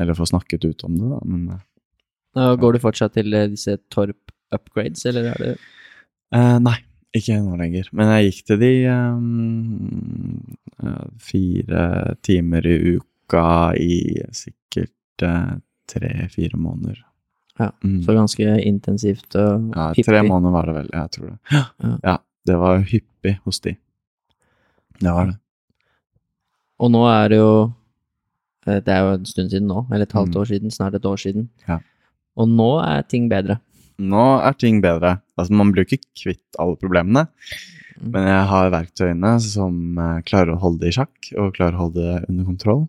Eller 0.00 0.16
får 0.16 0.30
snakket 0.32 0.64
ut 0.64 0.84
om 0.86 0.94
det, 0.96 1.08
da. 1.10 1.18
Men 1.28 1.42
eh, 2.36 2.54
går 2.62 2.72
du 2.76 2.78
fortsatt 2.80 3.12
til 3.18 3.34
eh, 3.36 3.48
disse 3.52 3.74
Torp 3.92 4.32
upgrades, 4.54 5.04
eller 5.06 5.28
er 5.32 5.42
det 5.42 5.50
uh, 6.34 6.56
nei, 6.62 6.76
ikke 7.14 7.36
nå 7.42 7.58
lenger. 7.60 7.90
Men 7.92 8.08
jeg 8.14 8.30
gikk 8.30 8.40
til 8.48 8.60
de 8.62 8.72
um, 8.88 10.40
eh, 10.82 11.04
fire 11.22 11.84
timer 12.26 12.66
i 12.70 12.78
uka 12.96 13.44
i 13.78 14.00
sikkert 14.34 15.26
uh, 15.26 15.58
tre-fire 15.90 16.58
måneder. 16.58 17.04
Ja, 17.60 17.70
Mm. 17.84 17.98
så 18.06 18.14
ganske 18.16 18.54
intensivt 18.64 19.34
og 19.36 19.74
Ja, 19.76 19.90
tre 19.92 20.22
måneder 20.24 20.52
var 20.54 20.66
det 20.70 20.74
vel, 20.78 20.86
jeg 20.94 21.10
tror 21.12 21.26
det. 21.28 21.38
Ja, 21.52 21.64
Ja. 21.82 21.90
ja 22.06 22.14
det 22.48 22.56
var 22.56 22.78
hyppig 22.88 23.34
hos 23.44 23.60
de. 23.60 23.74
Det 25.00 25.12
var 25.16 25.30
det. 25.30 25.36
Og 26.80 26.90
nå 26.92 27.02
er 27.08 27.28
det 27.32 27.38
jo 27.40 27.52
eh, 28.66 28.78
Det 28.84 28.92
er 28.94 29.00
jo 29.06 29.14
en 29.18 29.26
stund 29.28 29.50
siden 29.52 29.66
nå, 29.70 29.86
eller 29.90 30.06
et 30.06 30.12
halvt 30.16 30.34
Mm. 30.36 30.40
år 30.42 30.46
siden, 30.52 30.70
snart 30.74 30.94
et 30.98 31.04
år 31.08 31.16
siden. 31.20 31.48
Ja. 31.68 31.78
Og 32.36 32.48
nå 32.48 32.70
er 32.84 33.02
ting 33.08 33.28
bedre. 33.28 33.58
Nå 34.00 34.24
er 34.44 34.52
ting 34.56 34.80
bedre. 34.80 35.18
Altså, 35.36 35.52
man 35.52 35.72
blir 35.72 35.84
jo 35.84 35.96
ikke 35.96 36.08
kvitt 36.22 36.56
alle 36.58 36.76
problemene, 36.80 37.26
Mm. 38.00 38.12
men 38.12 38.26
jeg 38.28 38.46
har 38.48 38.70
verktøyene 38.70 39.34
som 39.44 39.98
eh, 39.98 40.22
klarer 40.22 40.54
å 40.54 40.60
holde 40.62 40.80
det 40.80 40.88
i 40.94 40.96
sjakk, 41.00 41.32
og 41.36 41.54
klarer 41.54 41.74
å 41.76 41.82
holde 41.88 42.00
det 42.06 42.28
under 42.30 42.44
kontroll. 42.44 42.88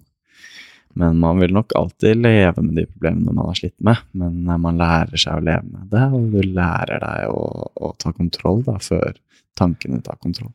Men 0.95 1.19
man 1.19 1.39
vil 1.39 1.53
nok 1.55 1.71
alltid 1.75 2.17
leve 2.19 2.61
med 2.63 2.75
de 2.75 2.85
problemene 2.85 3.31
man 3.33 3.45
har 3.47 3.55
slitt 3.55 3.75
med, 3.79 3.97
men 4.13 4.47
eh, 4.49 4.57
man 4.57 4.77
lærer 4.79 5.17
seg 5.19 5.39
å 5.39 5.43
leve 5.43 5.63
med 5.71 5.89
det, 5.91 6.05
og 6.13 6.31
du 6.31 6.41
lærer 6.53 6.99
deg 6.99 7.27
å, 7.31 7.43
å 7.75 7.93
ta 7.97 8.11
kontroll 8.11 8.63
da, 8.63 8.77
før 8.79 9.15
tankene 9.55 10.01
tar 10.03 10.15
kontroll. 10.23 10.51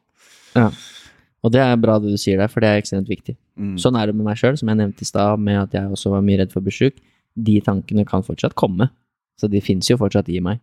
Og 1.47 1.53
det 1.55 1.61
er 1.62 1.76
bra 1.78 1.99
det 2.03 2.11
du 2.11 2.18
sier 2.18 2.40
der, 2.40 2.51
for 2.51 2.64
det 2.64 2.70
er 2.72 2.80
ekstremt 2.80 3.11
viktig. 3.11 3.37
Mm. 3.61 3.76
Sånn 3.79 3.95
er 4.00 4.11
det 4.11 4.16
med 4.18 4.26
meg 4.26 4.38
sjøl, 4.41 4.57
som 4.58 4.71
jeg 4.72 4.80
nevnte 4.80 5.04
i 5.04 5.08
stad, 5.08 5.38
med 5.46 5.61
at 5.61 5.76
jeg 5.79 5.92
også 5.95 6.11
var 6.16 6.25
mye 6.26 6.41
redd 6.41 6.50
for 6.54 6.58
å 6.62 6.66
bli 6.66 6.75
sjuk. 6.75 6.99
De 7.38 7.58
tankene 7.62 8.03
kan 8.08 8.25
fortsatt 8.26 8.57
komme, 8.58 8.88
så 9.38 9.49
de 9.53 9.61
fins 9.62 9.87
jo 9.92 9.99
fortsatt 10.00 10.29
i 10.33 10.41
meg. 10.42 10.58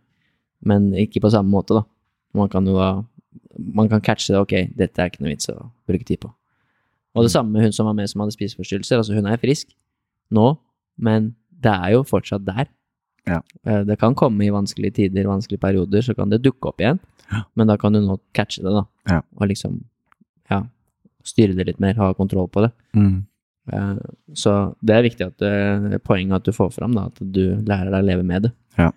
Men 0.66 0.90
ikke 0.98 1.22
på 1.24 1.30
samme 1.32 1.48
måte, 1.54 1.78
da. 1.78 1.84
Man 2.36 2.50
kan 2.52 2.66
jo 2.68 2.76
da 2.76 2.92
Man 3.74 3.88
kan 3.88 4.00
catche 4.02 4.32
det, 4.34 4.38
ok, 4.42 4.52
dette 4.74 4.98
er 4.98 5.10
ikke 5.10 5.22
noe 5.22 5.30
vits 5.30 5.48
å 5.50 5.54
bruke 5.86 6.04
tid 6.06 6.20
på. 6.22 6.28
Og 7.14 7.22
det 7.26 7.30
samme 7.30 7.54
med 7.54 7.62
hun 7.62 7.72
som 7.74 7.86
var 7.86 7.94
med 7.94 8.10
som 8.10 8.20
hadde 8.22 8.34
spiseforstyrrelser. 8.34 8.98
Altså, 8.98 9.14
hun 9.14 9.26
er 9.30 9.38
frisk 9.38 9.68
nå, 10.34 10.56
men 10.98 11.28
det 11.62 11.70
er 11.70 11.92
jo 11.94 12.02
fortsatt 12.06 12.42
der. 12.46 12.66
Ja. 13.30 13.40
Eh, 13.64 13.84
Det 13.86 13.96
kan 14.00 14.14
komme 14.18 14.42
i 14.44 14.50
vanskelige 14.50 14.96
tider, 14.98 15.28
vanskelige 15.30 15.62
perioder, 15.62 16.02
så 16.02 16.14
kan 16.18 16.30
det 16.30 16.42
dukke 16.42 16.72
opp 16.72 16.82
igjen. 16.82 16.98
Ja. 17.30 17.44
Men 17.54 17.70
da 17.70 17.76
kan 17.76 17.92
du 17.94 18.00
nå 18.02 18.18
catche 18.34 18.62
det, 18.62 18.72
da. 18.74 18.84
Ja. 19.08 19.20
Og 19.38 19.48
liksom, 19.48 19.78
ja, 20.50 20.64
styre 21.26 21.56
det 21.56 21.66
litt 21.70 21.80
mer, 21.82 21.96
ha 22.00 22.12
kontroll 22.16 22.48
på 22.52 22.64
det. 22.66 22.70
Mm. 22.96 23.24
Eh, 23.72 23.96
Så 24.36 24.52
det 24.84 24.96
er 24.96 25.06
viktig 25.06 25.26
at 25.26 25.44
eh, 25.46 25.98
poenget 26.04 26.40
at 26.40 26.48
du 26.48 26.52
får 26.56 26.72
fram 26.76 26.94
da, 26.96 27.06
at 27.08 27.20
du 27.20 27.56
lærer 27.64 27.90
deg 27.90 28.00
å 28.02 28.08
leve 28.10 28.26
med 28.26 28.48
det. 28.48 28.52
Ja. 28.80 28.90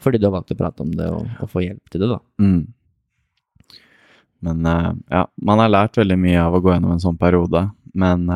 Fordi 0.00 0.18
du 0.20 0.26
har 0.28 0.36
valgt 0.38 0.54
å 0.54 0.56
prate 0.56 0.84
om 0.84 0.92
det 0.96 1.08
og, 1.12 1.26
og 1.40 1.50
få 1.52 1.64
hjelp 1.66 1.92
til 1.92 2.04
det, 2.04 2.08
da. 2.14 2.20
Mm. 2.40 3.78
Men 4.48 4.66
eh, 4.72 4.90
ja, 5.18 5.26
man 5.44 5.60
har 5.60 5.72
lært 5.72 6.00
veldig 6.00 6.16
mye 6.20 6.40
av 6.46 6.56
å 6.56 6.62
gå 6.64 6.72
gjennom 6.72 6.94
en 6.96 7.02
sånn 7.02 7.20
periode, 7.20 7.66
men 7.92 8.28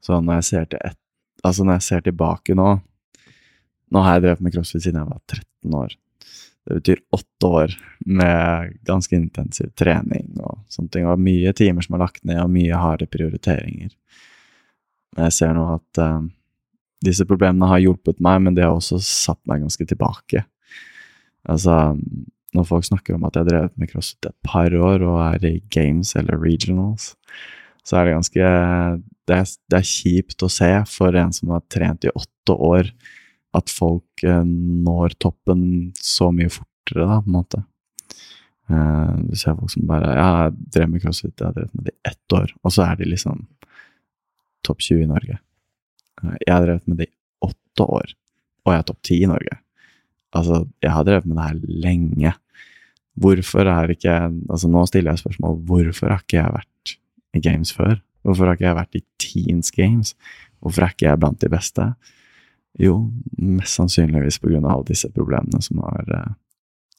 så 0.00 0.18
når 0.24 0.38
jeg 0.40 0.46
ser 0.48 0.68
til 0.72 0.80
et, 0.88 0.96
altså 1.44 1.66
når 1.66 1.76
jeg 1.78 1.86
ser 1.90 2.04
tilbake 2.06 2.54
nå 2.56 2.78
Nå 3.92 4.00
har 4.04 4.16
jeg 4.16 4.22
drevet 4.24 4.42
med 4.44 4.52
crossfit 4.52 4.82
siden 4.84 4.98
jeg 5.00 5.08
var 5.08 5.20
13 5.32 5.74
år. 5.78 5.92
Det 6.68 6.80
betyr 6.82 6.98
åtte 7.16 7.48
år 7.48 7.74
med 8.04 8.74
ganske 8.84 9.16
intensiv 9.16 9.70
trening 9.78 10.34
og 10.36 10.58
sånne 10.68 10.92
ting. 10.92 11.06
Og 11.08 11.22
mye 11.22 11.54
timer 11.56 11.84
som 11.84 11.96
er 11.96 12.02
lagt 12.02 12.20
ned, 12.28 12.42
og 12.42 12.52
mye 12.52 12.76
harde 12.76 13.08
prioriteringer. 13.08 13.94
Men 15.16 15.28
jeg 15.28 15.36
ser 15.38 15.54
nå 15.56 15.64
at 15.78 16.00
uh, 16.04 16.26
disse 17.04 17.24
problemene 17.28 17.70
har 17.70 17.80
hjulpet 17.80 18.20
meg, 18.20 18.42
men 18.44 18.58
de 18.58 18.66
har 18.66 18.76
også 18.76 19.00
satt 19.00 19.40
meg 19.48 19.64
ganske 19.64 19.88
tilbake. 19.88 20.44
Altså, 21.48 21.96
når 22.52 22.68
folk 22.68 22.84
snakker 22.84 23.16
om 23.16 23.24
at 23.24 23.36
jeg 23.36 23.46
har 23.46 23.50
drevet 23.52 23.78
med 23.80 23.92
crossfit 23.92 24.28
et 24.28 24.36
par 24.44 24.74
år 24.74 25.04
og 25.06 25.20
er 25.24 25.48
i 25.48 25.54
games 25.72 26.14
eller 26.20 26.40
regionals, 26.42 27.14
så 27.86 27.96
er 27.96 28.08
det 28.08 28.18
ganske 28.18 28.50
det 29.28 29.36
er, 29.36 29.50
det 29.68 29.78
er 29.78 29.88
kjipt 29.88 30.44
å 30.44 30.50
se 30.52 30.70
for 30.88 31.16
en 31.20 31.32
som 31.36 31.52
har 31.52 31.64
trent 31.72 32.06
i 32.08 32.12
åtte 32.12 32.54
år, 32.54 32.92
at 33.56 33.72
folk 33.72 34.24
eh, 34.26 34.44
når 34.44 35.16
toppen 35.22 35.62
så 35.96 36.30
mye 36.34 36.52
fortere, 36.52 37.04
da, 37.04 37.20
på 37.22 37.30
en 37.30 37.36
måte. 37.36 37.62
Eh, 38.68 39.12
du 39.28 39.36
ser 39.38 39.56
folk 39.56 39.72
som 39.72 39.86
bare 39.88 40.10
Ja, 40.12 40.28
jeg 40.46 40.72
drev 40.76 40.90
med 40.92 41.04
crossfit, 41.04 41.36
jeg 41.38 41.46
har 41.46 41.56
drevet 41.56 41.76
med 41.76 41.88
det 41.88 41.94
i 41.94 42.10
ett 42.10 42.36
år, 42.36 42.52
og 42.62 42.74
så 42.74 42.84
er 42.84 42.98
de 42.98 43.08
liksom 43.08 43.46
topp 44.66 44.82
20 44.84 45.06
i 45.06 45.12
Norge. 45.12 45.38
Eh, 46.22 46.36
jeg 46.46 46.52
har 46.54 46.66
drevet 46.66 46.90
med 46.90 47.00
det 47.00 47.08
i 47.08 47.14
åtte 47.48 47.86
år, 47.86 48.12
og 48.64 48.74
jeg 48.74 48.82
er 48.82 48.90
topp 48.90 49.00
10 49.02 49.22
i 49.22 49.30
Norge. 49.32 49.60
Altså, 50.36 50.66
jeg 50.84 50.92
har 50.92 51.06
drevet 51.08 51.26
med 51.26 51.38
det 51.38 51.46
her 51.46 51.80
lenge. 51.86 52.34
Hvorfor 53.18 53.66
er 53.66 53.90
ikke 53.90 54.14
Altså, 54.28 54.68
nå 54.68 54.84
stiller 54.86 55.14
jeg 55.14 55.22
spørsmål 55.24 55.56
hvorfor 55.66 56.12
har 56.12 56.20
ikke 56.20 56.36
jeg 56.36 56.52
vært 56.54 56.92
i 57.34 57.40
games 57.40 57.72
før? 57.72 57.96
Hvorfor 58.22 58.44
har 58.44 58.58
ikke 58.58 58.68
jeg 58.68 58.76
vært 58.76 58.98
i 58.98 59.02
Teens 59.18 59.72
Games? 59.72 60.14
Hvorfor 60.60 60.84
er 60.84 60.92
ikke 60.92 61.08
jeg 61.08 61.20
blant 61.22 61.40
de 61.40 61.48
beste? 61.48 61.86
Jo, 62.78 63.10
mest 63.38 63.74
sannsynligvis 63.78 64.38
på 64.38 64.52
av 64.56 64.66
alle 64.70 64.84
disse 64.92 65.10
problemene 65.10 65.60
som 65.62 65.80
har, 65.82 66.04
eh, 66.14 66.32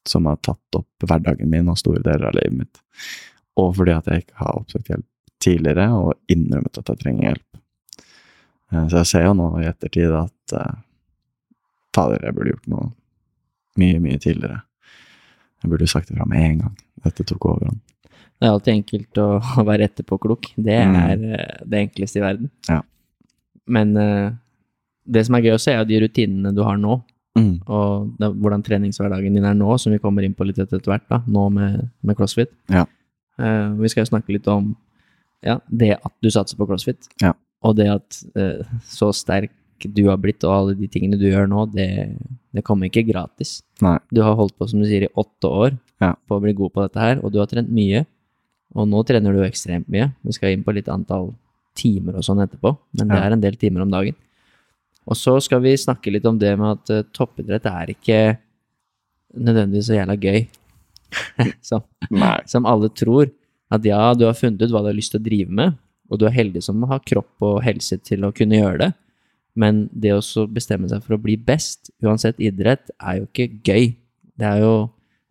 som 0.06 0.26
har 0.28 0.36
tatt 0.44 0.76
opp 0.76 1.06
hverdagen 1.08 1.50
min 1.50 1.70
og 1.72 1.78
store 1.80 2.02
deler 2.04 2.28
av 2.30 2.36
livet 2.36 2.58
mitt. 2.58 2.82
Og 3.60 3.76
fordi 3.78 3.96
at 3.96 4.06
jeg 4.12 4.26
ikke 4.26 4.40
har 4.44 4.60
oppsøkt 4.60 4.92
hjelp 4.92 5.06
tidligere 5.40 5.88
og 5.96 6.14
innrømmet 6.28 6.78
at 6.82 6.92
jeg 6.92 7.00
trenger 7.04 7.30
hjelp. 7.30 7.62
Eh, 8.72 8.88
Så 8.88 8.98
jeg 8.98 9.06
ser 9.14 9.24
jo 9.26 9.34
nå 9.34 9.50
i 9.62 9.68
ettertid 9.70 10.12
at 10.14 10.54
eh, 10.60 10.76
fader, 11.96 12.20
jeg 12.24 12.36
burde 12.36 12.52
gjort 12.54 12.68
noe 12.68 12.92
mye, 13.80 14.00
mye 14.04 14.20
tidligere. 14.20 14.62
Jeg 15.64 15.72
burde 15.72 15.88
sagt 15.88 16.10
det 16.10 16.18
fra 16.18 16.26
med 16.28 16.44
en 16.44 16.60
gang. 16.66 16.76
Dette 17.04 17.24
tok 17.24 17.46
overhånd. 17.46 17.80
Det 18.40 18.48
er 18.48 18.52
alltid 18.54 18.74
enkelt 18.74 19.20
å 19.20 19.64
være 19.68 19.88
etterpåklok. 19.90 20.54
Det 20.56 20.78
Mm. 20.86 20.96
er 20.96 21.16
mm. 21.18 21.70
det 21.70 21.80
enkleste 21.86 22.20
i 22.20 22.24
verden. 22.24 22.52
Ja. 22.70 22.82
Men 23.68 23.96
det 25.10 25.26
som 25.28 25.36
er 25.38 25.42
gøy 25.48 25.56
å 25.58 25.62
se, 25.62 25.74
er 25.74 25.86
de 25.90 26.00
rutinene 26.06 26.54
du 26.56 26.64
har 26.68 26.78
nå, 26.82 27.02
Mm. 27.38 27.62
og 27.72 28.10
det, 28.20 28.28
hvordan 28.42 28.64
treningshverdagen 28.66 29.36
din 29.38 29.46
er 29.46 29.54
nå, 29.56 29.76
som 29.80 29.94
vi 29.94 30.00
kommer 30.02 30.26
inn 30.26 30.34
på 30.36 30.44
litt 30.48 30.58
etter 30.60 30.82
hvert, 30.82 31.06
da, 31.08 31.22
nå 31.30 31.44
med, 31.54 31.86
med 32.04 32.18
crossfit. 32.18 32.50
Ja. 32.74 32.82
Uh, 33.40 33.70
vi 33.80 33.88
skal 33.88 34.04
jo 34.04 34.10
snakke 34.10 34.34
litt 34.34 34.48
om 34.52 34.74
ja, 35.46 35.60
det 35.72 35.94
at 36.04 36.12
du 36.26 36.28
satser 36.34 36.58
på 36.60 36.68
crossfit, 36.68 37.08
Ja. 37.22 37.32
og 37.64 37.78
det 37.78 37.88
at 37.94 38.18
uh, 38.36 38.66
så 38.84 39.14
sterk 39.16 39.54
du 39.80 40.02
har 40.10 40.18
blitt, 40.20 40.44
og 40.44 40.52
alle 40.52 40.76
de 40.76 40.90
tingene 40.92 41.16
du 41.22 41.30
gjør 41.30 41.48
nå, 41.48 41.68
det, 41.72 41.88
det 42.52 42.66
kommer 42.68 42.90
ikke 42.90 43.06
gratis. 43.08 43.62
Nei. 43.86 43.96
Du 44.12 44.20
har 44.26 44.36
holdt 44.36 44.58
på, 44.60 44.68
som 44.68 44.82
du 44.82 44.88
sier, 44.90 45.06
i 45.08 45.14
åtte 45.16 45.48
år 45.48 45.78
Ja. 46.02 46.16
på 46.28 46.36
å 46.36 46.44
bli 46.44 46.52
god 46.58 46.74
på 46.76 46.84
dette 46.84 47.00
her, 47.00 47.22
og 47.24 47.32
du 47.32 47.40
har 47.40 47.48
trent 47.48 47.70
mye. 47.72 48.06
Og 48.76 48.90
nå 48.90 49.06
trener 49.08 49.32
du 49.38 49.46
ekstremt 49.46 49.88
mye. 49.88 50.12
Vi 50.26 50.34
skal 50.36 50.52
inn 50.58 50.66
på 50.66 50.74
litt 50.76 50.90
antall 50.92 51.32
timer 51.80 52.18
og 52.20 52.26
sånn 52.28 52.42
etterpå, 52.44 52.74
men 53.00 53.08
det 53.08 53.22
er 53.22 53.32
en 53.38 53.42
del 53.46 53.56
timer 53.56 53.86
om 53.86 53.94
dagen. 53.94 54.18
Og 55.08 55.18
så 55.18 55.36
skal 55.42 55.62
vi 55.64 55.78
snakke 55.80 56.12
litt 56.14 56.26
om 56.30 56.38
det 56.40 56.52
med 56.60 56.78
at 56.78 56.92
uh, 56.94 57.08
toppidrett 57.16 57.66
er 57.70 57.94
ikke 57.96 58.20
nødvendigvis 59.38 59.90
så 59.90 60.00
jævla 60.00 60.18
gøy. 60.20 60.48
som, 61.70 61.82
som 62.50 62.68
alle 62.70 62.90
tror. 62.94 63.30
At 63.74 63.86
ja, 63.86 64.02
du 64.18 64.26
har 64.26 64.38
funnet 64.38 64.62
ut 64.64 64.74
hva 64.74 64.82
du 64.84 64.90
har 64.92 64.98
lyst 64.98 65.14
til 65.14 65.22
å 65.22 65.26
drive 65.26 65.54
med, 65.54 65.78
og 66.10 66.20
du 66.22 66.26
er 66.26 66.34
heldig 66.34 66.62
som 66.66 66.82
har 66.90 67.04
kropp 67.06 67.46
og 67.46 67.60
helse 67.66 68.00
til 68.02 68.26
å 68.26 68.34
kunne 68.36 68.58
gjøre 68.58 68.80
det. 68.82 68.92
Men 69.60 69.84
det 69.92 70.14
å 70.16 70.46
bestemme 70.50 70.90
seg 70.90 71.04
for 71.06 71.18
å 71.18 71.22
bli 71.22 71.36
best, 71.38 71.92
uansett 72.06 72.40
idrett, 72.42 72.90
er 72.98 73.20
jo 73.20 73.28
ikke 73.28 73.50
gøy. 73.66 73.92
Det 74.40 74.48
er 74.48 74.64
jo 74.64 74.74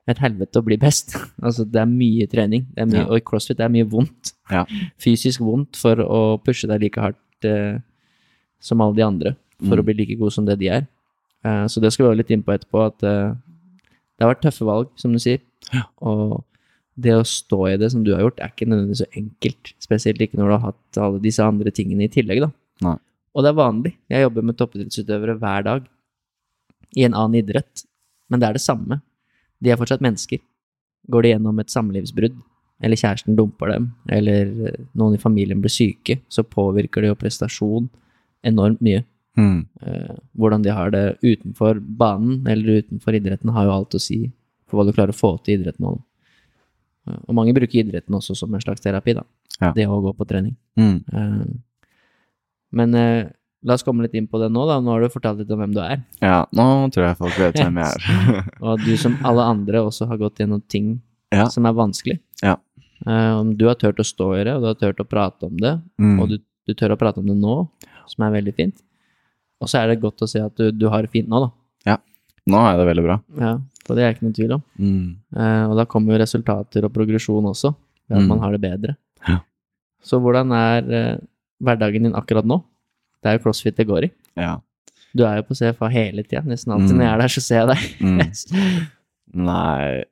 et 0.09 0.21
helvete 0.23 0.61
å 0.61 0.67
bli 0.67 0.79
best. 0.81 1.17
altså, 1.45 1.67
det 1.67 1.83
er 1.83 1.91
mye 1.91 2.29
trening, 2.31 2.67
det 2.75 2.85
er 2.85 2.91
mye, 2.91 3.03
Ja. 3.03 3.09
og 3.09 3.21
i 3.21 3.27
crossfit 3.27 3.59
det 3.59 3.67
er 3.67 3.75
mye 3.75 3.89
vondt. 3.91 4.33
Ja. 4.53 4.65
Fysisk 5.03 5.43
vondt 5.45 5.79
for 5.81 6.01
å 6.05 6.23
pushe 6.45 6.71
deg 6.71 6.87
like 6.87 7.03
hardt 7.03 7.49
eh, 7.49 7.81
som 8.63 8.83
alle 8.85 8.99
de 8.99 9.07
andre, 9.07 9.35
for 9.61 9.77
Mm. 9.77 9.81
å 9.81 9.85
bli 9.85 9.95
like 9.95 10.19
god 10.19 10.33
som 10.33 10.47
det 10.47 10.59
de 10.59 10.69
er. 10.69 10.87
Uh, 11.45 11.67
så 11.67 11.81
det 11.81 11.93
skal 11.93 12.05
vi 12.05 12.11
være 12.11 12.21
litt 12.23 12.31
inn 12.31 12.43
på 12.43 12.55
etterpå, 12.55 12.85
at 12.87 13.03
uh, 13.03 13.35
det 14.19 14.23
har 14.25 14.35
vært 14.35 14.43
tøffe 14.47 14.67
valg, 14.67 14.89
som 14.97 15.13
du 15.13 15.19
sier. 15.19 15.41
Ja. 15.75 15.85
Og 16.03 16.45
det 16.99 17.15
å 17.15 17.25
stå 17.27 17.61
i 17.73 17.77
det 17.79 17.91
som 17.93 18.03
du 18.05 18.13
har 18.15 18.23
gjort, 18.23 18.41
er 18.43 18.51
ikke 18.51 18.67
nødvendigvis 18.67 19.03
så 19.05 19.11
enkelt. 19.19 19.73
Spesielt 19.83 20.21
ikke 20.21 20.39
når 20.39 20.49
du 20.49 20.55
har 20.57 20.65
hatt 20.73 20.99
alle 20.99 21.21
disse 21.23 21.43
andre 21.45 21.71
tingene 21.71 22.07
i 22.07 22.13
tillegg, 22.13 22.43
da. 22.43 22.51
Nei. 22.87 22.97
Og 23.35 23.45
det 23.45 23.51
er 23.53 23.59
vanlig. 23.59 23.93
Jeg 24.11 24.25
jobber 24.25 24.47
med 24.49 24.57
toppidrettsutøvere 24.59 25.39
hver 25.39 25.67
dag. 25.67 25.85
I 26.97 27.05
en 27.07 27.15
annen 27.15 27.39
idrett. 27.39 27.85
Men 28.31 28.41
det 28.41 28.49
er 28.49 28.59
det 28.59 28.65
samme. 28.65 29.01
De 29.63 29.71
er 29.71 29.79
fortsatt 29.79 30.03
mennesker. 30.03 30.41
Går 31.11 31.23
de 31.23 31.31
gjennom 31.35 31.61
et 31.63 31.71
samlivsbrudd, 31.71 32.35
eller 32.83 32.99
kjæresten 32.99 33.37
dumper 33.39 33.71
dem, 33.73 33.87
eller 34.09 34.51
eh, 34.69 34.83
noen 34.99 35.15
i 35.17 35.23
familien 35.23 35.63
blir 35.63 35.73
syke, 35.73 36.19
så 36.29 36.45
påvirker 36.47 37.03
det 37.03 37.09
jo 37.13 37.19
prestasjon 37.19 37.89
enormt 38.47 38.83
mye. 38.85 39.05
Mm. 39.39 39.59
Eh, 39.87 40.17
hvordan 40.37 40.65
de 40.65 40.73
har 40.75 40.91
det 40.91 41.05
utenfor 41.23 41.79
banen 41.81 42.43
eller 42.51 42.83
utenfor 42.83 43.15
idretten, 43.15 43.53
har 43.55 43.65
jo 43.69 43.75
alt 43.77 43.95
å 43.95 44.01
si 44.03 44.33
for 44.69 44.81
hva 44.81 44.85
du 44.89 44.93
klarer 44.97 45.15
å 45.15 45.19
få 45.19 45.31
til 45.47 45.55
i 45.55 45.63
idretten 45.63 45.87
òg. 45.87 46.01
Eh, 47.09 47.19
og 47.29 47.35
mange 47.39 47.55
bruker 47.57 47.81
idretten 47.85 48.19
også 48.19 48.35
som 48.37 48.53
en 48.55 48.61
slags 48.65 48.83
terapi, 48.85 49.15
da. 49.15 49.23
Ja. 49.61 49.73
Det 49.77 49.87
å 49.89 50.01
gå 50.03 50.13
på 50.19 50.27
trening. 50.29 50.57
Mm. 50.79 50.99
Eh, 51.13 51.47
men 52.79 52.93
la 53.65 53.75
oss 53.75 53.83
komme 53.87 54.05
litt 54.05 54.15
inn 54.19 54.27
på 54.29 54.39
det 54.43 54.51
nå, 54.53 54.67
da. 54.69 54.77
Nå 54.83 54.93
har 54.93 55.01
du 55.07 55.09
fortalt 55.15 55.39
litt 55.41 55.51
om 55.55 55.59
hvem 55.63 55.73
du 55.75 55.81
er. 55.83 56.03
Ja, 56.23 56.43
nå 56.55 56.67
tror 56.95 57.07
jeg 57.09 57.17
folk 57.19 57.39
vet 57.41 57.57
hvem 57.63 57.79
jeg 57.81 57.95
er. 57.97 58.43
Og 58.67 58.83
du 58.85 58.93
som 59.01 59.17
alle 59.27 59.47
andre 59.55 59.81
også 59.87 60.07
har 60.11 60.21
gått 60.21 60.43
gjennom 60.43 60.61
ting 60.69 60.99
Ja. 61.33 61.47
som 61.53 61.67
er 61.69 61.75
vanskelig. 61.77 62.19
Ja. 62.43 62.57
Om 63.07 63.55
du 63.57 63.67
har 63.69 63.77
turt 63.79 63.99
å 64.01 64.05
stå 64.07 64.33
i 64.41 64.45
det, 64.45 64.55
og 64.57 64.63
du 64.65 64.69
har 64.71 64.77
turt 64.81 65.01
å 65.01 65.09
prate 65.09 65.47
om 65.47 65.57
det, 65.61 65.75
Mm. 66.01 66.21
og 66.21 66.29
du, 66.33 66.39
du 66.67 66.75
tør 66.75 66.95
å 66.95 66.99
prate 66.99 67.21
om 67.21 67.27
det 67.29 67.37
nå, 67.37 67.57
som 68.09 68.25
er 68.27 68.33
veldig 68.41 68.55
fint. 68.57 68.81
Og 69.61 69.69
så 69.71 69.81
er 69.83 69.89
det 69.91 70.01
godt 70.03 70.23
å 70.23 70.29
se 70.31 70.41
at 70.45 70.55
du, 70.57 70.71
du 70.71 70.87
har 70.93 71.03
det 71.03 71.11
fint 71.11 71.29
nå, 71.29 71.41
da. 71.43 71.51
Ja. 71.93 71.97
Nå 72.47 72.61
har 72.63 72.73
jeg 72.77 72.81
det 72.83 72.87
veldig 72.93 73.05
bra. 73.09 73.17
Ja, 73.41 73.53
for 73.87 73.99
det 73.99 74.05
er 74.07 74.15
ikke 74.15 74.27
noen 74.29 74.37
tvil 74.37 74.53
om. 74.59 74.63
Mm. 74.79 75.09
Eh, 75.37 75.65
og 75.69 75.75
da 75.81 75.85
kommer 75.91 76.15
jo 76.15 76.21
resultater 76.23 76.87
og 76.87 76.93
progresjon 76.95 77.49
også, 77.51 77.75
ved 78.09 78.17
at 78.21 78.23
Mm. 78.25 78.29
man 78.29 78.39
har 78.45 78.53
det 78.55 78.61
bedre. 78.63 78.97
Ja. 79.27 79.41
Så 80.03 80.21
hvordan 80.23 80.53
er 80.55 80.93
eh, 80.95 81.17
hverdagen 81.61 82.03
din 82.07 82.15
akkurat 82.15 82.47
nå? 82.47 82.61
Det 83.23 83.29
er 83.33 83.39
jo 83.39 83.43
crossfit 83.49 83.77
det 83.77 83.87
går 83.89 84.05
i. 84.07 84.11
Ja. 84.39 84.59
Du 85.17 85.25
er 85.27 85.41
jo 85.41 85.49
på 85.49 85.57
CFA 85.59 85.89
hele 85.91 86.23
tida. 86.23 86.43
Nesten 86.47 86.73
alltid 86.73 86.95
Mm. 86.95 86.99
når 86.99 87.05
jeg 87.05 87.13
er 87.15 87.19
der, 87.19 87.35
så 87.35 87.41
ser 87.43 87.61
jeg 87.65 87.69
deg. 87.69 87.83
Mm. 88.01 88.87
Nei 89.49 90.05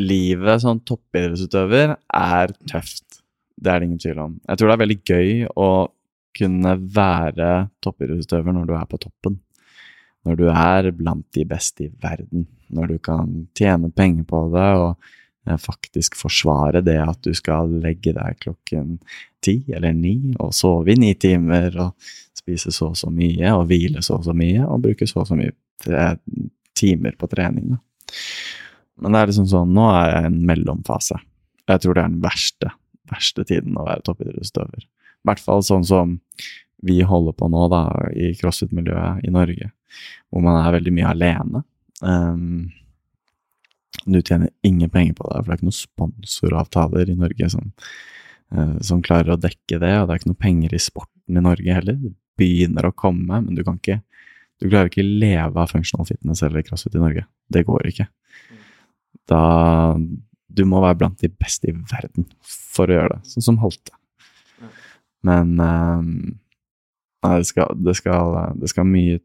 Livet 0.00 0.62
som 0.62 0.78
toppidrettsutøver 0.80 1.96
er 2.16 2.52
tøft. 2.70 3.18
Det 3.60 3.68
er 3.72 3.80
det 3.82 3.88
ingen 3.90 3.98
tvil 4.00 4.18
om. 4.22 4.38
Jeg 4.48 4.58
tror 4.58 4.68
det 4.70 4.74
er 4.76 4.80
veldig 4.86 5.00
gøy 5.04 5.32
å 5.60 5.66
kunne 6.36 6.76
være 6.94 7.50
toppidrettsutøver 7.84 8.54
når 8.56 8.68
du 8.68 8.76
er 8.76 8.86
på 8.90 9.00
toppen. 9.02 9.40
Når 10.26 10.38
du 10.38 10.44
er 10.52 10.90
blant 10.94 11.26
de 11.34 11.44
beste 11.48 11.88
i 11.88 11.90
verden. 12.02 12.46
Når 12.72 12.94
du 12.94 12.98
kan 13.02 13.32
tjene 13.58 13.90
penger 13.90 14.26
på 14.28 14.44
det 14.54 14.68
og 14.78 14.90
eh, 15.48 15.58
faktisk 15.58 16.16
forsvare 16.20 16.84
det 16.86 16.98
at 17.02 17.20
du 17.26 17.32
skal 17.36 17.72
legge 17.82 18.14
deg 18.16 18.38
klokken 18.42 18.98
ti 19.42 19.58
eller 19.74 19.96
ni 19.96 20.34
og 20.38 20.54
sove 20.54 20.94
i 20.94 20.98
ni 21.00 21.12
timer 21.18 21.74
og 21.82 22.12
spise 22.38 22.72
så 22.74 22.92
og 22.92 22.98
så 22.98 23.10
mye 23.10 23.50
og 23.56 23.66
hvile 23.70 24.02
så 24.02 24.20
og 24.20 24.28
så 24.28 24.34
mye 24.36 24.62
og 24.66 24.82
bruke 24.86 25.08
så 25.10 25.22
og 25.24 25.28
så 25.30 25.38
mye 25.38 25.52
eh, 25.90 26.14
timer 26.78 27.18
på 27.18 27.28
trening. 27.30 27.74
Men 29.02 29.14
det 29.14 29.20
er 29.20 29.30
liksom 29.30 29.50
sånn, 29.50 29.74
nå 29.74 29.88
er 29.90 30.08
jeg 30.12 30.22
i 30.22 30.30
en 30.30 30.40
mellomfase. 30.48 31.18
Jeg 31.68 31.82
tror 31.82 31.96
det 31.96 32.02
er 32.02 32.10
den 32.12 32.22
verste, 32.22 32.72
verste 33.10 33.44
tiden 33.48 33.78
å 33.78 33.86
være 33.86 34.04
toppidrettsutøver. 34.06 34.86
I 35.22 35.30
hvert 35.30 35.42
fall 35.42 35.62
sånn 35.66 35.86
som 35.86 36.16
vi 36.82 36.98
holder 37.06 37.34
på 37.38 37.48
nå, 37.50 37.66
da, 37.70 37.82
i 38.18 38.32
crossfit-miljøet 38.38 39.26
i 39.26 39.32
Norge, 39.34 39.70
hvor 40.30 40.42
man 40.42 40.58
er 40.58 40.74
veldig 40.74 40.94
mye 40.96 41.10
alene. 41.12 41.62
Um, 42.02 42.72
du 44.02 44.18
tjener 44.18 44.50
ingen 44.66 44.90
penger 44.90 45.14
på 45.18 45.28
det, 45.28 45.36
for 45.36 45.46
det 45.46 45.54
er 45.54 45.60
ikke 45.60 45.68
noen 45.68 45.78
sponsoravtaler 45.78 47.12
i 47.12 47.18
Norge 47.20 47.50
som, 47.54 47.70
uh, 48.56 48.78
som 48.82 49.04
klarer 49.04 49.36
å 49.36 49.38
dekke 49.38 49.78
det, 49.78 49.92
og 50.00 50.08
det 50.08 50.16
er 50.16 50.22
ikke 50.22 50.32
noe 50.32 50.42
penger 50.48 50.74
i 50.74 50.82
sporten 50.82 51.38
i 51.38 51.44
Norge 51.44 51.78
heller. 51.78 52.00
Det 52.02 52.16
begynner 52.40 52.88
å 52.88 52.96
komme, 52.96 53.44
men 53.44 53.54
du 53.54 53.62
kan 53.62 53.78
ikke 53.78 54.00
du 54.62 54.68
klarer 54.68 54.90
ikke 54.90 55.02
leve 55.02 55.58
av 55.58 55.70
functional 55.72 56.06
fitness 56.06 56.42
eller 56.46 56.62
crossfit 56.62 56.94
i 56.94 57.02
Norge. 57.02 57.24
Det 57.50 57.64
går 57.66 57.88
ikke. 57.90 58.06
Da 59.30 59.98
Du 60.52 60.66
må 60.68 60.82
være 60.84 60.98
blant 61.00 61.22
de 61.22 61.30
beste 61.32 61.70
i 61.70 61.72
verden 61.72 62.26
for 62.44 62.90
å 62.90 62.96
gjøre 62.98 63.14
det, 63.14 63.30
sånn 63.32 63.46
som 63.46 63.56
Holte. 63.62 63.94
Men 65.26 65.58
ehm, 65.62 66.14
Nei, 67.22 67.36
det 67.38 67.46
skal, 67.46 67.76
det 67.78 67.94
skal, 67.94 68.34
det 68.58 68.68
skal 68.72 68.88
mye, 68.88 69.20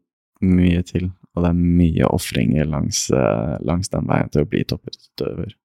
mye 0.46 0.82
til, 0.86 1.08
og 1.34 1.42
det 1.42 1.48
er 1.50 1.62
mye 1.80 2.10
ofringer 2.14 2.68
langs, 2.70 3.08
eh, 3.10 3.56
langs 3.66 3.90
den 3.90 4.06
veien 4.06 4.30
til 4.30 4.44
å 4.44 4.50
bli 4.52 4.62
topputøver. 4.70 5.56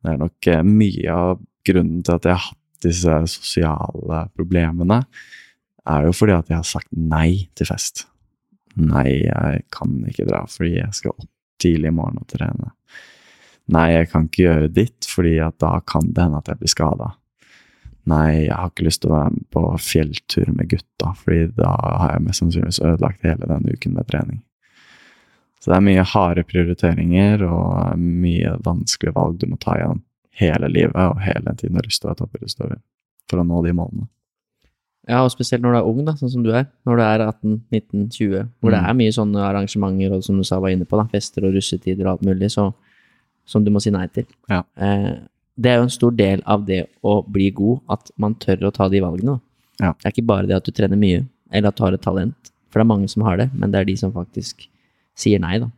Det 0.00 0.12
er 0.12 0.20
nok 0.20 0.50
eh, 0.52 0.62
mye 0.66 1.16
av 1.16 1.40
grunnen 1.66 2.04
til 2.06 2.14
at 2.16 2.28
jeg 2.28 2.36
har 2.36 2.44
hatt 2.52 2.86
disse 2.86 3.18
sosiale 3.34 4.22
problemene, 4.38 5.02
er 5.90 6.06
jo 6.06 6.14
fordi 6.14 6.36
at 6.36 6.52
jeg 6.52 6.60
har 6.60 6.70
sagt 6.70 6.94
nei 6.94 7.50
til 7.58 7.68
fest. 7.68 8.06
Nei, 8.78 9.24
jeg 9.26 9.64
kan 9.74 9.98
ikke 10.06 10.28
dra 10.28 10.44
fordi 10.46 10.76
jeg 10.76 10.94
skal 10.96 11.16
opp 11.16 11.30
tidlig 11.60 11.90
i 11.90 11.96
morgen 11.96 12.22
og 12.22 12.30
trene. 12.30 12.70
Nei, 13.74 13.88
jeg 13.96 14.10
kan 14.12 14.28
ikke 14.28 14.46
gjøre 14.46 14.70
ditt 14.74 15.06
fordi 15.06 15.34
da 15.60 15.72
kan 15.86 16.14
det 16.14 16.24
hende 16.24 16.38
at 16.38 16.50
jeg 16.52 16.62
blir 16.62 16.72
skada. 16.72 17.10
Nei, 18.08 18.46
jeg 18.46 18.54
har 18.56 18.70
ikke 18.70 18.86
lyst 18.86 19.02
til 19.02 19.10
å 19.10 19.16
være 19.18 19.32
med 19.34 19.42
på 19.52 19.62
fjelltur 19.84 20.48
med 20.56 20.70
gutta, 20.70 21.10
fordi 21.20 21.50
da 21.58 21.72
har 22.00 22.14
jeg 22.14 22.22
mest 22.24 22.40
sannsynligvis 22.42 22.80
ødelagt 22.80 23.26
hele 23.26 23.48
den 23.50 23.68
uken 23.74 23.92
med 23.98 24.08
trening. 24.08 24.38
Så 25.60 25.68
det 25.70 25.76
er 25.76 25.84
mye 25.84 26.04
harde 26.08 26.44
prioriteringer 26.48 27.42
og 27.44 27.98
mye 28.00 28.54
vanskelige 28.64 29.12
valg 29.18 29.36
du 29.42 29.46
må 29.50 29.58
ta 29.60 29.74
igjen 29.76 30.00
hele 30.40 30.70
livet 30.72 30.96
og 30.96 31.20
hele 31.20 31.52
tiden 31.60 31.76
har 31.76 31.84
lyst 31.84 32.00
til 32.00 32.08
å 32.08 32.14
være 32.14 32.22
toppidrettsutøver 32.22 32.78
for 33.28 33.42
å 33.42 33.44
nå 33.44 33.60
de 33.66 33.74
målene. 33.76 34.06
Ja, 35.08 35.20
og 35.24 35.30
spesielt 35.32 35.60
når 35.64 35.72
du 35.74 35.78
er 35.80 35.88
ung, 35.90 36.00
da, 36.06 36.12
sånn 36.16 36.30
som 36.32 36.42
du 36.44 36.50
er. 36.54 36.66
Når 36.86 36.96
du 36.96 37.02
er 37.04 37.22
18-19-20, 37.26 38.48
hvor 38.60 38.70
det 38.72 38.80
Mm. 38.80 38.88
er 38.88 38.94
mye 38.94 39.12
sånne 39.16 39.40
arrangementer 39.48 40.12
og 40.16 40.22
som 40.24 40.36
du 40.36 40.44
sa 40.44 40.58
var 40.60 40.70
inne 40.70 40.86
på, 40.86 40.96
da, 40.96 41.04
fester 41.12 41.44
og 41.44 41.54
russetider 41.54 42.06
og 42.06 42.12
alt 42.12 42.22
mulig, 42.28 42.50
så, 42.52 42.72
som 43.44 43.64
du 43.64 43.70
må 43.70 43.80
si 43.82 43.90
nei 43.90 44.06
til. 44.08 44.24
Ja. 44.48 44.62
Eh, 44.76 45.18
det 45.60 45.70
er 45.70 45.80
jo 45.80 45.86
en 45.86 45.92
stor 45.92 46.14
del 46.16 46.42
av 46.48 46.64
det 46.68 46.84
å 47.04 47.18
bli 47.28 47.50
god, 47.56 47.82
at 47.92 48.12
man 48.20 48.36
tør 48.40 48.68
å 48.68 48.72
ta 48.74 48.88
de 48.88 49.02
valgene. 49.04 49.36
Ja. 49.80 49.92
Det 49.92 50.08
er 50.08 50.14
ikke 50.14 50.28
bare 50.30 50.48
det 50.48 50.56
at 50.56 50.68
du 50.68 50.72
trener 50.76 51.00
mye, 51.00 51.26
eller 51.52 51.68
at 51.68 51.76
du 51.76 51.84
har 51.84 51.96
et 51.96 52.04
talent, 52.04 52.52
for 52.70 52.80
det 52.80 52.86
er 52.86 52.92
mange 52.92 53.10
som 53.12 53.24
har 53.26 53.40
det, 53.40 53.50
men 53.52 53.72
det 53.72 53.80
er 53.80 53.88
de 53.90 53.96
som 54.00 54.14
faktisk 54.14 54.66
sier 55.18 55.42
nei, 55.42 55.58
da. 55.60 55.68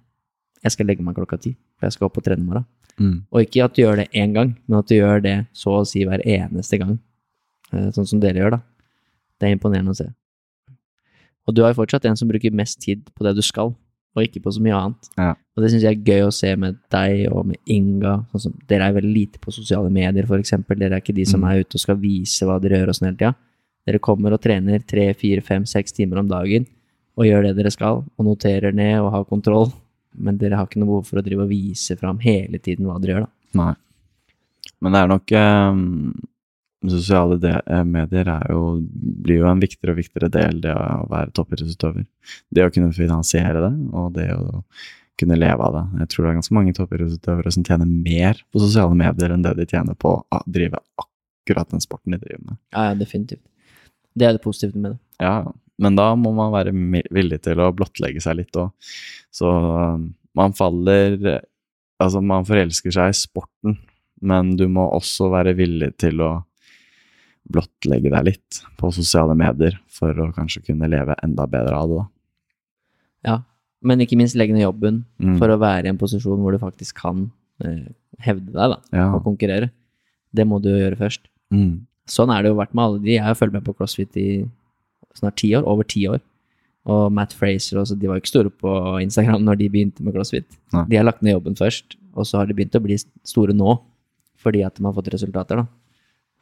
Jeg 0.62 0.76
skal 0.76 0.86
legge 0.86 1.02
meg 1.02 1.16
klokka 1.18 1.40
ti, 1.42 1.56
for 1.78 1.88
jeg 1.88 1.96
skal 1.96 2.08
opp 2.08 2.20
og 2.20 2.26
trene 2.26 2.44
i 2.44 2.46
morgen. 2.46 2.68
Mm. 3.00 3.16
Og 3.32 3.46
ikke 3.46 3.64
at 3.64 3.74
du 3.74 3.82
gjør 3.82 4.02
det 4.02 4.10
én 4.14 4.34
gang, 4.36 4.52
men 4.68 4.78
at 4.78 4.90
du 4.90 4.94
gjør 4.94 5.22
det 5.24 5.36
så 5.56 5.80
å 5.80 5.86
si 5.88 6.04
hver 6.06 6.22
eneste 6.22 6.78
gang. 6.78 6.98
Eh, 7.72 7.88
Sånn 7.96 8.06
som 8.06 8.20
dere 8.22 8.42
gjør, 8.42 8.58
da. 8.58 8.60
Det 9.40 9.48
er 9.48 9.56
imponerende 9.56 9.94
å 9.94 9.98
se. 9.98 10.06
Og 11.48 11.56
du 11.56 11.64
har 11.64 11.72
jo 11.72 11.80
fortsatt 11.80 12.04
en 12.06 12.18
som 12.18 12.30
bruker 12.30 12.54
mest 12.54 12.78
tid 12.84 13.02
på 13.16 13.26
det 13.26 13.34
du 13.34 13.42
skal, 13.42 13.72
og 14.14 14.22
ikke 14.26 14.42
på 14.44 14.52
så 14.52 14.60
mye 14.64 14.76
annet. 14.76 15.08
Ja. 15.16 15.30
Og 15.56 15.62
det 15.64 15.70
syns 15.72 15.84
jeg 15.86 15.96
er 15.96 16.04
gøy 16.04 16.26
å 16.26 16.32
se 16.34 16.50
med 16.56 16.76
deg 16.92 17.26
og 17.32 17.46
med 17.48 17.56
Inga. 17.72 18.18
Sånn 18.32 18.44
som, 18.46 18.54
dere 18.68 18.88
er 18.88 18.96
veldig 18.98 19.12
lite 19.14 19.40
på 19.40 19.52
sosiale 19.54 19.90
medier, 19.92 20.26
eksempel. 20.38 20.78
Dere 20.78 20.98
er 20.98 21.00
ikke 21.04 21.14
de 21.16 21.24
som 21.28 21.40
Mm. 21.40 21.48
er 21.50 21.60
ute 21.64 21.76
og 21.76 21.80
skal 21.80 21.96
vise 21.96 22.44
hva 22.44 22.60
dere 22.60 22.78
gjør 22.80 22.88
og 22.88 22.94
sånn 22.94 23.08
hele 23.08 23.16
tida. 23.16 23.34
Dere 23.86 23.98
kommer 23.98 24.32
og 24.32 24.40
trener 24.40 24.78
tre, 24.86 25.12
fire, 25.14 25.40
fem, 25.42 25.64
seks 25.64 25.92
timer 25.92 26.18
om 26.18 26.28
dagen 26.28 26.66
og 27.16 27.24
gjør 27.26 27.42
det 27.42 27.56
dere 27.56 27.70
skal, 27.70 28.04
og 28.18 28.24
noterer 28.24 28.72
ned 28.72 29.00
og 29.00 29.10
har 29.12 29.24
kontroll. 29.24 29.72
Men 30.16 30.36
dere 30.38 30.56
har 30.56 30.66
ikke 30.66 30.78
noe 30.80 30.86
behov 30.92 31.06
for 31.06 31.18
å 31.20 31.24
drive 31.24 31.42
og 31.42 31.48
vise 31.48 31.96
fram 31.96 32.18
hele 32.18 32.58
tiden 32.58 32.86
hva 32.86 33.00
dere 33.00 33.14
gjør, 33.16 33.26
da. 33.26 33.30
Nei. 33.54 33.74
Men 34.80 34.92
det 34.92 35.00
er 35.00 35.08
nok 35.08 35.32
eh, 35.32 35.72
Sosiale 36.90 37.36
eh, 37.60 37.84
medier 37.86 38.28
er 38.32 38.48
jo, 38.50 38.80
blir 39.22 39.42
jo 39.42 39.50
en 39.50 39.62
viktigere 39.62 39.94
og 39.94 40.00
viktigere 40.00 40.30
del 40.34 40.58
det 40.64 40.72
å 40.74 41.04
være 41.10 41.30
toppidrettsutøver. 41.36 42.08
Det 42.50 42.66
å 42.66 42.72
kunne 42.74 42.94
finansiere 42.96 43.62
det, 43.62 43.72
og 43.94 44.10
det 44.16 44.28
å 44.34 44.62
kunne 45.20 45.38
leve 45.38 45.68
av 45.68 45.76
det. 45.76 45.84
Jeg 46.02 46.12
tror 46.12 46.24
det 46.24 46.30
er 46.30 46.38
ganske 46.40 46.56
mange 46.56 46.74
toppidrettsutøvere 46.76 47.54
som 47.54 47.66
tjener 47.66 47.88
mer 47.88 48.42
på 48.50 48.62
sosiale 48.62 48.96
medier 48.98 49.34
enn 49.34 49.44
det 49.44 49.54
de 49.60 49.68
tjener 49.70 49.98
på 49.98 50.16
å 50.18 50.42
drive 50.50 50.80
akkurat 51.02 51.70
den 51.70 51.84
sporten 51.84 52.16
de 52.16 52.22
driver 52.22 52.42
med. 52.48 52.58
Ja, 52.74 52.88
ja, 52.90 52.98
definitivt. 52.98 53.44
Det 54.18 54.28
er 54.28 54.36
det 54.36 54.44
positive 54.44 54.78
med 54.78 54.94
det. 54.94 54.98
Ja, 55.22 55.36
men 55.82 55.96
da 55.96 56.10
må 56.18 56.34
man 56.36 56.52
være 56.52 56.74
villig 57.14 57.40
til 57.46 57.62
å 57.62 57.70
blottlegge 57.76 58.20
seg 58.24 58.40
litt 58.42 58.58
òg. 58.58 58.74
Så 59.32 59.48
um, 59.48 60.12
man 60.38 60.54
faller 60.56 61.40
Altså, 62.02 62.18
man 62.18 62.42
forelsker 62.42 62.90
seg 62.90 63.12
i 63.12 63.14
sporten, 63.14 63.76
men 64.26 64.56
du 64.58 64.64
må 64.66 64.88
også 64.90 65.28
være 65.30 65.52
villig 65.54 65.92
til 66.02 66.18
å 66.24 66.32
blottlegge 67.50 68.10
deg 68.10 68.24
litt 68.24 68.60
på 68.78 68.92
sosiale 68.94 69.34
medier 69.36 69.78
for 69.90 70.14
å 70.14 70.32
kanskje 70.34 70.62
kunne 70.66 70.88
leve 70.90 71.16
enda 71.22 71.46
bedre 71.46 71.74
av 71.74 71.88
det, 71.88 71.96
da. 71.98 72.06
Ja, 73.24 73.36
men 73.82 74.00
ikke 74.02 74.16
minst 74.18 74.36
legge 74.38 74.54
ned 74.54 74.62
jobben 74.62 75.04
Mm. 75.20 75.38
for 75.38 75.48
å 75.48 75.58
være 75.58 75.86
i 75.86 75.88
en 75.88 75.98
posisjon 75.98 76.38
hvor 76.40 76.52
du 76.52 76.58
faktisk 76.58 76.94
kan 77.02 77.30
eh, 77.64 77.86
hevde 78.20 78.46
deg 78.52 78.54
da, 78.74 78.78
Ja. 78.92 79.14
og 79.14 79.22
konkurrere. 79.24 79.70
Det 80.34 80.46
må 80.46 80.60
du 80.62 80.70
gjøre 80.70 80.96
først. 80.98 81.20
Mm. 81.52 81.86
Sånn 82.08 82.30
er 82.36 82.42
det 82.42 82.50
jo 82.50 82.56
vært 82.58 82.74
med 82.74 82.82
alle 82.84 82.98
de. 83.02 83.12
Jeg 83.14 83.22
har 83.22 83.34
fulgt 83.34 83.52
med 83.52 83.64
på 83.64 83.74
CrossFit 83.76 84.16
i 84.16 84.48
snart 85.14 85.36
ti 85.36 85.52
år, 85.54 85.62
over 85.64 85.84
ti 85.84 86.06
år. 86.08 86.20
Og 86.86 87.12
Matt 87.12 87.32
Fraser 87.32 87.76
også, 87.78 87.96
de 87.98 88.06
var 88.08 88.16
jo 88.16 88.22
ikke 88.22 88.32
store 88.32 88.50
på 88.50 89.02
Instagram 89.04 89.44
når 89.44 89.58
de 89.58 89.68
begynte 89.68 90.00
med 90.02 90.14
CrossFit. 90.14 90.46
Nei. 90.72 90.84
De 90.88 90.96
har 90.96 91.04
lagt 91.04 91.22
ned 91.22 91.34
jobben 91.36 91.54
først, 91.54 91.94
og 92.16 92.24
så 92.26 92.38
har 92.38 92.46
de 92.46 92.54
begynt 92.54 92.74
å 92.74 92.82
bli 92.82 92.96
store 92.98 93.52
nå, 93.54 93.80
fordi 94.38 94.64
at 94.66 94.74
de 94.74 94.82
har 94.82 94.92
fått 94.92 95.12
resultater, 95.12 95.56
da. 95.62 95.66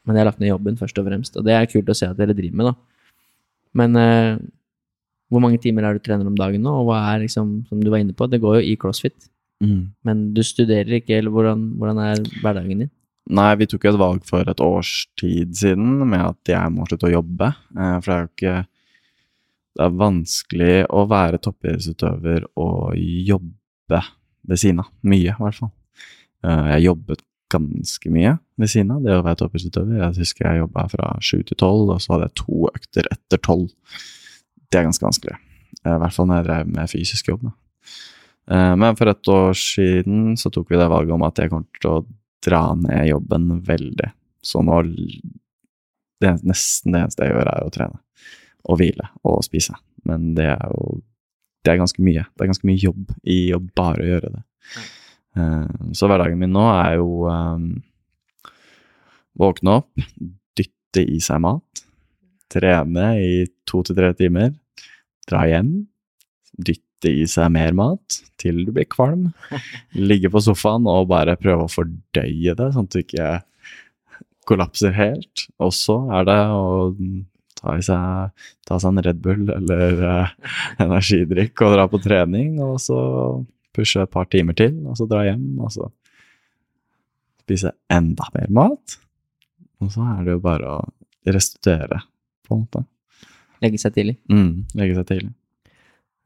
Men 0.06 0.16
jeg 0.16 0.24
har 0.24 0.30
lagt 0.30 0.40
ned 0.40 0.48
jobben 0.52 0.78
først 0.80 0.98
og 0.98 1.06
fremst, 1.06 1.36
og 1.36 1.44
det 1.44 1.52
er 1.54 1.66
kult 1.70 1.88
å 1.92 1.96
se 1.96 2.06
at 2.08 2.16
dere 2.16 2.34
driver 2.34 2.56
med, 2.56 2.70
da. 2.70 2.74
Men 3.80 3.96
eh, 4.00 4.38
hvor 5.30 5.42
mange 5.44 5.60
timer 5.62 5.84
er 5.86 5.94
du 5.94 6.00
trener 6.02 6.26
om 6.26 6.34
dagen 6.38 6.62
nå, 6.64 6.72
og 6.80 6.88
hva 6.88 7.02
er 7.12 7.20
liksom, 7.26 7.66
som 7.68 7.80
du 7.84 7.90
var 7.92 8.00
inne 8.02 8.16
på, 8.16 8.26
det 8.32 8.40
går 8.42 8.60
jo 8.60 8.64
i 8.72 8.76
CrossFit, 8.80 9.28
Mm. 9.60 9.90
men 10.08 10.20
du 10.32 10.40
studerer 10.40 10.88
ikke, 10.96 11.18
eller 11.18 11.28
hvordan, 11.30 11.64
hvordan 11.76 11.98
er 12.00 12.22
hverdagen 12.40 12.78
din? 12.80 12.90
Nei, 13.28 13.50
vi 13.60 13.66
tok 13.68 13.82
jo 13.84 13.90
et 13.92 13.98
valg 14.00 14.22
for 14.24 14.48
et 14.48 14.62
års 14.64 15.06
tid 15.20 15.52
siden 15.54 15.98
med 16.08 16.22
at 16.30 16.48
jeg 16.48 16.72
må 16.72 16.86
slutte 16.88 17.10
å 17.10 17.12
jobbe. 17.12 17.50
eh, 17.76 17.98
For 18.00 18.08
det 18.08 18.14
er 18.16 18.22
jo 18.22 18.30
ikke 18.32 18.66
Det 19.76 19.84
er 19.84 19.98
vanskelig 20.00 20.86
å 20.88 21.02
være 21.12 21.38
toppidrettsutøver 21.44 22.46
og 22.56 22.96
jobbe 22.96 24.00
ved 24.48 24.58
siden 24.64 24.80
av. 24.80 24.88
Mye, 25.04 25.28
i 25.28 25.36
hvert 25.44 25.60
fall. 25.60 25.70
Eh, 26.42 26.66
Jeg 26.80 26.86
jobbet 26.88 27.20
ganske 27.50 28.10
mye 28.12 28.36
ved 28.60 28.70
siden 28.72 28.92
av 28.94 29.02
det 29.04 29.14
å 29.16 29.24
være 29.26 29.40
toppidrettsutøver. 29.42 29.98
Jeg 30.00 30.18
husker 30.22 30.46
jeg 30.46 30.62
jobba 30.62 30.86
fra 30.92 31.10
sju 31.24 31.40
til 31.48 31.58
tolv, 31.60 31.92
og 31.94 32.00
så 32.02 32.14
hadde 32.14 32.28
jeg 32.30 32.38
to 32.42 32.60
økter 32.70 33.08
etter 33.12 33.42
tolv. 33.46 33.70
Det 34.70 34.80
er 34.80 34.86
ganske 34.86 35.06
vanskelig. 35.06 35.36
Eh, 35.84 35.94
I 35.94 35.98
hvert 36.02 36.16
fall 36.16 36.30
når 36.30 36.40
jeg 36.40 36.48
drev 36.50 36.72
med 36.76 36.92
fysisk 36.92 37.28
jobb. 37.32 37.48
Da. 37.48 37.52
Eh, 38.54 38.74
Men 38.76 38.96
for 38.98 39.10
et 39.12 39.32
år 39.34 39.52
siden 39.58 40.36
så 40.40 40.50
tok 40.52 40.70
vi 40.70 40.80
det 40.80 40.90
valget 40.90 41.16
om 41.16 41.26
at 41.26 41.38
jeg 41.42 41.50
kommer 41.52 41.80
til 41.82 41.90
å 41.90 42.06
dra 42.44 42.62
ned 42.78 43.08
jobben 43.10 43.50
veldig. 43.66 44.12
Så 44.42 44.62
nå 44.64 44.80
det 46.20 46.34
Nesten 46.44 46.92
det 46.92 47.00
eneste 47.02 47.24
jeg 47.24 47.32
gjør, 47.34 47.48
er 47.48 47.64
å 47.66 47.72
trene. 47.72 48.00
Og 48.68 48.76
hvile 48.80 49.06
og 49.24 49.42
spise. 49.44 49.74
Men 50.04 50.34
det 50.36 50.50
er 50.52 50.66
jo 50.72 51.00
Det 51.64 51.74
er 51.74 51.76
ganske 51.76 52.00
mye. 52.00 52.22
Det 52.24 52.40
er 52.40 52.48
ganske 52.48 52.64
mye 52.64 52.80
jobb 52.80 53.10
i 53.28 53.52
å 53.52 53.58
bare 53.76 54.06
gjøre 54.06 54.30
det. 54.32 54.42
Eh, 55.36 55.92
Så 55.94 56.08
hverdagen 56.10 56.40
min 56.40 56.52
nå 56.54 56.64
er 56.72 56.96
jo 56.98 57.26
um, 57.30 57.70
Våkne 59.40 59.76
opp, 59.80 60.02
dytte 60.58 61.04
i 61.06 61.20
seg 61.22 61.40
mat, 61.44 61.84
trene 62.50 63.12
i 63.22 63.44
to 63.68 63.80
til 63.86 63.96
tre 63.96 64.10
timer, 64.18 64.50
dra 65.30 65.44
hjem, 65.48 65.70
dytte 66.58 67.12
i 67.22 67.28
seg 67.30 67.48
mer 67.54 67.72
mat 67.78 68.18
til 68.42 68.64
du 68.66 68.72
blir 68.74 68.88
kvalm, 68.90 69.30
ligge 70.10 70.32
på 70.32 70.42
sofaen 70.44 70.88
og 70.90 71.08
bare 71.12 71.38
prøve 71.40 71.64
å 71.68 71.72
fordøye 71.72 72.56
det, 72.58 72.68
sånn 72.74 72.90
at 72.90 72.96
du 72.96 73.00
ikke 73.04 73.30
kollapser 74.50 74.92
helt. 74.96 75.46
Og 75.62 75.72
så 75.76 75.96
er 76.18 76.26
det 76.28 76.38
å 76.50 76.66
ta, 77.60 77.76
i 77.78 77.86
seg, 77.86 78.44
ta 78.66 78.80
seg 78.82 78.92
en 78.92 79.04
Red 79.06 79.22
Bull 79.24 79.46
eller 79.54 80.04
uh, 80.04 80.52
energidrikk 80.84 81.64
og 81.64 81.76
dra 81.78 81.86
på 81.88 82.02
trening, 82.02 82.58
og 82.66 82.76
så 82.82 82.98
pushe 83.76 84.02
et 84.02 84.10
par 84.10 84.26
timer 84.32 84.56
til, 84.58 84.74
og 84.86 84.96
så 84.98 85.06
dra 85.10 85.24
hjem, 85.26 85.44
og 85.62 85.70
så 85.74 85.88
spise 87.44 87.72
enda 87.92 88.26
mer 88.34 88.50
mat. 88.54 88.96
Og 89.80 89.92
så 89.94 90.04
er 90.14 90.24
det 90.26 90.36
jo 90.36 90.42
bare 90.44 90.74
å 90.76 90.80
restituere, 91.30 92.02
på 92.46 92.56
en 92.56 92.64
måte. 92.64 92.84
Legge 93.60 93.80
seg 93.80 93.94
tidlig. 93.96 94.16
Mm, 94.32 94.66
legge 94.78 94.96
seg 94.98 95.08
tidlig. 95.10 95.32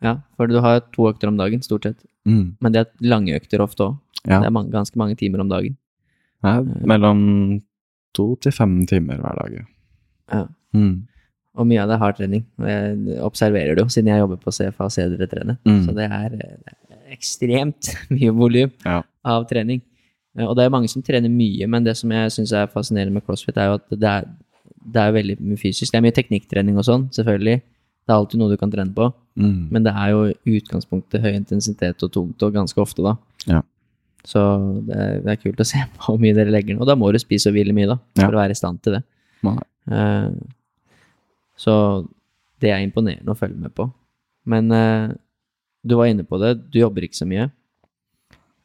Ja, 0.05 0.19
for 0.37 0.51
du 0.51 0.59
har 0.61 0.83
to 0.95 1.09
økter 1.09 1.31
om 1.31 1.39
dagen, 1.41 1.63
stort 1.65 1.87
sett. 1.89 2.03
Mm, 2.29 2.57
Men 2.61 2.73
det 2.75 2.83
er 2.83 3.09
lange 3.09 3.37
økter 3.37 3.63
ofte 3.65 3.89
òg. 3.91 3.97
ja. 4.25 4.41
Det 4.41 4.47
er 4.49 4.55
mange, 4.55 4.71
ganske 4.73 4.97
mange 5.01 5.17
timer 5.17 5.41
om 5.41 5.49
dagen. 5.49 5.77
ja. 6.43 6.61
Mellom 6.63 7.61
to 8.15 8.37
til 8.37 8.53
fem 8.53 8.87
timer 8.87 9.19
hver 9.19 9.35
dag. 9.43 9.67
ja. 10.33 10.47
Mm. 10.75 11.07
Og 11.55 11.67
mye 11.71 11.83
av 11.83 11.89
det 11.89 11.95
er 11.95 12.03
hardtrening. 12.03 12.45
Og 12.59 12.67
jeg 12.67 13.19
observerer 13.23 13.77
det 13.77 13.85
jo, 13.85 13.89
siden 13.89 14.09
jeg 14.11 14.19
jobber 14.25 14.41
på 14.43 14.51
CFA 14.51 14.89
og 14.89 15.29
trene. 15.31 15.57
Mm. 15.65 15.83
Så 15.87 15.95
det 15.95 16.07
er 16.11 16.33
eh, 16.35 16.94
ekstremt 17.15 17.93
mye 18.15 18.33
volum 18.35 18.73
Ja. 18.85 19.03
av 19.25 19.47
trening. 19.51 19.81
Eh, 20.37 20.45
Og 20.47 20.57
det 20.59 20.65
er 20.67 20.73
mange 20.75 20.91
som 20.91 21.03
trener 21.03 21.31
mye, 21.31 21.67
men 21.71 21.85
det 21.87 21.97
som 21.97 22.11
jeg 22.13 22.33
syns 22.35 22.53
er 22.53 22.67
fascinerende 22.73 23.15
med 23.15 23.25
crossfit, 23.27 23.57
er 23.57 23.71
jo 23.71 23.79
at 23.79 23.87
det 23.95 24.11
er, 24.11 24.27
det 24.85 25.01
er 25.05 25.13
veldig 25.17 25.37
mye 25.41 25.61
fysisk. 25.61 25.93
Det 25.95 26.01
er 26.01 26.05
mye 26.09 26.17
teknikktrening 26.17 26.77
og 26.81 26.85
sånn, 26.89 27.07
selvfølgelig. 27.15 27.61
Det 28.05 28.13
er 28.13 28.19
alltid 28.19 28.41
noe 28.43 28.51
du 28.53 28.59
kan 28.61 28.71
trene 28.73 28.93
på. 28.93 29.07
Mm. 29.41 29.69
Men 29.73 29.83
det 29.87 29.95
er 29.97 30.11
jo 30.13 30.25
i 30.29 30.59
utgangspunktet 30.59 31.23
høy 31.25 31.33
intensitet 31.39 32.03
og 32.05 32.11
tungt, 32.13 32.43
og 32.45 32.53
ganske 32.53 32.79
ofte, 32.83 33.01
da. 33.07 33.15
Ja. 33.49 33.63
Så 34.25 34.41
det 34.89 34.97
er, 34.97 35.15
det 35.25 35.31
er 35.33 35.41
kult 35.41 35.61
å 35.61 35.67
se 35.69 35.81
på 35.95 36.03
hvor 36.13 36.21
mye 36.21 36.35
dere 36.37 36.53
legger 36.53 36.75
ned. 36.77 36.83
Og 36.85 36.91
da 36.91 36.95
må 37.01 37.09
du 37.15 37.19
spise 37.23 37.49
og 37.49 37.57
hvile 37.57 37.73
mye, 37.77 37.89
da, 37.95 37.97
Ja. 38.19 38.27
for 38.27 38.37
å 38.37 38.43
være 38.43 38.53
i 38.57 38.61
stand 38.61 38.83
til 38.85 38.99
det. 38.99 39.03
Eh, 39.95 40.29
så 41.61 41.75
det 42.61 42.71
er 42.73 42.83
imponerende 42.85 43.33
å 43.35 43.39
følge 43.39 43.61
med 43.61 43.75
på. 43.77 43.87
Men 44.51 44.71
eh, 44.73 45.13
du 45.85 45.95
var 45.99 46.09
inne 46.11 46.25
på 46.25 46.39
det, 46.43 46.55
du 46.73 46.79
jobber 46.81 47.05
ikke 47.07 47.21
så 47.21 47.27
mye. 47.29 47.51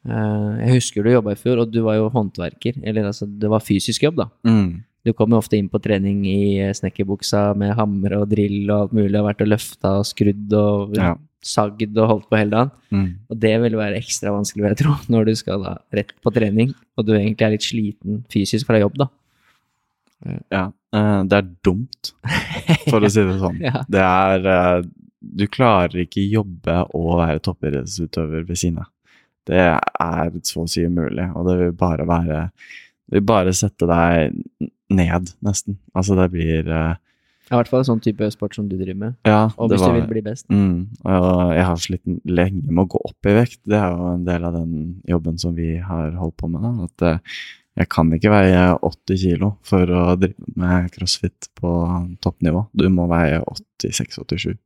Eh, 0.08 0.52
jeg 0.64 0.76
husker 0.78 1.04
du 1.04 1.10
jobba 1.12 1.34
i 1.34 1.40
fjor, 1.40 1.60
og 1.64 1.72
du 1.72 1.82
var 1.84 1.98
jo 1.98 2.06
håndverker. 2.14 2.78
Eller 2.82 3.10
altså, 3.10 3.26
det 3.28 3.50
var 3.52 3.60
fysisk 3.64 4.06
jobb, 4.06 4.16
da. 4.22 4.28
Mm. 4.48 4.82
Du 5.04 5.12
kom 5.16 5.32
jo 5.32 5.38
ofte 5.40 5.56
inn 5.56 5.68
på 5.72 5.80
trening 5.80 6.22
i 6.28 6.40
eh, 6.60 6.72
snekkerbuksa 6.76 7.50
med 7.56 7.74
hammer 7.78 8.18
og 8.20 8.28
drill 8.32 8.62
og 8.70 8.76
alt 8.86 8.96
mulig, 8.96 9.14
og 9.20 9.28
vært 9.30 9.44
og 9.44 9.52
løfta 9.54 9.94
og 10.00 10.08
skrudd 10.08 10.56
og 10.56 10.96
Ja. 10.98 11.14
sagd 11.44 11.96
og 11.96 12.08
holdt 12.10 12.26
på 12.28 12.36
hele 12.36 12.50
dagen. 12.52 12.70
Mm. 12.92 13.06
Og 13.32 13.38
det 13.40 13.54
vil 13.62 13.76
være 13.80 13.96
ekstra 14.00 14.32
vanskelig, 14.34 14.62
vil 14.64 14.74
jeg 14.74 14.80
tro, 14.82 14.96
når 15.14 15.24
du 15.30 15.34
skal 15.40 15.62
da 15.64 15.76
rett 15.96 16.12
på 16.20 16.32
trening, 16.36 16.74
og 17.00 17.06
du 17.08 17.14
egentlig 17.16 17.46
er 17.46 17.54
litt 17.56 17.64
sliten 17.68 18.22
fysisk 18.32 18.68
fra 18.68 18.80
jobb, 18.82 18.98
da. 19.00 19.08
Ja, 20.52 20.66
eh, 20.92 21.22
det 21.24 21.36
er 21.38 21.46
dumt, 21.64 22.10
for 22.90 23.00
å 23.00 23.08
si 23.08 23.24
det 23.24 23.38
sånn. 23.40 23.60
Ja. 23.70 23.80
Det 23.88 24.02
er 24.04 24.84
Du 25.20 25.44
klarer 25.52 26.04
ikke 26.06 26.24
jobbe 26.24 26.78
og 26.96 27.18
være 27.20 27.42
toppidrettsutøver 27.44 28.46
ved 28.48 28.56
siden 28.56 28.80
av. 28.84 28.88
Det 29.50 29.60
er 29.60 30.32
så 30.46 30.64
å 30.64 30.70
si 30.70 30.84
umulig, 30.86 31.26
og 31.34 31.48
det 31.48 31.58
vil 31.60 31.76
bare 31.76 32.06
være 32.08 32.48
Det 33.10 33.18
vil 33.18 33.26
bare 33.26 33.52
sette 33.56 33.88
deg 33.90 34.36
ned, 34.94 35.32
nesten. 35.42 35.78
Altså, 35.96 36.14
det 36.18 36.28
blir 36.30 36.68
uh, 36.70 36.94
I 37.50 37.56
hvert 37.56 37.70
fall 37.70 37.82
en 37.82 37.88
sånn 37.88 38.02
type 38.04 38.28
sport 38.30 38.54
som 38.54 38.68
du 38.70 38.76
driver 38.78 38.98
med. 39.00 39.16
Ja, 39.26 39.48
Og 39.56 39.72
hvis 39.72 39.82
var 39.82 39.96
du 39.96 39.98
vil 39.98 40.10
bli 40.12 40.22
best. 40.22 40.46
Mm, 40.50 40.92
og 41.02 41.54
jeg 41.56 41.64
har 41.66 41.80
slitt 41.82 42.12
lenge 42.30 42.62
med 42.68 42.84
å 42.84 42.90
gå 42.94 43.00
opp 43.10 43.26
i 43.26 43.34
vekt. 43.40 43.58
Det 43.66 43.78
er 43.80 43.96
jo 43.96 44.12
en 44.12 44.28
del 44.28 44.46
av 44.46 44.54
den 44.54 44.76
jobben 45.10 45.40
som 45.42 45.56
vi 45.58 45.72
har 45.82 46.14
holdt 46.20 46.36
på 46.38 46.52
med. 46.52 46.62
Da. 46.62 46.86
At 46.86 47.06
eh, 47.08 47.40
jeg 47.80 47.88
kan 47.92 48.10
ikke 48.12 48.30
veie 48.32 48.62
80 48.84 49.20
kilo 49.22 49.52
for 49.66 49.88
å 49.88 50.02
drive 50.20 50.52
med 50.60 50.90
crossfit 50.92 51.48
på 51.58 51.70
toppnivå. 52.20 52.66
Du 52.76 52.86
må 52.92 53.06
veie 53.10 53.40
86-87. 53.80 54.56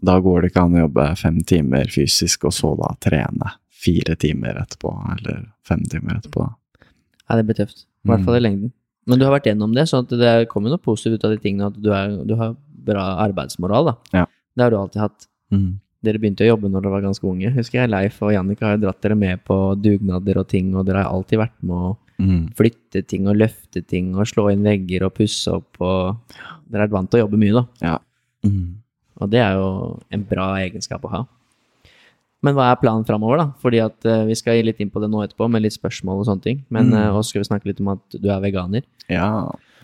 Da 0.00 0.14
går 0.24 0.42
det 0.46 0.50
ikke 0.52 0.62
an 0.64 0.76
å 0.78 0.84
jobbe 0.86 1.06
fem 1.20 1.40
timer 1.44 1.90
fysisk, 1.92 2.46
og 2.48 2.54
så 2.56 2.72
da 2.80 2.94
trene 3.04 3.50
fire 3.80 4.16
timer 4.20 4.56
etterpå, 4.62 4.92
eller 5.16 5.42
fem 5.68 5.82
timer 5.92 6.18
etterpå. 6.20 6.46
Ja, 7.28 7.36
det 7.36 7.44
blir 7.48 7.58
tøft. 7.60 7.84
I 8.04 8.08
hvert 8.08 8.20
Mm. 8.22 8.24
fall 8.26 8.36
i 8.38 8.40
lengden. 8.46 8.72
Men 9.06 9.18
du 9.18 9.24
har 9.26 9.32
vært 9.38 9.46
gjennom 9.50 9.74
det, 9.74 9.84
så 9.88 10.00
det 10.06 10.48
kommer 10.48 10.70
noe 10.70 10.78
positivt 10.80 11.20
ut 11.20 11.24
av 11.24 11.30
de 11.36 11.38
tingene. 11.38 11.66
At 11.68 11.76
du, 11.82 11.90
er, 11.92 12.16
du 12.24 12.34
har 12.36 12.56
bra 12.84 13.04
arbeidsmoral, 13.26 13.84
da. 13.92 13.94
Ja. 14.12 14.26
Det 14.56 14.62
har 14.64 14.70
du 14.70 14.76
alltid 14.76 15.00
hatt. 15.00 15.26
Mm. 15.52 15.80
Dere 16.02 16.18
begynte 16.18 16.44
å 16.46 16.56
jobbe 16.56 16.70
når 16.70 16.80
dere 16.82 16.92
var 16.96 17.02
ganske 17.04 17.26
unge. 17.28 17.52
Husker 17.52 17.80
jeg 17.82 17.90
Leif 17.90 18.22
og 18.22 18.32
Jannika 18.32 18.66
har 18.70 18.76
jo 18.78 18.86
dratt 18.86 19.02
dere 19.02 19.16
med 19.20 19.42
på 19.44 19.56
dugnader 19.76 20.38
og 20.40 20.48
ting, 20.48 20.74
og 20.74 20.86
dere 20.86 21.02
har 21.04 21.12
alltid 21.12 21.38
vært 21.42 21.58
med 21.60 21.76
å 21.76 21.96
Mm. 22.20 22.52
flytte 22.54 23.00
ting 23.08 23.26
og 23.30 23.36
løfte 23.40 23.80
ting 23.86 24.10
og 24.14 24.26
slå 24.28 24.50
inn 24.52 24.62
vegger 24.66 25.06
og 25.06 25.14
pusse 25.16 25.48
opp 25.48 25.80
og 25.80 26.18
Dere 26.70 26.84
er 26.84 26.92
vant 26.92 27.08
til 27.10 27.18
å 27.20 27.24
jobbe 27.24 27.38
mye, 27.40 27.54
da. 27.56 27.64
Ja. 27.82 27.96
Mm. 28.46 28.76
Og 29.20 29.30
det 29.32 29.40
er 29.40 29.56
jo 29.58 29.68
en 30.12 30.22
bra 30.28 30.50
egenskap 30.60 31.02
å 31.04 31.10
ha. 31.10 31.22
Men 32.42 32.54
hva 32.56 32.70
er 32.72 32.78
planen 32.80 33.04
framover, 33.04 33.36
da? 33.42 33.46
Fordi 33.60 33.80
at 33.84 34.06
uh, 34.08 34.22
vi 34.28 34.36
skal 34.38 34.56
gi 34.56 34.62
litt 34.68 34.78
inn 34.80 34.88
på 34.92 35.00
det 35.02 35.10
nå 35.12 35.20
etterpå, 35.24 35.48
med 35.50 35.60
litt 35.64 35.74
spørsmål 35.76 36.22
og 36.22 36.28
sånne 36.28 36.44
ting. 36.46 36.62
Men 36.72 36.88
Mm. 36.88 36.94
Uh, 36.96 37.18
også 37.18 37.34
skal 37.34 37.42
vi 37.42 37.48
snakke 37.50 37.68
litt 37.68 37.80
om 37.82 37.88
at 37.96 38.16
du 38.16 38.28
er 38.32 38.40
veganer. 38.40 38.82
ja, 39.10 39.26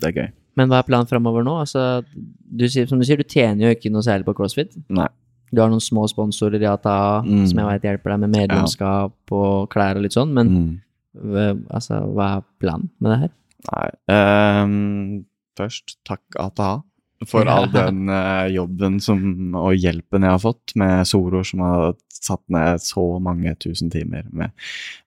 det 0.01 0.09
er 0.09 0.15
gøy. 0.21 0.31
Men 0.57 0.69
hva 0.71 0.79
er 0.79 0.87
planen 0.87 1.05
framover 1.09 1.43
nå? 1.45 1.53
Altså, 1.61 2.03
du 2.49 2.65
sier, 2.67 2.87
som 2.89 2.97
du 2.97 3.05
sier, 3.05 3.17
du 3.17 3.23
tjener 3.29 3.67
jo 3.67 3.75
ikke 3.75 3.91
noe 3.93 4.01
særlig 4.01 4.25
på 4.25 4.33
CrossFit. 4.39 4.73
Nei. 4.89 5.05
Du 5.53 5.61
har 5.61 5.69
noen 5.69 5.79
små 5.83 6.07
sponsorer 6.09 6.57
i 6.61 6.65
ATA 6.65 7.21
Mm. 7.23 7.45
som 7.47 7.59
jeg 7.59 7.67
vet 7.67 7.85
hjelper 7.91 8.09
deg 8.15 8.19
med 8.25 8.33
medlemskap 8.39 9.13
og 9.31 9.69
klær 9.69 9.95
og 9.97 10.01
litt 10.07 10.13
sånn, 10.17 10.33
men 10.33 10.47
Mm. 10.49 10.81
Altså, 11.17 12.01
hva 12.13 12.29
er 12.37 12.45
planen 12.61 12.91
med 12.99 13.13
det 13.13 13.19
her? 13.25 13.33
Nei. 13.67 13.87
um, 14.13 15.25
først 15.57 15.97
takk 16.07 16.37
ATA 16.39 16.77
for 17.25 17.49
all 17.53 17.69
den 17.73 18.05
uh, 18.11 18.45
jobben 18.53 18.99
som, 19.03 19.55
og 19.57 19.77
hjelpen 19.77 20.25
jeg 20.27 20.35
har 20.35 20.43
fått 20.43 20.75
med 20.77 21.07
Soro, 21.09 21.41
som 21.47 21.63
har 21.65 21.95
satt 22.17 22.43
ned 22.53 22.81
så 22.83 23.05
mange 23.23 23.53
tusen 23.61 23.91
timer 23.93 24.27
med, 24.33 24.53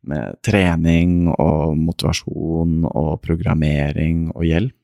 med 0.07 0.39
trening 0.47 1.31
og 1.33 1.77
motivasjon 1.79 2.85
og 2.91 3.13
programmering 3.25 4.29
og 4.35 4.47
hjelp. 4.47 4.77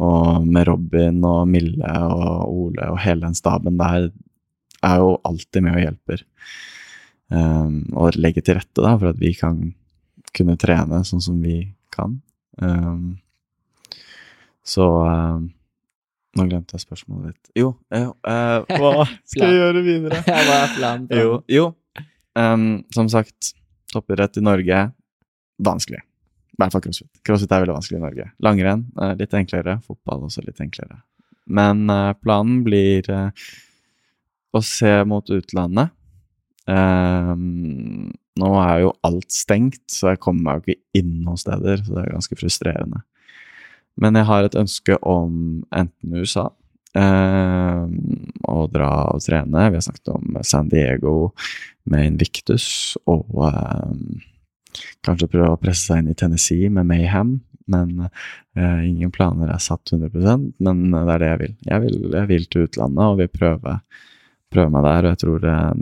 Og 0.00 0.46
med 0.46 0.68
Robin 0.68 1.18
og 1.26 1.48
Mille 1.50 1.94
og 2.06 2.46
Ole 2.48 2.86
og 2.94 3.00
hele 3.02 3.26
den 3.26 3.36
staben 3.36 3.76
der 3.80 4.08
er 4.80 5.02
jo 5.02 5.16
alltid 5.28 5.66
med 5.66 5.76
og 5.76 5.82
hjelper. 5.84 6.22
Um, 7.30 7.82
og 7.94 8.16
legger 8.18 8.42
til 8.42 8.56
rette 8.58 8.82
da, 8.82 8.96
for 8.96 9.12
at 9.12 9.20
vi 9.20 9.34
kan 9.38 9.74
kunne 10.36 10.56
trene 10.60 11.02
sånn 11.06 11.22
som 11.24 11.40
vi 11.42 11.62
kan. 11.94 12.18
Um, 12.60 13.18
så 14.66 14.86
um, 15.06 15.48
Nå 16.38 16.44
glemte 16.46 16.76
jeg 16.76 16.84
spørsmålet 16.84 17.32
ditt. 17.32 17.48
Jo, 17.58 17.72
uh, 17.90 18.12
hva 18.78 19.06
skal 19.26 19.48
jeg 19.48 19.56
gjøre 19.56 19.80
videre? 19.82 20.20
Hva 20.28 20.58
er 20.60 20.74
planen? 20.76 21.08
Jo, 21.10 21.40
jo. 21.50 21.64
Um, 22.38 22.84
som 22.94 23.08
sagt, 23.10 23.50
toppidrett 23.90 24.38
i 24.38 24.44
Norge 24.46 24.84
vanskelig. 25.58 26.04
I 26.04 26.62
hvert 26.62 26.76
fall 26.76 26.84
crossfit. 26.84 27.10
Crossfit 27.26 27.50
er 27.50 27.64
veldig 27.64 27.74
vanskelig 27.74 27.98
i 27.98 28.04
Norge. 28.04 28.28
Langrenn 28.46 28.84
uh, 29.00 29.16
litt 29.18 29.34
enklere. 29.34 29.80
Fotball 29.88 30.28
også 30.28 30.44
litt 30.46 30.62
enklere. 30.62 31.00
Men 31.50 31.82
eh, 31.90 32.12
planen 32.22 32.60
blir 32.62 33.08
å 33.10 34.60
se 34.62 34.92
mot 35.08 35.32
utlandet. 35.34 35.90
Um, 36.70 38.12
nå 38.38 38.50
er 38.62 38.84
jo 38.84 38.92
alt 39.06 39.32
stengt, 39.34 39.82
så 39.90 40.12
jeg 40.12 40.22
kommer 40.22 40.46
meg 40.46 40.60
jo 40.60 40.74
ikke 40.74 41.00
inn 41.00 41.14
noen 41.24 41.40
steder, 41.40 41.82
så 41.82 41.96
det 41.96 42.04
er 42.04 42.14
ganske 42.14 42.38
frustrerende. 42.38 43.02
Men 44.00 44.16
jeg 44.16 44.28
har 44.28 44.46
et 44.46 44.56
ønske 44.56 44.96
om 45.02 45.34
enten 45.76 46.16
USA 46.16 46.46
eh, 46.96 47.82
å 48.48 48.56
dra 48.72 48.90
og 49.10 49.22
trene. 49.24 49.68
Vi 49.68 49.78
har 49.78 49.84
snakket 49.84 50.12
om 50.14 50.40
San 50.46 50.70
Diego 50.72 51.32
med 51.90 52.14
Invictus, 52.14 52.96
og 53.10 53.28
eh, 53.50 53.94
kanskje 55.06 55.30
prøve 55.30 55.54
å 55.54 55.60
presse 55.60 55.90
seg 55.90 56.02
inn 56.02 56.12
i 56.14 56.18
Tennessee 56.18 56.70
med 56.72 56.88
Mayhem. 56.90 57.38
Men 57.70 58.06
eh, 58.06 58.80
ingen 58.88 59.12
planer 59.14 59.52
er 59.52 59.60
satt 59.62 59.92
100% 59.92 60.56
men 60.64 60.80
det 60.90 61.02
er 61.14 61.22
det 61.22 61.28
jeg 61.28 61.42
vil. 61.42 61.52
Jeg 61.68 61.84
vil, 61.84 61.98
jeg 62.16 62.30
vil 62.30 62.48
til 62.50 62.66
utlandet 62.66 63.04
og 63.04 63.20
vil 63.20 63.30
prøve, 63.34 63.76
prøve 64.50 64.72
meg 64.74 64.86
der, 64.86 65.06
og 65.06 65.14
jeg 65.14 65.20
tror 65.22 65.48
eh, 65.52 65.72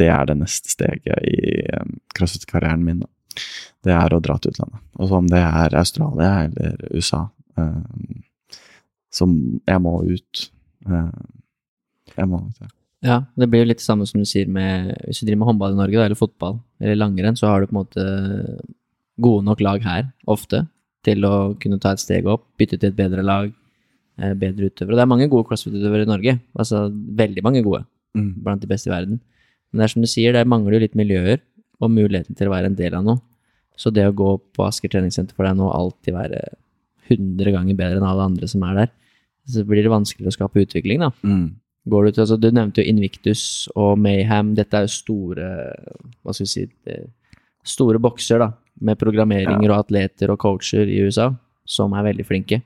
det 0.00 0.08
er 0.12 0.28
det 0.28 0.38
neste 0.42 0.72
steget 0.72 1.28
i 1.28 1.42
eh, 1.64 1.90
crossfit-karrieren 2.16 2.84
min. 2.84 3.02
Da. 3.04 3.42
Det 3.86 3.94
er 3.94 4.14
å 4.14 4.22
dra 4.24 4.38
til 4.38 4.54
utlandet. 4.54 4.82
Og 4.98 5.10
så 5.10 5.20
om 5.20 5.28
det 5.30 5.42
er 5.44 5.76
Australia 5.80 6.32
eller 6.46 6.88
USA, 6.92 7.24
eh, 7.58 8.56
som 9.14 9.36
jeg 9.62 9.84
må 9.84 9.94
ut. 10.04 10.48
Jeg 10.88 12.28
må 12.28 12.42
ut, 12.44 12.66
ja. 13.04 13.22
Det 13.38 13.46
blir 13.46 13.62
jo 13.62 13.68
litt 13.70 13.80
det 13.80 13.86
samme 13.86 14.06
som 14.10 14.18
du 14.18 14.26
sier 14.26 14.48
med 14.50 14.88
Hvis 15.06 15.20
du 15.20 15.28
driver 15.28 15.38
med 15.44 15.48
håndball 15.52 15.76
i 15.76 15.78
Norge, 15.78 16.00
da, 16.00 16.06
eller 16.08 16.18
fotball, 16.18 16.58
eller 16.82 16.98
langrenn, 16.98 17.38
så 17.38 17.46
har 17.48 17.62
du 17.62 17.70
på 17.70 17.76
en 17.76 17.80
måte 17.80 18.06
gode 19.22 19.46
nok 19.46 19.62
lag 19.64 19.86
her, 19.86 20.08
ofte, 20.30 20.64
til 21.06 21.24
å 21.26 21.54
kunne 21.62 21.78
ta 21.82 21.94
et 21.94 22.02
steg 22.02 22.26
opp, 22.30 22.44
bytte 22.58 22.76
til 22.76 22.90
et 22.90 22.98
bedre 22.98 23.22
lag, 23.24 23.52
bedre 24.18 24.68
utøvere. 24.68 24.92
Og 24.92 24.98
det 24.98 25.04
er 25.04 25.10
mange 25.14 25.30
gode 25.30 25.46
crossfit-utøvere 25.48 26.06
i 26.06 26.10
Norge, 26.10 26.34
altså 26.58 26.84
veldig 27.22 27.44
mange 27.46 27.62
gode, 27.66 27.84
Mm. 28.16 28.42
blant 28.42 28.60
de 28.62 28.66
beste 28.70 28.88
i 28.88 28.92
verden. 28.92 29.20
Men 29.70 29.78
det 29.80 29.84
er 29.84 29.92
som 29.92 30.02
du 30.02 30.08
sier, 30.08 30.32
det 30.32 30.46
mangler 30.48 30.78
jo 30.78 30.84
litt 30.86 30.96
miljøer 30.96 31.40
og 31.80 31.90
muligheten 31.92 32.34
til 32.38 32.48
å 32.48 32.54
være 32.54 32.70
en 32.70 32.78
del 32.78 32.94
av 32.94 33.04
noe. 33.04 33.20
Så 33.78 33.92
det 33.94 34.06
å 34.08 34.14
gå 34.16 34.30
på 34.56 34.64
Asker 34.66 34.88
treningssenter 34.90 35.36
for 35.36 35.46
deg 35.46 35.58
nå 35.58 35.68
alltid 35.70 36.14
være 36.16 36.40
100 37.08 37.52
ganger 37.54 37.76
bedre 37.78 38.00
enn 38.00 38.08
alle 38.08 38.26
andre 38.26 38.48
som 38.50 38.64
er 38.66 38.74
der, 38.74 38.90
så 39.48 39.62
blir 39.64 39.84
det 39.84 39.92
vanskeligere 39.92 40.32
å 40.32 40.36
skape 40.36 40.64
utvikling, 40.64 41.04
da. 41.04 41.10
Mm. 41.22 41.54
Går 41.88 42.04
du 42.04 42.10
til, 42.12 42.22
altså 42.24 42.36
Du 42.40 42.50
nevnte 42.52 42.82
jo 42.82 42.90
Invictus 42.90 43.42
og 43.78 43.96
Mayhem. 43.98 44.54
Dette 44.58 44.76
er 44.76 44.84
jo 44.88 44.92
store 44.92 45.46
hva 46.22 46.34
skal 46.34 46.44
vi 46.44 46.50
si, 46.52 46.66
det- 46.84 47.10
store 47.64 47.98
bokser 48.00 48.38
da, 48.40 48.52
med 48.80 48.98
programmeringer 48.98 49.70
og 49.70 49.86
atleter 49.86 50.30
og 50.30 50.38
coacher 50.38 50.86
i 50.88 51.00
USA 51.04 51.30
som 51.66 51.92
er 51.92 52.04
veldig 52.12 52.26
flinke. 52.26 52.62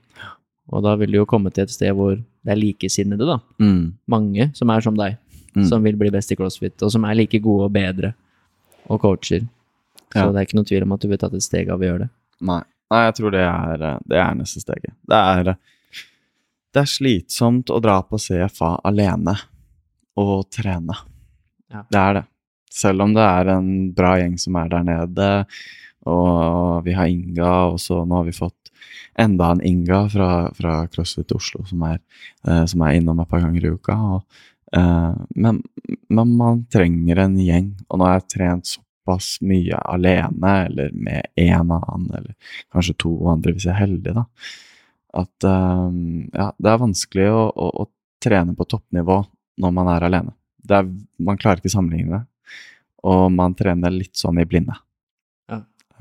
Og 0.71 0.83
da 0.83 0.95
vil 0.95 1.11
du 1.11 1.17
jo 1.17 1.25
komme 1.25 1.51
til 1.53 1.63
et 1.63 1.69
sted 1.73 1.93
hvor 1.95 2.15
det 2.15 2.51
er 2.51 2.55
likesinnede, 2.59 3.25
da. 3.27 3.39
Mm. 3.59 3.93
Mange 4.07 4.51
som 4.55 4.69
er 4.69 4.81
som 4.81 4.95
deg, 4.95 5.17
Mm. 5.55 5.65
som 5.69 5.83
vil 5.83 5.95
bli 5.95 6.09
best 6.09 6.31
i 6.31 6.35
crossfit, 6.35 6.81
og 6.81 6.91
som 6.91 7.03
er 7.05 7.15
like 7.15 7.39
gode 7.39 7.65
og 7.67 7.73
bedre, 7.73 8.13
og 8.89 8.99
coacher. 9.01 9.41
Så 10.13 10.15
Ja. 10.19 10.31
det 10.31 10.35
er 10.35 10.45
ikke 10.45 10.55
noe 10.59 10.65
tvil 10.65 10.83
om 10.83 10.91
at 10.91 10.99
du 11.01 11.07
vil 11.07 11.17
tatt 11.17 11.33
et 11.33 11.43
steg 11.43 11.69
av 11.69 11.79
å 11.79 11.83
gjøre 11.83 11.99
det. 11.99 12.09
Nei. 12.41 12.61
Nei, 12.91 13.05
jeg 13.05 13.15
tror 13.15 13.31
det 13.31 13.39
er, 13.41 13.83
eh, 13.83 13.99
det 14.07 14.17
er 14.17 14.33
neste 14.35 14.59
steget. 14.61 14.93
Det 15.07 15.15
er, 15.17 15.49
eh, 15.49 15.55
det 16.73 16.81
er 16.81 16.89
slitsomt 16.89 17.65
å 17.69 17.81
dra 17.81 18.01
på 18.01 18.17
CFA 18.19 18.79
alene 18.83 19.35
og 20.17 20.49
trene. 20.51 20.95
Ja. 21.71 21.83
Det 21.89 21.97
er 21.99 22.13
det. 22.13 22.25
Selv 22.69 23.01
om 23.01 23.13
det 23.13 23.21
er 23.23 23.49
en 23.57 23.91
bra 23.93 24.15
gjeng 24.17 24.37
som 24.39 24.55
er 24.55 24.69
der 24.69 24.83
nede, 24.83 25.45
og 26.05 26.83
vi 26.83 26.93
har 26.93 27.05
Inga, 27.07 27.71
og 27.71 27.77
så 27.79 28.05
nå 28.05 28.15
har 28.15 28.25
vi 28.25 28.31
fått 28.31 28.71
enda 29.17 29.51
en 29.51 29.61
Inga 29.61 30.09
fra, 30.09 30.51
fra 30.53 30.87
CrossFit 30.87 31.31
Oslo 31.35 31.63
som 31.65 31.81
er, 31.83 31.99
eh, 32.47 32.65
som 32.65 32.81
er 32.81 32.99
innom 32.99 33.19
et 33.21 33.29
par 33.29 33.41
ganger 33.41 33.63
i 33.63 33.73
uka. 33.77 33.93
Og, 34.17 34.23
men, 34.73 35.61
men 36.09 36.31
man 36.37 36.63
trenger 36.73 37.19
en 37.25 37.35
gjeng, 37.37 37.71
og 37.89 37.99
nå 37.99 38.07
har 38.07 38.19
jeg 38.19 38.29
trent 38.37 38.71
såpass 38.71 39.35
mye 39.45 39.77
alene, 39.91 40.53
eller 40.67 40.93
med 40.95 41.27
én 41.37 41.53
annen, 41.75 42.07
eller 42.17 42.33
kanskje 42.73 42.95
to 43.03 43.11
andre 43.29 43.53
hvis 43.53 43.67
jeg 43.67 43.75
er 43.75 43.81
heldig, 43.83 44.13
da. 44.17 44.23
At 45.13 45.45
eh, 45.45 45.89
ja, 46.33 46.47
det 46.57 46.71
er 46.71 46.81
vanskelig 46.81 47.27
å, 47.29 47.43
å, 47.53 47.67
å 47.83 47.89
trene 48.23 48.55
på 48.57 48.65
toppnivå 48.71 49.19
når 49.61 49.75
man 49.75 49.91
er 49.93 50.07
alene. 50.07 50.33
Det 50.63 50.79
er, 50.79 50.87
man 51.21 51.37
klarer 51.37 51.61
ikke 51.61 51.73
sammenligne 51.75 52.17
det, 52.23 52.23
og 53.03 53.27
man 53.35 53.53
trener 53.59 53.91
litt 53.93 54.15
sånn 54.17 54.39
i 54.41 54.47
blinde. 54.47 54.73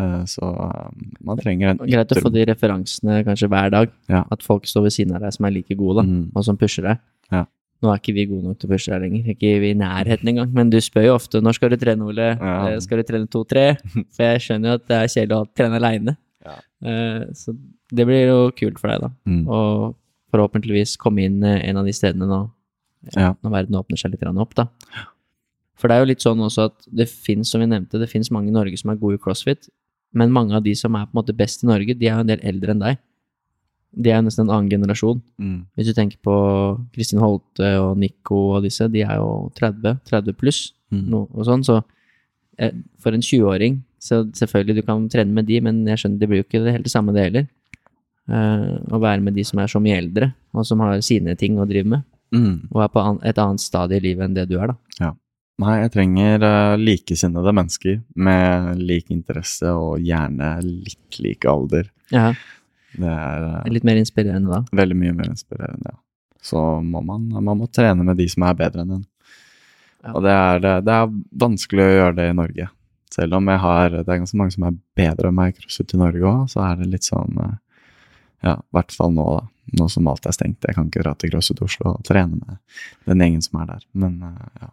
Eh, 0.00 0.22
så 0.30 0.48
eh, 0.48 0.92
man 1.20 1.36
trenger 1.42 1.74
en 1.74 1.82
Og 1.84 1.90
Greit 1.90 2.14
å 2.16 2.22
få 2.24 2.30
de 2.32 2.46
referansene 2.48 3.18
kanskje 3.26 3.48
hver 3.52 3.72
dag. 3.74 3.90
Ja. 4.08 4.22
At 4.32 4.46
folk 4.46 4.64
står 4.70 4.86
ved 4.86 4.94
siden 4.94 5.18
av 5.18 5.26
deg 5.26 5.34
som 5.36 5.44
er 5.48 5.52
like 5.58 5.76
gode, 5.76 6.00
da, 6.00 6.06
Mm. 6.08 6.30
og 6.32 6.46
som 6.46 6.56
pusher 6.56 6.86
deg. 6.86 7.02
Ja. 7.34 7.44
Nå 7.82 7.90
er 7.90 7.98
ikke 7.98 8.14
vi 8.14 8.24
gode 8.30 8.46
nok 8.46 8.58
til 8.62 8.70
første 8.70 8.92
der 8.94 9.00
lenger, 9.02 9.24
ikke 9.34 9.48
vi 9.62 9.70
i 9.72 9.78
nærheten 9.78 10.28
engang. 10.30 10.52
Men 10.54 10.70
du 10.70 10.76
spør 10.82 11.08
jo 11.08 11.14
ofte 11.16 11.40
når 11.42 11.56
skal 11.58 11.72
du 11.72 11.76
trene, 11.82 12.06
Ole. 12.06 12.28
Ja. 12.38 12.52
Eh, 12.70 12.76
Skal 12.84 13.00
du 13.02 13.06
trene 13.08 13.26
to-tre? 13.30 13.64
For 14.14 14.22
jeg 14.28 14.44
skjønner 14.44 14.70
jo 14.70 14.78
at 14.78 14.84
det 14.86 14.98
er 15.00 15.10
kjedelig 15.16 15.38
å 15.40 15.48
trene 15.58 15.80
aleine. 15.80 16.16
Ja. 16.42 16.54
så 17.38 17.52
det 17.94 18.06
blir 18.08 18.24
jo 18.26 18.38
kult 18.58 18.80
for 18.82 18.90
deg, 18.90 19.02
da. 19.04 19.10
Mm. 19.30 19.44
Forhåpentligvis 20.32 20.96
komme 21.00 21.26
inn 21.26 21.42
eh, 21.44 21.60
en 21.68 21.78
av 21.82 21.86
de 21.88 21.94
stedene 21.96 22.26
nå, 22.30 22.40
Ja. 23.16 23.32
når 23.42 23.50
verden 23.56 23.78
åpner 23.78 23.98
seg 23.98 24.14
litt 24.14 24.22
opp, 24.30 24.54
da. 24.54 24.68
For 25.74 25.90
det 25.90 25.96
er 25.96 26.04
jo 26.04 26.10
litt 26.12 26.22
sånn 26.22 26.38
også 26.42 26.68
at 26.70 26.84
det 26.86 27.08
fins, 27.10 27.50
som 27.50 27.60
vi 27.60 27.66
nevnte, 27.66 27.98
det 27.98 28.08
fins 28.10 28.30
mange 28.30 28.48
i 28.52 28.54
Norge 28.54 28.78
som 28.78 28.90
er 28.92 29.00
gode 29.00 29.18
i 29.18 29.22
crossfit, 29.22 29.66
men 30.14 30.30
mange 30.30 30.54
av 30.54 30.62
de 30.62 30.74
som 30.78 30.94
er 30.94 31.06
på 31.08 31.16
en 31.16 31.18
måte 31.22 31.34
best 31.36 31.64
i 31.64 31.66
Norge, 31.70 31.96
de 31.98 32.06
er 32.06 32.14
jo 32.14 32.22
en 32.22 32.30
del 32.30 32.42
eldre 32.46 32.74
enn 32.74 32.82
deg. 32.84 32.98
De 33.94 34.10
er 34.10 34.22
nesten 34.24 34.46
en 34.48 34.54
annen 34.56 34.70
generasjon. 34.72 35.20
Mm. 35.38 35.58
Hvis 35.76 35.90
du 35.90 35.92
tenker 35.96 36.16
på 36.24 36.34
Kristin 36.94 37.20
Holte 37.20 37.74
og 37.82 37.98
Nico 38.00 38.38
og 38.56 38.62
disse, 38.64 38.86
de 38.92 39.02
er 39.04 39.18
jo 39.20 39.50
30, 39.58 39.98
30 40.08 40.32
pluss, 40.38 40.72
Mm. 40.92 41.06
noe 41.08 41.24
og 41.32 41.46
sånn, 41.48 41.62
så 41.64 41.78
eh, 42.58 42.72
for 43.00 43.12
en 43.16 43.22
20-åring, 43.24 43.78
så 43.98 44.26
selvfølgelig 44.36 44.74
du 44.76 44.82
kan 44.84 45.06
trene 45.08 45.32
med 45.32 45.46
de, 45.48 45.58
men 45.64 45.86
jeg 45.88 45.96
skjønner, 46.02 46.18
det 46.20 46.28
blir 46.28 46.42
jo 46.42 46.44
ikke 46.44 46.60
det 46.66 46.72
helt 46.74 46.84
det 46.84 46.92
samme 46.92 47.14
det 47.16 47.22
heller. 47.30 47.46
Uh, 48.30 48.76
å 48.92 49.00
være 49.02 49.22
med 49.24 49.34
de 49.34 49.42
som 49.42 49.58
er 49.58 49.66
så 49.72 49.80
mye 49.82 49.96
eldre, 49.98 50.28
og 50.54 50.66
som 50.68 50.78
har 50.84 51.00
sine 51.02 51.32
ting 51.36 51.56
å 51.58 51.64
drive 51.66 51.88
med, 51.88 52.02
Mm. 52.32 52.68
og 52.72 52.82
er 52.84 52.88
på 52.88 53.00
an 53.00 53.18
et 53.24 53.36
annet 53.36 53.60
stadie 53.60 53.96
i 53.98 54.00
livet 54.04 54.24
enn 54.24 54.34
det 54.34 54.48
du 54.48 54.58
er, 54.60 54.68
da. 54.68 54.76
Ja. 55.00 55.10
Nei, 55.60 55.80
jeg 55.82 55.90
trenger 55.92 56.42
uh, 56.44 56.76
likesinnede 56.76 57.52
mennesker 57.52 57.98
med 58.16 58.78
lik 58.80 59.10
interesse 59.10 59.68
og 59.72 59.98
gjerne 60.00 60.62
litt 60.62 61.18
lik 61.20 61.44
alder. 61.44 61.90
Ja, 62.10 62.34
Det 62.92 63.08
er 63.08 63.46
eh, 63.48 63.72
litt 63.72 63.86
mer 63.88 64.00
inspirerende 64.00 64.52
da. 64.52 64.60
veldig 64.82 64.98
mye 64.98 65.14
mer 65.16 65.30
inspirerende, 65.32 65.94
ja. 65.94 65.98
Så 66.42 66.58
må 66.82 67.00
man, 67.06 67.28
man 67.38 67.60
må 67.60 67.68
trene 67.70 68.02
med 68.02 68.18
de 68.18 68.26
som 68.30 68.42
er 68.48 68.56
bedre 68.58 68.82
enn 68.82 68.96
en. 68.96 69.04
Ja. 70.02 70.14
Og 70.16 70.24
det 70.24 70.32
er, 70.34 70.62
det, 70.82 70.94
er 70.96 71.12
vanskelig 71.38 71.84
å 71.84 71.92
gjøre 71.92 72.16
det 72.16 72.24
i 72.32 72.34
Norge. 72.34 72.66
Selv 73.14 73.36
om 73.38 73.46
har, 73.46 73.94
det 73.94 74.08
er 74.08 74.22
ganske 74.24 74.38
mange 74.40 74.54
som 74.56 74.66
er 74.66 74.78
bedre 74.98 75.30
enn 75.30 75.36
meg 75.38 75.52
i 75.52 75.60
crossfit 75.60 75.94
i 75.94 76.00
Norge 76.00 76.26
òg, 76.26 76.48
så 76.50 76.64
er 76.66 76.80
det 76.80 76.90
litt 76.90 77.06
sånn 77.06 77.38
eh, 77.44 77.56
Ja, 78.42 78.56
i 78.58 78.74
hvert 78.74 78.94
fall 78.96 79.14
nå, 79.14 79.26
da. 79.38 79.48
Nå 79.78 79.86
som 79.86 80.08
alt 80.10 80.26
er 80.26 80.34
stengt. 80.34 80.66
Jeg 80.66 80.74
kan 80.74 80.88
ikke 80.88 81.04
dra 81.04 81.12
til 81.14 81.30
CrossFit 81.30 81.62
Oslo 81.62 81.92
og 81.94 82.02
trene 82.08 82.40
med 82.42 82.56
den 83.06 83.22
gjengen 83.22 83.44
som 83.44 83.60
er 83.62 83.68
der. 83.76 83.84
Men 83.94 84.18
eh, 84.26 84.64
ja. 84.64 84.72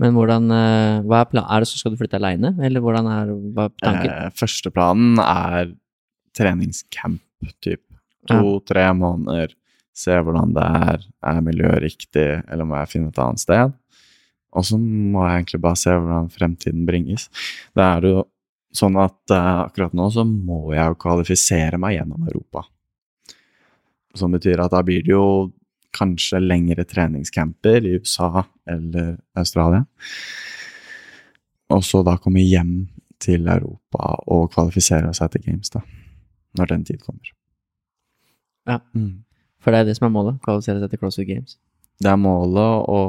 Men 0.00 0.16
hvordan, 0.16 0.48
hva 1.04 1.18
er 1.20 1.28
planen? 1.28 1.50
Er 1.52 1.60
det 1.60 1.68
så 1.68 1.76
skal 1.76 1.92
du 1.92 1.98
flytte 2.00 2.16
aleine, 2.16 2.54
eller 2.64 2.80
hvordan 2.80 3.08
er 3.12 3.32
hva 3.52 3.66
er 3.68 3.74
tanken? 3.84 4.12
Eh, 4.14 4.30
første 4.32 4.72
planen 4.72 5.20
er 5.20 5.74
treningscamp, 6.36 7.20
typ. 7.64 7.82
To-tre 8.30 8.86
måneder. 8.96 9.54
Se 9.96 10.16
hvordan 10.16 10.54
det 10.56 10.66
er. 10.90 11.06
Er 11.32 11.44
miljøet 11.44 11.82
riktig, 11.84 12.28
eller 12.48 12.68
må 12.68 12.78
jeg 12.80 12.92
finne 12.94 13.12
et 13.12 13.22
annet 13.22 13.42
sted? 13.42 13.72
Og 14.56 14.66
så 14.66 14.78
må 14.80 15.24
jeg 15.26 15.42
egentlig 15.42 15.62
bare 15.62 15.78
se 15.78 15.94
hvordan 15.94 16.30
fremtiden 16.34 16.84
bringes. 16.88 17.28
Det 17.76 17.86
er 17.86 18.06
jo 18.08 18.24
sånn 18.74 18.98
at 19.02 19.34
uh, 19.34 19.66
akkurat 19.66 19.94
nå 19.98 20.08
så 20.14 20.24
må 20.26 20.74
jeg 20.74 20.92
jo 20.92 20.98
kvalifisere 21.02 21.78
meg 21.82 21.96
gjennom 21.98 22.26
Europa. 22.26 22.64
Som 24.18 24.34
betyr 24.34 24.62
at 24.62 24.74
da 24.74 24.82
blir 24.86 25.04
det 25.06 25.14
jo 25.14 25.50
kanskje 25.94 26.38
lengre 26.42 26.84
treningscamper 26.86 27.86
i 27.86 27.96
USA 27.98 28.44
eller 28.70 29.16
Australia. 29.38 29.84
Og 31.70 31.82
så 31.86 32.02
da 32.06 32.16
komme 32.18 32.42
hjem 32.42 32.74
til 33.22 33.46
Europa 33.50 34.14
og 34.30 34.50
kvalifisere 34.54 35.12
seg 35.14 35.34
til 35.34 35.46
Games, 35.46 35.70
da. 35.74 35.82
Når 36.58 36.66
den 36.72 36.84
tid 36.84 37.00
kommer. 37.04 37.30
Ja. 38.68 38.80
Mm. 38.94 39.22
For 39.60 39.70
det 39.74 39.80
er 39.82 39.84
det 39.90 39.96
som 39.98 40.06
er 40.08 40.14
målet, 40.14 40.38
kvalifisere 40.44 40.80
seg 40.82 40.90
til 40.94 41.00
CrossFit 41.02 41.28
Games. 41.28 41.58
Det 42.00 42.08
er 42.08 42.16
målet 42.16 42.86
å 42.88 43.00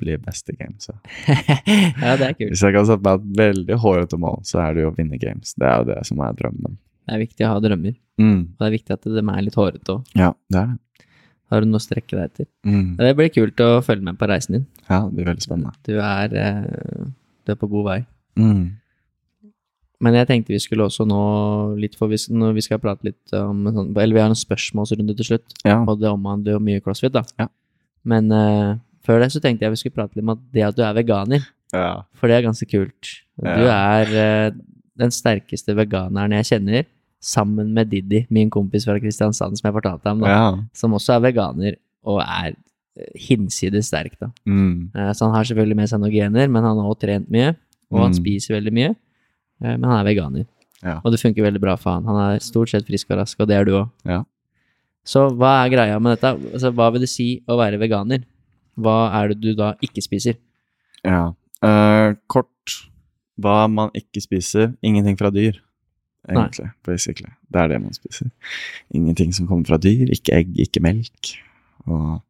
bli 0.00 0.14
best 0.24 0.48
i 0.48 0.56
games. 0.56 0.88
Ja. 1.28 1.58
ja, 2.00 2.14
det 2.16 2.28
er 2.30 2.36
kult. 2.38 2.48
Hvis 2.54 2.62
jeg 2.64 2.72
kan 2.74 2.86
sette 2.88 3.04
meg 3.04 3.18
et 3.20 3.34
veldig 3.42 3.76
hårete 3.82 4.18
mål, 4.20 4.38
så 4.48 4.62
er 4.64 4.74
det 4.78 4.86
jo 4.86 4.90
å 4.92 4.94
vinne 4.96 5.18
games. 5.20 5.52
Det 5.60 5.68
er 5.68 5.82
jo 5.82 5.88
det 5.90 5.98
som 6.08 6.22
er 6.24 6.32
drømmen. 6.38 6.78
Det 7.02 7.12
er 7.16 7.20
viktig 7.26 7.44
å 7.46 7.52
ha 7.54 7.60
drømmer, 7.64 7.98
Mm. 8.20 8.40
og 8.54 8.58
det 8.60 8.66
er 8.68 8.74
viktig 8.76 8.92
at 8.94 9.06
de 9.08 9.20
er 9.22 9.42
litt 9.42 9.56
hårete 9.58 9.94
òg. 9.96 10.10
Ja, 10.16 10.30
det 10.52 10.58
er 10.62 10.66
det. 10.72 11.06
Har 11.52 11.60
du 11.60 11.66
noe 11.68 11.80
å 11.80 11.84
strekke 11.84 12.16
deg 12.16 12.24
etter? 12.30 12.46
Mm. 12.64 12.96
Det 12.96 13.10
blir 13.18 13.28
kult 13.34 13.60
å 13.60 13.68
følge 13.84 14.06
med 14.08 14.16
på 14.20 14.28
reisen 14.30 14.54
din. 14.56 14.66
Ja, 14.88 15.02
det 15.04 15.12
blir 15.18 15.26
veldig 15.28 15.44
spennende. 15.44 15.72
Du 15.84 15.92
er, 16.00 16.32
eh, 16.32 17.04
du 17.44 17.52
er 17.52 17.58
på 17.60 17.68
god 17.72 17.84
vei. 17.90 17.98
Mm. 18.40 18.62
Men 20.02 20.16
jeg 20.18 20.26
tenkte 20.28 20.50
vi 20.54 20.58
skulle 20.62 20.84
også 20.88 21.04
nå 21.06 21.18
litt 21.78 21.94
for 21.98 22.10
hvis, 22.10 22.24
når 22.32 22.56
vi 22.56 22.64
skal 22.66 22.80
prate 22.82 23.06
litt 23.06 23.32
om 23.38 23.60
sånn, 23.70 23.92
Eller 23.96 24.16
vi 24.16 24.22
har 24.24 24.32
en 24.32 24.38
spørsmålsrunde 24.38 25.14
til 25.20 25.28
slutt, 25.28 25.54
Ja. 25.64 25.76
og 25.86 26.00
det 26.02 26.10
omhandler 26.10 26.56
jo 26.56 26.62
mye 26.64 26.80
crossfit, 26.82 27.12
da. 27.14 27.22
Ja. 27.38 27.46
Men 28.04 28.32
uh, 28.34 28.76
før 29.06 29.20
det 29.22 29.30
så 29.34 29.40
tenkte 29.42 29.62
jeg 29.66 29.70
vi 29.76 29.76
skulle 29.84 29.94
prate 30.00 30.16
litt 30.18 30.24
om 30.26 30.34
at 30.34 30.42
det 30.52 30.64
at 30.66 30.76
du 30.76 30.82
er 30.82 30.96
veganer, 30.98 31.46
ja. 31.72 32.02
for 32.18 32.26
det 32.26 32.36
er 32.40 32.48
ganske 32.48 32.66
kult. 32.70 33.12
Du 33.38 33.46
er 33.70 34.10
uh, 34.10 34.56
den 34.98 35.14
sterkeste 35.14 35.74
veganeren 35.78 36.34
jeg 36.40 36.50
kjenner, 36.50 36.84
sammen 37.22 37.70
med 37.72 37.86
Diddy, 37.92 38.24
min 38.34 38.50
kompis 38.50 38.82
fra 38.88 38.98
Kristiansand 38.98 39.54
som 39.56 39.68
jeg 39.68 39.76
fortalte 39.76 40.10
om, 40.10 40.24
da, 40.26 40.58
som 40.74 40.90
også 40.98 41.14
er 41.14 41.20
veganer 41.30 41.76
og 42.02 42.18
er 42.24 42.56
eh, 42.98 43.12
hinsides 43.28 43.86
sterk, 43.92 44.16
da. 44.18 44.32
Mm. 44.44 44.90
Uh, 44.90 45.12
Så 45.14 45.28
han 45.28 45.34
har 45.36 45.44
selvfølgelig 45.46 45.76
med 45.78 45.88
seg 45.92 46.02
noen 46.02 46.10
gener, 46.12 46.48
men 46.50 46.66
han 46.66 46.76
har 46.82 46.90
også 46.90 47.04
trent 47.06 47.30
mye, 47.30 47.54
og 47.94 48.00
han 48.02 48.10
Mm. 48.10 48.18
spiser 48.18 48.56
veldig 48.58 48.72
mye. 48.74 48.96
Eh, 49.62 49.76
Men 49.76 49.88
han 49.88 49.98
er 50.00 50.10
veganer. 50.10 50.46
Ja. 50.82 50.98
Og 51.00 51.14
det 51.14 51.20
funker 51.22 51.46
veldig 51.46 51.62
bra 51.62 51.76
for 51.78 51.94
han. 51.94 52.06
Han 52.10 52.18
er 52.24 52.42
stort 52.42 52.72
sett 52.72 52.86
frisk 52.88 53.10
og 53.12 53.22
rask, 53.22 53.38
og 53.40 53.48
det 53.48 53.56
er 53.56 53.68
du 53.68 53.76
òg. 53.78 53.90
Ja. 54.08 54.22
Så 55.06 55.26
hva 55.34 55.56
er 55.62 55.72
greia 55.72 55.98
med 56.02 56.16
dette? 56.16 56.34
Altså, 56.52 56.70
hva 56.74 56.88
vil 56.94 57.02
det 57.02 57.10
si 57.10 57.28
å 57.50 57.58
være 57.58 57.80
veganer? 57.82 58.22
Hva 58.78 58.96
er 59.18 59.32
det 59.32 59.40
du 59.42 59.52
da 59.58 59.74
ikke 59.84 60.04
spiser? 60.04 60.38
ja. 61.02 61.32
uh, 61.66 62.14
kort 62.30 62.76
hva 63.42 63.66
man 63.70 63.92
ikke 63.96 64.22
spiser. 64.22 64.72
Ingenting 64.86 65.16
fra 65.18 65.30
dyr, 65.34 65.56
egentlig. 66.28 66.68
Basically. 66.86 67.32
Det 67.50 67.62
er 67.62 67.72
det 67.72 67.80
man 67.82 67.96
spiser. 67.96 68.28
Ingenting 68.94 69.32
som 69.34 69.48
kommer 69.50 69.66
fra 69.66 69.80
dyr. 69.82 70.10
Ikke 70.14 70.36
egg, 70.36 70.52
ikke 70.62 70.82
melk. 70.84 71.32
Og 71.88 72.20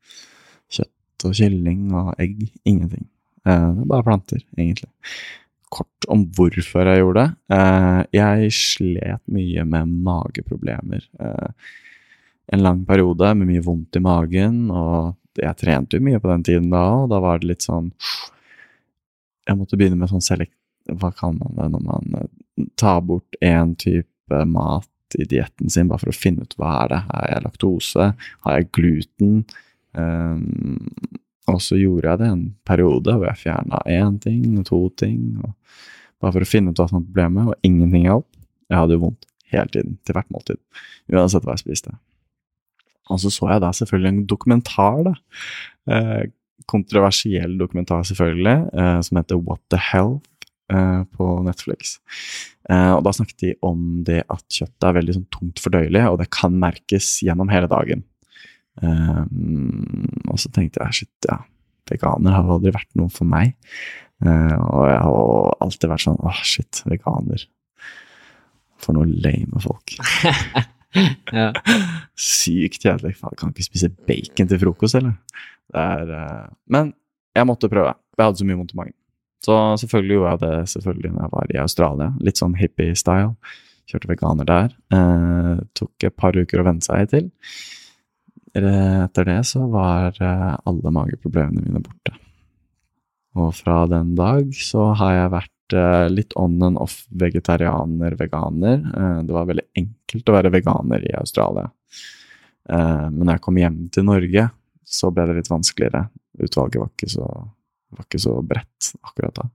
kjøtt 0.72 1.26
og 1.28 1.36
kylling 1.36 1.90
og 1.98 2.14
egg. 2.22 2.46
Ingenting. 2.64 3.09
Uh, 3.44 3.82
bare 3.90 4.06
planter, 4.06 4.40
egentlig. 4.56 4.88
Kort 5.72 6.06
om 6.12 6.26
hvorfor 6.36 6.88
jeg 6.88 7.00
gjorde 7.00 7.22
det. 7.22 7.56
Eh, 7.56 8.00
jeg 8.18 8.52
slet 8.56 9.22
mye 9.32 9.64
med 9.68 9.94
mageproblemer. 10.04 11.06
Eh, 11.20 11.72
en 12.52 12.64
lang 12.66 12.82
periode 12.84 13.32
med 13.38 13.48
mye 13.48 13.64
vondt 13.64 13.96
i 13.96 14.02
magen, 14.04 14.66
og 14.70 15.14
jeg 15.40 15.56
trente 15.60 15.96
jo 15.96 16.04
mye 16.04 16.20
på 16.20 16.28
den 16.28 16.44
tiden 16.44 16.68
da, 16.72 16.82
og 17.00 17.08
da 17.12 17.20
var 17.24 17.40
det 17.40 17.48
litt 17.54 17.64
sånn 17.64 17.92
Jeg 19.48 19.58
måtte 19.58 19.78
begynne 19.78 19.98
med 19.98 20.10
sånn 20.12 20.22
selekt... 20.22 20.54
Hva 20.86 21.12
kan 21.14 21.36
man 21.38 21.54
det 21.56 21.68
når 21.72 21.82
man 21.86 22.16
eh, 22.18 22.66
tar 22.78 23.00
bort 23.06 23.38
én 23.42 23.72
type 23.78 24.44
mat 24.50 25.16
i 25.18 25.26
dietten 25.28 25.70
sin, 25.70 25.88
bare 25.90 26.02
for 26.02 26.12
å 26.12 26.16
finne 26.16 26.44
ut 26.44 26.56
hva 26.58 26.72
er 26.82 26.92
det 26.92 27.00
Har 27.08 27.28
jeg 27.30 27.44
laktose? 27.46 28.08
Har 28.44 28.58
jeg 28.58 28.70
gluten? 28.76 29.42
Um, 29.92 30.90
og 31.51 31.59
så 31.62 31.78
gjorde 31.78 32.06
jeg 32.06 32.20
det 32.20 32.28
en 32.31 32.44
periode 32.69 33.16
hvor 33.16 33.27
jeg 33.27 33.40
fjerna 33.40 33.81
én 33.90 34.19
ting 34.23 34.60
og 34.60 34.66
to 34.69 34.81
ting. 35.01 35.40
Og 35.43 35.55
bare 36.23 36.36
for 36.36 36.44
å 36.44 36.48
finne 36.48 36.70
ut 36.70 36.78
hva 36.78 36.86
som 36.89 37.01
var 37.01 37.09
problemet, 37.09 37.51
og 37.51 37.66
ingenting 37.66 38.06
hjalp. 38.06 38.28
Jeg 38.70 38.78
hadde 38.78 38.97
jo 38.97 39.05
vondt 39.09 39.27
hele 39.52 39.74
tiden, 39.74 39.97
til 40.06 40.16
hvert 40.16 40.31
måltid. 40.32 40.60
Uansett 41.12 41.44
hva 41.44 41.56
jeg 41.56 41.64
spiste. 41.64 41.97
Og 43.10 43.19
så 43.20 43.32
så 43.35 43.51
jeg 43.51 43.64
da 43.64 43.73
selvfølgelig 43.74 44.12
en 44.12 44.23
dokumentar, 44.31 45.02
da. 45.09 45.14
Eh, 45.90 46.31
kontroversiell 46.70 47.56
dokumentar, 47.59 48.06
selvfølgelig, 48.06 48.70
eh, 48.78 49.01
som 49.02 49.19
heter 49.19 49.43
What 49.43 49.60
the 49.74 49.81
Health 49.82 50.31
eh, 50.73 51.02
på 51.10 51.28
Netflix. 51.43 51.98
Eh, 52.70 52.93
og 52.94 53.02
da 53.05 53.12
snakket 53.16 53.43
de 53.43 53.52
om 53.66 54.05
det 54.06 54.23
at 54.31 54.47
kjøttet 54.47 54.89
er 54.89 54.97
veldig 55.01 55.19
sånn 55.19 55.28
tungt 55.35 55.62
fordøyelig, 55.64 56.06
og 56.06 56.20
det 56.23 56.31
kan 56.32 56.55
merkes 56.55 57.16
gjennom 57.27 57.51
hele 57.52 57.70
dagen. 57.70 58.06
Eh, 58.80 59.24
og 60.30 60.38
så 60.40 60.52
tenkte 60.54 60.80
jeg 60.80 61.02
shit, 61.02 61.12
ja, 61.28 61.42
veganer 61.90 62.36
har 62.36 62.52
aldri 62.56 62.72
vært 62.74 62.90
noe 62.98 63.12
for 63.12 63.28
meg. 63.28 63.56
Eh, 64.22 64.54
og 64.56 64.86
jeg 64.88 65.00
har 65.06 65.56
alltid 65.66 65.90
vært 65.90 66.06
sånn 66.06 66.20
åh, 66.22 66.44
shit, 66.46 66.82
veganer. 66.88 67.46
For 68.82 68.96
noe 68.96 69.06
lame 69.06 69.62
folk. 69.62 69.94
ja. 71.38 71.50
Sykt 72.18 72.82
kjedelig. 72.82 73.16
Faen, 73.20 73.36
kan 73.38 73.52
ikke 73.52 73.68
spise 73.68 73.92
bacon 74.08 74.50
til 74.50 74.60
frokost, 74.62 74.98
eller? 74.98 75.18
Det 75.72 75.82
er 75.82 76.16
eh, 76.18 76.48
Men 76.72 76.94
jeg 77.36 77.48
måtte 77.48 77.70
prøve. 77.72 77.94
Jeg 78.18 78.26
hadde 78.26 78.42
så 78.42 78.46
mye 78.48 78.58
vondt 78.58 78.74
i 78.74 78.80
magen. 78.80 78.96
Så 79.42 79.54
selvfølgelig 79.82 80.18
gjorde 80.18 80.32
jeg 80.32 80.40
det 80.42 80.70
selvfølgelig 80.70 81.12
når 81.12 81.22
jeg 81.22 81.32
var 81.32 81.52
i 81.52 81.60
Australia. 81.62 82.08
Litt 82.22 82.38
sånn 82.38 82.58
hippie-style. 82.58 83.32
Kjørte 83.90 84.10
veganer 84.10 84.46
der. 84.48 84.74
Eh, 84.94 85.62
tok 85.78 86.06
et 86.06 86.18
par 86.18 86.36
uker 86.38 86.62
å 86.62 86.66
venne 86.68 86.84
seg 86.84 87.08
til. 87.10 87.30
Etter 88.52 89.24
det 89.24 89.38
så 89.48 89.64
var 89.72 90.18
eh, 90.20 90.50
alle 90.68 90.92
mageproblemene 90.92 91.64
mine 91.64 91.80
borte. 91.80 92.12
Og 93.40 93.54
fra 93.56 93.86
den 93.88 94.12
dag 94.18 94.50
så 94.56 94.90
har 95.00 95.14
jeg 95.16 95.32
vært 95.32 95.76
eh, 95.78 96.08
litt 96.12 96.36
on 96.36 96.58
and 96.66 96.80
off 96.80 96.98
vegetarianer, 97.08 98.16
veganer. 98.20 98.82
Eh, 98.92 99.20
det 99.24 99.36
var 99.36 99.48
veldig 99.48 99.64
enkelt 99.80 100.28
å 100.28 100.36
være 100.36 100.52
veganer 100.52 101.06
i 101.08 101.14
Australia. 101.16 101.70
Eh, 102.68 103.06
men 103.08 103.24
når 103.24 103.38
jeg 103.38 103.44
kom 103.48 103.62
hjem 103.62 103.80
til 103.94 104.06
Norge, 104.10 104.46
så 104.84 105.10
ble 105.14 105.26
det 105.30 105.38
litt 105.40 105.50
vanskeligere. 105.52 106.04
Utvalget 106.44 106.82
var 106.82 106.92
ikke 106.92 107.10
så, 107.14 107.30
var 107.96 108.06
ikke 108.06 108.20
så 108.20 108.36
bredt 108.44 108.92
akkurat 109.00 109.40
da. 109.40 109.48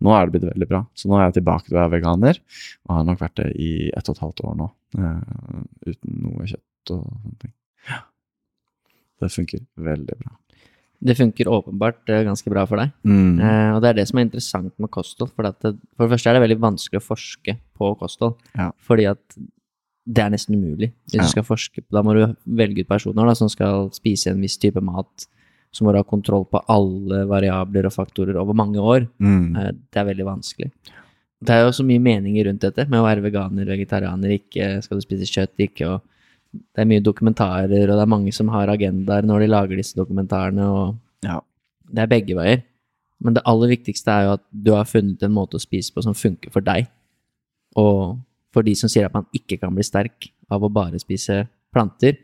Nå 0.00 0.14
er 0.16 0.24
det 0.24 0.32
blitt 0.38 0.48
veldig 0.48 0.68
bra. 0.70 0.84
Så 0.96 1.10
nå 1.10 1.18
er 1.18 1.26
jeg 1.28 1.42
tilbake 1.42 1.68
til 1.68 1.76
å 1.76 1.82
være 1.82 1.98
veganer, 1.98 2.40
og 2.88 2.96
har 2.96 3.08
nok 3.08 3.20
vært 3.20 3.36
det 3.42 3.50
i 3.60 3.72
ett 3.92 4.08
og 4.08 4.16
et 4.16 4.24
halvt 4.24 4.44
år 4.48 4.60
nå. 4.62 4.70
eh, 4.96 5.64
uten 5.92 6.22
noe 6.24 6.48
kjøtt 6.48 6.94
og 6.96 7.04
sånne 7.04 7.36
ting. 7.44 7.56
Det 9.20 9.32
funker 9.34 9.60
veldig 9.76 10.16
bra. 10.20 10.36
Det 11.00 11.14
funker 11.16 11.48
åpenbart 11.48 12.10
eh, 12.12 12.24
ganske 12.26 12.50
bra 12.52 12.66
for 12.68 12.76
deg. 12.82 12.90
Mm. 13.08 13.38
Eh, 13.40 13.70
og 13.74 13.80
det 13.80 13.88
er 13.88 13.94
det 14.00 14.08
som 14.10 14.18
er 14.20 14.26
interessant 14.26 14.74
med 14.82 14.90
kosthold. 14.92 15.30
For, 15.32 15.46
det, 15.48 15.72
for 15.96 16.04
det 16.04 16.12
første 16.12 16.28
er 16.28 16.36
det 16.36 16.42
veldig 16.44 16.58
vanskelig 16.60 17.00
å 17.00 17.06
forske 17.06 17.54
på 17.80 17.94
kosthold. 18.02 18.36
Ja. 18.58 18.66
Fordi 18.84 19.06
at 19.08 19.38
det 20.10 20.24
er 20.24 20.32
nesten 20.34 20.56
umulig. 20.58 20.90
Hvis 21.08 21.16
Ja. 21.16 21.22
du 21.24 21.28
skal 21.32 21.46
forske, 21.46 21.82
Da 21.90 22.02
må 22.02 22.12
du 22.16 22.34
velge 22.46 22.80
ut 22.84 22.88
personer 22.88 23.24
da, 23.26 23.34
som 23.34 23.48
skal 23.48 23.88
spise 23.96 24.28
en 24.32 24.40
viss 24.40 24.58
type 24.58 24.80
mat. 24.82 25.26
Så 25.72 25.84
må 25.86 25.92
du 25.92 25.98
ha 25.98 26.04
kontroll 26.04 26.44
på 26.50 26.60
alle 26.68 27.24
variabler 27.30 27.86
og 27.86 27.92
faktorer 27.94 28.36
over 28.36 28.52
mange 28.54 28.76
år. 28.82 29.08
Mm. 29.20 29.56
Eh, 29.56 29.70
det 29.92 29.96
er 30.02 30.04
veldig 30.12 30.26
vanskelig. 30.26 30.70
Det 31.42 31.54
er 31.56 31.62
jo 31.64 31.72
så 31.72 31.84
mye 31.86 32.02
meninger 32.02 32.44
rundt 32.44 32.60
dette 32.60 32.84
med 32.90 33.00
å 33.00 33.06
være 33.06 33.22
veganer, 33.24 33.64
vegetarianer, 33.64 34.34
ikke 34.36 34.82
skal 34.84 34.98
du 34.98 35.06
spise 35.06 35.24
kjøtt, 35.30 35.56
ikke 35.56 35.86
og 35.88 36.02
Det 36.52 36.82
er 36.82 36.88
mye 36.90 37.02
dokumentarer, 37.04 37.70
og 37.90 37.94
det 37.94 38.02
er 38.02 38.10
mange 38.10 38.32
som 38.34 38.48
har 38.50 38.70
agendaer 38.72 39.22
når 39.26 39.44
de 39.44 39.46
lager 39.52 39.76
disse 39.78 39.94
dokumentarene, 39.98 40.64
og 40.66 40.96
Ja. 41.24 41.40
det 41.92 41.98
er 42.02 42.06
begge 42.10 42.34
veier. 42.34 42.62
Men 43.20 43.34
det 43.34 43.42
aller 43.46 43.68
viktigste 43.68 44.10
er 44.10 44.24
jo 44.24 44.32
at 44.32 44.42
du 44.50 44.72
har 44.72 44.84
funnet 44.88 45.22
en 45.22 45.32
måte 45.32 45.54
å 45.58 45.60
spise 45.60 45.92
på 45.92 46.02
som 46.02 46.14
funker 46.14 46.50
for 46.50 46.60
deg. 46.60 46.88
Og 47.76 48.18
for 48.52 48.62
de 48.62 48.74
som 48.74 48.88
sier 48.88 49.04
at 49.06 49.14
man 49.14 49.26
ikke 49.36 49.60
kan 49.60 49.74
bli 49.74 49.84
sterk 49.84 50.30
av 50.50 50.62
å 50.62 50.72
bare 50.72 50.98
spise 50.98 51.46
planter, 51.72 52.16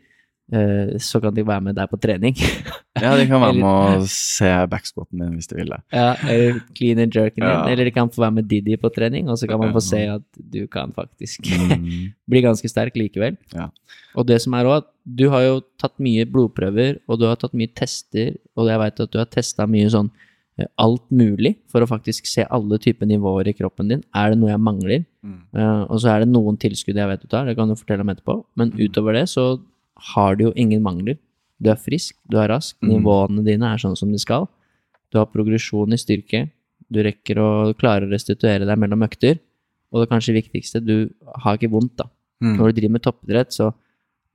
så 0.47 1.19
kan 1.19 1.35
de 1.35 1.43
være 1.43 1.63
med 1.65 1.75
deg 1.75 1.89
på 1.91 1.97
trening. 1.99 2.35
ja, 3.03 3.09
de 3.19 3.25
kan 3.27 3.41
være 3.43 3.57
med 3.57 3.67
å 3.67 4.05
se 4.11 4.51
backspoten 4.71 5.19
min 5.19 5.33
hvis 5.35 5.49
de 5.51 5.57
vil 5.59 5.73
det. 5.73 5.79
Ja, 5.91 6.13
eller 6.23 6.61
clean 6.77 7.01
and 7.03 7.15
jerken 7.15 7.43
din. 7.43 7.51
Ja. 7.51 7.65
Eller 7.67 7.89
de 7.89 7.93
kan 7.95 8.11
få 8.13 8.23
være 8.23 8.37
med 8.37 8.47
Didi 8.47 8.77
på 8.79 8.91
trening, 8.95 9.27
og 9.27 9.41
så 9.41 9.49
kan 9.49 9.59
man 9.59 9.75
få 9.75 9.83
se 9.83 10.05
at 10.13 10.23
du 10.37 10.61
kan 10.71 10.93
faktisk 10.95 11.49
bli 12.31 12.43
ganske 12.45 12.71
sterk 12.71 12.95
likevel. 12.99 13.35
Ja. 13.51 13.67
Og 14.17 14.25
det 14.29 14.39
som 14.43 14.55
er 14.57 14.69
òg 14.69 14.79
at 14.81 14.89
du 15.07 15.27
har 15.31 15.43
jo 15.45 15.59
tatt 15.79 15.95
mye 16.03 16.25
blodprøver, 16.27 17.01
og 17.07 17.19
du 17.19 17.27
har 17.29 17.37
tatt 17.39 17.55
mye 17.57 17.71
tester, 17.75 18.35
og 18.57 18.71
jeg 18.71 18.81
veit 18.81 19.03
at 19.03 19.13
du 19.13 19.19
har 19.21 19.29
testa 19.31 19.67
mye 19.69 19.91
sånn 19.93 20.09
eh, 20.59 20.67
alt 20.83 21.05
mulig 21.13 21.53
for 21.71 21.83
å 21.83 21.89
faktisk 21.89 22.27
se 22.27 22.47
alle 22.47 22.79
typer 22.83 23.09
nivåer 23.09 23.51
i 23.51 23.55
kroppen 23.55 23.93
din. 23.93 24.03
Er 24.15 24.33
det 24.33 24.41
noe 24.41 24.51
jeg 24.51 24.63
mangler? 24.63 25.05
Mm. 25.23 25.39
Uh, 25.55 25.83
og 25.85 26.01
så 26.01 26.11
er 26.13 26.23
det 26.23 26.31
noen 26.31 26.59
tilskudd 26.59 26.99
jeg 26.99 27.11
vet 27.11 27.23
du 27.23 27.29
tar, 27.31 27.47
det 27.47 27.55
kan 27.59 27.69
du 27.69 27.77
fortelle 27.77 28.03
om 28.03 28.13
etterpå. 28.13 28.39
Men 28.59 28.73
utover 28.79 29.19
det 29.19 29.27
så 29.31 29.53
har 30.13 30.35
du 30.35 30.45
jo 30.45 30.53
ingen 30.55 30.81
mangler. 30.83 31.17
Du 31.61 31.69
er 31.71 31.79
frisk, 31.81 32.15
du 32.29 32.37
er 32.37 32.49
rask, 32.49 32.75
Mm. 32.81 32.89
nivåene 33.01 33.43
dine 33.43 33.63
er 33.73 33.77
sånn 33.77 33.97
som 33.97 34.11
de 34.11 34.17
skal. 34.19 34.47
Du 35.11 35.17
har 35.17 35.25
progresjon 35.25 35.91
i 35.93 35.97
styrke, 35.97 36.49
du 36.91 37.01
rekker 37.03 37.35
å 37.37 37.73
klare 37.75 38.05
å 38.05 38.11
restituere 38.11 38.65
deg 38.65 38.77
mellom 38.77 39.01
økter. 39.03 39.39
Og 39.91 40.03
det 40.03 40.09
kanskje 40.11 40.35
viktigste, 40.43 40.83
du 40.85 41.09
har 41.43 41.57
ikke 41.57 41.71
vondt, 41.71 41.95
da. 41.95 42.05
Mm. 42.43 42.57
Når 42.57 42.67
du 42.73 42.81
driver 42.81 42.91
med 42.91 43.01
toppidrett, 43.03 43.49
så 43.51 43.73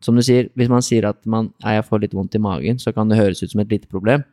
som 0.01 0.16
du 0.16 0.22
sier, 0.22 0.48
hvis 0.56 0.68
man 0.68 0.80
sier 0.82 1.05
at 1.06 1.24
man, 1.26 1.52
er 1.62 1.76
jeg 1.80 1.84
får 1.86 2.01
litt 2.01 2.14
vondt 2.14 2.34
i 2.34 2.39
magen, 2.43 2.76
så 2.78 2.93
kan 2.93 3.09
det 3.09 3.18
høres 3.18 3.43
ut 3.43 3.51
som 3.52 3.60
et 3.60 3.68
lite 3.68 3.86
problem. 3.86 4.24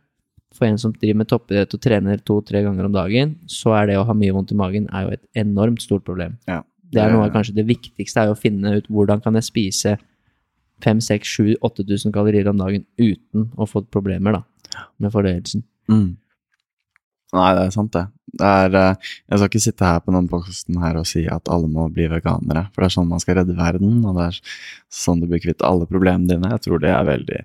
For 0.52 0.66
en 0.66 0.80
som 0.82 0.92
driver 0.94 1.16
med 1.18 1.28
toppidrett 1.28 1.74
og 1.76 1.82
trener 1.82 2.18
to-tre 2.26 2.64
ganger 2.64 2.86
om 2.86 2.92
dagen, 2.96 3.36
så 3.46 3.76
er 3.78 3.86
det 3.92 3.98
å 4.00 4.06
ha 4.08 4.14
mye 4.14 4.34
vondt 4.34 4.52
i 4.52 4.56
magen 4.56 4.88
er 4.92 5.04
jo 5.06 5.12
et 5.12 5.22
enormt 5.36 5.82
stort 5.84 6.04
problem. 6.04 6.40
Ja. 6.48 6.64
Det 6.90 7.04
er 7.04 7.12
noe 7.14 7.28
av 7.28 7.34
kanskje 7.36 7.54
det 7.54 7.68
viktigste, 7.68 8.18
er 8.18 8.26
jo 8.32 8.34
å 8.34 8.40
finne 8.40 8.78
ut 8.80 8.88
hvordan 8.90 9.22
kan 9.22 9.36
jeg 9.38 9.44
spise 9.44 10.00
5 10.86 11.04
6 11.10 11.36
7 11.36 11.58
8000 11.62 12.16
kalorier 12.16 12.50
om 12.52 12.60
dagen 12.62 12.86
uten 13.00 13.50
å 13.58 13.68
få 13.70 13.84
problemer 13.92 14.40
da, 14.40 14.44
med 14.98 15.14
fordøyelsen. 15.14 15.66
Mm. 15.92 16.18
Nei, 17.36 17.50
det 17.54 17.64
er 17.68 17.74
sant, 17.76 17.94
det. 17.94 18.08
det 18.42 18.52
er, 18.64 18.76
eh, 18.80 19.10
jeg 19.30 19.38
skal 19.40 19.50
ikke 19.52 19.62
sitte 19.62 19.86
her 19.86 20.02
på 20.02 20.14
denne 20.16 20.32
posten 20.32 20.80
her 20.82 20.98
og 20.98 21.06
si 21.06 21.28
at 21.30 21.50
alle 21.54 21.70
må 21.70 21.86
bli 21.94 22.08
veganere, 22.10 22.66
for 22.74 22.82
det 22.82 22.90
er 22.90 22.96
sånn 22.96 23.10
man 23.12 23.22
skal 23.22 23.42
redde 23.42 23.58
verden, 23.58 24.00
og 24.02 24.18
det 24.18 24.30
er 24.32 24.40
sånn 25.02 25.22
du 25.22 25.28
blir 25.30 25.44
kvitt 25.44 25.66
alle 25.66 25.86
problemene 25.90 26.32
dine. 26.32 26.54
Jeg 26.56 26.66
tror 26.66 26.82
det 26.82 26.94
er 26.96 27.06
veldig 27.06 27.44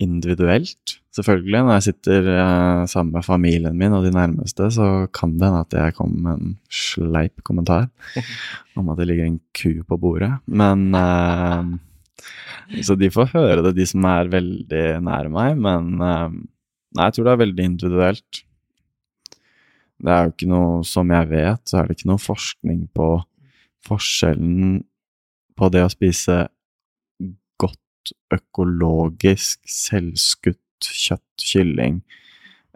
individuelt, 0.00 0.96
selvfølgelig. 1.16 1.62
Når 1.64 1.78
jeg 1.78 1.86
sitter 1.88 2.28
eh, 2.34 2.84
sammen 2.92 3.16
med 3.16 3.24
familien 3.24 3.76
min 3.80 3.96
og 3.96 4.04
de 4.04 4.12
nærmeste, 4.12 4.68
så 4.76 4.90
kan 5.16 5.36
det 5.38 5.48
hende 5.48 5.64
at 5.64 5.76
jeg 5.76 5.96
kommer 5.96 6.20
med 6.26 6.44
en 6.44 6.56
sleip 6.72 7.40
kommentar 7.46 7.88
om 8.76 8.92
at 8.92 9.00
det 9.00 9.08
ligger 9.08 9.28
en 9.28 9.40
ku 9.56 9.80
på 9.80 10.00
bordet, 10.00 10.34
men 10.44 10.90
eh, 10.96 11.72
Så 12.86 12.96
de 12.98 13.10
får 13.12 13.32
høre 13.34 13.64
det, 13.66 13.74
de 13.78 13.86
som 13.88 14.04
er 14.08 14.30
veldig 14.30 14.84
nære 15.06 15.32
meg, 15.34 15.58
men 15.60 15.92
eh, 16.04 16.40
Nei, 16.90 17.04
jeg 17.06 17.14
tror 17.14 17.26
det 17.26 17.32
er 17.32 17.38
veldig 17.44 17.64
individuelt. 17.68 18.38
Det 20.02 20.10
er 20.10 20.24
jo 20.24 20.32
ikke 20.32 20.48
noe, 20.50 20.70
som 20.82 21.12
jeg 21.14 21.28
vet, 21.30 21.60
så 21.70 21.76
er 21.78 21.86
det 21.86 21.94
ikke 21.94 22.08
noe 22.10 22.22
forskning 22.22 22.80
på 22.98 23.10
forskjellen 23.86 24.80
på 25.54 25.68
det 25.70 25.84
å 25.84 25.92
spise 25.92 26.40
godt 27.60 28.12
økologisk, 28.34 29.60
selvskutt 29.70 30.58
kjøtt, 30.80 31.44
kylling, 31.44 32.00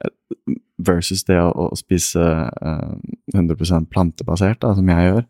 eh, 0.04 0.54
versus 0.84 1.24
det 1.26 1.40
å, 1.40 1.70
spise 1.78 2.22
eh, 2.22 2.94
100 3.34 3.88
plantebasert, 3.90 4.60
da, 4.62 4.74
som 4.76 4.90
jeg 4.94 5.10
gjør. 5.10 5.26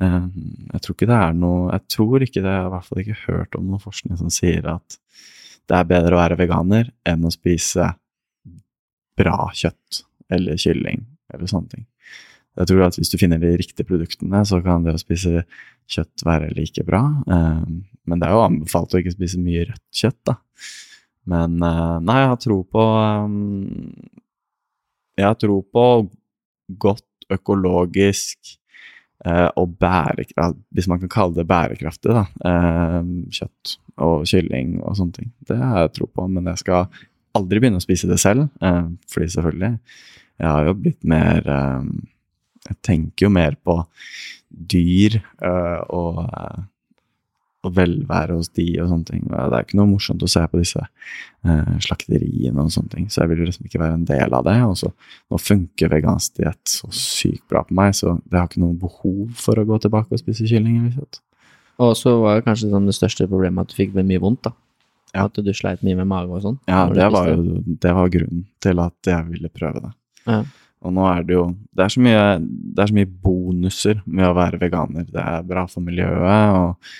Eh, 0.00 0.26
jeg 0.72 0.82
tror 0.82 0.96
ikke 0.96 1.08
det 1.10 1.18
er 1.20 1.34
noe 1.36 1.72
Jeg 1.74 1.82
tror 1.92 2.24
ikke 2.24 2.40
det, 2.40 2.52
jeg 2.54 2.62
har 2.62 2.68
i 2.70 2.74
hvert 2.74 2.88
fall 2.88 3.02
ikke 3.02 3.22
hørt 3.26 3.56
om 3.58 3.66
noen 3.68 3.82
forskning 3.82 4.16
som 4.20 4.32
sier 4.32 4.68
at 4.72 4.98
det 5.70 5.76
er 5.76 5.90
bedre 5.90 6.16
å 6.16 6.20
være 6.22 6.38
veganer 6.40 6.88
enn 7.06 7.26
å 7.26 7.30
spise 7.30 7.84
bra 9.20 9.36
kjøtt 9.54 10.00
eller 10.32 10.58
kylling 10.58 11.04
eller 11.30 11.50
sånne 11.50 11.74
ting. 11.76 11.84
Jeg 12.58 12.70
tror 12.70 12.82
at 12.88 12.96
hvis 12.98 13.12
du 13.12 13.18
finner 13.20 13.38
de 13.38 13.52
riktige 13.54 13.86
produktene, 13.86 14.40
så 14.48 14.58
kan 14.64 14.82
det 14.82 14.96
å 14.96 15.00
spise 15.00 15.44
kjøtt 15.90 16.24
være 16.26 16.50
like 16.56 16.82
bra. 16.86 17.02
Eh, 17.22 17.60
men 18.10 18.22
det 18.22 18.26
er 18.26 18.34
jo 18.34 18.46
anbefalt 18.48 18.96
å 18.96 19.02
ikke 19.02 19.14
spise 19.14 19.38
mye 19.42 19.68
rødt 19.68 20.00
kjøtt, 20.00 20.18
da. 20.26 20.36
Men 21.30 21.60
eh, 21.62 21.96
nei, 22.08 22.18
jeg 22.22 22.32
har 22.32 22.40
tro 22.42 22.58
på 22.66 22.86
Jeg 25.20 25.28
har 25.28 25.38
tro 25.38 25.60
på 25.62 25.86
godt 26.80 27.30
økologisk 27.30 28.56
og 29.28 29.74
bærekraft, 29.76 30.56
Hvis 30.72 30.88
man 30.88 31.00
kan 31.02 31.10
kalle 31.12 31.34
det 31.36 31.46
bærekraftig, 31.48 32.14
da. 32.16 32.24
eh, 32.48 33.10
kjøtt 33.36 33.74
og 34.00 34.24
kylling 34.24 34.78
og 34.80 34.96
sånne 34.96 35.12
ting. 35.18 35.32
Det 35.48 35.58
har 35.60 35.82
jeg 35.84 35.92
tro 35.98 36.06
på, 36.08 36.24
men 36.28 36.48
jeg 36.48 36.62
skal 36.62 36.86
aldri 37.36 37.60
begynne 37.60 37.80
å 37.80 37.84
spise 37.84 38.08
det 38.08 38.20
selv, 38.22 38.48
eh, 38.62 38.88
fordi 39.12 39.28
selvfølgelig 39.36 39.78
Jeg 40.40 40.48
har 40.48 40.64
jo 40.64 40.74
blitt 40.74 41.04
mer 41.04 41.44
eh, 41.46 41.82
Jeg 42.70 42.76
tenker 42.82 43.26
jo 43.26 43.30
mer 43.30 43.56
på 43.60 43.76
dyr 44.50 45.20
eh, 45.20 45.80
og, 45.90 46.24
eh, 46.24 46.62
og 47.66 47.74
velvære 47.76 48.36
hos 48.38 48.48
de 48.56 48.66
og 48.80 48.88
sånne 48.88 49.08
ting. 49.08 49.24
Det 49.28 49.40
er 49.40 49.66
ikke 49.66 49.78
noe 49.80 49.90
morsomt 49.90 50.22
å 50.24 50.28
se 50.30 50.42
på 50.48 50.60
disse 50.60 50.80
eh, 50.80 51.72
slakteriene 51.84 52.62
og 52.62 52.72
sånne 52.72 52.94
ting, 52.94 53.08
så 53.12 53.22
jeg 53.22 53.32
vil 53.32 53.42
liksom 53.44 53.68
ikke 53.68 53.82
være 53.82 53.98
en 53.98 54.06
del 54.08 54.36
av 54.36 54.46
det. 54.48 54.56
Og 54.64 54.78
så 54.80 54.88
nå 54.92 55.40
funker 55.40 55.92
vegansk 55.92 56.40
diett 56.40 56.72
så 56.72 56.88
sykt 56.94 57.44
bra 57.52 57.64
på 57.66 57.76
meg, 57.76 57.92
så 57.98 58.14
jeg 58.16 58.38
har 58.38 58.48
ikke 58.48 58.64
noe 58.64 58.78
behov 58.80 59.26
for 59.40 59.60
å 59.60 59.66
gå 59.68 59.80
tilbake 59.84 60.16
og 60.16 60.22
spise 60.22 60.48
kylling. 60.48 60.88
Og 61.80 61.92
så 61.96 62.16
var 62.22 62.38
det 62.38 62.46
kanskje 62.48 62.72
sånn 62.72 62.88
det 62.88 62.96
største 62.96 63.28
problemet 63.28 63.68
at 63.68 63.74
du 63.74 63.78
fikk 63.78 63.92
mye 63.98 64.22
vondt, 64.22 64.48
da. 64.48 64.56
Ja. 65.10 65.26
At 65.26 65.38
du 65.42 65.52
sleit 65.56 65.82
mye 65.82 65.98
med 65.98 66.08
mage 66.08 66.30
og 66.30 66.42
sånn. 66.44 66.58
Ja, 66.70 66.84
det 66.94 67.08
var 67.10 67.28
jo 67.32 67.60
det 67.82 67.94
var 67.96 68.12
grunnen 68.14 68.44
til 68.62 68.82
at 68.82 69.10
jeg 69.10 69.26
ville 69.26 69.50
prøve 69.52 69.82
det. 69.82 69.94
Ja. 70.28 70.42
Og 70.80 70.94
nå 70.96 71.04
er 71.10 71.24
det 71.26 71.34
jo 71.34 71.44
det 71.76 71.84
er, 71.84 71.92
så 71.92 72.00
mye, 72.00 72.20
det 72.40 72.82
er 72.82 72.88
så 72.88 72.96
mye 72.96 73.08
bonuser 73.24 73.98
med 74.06 74.28
å 74.28 74.36
være 74.38 74.60
veganer. 74.62 75.08
Det 75.10 75.20
er 75.20 75.48
bra 75.48 75.66
for 75.68 75.84
miljøet, 75.84 76.54
og 76.56 76.94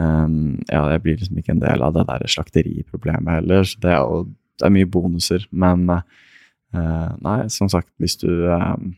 ehm, 0.00 0.62
ja, 0.70 0.86
jeg 0.92 1.02
blir 1.04 1.18
liksom 1.18 1.38
ikke 1.40 1.56
en 1.56 1.62
del 1.64 1.84
av 1.84 1.96
det 1.96 2.06
der 2.08 2.24
slakteriproblemet 2.30 3.40
heller. 3.40 3.66
Så 3.68 3.82
det 3.82 3.92
er 3.92 4.00
jo 4.00 4.24
det 4.60 4.68
er 4.68 4.74
mye 4.74 4.88
bonuser. 4.88 5.46
Men 5.50 5.86
uh, 5.90 7.10
nei, 7.24 7.38
som 7.52 7.70
sagt, 7.72 7.90
hvis 8.00 8.18
du 8.20 8.28
ehm, 8.52 8.92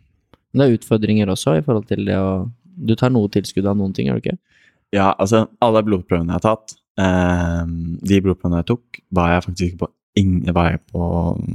det 0.54 0.62
er 0.62 0.76
utfordringer 0.76 1.30
også 1.32 1.58
i 1.58 1.64
forhold 1.66 1.88
til 1.90 2.04
det 2.06 2.18
å 2.18 2.46
Du 2.74 2.96
tar 2.98 3.12
noe 3.14 3.30
tilskudd 3.30 3.66
av 3.70 3.76
noen 3.78 3.92
ting, 3.94 4.08
gjør 4.08 4.18
du 4.18 4.24
ikke? 4.24 4.38
Ja, 4.94 5.12
altså, 5.12 5.44
alle 5.62 5.82
blodprøvene 5.86 6.32
jeg 6.32 6.40
har 6.40 6.42
tatt, 6.42 6.74
ehm, 6.98 8.00
de 8.02 8.18
blodprøvene 8.22 8.58
jeg 8.62 8.66
tok, 8.72 8.98
var 9.14 9.30
jeg 9.30 9.44
faktisk 9.44 9.68
ikke 9.68 9.84
på 9.84 9.90
Ingen, 10.14 10.46
var 10.54 10.68
jeg, 10.70 10.78
på, 10.92 11.04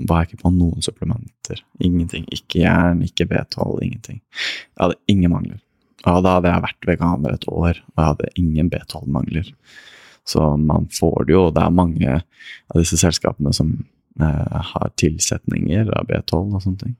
var 0.07 0.17
jeg 0.19 0.33
ikke 0.33 0.41
på 0.41 0.49
noen 0.51 0.83
supplementer. 0.83 1.61
Ingenting. 1.79 2.25
Ikke 2.35 2.59
jern, 2.59 2.99
ikke 3.05 3.23
B12, 3.29 3.77
ingenting. 3.85 4.17
Jeg 4.19 4.81
hadde 4.81 4.97
ingen 5.07 5.31
mangler. 5.31 5.61
Og 6.07 6.23
da 6.23 6.37
hadde 6.37 6.51
jeg 6.53 6.63
vært 6.63 6.87
veganer 6.87 7.35
et 7.35 7.47
år, 7.51 7.79
og 7.91 7.99
jeg 7.99 8.09
hadde 8.11 8.33
ingen 8.39 8.69
B12-mangler. 8.71 9.49
Så 10.29 10.45
man 10.61 10.87
får 10.93 11.27
det 11.27 11.35
jo, 11.35 11.43
det 11.53 11.63
er 11.63 11.75
mange 11.75 12.15
av 12.21 12.77
disse 12.77 12.99
selskapene 13.01 13.51
som 13.55 13.73
eh, 14.21 14.59
har 14.71 14.93
tilsetninger 15.01 15.89
av 15.97 16.07
B12 16.09 16.55
og 16.55 16.63
sånne 16.63 16.83
ting. 16.85 16.95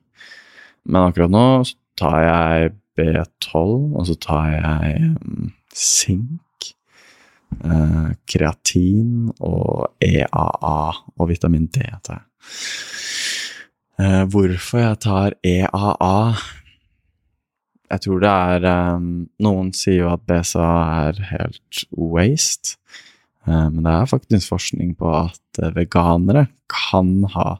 Men 0.89 1.09
akkurat 1.09 1.33
nå 1.33 1.45
så 1.67 1.77
tar 1.99 2.19
jeg 2.25 2.73
B12, 2.99 3.55
og 3.95 4.07
så 4.09 4.15
tar 4.19 4.51
jeg 4.55 5.11
um, 5.15 5.51
sink, 5.75 6.71
eh, 7.63 8.09
kreatin 8.29 9.29
og 9.37 9.93
EAA 10.03 10.79
og 11.15 11.29
vitamin 11.29 11.69
D. 11.71 11.85
tar 12.03 12.21
jeg. 12.21 12.25
Eh, 13.99 14.23
hvorfor 14.31 14.79
jeg 14.79 14.99
tar 15.03 15.35
EAA 15.43 16.15
Jeg 17.89 18.03
tror 18.05 18.21
det 18.21 18.29
er 18.29 18.65
um, 18.97 19.07
Noen 19.41 19.71
sier 19.73 20.03
jo 20.03 20.11
at 20.11 20.25
BSA 20.29 20.67
er 21.09 21.21
helt 21.31 21.85
waste. 21.97 22.77
Eh, 23.47 23.67
men 23.73 23.83
det 23.85 23.93
er 23.93 24.09
faktisk 24.09 24.51
forskning 24.53 24.93
på 24.99 25.09
at 25.15 25.61
eh, 25.61 25.73
veganere 25.75 26.47
kan 26.69 27.23
ha 27.33 27.57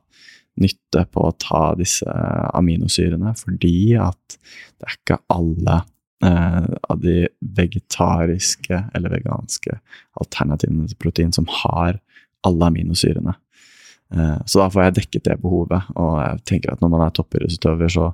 nytte 0.59 1.05
på 1.13 1.23
å 1.23 1.35
ta 1.39 1.69
disse 1.79 2.09
aminosyrene, 2.57 3.31
fordi 3.39 3.95
at 3.95 4.35
det 4.35 4.89
er 4.89 4.95
ikke 4.97 5.17
alle 5.31 5.77
uh, 6.25 6.65
av 6.91 6.99
de 6.99 7.29
vegetariske 7.55 8.81
eller 8.91 9.13
veganske 9.13 9.77
alternativene 10.19 10.89
til 10.89 10.99
protein 10.99 11.31
som 11.31 11.47
har 11.61 12.01
alle 12.43 12.67
aminosyrene. 12.73 13.37
Uh, 14.11 14.35
så 14.43 14.65
da 14.65 14.67
får 14.73 14.83
jeg 14.83 14.97
dekket 14.97 15.29
det 15.29 15.37
behovet, 15.45 15.87
og 15.95 16.19
jeg 16.25 16.43
tenker 16.51 16.73
at 16.73 16.83
når 16.83 16.91
man 16.91 17.05
er 17.05 17.15
toppidrettsutøver, 17.15 17.95
så 17.95 18.09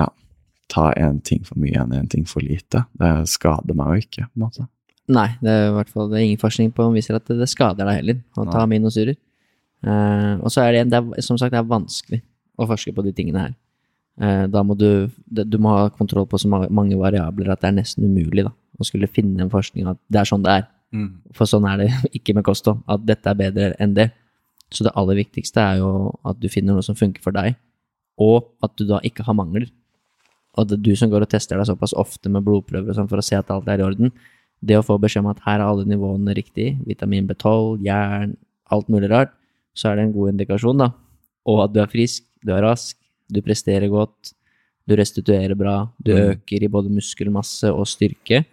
ja, 0.00 0.08
ta 0.76 0.90
én 1.00 1.20
ting 1.24 1.44
for 1.46 1.58
mye 1.60 1.80
enn 1.80 1.94
én 1.96 2.08
ting 2.12 2.26
for 2.28 2.44
lite. 2.44 2.84
Det 3.00 3.12
skader 3.32 3.76
meg 3.76 3.92
jo 3.92 4.06
ikke, 4.06 4.26
på 4.28 4.36
en 4.36 4.44
måte. 4.44 4.66
Nei, 5.16 5.28
det 5.38 5.52
er 5.52 5.68
i 5.68 5.74
hvert 5.76 5.92
fall 5.92 6.10
det 6.10 6.24
ingen 6.24 6.40
forskning 6.40 6.72
på 6.74 6.84
som 6.84 6.96
viser 6.96 7.18
at 7.18 7.28
det, 7.30 7.46
skader 7.50 7.86
deg 7.86 8.00
heller 8.00 8.22
å 8.34 8.46
ta 8.50 8.64
aminosyrer. 8.64 9.16
Uh, 9.86 10.42
og 10.42 10.50
så 10.50 10.64
er 10.64 10.74
det, 10.74 10.86
det 10.90 10.98
er, 10.98 11.22
som 11.22 11.38
sagt, 11.38 11.54
det 11.54 11.60
er 11.60 11.68
vanskelig 11.68 12.22
å 12.58 12.66
forske 12.66 12.94
på 12.96 13.04
de 13.06 13.12
tingene 13.14 13.44
her. 13.44 13.54
Uh, 14.18 14.44
da 14.50 14.64
må 14.66 14.74
du, 14.78 15.06
du 15.28 15.58
må 15.62 15.76
ha 15.76 15.90
kontroll 15.94 16.26
på 16.28 16.40
så 16.40 16.50
mange 16.50 16.98
variabler 16.98 17.52
at 17.52 17.62
det 17.62 17.70
er 17.70 17.76
nesten 17.78 18.08
umulig 18.08 18.46
da, 18.48 18.50
å 18.80 18.88
skulle 18.88 19.10
finne 19.10 19.44
en 19.44 19.52
forskning 19.52 19.86
at 19.92 20.00
det 20.10 20.22
er 20.22 20.30
sånn 20.32 20.46
det 20.46 20.58
er. 20.60 20.66
For 21.36 21.50
sånn 21.50 21.66
er 21.68 21.84
det 21.84 21.90
ikke 22.18 22.34
med 22.36 22.46
kosthold, 22.46 22.82
at 22.90 23.04
dette 23.06 23.30
er 23.30 23.38
bedre 23.38 23.72
enn 23.82 23.94
det. 23.96 24.10
Så 24.74 24.82
det 24.82 24.94
aller 24.98 25.20
viktigste 25.20 25.62
er 25.62 25.80
jo 25.84 25.90
at 26.26 26.40
du 26.42 26.48
finner 26.50 26.74
noe 26.74 26.82
som 26.82 26.98
funker 26.98 27.22
for 27.22 27.36
deg, 27.36 27.54
og 28.18 28.48
at 28.64 28.74
du 28.80 28.86
da 28.88 28.98
ikke 29.06 29.26
har 29.26 29.36
mangler. 29.38 29.68
Og 30.56 30.68
det 30.68 30.78
er 30.78 30.82
du 30.82 30.94
som 30.96 31.10
går 31.12 31.22
og 31.26 31.28
tester 31.30 31.56
deg 31.58 31.66
såpass 31.68 31.92
ofte 31.94 32.30
med 32.32 32.44
blodprøver 32.46 32.94
sånn 32.96 33.08
for 33.10 33.18
å 33.20 33.24
se 33.24 33.36
at 33.36 33.50
alt 33.52 33.68
er 33.68 33.78
i 33.82 33.86
orden. 33.86 34.12
Det 34.64 34.78
å 34.78 34.84
få 34.86 34.96
beskjed 35.00 35.20
om 35.24 35.30
at 35.34 35.40
her 35.44 35.60
er 35.60 35.66
alle 35.66 35.84
nivåene 35.84 36.34
riktig, 36.34 36.78
vitamin 36.86 37.26
B12, 37.28 37.82
jern, 37.84 38.36
alt 38.72 38.88
mulig 38.88 39.10
rart, 39.12 39.32
så 39.76 39.90
er 39.90 39.96
det 39.96 40.04
en 40.06 40.12
god 40.16 40.32
indikasjon, 40.32 40.78
da. 40.80 40.90
Og 41.46 41.60
at 41.66 41.74
du 41.74 41.80
er 41.82 41.86
frisk, 41.92 42.24
du 42.42 42.52
er 42.56 42.62
rask, 42.64 42.96
du 43.28 43.42
presterer 43.44 43.90
godt, 43.92 44.32
du 44.88 44.94
restituerer 44.96 45.54
bra, 45.58 45.90
du 46.02 46.12
Mm. 46.14 46.32
øker 46.40 46.62
i 46.64 46.68
både 46.68 46.88
muskelmasse 46.90 47.68
og 47.74 47.84
styrke, 47.86 48.44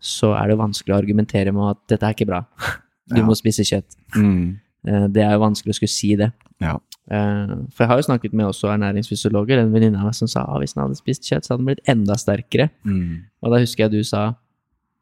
så 0.00 0.32
er 0.40 0.48
det 0.48 0.58
vanskelig 0.58 0.94
å 0.94 0.98
argumentere 1.02 1.52
med 1.52 1.70
at 1.76 1.78
dette 1.88 2.02
er 2.08 2.14
ikke 2.14 2.26
bra. 2.26 2.44
Du 3.06 3.16
Ja. 3.20 3.26
må 3.26 3.34
spise 3.36 3.60
kjøtt. 3.68 3.96
Mm. 4.16 4.58
Eh, 4.88 5.08
Det 5.08 5.22
er 5.22 5.32
jo 5.36 5.40
vanskelig 5.44 5.74
å 5.74 5.76
skulle 5.76 5.92
si 5.92 6.16
det. 6.16 6.32
Ja. 6.58 6.78
Eh, 7.10 7.50
For 7.74 7.84
jeg 7.84 7.88
har 7.88 7.98
jo 8.00 8.06
snakket 8.08 8.32
med 8.32 8.46
også 8.46 8.70
ernæringsfysiologer, 8.72 9.58
en 9.60 9.72
venninne 9.74 9.98
av 10.00 10.04
meg 10.08 10.14
som 10.16 10.28
sa 10.30 10.40
at 10.48 10.62
hvis 10.62 10.74
han 10.74 10.86
hadde 10.86 10.96
spist 10.96 11.22
kjøtt, 11.28 11.44
så 11.44 11.52
hadde 11.54 11.60
han 11.60 11.68
blitt 11.72 11.88
enda 11.88 12.16
sterkere. 12.16 12.70
Mm. 12.84 13.22
Og 13.42 13.52
da 13.52 13.60
husker 13.60 13.84
jeg 13.84 13.92
du 13.98 14.02
sa 14.04 14.34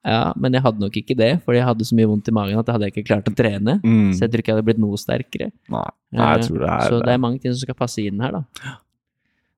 ja, 0.05 0.33
men 0.35 0.51
jeg 0.53 0.63
hadde 0.65 0.81
nok 0.83 0.97
ikke 0.99 1.15
det, 1.15 1.29
fordi 1.45 1.61
jeg 1.61 1.67
hadde 1.69 1.85
så 1.87 1.95
mye 1.95 2.09
vondt 2.11 2.27
i 2.27 2.33
magen 2.35 2.59
at 2.59 2.67
jeg 2.67 2.75
hadde 2.75 2.89
ikke 2.91 3.05
klart 3.07 3.29
å 3.31 3.35
trene. 3.39 3.77
Mm. 3.85 4.09
Så 4.13 4.25
jeg 4.25 4.33
tror 4.33 4.41
ikke 4.43 4.51
jeg 4.51 4.57
hadde 4.57 4.67
blitt 4.67 4.81
noe 4.83 4.99
sterkere. 4.99 5.53
Nei. 5.71 5.85
Jeg 6.11 6.23
Eh, 6.23 6.47
tror 6.49 6.59
det 6.59 6.71
er 6.73 6.89
Så 6.91 6.99
det 7.05 7.13
er 7.15 7.19
mange 7.23 7.39
ting 7.39 7.53
som 7.55 7.61
skal 7.63 7.75
passe 7.79 8.03
inn 8.03 8.19
her, 8.21 8.33
da. 8.33 8.43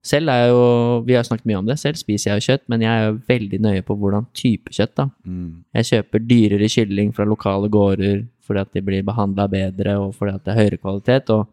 Selv 0.04 0.28
er 0.28 0.42
jeg 0.42 0.50
jo 0.52 1.00
Vi 1.06 1.14
har 1.16 1.24
snakket 1.24 1.46
mye 1.48 1.56
om 1.62 1.64
det. 1.66 1.78
Selv 1.80 1.96
spiser 1.96 2.34
jeg 2.34 2.42
jo 2.42 2.52
kjøtt, 2.52 2.64
men 2.68 2.80
jeg 2.84 2.92
er 2.92 3.06
jo 3.08 3.20
veldig 3.26 3.60
nøye 3.64 3.82
på 3.88 3.96
hvordan 3.96 4.26
type 4.36 4.68
kjøtt, 4.70 4.94
da. 5.00 5.08
mm. 5.24 5.64
Jeg 5.80 5.84
kjøper 5.90 6.26
dyrere 6.28 6.68
kylling 6.68 7.14
fra 7.16 7.24
lokale 7.24 7.70
gårder 7.72 8.26
fordi 8.44 8.60
at 8.60 8.72
de 8.76 8.82
blir 8.84 9.02
behandla 9.02 9.46
bedre, 9.48 9.96
og 9.98 10.14
fordi 10.14 10.34
at 10.34 10.44
det 10.44 10.52
er 10.52 10.60
høyere 10.60 10.76
kvalitet, 10.76 11.30
og 11.32 11.48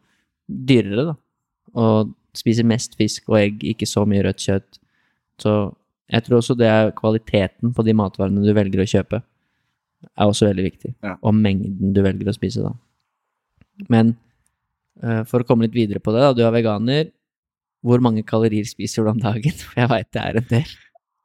dyrere, 0.47 1.11
da. 1.11 1.15
Og 1.81 2.13
spiser 2.37 2.67
mest 2.67 2.95
fisk 2.99 3.29
og 3.31 3.39
egg, 3.41 3.63
ikke 3.73 3.87
så 3.89 4.05
mye 4.07 4.23
rødt 4.25 4.43
kjøtt. 4.43 4.79
Så 5.41 5.55
jeg 6.11 6.25
tror 6.25 6.39
også 6.39 6.55
det 6.59 6.67
er 6.67 6.93
kvaliteten 6.95 7.73
på 7.75 7.85
de 7.87 7.95
matvarene 7.97 8.43
du 8.43 8.51
velger 8.55 8.83
å 8.83 8.89
kjøpe, 8.93 9.21
er 10.11 10.27
også 10.27 10.49
veldig 10.49 10.65
viktig. 10.65 10.93
Ja. 11.05 11.15
Og 11.21 11.35
mengden 11.37 11.93
du 11.95 12.01
velger 12.03 12.31
å 12.31 12.35
spise, 12.35 12.65
da. 12.65 12.73
Men 13.91 14.15
uh, 15.03 15.23
for 15.29 15.41
å 15.41 15.47
komme 15.47 15.65
litt 15.67 15.77
videre 15.77 16.01
på 16.03 16.13
det, 16.15 16.23
da. 16.23 16.35
Du 16.35 16.43
er 16.45 16.55
veganer. 16.55 17.11
Hvor 17.81 18.01
mange 18.03 18.23
kalorier 18.27 18.67
spiser 18.69 19.05
du 19.05 19.11
om 19.13 19.21
dagen? 19.21 19.55
For 19.63 19.79
jeg 19.81 19.89
veit 19.89 20.09
det 20.13 20.21
er 20.21 20.41
en 20.41 20.49
del. 20.51 20.73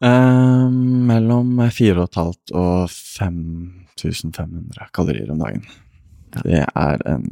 Eh, 0.04 0.68
mellom 1.08 1.54
4500 1.72 2.52
og 2.56 2.90
5500 2.92 4.90
kalorier 4.96 5.30
om 5.32 5.40
dagen. 5.40 5.62
Ja. 5.64 6.42
Det 6.42 6.62
er 6.68 7.04
en 7.08 7.24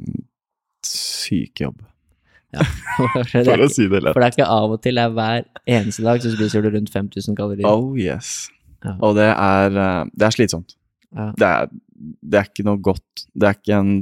syk 0.88 1.64
jobb, 1.64 1.82
For 2.96 3.22
det, 3.32 3.44
for 3.44 3.54
er 3.56 3.64
å 3.64 3.70
si 3.72 3.86
det 3.90 4.00
lett. 4.00 4.14
for 4.14 4.22
det 4.22 4.28
er 4.28 4.36
ikke 4.36 4.50
av 4.56 4.74
og 4.76 4.82
til, 4.84 4.98
det 4.98 5.04
er 5.04 5.14
hver 5.16 5.46
eneste 5.76 6.04
dag 6.06 6.22
så 6.22 6.32
spiser 6.34 6.64
du 6.64 6.70
rundt 6.74 6.92
5000 6.92 7.38
kalorier. 7.38 7.66
Oh 7.66 7.96
yes. 7.98 8.48
Ja. 8.84 8.96
Og 9.00 9.16
det 9.18 9.30
er, 9.32 9.78
eh, 9.80 10.02
det 10.12 10.28
er 10.28 10.36
slitsomt. 10.36 10.76
Ja. 11.14 11.30
Det 11.38 11.48
er, 11.48 11.72
det 12.22 12.40
er 12.40 12.50
ikke 12.50 12.66
noe 12.68 12.82
godt. 12.84 13.26
Det 13.32 13.48
er 13.48 13.58
ikke 13.58 13.78
en 13.80 13.92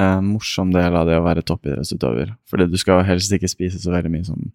eh, 0.00 0.22
morsom 0.26 0.72
del 0.74 0.96
av 0.98 1.08
det 1.08 1.18
å 1.20 1.26
være 1.26 1.44
toppidrettsutøver. 1.46 2.34
Fordi 2.50 2.68
du 2.70 2.78
skal 2.80 3.04
helst 3.08 3.34
ikke 3.36 3.50
spise 3.52 3.80
så 3.82 3.94
veldig 3.94 4.12
mye 4.12 4.28
sånn 4.28 4.48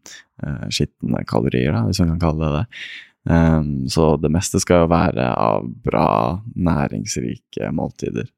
uh, 0.43 0.65
skitne 0.73 1.23
kalorier, 1.30 1.73
da, 1.76 1.85
hvis 1.88 2.01
man 2.03 2.15
kan 2.15 2.26
kalle 2.27 2.43
det 2.43 2.57
det. 2.60 2.81
Um, 3.30 3.72
så 3.91 4.14
det 4.18 4.31
meste 4.31 4.61
skal 4.64 4.85
jo 4.85 4.91
være 4.93 5.26
av 5.35 5.68
bra, 5.85 6.07
næringsrike 6.56 7.72
måltider. 7.76 8.30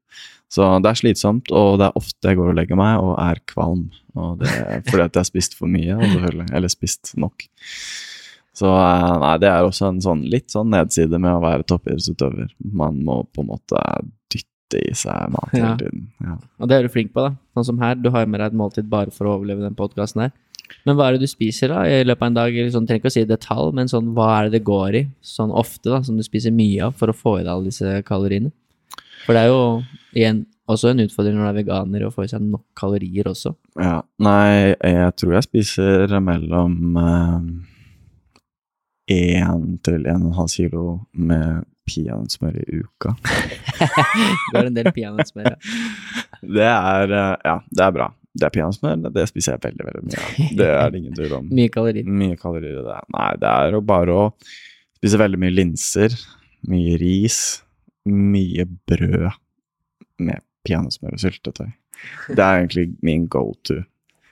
Så 0.52 0.68
det 0.84 0.90
er 0.90 0.98
slitsomt, 1.00 1.48
og 1.56 1.78
det 1.80 1.88
er 1.88 1.98
ofte 1.98 2.28
jeg 2.28 2.36
går 2.36 2.50
og 2.52 2.56
legger 2.58 2.76
meg 2.76 3.00
og 3.00 3.14
er 3.22 3.40
kvalm. 3.48 3.86
Og 4.20 4.42
det 4.42 4.50
er 4.52 4.82
fordi 4.84 5.06
at 5.06 5.14
jeg 5.16 5.22
har 5.22 5.28
spist 5.30 5.56
for 5.56 5.72
mye. 5.72 5.96
Eller 6.52 6.72
spist 6.72 7.14
nok. 7.16 7.46
Så 8.52 8.68
eh, 8.68 9.12
nei, 9.22 9.36
det 9.40 9.48
er 9.48 9.64
også 9.64 9.88
en 9.88 10.02
sånn 10.04 10.26
litt 10.28 10.52
sånn 10.52 10.68
nedside 10.74 11.16
med 11.16 11.38
å 11.38 11.42
være 11.44 11.64
toppidrettsutøver. 11.70 12.52
Man 12.76 13.00
må 13.06 13.22
på 13.32 13.44
en 13.44 13.48
måte 13.54 13.80
dytte 14.32 14.82
i 14.82 14.92
seg 14.96 15.32
mat 15.32 15.56
hele 15.56 15.72
tiden. 15.80 16.06
Ja. 16.20 16.36
Og 16.60 16.68
det 16.68 16.76
er 16.76 16.84
du 16.84 16.92
flink 16.92 17.14
på, 17.16 17.24
da. 17.24 17.32
Sånn 17.56 17.70
som 17.72 17.80
her, 17.80 17.96
du 17.96 18.10
har 18.12 18.28
med 18.28 18.42
deg 18.42 18.52
et 18.52 18.60
måltid 18.60 18.92
bare 18.92 19.12
for 19.14 19.28
å 19.28 19.38
overleve 19.38 19.64
den 19.64 19.78
podkasten 19.78 20.26
her. 20.26 20.36
Men 20.84 20.96
hva 20.96 21.08
er 21.08 21.16
det 21.16 21.24
du 21.24 21.32
spiser 21.32 21.72
da 21.72 21.82
i 21.88 22.04
løpet 22.04 22.24
av 22.24 22.30
en 22.30 22.36
dag? 22.38 22.58
Sånn, 22.72 22.86
trenger 22.88 23.02
ikke 23.02 23.12
å 23.12 23.16
si 23.16 23.24
detalj, 23.28 23.72
men 23.76 23.90
sånn, 23.92 24.12
hva 24.16 24.28
er 24.36 24.48
det 24.48 24.58
det 24.58 24.66
går 24.68 25.00
i? 25.00 25.02
Sånn 25.24 25.52
ofte, 25.52 25.88
da, 25.88 26.00
som 26.04 26.20
du 26.20 26.24
spiser 26.24 26.54
mye 26.54 26.88
av 26.88 26.96
for 27.00 27.12
å 27.12 27.16
få 27.16 27.38
i 27.38 27.44
deg 27.44 27.52
alle 27.54 27.72
disse 27.72 28.00
kaloriene. 28.08 28.52
For 29.26 29.36
det 29.36 29.42
er 29.44 29.50
jo 29.52 29.62
igjen 30.16 30.44
også 30.72 30.92
en 30.92 31.02
utfordring 31.04 31.36
når 31.36 31.44
du 31.44 31.50
er 31.50 31.58
veganer, 31.60 32.04
å 32.06 32.12
få 32.14 32.24
i 32.26 32.30
seg 32.30 32.42
nok 32.46 32.64
kalorier 32.78 33.28
også. 33.30 33.54
ja. 33.80 33.98
Nei, 34.22 34.72
jeg 34.78 35.12
tror 35.18 35.34
jeg 35.36 35.46
spiser 35.48 36.14
mellom 36.22 36.78
én 39.10 39.62
til 39.84 40.06
en 40.06 40.22
og 40.22 40.30
en 40.30 40.36
halv 40.38 40.52
kilo 40.54 40.84
med 41.12 41.64
peanøttsmør 41.90 42.58
i 42.62 42.80
uka. 42.84 43.14
Du 44.52 44.56
har 44.58 44.68
en 44.68 44.76
del 44.76 44.90
peanøttsmør. 44.94 45.48
Ja. 45.50 45.56
Det 46.56 46.66
er 46.66 47.12
eh, 47.14 47.34
Ja, 47.46 47.56
det 47.70 47.82
er 47.84 47.92
bra. 47.94 48.06
Det 48.34 48.46
er 48.48 48.52
peanøttsmør, 48.54 49.02
det 49.14 49.26
spiser 49.28 49.54
jeg 49.56 49.62
veldig, 49.66 49.84
veldig 49.88 50.02
mye 50.06 50.20
av. 50.22 50.38
Det 50.58 50.68
er 50.70 50.90
det 50.94 51.00
ingen 51.02 51.14
tvil 51.18 51.34
om. 51.36 51.50
Mye 51.58 51.70
kalorier. 51.74 52.06
Mye 52.22 52.38
kalorier 52.40 52.78
det. 52.86 52.96
Nei, 53.14 53.28
det 53.42 53.50
er 53.50 53.76
jo 53.76 53.82
bare 53.90 54.16
å 54.16 54.24
spise 54.96 55.20
veldig 55.20 55.38
mye 55.42 55.54
linser, 55.54 56.16
mye 56.70 56.96
ris, 57.02 57.38
mye 58.08 58.64
brød 58.88 59.30
med 60.22 60.40
peanøttsmør 60.66 61.14
og 61.16 61.22
syltetøy. 61.22 61.70
Det 62.28 62.38
er 62.42 62.60
egentlig 62.62 62.88
min 63.02 63.26
go 63.28 63.52
to. 63.64 63.82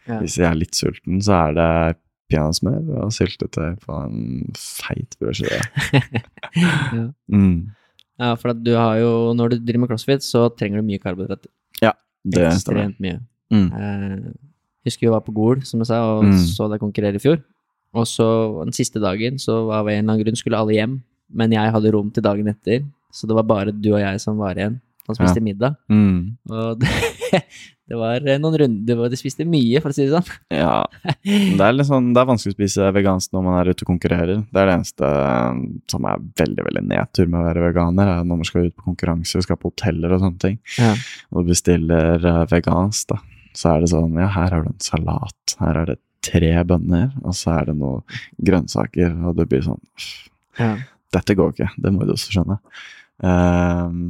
Ja. 0.09 0.17
Hvis 0.25 0.39
jeg 0.41 0.49
er 0.49 0.57
litt 0.57 0.75
sulten, 0.75 1.21
så 1.23 1.35
er 1.37 1.53
det 1.55 1.97
peanøttsmør 2.33 2.87
og 3.05 3.13
syltetøy 3.15 3.77
på 3.85 3.99
en 4.09 4.49
feit 4.59 5.15
brødskive. 5.21 5.61
Ja. 6.57 7.05
Mm, 7.31 7.69
ja, 8.19 8.33
for 8.41 8.53
du 8.57 8.73
har 8.75 8.97
jo, 8.99 9.11
når 9.39 9.53
du 9.53 9.57
driver 9.61 9.85
med 9.85 9.91
crossfit, 9.93 10.25
så 10.27 10.49
trenger 10.59 10.81
du 10.81 10.89
mye 10.89 10.99
karbohydrater. 10.99 11.51
det. 11.81 12.47
Ekstremt 12.51 12.99
mye. 13.01 13.21
Mm. 13.53 13.69
Jeg 13.77 14.35
husker 14.91 15.07
vi 15.07 15.13
var 15.15 15.23
på 15.25 15.33
Gol, 15.37 15.63
som 15.65 15.81
jeg 15.81 15.87
sa, 15.93 16.01
og 16.17 16.25
Mm. 16.25 16.35
så 16.37 16.67
deg 16.73 16.81
konkurrere 16.83 17.15
i 17.17 17.23
fjor. 17.23 17.39
Og 17.95 18.05
så 18.07 18.27
den 18.65 18.73
siste 18.73 19.01
dagen, 19.01 19.39
så 19.39 19.67
var 19.69 19.85
vi 19.85 19.93
av 19.95 19.99
en 19.99 20.05
eller 20.05 20.13
annen 20.15 20.25
grunn 20.27 20.37
skulle 20.37 20.59
alle 20.59 20.75
hjem, 20.77 20.99
men 21.33 21.53
jeg 21.53 21.73
hadde 21.73 21.93
rom 21.95 22.11
til 22.11 22.23
dagen 22.23 22.49
etter, 22.49 22.85
så 23.13 23.27
det 23.31 23.37
var 23.39 23.47
bare 23.49 23.73
du 23.75 23.93
og 23.95 24.01
jeg 24.03 24.21
som 24.23 24.39
var 24.41 24.59
igjen. 24.59 24.81
Han 25.09 25.17
spiste 25.19 25.41
middag, 25.43 25.75
Mm. 25.91 26.37
og 26.55 26.79
det, 26.79 26.91
det 27.91 27.97
var 27.99 28.23
noen 28.39 28.57
runder 28.61 28.95
hvor 28.99 29.09
de 29.11 29.19
spiste 29.19 29.43
mye, 29.49 29.81
for 29.83 29.91
å 29.91 29.97
si 29.97 30.05
det 30.07 30.13
sånn. 30.13 30.29
Ja. 30.55 30.85
Det 31.25 31.59
er, 31.67 31.81
sånn, 31.89 32.13
det 32.15 32.21
er 32.23 32.29
vanskelig 32.29 32.53
å 32.55 32.59
spise 32.61 32.91
vegansk 32.95 33.33
når 33.35 33.43
man 33.49 33.57
er 33.59 33.73
ute 33.73 33.83
og 33.83 33.91
konkurrerer. 33.91 34.45
Det 34.47 34.61
er 34.63 34.69
det 34.71 34.77
eneste 34.77 35.09
eh, 35.11 35.65
som 35.91 36.07
er 36.07 36.23
veldig 36.39 36.67
veldig 36.69 36.85
nedtur 36.93 37.27
med 37.27 37.41
å 37.41 37.49
være 37.49 37.65
veganer, 37.65 38.13
er 38.13 38.29
når 38.29 38.41
man 38.45 38.51
skal 38.53 38.69
ut 38.69 38.77
på 38.77 38.87
konkurranse 38.93 39.41
og 39.41 39.47
skal 39.49 39.59
på 39.59 39.73
hoteller 39.73 40.15
og 40.15 40.23
sånne 40.23 40.43
ting. 40.47 40.61
Ja. 40.79 40.93
Og 41.35 41.51
bestiller 41.51 42.23
uh, 42.31 42.45
vegansk, 42.53 43.11
da. 43.11 43.19
Så 43.59 43.73
er 43.73 43.83
det 43.83 43.91
sånn 43.91 44.15
Ja, 44.21 44.29
her 44.37 44.55
har 44.55 44.63
du 44.63 44.71
en 44.71 44.79
salat. 44.85 45.57
Her 45.59 45.81
er 45.83 45.91
det 45.91 45.99
tre 46.23 46.53
bønner, 46.69 47.11
og 47.25 47.35
så 47.35 47.57
er 47.57 47.73
det 47.73 47.77
noen 47.81 48.05
grønnsaker, 48.47 49.11
og 49.27 49.35
det 49.41 49.49
blir 49.51 49.67
sånn 49.67 49.83
Ja. 50.61 50.77
Dette 51.11 51.35
går 51.35 51.51
ikke. 51.57 51.73
Det 51.83 51.91
må 51.91 52.07
du 52.07 52.13
også 52.15 52.31
skjønne. 52.37 52.61
Ehm, 53.27 54.03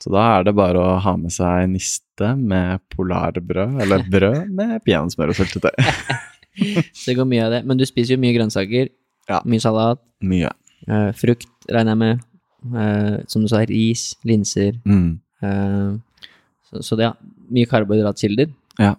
så 0.00 0.12
da 0.14 0.22
er 0.38 0.44
det 0.48 0.54
bare 0.56 0.80
å 0.80 0.98
ha 1.04 1.12
med 1.20 1.32
seg 1.34 1.66
niste 1.72 2.30
med 2.40 2.80
polarbrød, 2.94 3.78
eller 3.84 4.04
brød 4.12 4.48
med 4.56 4.78
peanøttsmør 4.86 5.32
og 5.34 5.38
syltetøy. 5.40 5.74
Det 7.06 7.14
går 7.16 7.24
mye 7.30 7.44
av 7.46 7.52
det. 7.54 7.60
Men 7.64 7.78
du 7.78 7.84
spiser 7.88 8.16
jo 8.16 8.20
mye 8.20 8.34
grønnsaker, 8.36 8.88
Ja. 9.30 9.38
mye 9.46 9.60
salat, 9.62 10.00
Mye. 10.20 10.50
Uh, 10.88 11.12
frukt, 11.16 11.46
regner 11.70 11.94
jeg 11.94 12.00
med. 12.00 12.20
Uh, 12.74 13.20
som 13.30 13.40
du 13.44 13.48
sa, 13.48 13.62
ris, 13.68 14.10
linser. 14.28 14.74
Mm. 14.84 15.14
Uh, 15.40 15.96
Så, 16.68 16.82
så 16.84 16.96
det 16.98 17.06
er 17.08 17.14
mye 17.50 17.66
karbohydratkilder. 17.70 18.50
Ja. 18.78 18.92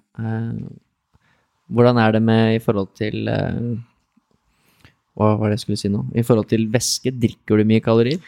Hvordan 1.72 1.98
er 2.04 2.12
det 2.18 2.22
med 2.26 2.56
i 2.58 2.60
forhold 2.60 2.90
til 3.00 3.30
Hva 5.16 5.30
var 5.40 5.48
det 5.48 5.56
jeg 5.56 5.64
skulle 5.64 5.80
si 5.80 5.92
nå? 5.94 6.02
I 6.18 6.24
forhold 6.28 6.50
til 6.52 6.66
væske, 6.74 7.14
drikker 7.16 7.62
du 7.62 7.64
mye 7.70 7.84
kalorier? 7.84 8.20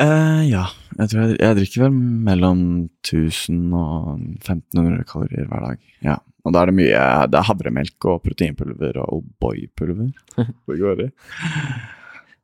Eh, 0.00 0.42
ja. 0.50 0.64
Jeg 0.98 1.10
tror 1.12 1.22
jeg, 1.22 1.36
jeg 1.40 1.56
drikker 1.58 1.82
vel 1.86 1.94
mellom 2.26 2.60
1000 3.04 3.72
og 3.76 4.18
1500 4.40 5.04
kalorier 5.08 5.46
hver 5.48 5.64
dag. 5.68 5.78
Ja. 6.04 6.16
Og 6.44 6.54
da 6.56 6.62
er 6.62 6.70
det 6.70 6.76
mye 6.78 7.00
Det 7.28 7.36
er 7.36 7.44
havremelk 7.50 8.06
og 8.08 8.22
proteinpulver 8.24 8.96
og 9.04 9.20
O'boy-pulver. 9.20 10.12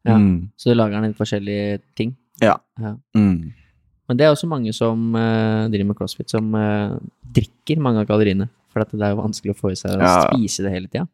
Ja. 0.06 0.14
Mm. 0.22 0.52
Så 0.54 0.70
du 0.70 0.76
lager 0.76 1.00
den 1.02 1.10
i 1.10 1.16
forskjellige 1.18 1.80
ting? 1.98 2.12
Ja. 2.38 2.52
Ja. 2.78 2.92
Mm. 3.18 3.48
Men 4.06 4.18
det 4.20 4.22
er 4.22 4.30
også 4.30 4.46
mange 4.46 4.70
som 4.70 5.00
uh, 5.18 5.66
driver 5.66 5.88
med 5.88 5.96
crossfit, 5.98 6.30
som 6.30 6.52
uh, 6.54 6.94
drikker 7.34 7.80
mange 7.82 8.04
av 8.04 8.06
kaloriene. 8.06 8.46
For 8.70 8.84
det 8.86 9.02
er 9.02 9.16
jo 9.16 9.18
vanskelig 9.18 9.56
å 9.56 9.58
få 9.58 9.72
i 9.72 9.78
seg 9.80 9.96
å 9.96 10.04
Ja. 10.04 10.28
spise 10.28 10.62
det 10.62 10.70
hele 10.76 10.86
tida. 10.86 11.08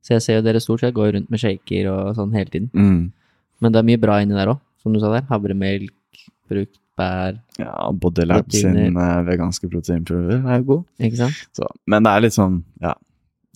Så 0.00 0.14
jeg 0.14 0.24
ser 0.24 0.38
jo 0.38 0.46
dere 0.46 0.62
stort 0.64 0.80
sett 0.80 0.96
går 0.96 1.12
rundt 1.18 1.28
med 1.28 1.42
shaker 1.42 1.90
og 1.92 2.16
sånn 2.16 2.32
hele 2.32 2.48
tiden. 2.48 2.70
Mm. 2.72 3.12
Men 3.60 3.72
det 3.76 3.82
er 3.82 3.88
mye 3.90 4.00
bra 4.00 4.16
inni 4.24 4.38
der 4.38 4.54
òg, 4.54 4.60
som 4.80 4.94
du 4.94 5.00
sa 5.02 5.12
der. 5.12 5.26
Havremelk, 5.30 6.24
frukt, 6.50 6.80
bær. 6.98 7.38
Ja, 7.60 7.76
Bodylab 7.92 8.50
sin 8.54 8.96
uh, 8.96 9.20
veganske 9.28 9.70
proteinprøver 9.70 10.40
er 10.40 10.60
jo 10.60 10.66
god. 10.74 10.82
Ikke 11.06 11.22
sant? 11.22 11.46
Så, 11.56 11.70
men 11.90 12.06
det 12.06 12.12
er 12.12 12.26
litt 12.26 12.36
sånn, 12.36 12.60
ja 12.82 12.96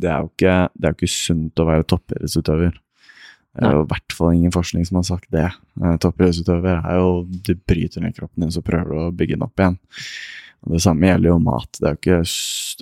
Det 0.01 0.11
er 0.11 0.25
jo 0.25 0.31
ikke, 0.33 0.57
det 0.75 0.89
er 0.89 0.95
jo 0.95 0.99
ikke 0.99 1.15
sunt 1.15 1.63
å 1.63 1.69
være 1.69 1.87
toppidrettsutøver. 1.93 2.81
Det 3.55 3.69
er 3.69 3.77
jo 3.77 3.85
i 3.85 3.91
hvert 3.93 4.15
fall 4.17 4.33
ingen 4.35 4.55
forskning 4.55 4.87
som 4.89 4.99
har 4.99 5.05
sagt 5.07 5.29
det. 5.31 5.47
Eh, 5.79 5.93
Toppidrettsutøver 6.03 6.81
er 6.81 6.97
jo 6.99 7.11
Du 7.47 7.53
bryter 7.55 8.03
ned 8.03 8.17
kroppen 8.17 8.43
din, 8.43 8.55
så 8.55 8.65
prøver 8.67 8.91
du 8.91 9.03
å 9.05 9.13
bygge 9.15 9.37
den 9.37 9.47
opp 9.47 9.63
igjen. 9.63 9.77
Og 10.65 10.75
Det 10.75 10.83
samme 10.83 11.07
gjelder 11.07 11.31
jo 11.31 11.37
mat. 11.45 11.71
Det 11.79 11.87
er 11.87 11.95
jo 11.95 12.01
ikke 12.01 12.19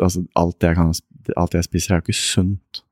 altså, 0.06 0.24
alt, 0.40 0.56
jeg 0.64 0.78
kan, 0.78 0.94
alt 1.36 1.58
jeg 1.58 1.68
spiser, 1.68 1.92
er 1.92 2.00
jo 2.00 2.06
ikke 2.06 2.20
sunt. 2.22 2.82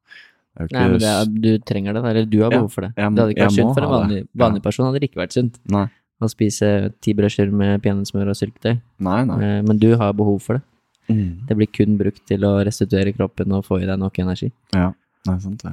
Nei, 0.72 0.88
men 0.88 1.02
er, 1.02 1.24
du 1.26 1.58
trenger 1.58 1.94
det, 1.94 2.04
eller 2.04 2.24
du 2.26 2.38
har 2.42 2.50
behov 2.50 2.70
for 2.72 2.80
det. 2.82 2.92
jeg 2.96 3.10
må- 3.10 3.16
det 3.16 3.22
hadde 3.22 3.34
ikke 3.34 3.44
vært 3.46 3.56
jeg 3.56 3.64
sunt 3.64 3.74
for 3.74 3.82
en 3.86 3.90
vanlig, 3.96 4.28
vanlig 4.36 4.62
person, 4.62 4.86
hadde 4.86 5.00
det 5.00 5.10
ikke 5.10 5.20
vært 5.22 5.32
sunt 5.32 5.58
Nei, 5.70 5.86
å 6.20 6.28
spise 6.28 6.92
ti 7.00 7.14
brødskiver 7.14 7.52
med 7.52 7.82
peanøttsmør 7.82 8.28
og 8.28 8.36
syltetøy. 8.36 8.80
nei. 9.00 9.24
nei. 9.24 9.38
Eh, 9.42 9.62
Men 9.62 9.78
du 9.78 9.96
har 9.96 10.12
behov 10.12 10.40
for 10.42 10.54
det. 10.58 10.62
Mm. 11.08 11.46
Det 11.46 11.56
blir 11.56 11.66
kun 11.72 11.96
brukt 11.98 12.24
til 12.26 12.40
å 12.46 12.64
restituere 12.64 13.12
kroppen 13.16 13.52
og 13.52 13.64
få 13.64 13.80
i 13.82 13.86
deg 13.86 13.98
nok 13.98 14.14
energi. 14.18 14.52
Ja, 14.72 14.92
det 15.24 15.34
er 15.34 15.38
sant 15.40 15.62
det. 15.62 15.72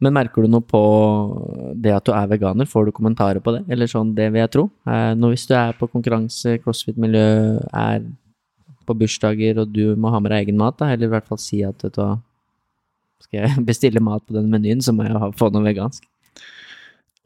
Men 0.00 0.14
merker 0.14 0.40
du 0.42 0.48
noe 0.48 0.62
på 0.62 1.74
det 1.76 1.92
at 1.92 2.04
du 2.04 2.12
er 2.12 2.26
veganer? 2.26 2.64
Får 2.66 2.86
du 2.86 2.92
kommentarer 2.92 3.40
på 3.44 3.52
det? 3.52 3.66
Eller 3.68 3.86
sånn, 3.86 4.14
det 4.14 4.30
vil 4.32 4.40
jeg 4.40 4.50
tro. 4.50 4.70
Eh, 4.86 5.12
Nå 5.14 5.28
hvis 5.28 5.46
du 5.46 5.52
er 5.54 5.74
på 5.76 5.88
konkurranse, 5.92 6.58
crossfit-miljø, 6.62 7.60
er 7.74 8.00
på 8.86 8.96
bursdager, 8.96 9.58
og 9.60 9.72
du 9.72 9.94
må 9.96 10.10
ha 10.10 10.18
med 10.18 10.30
deg 10.32 10.46
egen 10.48 10.56
mat, 10.56 10.78
da, 10.78 10.86
eller 10.94 11.06
i 11.06 11.10
hvert 11.10 11.26
fall 11.28 11.38
si 11.38 11.62
at 11.62 11.76
vet 11.82 11.92
du 11.92 12.00
skal 13.26 13.44
jeg 13.44 13.62
bestille 13.70 14.02
mat 14.04 14.24
på 14.26 14.36
den 14.36 14.50
menyen, 14.52 14.82
så 14.84 14.94
må 14.96 15.06
jeg 15.08 15.32
få 15.40 15.50
noe 15.54 15.66
vegansk. 15.66 16.06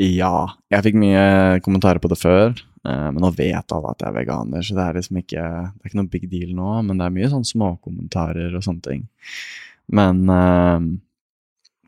Ja, 0.02 0.48
jeg 0.74 0.88
fikk 0.88 0.96
mye 0.98 1.24
kommentarer 1.62 2.02
på 2.02 2.10
det 2.10 2.18
før, 2.18 2.50
eh, 2.82 3.08
men 3.14 3.20
nå 3.22 3.30
vet 3.36 3.74
alle 3.76 3.92
at 3.92 4.02
jeg 4.02 4.10
er 4.10 4.16
veganer, 4.16 4.64
så 4.66 4.74
det 4.74 4.84
er 4.84 4.98
liksom 4.98 5.20
ikke, 5.20 5.44
det 5.44 5.84
er 5.84 5.92
ikke 5.92 6.00
noe 6.00 6.10
big 6.10 6.26
deal 6.32 6.54
nå, 6.56 6.70
men 6.88 6.98
det 6.98 7.06
er 7.06 7.14
mye 7.14 7.30
sånn 7.30 7.46
småkommentarer 7.46 8.56
og 8.58 8.64
sånne 8.66 8.86
ting. 8.88 9.04
Men 9.94 10.24
uh, 10.32 10.80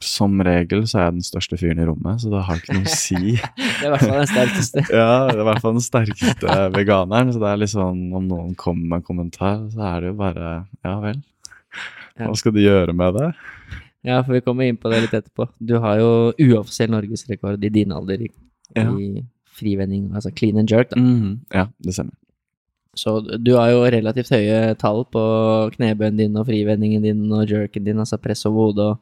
som 0.05 0.37
regel 0.45 0.85
så 0.87 0.99
er 0.99 1.07
jeg 1.07 1.17
den 1.17 1.27
største 1.27 1.59
fyren 1.59 1.81
i 1.81 1.87
rommet, 1.89 2.21
så 2.23 2.31
det 2.33 2.45
har 2.47 2.61
ikke 2.61 2.77
noe 2.77 2.87
å 2.87 2.95
si. 2.95 3.37
Det 3.81 3.89
er 3.89 3.89
i 3.89 3.93
hvert 3.93 4.05
fall 4.05 4.21
den 4.21 4.31
sterkeste. 4.31 4.83
ja, 5.01 5.11
det 5.27 5.35
er 5.35 5.43
i 5.43 5.49
hvert 5.49 5.63
fall 5.65 5.77
den 5.77 5.85
sterkeste 5.85 6.59
veganeren, 6.77 7.33
så 7.33 7.43
det 7.43 7.51
er 7.51 7.63
liksom, 7.65 8.03
om 8.17 8.31
noen 8.31 8.55
kommer 8.59 8.93
med 8.93 9.01
en 9.01 9.07
kommentar, 9.07 9.59
så 9.73 9.87
er 9.91 10.05
det 10.05 10.13
jo 10.13 10.19
bare 10.21 10.53
ja 10.87 10.95
vel. 11.03 11.21
Hva 12.17 12.33
skal 12.39 12.55
du 12.57 12.63
gjøre 12.63 12.95
med 12.97 13.19
det? 13.19 13.31
Ja, 14.07 14.21
for 14.23 14.37
vi 14.37 14.43
kommer 14.47 14.69
inn 14.71 14.77
på 14.79 14.91
det 14.93 15.01
litt 15.05 15.15
etterpå. 15.19 15.49
Du 15.59 15.77
har 15.83 15.99
jo 15.99 16.11
uoffisiell 16.39 16.93
norgesrekord 16.95 17.65
i 17.67 17.73
din 17.75 17.93
alder 17.97 18.23
i, 18.23 18.31
Ja. 18.77 18.87
i 18.95 19.25
frivending, 19.57 20.11
altså 20.15 20.31
clean 20.37 20.59
and 20.61 20.71
jerk, 20.71 20.91
da. 20.93 21.01
Mm, 21.01 21.41
Ja, 21.55 21.67
det 21.83 21.95
stemmer. 21.97 22.15
Så 22.97 23.19
du 23.45 23.51
har 23.59 23.71
jo 23.75 23.83
relativt 23.93 24.31
høye 24.33 24.75
tall 24.81 25.03
på 25.13 25.23
knebøyen 25.75 26.17
din 26.17 26.37
og 26.41 26.47
frivendingen 26.49 27.03
din 27.05 27.27
og 27.33 27.49
jerken 27.51 27.85
din, 27.85 27.99
altså 28.01 28.17
press 28.21 28.47
over 28.49 28.71
hodet 28.71 28.87
og 28.87 29.01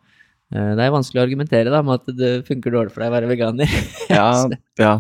eh, 0.55 0.73
Det 0.75 0.83
er 0.83 0.91
vanskelig 0.95 1.21
å 1.21 1.27
argumentere 1.29 1.71
da 1.71 1.83
med 1.83 2.01
at 2.01 2.17
det 2.19 2.33
funker 2.49 2.75
dårlig 2.75 2.91
for 2.95 3.05
deg 3.05 3.13
å 3.13 3.15
være 3.15 3.31
veganer. 3.31 3.71
Ja, 4.11 4.49
ja. 4.79 4.95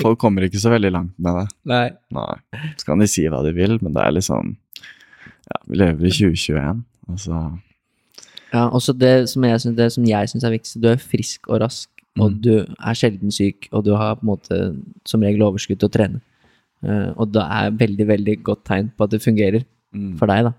Folk 0.00 0.18
kommer 0.20 0.42
ikke 0.46 0.60
så 0.60 0.72
veldig 0.72 0.90
langt 0.92 1.12
med 1.18 1.36
det. 1.36 1.46
Nei. 1.68 1.90
Nei. 2.16 2.36
Så 2.80 2.86
kan 2.88 2.98
de 3.00 3.06
si 3.08 3.26
hva 3.28 3.42
de 3.44 3.52
vil, 3.56 3.76
men 3.82 3.92
det 3.96 4.02
er 4.06 4.16
liksom 4.16 4.54
Ja, 5.50 5.60
vi 5.68 5.76
lever 5.80 6.06
i 6.08 6.14
2021, 6.14 6.82
altså 7.12 7.42
Ja, 8.50 8.68
også 8.68 8.94
det 8.98 9.28
som 9.30 9.44
jeg 9.46 9.60
syns, 9.62 9.76
det 9.76 9.92
som 9.94 10.06
jeg 10.06 10.30
syns 10.32 10.44
er 10.46 10.54
viktigst, 10.54 10.80
du 10.82 10.88
er 10.90 11.02
frisk 11.02 11.48
og 11.48 11.60
rask, 11.62 11.90
og 12.18 12.32
Mm. 12.32 12.40
du 12.42 12.54
er 12.66 12.94
sjelden 12.98 13.30
syk, 13.30 13.68
og 13.72 13.84
du 13.84 13.94
har 13.94 14.16
på 14.16 14.24
en 14.24 14.32
måte 14.32 14.56
som 15.06 15.22
regel 15.22 15.42
overskudd 15.46 15.78
til 15.78 15.88
å 15.88 15.92
trene. 15.92 16.20
Uh, 16.82 17.12
og 17.16 17.32
det 17.32 17.42
er 17.44 17.70
veldig, 17.70 18.06
veldig 18.08 18.42
godt 18.42 18.64
tegn 18.64 18.90
på 18.96 19.04
at 19.04 19.10
det 19.10 19.22
fungerer 19.22 19.64
mm. 19.94 20.16
for 20.18 20.26
deg, 20.26 20.48
da. 20.48 20.52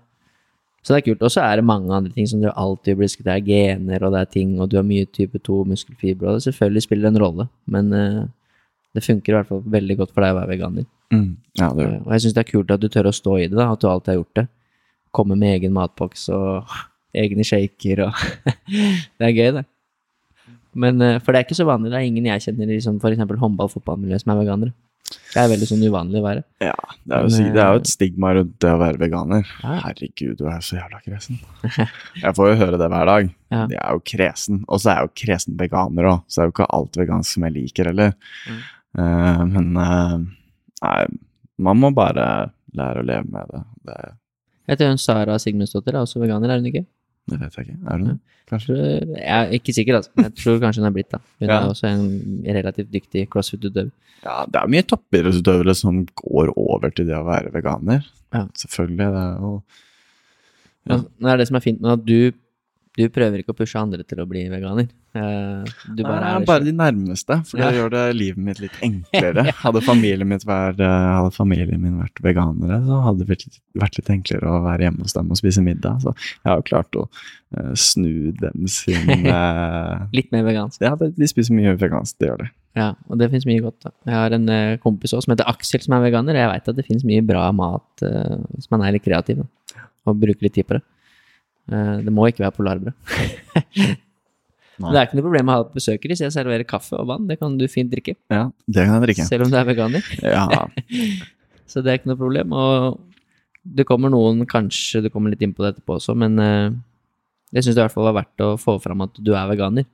Så 0.82 0.94
det 0.94 1.00
er 1.02 1.06
kult. 1.12 1.22
Og 1.22 1.30
så 1.30 1.42
er 1.42 1.56
det 1.56 1.64
mange 1.66 1.90
andre 1.94 2.12
ting 2.14 2.26
som 2.26 2.40
du 2.40 2.48
alltid 2.50 2.96
blir 2.96 3.08
Det 3.08 3.26
er 3.26 3.44
gener, 3.46 4.02
og 4.02 4.12
det 4.12 4.20
er 4.20 4.30
ting, 4.30 4.60
og 4.60 4.70
du 4.70 4.76
har 4.76 4.86
mye 4.86 5.06
type 5.06 5.38
2 5.38 5.64
muskelfibre, 5.64 6.28
og 6.28 6.34
det 6.38 6.46
selvfølgelig 6.46 6.82
spiller 6.82 7.08
en 7.08 7.18
rolle, 7.18 7.48
men 7.66 7.92
uh, 7.92 8.26
det 8.94 9.04
funker 9.04 9.32
i 9.32 9.36
hvert 9.36 9.48
fall 9.48 9.62
veldig 9.64 9.96
godt 9.98 10.14
for 10.14 10.22
deg 10.24 10.34
å 10.34 10.40
være 10.40 10.52
veganer. 10.52 10.86
Mm. 11.12 11.36
Ja, 11.58 11.68
det 11.76 11.86
Eh, 11.86 12.00
og 12.00 12.12
jeg 12.12 12.24
syns 12.24 12.34
det 12.34 12.42
er 12.46 12.52
kult 12.52 12.70
at 12.70 12.80
du 12.80 12.88
tør 12.88 13.10
å 13.10 13.12
stå 13.12 13.38
i 13.38 13.48
det, 13.48 13.56
da, 13.56 13.72
at 13.72 13.80
du 13.80 13.88
alltid 13.88 14.12
har 14.12 14.20
gjort 14.20 14.38
det. 14.40 14.46
Komme 15.12 15.36
med 15.36 15.58
egen 15.58 15.72
matboks 15.72 16.28
og 16.32 16.68
egne 17.14 17.44
shaker 17.46 18.06
og 18.06 18.24
Det 19.18 19.28
er 19.28 19.36
gøy, 19.36 19.50
det. 19.58 19.66
Men, 20.72 21.02
eh, 21.04 21.18
for 21.20 21.32
det 21.32 21.42
er 21.42 21.46
ikke 21.46 21.58
så 21.58 21.68
vanlig. 21.68 21.92
Det 21.92 22.00
er 22.00 22.08
ingen 22.08 22.30
jeg 22.30 22.46
kjenner 22.46 22.70
i 22.70 22.78
liksom, 22.78 22.96
f.eks. 23.02 23.20
håndball-fotballmiljøet 23.42 24.24
som 24.24 24.32
er 24.34 24.40
veganere. 24.40 24.74
Det 25.32 25.40
er 25.40 25.48
veldig 25.50 25.66
sånn 25.68 25.82
uvanlig 25.84 26.20
å 26.20 26.24
være. 26.24 26.42
Ja, 26.62 26.76
det 27.04 27.16
er, 27.16 27.24
jo, 27.24 27.32
Men, 27.32 27.50
det 27.54 27.62
er 27.62 27.74
jo 27.74 27.80
et 27.80 27.90
stigma 27.90 28.30
rundt 28.36 28.54
det 28.62 28.70
å 28.72 28.78
være 28.80 29.00
veganer. 29.00 29.50
Ja. 29.62 29.74
Herregud, 29.86 30.36
du 30.38 30.46
er 30.48 30.62
så 30.64 30.78
jævla 30.78 31.00
kresen. 31.04 31.40
Jeg 32.22 32.36
får 32.38 32.50
jo 32.50 32.58
høre 32.60 32.80
det 32.80 32.88
hver 32.92 33.10
dag. 33.10 33.32
Ja. 33.52 33.64
Jeg 33.64 33.80
er 33.82 33.98
jo 33.98 34.04
kresen. 34.12 34.62
Og 34.68 34.80
så 34.80 34.92
er 34.92 35.00
jeg 35.00 35.08
jo 35.08 35.12
kresen 35.24 35.58
veganer 35.60 36.08
òg, 36.08 36.22
så 36.24 36.38
det 36.40 36.44
er 36.44 36.48
jo 36.48 36.54
ikke 36.54 36.70
alt 36.78 36.98
vegansk 37.02 37.36
som 37.36 37.44
jeg 37.44 37.54
liker 37.58 37.90
heller. 37.90 38.14
Mm. 38.48 38.62
Uh, 38.96 39.42
men 39.50 39.68
uh, 39.76 40.14
nei, 40.86 40.96
man 41.68 41.80
må 41.80 41.92
bare 41.96 42.26
lære 42.78 43.02
å 43.02 43.06
leve 43.10 43.28
med 43.28 43.52
det. 43.52 43.62
Det, 43.88 43.98
Jeg 44.72 44.80
tror 44.80 44.94
hun 44.94 45.02
Sara 45.02 45.36
Sigmundsdottir 45.42 45.96
er 45.96 46.06
også 46.06 46.22
veganer, 46.22 46.52
er 46.52 46.62
hun 46.62 46.70
ikke? 46.72 46.86
Det 47.30 47.38
vet 47.40 47.54
jeg 47.56 47.66
ikke. 47.68 47.78
Er 47.86 47.98
hun 47.98 48.06
det? 48.08 48.18
Kanskje? 48.50 48.76
Jeg 49.16 49.36
er 49.36 49.52
ikke 49.56 49.72
sikker, 49.76 49.96
altså. 50.00 50.10
Jeg 50.18 50.34
tror 50.40 50.58
kanskje 50.60 50.82
hun 50.82 50.88
er 50.90 50.94
blitt 50.96 51.10
da. 51.14 51.18
Hun 51.40 51.48
Ja. 51.48 51.60
er 51.60 51.68
også 51.70 51.86
en 51.88 52.42
relativt 52.56 52.90
dyktig 52.92 53.28
crossfit-utøver. 53.30 53.90
Ja, 54.24 54.44
det 54.46 54.56
er 54.60 54.68
mye 54.70 54.82
toppidrettsutøvere 54.82 55.74
som 55.74 56.04
går 56.18 56.52
over 56.56 56.90
til 56.94 57.06
det 57.06 57.16
å 57.16 57.24
være 57.26 57.52
veganer. 57.54 58.04
Ja. 58.34 58.46
Selvfølgelig. 58.58 58.96
Det 58.98 59.22
er 59.22 59.38
jo 59.40 59.62
Ja. 60.90 60.96
Det 60.98 61.30
er 61.30 61.36
det 61.38 61.46
som 61.48 61.56
er 61.56 61.60
fint 61.60 61.80
med 61.80 61.92
at 61.92 62.04
du, 62.04 62.32
du 62.92 63.06
prøver 63.08 63.40
ikke 63.40 63.54
å 63.54 63.56
pushe 63.56 63.78
andre 63.80 64.04
til 64.04 64.18
å 64.20 64.26
bli 64.28 64.42
veganer. 64.52 64.88
Eh, 65.16 65.64
Du 65.96 66.02
bare 66.04 66.20
Nei, 66.20 66.32
er 66.42 66.44
bare 66.48 66.64
de 66.66 66.72
nærmeste, 66.76 67.38
for 67.48 67.56
det 67.56 67.64
Ja. 67.64 67.70
gjør 67.78 67.90
det 67.90 68.02
livet 68.16 68.36
mitt 68.44 68.60
litt 68.60 68.76
enklere. 68.84 69.44
Hadde 69.64 69.80
familien, 69.84 70.28
mitt 70.28 70.44
vært, 70.44 70.80
eh, 70.80 71.08
hadde 71.16 71.32
familien 71.32 71.80
min 71.80 71.98
vært 72.00 72.20
veganere, 72.24 72.82
så 72.84 72.98
hadde 73.06 73.24
det 73.24 73.28
vært 73.80 73.96
litt, 73.96 74.10
enklere 74.12 74.44
å 74.44 74.62
være 74.64 74.84
hjemme 74.88 75.00
hos 75.06 75.12
dem 75.16 75.30
og 75.32 75.36
spise 75.40 75.64
middag. 75.64 76.02
Så 76.04 76.12
jeg 76.16 76.48
har 76.50 76.60
jo 76.60 76.68
klart 76.68 76.92
å 77.00 77.06
eh, 77.56 77.72
snu 77.74 78.32
dem 78.40 78.68
sin 78.68 79.06
Litt 80.16 80.30
mer 80.32 80.44
vegansk. 80.44 80.80
Ja, 80.84 80.94
de, 80.96 81.26
spiser 81.28 81.56
mye 81.56 81.76
vegansk, 81.80 82.18
det 82.20 82.28
gjør 82.28 82.44
de. 82.44 82.50
Ja, 82.76 82.90
og 83.08 83.18
det 83.20 83.28
finnes 83.32 83.44
mye 83.48 83.60
godt. 83.64 83.80
da. 83.84 83.90
Jeg 84.08 84.14
har 84.16 84.32
en 84.36 84.78
kompis 84.84 85.12
også 85.12 85.24
som 85.26 85.32
heter 85.36 85.48
Aksel, 85.48 85.80
som 85.84 85.92
er 85.96 86.04
veganer. 86.10 86.36
Jeg 86.40 86.48
veit 86.52 86.68
at 86.72 86.76
det 86.76 86.86
finnes 86.86 87.04
mye 87.04 87.24
bra 87.24 87.50
mat 87.52 88.00
hvis 88.04 88.70
man 88.72 88.80
er 88.84 88.92
litt 88.96 89.04
kreativ 89.04 89.42
da, 89.42 89.46
og 90.08 90.20
bruker 90.20 90.42
litt 90.48 90.54
tid 90.56 90.68
på 90.68 90.76
det. 90.78 90.82
Eh, 91.70 91.98
det 92.06 92.12
må 92.14 92.26
ikke 92.30 92.46
være 92.46 92.56
polarbrød. 92.58 92.92
Det 94.82 94.98
er 94.98 95.04
ikke 95.06 95.18
noe 95.18 95.26
problem 95.28 95.50
å 95.52 95.54
ha 95.54 95.64
besøkere 95.70 96.10
hvis 96.10 96.22
jeg 96.24 96.32
serverer 96.34 96.64
kaffe 96.66 96.96
og 96.98 97.06
vann. 97.06 97.26
Det 97.28 97.36
kan 97.38 97.54
du 97.60 97.66
fint 97.70 97.92
drikke, 97.92 98.16
Ja, 98.32 98.48
det 98.66 98.86
kan 98.88 98.96
jeg 98.96 99.04
drikke. 99.04 99.26
selv 99.28 99.44
om 99.46 99.52
du 99.52 99.56
er 99.60 99.66
veganer. 99.68 100.06
Ja, 100.26 100.64
Så 101.70 101.80
det 101.84 101.92
er 101.92 101.98
ikke 102.00 102.10
noe 102.10 102.18
problem. 102.18 102.52
Og 102.56 102.96
det 103.62 103.86
kommer 103.86 104.10
noen, 104.10 104.42
kanskje 104.48 105.04
du 105.04 105.10
kommer 105.12 105.30
litt 105.30 105.44
inn 105.44 105.52
på 105.54 105.62
det 105.62 105.74
etterpå 105.76 106.00
også, 106.00 106.16
men 106.18 106.34
eh, 106.42 106.72
jeg 107.54 107.62
syns 107.68 107.76
det 107.76 107.82
i 107.82 107.84
hvert 107.84 107.94
fall 107.94 108.08
var 108.08 108.16
verdt 108.24 108.42
å 108.42 108.48
få 108.58 108.74
fram 108.82 109.04
at 109.06 109.20
du 109.22 109.30
er 109.38 109.46
veganer, 109.52 109.86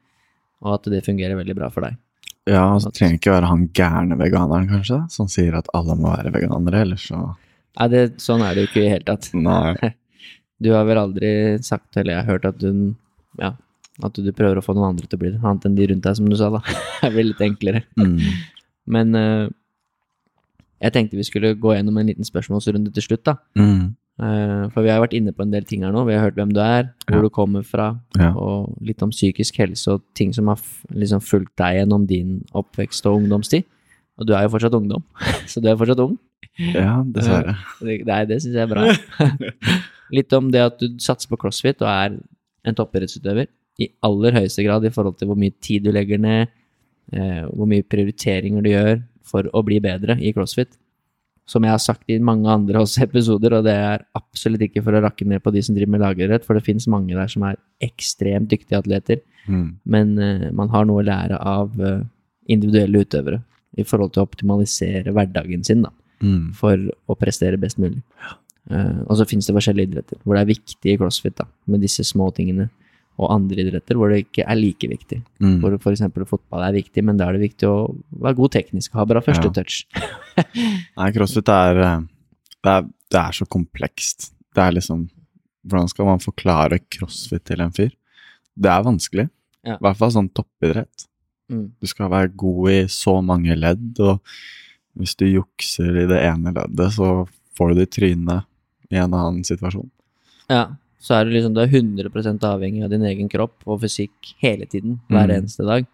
og 0.65 0.79
at 0.79 0.89
det 0.95 1.03
fungerer 1.05 1.37
veldig 1.37 1.59
bra 1.59 1.69
for 1.75 1.85
deg. 1.85 1.99
ja 2.49 2.65
så 2.81 2.89
trenger 2.95 3.19
ikke 3.19 3.35
være 3.35 3.51
han 3.51 3.67
gærne 3.77 4.17
veganeren, 4.19 4.71
kanskje, 4.73 5.03
som 5.13 5.29
sier 5.29 5.59
at 5.59 5.69
alle 5.77 5.99
må 6.01 6.15
være 6.17 6.33
veganere, 6.39 6.81
ellers 6.87 7.11
så 7.11 7.27
Nei, 7.79 7.87
det, 7.93 8.01
sånn 8.25 8.41
er 8.43 8.57
det 8.57 8.65
jo 8.65 8.71
ikke 8.73 8.81
i 8.81 8.87
det 8.87 8.95
hele 8.97 9.07
tatt. 9.07 9.29
Nei. 9.37 9.93
Du 10.61 10.73
har 10.75 10.85
vel 10.89 10.99
aldri 10.99 11.29
sagt, 11.63 11.97
eller 11.97 12.15
jeg 12.17 12.23
har 12.25 12.33
hørt 12.33 12.49
at 12.49 12.59
du 12.59 12.95
ja, 13.39 13.53
at 14.03 14.15
du 14.19 14.31
prøver 14.35 14.59
å 14.59 14.63
få 14.65 14.75
noen 14.75 14.93
andre 14.93 15.07
til 15.07 15.19
å 15.19 15.23
bli 15.23 15.31
det, 15.35 15.41
annet 15.43 15.65
enn 15.69 15.77
de 15.79 15.87
rundt 15.91 16.05
deg, 16.07 16.17
som 16.19 16.27
du 16.31 16.37
sa, 16.39 16.49
da. 16.55 16.61
Det 17.03 17.13
blir 17.15 17.29
litt 17.31 17.41
enklere. 17.43 17.85
Mm. 17.99 18.19
Men 18.95 19.15
uh, 19.19 19.47
jeg 20.83 20.95
tenkte 20.95 21.19
vi 21.19 21.27
skulle 21.27 21.55
gå 21.59 21.75
gjennom 21.75 21.99
en 21.99 22.11
liten 22.11 22.27
spørsmålsrunde 22.27 22.93
til 22.95 23.07
slutt, 23.07 23.25
da. 23.27 23.37
Mm. 23.59 23.97
Uh, 24.19 24.65
for 24.75 24.83
vi 24.83 24.91
har 24.91 25.03
vært 25.03 25.15
inne 25.19 25.31
på 25.35 25.45
en 25.45 25.53
del 25.55 25.67
ting 25.67 25.85
her 25.87 25.95
nå. 25.95 26.03
Vi 26.09 26.15
har 26.17 26.25
hørt 26.29 26.39
hvem 26.39 26.51
du 26.55 26.59
er, 26.63 26.89
hvor 27.07 27.21
Ja. 27.21 27.27
du 27.27 27.31
kommer 27.35 27.63
fra, 27.67 27.89
Ja. 28.19 28.33
og 28.35 28.79
litt 28.83 29.03
om 29.03 29.11
psykisk 29.15 29.59
helse 29.63 29.93
og 29.95 30.03
ting 30.19 30.33
som 30.35 30.47
har 30.51 30.59
liksom 30.91 31.23
fulgt 31.23 31.55
deg 31.59 31.79
gjennom 31.83 32.07
din 32.07 32.41
oppvekst 32.55 33.07
og 33.07 33.21
ungdomstid. 33.23 33.67
Og 34.19 34.27
du 34.27 34.35
er 34.35 34.43
jo 34.47 34.55
fortsatt 34.55 34.75
ungdom, 34.75 35.03
så 35.51 35.63
du 35.63 35.69
er 35.71 35.79
fortsatt 35.79 36.03
ung. 36.03 36.19
ja, 36.59 37.03
dessverre. 37.07 37.55
Uh, 37.83 37.95
nei, 38.07 38.25
det 38.27 38.43
syns 38.43 38.55
jeg 38.59 38.67
er 38.67 38.75
bra. 38.75 38.87
litt 40.15 40.33
om 40.33 40.51
det 40.53 40.61
at 40.65 40.79
du 40.81 40.99
satser 41.03 41.29
på 41.29 41.39
crossfit 41.41 41.83
og 41.85 41.89
er 41.91 42.19
en 42.69 42.75
toppidrettsutøver 42.79 43.47
i 43.81 43.89
aller 44.03 44.33
høyeste 44.35 44.65
grad 44.67 44.85
i 44.85 44.91
forhold 44.95 45.19
til 45.21 45.29
hvor 45.31 45.39
mye 45.39 45.55
tid 45.63 45.85
du 45.87 45.93
legger 45.95 46.19
ned, 46.19 46.49
eh, 47.13 47.45
hvor 47.53 47.69
mye 47.71 47.85
prioriteringer 47.87 48.63
du 48.65 48.71
gjør 48.73 49.03
for 49.29 49.49
å 49.55 49.63
bli 49.65 49.79
bedre 49.85 50.17
i 50.21 50.33
crossfit. 50.35 50.73
Som 51.49 51.65
jeg 51.65 51.73
har 51.73 51.81
sagt 51.81 52.11
i 52.13 52.19
mange 52.21 52.49
andre 52.51 52.81
også 52.85 53.05
episoder, 53.07 53.55
og 53.59 53.65
det 53.65 53.73
er 53.77 54.03
absolutt 54.19 54.65
ikke 54.67 54.83
for 54.85 54.93
å 54.99 55.01
rakke 55.05 55.25
ned 55.29 55.41
på 55.45 55.53
de 55.55 55.63
som 55.65 55.77
driver 55.77 55.95
med 55.95 56.03
lagidrett, 56.05 56.45
for 56.45 56.59
det 56.59 56.65
finnes 56.67 56.89
mange 56.91 57.15
der 57.17 57.31
som 57.33 57.45
er 57.49 57.57
ekstremt 57.85 58.51
dyktige 58.53 58.81
atleter, 58.83 59.23
Mm. 59.49 59.79
men 59.89 60.11
eh, 60.21 60.51
man 60.53 60.69
har 60.69 60.85
noe 60.85 61.01
å 61.01 61.07
lære 61.07 61.39
av 61.41 61.73
eh, 61.81 62.03
individuelle 62.53 63.01
utøvere 63.01 63.39
i 63.81 63.85
forhold 63.89 64.13
til 64.13 64.21
å 64.21 64.27
optimalisere 64.29 65.09
hverdagen 65.17 65.65
sin, 65.65 65.81
da 65.87 65.91
Mm. 66.21 66.53
for 66.53 66.75
å 67.09 67.15
prestere 67.17 67.57
best 67.57 67.79
mulig. 67.79 68.03
Eh, 68.27 68.35
og 68.69 69.17
så 69.17 69.25
finnes 69.29 69.47
det 69.49 69.55
forskjellige 69.57 69.89
idretter 69.91 70.19
hvor 70.25 70.37
det 70.37 70.43
er 70.43 70.51
viktig 70.53 70.93
i 70.93 70.99
crossfit 71.01 71.37
da, 71.39 71.47
med 71.67 71.81
disse 71.85 72.05
små 72.05 72.29
tingene, 72.37 72.69
og 73.19 73.33
andre 73.35 73.65
idretter 73.65 73.99
hvor 73.99 74.13
det 74.13 74.21
ikke 74.27 74.45
er 74.47 74.59
like 74.59 74.89
viktig. 74.91 75.23
Mm. 75.43 75.57
Hvor 75.63 75.75
f.eks. 75.79 76.05
fotball 76.31 76.63
er 76.69 76.77
viktig, 76.77 77.03
men 77.05 77.17
da 77.19 77.27
er 77.27 77.39
det 77.39 77.49
viktig 77.49 77.67
å 77.67 77.79
være 78.23 78.39
god 78.39 78.53
teknisk, 78.55 78.93
ha 78.95 79.07
bra 79.09 79.23
første 79.25 79.49
Ja. 79.49 79.55
touch. 79.57 79.81
Nei, 81.01 81.09
crossfit 81.17 81.49
er, 81.51 81.81
eh, 81.85 82.01
det 82.63 82.75
er 82.77 82.89
Det 83.09 83.17
er 83.19 83.33
så 83.33 83.47
komplekst. 83.49 84.33
Det 84.55 84.61
er 84.63 84.75
liksom 84.77 85.09
Hvordan 85.69 85.89
skal 85.89 86.07
man 86.07 86.21
forklare 86.23 86.79
crossfit 86.93 87.45
til 87.45 87.61
en 87.61 87.73
fyr? 87.73 87.91
Det 88.57 88.71
er 88.71 88.85
vanskelig. 88.85 89.29
Ja. 89.67 89.75
I 89.75 89.83
hvert 89.85 89.99
fall 89.99 90.13
sånn 90.15 90.29
toppidrett. 90.33 91.07
Mm. 91.51 91.73
Du 91.81 91.87
skal 91.91 92.09
være 92.13 92.31
god 92.37 92.71
i 92.71 92.79
så 92.93 93.19
mange 93.25 93.57
ledd, 93.57 93.99
og 94.01 94.21
hvis 94.97 95.17
du 95.19 95.27
jukser 95.27 96.05
i 96.05 96.07
det 96.09 96.21
ene 96.25 96.53
leddet, 96.55 96.95
så 96.97 97.27
får 97.59 97.73
du 97.75 97.81
det 97.81 97.89
i 97.89 97.93
trynet 97.99 98.48
i 98.91 98.97
en 98.97 99.13
annen 99.15 99.43
situasjon. 99.45 99.89
Ja, 100.49 100.67
så 100.99 101.15
er 101.19 101.25
du 101.29 101.31
liksom 101.35 101.55
du 101.55 101.61
er 101.61 101.69
100 101.71 102.43
avhengig 102.49 102.83
av 102.85 102.91
din 102.91 103.05
egen 103.05 103.29
kropp 103.31 103.55
og 103.67 103.81
fysikk 103.83 104.35
hele 104.43 104.67
tiden, 104.67 104.99
hver 105.11 105.29
Mm. 105.29 105.37
eneste 105.43 105.65
dag. 105.67 105.87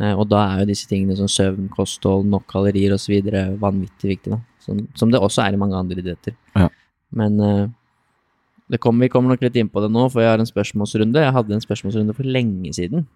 Eh, 0.00 0.14
og 0.16 0.28
da 0.30 0.38
er 0.56 0.60
jo 0.60 0.70
disse 0.72 0.88
tingene 0.88 1.16
som 1.16 1.28
søvn, 1.28 1.68
kosthold, 1.68 2.24
nok 2.26 2.46
kalorier 2.48 2.92
osv. 2.94 3.20
vanvittig 3.60 4.08
viktig, 4.16 4.30
da. 4.32 4.40
Som, 4.58 4.88
som 4.94 5.10
det 5.10 5.20
også 5.20 5.44
er 5.46 5.54
i 5.54 5.60
mange 5.60 5.76
andre 5.76 6.00
idretter. 6.00 6.34
Ja. 6.56 6.68
Men 7.12 7.40
eh, 7.40 7.68
det 8.70 8.80
kommer, 8.80 9.04
vi 9.04 9.08
kommer 9.12 9.30
nok 9.34 9.42
litt 9.42 9.56
inn 9.56 9.68
på 9.68 9.80
det 9.82 9.90
nå, 9.90 10.10
for 10.10 10.22
jeg 10.22 10.30
har 10.30 10.38
en 10.38 10.46
spørsmålsrunde. 10.48 11.20
Jeg 11.20 11.32
hadde 11.34 11.52
en 11.52 11.60
spørsmålsrunde 11.64 12.14
for 12.14 12.24
lenge 12.24 12.72
siden. 12.72 13.06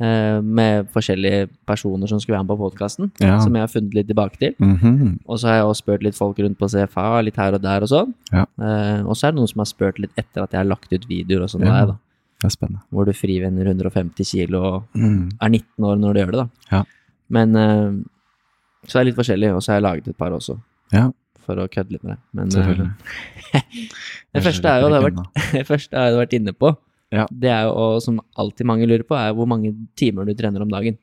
Eh, 0.00 0.40
med 0.42 0.88
forskjellige 0.92 1.48
personer 1.66 2.06
som 2.10 2.20
skulle 2.20 2.36
være 2.38 2.44
med 2.46 2.52
på 2.56 2.70
podkasten, 2.70 3.10
Ja. 3.20 3.38
som 3.40 3.54
jeg 3.54 3.62
har 3.62 3.68
funnet 3.72 3.94
litt 3.94 4.06
tilbake 4.08 4.38
til. 4.38 4.54
Mhm. 4.60 5.20
Og 5.26 5.38
så 5.38 5.48
har 5.48 5.54
jeg 5.56 5.64
også 5.64 5.82
spurt 5.84 6.02
litt 6.02 6.14
folk 6.14 6.38
rundt 6.38 6.58
på 6.58 6.68
CFA, 6.68 7.22
litt 7.24 7.36
her 7.36 7.54
og 7.54 7.62
der 7.62 7.82
og 7.82 7.88
sånn. 7.88 8.14
Ja. 8.32 8.44
Uh, 8.60 9.06
og 9.08 9.14
så 9.16 9.28
er 9.28 9.32
det 9.32 9.38
noen 9.40 9.48
som 9.48 9.60
har 9.60 9.66
spurt 9.70 9.98
litt 9.98 10.12
etter 10.16 10.42
at 10.42 10.50
jeg 10.52 10.58
har 10.58 10.64
lagt 10.68 10.92
ut 10.92 11.06
videoer 11.08 11.42
og 11.44 11.48
sånn, 11.48 11.64
Ja. 11.64 11.86
da. 11.86 11.96
Det 12.40 12.44
er 12.44 12.50
spennende. 12.52 12.82
Hvor 12.92 13.06
du 13.06 13.12
frivenner 13.12 13.64
150 13.64 14.24
kilo 14.24 14.62
og 14.62 14.82
Mm. 14.94 15.30
er 15.40 15.48
19 15.48 15.84
år 15.84 15.96
når 15.98 16.12
du 16.14 16.20
gjør 16.20 16.32
det, 16.32 16.40
da. 16.42 16.48
Ja. 16.76 16.84
Men 17.30 17.56
uh, 17.56 17.92
så 18.86 19.00
er 19.00 19.04
det 19.04 19.14
litt 19.14 19.26
forskjellig, 19.26 19.54
og 19.54 19.62
så 19.62 19.72
har 19.72 19.80
jeg 19.80 19.82
laget 19.82 20.08
et 20.08 20.18
par 20.18 20.30
også, 20.30 20.58
Ja, 20.92 21.10
for 21.46 21.56
å 21.56 21.68
kødde 21.68 21.90
litt 21.92 22.04
med 22.04 22.12
det. 22.16 22.18
Men 22.34 22.48
selvfølgelig. 22.50 22.90
Uh, 23.56 23.60
det 24.34 24.42
første 24.42 24.64
er 24.68 24.80
jo 24.82 24.88
det 24.90 25.00
har 25.00 25.10
vært, 25.10 25.52
det 25.52 25.66
første 25.66 25.96
har 25.96 26.10
jeg 26.10 26.18
vært 26.18 26.32
inne 26.34 26.52
på. 26.52 26.76
Ja. 27.14 27.26
Det 27.30 27.50
er 27.52 27.68
jo, 27.68 28.00
som 28.02 28.18
alltid 28.36 28.66
mange 28.66 28.86
lurer 28.88 29.04
på, 29.06 29.14
er 29.14 29.34
hvor 29.36 29.46
mange 29.50 29.70
timer 29.98 30.26
du 30.26 30.34
trener 30.34 30.62
om 30.64 30.72
dagen. 30.72 30.96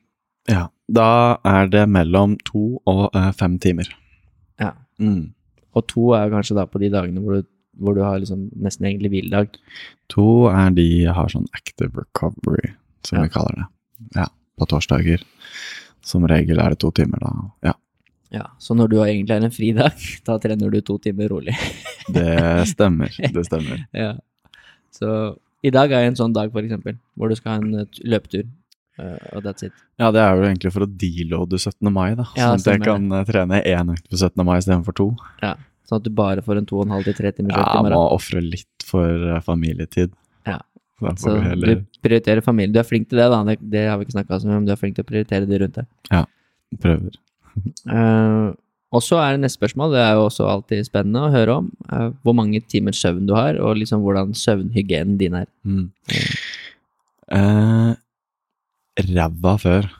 Ja. 0.50 0.66
Da 0.92 1.38
er 1.48 1.70
det 1.72 1.86
mellom 1.88 2.34
to 2.44 2.80
og 2.86 3.06
eh, 3.16 3.30
fem 3.32 3.58
timer. 3.58 3.88
Ja. 4.60 4.72
Mm. 5.00 5.32
Og 5.74 5.86
to 5.90 6.10
er 6.14 6.28
kanskje 6.30 6.56
da 6.58 6.66
på 6.70 6.78
de 6.82 6.90
dagene 6.92 7.22
hvor 7.24 7.40
du, 7.40 7.46
hvor 7.80 7.96
du 7.96 8.02
har 8.04 8.18
liksom 8.20 8.50
nesten 8.62 8.86
egentlig 8.86 9.10
hviledag. 9.14 9.56
To 10.12 10.46
er 10.52 10.70
de 10.76 10.84
jeg 11.06 11.14
har 11.16 11.32
sånn 11.32 11.48
active 11.56 11.96
recovery, 12.04 12.74
som 13.02 13.18
Ja. 13.18 13.24
vi 13.24 13.32
kaller 13.34 13.56
det. 13.62 13.66
Ja, 14.20 14.26
på 14.60 14.68
torsdager. 14.70 15.24
Som 16.04 16.26
regel 16.28 16.60
er 16.60 16.74
det 16.74 16.78
to 16.84 16.90
timer, 16.92 17.18
da. 17.24 17.32
Ja, 17.70 17.72
Ja, 18.34 18.44
så 18.58 18.74
når 18.74 18.88
du 18.90 18.96
egentlig 18.98 19.30
har 19.30 19.44
en 19.46 19.50
fridag, 19.54 19.92
da 20.26 20.36
trener 20.42 20.70
du 20.70 20.80
to 20.82 20.98
timer 20.98 21.28
rolig. 21.30 21.54
det 22.12 22.66
stemmer. 22.68 23.08
Det 23.32 23.44
stemmer. 23.46 23.86
ja. 23.94 24.12
Så 24.92 25.08
i 25.64 25.72
dag 25.72 25.92
er 25.96 26.06
en 26.10 26.18
sånn 26.18 26.34
dag, 26.36 26.52
for 26.52 26.64
eksempel, 26.66 26.98
hvor 27.16 27.32
du 27.32 27.36
skal 27.38 27.54
ha 27.56 27.62
en 27.62 27.80
eh, 27.84 28.02
løpetur, 28.04 28.46
Uh, 28.94 29.18
og 29.34 29.42
that's 29.42 29.64
it. 29.66 29.72
Ja, 29.98 30.12
det 30.14 30.20
er 30.22 30.36
jo 30.38 30.44
egentlig 30.46 30.70
for 30.70 30.84
å 30.84 30.86
deloade 30.86 31.58
17. 31.58 31.88
mai, 31.90 32.12
da. 32.14 32.28
Ja, 32.38 32.52
sånn 32.52 32.60
at 32.60 32.68
jeg 32.68 32.82
kan 32.84 33.08
eh, 33.10 33.24
trene 33.26 33.58
én 33.66 33.88
økt 33.90 34.04
på 34.06 34.20
17. 34.20 34.44
mai 34.46 34.52
istedenfor 34.60 34.94
to. 34.94 35.06
Ja, 35.42 35.56
sånn 35.90 35.98
at 35.98 36.04
du 36.06 36.12
bare 36.14 36.44
får 36.46 36.60
en 36.60 36.68
to 36.70 36.78
og 36.78 36.84
en 36.86 36.92
halv 36.94 37.08
til 37.08 37.16
tre 37.18 37.32
timer 37.34 37.56
Ja, 37.56 37.64
økt 37.64 37.72
i 37.72 37.74
Ja, 37.74 37.80
må 37.82 37.88
morgen. 37.88 38.14
ofre 38.14 38.42
litt 38.44 38.86
for 38.86 39.40
familietid. 39.48 40.14
Ja. 40.46 40.60
Så 41.18 41.34
heller 41.42 41.74
du 41.74 41.82
prioriterer 42.06 42.46
familie. 42.46 42.70
Du 42.70 42.78
er 42.84 42.86
flink 42.86 43.10
til 43.10 43.18
det, 43.18 43.26
da. 43.34 43.42
Det, 43.50 43.58
det 43.74 43.82
har 43.90 43.98
vi 43.98 44.06
ikke 44.06 44.14
snakka 44.14 44.38
om, 44.38 44.52
men 44.54 44.70
du 44.70 44.72
er 44.76 44.78
flink 44.78 44.94
til 44.94 45.02
å 45.08 45.10
prioritere 45.10 45.50
de 45.50 45.60
rundt 45.64 45.80
deg. 45.80 45.90
Ja. 46.14 46.22
Prøver. 46.86 47.18
Eh, 47.90 48.46
og 48.94 49.02
så 49.02 49.18
er 49.20 49.34
det 49.34 49.42
neste 49.42 49.58
spørsmål, 49.58 49.94
det 49.96 50.02
er 50.04 50.14
jo 50.16 50.26
også 50.28 50.46
alltid 50.48 50.86
spennende 50.86 51.26
å 51.26 51.32
høre 51.34 51.58
om, 51.60 51.70
eh, 51.90 52.08
hvor 52.22 52.36
mange 52.38 52.62
timer 52.70 52.94
søvn 52.96 53.26
du 53.28 53.34
har, 53.36 53.58
og 53.58 53.78
liksom 53.80 54.04
hvordan 54.04 54.34
søvnhygienen 54.38 55.18
din 55.20 55.38
er. 55.42 55.48
Mm. 55.66 55.88
Eh, 57.34 57.92
Ræva 59.10 59.56
før. 59.58 59.90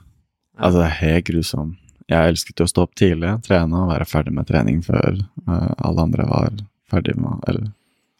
Altså, 0.55 0.79
det 0.79 0.85
er 0.87 1.01
helt 1.01 1.27
grusomt. 1.27 1.81
Jeg 2.05 2.31
elsket 2.31 2.61
jo 2.61 2.67
å 2.67 2.69
stå 2.69 2.83
opp 2.85 2.93
tidlig, 2.97 3.31
trene 3.47 3.79
og 3.81 3.89
være 3.89 4.05
ferdig 4.05 4.33
med 4.35 4.45
trening 4.45 4.83
før 4.85 5.17
uh, 5.49 5.71
alle 5.87 6.03
andre 6.05 6.27
var 6.29 6.59
ferdig 6.91 7.15
med 7.17 7.41
Eller 7.49 7.71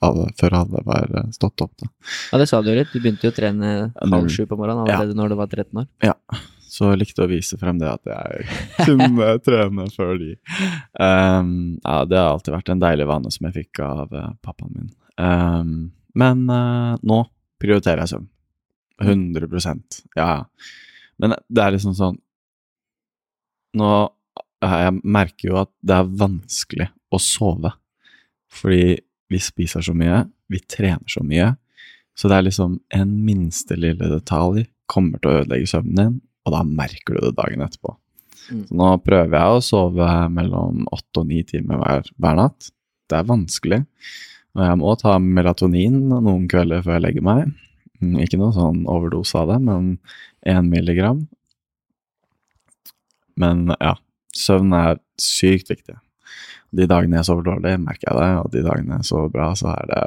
alle, 0.05 0.25
før 0.39 0.55
alle 0.57 0.81
var 0.85 1.11
eh, 1.17 1.29
stått 1.33 1.61
opp, 1.63 1.71
da. 1.81 1.87
Ja, 2.31 2.39
det 2.41 2.49
sa 2.49 2.59
du 2.61 2.71
jo 2.71 2.75
litt. 2.77 2.91
Du 2.91 2.99
begynte 2.99 3.25
jo 3.25 3.31
å 3.31 3.35
trene 3.35 3.71
halv 3.95 4.27
sju 4.33 4.43
på 4.49 4.57
morgenen 4.57 4.83
allerede 4.83 5.15
når 5.17 5.31
du 5.31 5.37
var 5.39 5.49
13 5.49 5.81
år. 5.81 5.87
Ja. 6.03 6.13
Så 6.75 6.89
jeg 6.91 6.99
likte 6.99 7.23
å 7.23 7.29
vise 7.31 7.55
frem 7.59 7.77
det 7.79 7.87
at 7.87 8.09
jeg 8.09 8.47
kunne 8.83 9.29
trene 9.45 9.85
før 9.95 10.17
de. 10.19 10.33
Um, 10.99 11.77
ja, 11.79 12.01
det 12.09 12.19
har 12.19 12.33
alltid 12.33 12.55
vært 12.57 12.71
en 12.73 12.81
deilig 12.83 13.07
vane 13.07 13.31
som 13.31 13.47
jeg 13.47 13.55
fikk 13.61 13.81
av 13.85 14.11
uh, 14.11 14.33
pappaen 14.43 14.73
min. 14.73 14.89
Um, 15.15 15.75
men 16.19 16.43
uh, 16.51 16.97
nå 16.99 17.21
prioriterer 17.63 18.03
jeg 18.03 18.15
søvn. 18.15 18.27
100 19.03 19.47
Ja, 20.15 20.25
Ja. 20.25 20.43
Men 21.19 21.33
det 21.47 21.63
er 21.63 21.73
liksom 21.75 21.93
sånn 21.95 22.17
Nå 23.75 23.89
Jeg 24.63 24.93
merker 25.03 25.49
jo 25.49 25.57
at 25.61 25.69
det 25.83 25.95
er 25.95 26.13
vanskelig 26.23 26.87
å 27.11 27.19
sove. 27.19 27.71
Fordi 28.51 28.95
vi 29.31 29.39
spiser 29.41 29.83
så 29.83 29.93
mye, 29.95 30.23
vi 30.51 30.61
trener 30.63 31.11
så 31.11 31.23
mye. 31.27 31.53
Så 32.15 32.31
det 32.31 32.37
er 32.37 32.47
liksom 32.47 32.77
en 32.95 33.11
minste 33.27 33.75
lille 33.79 34.07
detalj 34.11 34.63
kommer 34.91 35.19
til 35.19 35.31
å 35.31 35.41
ødelegge 35.41 35.69
søvnen 35.69 35.99
din, 35.99 36.15
og 36.45 36.53
da 36.53 36.61
merker 36.65 37.17
du 37.17 37.25
det 37.25 37.35
dagen 37.39 37.65
etterpå. 37.65 37.95
Mm. 38.51 38.61
Så 38.69 38.77
nå 38.77 38.91
prøver 39.01 39.35
jeg 39.35 39.57
å 39.57 39.65
sove 39.65 40.09
mellom 40.33 40.85
åtte 40.93 41.23
og 41.23 41.29
ni 41.31 41.41
timer 41.47 41.81
hver, 41.81 42.09
hver 42.21 42.39
natt. 42.39 42.69
Det 43.09 43.19
er 43.19 43.29
vanskelig. 43.29 43.81
Og 44.55 44.63
jeg 44.63 44.79
må 44.81 44.93
ta 45.01 45.17
melatonin 45.19 45.97
noen 46.13 46.45
kvelder 46.51 46.85
før 46.85 46.97
jeg 46.97 47.05
legger 47.07 47.25
meg. 47.25 47.51
Mm, 48.01 48.17
Ikke 48.23 48.39
noe 48.39 48.53
sånn 48.55 48.83
overdose 48.91 49.39
av 49.41 49.51
det, 49.51 49.59
men 49.65 49.95
én 50.47 50.69
milligram. 50.71 51.25
Men 53.39 53.67
ja, 53.81 53.95
søvn 54.35 54.75
er 54.77 54.99
sykt 55.21 55.71
viktig. 55.73 55.97
De 56.75 56.87
dagene 56.89 57.19
jeg 57.19 57.27
sover 57.27 57.45
dårlig, 57.47 57.75
merker 57.83 58.11
jeg 58.11 58.19
det, 58.19 58.29
og 58.41 58.51
de 58.53 58.63
dagene 58.65 58.99
jeg 58.99 59.09
sover 59.09 59.31
bra, 59.33 59.49
så 59.57 59.73
er 59.73 59.91
det 59.91 60.03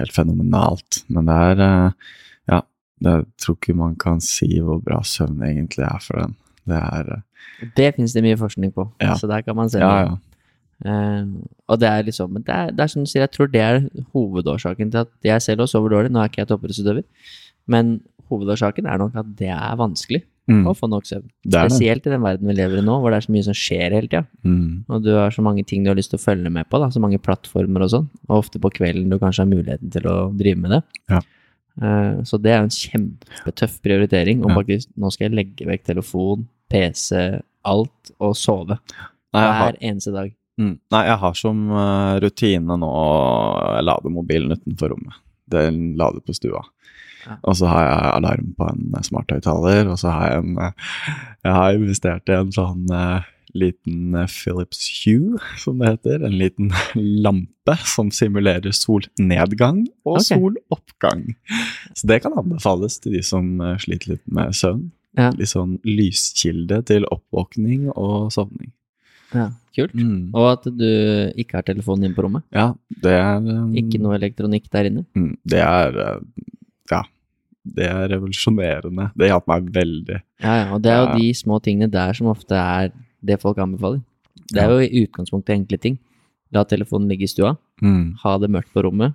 helt 0.00 0.14
fenomenalt. 0.14 1.02
Men 1.12 1.28
det 1.28 1.38
er 1.52 1.64
eh, 1.66 2.12
jeg 3.02 3.26
tror 3.42 3.56
ikke 3.58 3.74
man 3.76 3.94
kan 3.96 4.20
si 4.20 4.48
hvor 4.60 4.80
bra 4.84 5.00
søvn 5.02 5.42
egentlig 5.42 5.84
er 5.88 5.98
for 6.00 6.20
den. 6.22 6.34
Det 6.66 6.78
er 6.78 7.12
eh, 7.16 7.22
Det 7.76 7.94
finnes 7.96 8.12
det 8.14 8.22
mye 8.22 8.36
forskning 8.38 8.72
på, 8.74 8.88
Ja. 9.02 9.14
så 9.18 9.26
der 9.28 9.42
kan 9.42 9.56
man 9.56 9.68
se 9.70 9.78
Ja, 9.78 9.94
ja. 10.06 10.16
Uh, 10.84 11.26
og 11.70 11.78
det 11.78 11.86
er 11.88 12.02
liksom 12.02 12.32
men 12.32 12.42
det 12.42 12.50
er, 12.54 12.70
det 12.74 12.80
er 12.82 12.86
som 12.90 13.04
du 13.04 13.06
sier, 13.06 13.22
jeg 13.22 13.30
tror 13.30 13.46
det 13.52 13.60
er 13.62 13.84
hovedårsaken 14.16 14.90
til 14.90 14.98
at 15.04 15.08
jeg 15.22 15.42
selv 15.42 15.60
også 15.62 15.78
sover 15.78 15.90
dårlig. 15.94 16.10
Nå 16.10 16.18
er 16.18 16.28
ikke 16.28 16.42
jeg 16.42 16.48
toppidrettsutøver, 16.50 17.04
men 17.70 18.00
hovedårsaken 18.28 18.86
er 18.90 18.98
nok 18.98 19.14
at 19.16 19.26
det 19.38 19.48
er 19.54 19.76
vanskelig 19.78 20.24
Mm, 20.50 20.64
å 20.66 20.72
få 20.74 20.88
nok 20.90 21.04
søvn. 21.06 21.22
det 21.46 21.52
det. 21.54 21.70
Spesielt 21.70 22.04
i 22.04 22.10
den 22.10 22.20
verden 22.20 22.48
vi 22.48 22.54
lever 22.58 22.78
i 22.80 22.82
nå, 22.82 22.96
hvor 22.98 23.10
det 23.14 23.18
er 23.20 23.26
så 23.28 23.30
mye 23.30 23.44
som 23.46 23.54
skjer 23.54 23.92
hele 23.94 24.08
tida. 24.08 24.24
Mm, 24.42 24.84
Og 24.90 25.04
du 25.04 25.12
har 25.14 25.30
så 25.30 25.40
mange 25.40 25.62
ting 25.64 25.84
du 25.84 25.90
har 25.90 25.94
lyst 25.94 26.10
til 26.10 26.18
å 26.18 26.22
følge 26.24 26.50
med 26.50 26.66
på, 26.68 26.80
da, 26.82 26.88
så 26.90 26.98
mange 26.98 27.20
plattformer 27.22 27.84
og 27.86 27.90
sånn. 27.92 28.08
Og 28.28 28.40
ofte 28.42 28.58
på 28.58 28.68
kvelden 28.74 29.08
du 29.08 29.20
kanskje 29.22 29.44
har 29.44 29.46
muligheten 29.52 29.92
til 29.94 30.02
å 30.02 30.16
drive 30.36 30.58
med 30.58 30.70
det. 30.74 30.82
Ja. 31.08 31.20
Eh, 31.80 32.20
så 32.28 32.38
det 32.42 32.52
er 32.52 32.60
jo 32.60 32.68
en 32.68 32.76
kjempetøff 32.76 33.78
prioritering. 33.84 34.44
Om 34.44 34.58
faktisk 34.60 34.92
nå 35.00 35.12
skal 35.14 35.28
jeg 35.28 35.38
legge 35.38 35.68
vekk 35.68 35.88
telefon, 35.88 36.46
PC, 36.72 37.16
alt, 37.68 38.12
og 38.18 38.36
sove. 38.38 38.78
Nei, 39.32 39.46
Hver 39.46 39.80
eneste 39.80 40.12
dag. 40.14 40.32
Mm. 40.60 40.76
Nei, 40.92 41.02
jeg 41.08 41.18
har 41.22 41.38
som 41.38 41.64
eh, 41.72 42.14
rutine 42.22 42.78
nå 42.78 42.92
å 42.92 43.80
lade 43.84 44.12
mobilen 44.12 44.52
utenfor 44.58 44.92
rommet. 44.92 45.18
Den 45.52 45.94
lader 46.00 46.24
på 46.24 46.36
stua. 46.36 46.62
Ja. 47.22 47.36
Og 47.46 47.56
så 47.56 47.68
har 47.70 47.84
jeg 47.86 48.14
alarm 48.16 48.48
på 48.58 48.66
en 48.66 49.04
smarthøyttaler, 49.06 49.88
og 49.92 50.00
så 50.00 50.10
har 50.12 50.32
jeg 50.32 50.42
en 50.42 50.56
eh, 50.58 50.88
Jeg 51.46 51.54
har 51.56 51.78
investert 51.78 52.32
i 52.32 52.36
en 52.36 52.52
sånn 52.54 52.84
liten 53.58 54.14
eh, 54.14 54.28
Philips 54.30 54.80
Hue, 55.02 55.38
som 55.58 55.78
det 55.80 55.92
heter. 55.92 56.24
En 56.26 56.36
liten 56.38 56.72
lampe 57.24 57.76
som 57.86 58.10
simulerer 58.14 58.74
solnedgang 58.76 59.84
og 60.04 60.18
okay. 60.18 60.28
soloppgang. 60.32 61.24
Så 61.94 62.10
det 62.10 62.22
kan 62.24 62.36
anbefales 62.38 62.98
til 63.02 63.16
de 63.18 63.22
som 63.26 63.54
eh, 63.60 63.78
sliter 63.82 64.14
litt 64.14 64.24
med 64.26 64.54
søvn. 64.56 64.90
Ja. 65.18 65.28
Litt 65.36 65.52
sånn 65.52 65.76
lyskilde 65.84 66.80
til 66.88 67.04
oppvåkning 67.12 67.90
og 67.92 68.30
sovning. 68.32 68.72
Ja, 69.32 69.50
kult. 69.76 69.94
Mm. 69.96 70.30
Og 70.36 70.46
at 70.50 70.68
du 70.68 70.88
ikke 71.40 71.58
har 71.58 71.66
telefonen 71.66 72.08
din 72.08 72.16
på 72.16 72.24
rommet. 72.24 72.44
Ja, 72.52 72.72
det 73.04 73.14
er 73.16 73.40
um, 73.40 73.72
Ikke 73.76 74.00
noe 74.00 74.16
elektronikk 74.18 74.68
der 74.72 74.88
inne. 74.90 75.04
mm, 75.16 75.34
Det 75.44 75.60
er 75.64 75.98
Ja. 76.92 77.02
Det 77.62 77.86
er 77.86 78.08
revolusjonerende. 78.10 79.12
Det 79.14 79.28
hjalp 79.30 79.46
meg 79.46 79.68
veldig. 79.70 80.16
Ja, 80.42 80.54
ja, 80.58 80.64
og 80.74 80.82
det 80.82 80.90
er 80.90 81.04
jo 81.04 81.20
de 81.20 81.28
små 81.38 81.60
tingene 81.62 81.86
der 81.92 82.16
som 82.18 82.26
ofte 82.32 82.58
er 82.58 82.90
det 83.24 83.40
folk 83.42 83.58
anbefaler. 83.62 84.02
Det 84.52 84.62
er 84.62 84.70
jo 84.72 84.78
i 84.84 85.04
utgangspunktet 85.06 85.54
enkle 85.56 85.78
ting. 85.80 85.98
La 86.52 86.64
telefonen 86.68 87.08
ligge 87.08 87.24
i 87.28 87.30
stua, 87.32 87.54
Mm. 87.82 88.14
ha 88.22 88.36
det 88.38 88.50
mørkt 88.52 88.72
på 88.74 88.82
rommet, 88.84 89.14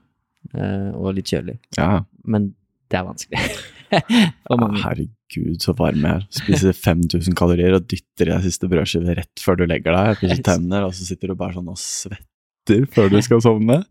eh, 0.55 0.89
og 0.95 1.13
litt 1.15 1.25
kjølig. 1.29 1.57
Ja. 1.77 2.03
Men 2.25 2.53
det 2.89 2.97
er 2.99 3.05
vanskelig. 3.07 3.39
For 4.47 4.57
mange. 4.59 4.81
herregud, 4.84 5.61
så 5.63 5.73
varm 5.77 6.01
jeg 6.03 6.11
er. 6.17 6.25
Spiser 6.35 6.73
5000 6.88 7.35
kalorier 7.39 7.75
og 7.77 7.85
dytter 7.88 8.27
i 8.27 8.34
deg 8.34 8.43
siste 8.47 8.67
brødskive 8.71 9.15
rett 9.15 9.39
før 9.43 9.61
du 9.61 9.65
legger 9.69 9.95
deg. 9.95 10.17
Pusser 10.23 10.43
tenner, 10.43 10.84
og 10.88 10.95
så 10.97 11.07
sitter 11.07 11.31
du 11.31 11.35
bare 11.39 11.55
sånn 11.55 11.69
og 11.71 11.77
svetter 11.79 12.84
før 12.91 13.09
du 13.13 13.21
skal 13.23 13.39
sovne. 13.45 13.84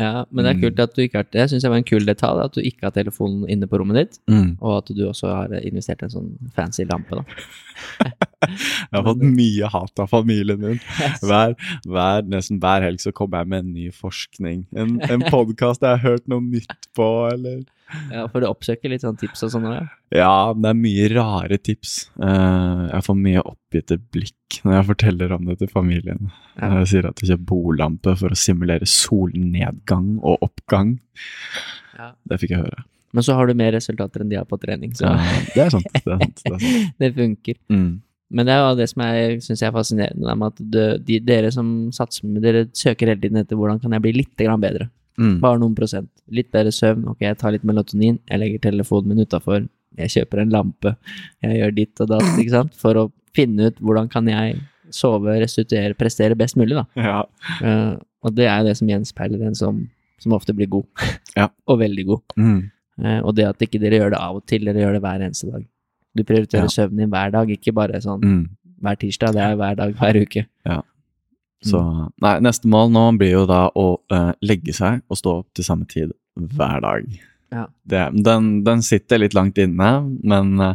Ja, 0.00 0.24
men 0.32 0.44
det 0.46 0.50
er 0.50 0.56
Mm. 0.56 0.62
kult 0.62 0.78
at 0.80 0.94
du 0.96 1.02
ikke 1.02 1.18
har 1.20 1.26
Det 1.30 1.50
syns 1.50 1.62
jeg 1.62 1.70
var 1.70 1.76
en 1.76 1.84
kul 1.84 2.06
detalj, 2.06 2.40
at 2.44 2.52
du 2.54 2.60
ikke 2.62 2.82
har 2.88 2.90
telefonen 2.96 3.44
inne 3.48 3.66
på 3.68 3.76
rommet 3.78 3.94
ditt, 3.94 4.18
Mm. 4.26 4.56
og 4.62 4.78
at 4.78 4.96
du 4.96 5.02
også 5.08 5.28
har 5.28 5.48
investert 5.60 6.00
i 6.02 6.04
en 6.06 6.10
sånn 6.10 6.30
fancy 6.56 6.84
lampe, 6.84 7.10
da. 7.10 7.24
Jeg 8.42 8.96
har 8.96 9.04
fått 9.06 9.22
mye 9.22 9.68
hat 9.70 10.00
av 10.02 10.08
familien 10.10 10.58
min. 10.60 10.80
Hver, 11.28 11.54
hver, 11.86 12.22
nesten 12.26 12.58
hver 12.58 12.82
helg 12.82 12.98
så 13.04 13.12
kommer 13.14 13.38
jeg 13.42 13.48
med 13.52 13.64
en 13.64 13.72
ny 13.74 13.90
forskning. 13.94 14.64
En, 14.74 14.96
en 15.02 15.22
podkast 15.30 15.80
jeg 15.84 15.94
har 15.98 16.02
hørt 16.02 16.26
noe 16.28 16.40
nytt 16.42 16.88
på, 16.96 17.06
eller 17.32 17.62
Ja, 18.12 18.26
For 18.32 18.42
du 18.42 18.48
oppsøker 18.48 18.92
litt 18.92 19.04
sånn 19.04 19.18
tips 19.20 19.44
og 19.46 19.52
sånn? 19.54 19.66
Ja. 19.72 19.82
Ja, 20.12 20.36
det 20.56 20.70
er 20.70 20.78
mye 20.78 21.08
rare 21.12 21.58
tips. 21.58 21.94
Eh, 22.20 22.84
jeg 22.90 23.06
får 23.06 23.18
mye 23.18 23.44
oppgitte 23.48 23.98
blikk 24.14 24.60
når 24.66 24.78
jeg 24.78 24.88
forteller 24.92 25.34
om 25.36 25.48
det 25.48 25.58
til 25.62 25.72
familien. 25.72 26.30
Jeg 26.60 26.88
sier 26.90 27.08
at 27.08 27.22
jeg 27.22 27.32
kjøper 27.32 27.48
bordlampe 27.48 28.16
for 28.20 28.34
å 28.34 28.38
simulere 28.38 28.88
solnedgang 28.88 30.14
og 30.20 30.44
oppgang. 30.48 30.96
Ja. 31.98 32.12
Det 32.28 32.40
fikk 32.42 32.56
jeg 32.56 32.64
høre. 32.64 32.86
Men 33.12 33.26
så 33.26 33.36
har 33.36 33.48
du 33.48 33.56
mer 33.56 33.74
resultater 33.76 34.24
enn 34.24 34.30
de 34.30 34.38
har 34.40 34.48
på 34.48 34.58
trening, 34.60 34.94
så 34.96 35.10
Ja, 35.10 35.18
det 35.52 35.66
er 35.66 35.74
sant. 35.74 35.92
Det 35.92 36.14
er 36.14 36.22
sant. 36.22 36.40
Det 36.40 36.54
er 36.54 36.64
sant. 36.64 36.96
det 37.02 37.12
funker. 37.18 37.58
Mm. 37.72 38.00
Men 38.32 38.48
det 38.48 38.54
er 38.54 38.62
jo 38.62 38.76
det 38.78 38.88
som 38.88 39.02
jeg 39.04 39.42
syns 39.44 39.62
er 39.62 39.74
fascinerende, 39.74 40.36
med 40.40 40.54
at 40.54 40.62
de, 40.74 40.84
de, 41.04 41.18
dere 41.20 41.50
som 41.52 41.68
satser 41.92 42.24
med 42.28 42.40
Dere 42.44 42.64
søker 42.76 43.12
hele 43.12 43.20
tiden 43.20 43.42
etter 43.42 43.58
hvordan 43.60 43.80
kan 43.82 43.92
jeg 43.92 44.04
bli 44.06 44.14
litt 44.22 44.32
grann 44.40 44.62
bedre. 44.62 44.88
Mm. 45.18 45.40
Bare 45.42 45.58
noen 45.60 45.74
prosent. 45.76 46.08
Litt 46.32 46.50
bedre 46.54 46.72
søvn. 46.72 47.04
Ok, 47.12 47.18
jeg 47.20 47.36
tar 47.38 47.52
litt 47.52 47.64
melatonin. 47.68 48.18
Jeg 48.30 48.40
legger 48.40 48.62
telefonen 48.70 49.08
min 49.12 49.24
utafor. 49.26 49.66
Jeg 49.98 50.08
kjøper 50.14 50.40
en 50.40 50.50
lampe. 50.54 50.94
Jeg 51.44 51.58
gjør 51.60 51.74
ditt 51.76 52.00
og 52.00 52.08
datt, 52.14 52.38
ikke 52.40 52.50
sant. 52.54 52.74
For 52.80 52.96
å 52.96 53.10
finne 53.36 53.66
ut 53.68 53.80
hvordan 53.80 54.08
kan 54.12 54.26
jeg 54.28 54.60
sove, 54.92 55.34
restituere, 55.40 55.94
prestere 55.96 56.36
best 56.36 56.56
mulig, 56.56 56.76
da. 56.76 56.84
Ja. 56.96 57.18
Uh, 57.60 57.96
og 58.24 58.34
det 58.36 58.46
er 58.48 58.62
det 58.64 58.76
som 58.78 58.88
gjenspeiler 58.88 59.40
en 59.48 59.54
som, 59.56 59.82
som 60.20 60.32
ofte 60.36 60.54
blir 60.56 60.68
god. 60.72 60.86
Ja. 61.36 61.46
og 61.66 61.78
veldig 61.80 62.04
god. 62.10 62.34
Mm. 62.36 62.58
Uh, 63.00 63.20
og 63.24 63.34
det 63.38 63.46
at 63.48 63.62
ikke 63.64 63.80
dere 63.80 63.96
gjør 64.02 64.10
det 64.12 64.18
av 64.20 64.36
og 64.36 64.42
til, 64.46 64.64
dere 64.68 64.82
gjør 64.82 64.98
det 64.98 65.00
hver 65.04 65.22
eneste 65.24 65.48
dag. 65.48 65.62
Du 66.12 66.24
prioriterer 66.28 66.68
Ja. 66.68 66.72
søvnen 66.74 66.98
din 67.06 67.10
hver 67.12 67.30
dag, 67.32 67.48
ikke 67.50 67.72
bare 67.72 68.00
sånn 68.04 68.20
Mm. 68.20 68.42
hver 68.84 68.96
tirsdag. 69.00 69.32
Det 69.32 69.40
er 69.40 69.56
hver 69.56 69.76
dag 69.76 69.94
hver 69.96 70.18
uke. 70.20 70.44
Så 71.66 71.80
Nei, 72.22 72.36
neste 72.42 72.70
mål 72.70 72.90
nå 72.94 73.04
blir 73.20 73.36
jo 73.36 73.44
da 73.50 73.66
å 73.78 73.86
uh, 74.12 74.32
legge 74.42 74.74
seg 74.76 75.02
og 75.08 75.20
stå 75.20 75.36
opp 75.42 75.48
til 75.54 75.66
samme 75.66 75.86
tid 75.90 76.14
hver 76.34 76.82
dag. 76.82 77.08
Ja. 77.52 77.66
Det, 77.84 78.02
den, 78.26 78.52
den 78.66 78.82
sitter 78.82 79.20
litt 79.20 79.36
langt 79.36 79.60
inne, 79.60 79.90
men 80.24 80.54
uh, 80.60 80.74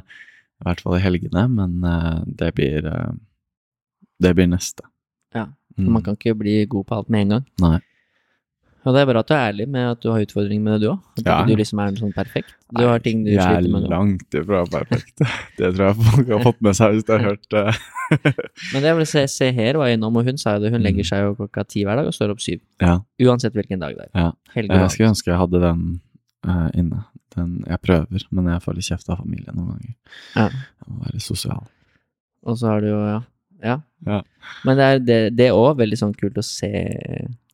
i 0.61 0.67
hvert 0.67 0.83
fall 0.85 0.97
i 0.97 1.03
helgene, 1.03 1.47
men 1.51 1.79
uh, 1.83 2.21
det 2.25 2.53
blir 2.57 2.87
Det 4.17 4.31
blir 4.33 4.47
neste. 4.49 4.81
Ja, 5.35 5.45
Mm. 5.77 5.91
Man 5.93 6.03
kan 6.03 6.17
ikke 6.17 6.35
bli 6.35 6.65
god 6.65 6.85
på 6.89 6.95
alt 6.95 7.09
med 7.09 7.21
en 7.21 7.29
gang. 7.35 7.45
Nei. 7.61 7.79
Og 8.87 8.93
det 8.95 9.01
er 9.03 9.07
bra 9.09 9.19
at 9.19 9.27
du 9.27 9.33
er 9.35 9.41
ærlig 9.49 9.65
med 9.67 9.83
at 9.91 9.99
du 9.99 10.07
har 10.13 10.21
utfordringer 10.23 10.63
med 10.63 10.77
det, 10.77 10.85
du 10.85 10.91
òg. 10.93 10.99
At 11.19 11.25
Ja. 11.27 11.37
du 11.43 11.51
liksom 11.59 11.79
er 11.83 11.95
sånn 11.99 12.13
perfekt. 12.15 12.53
Du 12.71 12.85
har 12.87 13.01
ting 13.03 13.25
du 13.25 13.31
sliter 13.33 13.67
med 13.67 13.83
er 13.83 13.87
nå. 13.87 13.89
langt 13.91 14.37
ifra 14.39 14.61
perfekt. 14.71 15.17
Det 15.59 15.71
tror 15.75 15.89
jeg 15.89 15.95
folk 16.07 16.27
har 16.31 16.43
fått 16.45 16.61
med 16.63 16.77
seg 16.79 16.93
hvis 16.95 17.07
de 17.09 17.17
har 17.17 17.25
hørt 17.25 17.47
det. 17.51 17.65
Men 18.71 18.81
det 18.85 18.87
jeg 18.91 18.97
vil 19.01 19.09
se, 19.11 19.23
se 19.33 19.49
her 19.51 19.77
var 19.81 19.91
innom, 19.91 20.15
og 20.21 20.23
hun 20.29 20.37
sa 20.39 20.53
jo 20.55 20.63
det, 20.63 20.71
hun 20.71 20.79
Mm. 20.79 20.85
legger 20.87 21.03
seg 21.09 21.23
jo 21.25 21.35
klokka 21.41 21.65
ti 21.67 21.83
hver 21.83 21.99
dag 21.99 22.07
og 22.07 22.15
står 22.15 22.31
opp 22.31 22.39
syv. 22.45 22.61
Ja. 22.79 22.95
Uansett 23.27 23.53
hvilken 23.57 23.79
dag 23.83 23.97
det 23.97 24.07
er. 24.07 24.11
Ja. 24.15 24.31
Jeg 24.55 24.91
skulle 24.95 25.09
ønske 25.11 25.31
jeg 25.33 25.39
hadde 25.41 25.59
den 25.67 25.81
uh, 26.47 26.69
inne. 26.73 27.03
Den, 27.35 27.57
jeg 27.67 27.81
prøver, 27.83 28.23
men 28.31 28.47
jeg 28.53 28.61
får 28.63 28.73
litt 28.79 28.87
kjeft 28.87 29.09
av 29.11 29.19
familien 29.19 29.53
noen 29.57 29.73
ganger. 29.75 29.95
Ja. 30.37 30.47
Jeg 30.47 30.87
må 30.93 31.03
være 31.03 31.19
sosial. 31.21 31.65
Og 32.47 32.55
så 32.57 32.71
har 32.71 32.81
du 32.81 32.87
jo, 32.87 33.01
ja. 33.03 33.19
ja. 34.07 34.21
Men 34.63 34.77
det 34.79 34.85
er 34.87 35.03
det, 35.35 35.45
er 35.49 35.57
òg 35.57 35.75
veldig 35.81 35.99
sånn 35.99 36.15
kult 36.17 36.37
å 36.39 36.45
se 36.45 36.71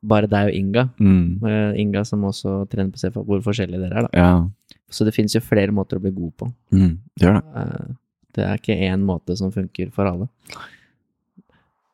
bare 0.03 0.27
deg 0.27 0.49
og 0.51 0.53
Inga. 0.59 0.83
Mm. 0.99 1.25
Eh, 1.47 1.81
Inga 1.81 2.03
som 2.05 2.21
også 2.27 2.67
trener 2.69 2.91
på 2.91 2.99
CFA, 3.01 3.23
hvor 3.25 3.41
forskjellige 3.45 3.79
dere 3.81 4.03
er, 4.03 4.07
da. 4.07 4.09
Ja. 4.19 4.77
Så 4.93 5.05
det 5.07 5.13
finnes 5.15 5.33
jo 5.33 5.41
flere 5.41 5.71
måter 5.73 5.97
å 5.97 6.03
bli 6.03 6.11
god 6.11 6.33
på. 6.37 6.51
Mm. 6.75 6.97
Det 7.17 7.33
det. 7.33 7.43
Eh, 7.55 7.91
Det 8.33 8.43
er 8.49 8.57
ikke 8.57 8.73
én 8.89 9.03
måte 9.05 9.35
som 9.37 9.51
funker 9.53 9.91
for 9.93 10.05
alle. 10.09 10.27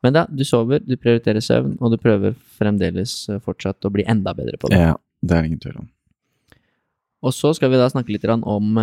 Men 0.02 0.14
da, 0.16 0.26
du 0.32 0.46
sover, 0.48 0.80
du 0.80 0.96
prioriterer 0.96 1.42
søvn, 1.44 1.74
og 1.82 1.92
du 1.92 1.98
prøver 2.00 2.34
fremdeles 2.58 3.28
eh, 3.30 3.40
fortsatt 3.44 3.84
å 3.84 3.92
bli 3.92 4.06
enda 4.08 4.32
bedre 4.34 4.56
på 4.58 4.70
det. 4.72 4.80
Ja, 4.80 4.94
det 5.22 5.36
er 5.36 5.44
ingen 5.50 5.60
tvil 5.60 5.82
om. 5.82 5.90
Og 7.22 7.34
så 7.36 7.52
skal 7.54 7.70
vi 7.74 7.76
da 7.82 7.90
snakke 7.92 8.14
litt 8.16 8.24
om, 8.32 8.78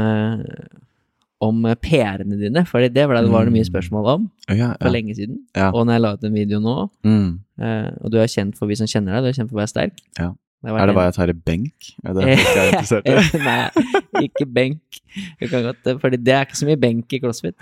om 1.41 1.63
PR-ene 1.81 2.37
dine, 2.37 2.67
for 2.69 2.85
det 2.85 3.07
var 3.09 3.23
det, 3.23 3.53
mye 3.53 3.65
Mm. 3.65 3.71
spørsmål 3.73 4.07
om 4.15 4.31
Ja, 4.53 4.75
for 4.81 4.91
lenge 4.93 5.15
siden. 5.17 5.39
Ja. 5.57 5.71
Og 5.73 5.87
når 5.87 5.93
jeg 5.97 6.03
la 6.03 6.13
ut 6.13 6.25
en 6.25 6.35
video 6.35 6.61
nå, 6.61 6.91
Mm. 7.03 7.39
Eh, 7.61 7.89
og 8.03 8.11
du 8.13 8.19
er 8.23 8.29
kjent 8.33 8.57
for 8.59 8.69
vi 8.71 8.77
som 8.79 8.89
kjenner 8.91 9.17
deg, 9.17 9.25
du 9.27 9.31
er 9.33 9.39
kjent 9.39 9.51
for 9.53 9.59
å 9.59 9.63
være 9.65 9.73
sterk. 9.73 10.03
Ja. 10.19 10.33
Det 10.67 10.73
Er 10.73 10.89
det 10.89 10.95
hva 10.97 11.03
jeg 11.07 11.15
tar 11.15 11.31
i 11.31 11.35
benk? 11.47 11.89
Er 12.03 12.15
det 12.17 12.23
folk 12.41 12.57
er 12.59 12.71
interessert 12.73 13.07
i? 13.07 13.41
Nei, 13.47 14.25
ikke 14.27 14.47
benk. 14.51 15.01
Du 15.39 15.45
kan 15.53 15.67
godt, 15.69 15.91
fordi 16.03 16.19
det 16.27 16.33
er 16.35 16.47
ikke 16.49 16.59
så 16.59 16.67
mye 16.67 16.81
benk 16.81 17.13
i 17.13 17.21
CrossFit. 17.23 17.55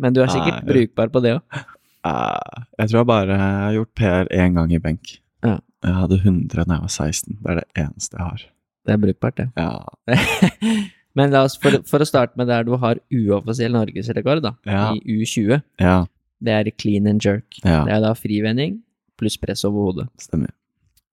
Men 0.00 0.16
du 0.16 0.22
er 0.24 0.32
sikkert 0.32 0.64
Nei. 0.64 0.72
brukbar 0.72 1.12
på 1.14 1.22
det 1.22 1.34
òg. 1.36 1.60
Eh, 2.08 2.64
jeg 2.80 2.90
tror 2.90 2.98
jeg 3.02 3.08
bare 3.12 3.36
har 3.38 3.76
gjort 3.76 3.92
PR 4.00 4.32
én 4.34 4.56
gang 4.56 4.72
i 4.74 4.80
benk. 4.82 5.12
Ja. 5.44 5.58
Jeg 5.84 5.94
hadde 6.00 6.18
100 6.24 6.64
da 6.64 6.78
jeg 6.80 6.86
var 6.88 6.94
16. 6.96 7.36
Det 7.44 7.52
er 7.52 7.60
det 7.60 7.66
eneste 7.84 8.18
jeg 8.18 8.24
har. 8.26 8.46
Det 8.88 8.96
er 8.96 9.02
brukbart, 9.04 9.36
det. 9.38 9.48
Ja. 9.60 10.16
Men 11.18 11.32
la 11.34 11.44
oss, 11.46 11.56
for, 11.60 11.78
for 11.86 12.02
å 12.02 12.08
starte 12.08 12.38
med 12.40 12.48
der 12.50 12.64
du 12.66 12.74
har 12.80 12.98
uoffisiell 13.12 13.74
norgesrekord, 13.76 14.42
da, 14.44 14.54
Ja. 14.66 14.82
i 14.96 15.18
U20, 15.20 15.60
ja. 15.82 15.96
det 16.42 16.54
er 16.56 16.70
clean 16.78 17.06
and 17.10 17.22
jerk. 17.22 17.60
Det 17.62 17.74
er 17.92 18.02
da 18.04 18.12
frivending 18.18 18.80
pluss 19.18 19.36
press 19.40 19.64
over 19.68 19.90
hodet. 19.90 20.08
Stemmer. 20.22 20.52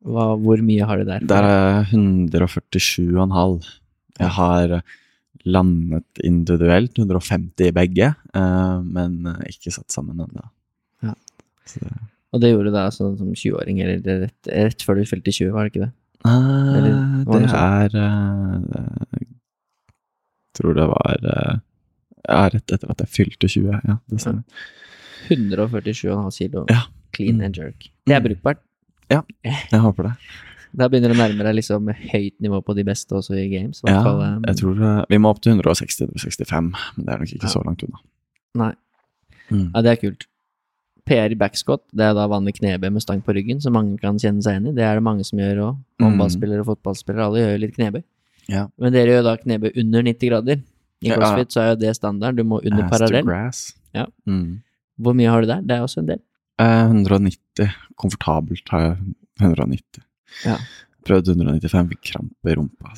Hva, 0.06 0.36
hvor 0.38 0.62
mye 0.62 0.86
har 0.86 1.02
du 1.02 1.08
der? 1.08 1.26
Der 1.26 1.48
er 1.50 1.64
jeg 1.66 1.98
147,5. 1.98 3.70
Jeg 4.22 4.32
har 4.38 4.76
landet 5.46 6.22
individuelt 6.26 6.98
150 6.98 7.70
i 7.70 7.74
begge, 7.76 8.12
eh, 8.38 8.78
men 8.82 9.18
ikke 9.50 9.74
satt 9.74 9.94
sammen 9.94 10.22
ennå. 10.26 10.46
Ja. 11.06 11.14
Og 12.34 12.42
det 12.42 12.52
gjorde 12.52 12.72
du 12.72 12.76
da 12.76 12.88
sånn 12.94 13.18
som 13.20 13.34
20-åring, 13.34 13.82
eller 13.84 14.26
rett, 14.26 14.50
rett 14.50 14.86
før 14.86 15.00
du 15.00 15.10
fylte 15.10 15.34
20, 15.34 15.54
var 15.56 15.66
det 15.66 15.74
ikke 15.74 15.86
det? 15.86 15.92
Eh, 16.26 16.72
Eller, 16.80 16.96
det 17.26 17.42
det 17.44 17.60
er 17.60 17.98
eh, 18.02 19.20
Jeg 19.22 20.58
tror 20.58 20.78
det 20.78 20.88
var 20.90 21.20
ja, 22.26 22.42
rett 22.50 22.74
etter 22.74 22.92
at 22.94 23.04
jeg 23.04 23.14
fylte 23.14 23.50
20. 23.52 23.80
Ja, 23.86 23.98
det 24.10 24.22
stemmer. 24.24 24.66
147,5 25.30 26.38
kilo 26.38 26.66
Ja. 26.70 26.86
Clean 27.16 27.42
and 27.46 27.58
jerk. 27.58 27.88
Det 28.06 28.16
er 28.18 28.22
brukbart. 28.26 28.60
Ja, 29.12 29.22
Jeg 29.46 29.80
håper 29.84 30.12
det. 30.12 30.18
Da 30.76 30.90
begynner 30.92 31.14
det 31.14 31.16
å 31.16 31.22
nærme 31.22 31.44
deg 31.48 31.54
liksom 31.56 31.86
høyt 31.88 32.34
nivå 32.44 32.58
på 32.68 32.74
de 32.76 32.84
beste 32.84 33.16
også 33.16 33.32
i 33.40 33.46
games. 33.48 33.80
i 33.86 33.92
Ja, 33.94 34.02
fall, 34.04 34.18
um, 34.20 34.42
jeg 34.44 34.58
tror 34.60 34.82
eh, 34.84 34.98
Vi 35.08 35.20
må 35.24 35.30
opp 35.32 35.40
til 35.40 35.54
160-165, 35.56 36.74
men 36.98 37.06
det 37.06 37.14
er 37.14 37.22
nok 37.22 37.32
ikke 37.32 37.48
Ja. 37.48 37.52
så 37.54 37.62
langt 37.64 37.84
unna. 37.86 38.02
Nei. 38.60 38.74
Mm. 39.50 39.70
Ja, 39.72 39.82
det 39.86 39.92
er 39.94 40.02
kult. 40.02 40.26
PR 41.08 41.32
i 41.32 41.38
backscot, 41.40 41.84
det 41.96 42.04
er 42.10 42.14
da 42.18 42.26
vanlig 42.28 42.56
knebøy 42.58 42.90
med 42.92 43.02
stang 43.06 43.22
på 43.24 43.32
ryggen, 43.38 43.62
som 43.64 43.72
mange 43.78 43.96
kan 44.02 44.18
kjenne 44.20 44.44
seg 44.44 44.58
igjen 44.58 44.68
i. 44.74 44.76
Det 44.76 44.84
er 44.84 44.96
det 45.00 45.06
mange 45.06 45.24
som 45.24 45.40
gjør 45.40 45.62
òg. 45.64 45.76
Mm. 46.02 46.06
Håndballspillere 46.10 46.66
og 46.66 46.70
fotballspillere, 46.74 47.24
alle 47.30 47.40
gjør 47.46 47.52
jo 47.56 47.62
litt 47.64 47.76
knebøy. 47.78 48.04
Ja. 48.52 48.68
Men 48.82 48.92
dere 48.98 49.14
gjør 49.16 49.24
da 49.30 49.38
knebøy 49.38 49.72
under 49.80 50.04
90 50.12 50.30
grader. 50.34 50.64
I 51.06 51.10
crossfit 51.14 51.52
så 51.56 51.62
er 51.62 51.70
jo 51.72 51.80
det 51.86 51.96
standard, 51.96 52.36
du 52.36 52.44
må 52.44 52.60
under 52.66 52.90
parallell. 52.90 53.52
Ja. 53.96 54.08
Mm. 54.28 54.60
Hvor 55.00 55.14
mye 55.16 55.30
har 55.30 55.42
du 55.46 55.48
der? 55.48 55.62
Det 55.62 55.78
er 55.78 55.86
også 55.86 56.02
en 56.04 56.10
del. 56.10 56.20
Eh, 56.62 56.86
190. 56.92 57.70
Komfortabelt 58.00 58.70
har 58.74 58.86
jeg 58.86 58.98
190. 59.42 60.04
Ja. 60.46 60.58
Prøvde 61.06 61.36
195, 61.36 61.90
fikk 61.94 62.06
krampe 62.14 62.50
i 62.52 62.56
rumpa. 62.58 62.94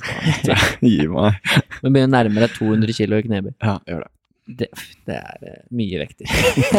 Så 0.46 0.56
gi 0.86 1.08
meg. 1.12 1.42
Men 1.84 1.96
begynner 1.98 2.14
nærmere 2.22 2.48
200 2.54 2.96
kilo 2.96 3.18
i 3.20 3.26
knebøy. 3.26 3.54
Ja, 3.64 3.80
gjør 3.90 4.06
det. 4.06 4.12
Det, 4.48 4.68
det 5.10 5.16
er 5.18 5.42
eh, 5.44 5.64
mye 5.76 5.98
vekter. 6.06 6.30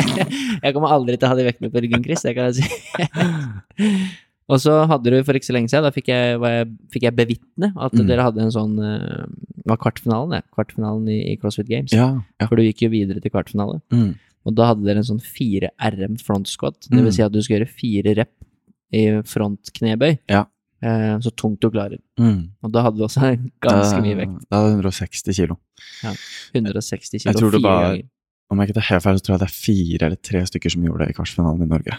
jeg 0.65 0.73
kommer 0.73 0.95
aldri 0.95 1.19
til 1.21 1.29
å 1.29 1.33
ha 1.35 1.37
de 1.37 1.45
vektene 1.51 1.69
på 1.75 1.83
ryggen, 1.85 2.01
Chris, 2.07 2.23
det 2.25 2.33
kan 2.39 2.49
jeg 2.49 2.63
si. 2.63 3.99
Og 4.49 4.57
så 4.65 4.79
hadde 4.89 5.13
du 5.13 5.19
for 5.29 5.37
ikke 5.37 5.51
så 5.51 5.53
lenge 5.53 5.69
siden, 5.69 5.85
da 5.85 5.93
fikk 5.93 6.07
jeg, 6.09 6.39
jeg, 6.41 6.69
fikk 6.95 7.05
jeg 7.05 7.17
bevitne 7.19 7.69
at 7.77 7.93
Mm. 7.93 8.07
dere 8.09 8.25
hadde 8.25 8.41
en 8.47 8.55
sånn 8.55 8.79
eh, 8.81 9.27
Det 9.61 9.69
var 9.69 9.77
kvartfinalen, 9.83 10.33
det. 10.33 10.41
Kvartfinalen 10.57 11.11
i, 11.13 11.19
i 11.29 11.37
CrossFit 11.37 11.69
Games. 11.69 11.93
Ja, 11.93 12.07
ja. 12.41 12.47
For 12.49 12.57
du 12.57 12.65
gikk 12.65 12.87
jo 12.87 12.89
videre 12.95 13.21
til 13.21 13.35
kvartfinale. 13.35 13.83
Mm. 13.93 14.15
Og 14.49 14.55
da 14.57 14.71
hadde 14.71 14.87
dere 14.89 15.03
en 15.03 15.09
sånn 15.11 15.21
4 15.21 15.69
RM 15.93 16.17
front 16.25 16.49
squat. 16.49 16.79
Det 16.89 16.97
vil 16.97 17.11
Mm. 17.11 17.13
si 17.19 17.23
at 17.23 17.33
du 17.35 17.43
skal 17.45 17.59
gjøre 17.61 17.69
fire 17.69 18.15
rep 18.17 18.33
i 18.97 19.03
front 19.29 19.71
knebøy. 19.77 20.19
Ja. 20.33 20.47
Eh, 20.81 21.19
så 21.21 21.31
tungt 21.37 21.61
du 21.61 21.69
klarer. 21.71 21.99
Mm. 22.19 22.51
Og 22.65 22.73
da 22.73 22.83
hadde 22.87 22.97
du 22.97 23.05
også 23.05 23.21
ganske 23.61 24.01
mye 24.01 24.15
Eh, 24.17 24.21
vekt. 24.25 24.47
Da 24.49 24.57
hadde 24.63 24.77
det 24.77 24.85
160 24.85 25.35
kilo. 25.37 25.59
Ja. 26.03 26.15
160 26.55 27.19
kilo 27.21 27.33
Jeg 27.33 27.37
tror 27.43 27.51
det 27.53 27.61
fire 27.61 27.69
var- 27.69 27.83
ganger. 27.97 28.09
Om 28.51 28.59
jeg 28.61 28.69
ikke 28.69 28.75
tar 28.81 28.89
helt 28.95 29.03
feil, 29.05 29.17
så 29.19 29.23
tror 29.27 29.35
jeg 29.35 29.41
det 29.41 29.49
er 29.51 29.59
fire 29.61 30.07
eller 30.07 30.17
tre 30.25 30.41
stykker 30.49 30.71
som 30.73 30.83
gjorde 30.87 30.99
det 31.05 31.11
i 31.11 31.17
kvartfinalen 31.19 31.63
i 31.63 31.69
Norge. 31.69 31.99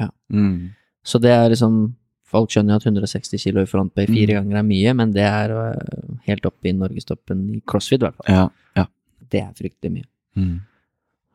Ja. 0.00 0.08
Mm. 0.32 0.70
Så 1.04 1.20
det 1.20 1.30
er 1.30 1.48
liksom 1.50 1.94
Folk 2.28 2.50
skjønner 2.50 2.74
jo 2.74 2.76
at 2.76 2.84
160 2.84 3.38
kilo 3.40 3.62
i 3.62 3.64
frontbøy 3.64 4.04
fire 4.06 4.34
Mm. 4.36 4.50
ganger 4.50 4.56
er 4.58 4.62
mye, 4.68 4.92
men 4.94 5.12
det 5.12 5.22
er 5.24 5.48
øh, 5.48 6.18
helt 6.26 6.44
oppe 6.44 6.68
i 6.68 6.72
norgestoppen 6.72 7.56
i 7.56 7.62
crossfit, 7.66 8.02
i 8.02 8.04
hvert 8.04 8.16
fall. 8.16 8.28
Ja, 8.28 8.48
ja. 8.76 8.84
Det 9.30 9.40
er 9.40 9.52
fryktelig 9.56 9.90
mye. 9.94 10.04
Mm. 10.36 10.60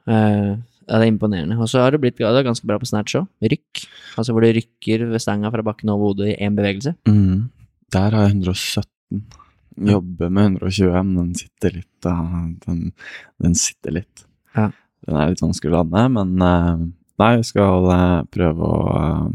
Eh, 0.08 0.54
ja, 0.84 0.98
det 1.00 1.06
er 1.06 1.12
imponerende. 1.14 1.56
Og 1.64 1.70
så 1.72 1.80
har 1.84 1.92
du 1.96 1.98
blitt 2.04 2.18
det 2.20 2.28
er 2.28 2.44
ganske 2.44 2.68
bra 2.68 2.78
på 2.82 2.88
snatch 2.90 3.16
òg. 3.20 3.28
Rykk. 3.42 3.86
Altså 4.20 4.34
hvor 4.36 4.44
du 4.44 4.52
rykker 4.58 5.06
ved 5.10 5.22
stanga 5.24 5.52
fra 5.54 5.64
bakken 5.64 5.90
over 5.94 6.12
hodet 6.12 6.34
i 6.34 6.40
én 6.44 6.58
bevegelse. 6.58 6.96
Mm. 7.08 7.50
Der 7.94 8.10
har 8.18 8.28
jeg 8.28 8.36
117. 8.44 9.24
Jobber 9.90 10.30
med 10.30 10.58
120, 10.60 10.92
men 11.04 11.16
den 11.18 11.36
sitter 11.40 11.72
litt. 11.80 11.90
da. 12.04 12.14
Den, 12.68 12.92
den 13.42 13.56
sitter 13.58 13.96
litt. 13.96 14.26
Ja. 14.56 14.68
Den 15.08 15.16
er 15.20 15.32
litt 15.32 15.42
vanskelig 15.42 15.72
å 15.74 15.80
lande, 15.82 16.04
men 16.20 16.36
eh, 16.46 16.84
nei, 17.24 17.32
jeg 17.40 17.48
skal 17.50 17.88
eh, 17.96 18.20
prøve 18.34 18.68
å 18.70 18.84
eh, 19.00 19.32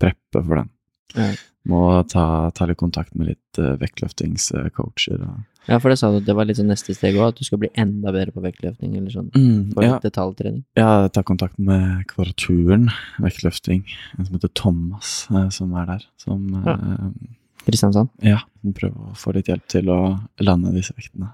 preppe 0.00 0.44
for 0.44 0.60
den. 0.62 0.70
Ja. 1.16 1.30
Må 1.70 1.80
ta, 2.10 2.24
ta 2.54 2.66
litt 2.66 2.78
kontakt 2.80 3.14
med 3.14 3.28
litt 3.32 3.58
vektløftingscoacher. 3.80 5.20
og- 5.22 5.42
Ja, 5.68 5.78
for 5.78 5.90
det 5.92 5.98
sa 6.00 6.10
du 6.10 6.16
at 6.18 6.24
det 6.26 6.34
var 6.34 6.44
litt 6.48 6.56
sånn 6.58 6.66
neste 6.72 6.94
steg 6.96 7.14
òg, 7.14 7.28
at 7.32 7.36
du 7.38 7.44
skal 7.46 7.58
bli 7.62 7.68
enda 7.78 8.10
bedre 8.14 8.32
på 8.34 8.42
vektløftning 8.42 8.96
eller 8.98 9.10
sånn. 9.14 9.28
For 9.74 9.84
ja, 9.86 9.98
detaljtrening. 10.02 10.64
ja, 10.76 11.08
ta 11.08 11.22
kontakt 11.22 11.58
med 11.62 12.02
Kvadraturen 12.10 12.88
vektløfting. 13.22 13.84
En 14.18 14.26
som 14.26 14.34
heter 14.34 14.50
Thomas, 14.58 15.28
eh, 15.30 15.48
som 15.54 15.72
er 15.78 15.86
der. 15.86 16.06
Som 16.18 16.48
Ja. 16.66 16.74
eh, 16.74 17.28
Kristiansand. 17.64 18.10
ja, 18.20 18.40
prøver 18.64 19.12
å 19.12 19.14
få 19.16 19.32
litt 19.34 19.46
hjelp 19.46 19.66
til 19.68 19.86
å 19.86 20.20
lande 20.40 20.72
disse 20.74 20.92
vektene. 20.98 21.30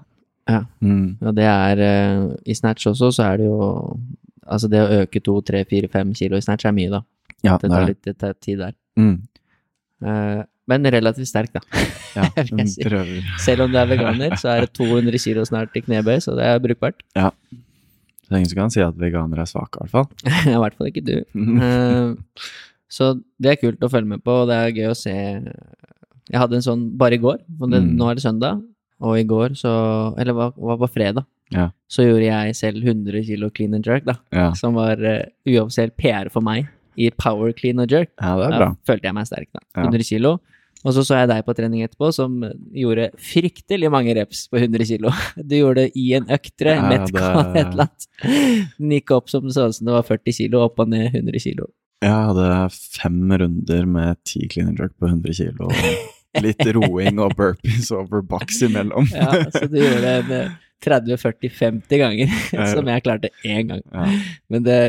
Ja. 0.47 0.63
Mm. 0.81 1.17
Og 1.21 1.33
det 1.35 1.45
er 1.45 1.79
eh, 1.79 2.35
I 2.45 2.53
snatch 2.53 2.85
også, 2.87 3.11
så 3.13 3.23
er 3.33 3.37
det 3.37 3.45
jo 3.45 3.97
Altså 4.49 4.67
det 4.69 4.79
å 4.81 5.03
øke 5.05 5.21
to, 5.21 5.41
tre, 5.45 5.63
fire, 5.63 5.87
fem 5.87 6.11
kilo 6.13 6.35
i 6.35 6.41
snatch 6.41 6.65
er 6.65 6.71
mye, 6.73 6.89
da. 6.89 7.01
Ja, 7.43 7.57
Det 7.57 7.69
tar 7.69 7.85
litt 7.85 8.01
det 8.01 8.17
tar 8.17 8.33
tid 8.33 8.57
der. 8.57 8.73
Mm. 8.97 9.21
Eh, 10.01 10.43
men 10.69 10.85
relativt 10.93 11.29
sterk, 11.31 11.51
da. 11.57 11.63
Ja, 12.17 12.25
si. 12.65 12.81
Selv 13.43 13.65
om 13.67 13.71
du 13.73 13.77
er 13.81 13.89
veganer, 13.93 14.33
så 14.41 14.49
er 14.55 14.65
det 14.65 14.71
200 14.77 15.19
kilo 15.21 15.43
snart 15.45 15.75
i 15.77 15.83
knebøy, 15.85 16.15
så 16.25 16.33
det 16.37 16.45
er 16.49 16.61
brukbart. 16.63 17.01
Det 17.13 18.33
er 18.33 18.39
ingen 18.39 18.49
som 18.49 18.57
kan 18.63 18.73
si 18.73 18.81
at 18.85 18.97
veganere 19.01 19.41
er 19.45 19.49
svake, 19.49 19.77
i 19.77 19.85
hvert 19.85 19.93
fall. 19.93 20.07
I 20.53 20.57
hvert 20.61 20.75
fall 20.77 20.89
ikke 20.89 21.03
du. 21.05 21.13
Eh, 21.65 22.47
så 22.89 23.11
det 23.41 23.51
er 23.53 23.59
kult 23.61 23.85
å 23.85 23.89
følge 23.93 24.09
med 24.15 24.23
på, 24.25 24.33
og 24.43 24.49
det 24.49 24.57
er 24.57 24.73
gøy 24.79 24.89
å 24.91 24.97
se 24.97 25.13
Jeg 26.29 26.37
hadde 26.41 26.57
en 26.59 26.65
sånn 26.65 26.83
bare 26.97 27.17
i 27.17 27.21
går, 27.21 27.39
det, 27.45 27.79
Mm. 27.81 27.93
nå 27.97 28.09
er 28.09 28.17
det 28.17 28.23
søndag, 28.25 28.59
og 29.01 29.17
i 29.17 29.23
går 29.29 29.53
så 29.57 29.71
Eller 30.19 30.33
hva 30.37 30.49
var 30.57 30.77
på 30.81 30.89
fredag? 30.93 31.25
Ja. 31.53 31.69
Så 31.89 32.03
gjorde 32.05 32.25
jeg 32.27 32.55
selv 32.57 32.83
100 32.85 33.23
kilo 33.25 33.49
clean 33.49 33.73
and 33.73 33.85
jerk, 33.85 34.03
da. 34.05 34.17
Ja. 34.33 34.51
Som 34.53 34.75
var 34.77 34.97
uh, 35.01 35.23
uoffisiell 35.49 35.89
PR 35.97 36.29
for 36.29 36.41
meg 36.45 36.67
i 36.99 37.09
power 37.17 37.53
clean 37.53 37.79
and 37.79 37.89
jerk. 37.89 38.09
ja, 38.21 38.35
det 38.37 38.45
er 38.53 38.59
Da 38.59 38.67
følte 38.85 39.07
jeg 39.09 39.15
meg 39.17 39.25
sterk, 39.29 39.47
da. 39.53 39.61
Ja. 39.77 39.85
100 39.87 40.03
kilo. 40.05 40.35
Og 40.87 40.93
så 40.95 41.03
så 41.03 41.17
jeg 41.19 41.27
deg 41.27 41.41
på 41.43 41.53
trening 41.57 41.81
etterpå, 41.83 42.07
som 42.15 42.37
gjorde 42.71 43.09
fryktelig 43.19 43.89
mange 43.91 44.13
reps 44.15 44.45
på 44.47 44.61
100 44.61 44.85
kilo. 44.87 45.11
Du 45.35 45.57
gjorde 45.57 45.83
det 45.83 45.91
i 45.99 46.05
en 46.15 46.29
økt, 46.31 46.53
tror 46.55 46.71
jeg. 46.71 46.79
Ja, 46.79 46.91
Metcon, 46.93 47.49
et 47.59 47.65
eller 47.73 47.89
annet. 47.89 48.07
Den 48.77 48.93
gikk 48.95 49.11
opp 49.17 49.27
som 49.33 49.43
det 49.43 49.55
så 49.57 49.65
ut 49.67 49.75
som 49.75 49.89
det 49.89 49.97
var 49.97 50.07
40 50.07 50.37
kilo, 50.39 50.61
opp 50.69 50.79
og 50.79 50.93
ned 50.93 51.09
100 51.11 51.43
kilo. 51.43 51.67
Jeg 51.99 52.15
hadde 52.15 52.47
fem 52.95 53.19
runder 53.41 53.89
med 53.91 54.21
ti 54.23 54.45
clean 54.47 54.69
and 54.71 54.79
jerk 54.79 54.93
på 54.95 55.09
100 55.11 55.35
kilo. 55.35 55.67
og 55.67 55.75
Litt 56.45 56.61
roing 56.77 57.17
og 57.19 57.33
burpees 57.35 57.89
over 57.91 58.21
box 58.23 58.61
imellom. 58.63 59.07
Ja, 59.11 59.33
så 59.51 59.65
du 59.67 59.75
gjorde 59.81 60.15
det 60.29 60.41
30-40-50 60.85 61.99
ganger, 61.99 62.33
som 62.73 62.87
jeg 62.87 63.03
klarte 63.03 63.31
én 63.43 63.67
gang. 63.71 63.83
Ja, 63.91 64.07
Men 64.47 64.63
det 64.67 64.79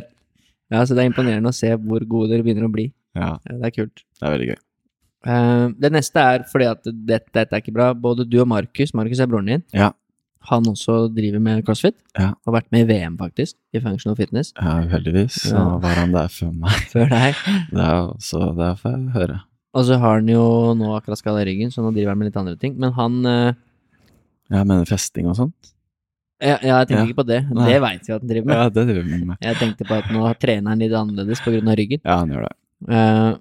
ja, 0.70 0.84
så 0.86 0.94
det 0.94 1.02
er 1.02 1.08
imponerende 1.10 1.50
å 1.50 1.56
se 1.56 1.72
hvor 1.82 2.04
gode 2.06 2.30
dere 2.30 2.44
begynner 2.46 2.68
å 2.68 2.70
bli. 2.70 2.90
ja, 3.18 3.32
Ja, 3.42 3.56
Det 3.58 3.72
er 3.72 3.74
kult. 3.74 4.04
det 4.20 4.26
er 4.28 4.34
veldig 4.36 4.50
gøy. 4.52 4.60
Eh, 5.26 5.68
det 5.78 5.90
neste 5.92 6.16
er 6.22 6.44
fordi 6.48 6.66
at 6.70 6.82
dette, 6.84 7.28
dette 7.34 7.52
er 7.56 7.60
ikke 7.60 7.74
bra. 7.76 7.92
Både 7.94 8.24
du 8.28 8.38
og 8.40 8.48
Markus, 8.48 8.94
Markus 8.94 9.20
er 9.20 9.26
broren 9.28 9.47
din, 9.47 9.62
Ja. 9.74 9.90
han 10.48 10.64
også 10.64 11.12
driver 11.14 11.40
med 11.40 11.64
crossfit. 11.66 11.94
Ja. 12.18 12.32
Har 12.47 12.52
vært 12.55 12.70
med 12.72 12.88
i 12.88 12.92
VM, 12.94 13.18
faktisk, 13.18 13.55
i 13.74 13.80
functional 13.80 14.16
fitness. 14.16 14.52
Ja, 14.56 14.80
uheldigvis 14.80 15.36
så 15.51 15.56
Ja. 15.56 15.76
var 15.78 15.94
han 15.94 16.12
der 16.12 16.28
før 16.28 16.52
meg. 16.56 16.70
Før 16.92 17.09
deg. 17.10 17.34
Det 17.70 17.80
er 17.80 18.01
også 18.09 18.56
det 18.56 18.70
får 18.80 18.90
jeg 18.97 19.12
høre. 19.14 19.40
Og 19.74 19.84
så 19.84 19.98
har 20.01 20.14
han 20.18 20.26
jo 20.28 20.74
nå 20.74 20.97
akkurat 20.97 21.18
skada 21.18 21.44
ryggen, 21.47 21.70
så 21.70 21.82
nå 21.84 21.92
driver 21.94 22.09
han 22.10 22.18
med 22.18 22.26
litt 22.32 22.36
andre 22.40 22.56
ting. 22.56 22.78
Men 22.78 22.92
han 22.92 23.22
Ja, 23.24 23.52
Jeg 24.51 24.66
mener 24.66 24.84
festing 24.84 25.28
og 25.28 25.36
sånt. 25.36 25.55
Ja, 26.42 26.56
ja 26.62 26.78
jeg 26.80 26.88
tenker 26.88 27.05
Ja. 27.05 27.06
ikke 27.06 27.20
på 27.22 27.26
det. 27.26 27.51
Nei. 27.55 27.66
Det 27.68 27.80
veit 27.82 28.01
vi 28.09 28.12
at 28.14 28.20
han 28.22 28.28
driver 28.28 28.47
med. 28.47 28.56
Ja, 28.56 28.68
det 28.70 28.86
driver 28.88 29.10
han 29.12 29.26
med. 29.28 29.36
Jeg 29.42 29.56
tenkte 29.60 29.84
på 29.86 29.94
at 29.98 30.05
nå 30.10 30.38
trener 30.40 30.68
han 30.70 30.78
litt 30.80 30.92
annerledes 30.92 31.38
pga. 31.44 31.60
ryggen. 31.76 32.01
Ja, 32.05 32.16
han 32.18 32.30
gjør 32.30 32.48
det. 32.48 32.56
Uh, 32.88 33.36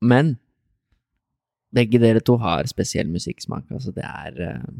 men 0.00 0.38
begge 1.74 1.98
dere 2.00 2.20
to 2.24 2.36
har 2.40 2.64
spesiell 2.70 3.08
musikksmak. 3.12 3.64
Altså, 3.74 3.92
det 3.94 4.04
er 4.04 4.40
eh, 4.40 4.70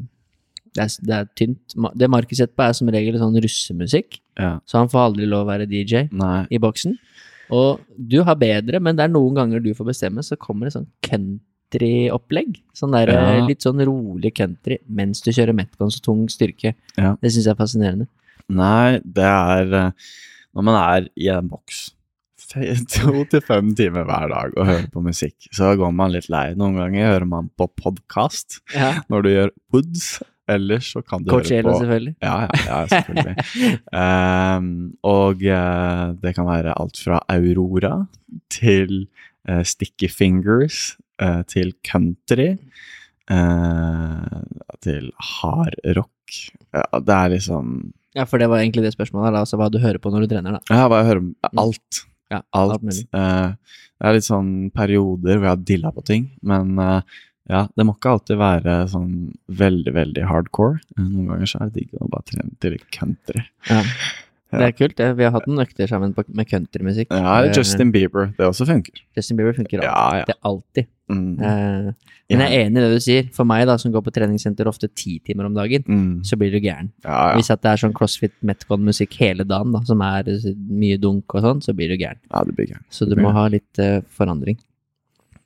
det 0.75 0.83
er, 0.85 0.91
det 1.01 1.15
er 1.15 1.27
tynt. 1.35 1.75
Det 1.97 2.09
Markus 2.09 2.37
setter 2.37 2.53
på, 2.55 2.63
er 2.67 2.73
som 2.77 2.89
regel 2.93 3.17
sånn 3.17 3.37
russemusikk, 3.41 4.19
Ja. 4.37 4.59
så 4.69 4.77
han 4.77 4.87
får 4.91 5.07
aldri 5.09 5.25
lov 5.27 5.47
å 5.47 5.49
være 5.49 5.65
DJ 5.69 6.07
Nei. 6.13 6.45
i 6.53 6.59
boksen. 6.61 6.93
Og 7.51 7.79
du 7.97 8.19
har 8.23 8.35
bedre, 8.37 8.79
men 8.79 8.95
det 8.95 9.07
er 9.07 9.09
noen 9.09 9.33
ganger 9.33 9.63
du 9.65 9.71
får 9.73 9.87
bestemme, 9.89 10.21
så 10.21 10.37
kommer 10.37 10.67
det 10.69 10.75
sånn 10.75 10.85
country-opplegg. 11.01 12.59
Sånn 12.77 12.91
der, 12.93 13.09
eh, 13.09 13.39
Ja. 13.39 13.45
Litt 13.47 13.61
sånn 13.65 13.81
rolig 13.83 14.33
country 14.35 14.77
mens 14.87 15.21
du 15.21 15.31
kjører 15.31 15.55
Metcon 15.55 15.89
så 15.89 16.01
tung 16.01 16.27
styrke. 16.27 16.75
Ja. 16.97 17.15
Det 17.21 17.31
syns 17.31 17.45
jeg 17.45 17.55
er 17.57 17.63
fascinerende. 17.65 18.07
Nei, 18.49 18.99
det 19.05 19.23
er 19.25 19.73
eh, 19.73 19.91
Når 20.55 20.63
man 20.63 20.75
er 20.75 21.09
i 21.17 21.27
en 21.29 21.47
boks 21.47 21.91
to 22.49 23.23
til 23.29 23.43
fem 23.45 23.71
timer 23.77 24.07
hver 24.09 24.31
dag 24.31 24.57
og 24.57 24.65
hører 24.65 24.89
på 24.93 25.03
musikk, 25.05 25.35
så 25.55 25.75
går 25.77 25.93
man 25.95 26.13
litt 26.15 26.29
lei. 26.33 26.49
Noen 26.57 26.79
ganger 26.79 27.11
hører 27.13 27.29
man 27.29 27.49
på 27.59 27.69
podkast 27.77 28.59
Ja. 28.75 28.99
når 29.11 29.25
du 29.25 29.29
gjør 29.35 29.55
woods. 29.73 30.19
Ellers 30.49 30.87
så 30.95 31.03
kan 31.05 31.21
du 31.21 31.29
Coachella, 31.29 31.61
høre 31.61 31.75
på 31.75 31.81
selvfølgelig. 31.83 32.13
Ja, 32.25 32.37
ja, 32.41 32.61
ja 32.65 32.77
selvfølgelig. 32.89 33.35
um, 33.93 34.71
og 35.15 35.43
uh, 35.45 36.05
det 36.23 36.33
kan 36.33 36.49
være 36.49 36.73
alt 36.73 36.97
fra 36.97 37.19
Aurora 37.29 37.93
til 38.49 39.03
uh, 39.45 39.61
Sticky 39.61 40.09
Fingers 40.09 40.95
uh, 41.21 41.43
til 41.45 41.75
country 41.85 42.55
til 44.81 45.11
hardrock. 45.21 46.37
Ja, 46.73 46.81
det 46.97 47.13
er 47.13 47.27
liksom 47.35 47.91
Ja, 48.17 48.23
for 48.25 48.41
det 48.41 48.47
var 48.49 48.57
egentlig 48.57 48.87
det 48.87 48.95
spørsmålet, 48.95 49.35
da, 49.35 49.43
altså 49.45 49.59
hva 49.61 49.67
du 49.69 49.77
hører 49.77 50.01
på 50.01 50.09
når 50.09 50.25
du 50.25 50.31
trener, 50.31 50.57
da. 50.57 50.61
Ja, 50.73 50.87
hva 50.89 51.03
jeg 51.03 51.11
hører 51.11 51.27
på 51.29 51.61
alt. 51.61 51.99
Ja, 52.29 52.43
Alt. 52.55 52.83
mulig. 52.85 53.07
Uh, 53.15 53.55
det 53.99 54.07
er 54.07 54.15
litt 54.15 54.27
sånn 54.27 54.51
perioder 54.75 55.39
hvor 55.39 55.49
jeg 55.49 55.55
har 55.55 55.65
dilla 55.71 55.91
på 55.95 56.05
ting, 56.07 56.29
men 56.45 56.77
uh, 56.79 57.01
ja, 57.49 57.63
det 57.73 57.85
må 57.87 57.95
ikke 57.95 58.13
alltid 58.13 58.37
være 58.39 58.73
sånn 58.91 59.13
veldig, 59.59 59.93
veldig 59.95 60.25
hardcore. 60.29 60.77
Eh, 60.95 61.05
Noen 61.05 61.31
ganger 61.31 61.49
så 61.49 61.63
er 61.63 61.71
det 61.71 61.79
digg 61.81 61.97
å 61.97 62.09
bare 62.11 62.27
trene 62.29 62.53
til 62.61 62.75
country. 62.93 63.41
Ja. 63.71 63.81
Det 64.51 64.61
er 64.65 64.71
kult. 64.73 64.95
det. 64.97 65.07
Vi 65.17 65.23
har 65.27 65.31
hatt 65.35 65.45
noen 65.47 65.61
økter 65.61 65.85
sammen 65.87 66.13
på, 66.17 66.23
med 66.33 66.47
countrymusikk. 66.49 67.11
Ja, 67.13 67.41
Eh, 67.45 67.51
Justin 67.53 67.91
Bieber. 67.93 68.31
Det 68.37 68.47
også 68.47 68.65
funker. 68.65 68.97
Justin 69.15 69.37
Bieber 69.37 69.53
funker 69.53 69.83
alltid. 69.83 69.89
Ja, 69.91 70.17
ja. 70.17 70.25
Det 70.25 70.35
alltid. 70.43 70.87
Mm. 71.09 71.39
Uh, 71.41 71.91
men 72.29 72.41
jeg 72.43 72.53
er 72.53 72.65
enig 72.67 72.77
i 72.77 72.81
det 72.85 72.89
du 72.95 72.99
sier. 73.01 73.29
For 73.33 73.45
meg, 73.49 73.65
da, 73.69 73.75
som 73.81 73.91
går 73.93 74.01
på 74.05 74.11
treningssenter 74.13 74.65
ofte 74.69 74.89
ti 74.93 75.19
timer 75.25 75.45
om 75.45 75.53
dagen, 75.53 75.83
Mm. 75.87 76.23
så 76.25 76.37
blir 76.37 76.51
du 76.51 76.59
gæren. 76.59 76.89
Ja. 77.05 77.35
Hvis 77.35 77.47
det 77.53 77.65
er 77.65 77.77
sånn 77.81 77.93
CrossFit 77.93 78.33
Metcon-musikk 78.45 79.13
hele 79.21 79.43
dagen, 79.45 79.71
da, 79.71 79.81
som 79.85 80.01
er 80.01 80.23
mye 80.69 80.97
dunk 81.01 81.33
og 81.35 81.41
sånn, 81.45 81.61
så 81.61 81.73
blir 81.75 81.89
du 81.89 81.97
gæren. 81.97 82.17
ja, 82.31 82.43
det 82.43 82.55
blir 82.55 82.67
gæren. 82.73 82.85
Så 82.89 83.05
du 83.09 83.15
må 83.21 83.31
ha 83.33 83.47
litt 83.47 83.77
uh, 83.79 84.01
forandring. 84.17 84.57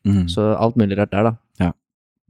Mm. 0.05 0.27
Så 0.29 0.55
alt 0.59 0.75
mulig 0.75 0.97
rart 0.97 1.11
der, 1.11 1.23
da. 1.23 1.35
Ja. 1.59 1.71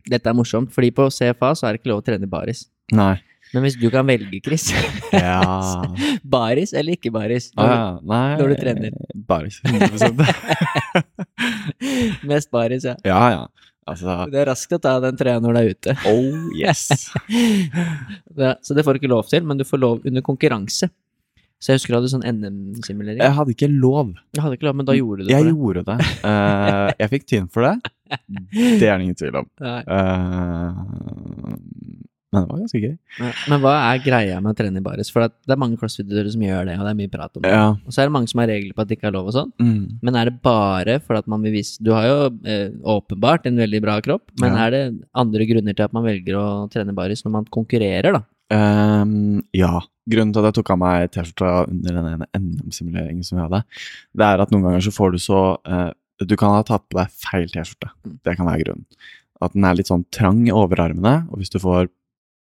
Dette 0.10 0.30
er 0.30 0.34
morsomt, 0.38 0.72
fordi 0.72 0.91
på 0.91 1.10
CFA 1.10 1.54
så 1.58 1.68
er 1.68 1.74
det 1.74 1.82
ikke 1.82 1.90
lov 1.94 2.02
å 2.02 2.06
trene 2.06 2.24
i 2.24 2.30
baris. 2.30 2.68
Nei. 2.91 3.16
Men 3.53 3.65
hvis 3.67 3.75
du 3.77 3.85
kan 3.93 4.07
velge, 4.09 4.39
Chris 4.45 4.69
Ja. 5.13 5.84
Baris 6.25 6.73
eller 6.73 6.97
ikke 6.97 7.11
baris? 7.13 7.51
Ah, 7.57 7.69
ja. 7.69 7.84
Nei 8.09 8.38
når 8.39 8.53
du 8.53 8.55
trener. 8.61 8.95
Baris. 9.30 9.59
100 9.65 10.34
Mest 12.31 12.49
baris, 12.53 12.88
ja. 12.89 12.95
Ja, 13.05 13.21
ja. 13.35 13.43
Altså 13.84 14.15
Det 14.31 14.39
er 14.39 14.47
raskt 14.47 14.73
å 14.77 14.80
ta 14.81 14.95
den 15.03 15.17
trøya 15.19 15.41
når 15.43 15.55
du 15.55 15.59
er 15.59 15.71
ute. 15.75 15.95
Oh, 16.09 16.49
yes. 16.55 16.88
Det, 18.38 18.55
så 18.65 18.73
det 18.73 18.85
får 18.85 18.95
du 18.95 19.03
ikke 19.03 19.11
lov 19.11 19.27
til, 19.30 19.43
men 19.45 19.59
du 19.59 19.65
får 19.67 19.81
lov 19.81 20.05
under 20.07 20.23
konkurranse. 20.25 20.88
Så 21.63 21.71
jeg 21.71 21.77
husker 21.80 21.93
du 21.93 21.97
hadde 21.99 22.09
sånn 22.11 22.25
NM-simulering. 22.27 23.21
Jeg 23.21 23.35
hadde 23.38 23.53
ikke 23.53 23.69
lov. 23.71 24.09
Jeg 24.35 24.43
hadde 24.43 24.57
ikke 24.57 24.67
lov, 24.67 24.80
men 24.81 24.88
da 24.89 24.95
gjorde 24.97 25.23
du 25.23 25.30
det. 25.30 25.35
Jeg 25.35 25.51
gjorde 25.53 25.84
det. 25.88 25.95
Uh, 26.25 26.89
jeg 26.99 27.11
fikk 27.13 27.27
tyn 27.30 27.45
for 27.53 27.67
det. 27.69 27.75
Det 28.51 28.89
er 28.89 28.97
det 28.97 29.05
ingen 29.05 29.19
tvil 29.19 29.38
om. 29.43 29.47
Nei. 29.63 29.80
Men 32.34 32.43
det 32.43 32.49
var 32.49 32.61
ganske 32.64 32.81
gøy. 32.81 32.93
Men, 33.19 33.34
Men 33.53 33.61
hva 33.61 33.73
er 33.93 34.01
greia 34.03 34.39
med 34.41 34.51
å 34.51 34.57
trene 34.57 34.81
i 34.81 34.85
baris? 34.85 35.11
For 35.14 35.27
det 35.30 35.53
er 35.53 35.60
mange 35.61 35.77
crossfit-utøvere 35.77 36.34
som 36.34 36.45
gjør 36.47 36.65
det, 36.72 36.77
og 36.80 36.88
det 36.88 36.91
er 36.93 36.99
mye 36.99 37.11
prat 37.14 37.38
om 37.38 37.45
det. 37.45 37.53
Ja. 37.53 37.68
Og 37.77 37.93
så 37.93 38.01
er 38.01 38.10
det 38.10 38.15
mange 38.18 38.31
som 38.31 38.41
har 38.43 38.49
regler 38.49 38.73
på 38.73 38.81
at 38.84 38.89
det 38.89 38.97
ikke 38.97 39.10
er 39.11 39.15
lov 39.15 39.30
og 39.30 39.38
sånn. 39.38 39.53
Mm. 39.61 39.84
Men 40.01 40.18
er 40.19 40.31
det 40.31 40.35
bare 40.49 40.97
for 41.05 41.19
at 41.22 41.30
man 41.30 41.45
vil 41.45 41.53
vise 41.60 41.77
Du 41.84 41.91
har 41.93 42.10
jo 42.10 42.18
eh, 42.49 42.68
åpenbart 42.97 43.45
en 43.49 43.61
veldig 43.64 43.81
bra 43.85 43.99
kropp, 44.03 44.26
men 44.41 44.57
Ja. 44.57 44.65
er 44.68 44.72
det 44.76 44.84
andre 45.14 45.45
grunner 45.53 45.77
til 45.77 45.85
at 45.85 45.93
man 45.93 46.03
velger 46.10 46.35
å 46.41 46.45
trene 46.73 46.95
baris 46.97 47.23
når 47.23 47.38
man 47.38 47.45
konkurrerer, 47.53 48.18
da? 48.19 48.23
Um, 48.53 49.41
ja. 49.55 49.80
Grunnen 50.10 50.34
til 50.35 50.43
at 50.43 50.49
jeg 50.51 50.57
tok 50.60 50.72
av 50.76 50.80
meg 50.81 51.11
T-skjorta 51.15 51.51
under 51.72 51.95
den 51.95 52.07
ene 52.11 52.27
NM-simuleringen 52.35 53.23
som 53.23 53.38
vi 53.39 53.45
hadde, 53.45 53.61
det 54.19 54.26
er 54.27 54.41
at 54.43 54.51
noen 54.51 54.65
ganger 54.68 54.84
så 54.84 54.91
får 54.93 55.14
du 55.15 55.19
så 55.23 55.41
uh, 55.64 55.91
Du 56.23 56.35
kan 56.39 56.51
ha 56.51 56.64
tatt 56.68 56.84
på 56.91 56.99
deg 56.99 57.14
feil 57.23 57.47
T-skjorte. 57.53 57.89
Mm. 58.03 58.18
Det 58.27 58.35
kan 58.38 58.49
være 58.49 58.65
grunnen. 58.65 58.85
At 59.43 59.55
den 59.55 59.65
er 59.68 59.76
litt 59.80 59.89
sånn 59.91 60.05
trang 60.14 60.43
i 60.47 60.53
overarmene, 60.55 61.26
og 61.31 61.39
hvis 61.41 61.51
du 61.51 61.57
får 61.60 61.88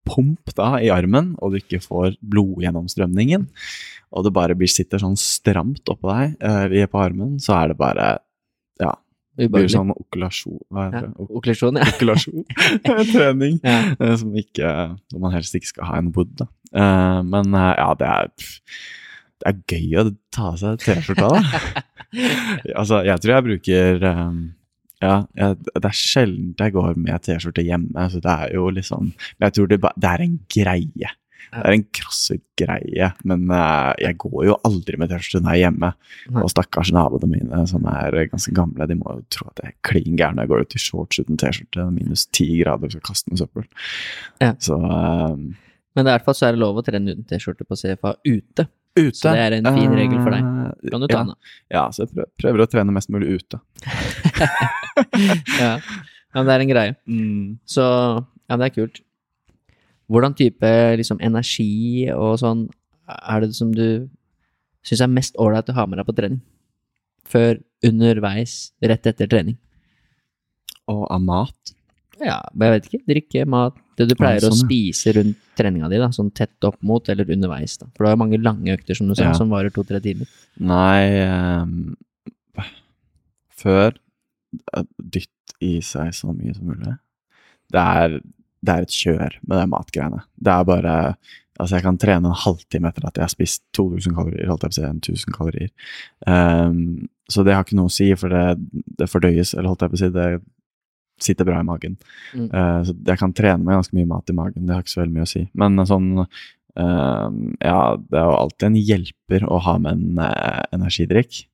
pump 0.07 0.53
da 0.57 0.75
i 0.81 0.91
armen, 0.93 1.33
og 1.41 1.53
du 1.53 1.59
ikke 1.59 1.81
får 1.83 2.19
blodgjennomstrømningen, 2.21 3.47
og 4.15 4.27
det 4.27 4.33
bare 4.35 4.55
blir, 4.57 4.69
sitter 4.71 5.01
sånn 5.01 5.17
stramt 5.19 5.89
oppå 5.91 6.11
deg 6.11 6.37
eh, 6.45 6.85
på 6.91 7.01
armen, 7.01 7.35
så 7.43 7.57
er 7.61 7.73
det 7.73 7.79
bare 7.81 8.13
Ja. 8.81 8.93
Det 9.35 9.49
blir 9.51 9.67
sånn 9.67 9.89
okulasjon 9.91 10.61
Hva 10.71 10.85
heter 10.87 11.09
det? 11.09 11.25
Okkulasjon, 11.27 11.79
ja. 11.81 11.87
Okkulasjon. 11.91 12.45
Trening. 13.11 13.57
ja. 13.65 13.79
Eh, 13.99 14.13
som, 14.21 14.29
ikke, 14.39 14.69
som 15.11 15.25
man 15.25 15.33
helst 15.35 15.57
ikke 15.59 15.73
skal 15.73 15.89
ha 15.89 15.97
en 15.99 16.13
wood. 16.15 16.31
Da. 16.39 16.47
Eh, 16.71 17.19
men 17.27 17.51
eh, 17.51 17.73
ja, 17.75 17.89
det 17.99 18.07
er 18.13 18.29
Det 19.43 19.49
er 19.51 19.59
gøy 19.75 19.97
å 19.99 20.05
ta 20.31 20.53
av 20.53 20.61
seg 20.61 20.79
T-skjorta, 20.85 21.27
da. 21.35 21.83
altså, 22.79 23.01
jeg 23.03 23.19
tror 23.25 23.33
jeg 23.35 23.45
bruker 23.49 24.07
eh, 24.11 24.37
Ja, 25.05 25.17
jeg, 25.37 25.59
det 25.75 25.89
er 25.89 25.99
sjelden 25.99 26.55
jeg 26.59 26.73
går 26.75 26.97
med 26.97 27.25
T-skjorte 27.25 27.65
hjemme, 27.65 28.07
så 28.11 28.21
det 28.23 28.33
er 28.33 28.55
jo 28.57 28.71
liksom 28.73 29.11
Men 29.13 29.47
jeg 29.47 29.57
tror 29.57 29.69
det, 29.71 29.79
det 29.83 30.11
er 30.11 30.25
en 30.25 30.39
greie. 30.57 31.11
Det 31.55 31.61
er 31.61 31.75
en 31.75 31.85
crossfit-greie, 31.95 33.09
men 33.29 33.45
uh, 33.51 33.91
jeg 34.01 34.17
går 34.19 34.39
jo 34.49 34.57
aldri 34.67 34.97
med 34.99 35.11
T-skjorte 35.11 35.43
når 35.43 35.55
jeg 35.55 35.61
er 35.61 35.65
hjemme. 35.65 35.91
Og 36.41 36.49
stakkars 36.51 36.91
naboene 36.95 37.29
mine 37.31 37.61
som 37.69 37.85
er 37.91 38.17
ganske 38.31 38.53
gamle, 38.55 38.87
de 38.89 38.97
må 38.99 39.19
jo 39.19 39.27
tro 39.31 39.49
at 39.51 39.61
jeg 39.61 39.71
er 39.71 39.77
klin 39.87 40.17
gæren 40.19 40.39
når 40.39 40.47
jeg 40.47 40.53
går 40.53 40.65
ut 40.65 40.77
i 40.77 40.81
shorts 40.81 41.21
uten 41.21 41.39
T-skjorte, 41.41 41.85
minus 41.95 42.25
ti 42.35 42.49
grader, 42.59 42.89
og 42.89 42.95
skal 42.95 43.05
kaste 43.11 43.31
med 43.31 43.43
søppel. 43.43 43.67
Ja. 44.43 44.55
Så 44.59 44.79
uh, 44.79 45.37
Men 45.37 46.09
i 46.09 46.11
hvert 46.11 46.25
fall 46.25 46.37
så 46.37 46.49
er 46.49 46.57
det 46.57 46.63
lov 46.63 46.81
å 46.81 46.85
trene 46.85 47.15
uten 47.15 47.29
T-skjorte 47.29 47.67
på 47.67 47.79
CFA 47.79 48.17
ute. 48.25 48.67
Ute 48.95 49.17
Så 49.19 49.31
det 49.35 49.41
er 49.43 49.55
en 49.57 49.67
fin 49.75 49.91
regel 49.97 50.19
for 50.23 50.31
deg. 50.35 50.45
eh, 50.45 50.89
Kan 50.93 51.03
du 51.03 51.07
ta 51.11 51.19
den 51.21 51.31
da? 51.33 51.35
Ja, 51.73 51.83
så 51.91 52.05
jeg 52.05 52.27
prøver, 52.41 52.63
å 52.63 52.69
trene 52.71 52.93
mest 52.95 53.11
mulig 53.13 53.39
ute. 53.41 53.59
Ja. 55.59 55.73
ja, 56.35 56.43
det 56.47 56.53
er 56.53 56.61
en 56.63 56.69
greie. 56.71 56.93
Så 57.67 57.83
ja, 57.83 58.55
det 58.57 58.69
er 58.69 58.73
kult. 58.75 59.01
Hvordan 60.11 60.35
type 60.37 60.69
liksom, 60.99 61.19
energi 61.25 62.07
og 62.13 62.37
sånn 62.39 62.67
er 63.09 63.43
det 63.43 63.51
som 63.57 63.71
du 63.75 64.07
syns 64.85 65.01
er 65.03 65.11
mest 65.11 65.35
ålreit 65.41 65.69
å 65.73 65.75
ha 65.75 65.85
med 65.89 65.99
deg 65.99 66.07
på 66.07 66.15
trening? 66.17 66.39
Før, 67.25 67.57
underveis, 67.85 68.71
rett 68.85 69.07
etter 69.11 69.27
trening? 69.31 69.57
Og 70.91 71.07
av 71.11 71.23
mat. 71.25 71.73
Ja, 72.21 72.39
jeg 72.53 72.75
vet 72.77 72.87
ikke. 72.91 73.03
Drikke, 73.09 73.45
mat 73.49 73.79
Det 73.95 74.07
du 74.09 74.15
pleier 74.19 74.43
sånn, 74.43 74.51
å 74.51 74.59
spise 74.65 75.13
rundt 75.15 75.37
treninga 75.55 75.87
di, 75.91 75.99
da, 76.01 76.09
sånn 76.11 76.33
tett 76.35 76.67
opp 76.67 76.75
mot 76.83 77.07
eller 77.09 77.29
underveis. 77.31 77.77
da. 77.79 77.87
For 77.95 78.03
du 78.03 78.09
har 78.09 78.15
jo 78.17 78.23
mange 78.25 78.41
lange 78.43 78.73
økter, 78.75 78.97
som 78.97 79.07
du 79.07 79.15
sa, 79.15 79.29
Ja. 79.29 79.33
som 79.37 79.49
varer 79.53 79.71
to-tre 79.71 80.01
timer. 80.03 80.27
Nei 80.59 81.21
um, 81.23 81.95
Før 83.55 83.95
eh, 83.95 84.83
dytt 84.99 85.55
i 85.63 85.77
seg 85.85 86.11
så 86.15 86.33
mye 86.35 86.53
som 86.55 86.67
mulig. 86.69 86.97
Det 87.71 87.81
er, 87.81 88.19
det 88.65 88.73
er 88.75 88.85
et 88.85 88.93
kjør 88.93 89.39
med 89.47 89.57
de 89.61 89.65
matgreiene. 89.71 90.21
Det 90.35 90.53
er 90.53 90.69
bare 90.71 90.99
Altså, 91.55 91.77
jeg 91.77 91.85
kan 91.85 91.95
trene 91.95 92.27
en 92.27 92.35
halvtime 92.35 92.89
etter 92.89 93.05
at 93.07 93.15
jeg 93.15 93.23
har 93.23 93.31
spist 93.31 93.61
2000 93.77 94.11
kalorier, 94.17 94.49
holdt 94.51 94.65
jeg 94.65 94.73
på 94.73 94.75
å 94.75 94.75
si, 94.75 95.13
1000 95.23 95.35
kalorier. 95.37 95.69
Um, 96.27 97.07
så 97.31 97.45
det 97.47 97.53
har 97.55 97.63
ikke 97.63 97.77
noe 97.79 97.87
å 97.87 97.93
si, 97.95 98.09
for 98.19 98.27
det, 98.27 98.57
det 98.99 99.07
fordøyes, 99.07 99.53
eller 99.55 99.69
holdt 99.71 99.85
jeg 99.85 99.93
på 99.93 99.95
å 99.95 100.01
si, 100.01 100.09
det 100.17 100.25
sitter 101.21 101.47
bra 101.47 101.61
i 101.61 101.67
magen. 101.67 101.95
Mm. 102.33 102.49
Uh, 102.51 102.81
så 102.87 102.95
jeg 103.07 103.21
kan 103.21 103.33
trene 103.35 103.63
med 103.63 103.77
ganske 103.77 103.97
mye 103.97 104.09
mat 104.09 104.29
i 104.31 104.37
magen, 104.37 104.67
det 104.67 104.75
har 104.75 104.85
ikke 104.85 104.95
så 104.95 105.03
veldig 105.03 105.15
mye 105.17 105.27
å 105.27 105.33
si. 105.33 105.43
Men 105.55 105.81
sånn 105.87 106.11
uh, 106.21 107.27
Ja, 107.63 107.79
det 107.97 108.21
er 108.21 108.29
jo 108.29 108.37
alltid 108.37 108.69
en 108.69 108.79
hjelper 108.79 109.49
å 109.49 109.59
ha 109.67 109.77
med 109.81 109.99
en 109.99 110.23
uh, 110.23 110.63
energidrikk. 110.75 111.45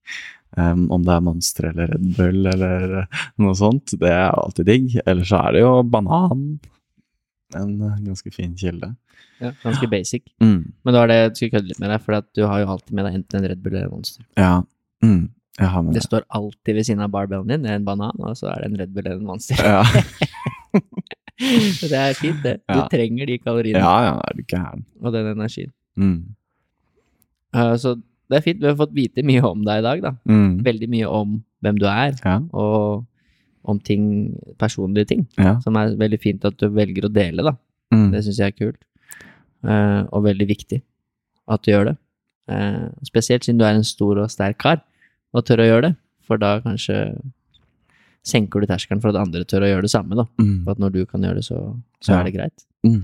Um, 0.57 0.89
om 0.91 1.03
det 1.07 1.13
er 1.15 1.23
Monster 1.23 1.69
eller 1.69 1.93
Red 1.93 2.07
Bull 2.17 2.47
eller 2.51 2.95
eh, 2.99 3.19
noe 3.39 3.53
sånt, 3.55 3.93
det 4.01 4.09
er 4.11 4.33
alltid 4.35 4.67
digg. 4.67 4.97
Eller 5.05 5.27
så 5.27 5.39
er 5.45 5.55
det 5.55 5.61
jo 5.63 5.71
banan. 5.87 6.41
En 7.55 7.69
eh, 7.87 8.01
ganske 8.03 8.33
fin 8.35 8.51
kilde. 8.59 8.91
Ja, 9.39 9.53
ganske 9.63 9.87
basic. 9.89 10.27
Mm. 10.43 10.73
Men 10.83 10.95
da 10.95 11.05
er 11.05 11.11
det, 11.11 11.19
jeg 11.21 11.31
skulle 11.37 11.53
kødde 11.55 11.71
litt 11.71 11.79
med 11.81 11.93
deg, 11.93 12.03
for 12.03 12.17
at 12.19 12.27
du 12.35 12.43
har 12.43 12.59
jo 12.61 12.73
alltid 12.75 12.97
med 12.97 13.07
deg 13.07 13.21
enten 13.21 13.39
en 13.39 13.47
Red 13.53 13.63
Bull 13.63 13.77
eller 13.77 13.87
en 13.87 13.95
Monster. 13.95 14.25
Ja. 14.39 14.51
Mm. 15.05 15.23
Jeg 15.59 15.85
Det 15.87 15.93
det. 15.93 16.03
står 16.03 16.23
alltid 16.29 16.75
ved 16.75 16.83
siden 16.87 17.01
av 17.03 17.09
barbellen 17.11 17.47
din, 17.47 17.65
en 17.65 17.83
banan, 17.85 18.15
og 18.19 18.35
så 18.37 18.47
er 18.53 18.61
det 18.61 18.71
en 18.71 18.79
Red 18.79 18.93
Bull 18.93 19.05
eller 19.07 19.19
en 19.19 19.25
Monster. 19.27 19.55
Ja. 19.59 19.83
Det 21.81 21.91
er 21.97 22.13
fint, 22.13 22.43
det. 22.43 22.59
Du 22.69 22.77
Ja. 22.77 22.87
trenger 22.91 23.25
de 23.25 23.37
kaloriene 23.41 23.79
ja, 23.81 23.93
ja, 24.05 24.13
er 24.21 24.33
du 24.37 24.43
gæren. 24.43 24.85
og 25.01 25.13
den 25.13 25.25
energien. 25.25 25.71
Mm. 25.97 26.35
Uh, 27.55 27.75
så 27.77 27.95
det 28.29 28.37
er 28.37 28.41
fint. 28.41 28.59
Vi 28.61 28.67
har 28.67 28.75
fått 28.75 28.93
vite 28.93 29.23
mye 29.25 29.41
om 29.43 29.63
deg 29.65 29.79
i 29.79 29.81
dag, 29.81 30.01
da. 30.01 30.11
Mm. 30.29 30.63
Veldig 30.63 30.89
mye 30.89 31.07
om 31.09 31.43
hvem 31.63 31.79
du 31.79 31.85
er, 31.87 32.13
Ja. 32.23 32.37
og 32.53 33.05
om 33.65 33.79
ting, 33.79 34.37
personlige 34.59 35.05
ting, 35.07 35.27
Ja. 35.37 35.59
som 35.59 35.75
er 35.77 35.95
veldig 35.95 36.19
fint 36.21 36.45
at 36.45 36.57
du 36.57 36.69
velger 36.69 37.05
å 37.09 37.13
dele, 37.13 37.43
da. 37.43 37.55
Mm. 37.91 38.11
Det 38.11 38.23
syns 38.23 38.37
jeg 38.37 38.53
er 38.53 38.57
kult, 38.65 38.81
uh, 39.65 40.07
og 40.13 40.23
veldig 40.23 40.47
viktig 40.47 40.81
at 41.49 41.61
du 41.63 41.71
gjør 41.71 41.85
det. 41.85 41.97
Uh, 42.49 42.89
spesielt 43.03 43.43
siden 43.43 43.57
du 43.57 43.65
er 43.65 43.73
en 43.75 43.83
stor 43.83 44.17
og 44.19 44.29
sterk 44.29 44.57
kar, 44.59 44.81
og 45.33 45.45
tør 45.47 45.63
å 45.63 45.67
gjøre 45.69 45.81
det, 45.89 45.93
for 46.27 46.37
da 46.41 46.59
kanskje 46.63 46.97
senker 48.23 48.61
du 48.61 48.67
terskelen 48.69 49.01
for 49.01 49.09
at 49.13 49.17
andre 49.21 49.43
tør 49.49 49.63
å 49.65 49.69
gjøre 49.71 49.87
det 49.87 49.91
samme, 49.93 50.15
da. 50.19 50.25
Mm. 50.41 50.63
For 50.65 50.71
at 50.75 50.81
når 50.83 50.91
du 50.93 51.05
kan 51.09 51.23
gjøre 51.25 51.39
det, 51.41 51.45
så, 51.47 51.59
så 52.03 52.11
Ja. 52.13 52.19
er 52.19 52.23
det 52.29 52.33
greit. 52.35 52.65
Mm. 52.85 52.99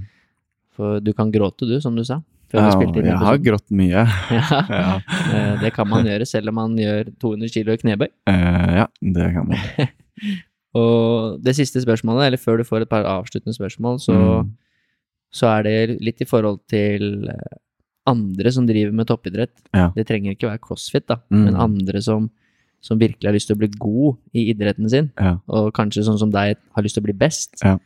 For 0.78 0.99
du 1.02 1.14
kan 1.18 1.32
gråte, 1.34 1.66
du, 1.66 1.80
som 1.82 1.95
du 1.98 2.04
sa. 2.06 2.20
Før 2.52 2.62
Ja, 2.62 2.80
jeg 3.04 3.18
har 3.20 3.38
grått 3.44 3.72
mye. 3.76 4.04
Ja. 4.32 4.60
Ja. 4.70 4.99
Eh, 5.34 5.56
Det 5.64 5.74
kan 5.74 5.88
man 5.90 6.06
gjøre 6.06 6.26
selv 6.30 6.49
om 6.54 6.56
man 6.56 6.78
gjør 6.78 7.10
200 7.20 7.49
kilo 7.52 7.74
i 7.74 7.78
knebøy. 7.82 8.08
Eh, 8.30 8.76
ja, 8.78 8.86
det 9.02 9.34
kan 9.34 9.48
man. 9.49 9.58
Og 10.78 11.41
det 11.44 11.56
siste 11.58 11.82
spørsmålet, 11.82 12.28
eller 12.28 12.38
før 12.38 12.58
du 12.62 12.64
får 12.68 12.82
et 12.86 12.90
par 12.91 13.04
avsluttende 13.10 13.56
spørsmål, 13.58 13.98
så, 13.99 14.16
Mm. 14.44 14.52
så 15.34 15.48
er 15.58 15.64
det 15.64 16.02
litt 16.02 16.22
i 16.22 16.26
forhold 16.30 16.60
til 16.70 17.28
eh, 17.28 17.58
andre 18.08 18.52
som 18.56 18.66
driver 18.68 18.94
med 18.96 19.08
toppidrett. 19.10 19.54
Ja. 19.76 19.90
Det 19.96 20.08
trenger 20.08 20.34
ikke 20.36 20.50
være 20.50 20.62
crossfit, 20.64 21.06
da, 21.08 21.20
Mm. 21.32 21.44
men 21.46 21.56
andre 21.56 22.02
som, 22.02 22.30
som 22.82 23.00
virkelig 23.00 23.28
har 23.28 23.34
lyst 23.36 23.48
til 23.52 23.56
å 23.58 23.60
bli 23.60 23.70
god 23.78 24.18
i 24.34 24.48
idretten 24.54 24.90
sin, 24.90 25.12
Ja. 25.20 25.38
og 25.48 25.74
kanskje 25.74 26.06
sånn 26.08 26.18
som 26.20 26.32
deg 26.32 26.56
har 26.76 26.84
lyst 26.84 26.96
til 26.96 27.04
å 27.04 27.08
bli 27.10 27.14
best, 27.18 27.60
Ja. 27.64 27.78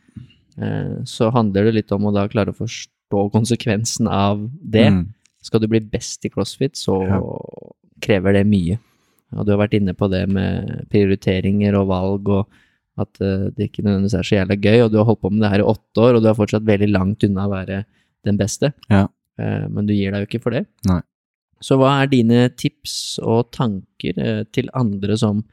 eh, 0.58 1.02
så 1.04 1.32
handler 1.32 1.64
det 1.64 1.74
litt 1.74 1.92
om 1.92 2.02
å 2.04 2.12
da 2.14 2.28
klare 2.28 2.52
å 2.52 2.56
forstå 2.56 3.30
konsekvensen 3.32 4.08
av 4.08 4.48
det. 4.62 4.88
Mm. 4.92 5.08
Skal 5.42 5.60
du 5.60 5.66
bli 5.66 5.80
best 5.80 6.24
i 6.24 6.28
crossfit, 6.30 6.76
så 6.78 7.02
krever 8.00 8.32
det 8.32 8.46
mye. 8.46 8.78
Og 9.36 9.46
du 9.46 9.52
har 9.54 9.66
vært 9.66 9.74
inne 9.80 9.94
på 9.96 10.08
det 10.12 10.28
med 10.28 10.86
prioriteringer 10.92 11.74
og 11.80 11.88
valg, 11.88 12.28
og 12.28 12.46
at 13.00 13.20
eh, 13.24 13.48
det 13.56 13.70
ikke 13.70 13.82
nødvendigvis 13.86 14.14
er 14.18 14.22
så 14.28 14.36
jævla 14.36 14.56
gøy. 14.60 14.84
Og 14.84 14.90
du 14.92 14.98
har 14.98 15.06
holdt 15.08 15.22
på 15.22 15.30
med 15.32 15.40
det 15.42 15.50
her 15.50 15.62
i 15.64 15.70
åtte 15.72 15.96
år, 16.04 16.16
og 16.16 16.22
du 16.22 16.28
er 16.28 16.34
fortsatt 16.38 16.66
veldig 16.68 16.90
langt 16.92 17.24
unna 17.24 17.46
å 17.48 17.52
være 17.54 17.84
den 18.28 18.36
beste. 18.38 18.72
Ja. 18.90 19.06
Eh, 19.40 19.64
men 19.68 19.88
du 19.88 19.94
gir 19.94 20.12
deg 20.12 20.24
jo 20.24 20.30
ikke 20.30 20.42
for 20.44 20.56
det. 20.56 20.66
Nei. 20.88 21.00
Så 21.62 21.78
hva 21.78 21.94
er 22.02 22.10
dine 22.10 22.46
tips 22.58 23.20
og 23.22 23.52
tanker 23.54 24.18
eh, 24.18 24.42
til 24.50 24.70
andre 24.74 25.16
som, 25.20 25.44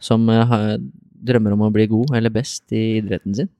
som 0.00 0.24
eh, 0.32 0.76
drømmer 1.20 1.56
om 1.56 1.66
å 1.66 1.72
bli 1.74 1.86
god 1.90 2.16
eller 2.16 2.32
best 2.32 2.72
i 2.72 3.02
idretten 3.02 3.36
sin? 3.36 3.50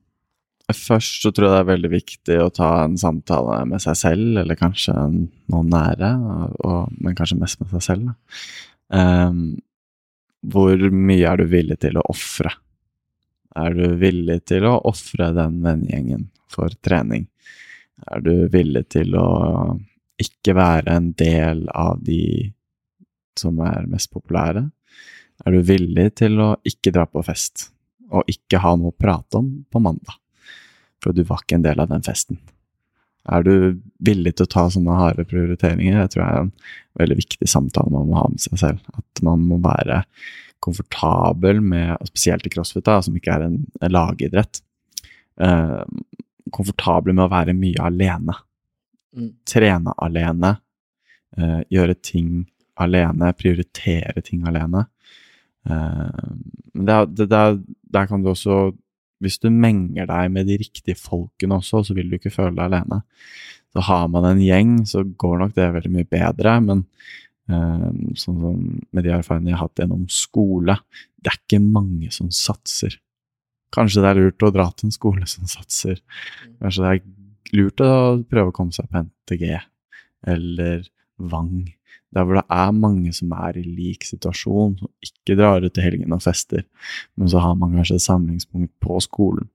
Først 0.71 1.25
så 1.25 1.31
tror 1.33 1.47
jeg 1.47 1.53
det 1.53 1.61
er 1.61 1.71
veldig 1.71 1.91
viktig 1.91 2.37
å 2.39 2.51
ta 2.53 2.69
en 2.85 2.97
samtale 2.99 3.57
med 3.67 3.81
seg 3.83 3.97
selv, 3.99 4.27
eller 4.39 4.55
kanskje 4.55 4.93
noen 4.95 5.71
nære, 5.71 6.11
og, 6.63 6.93
men 7.01 7.17
kanskje 7.17 7.39
mest 7.41 7.59
med 7.59 7.73
seg 7.73 7.83
selv. 7.83 8.13
Ehm, 8.95 9.41
hvor 10.53 10.85
mye 10.95 11.27
er 11.27 11.41
du 11.41 11.49
villig 11.51 11.79
til 11.83 11.99
å 11.99 12.05
ofre? 12.13 12.53
Er 13.59 13.75
du 13.75 13.97
villig 13.99 14.39
til 14.47 14.65
å 14.69 14.77
ofre 14.87 15.31
den 15.35 15.59
vennegjengen 15.65 16.29
for 16.51 16.71
trening? 16.85 17.27
Er 18.09 18.23
du 18.25 18.33
villig 18.51 18.87
til 18.95 19.15
å 19.19 19.27
ikke 20.21 20.55
være 20.57 20.95
en 20.95 21.11
del 21.17 21.67
av 21.73 22.01
de 22.05 22.51
som 23.37 23.59
er 23.65 23.89
mest 23.89 24.11
populære? 24.13 24.65
Er 25.45 25.55
du 25.55 25.61
villig 25.65 26.11
til 26.21 26.39
å 26.41 26.53
ikke 26.67 26.93
dra 26.93 27.07
på 27.09 27.23
fest, 27.25 27.69
og 28.11 28.27
ikke 28.29 28.61
ha 28.61 28.75
noe 28.77 28.93
å 28.93 28.97
prate 28.97 29.39
om 29.39 29.51
på 29.71 29.81
mandag? 29.81 30.17
For 31.01 31.15
du 31.15 31.23
var 31.25 31.41
ikke 31.41 31.57
en 31.57 31.65
del 31.65 31.81
av 31.81 31.89
den 31.89 32.03
festen. 32.05 32.37
Er 33.29 33.45
du 33.45 33.81
villig 34.01 34.35
til 34.37 34.47
å 34.47 34.51
ta 34.51 34.67
sånne 34.73 34.97
harde 34.97 35.25
prioriteringer? 35.29 35.99
Jeg 35.99 36.13
tror 36.13 36.23
det 36.23 36.29
er 36.29 36.45
en 36.45 36.53
veldig 37.01 37.17
viktig 37.19 37.49
samtale 37.49 37.93
man 37.93 38.09
må 38.09 38.17
ha 38.17 38.27
med 38.29 38.41
seg 38.41 38.61
selv. 38.61 38.85
At 38.97 39.21
man 39.25 39.43
må 39.45 39.59
være 39.61 40.01
komfortabel 40.61 41.61
med, 41.65 41.95
spesielt 42.09 42.45
i 42.45 42.51
crossfit, 42.53 42.85
da, 42.85 42.99
som 43.01 43.15
ikke 43.17 43.33
er 43.33 43.47
en, 43.47 43.59
lagidrett, 43.89 44.61
eh, 45.41 45.79
komfortabel 46.51 47.13
med 47.13 47.25
å 47.27 47.31
være 47.31 47.53
mye 47.57 47.81
alene. 47.85 48.35
Mm. 49.15 49.29
Trene 49.45 49.93
alene, 50.01 50.55
eh, 51.37 51.61
gjøre 51.71 51.95
ting 52.01 52.45
alene, 52.81 53.33
prioritere 53.37 54.23
ting 54.23 54.45
alene. 54.47 54.85
Eh, 55.69 56.29
men 56.73 56.85
det, 56.87 56.93
er- 56.95 57.05
det, 57.11 57.27
det, 57.29 57.37
er- 57.37 57.59
der 57.93 58.07
kan 58.09 58.23
du 58.23 58.29
også 58.31 58.71
Hvis 59.21 59.37
du 59.37 59.51
menger 59.53 60.07
deg 60.09 60.31
med 60.33 60.47
de 60.49 60.55
riktige 60.57 60.95
folkene 60.97 61.59
også, 61.59 61.83
så 61.85 61.93
vil 61.93 62.07
du 62.09 62.15
ikke 62.17 62.31
føle 62.33 62.55
deg 62.57 62.63
alene. 62.71 63.03
Så 63.69 63.83
har 63.85 64.07
man 64.09 64.25
en 64.25 64.39
gjeng, 64.41 64.71
så 64.89 65.03
går 65.05 65.35
nok 65.37 65.53
det 65.53 65.67
veldig 65.75 65.91
mye 65.93 66.07
bedre, 66.09 66.55
men 66.65 66.79
eh, 67.45 68.15
sånn 68.17 68.39
som 68.41 68.63
med 68.91 69.03
de 69.05 69.11
erfaringene 69.13 69.51
jeg 69.53 69.59
har 69.59 69.67
hatt 69.67 69.83
gjennom 69.83 70.07
skole, 70.09 70.79
det 71.21 71.29
er 71.29 71.37
ikke 71.37 71.61
mange 71.61 72.09
som 72.11 72.31
satser. 72.33 72.97
Kanskje 73.71 74.03
det 74.03 74.11
er 74.11 74.19
lurt 74.19 74.45
å 74.45 74.53
dra 74.53 74.67
til 74.75 74.89
en 74.89 74.95
skole 74.95 75.27
som 75.29 75.47
satser. 75.49 76.01
Kanskje 76.61 76.83
det 76.83 76.93
er 76.93 77.57
lurt 77.57 77.83
å 77.83 77.91
prøve 78.27 78.51
å 78.51 78.55
komme 78.55 78.75
seg 78.75 78.89
på 78.91 79.03
NTG 79.05 79.45
eller 80.31 80.83
Vang. 81.21 81.69
Der 82.11 82.25
hvor 82.27 82.35
det 82.35 82.43
er 82.51 82.73
mange 82.75 83.13
som 83.15 83.31
er 83.37 83.55
i 83.59 83.63
lik 83.63 84.03
situasjon, 84.03 84.73
som 84.81 84.89
ikke 85.05 85.37
drar 85.39 85.63
ut 85.63 85.77
i 85.79 85.83
helgene 85.85 86.17
og 86.17 86.23
fester, 86.25 86.65
men 87.15 87.29
så 87.31 87.39
har 87.43 87.53
man 87.59 87.77
kanskje 87.77 87.99
et 87.99 88.03
samlingspunkt 88.03 88.73
på 88.83 88.97
skolen. 89.05 89.47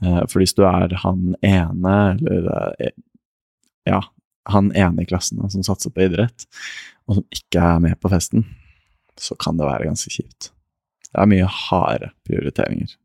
Eh, 0.00 0.22
For 0.24 0.40
hvis 0.40 0.56
du 0.56 0.62
er 0.64 0.94
han 1.02 1.34
ene, 1.44 1.96
eller 2.16 2.72
eh, 2.80 2.94
ja, 3.90 4.00
han 4.48 4.72
ene 4.72 5.04
i 5.04 5.10
klassen 5.10 5.42
som 5.52 5.66
satser 5.66 5.92
på 5.92 6.06
idrett, 6.06 6.48
og 7.04 7.20
som 7.20 7.28
ikke 7.36 7.68
er 7.74 7.84
med 7.84 8.00
på 8.00 8.12
festen, 8.12 8.46
så 9.20 9.36
kan 9.36 9.60
det 9.60 9.68
være 9.68 9.90
ganske 9.90 10.14
kjipt. 10.14 10.54
Det 11.10 11.20
er 11.20 11.28
mye 11.28 11.52
harde 11.68 12.14
prioriteringer. 12.24 12.96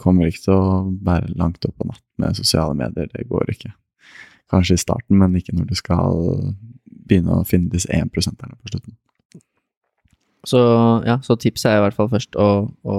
Kommer 0.00 0.28
ikke 0.28 0.44
til 0.46 0.54
å 0.54 0.94
være 1.06 1.32
langt 1.38 1.64
opp 1.68 1.76
på 1.80 1.88
natt 1.88 2.02
med 2.20 2.36
sosiale 2.38 2.74
medier, 2.76 3.08
det 3.12 3.26
går 3.30 3.50
ikke. 3.54 3.72
Kanskje 4.52 4.76
i 4.76 4.82
starten, 4.82 5.18
men 5.18 5.34
ikke 5.38 5.54
når 5.56 5.70
du 5.70 5.74
skal 5.78 6.20
begynne 7.06 7.40
å 7.40 7.46
finne 7.46 7.70
disse 7.72 7.90
1 7.94 8.12
prosenterne 8.14 8.54
på 8.62 8.72
slutten. 8.74 8.94
Så 10.46 10.60
ja, 11.06 11.16
så 11.26 11.34
tipset 11.42 11.72
er 11.72 11.80
i 11.80 11.82
hvert 11.86 11.96
fall 11.96 12.10
først 12.12 12.36
å, 12.38 12.46
å 12.86 12.96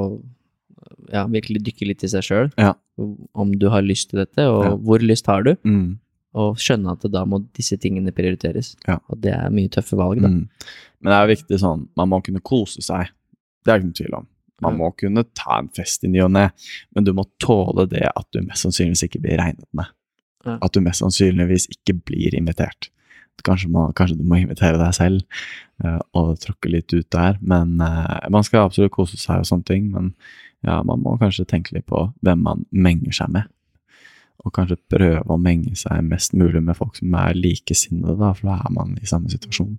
ja, 1.13 1.23
virkelig 1.31 1.61
dykke 1.63 1.87
litt 1.87 2.03
i 2.03 2.09
seg 2.11 2.25
sjøl. 2.27 2.49
Ja. 2.59 2.73
Om 2.99 3.53
du 3.59 3.69
har 3.71 3.85
lyst 3.85 4.11
til 4.11 4.19
dette, 4.23 4.43
og 4.51 4.63
Ja. 4.65 4.73
hvor 4.75 4.99
lyst 5.03 5.29
har 5.31 5.43
du? 5.47 5.53
Mm. 5.63 5.99
Og 6.37 6.57
skjønne 6.61 6.91
at 6.91 7.05
da 7.11 7.23
må 7.25 7.39
disse 7.55 7.77
tingene 7.79 8.11
prioriteres. 8.11 8.75
Og 9.09 9.21
det 9.23 9.31
er 9.33 9.49
mye 9.53 9.71
tøffe 9.71 9.95
valg, 9.97 10.19
da. 10.21 10.27
Mm. 10.27 10.49
Men 11.01 11.13
det 11.13 11.17
er 11.21 11.31
viktig 11.35 11.59
sånn, 11.61 11.87
man 11.95 12.09
må 12.11 12.19
kunne 12.25 12.43
kose 12.43 12.81
seg. 12.83 13.07
Det 13.63 13.71
er 13.71 13.79
ikke 13.79 13.87
noen 13.87 13.99
tvil 14.01 14.17
om. 14.19 14.27
Man 14.65 14.77
må 14.79 14.89
kunne 14.97 15.25
ta 15.37 15.59
en 15.59 15.69
fest 15.75 16.05
i 16.05 16.09
ny 16.11 16.23
og 16.25 16.31
ne, 16.33 16.47
men 16.95 17.05
du 17.05 17.13
må 17.15 17.27
tåle 17.43 17.85
det 17.91 18.07
at 18.09 18.27
du 18.33 18.41
mest 18.41 18.65
sannsynligvis 18.65 19.05
ikke 19.05 19.21
blir 19.23 19.41
regnet 19.41 19.67
med. 19.77 19.91
Ja. 20.47 20.57
At 20.61 20.73
du 20.73 20.81
mest 20.81 21.03
sannsynligvis 21.03 21.67
ikke 21.75 21.97
blir 22.07 22.37
invitert. 22.37 22.89
Kanskje, 23.45 23.69
må, 23.69 23.83
kanskje 23.93 24.17
du 24.17 24.23
må 24.25 24.39
invitere 24.41 24.79
deg 24.79 24.95
selv 24.97 25.43
uh, 25.85 25.99
og 26.17 26.39
tråkke 26.41 26.71
litt 26.73 26.89
ut 26.95 27.05
der, 27.13 27.37
men 27.45 27.75
uh, 27.77 28.25
man 28.33 28.45
skal 28.45 28.65
absolutt 28.65 28.95
kose 28.95 29.19
seg 29.21 29.43
og 29.43 29.49
sånne 29.49 29.67
ting, 29.67 29.91
men 29.93 30.09
ja, 30.65 30.79
man 30.81 31.03
må 31.03 31.13
kanskje 31.21 31.45
tenke 31.45 31.75
litt 31.75 31.85
på 31.85 32.07
hvem 32.25 32.41
man 32.47 32.65
menger 32.73 33.13
seg 33.19 33.29
med. 33.35 33.51
Og 34.45 34.53
kanskje 34.55 34.79
prøve 34.89 35.21
å 35.33 35.37
menge 35.41 35.75
seg 35.77 36.01
mest 36.09 36.33
mulig 36.37 36.63
med 36.65 36.77
folk 36.77 36.97
som 36.97 37.13
er 37.19 37.37
likesinnede, 37.37 38.17
da, 38.17 38.33
for 38.37 38.49
da 38.49 38.57
er 38.65 38.73
man 38.73 38.97
i 38.97 39.09
samme 39.09 39.29
situasjon. 39.33 39.75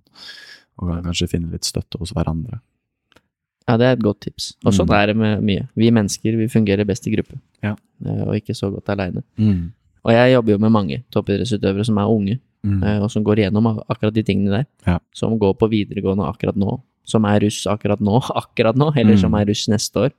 Og 0.79 0.91
kan 0.93 1.05
kanskje 1.09 1.29
finne 1.33 1.51
litt 1.51 1.67
støtte 1.67 1.99
hos 1.99 2.15
hverandre. 2.15 2.61
Ja, 3.69 3.77
det 3.77 3.85
er 3.85 3.93
et 3.93 4.01
godt 4.03 4.19
tips. 4.25 4.55
Og 4.65 4.73
sånn 4.73 4.89
Mm. 4.89 4.95
er 4.97 5.05
det 5.11 5.15
med 5.15 5.43
mye. 5.45 5.67
Vi 5.77 5.91
mennesker 5.93 6.37
vi 6.39 6.47
fungerer 6.49 6.85
best 6.89 7.05
i 7.07 7.11
gruppe, 7.13 7.37
Ja. 7.61 7.75
Eh, 8.05 8.23
og 8.25 8.33
ikke 8.33 8.55
så 8.57 8.71
godt 8.73 8.89
aleine. 8.89 9.21
Mm. 9.37 9.71
Og 10.05 10.11
jeg 10.15 10.33
jobber 10.33 10.51
jo 10.55 10.57
med 10.57 10.71
mange 10.71 11.03
toppidrettsutøvere 11.13 11.85
som 11.85 11.97
er 11.99 12.07
unge, 12.09 12.39
Mm. 12.65 12.83
eh, 12.83 12.99
og 13.03 13.11
som 13.11 13.23
går 13.23 13.37
igjennom 13.37 13.67
akkurat 13.89 14.13
de 14.13 14.23
tingene 14.23 14.49
der. 14.51 14.65
Ja. 14.87 14.99
Som 15.13 15.37
går 15.39 15.53
på 15.59 15.69
videregående 15.69 16.25
akkurat 16.27 16.55
nå, 16.57 16.81
som 17.05 17.23
er 17.25 17.39
russ 17.41 17.65
akkurat 17.67 17.99
nå, 18.01 18.19
akkurat 18.35 18.75
nå, 18.75 18.91
eller 18.97 19.13
Mm. 19.15 19.19
som 19.21 19.33
er 19.35 19.45
russ 19.45 19.67
neste 19.69 19.93
år. 19.95 20.11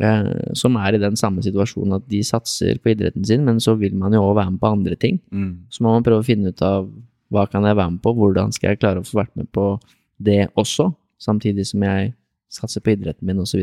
Ja. 0.00 0.24
som 0.54 0.74
er 0.76 0.94
i 0.94 0.98
den 0.98 1.12
samme 1.14 1.38
situasjonen 1.44 1.94
at 1.94 2.08
de 2.08 2.18
satser 2.24 2.76
på 2.80 2.90
idretten 2.96 3.24
sin, 3.24 3.44
men 3.44 3.58
så 3.58 3.78
vil 3.78 3.94
man 3.94 4.10
jo 4.12 4.18
òg 4.20 4.34
være 4.34 4.50
med 4.50 4.60
på 4.60 4.72
andre 4.72 4.96
ting. 4.96 5.20
Mm. 5.30 5.58
Så 5.70 5.80
må 5.82 5.92
man 5.92 6.02
prøve 6.02 6.22
å 6.22 6.24
finne 6.24 6.48
ut 6.48 6.60
av 6.62 6.88
hva 7.30 7.46
kan 7.48 7.62
jeg 7.62 7.76
være 7.76 7.90
med 7.92 8.02
på, 8.02 8.12
hvordan 8.16 8.52
skal 8.52 8.70
jeg 8.70 8.80
klare 8.80 8.96
å 8.98 9.06
få 9.06 9.22
vært 9.24 9.36
med 9.36 9.52
på 9.52 9.80
det 10.20 10.48
også, 10.56 10.92
samtidig 11.20 11.66
som 11.66 11.82
jeg 11.82 12.14
satser 12.52 12.84
på 12.84 12.92
idretten 12.94 13.26
min 13.28 13.40
osv. 13.42 13.62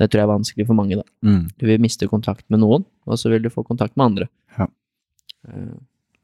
Det 0.00 0.08
tror 0.08 0.20
jeg 0.22 0.26
er 0.26 0.32
vanskelig 0.32 0.66
for 0.68 0.78
mange, 0.78 0.98
da. 1.00 1.04
Mm. 1.26 1.42
Du 1.60 1.66
vil 1.68 1.82
miste 1.82 2.08
kontakt 2.10 2.44
med 2.52 2.62
noen, 2.62 2.84
og 3.06 3.18
så 3.20 3.30
vil 3.32 3.42
du 3.44 3.50
få 3.52 3.64
kontakt 3.66 3.96
med 3.96 4.06
andre. 4.12 4.28
Ja. 4.58 4.66
Eh, 5.48 5.72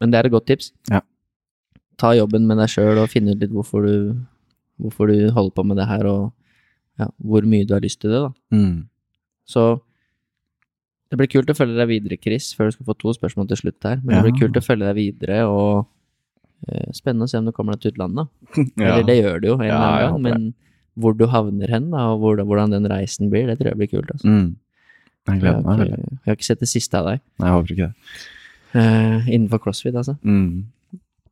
Men 0.00 0.12
det 0.12 0.18
er 0.20 0.28
et 0.28 0.32
godt 0.34 0.46
tips. 0.46 0.72
Ja. 0.92 1.00
Ta 1.98 2.12
jobben 2.14 2.46
med 2.46 2.60
deg 2.60 2.70
sjøl 2.70 3.00
og 3.02 3.10
finne 3.10 3.34
ut 3.34 3.40
litt 3.42 3.50
hvorfor 3.50 3.82
du, 3.82 4.14
hvorfor 4.78 5.10
du 5.10 5.30
holder 5.34 5.54
på 5.56 5.64
med 5.66 5.80
det 5.80 5.88
her, 5.90 6.06
og 6.06 6.32
ja, 6.98 7.08
hvor 7.18 7.42
mye 7.46 7.66
du 7.66 7.74
har 7.74 7.82
lyst 7.82 8.00
til 8.02 8.10
det, 8.14 8.20
da. 8.28 8.30
Mm. 8.54 8.86
Så 9.48 9.64
det 11.10 11.16
blir 11.18 11.30
kult 11.32 11.50
å 11.50 11.56
følge 11.56 11.78
deg 11.78 11.88
videre, 11.88 12.18
Chris, 12.20 12.50
før 12.54 12.68
du 12.68 12.76
skal 12.76 12.88
få 12.90 12.94
to 13.00 13.14
spørsmål 13.16 13.48
til 13.48 13.60
slutt 13.62 13.86
her. 13.88 14.00
Men 14.04 14.18
det 14.18 14.24
blir 14.28 14.40
kult 14.42 14.58
å 14.60 14.64
følge 14.64 14.86
deg 14.90 14.98
videre, 14.98 15.38
og 15.48 15.86
eh, 16.68 16.90
spennende 16.96 17.24
å 17.28 17.32
se 17.32 17.40
om 17.40 17.48
du 17.48 17.52
kommer 17.56 17.74
deg 17.76 17.84
til 17.86 17.94
utlandet. 17.96 18.28
Ja. 18.78 18.92
Eller 18.94 19.06
det 19.08 19.18
gjør 19.18 19.40
du 19.42 19.46
jo 19.50 19.56
en 19.58 19.66
eller 19.66 19.86
annen 19.86 20.02
gang, 20.04 20.22
men 20.26 20.48
hvor 20.98 21.14
du 21.18 21.26
havner 21.30 21.70
hen, 21.72 21.90
da, 21.92 22.06
og 22.12 22.20
hvordan, 22.24 22.46
hvordan 22.50 22.74
den 22.76 22.88
reisen 22.90 23.30
blir, 23.32 23.46
det 23.50 23.58
tror 23.60 23.70
jeg 23.72 23.78
blir 23.80 23.90
kult. 23.92 24.10
Altså. 24.14 24.26
Mm. 24.28 24.48
Jeg 25.28 25.34
Jeg, 25.34 25.40
gleder 25.42 25.62
har 25.62 25.62
meg 25.68 25.78
veldig. 25.84 26.10
jeg 26.10 26.26
har 26.30 26.36
ikke 26.38 26.48
sett 26.50 26.60
det 26.64 26.68
siste 26.70 26.98
av 27.00 27.08
deg. 27.12 27.20
Nei, 27.38 27.48
jeg 27.48 27.56
håper 27.58 27.74
ikke 27.74 27.88
det. 27.88 27.94
Uh, 28.74 29.28
innenfor 29.32 29.58
crossfit, 29.64 29.94
altså. 29.96 30.14
Mm. 30.22 30.64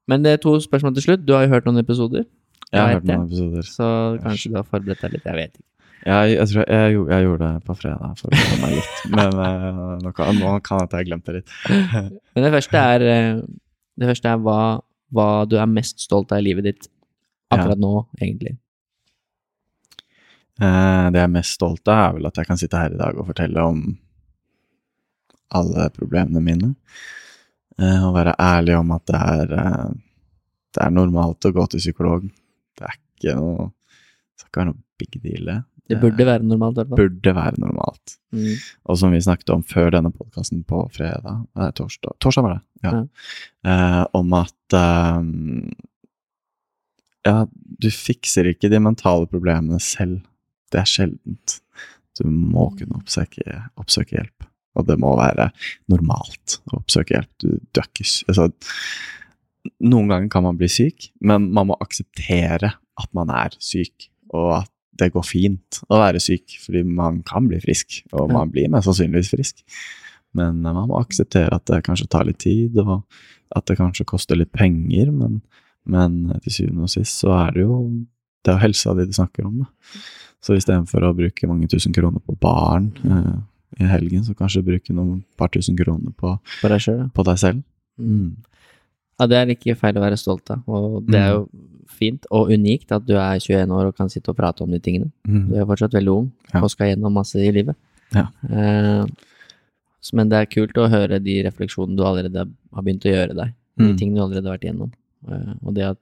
Men 0.08 0.22
det 0.24 0.32
er 0.36 0.42
to 0.42 0.54
spørsmål 0.62 0.94
til 0.96 1.02
slutt. 1.06 1.24
Du 1.26 1.32
har 1.36 1.44
jo 1.46 1.52
hørt 1.54 1.64
noen 1.68 1.80
episoder, 1.82 2.24
Jeg 2.72 2.80
har 2.80 2.92
hørt 2.96 3.04
noen 3.08 3.24
episoder. 3.26 3.62
så 3.66 3.88
kanskje 4.22 4.50
du 4.52 4.56
har 4.60 4.66
forberedt 4.68 5.00
deg 5.04 5.12
litt. 5.16 5.24
Jeg 5.26 5.34
vet 5.40 5.52
ikke. 5.56 5.66
Jeg, 6.06 6.36
jeg 6.36 6.46
tror 6.52 6.62
jeg, 6.62 6.76
jeg, 6.78 6.92
gjorde- 6.94 7.12
jeg 7.16 7.24
gjorde 7.26 7.46
det 7.54 7.64
på 7.66 7.74
fredag 7.80 8.18
for 8.20 8.28
å 8.30 8.38
komme 8.38 8.58
meg 8.62 8.74
litt, 8.76 8.98
men 9.10 9.40
eh, 9.46 9.78
nå, 10.04 10.12
kan, 10.14 10.36
nå 10.38 10.50
kan 10.62 10.82
at 10.84 10.92
jeg 10.94 11.06
glemte 11.08 11.32
det 11.34 11.40
litt. 11.40 11.54
Men 12.36 12.44
det 12.46 12.52
første 12.54 12.82
er, 12.92 13.04
eh, 13.14 13.40
det 13.98 14.06
første 14.12 14.28
er 14.30 14.38
hva, 14.44 14.58
hva 15.16 15.26
du 15.50 15.56
er 15.58 15.66
mest 15.66 15.98
stolt 16.04 16.30
av 16.36 16.38
i 16.38 16.46
livet 16.46 16.68
ditt 16.68 16.86
akkurat 17.50 17.80
nå, 17.82 17.90
egentlig. 18.20 18.54
Eh, 20.56 21.06
det 21.12 21.20
jeg 21.20 21.28
er 21.28 21.34
mest 21.34 21.58
stolt 21.58 21.88
av, 21.88 22.00
er 22.00 22.16
vel 22.16 22.28
at 22.30 22.40
jeg 22.40 22.48
kan 22.48 22.60
sitte 22.60 22.80
her 22.80 22.94
i 22.94 23.00
dag 23.00 23.18
og 23.18 23.28
fortelle 23.28 23.64
om 23.68 23.84
alle 25.56 25.88
problemene 25.94 26.42
mine. 26.42 26.72
Eh, 27.76 28.02
og 28.06 28.16
være 28.16 28.36
ærlig 28.40 28.76
om 28.78 28.92
at 28.96 29.06
det 29.10 29.20
er, 29.20 29.54
eh, 29.60 29.88
det 30.76 30.84
er 30.84 30.94
normalt 30.96 31.44
å 31.44 31.52
gå 31.52 31.66
til 31.70 31.82
psykolog. 31.82 32.28
Det 32.76 32.88
er 32.88 33.00
ikke 33.00 33.40
noe 33.40 33.72
Det 34.36 34.42
skal 34.42 34.50
ikke 34.50 34.60
være 34.60 34.68
noe 34.68 34.82
big 35.00 35.14
deal. 35.22 35.44
det. 35.46 35.62
Det 35.88 35.96
burde 36.02 36.24
være 36.26 36.44
normalt, 36.44 36.78
i 36.82 36.84
burde 36.84 37.32
være 37.32 37.60
normalt. 37.62 38.16
Mm. 38.34 38.56
Og 38.90 38.98
som 38.98 39.12
vi 39.14 39.20
snakket 39.22 39.52
om 39.54 39.62
før 39.62 39.94
denne 39.94 40.10
podkasten 40.12 40.64
på 40.66 40.82
fredag 40.92 41.46
Nei, 41.56 41.70
torsdag. 41.78 42.18
Torsdag 42.20 42.44
var 42.44 42.56
det, 42.56 42.62
ja. 42.84 42.92
Eh, 43.64 44.02
om 44.12 44.34
at 44.36 44.76
eh, 44.76 45.22
Ja, 47.24 47.46
du 47.46 47.88
fikser 47.90 48.50
ikke 48.50 48.68
de 48.68 48.78
mentale 48.82 49.26
problemene 49.26 49.80
selv. 49.80 50.20
Det 50.72 50.80
er 50.82 50.90
sjeldent. 50.90 51.58
Du 52.18 52.24
må 52.30 52.70
kunne 52.78 52.98
oppsøke, 53.00 53.44
oppsøke 53.80 54.16
hjelp. 54.18 54.46
Og 54.76 54.86
det 54.88 54.98
må 55.00 55.14
være 55.16 55.50
normalt 55.92 56.58
å 56.70 56.80
oppsøke 56.80 57.16
hjelp. 57.16 57.32
Du, 57.40 57.82
sy- 58.04 58.24
altså, 58.28 58.50
Noen 59.82 60.06
ganger 60.12 60.28
kan 60.30 60.44
man 60.46 60.58
bli 60.60 60.68
syk, 60.70 61.08
men 61.26 61.48
man 61.54 61.66
må 61.72 61.76
akseptere 61.82 62.74
at 62.96 63.08
man 63.16 63.32
er 63.34 63.56
syk, 63.58 64.06
og 64.30 64.52
at 64.60 64.70
det 64.96 65.10
går 65.12 65.24
fint 65.26 65.80
å 65.92 65.98
være 66.00 66.20
syk, 66.22 66.54
fordi 66.62 66.84
man 66.86 67.18
kan 67.26 67.48
bli 67.50 67.58
frisk, 67.60 67.98
og 68.16 68.30
man 68.32 68.52
blir 68.54 68.70
mest 68.72 68.86
sannsynligvis 68.88 69.32
frisk. 69.34 69.64
Men 70.36 70.62
man 70.64 70.86
må 70.88 71.00
akseptere 71.00 71.52
at 71.58 71.66
det 71.68 71.82
kanskje 71.84 72.06
tar 72.12 72.28
litt 72.28 72.38
tid, 72.44 72.78
og 72.80 73.02
at 73.56 73.66
det 73.68 73.76
kanskje 73.80 74.06
koster 74.08 74.38
litt 74.38 74.52
penger, 74.56 75.10
men, 75.12 75.40
men 75.84 76.16
til 76.46 76.54
syvende 76.60 76.86
og 76.86 76.94
sist 76.94 77.20
så 77.24 77.34
er 77.42 77.52
det 77.58 77.66
jo 77.66 77.80
det 78.46 78.52
er 78.52 78.58
jo 78.60 78.62
helsa 78.62 78.94
di 78.94 79.04
du 79.10 79.14
snakker 79.16 79.46
om. 79.48 79.64
Da. 79.64 80.00
Så 80.44 80.54
istedenfor 80.56 81.02
å 81.08 81.14
bruke 81.16 81.48
mange 81.48 81.68
tusen 81.68 81.92
kroner 81.96 82.20
på 82.22 82.36
barn 82.40 82.90
eh, 83.04 83.82
i 83.82 83.88
helgen, 83.90 84.22
så 84.24 84.34
kanskje 84.36 84.62
bruke 84.64 84.92
noen 84.94 85.24
par 85.36 85.48
tusen 85.48 85.76
kroner 85.76 86.12
på, 86.16 86.36
på 86.62 86.68
deg 86.70 86.80
selv. 86.84 87.08
på 87.16 87.24
deg 87.26 87.38
selv. 87.38 87.62
Mm. 87.98 88.36
Ja, 89.18 89.26
det 89.26 89.36
er 89.40 89.46
ikke 89.54 89.76
feil 89.80 89.96
å 89.96 90.02
være 90.04 90.18
stolt 90.20 90.50
av, 90.52 90.60
og 90.68 91.06
det 91.08 91.18
er 91.18 91.30
jo 91.32 91.46
fint 91.96 92.26
og 92.30 92.50
unikt 92.52 92.92
at 92.92 93.06
du 93.08 93.14
er 93.16 93.38
21 93.40 93.70
år 93.72 93.86
og 93.88 93.96
kan 93.96 94.10
sitte 94.12 94.28
og 94.30 94.36
prate 94.36 94.62
om 94.62 94.70
de 94.70 94.78
tingene. 94.82 95.08
Mm. 95.26 95.46
Du 95.48 95.54
er 95.56 95.64
fortsatt 95.68 95.94
veldig 95.96 96.12
ung 96.12 96.26
Ja. 96.52 96.60
og 96.60 96.70
skal 96.70 96.90
gjennom 96.92 97.14
masse 97.16 97.40
i 97.40 97.50
livet. 97.54 97.76
Ja. 98.14 98.26
Eh, 98.50 99.06
men 100.12 100.28
det 100.30 100.36
er 100.38 100.50
kult 100.52 100.76
å 100.78 100.90
høre 100.92 101.18
de 101.22 101.38
refleksjonene 101.48 101.96
du 101.96 102.04
allerede 102.06 102.44
har 102.46 102.82
begynt 102.84 103.06
å 103.08 103.14
gjøre 103.14 103.34
deg. 103.34 103.54
De 103.78 103.84
Mm. 103.88 103.96
tingene 103.98 104.16
du 104.16 104.22
allerede 104.22 104.46
har 104.46 104.58
vært 104.58 104.66
igjennom. 104.68 104.92
Eh, 105.28 105.54
og 105.64 105.74
det 105.74 105.84
at 105.84 105.98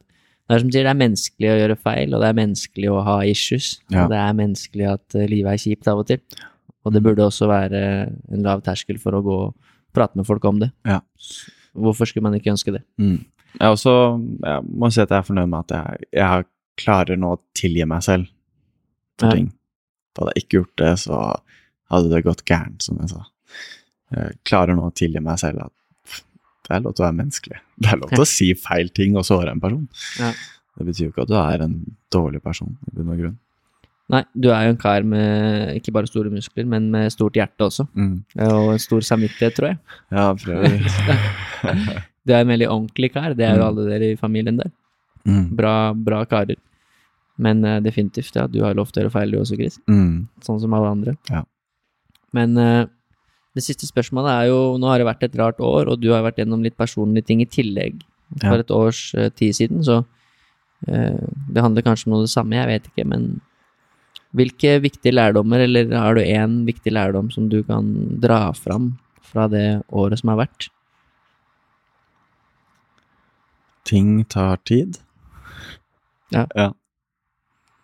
det 0.48 0.54
er 0.56 0.60
som 0.60 0.70
sier, 0.72 0.84
det 0.84 0.90
er 0.92 0.98
menneskelig 1.00 1.48
å 1.50 1.58
gjøre 1.60 1.76
feil, 1.80 2.14
og 2.14 2.20
det 2.20 2.28
er 2.28 2.36
menneskelig 2.40 2.90
å 2.92 3.02
ha 3.06 3.14
issues. 3.24 3.68
Ja. 3.94 4.04
Det 4.10 4.18
er 4.20 4.34
menneskelig 4.36 4.88
at 4.92 5.14
eh, 5.16 5.28
livet 5.30 5.54
er 5.54 5.62
kjipt 5.62 5.88
av 5.88 6.02
og 6.02 6.08
til. 6.10 6.20
Og 6.84 6.92
det 6.92 7.00
burde 7.06 7.24
også 7.24 7.48
være 7.48 7.80
en 8.34 8.42
lav 8.44 8.60
terskel 8.66 8.98
for 9.00 9.16
å 9.16 9.22
gå 9.24 9.36
og 9.46 9.54
prate 9.96 10.18
med 10.20 10.26
folk 10.28 10.44
om 10.50 10.58
det. 10.60 10.68
Ja. 10.84 10.98
Hvorfor 11.74 12.06
skulle 12.10 12.26
man 12.28 12.36
ikke 12.36 12.52
ønske 12.52 12.74
det? 12.76 12.82
Mm. 13.00 13.22
Jeg, 13.54 13.70
også, 13.70 13.94
jeg 14.44 14.66
må 14.68 14.90
si 14.92 15.00
at 15.00 15.10
jeg 15.14 15.22
er 15.22 15.26
fornøyd 15.30 15.48
med 15.48 15.64
at 15.64 15.74
jeg, 15.78 16.08
jeg 16.20 16.48
klarer 16.82 17.16
nå 17.20 17.32
å 17.36 17.40
tilgi 17.56 17.86
meg 17.88 18.02
selv 18.04 18.28
for 19.20 19.30
Ja. 19.30 19.38
ting. 19.38 19.48
Hadde 20.18 20.32
jeg 20.36 20.44
ikke 20.44 20.58
gjort 20.60 20.76
det, 20.82 20.92
så 21.06 21.20
hadde 21.90 22.10
det 22.12 22.24
gått 22.26 22.44
gærent, 22.46 22.82
som 22.84 22.98
jeg 23.00 23.10
sa. 23.14 23.24
Jeg 24.14 24.36
klarer 24.46 24.76
nå 24.76 24.90
å 24.90 24.94
tilgi 24.94 25.22
meg 25.24 25.38
selv 25.40 25.64
at 25.64 25.72
det 26.64 26.74
er 26.76 26.82
lov 26.84 26.94
til 26.96 27.04
å 27.04 27.08
være 27.08 27.18
menneskelig. 27.20 27.58
Det 27.84 27.92
er 27.92 27.98
lov 28.00 28.10
til 28.14 28.24
å 28.24 28.28
si 28.28 28.50
feil 28.56 28.88
ting 28.96 29.16
og 29.20 29.24
såre 29.28 29.52
en 29.52 29.60
person. 29.60 29.86
Ja. 30.20 30.32
Det 30.78 30.86
betyr 30.88 31.04
jo 31.06 31.12
ikke 31.12 31.22
at 31.26 31.30
du 31.30 31.36
er 31.38 31.62
en 31.66 31.74
dårlig 32.14 32.40
person, 32.42 32.72
i 32.88 32.94
bunn 32.96 33.12
og 33.14 33.18
grunn. 33.20 33.34
Nei, 34.12 34.20
du 34.36 34.50
er 34.52 34.66
jo 34.66 34.72
en 34.74 34.80
kar 34.80 35.04
med 35.08 35.76
ikke 35.78 35.92
bare 35.96 36.08
store 36.10 36.28
muskler, 36.32 36.66
men 36.68 36.90
med 36.92 37.12
stort 37.14 37.36
hjerte 37.38 37.64
også. 37.68 37.86
Mm. 37.96 38.16
Og 38.48 38.72
en 38.74 38.82
stor 38.82 39.00
samvittighet, 39.06 39.54
tror 39.56 39.70
jeg. 39.70 39.78
Ja, 40.12 40.26
prøver. 40.34 42.02
Du 42.24 42.32
er 42.32 42.40
en 42.40 42.48
veldig 42.48 42.66
ordentlig 42.72 43.10
kar, 43.12 43.34
det 43.36 43.44
er 43.44 43.58
jo 43.58 43.60
Mm. 43.60 43.66
alle 43.68 43.82
dere 43.90 44.06
i 44.12 44.16
familien 44.16 44.56
der. 44.56 44.70
mm. 45.28 45.42
Bra, 45.56 45.92
bra 45.92 46.24
karer. 46.24 46.56
Men 47.36 47.64
uh, 47.64 47.80
definitivt, 47.84 48.34
ja, 48.36 48.46
du 48.46 48.62
har 48.64 48.74
lov 48.74 48.88
til 48.92 49.02
å 49.02 49.04
gjøre 49.04 49.12
feil 49.12 49.30
du 49.34 49.38
også, 49.40 49.56
Chris. 49.58 49.76
Mm. 49.90 50.28
Sånn 50.40 50.60
som 50.62 50.72
alle 50.72 50.88
andre. 50.94 51.16
Ja. 51.28 51.42
Men 52.32 52.56
eh, 52.58 52.86
det 53.54 53.62
siste 53.62 53.86
spørsmålet 53.86 54.32
er 54.32 54.48
jo, 54.50 54.58
nå 54.80 54.90
har 54.90 54.98
det 54.98 55.06
vært 55.06 55.24
et 55.28 55.38
rart 55.38 55.60
år, 55.62 55.88
og 55.92 56.00
du 56.02 56.10
har 56.10 56.24
vært 56.26 56.40
gjennom 56.42 56.64
litt 56.64 56.76
personlige 56.80 57.28
ting 57.30 57.42
i 57.44 57.48
tillegg 57.50 58.02
for 58.40 58.56
Ja. 58.56 58.60
et 58.64 58.70
års 58.74 59.14
eh, 59.14 59.30
tid 59.30 59.54
siden, 59.54 59.84
så 59.86 60.00
uh, 60.02 61.26
det 61.54 61.62
handler 61.62 61.86
kanskje 61.86 62.08
om 62.08 62.16
noe 62.16 62.24
det 62.24 62.32
samme, 62.32 62.56
jeg 62.58 62.66
vet 62.66 62.88
ikke, 62.90 63.06
men 63.06 63.28
hvilke 64.34 64.80
viktige 64.82 65.14
lærdommer, 65.14 65.62
eller 65.62 65.92
har 65.94 66.16
du 66.18 66.22
én 66.24 66.64
viktig 66.66 66.90
lærdom 66.92 67.30
som 67.30 67.48
du 67.48 67.62
kan 67.62 68.18
dra 68.20 68.52
fram 68.52 68.96
fra 69.22 69.46
det 69.46 69.84
året 69.94 70.18
som 70.18 70.32
har 70.32 70.40
vært? 70.42 70.68
Ting 73.86 74.24
tar 74.24 74.58
tid. 74.66 74.98
Ja. 76.34 76.72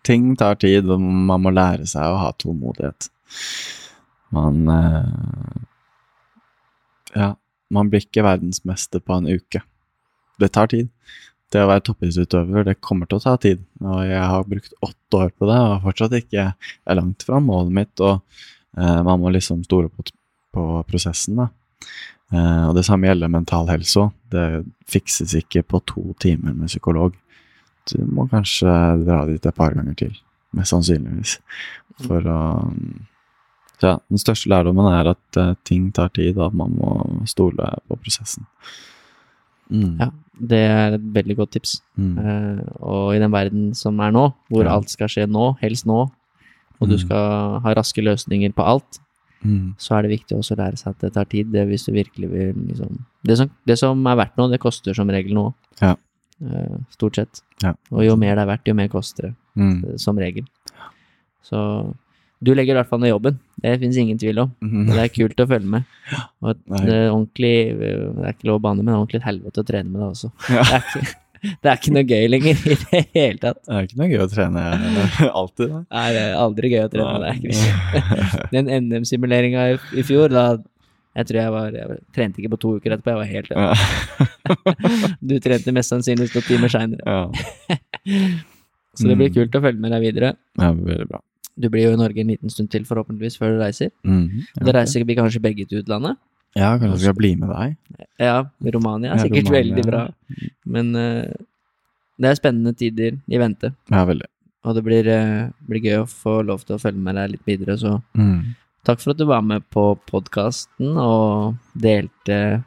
Ting 0.03 0.35
tar 0.35 0.57
tid, 0.59 0.89
og 0.89 0.99
man 0.99 1.45
må 1.45 1.53
lære 1.53 1.87
seg 1.87 2.03
å 2.03 2.19
ha 2.19 2.31
tålmodighet. 2.41 3.07
Man 4.35 4.67
eh, 4.71 5.59
Ja, 7.15 7.33
man 7.71 7.89
blir 7.91 8.03
ikke 8.03 8.23
verdensmester 8.23 9.03
på 9.03 9.17
en 9.17 9.27
uke. 9.27 9.63
Det 10.39 10.51
tar 10.55 10.71
tid. 10.71 10.89
Det 11.51 11.59
å 11.59 11.67
være 11.67 11.83
toppidrettsutøver, 11.83 12.63
det 12.67 12.79
kommer 12.79 13.09
til 13.09 13.19
å 13.19 13.23
ta 13.25 13.35
tid. 13.43 13.59
Og 13.83 14.05
jeg 14.07 14.23
har 14.23 14.47
brukt 14.47 14.75
åtte 14.87 15.19
år 15.19 15.33
på 15.35 15.49
det, 15.49 15.59
og 15.59 15.83
fortsatt 15.83 16.15
ikke 16.21 16.45
er 16.55 16.97
langt 16.97 17.25
fra 17.27 17.41
målet 17.43 17.75
mitt. 17.75 17.93
Og 17.99 18.21
eh, 18.79 19.01
man 19.03 19.19
må 19.19 19.33
liksom 19.35 19.65
stole 19.67 19.91
på, 19.91 20.07
på 20.55 20.67
prosessen, 20.87 21.41
da. 21.43 21.49
Eh, 22.31 22.63
og 22.69 22.75
det 22.77 22.85
samme 22.87 23.09
gjelder 23.09 23.31
mental 23.31 23.67
helse 23.71 24.05
òg. 24.05 24.15
Det 24.31 24.47
fikses 24.91 25.35
ikke 25.41 25.65
på 25.67 25.83
to 25.91 26.05
timer 26.23 26.55
med 26.55 26.71
psykolog. 26.71 27.17
Du 27.91 27.99
må 28.07 28.27
kanskje 28.31 28.71
dra 29.03 29.25
dit 29.27 29.43
et 29.43 29.57
par 29.57 29.75
ganger 29.75 29.97
til, 29.99 30.15
mest 30.55 30.71
sannsynligvis. 30.71 31.39
For 32.05 32.27
å 32.31 32.41
Så 32.71 33.10
ja, 33.83 33.97
den 34.09 34.17
største 34.21 34.49
lærdommen 34.51 34.85
er 34.93 35.11
at 35.15 35.37
uh, 35.37 35.53
ting 35.65 35.91
tar 35.93 36.09
tid, 36.13 36.37
og 36.37 36.47
at 36.51 36.53
man 36.53 36.71
må 36.77 37.25
stole 37.29 37.57
på 37.89 37.97
prosessen. 38.01 38.45
Mm. 39.71 39.93
Ja, 40.01 40.09
det 40.51 40.57
er 40.67 40.95
et 40.97 41.05
veldig 41.15 41.37
godt 41.37 41.51
tips. 41.55 41.77
Mm. 41.95 42.17
Uh, 42.17 42.63
og 42.81 43.15
i 43.15 43.19
den 43.23 43.31
verden 43.31 43.69
som 43.77 43.99
er 44.03 44.11
nå, 44.11 44.33
hvor 44.51 44.65
Ja. 44.65 44.75
alt 44.75 44.89
skal 44.89 45.07
skje 45.07 45.27
nå, 45.29 45.57
helst 45.61 45.85
nå, 45.85 46.09
og 46.81 46.89
du 46.89 46.95
Mm. 46.97 46.99
skal 47.05 47.59
ha 47.61 47.73
raske 47.73 48.01
løsninger 48.03 48.53
på 48.53 48.63
alt, 48.65 48.99
Mm. 49.43 49.73
så 49.77 49.95
er 49.97 50.01
det 50.03 50.11
viktig 50.19 50.37
også 50.37 50.53
å 50.53 50.57
lære 50.57 50.77
seg 50.77 50.87
at 50.91 50.99
det 50.99 51.13
tar 51.13 51.25
tid. 51.25 51.51
Det 51.51 51.67
hvis 51.67 51.85
du 51.85 51.91
virkelig 51.93 52.29
vil 52.29 52.53
liksom 52.67 52.99
Det 53.23 53.37
som, 53.37 53.49
det 53.65 53.77
som 53.79 54.05
er 54.07 54.15
verdt 54.15 54.37
noe, 54.37 54.49
det 54.49 54.59
koster 54.59 54.93
som 54.93 55.07
regel 55.07 55.33
noe. 55.33 55.53
Ja. 55.81 55.95
Uh, 56.43 56.77
stort 56.89 57.15
sett. 57.15 57.41
Ja. 57.63 57.73
Og 57.91 58.03
jo 58.03 58.15
mer 58.15 58.35
det 58.35 58.41
er 58.43 58.57
verdt, 58.57 58.65
jo 58.67 58.73
mer 58.73 58.87
koster 58.87 59.21
det. 59.29 59.35
Mm. 59.55 59.99
Som 59.99 60.17
regel. 60.17 60.43
Så 61.43 61.95
du 62.41 62.53
legger 62.57 62.73
i 62.73 62.79
hvert 62.79 62.89
fall 62.89 62.99
ned 63.03 63.11
jobben. 63.13 63.35
Det 63.61 63.75
finnes 63.79 63.97
ingen 64.01 64.17
tvil 64.17 64.39
om. 64.41 64.51
Mm. 64.65 64.87
Det 64.89 64.99
er 65.03 65.11
kult 65.13 65.41
å 65.43 65.47
følge 65.51 65.69
med. 65.75 65.83
Og 66.43 66.55
det 66.71 66.95
er 66.95 67.11
ordentlig 67.13 67.51
Det 67.77 67.91
er 68.25 68.33
ikke 68.33 68.47
lov 68.49 68.57
å 68.59 68.63
banne, 68.65 68.81
men 68.81 68.89
det 68.89 68.95
er 68.95 69.01
ordentlig 69.03 69.19
et 69.21 69.27
helvete 69.29 69.61
å 69.61 69.67
trene 69.67 69.89
med 69.91 70.01
det 70.01 70.07
også. 70.09 70.31
Ja. 70.49 70.63
Det, 70.63 70.79
er 70.79 70.87
ikke, 70.87 71.53
det 71.61 71.69
er 71.71 71.77
ikke 71.79 71.93
noe 71.95 72.03
gøy 72.09 72.25
lenger 72.33 72.65
i 72.65 72.75
det 72.81 73.03
hele 73.15 73.39
tatt. 73.41 73.61
Det 73.65 73.77
er 73.77 73.87
ikke 73.87 73.99
noe 74.01 74.09
gøy 74.11 74.23
å 74.25 74.27
trene 74.33 74.65
alltid, 75.41 75.71
da. 75.75 75.79
Nei, 75.97 76.07
det 76.17 76.25
er 76.25 76.35
aldri 76.41 76.73
gøy 76.73 76.83
å 76.87 76.91
trene 76.95 77.21
Det 77.21 77.29
er 77.29 77.37
ikke. 77.39 78.43
Den 78.57 78.73
NM-simuleringa 78.89 79.67
i, 79.75 79.79
i 80.01 80.05
fjor, 80.05 80.33
da 80.33 80.45
Jeg 81.17 81.27
tror 81.27 81.39
jeg 81.41 81.51
var 81.51 81.73
Jeg 81.75 81.97
trente 82.15 82.39
ikke 82.41 82.53
på 82.53 82.59
to 82.63 82.69
uker 82.79 82.93
etterpå, 82.95 83.11
jeg 83.11 83.21
var 83.21 83.31
helt 83.31 83.49
Ja. 83.51 83.73
Du 85.21 85.33
trente 85.43 85.73
mest 85.75 85.91
sannsynligvis 85.93 86.33
noen 86.37 86.47
timer 86.49 86.71
seinere. 86.73 87.03
ja. 87.05 87.25
Så 88.97 89.07
det 89.07 89.15
blir 89.15 89.29
Mm. 89.31 89.35
kult 89.37 89.53
å 89.55 89.61
følge 89.63 89.79
med 89.79 89.91
deg 89.93 90.01
videre. 90.03 90.29
ja, 90.59 90.71
veldig 90.75 91.05
bra. 91.07 91.19
Du 91.59 91.69
blir 91.69 91.83
jo 91.89 91.93
i 91.93 91.99
Norge 91.99 92.19
en 92.23 92.27
liten 92.31 92.49
stund 92.49 92.69
til, 92.71 92.83
forhåpentligvis, 92.87 93.37
før 93.37 93.55
du 93.57 93.63
reiser. 93.63 93.91
Mhm. 94.03 94.45
Ja, 94.57 94.65
Da 94.65 94.71
reiser 94.79 95.05
vi 95.05 95.15
kanskje 95.15 95.41
begge 95.41 95.67
til 95.67 95.83
utlandet. 95.83 96.17
Ja, 96.55 96.77
kanskje 96.77 96.91
jeg 96.97 96.99
skal 97.05 97.13
bli 97.15 97.35
med 97.39 97.49
deg. 97.49 97.75
Ja, 98.19 98.43
Romania 98.73 99.13
er 99.13 99.17
Ja, 99.17 99.23
sikkert 99.23 99.45
Romania. 99.47 99.61
veldig 99.75 99.85
bra. 99.85 100.01
Men 100.65 100.95
uh, 100.95 101.33
det 102.19 102.29
er 102.31 102.35
spennende 102.35 102.73
tider 102.75 103.19
i 103.29 103.37
vente. 103.37 103.73
Ja, 103.89 104.03
veldig. 104.05 104.27
Og 104.65 104.75
det 104.75 104.83
blir, 104.83 105.07
uh, 105.07 105.49
blir 105.67 105.81
gøy 105.81 106.01
å 106.03 106.09
få 106.09 106.43
lov 106.45 106.65
til 106.65 106.75
å 106.75 106.81
følge 106.81 106.99
med 107.01 107.15
deg 107.15 107.31
litt 107.31 107.45
videre, 107.47 107.77
så 107.79 108.01
Mm. 108.17 108.55
takk 108.85 108.99
for 108.99 109.11
at 109.11 109.17
du 109.17 109.25
var 109.25 109.41
med 109.41 109.63
på 109.71 109.97
podkasten 110.07 110.97
og 110.97 111.55
delte 111.77 112.63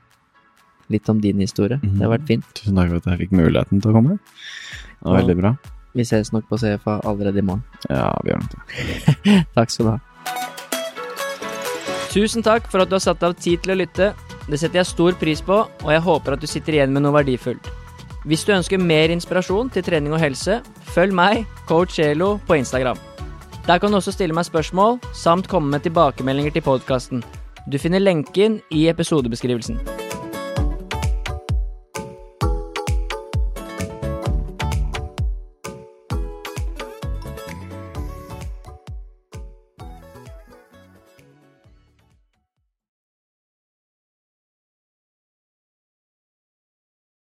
litt 0.90 1.08
om 1.08 1.20
din 1.20 1.38
historie. 1.40 1.78
Det 1.82 2.00
har 2.02 2.18
vært 2.18 2.26
fint. 2.26 2.44
Tusen 2.54 2.74
takk 2.76 2.88
for 2.88 2.96
at 2.96 3.04
jeg 3.18 3.28
fikk 3.28 3.32
muligheten 3.36 3.80
til 3.82 3.90
å 3.90 3.94
komme. 3.94 4.18
Det 4.18 5.02
var 5.04 5.20
og, 5.20 5.26
veldig 5.28 5.36
bra. 5.40 5.56
Vi 5.94 6.04
ses 6.04 6.32
nok 6.34 6.48
på 6.50 6.58
CFA 6.58 6.98
allerede 7.06 7.38
i 7.38 7.46
morgen. 7.46 7.62
Ja, 7.88 8.10
vi 8.24 8.32
gjør 8.32 8.42
nok 8.42 8.50
det. 8.54 9.44
Takk 9.56 9.70
skal 9.70 9.86
du 9.86 9.92
ha. 9.94 9.98
Tusen 12.14 12.44
takk 12.46 12.68
for 12.70 12.78
at 12.78 12.90
du 12.90 12.94
har 12.94 13.02
satt 13.02 13.24
av 13.26 13.32
tid 13.34 13.64
til 13.64 13.74
å 13.74 13.78
lytte. 13.80 14.12
Det 14.46 14.58
setter 14.60 14.78
jeg 14.78 14.86
stor 14.86 15.16
pris 15.18 15.40
på, 15.42 15.56
og 15.66 15.88
jeg 15.90 16.04
håper 16.04 16.36
at 16.36 16.42
du 16.42 16.46
sitter 16.46 16.76
igjen 16.76 16.92
med 16.94 17.02
noe 17.02 17.16
verdifullt. 17.16 17.66
Hvis 18.24 18.44
du 18.46 18.52
ønsker 18.54 18.78
mer 18.78 19.10
inspirasjon 19.10 19.72
til 19.74 19.84
trening 19.84 20.14
og 20.14 20.22
helse, 20.22 20.60
følg 20.94 21.16
meg, 21.16 21.42
coach 21.66 21.98
Elo, 22.00 22.36
på 22.46 22.60
Instagram. 22.60 23.00
Der 23.66 23.82
kan 23.82 23.90
du 23.90 23.98
også 23.98 24.14
stille 24.14 24.36
meg 24.36 24.46
spørsmål, 24.46 25.00
samt 25.16 25.50
komme 25.50 25.74
med 25.74 25.84
tilbakemeldinger 25.88 26.54
til 26.54 26.66
podkasten. 26.70 27.26
Du 27.66 27.80
finner 27.80 28.04
lenken 28.04 28.60
i 28.70 28.86
episodebeskrivelsen. 28.92 30.03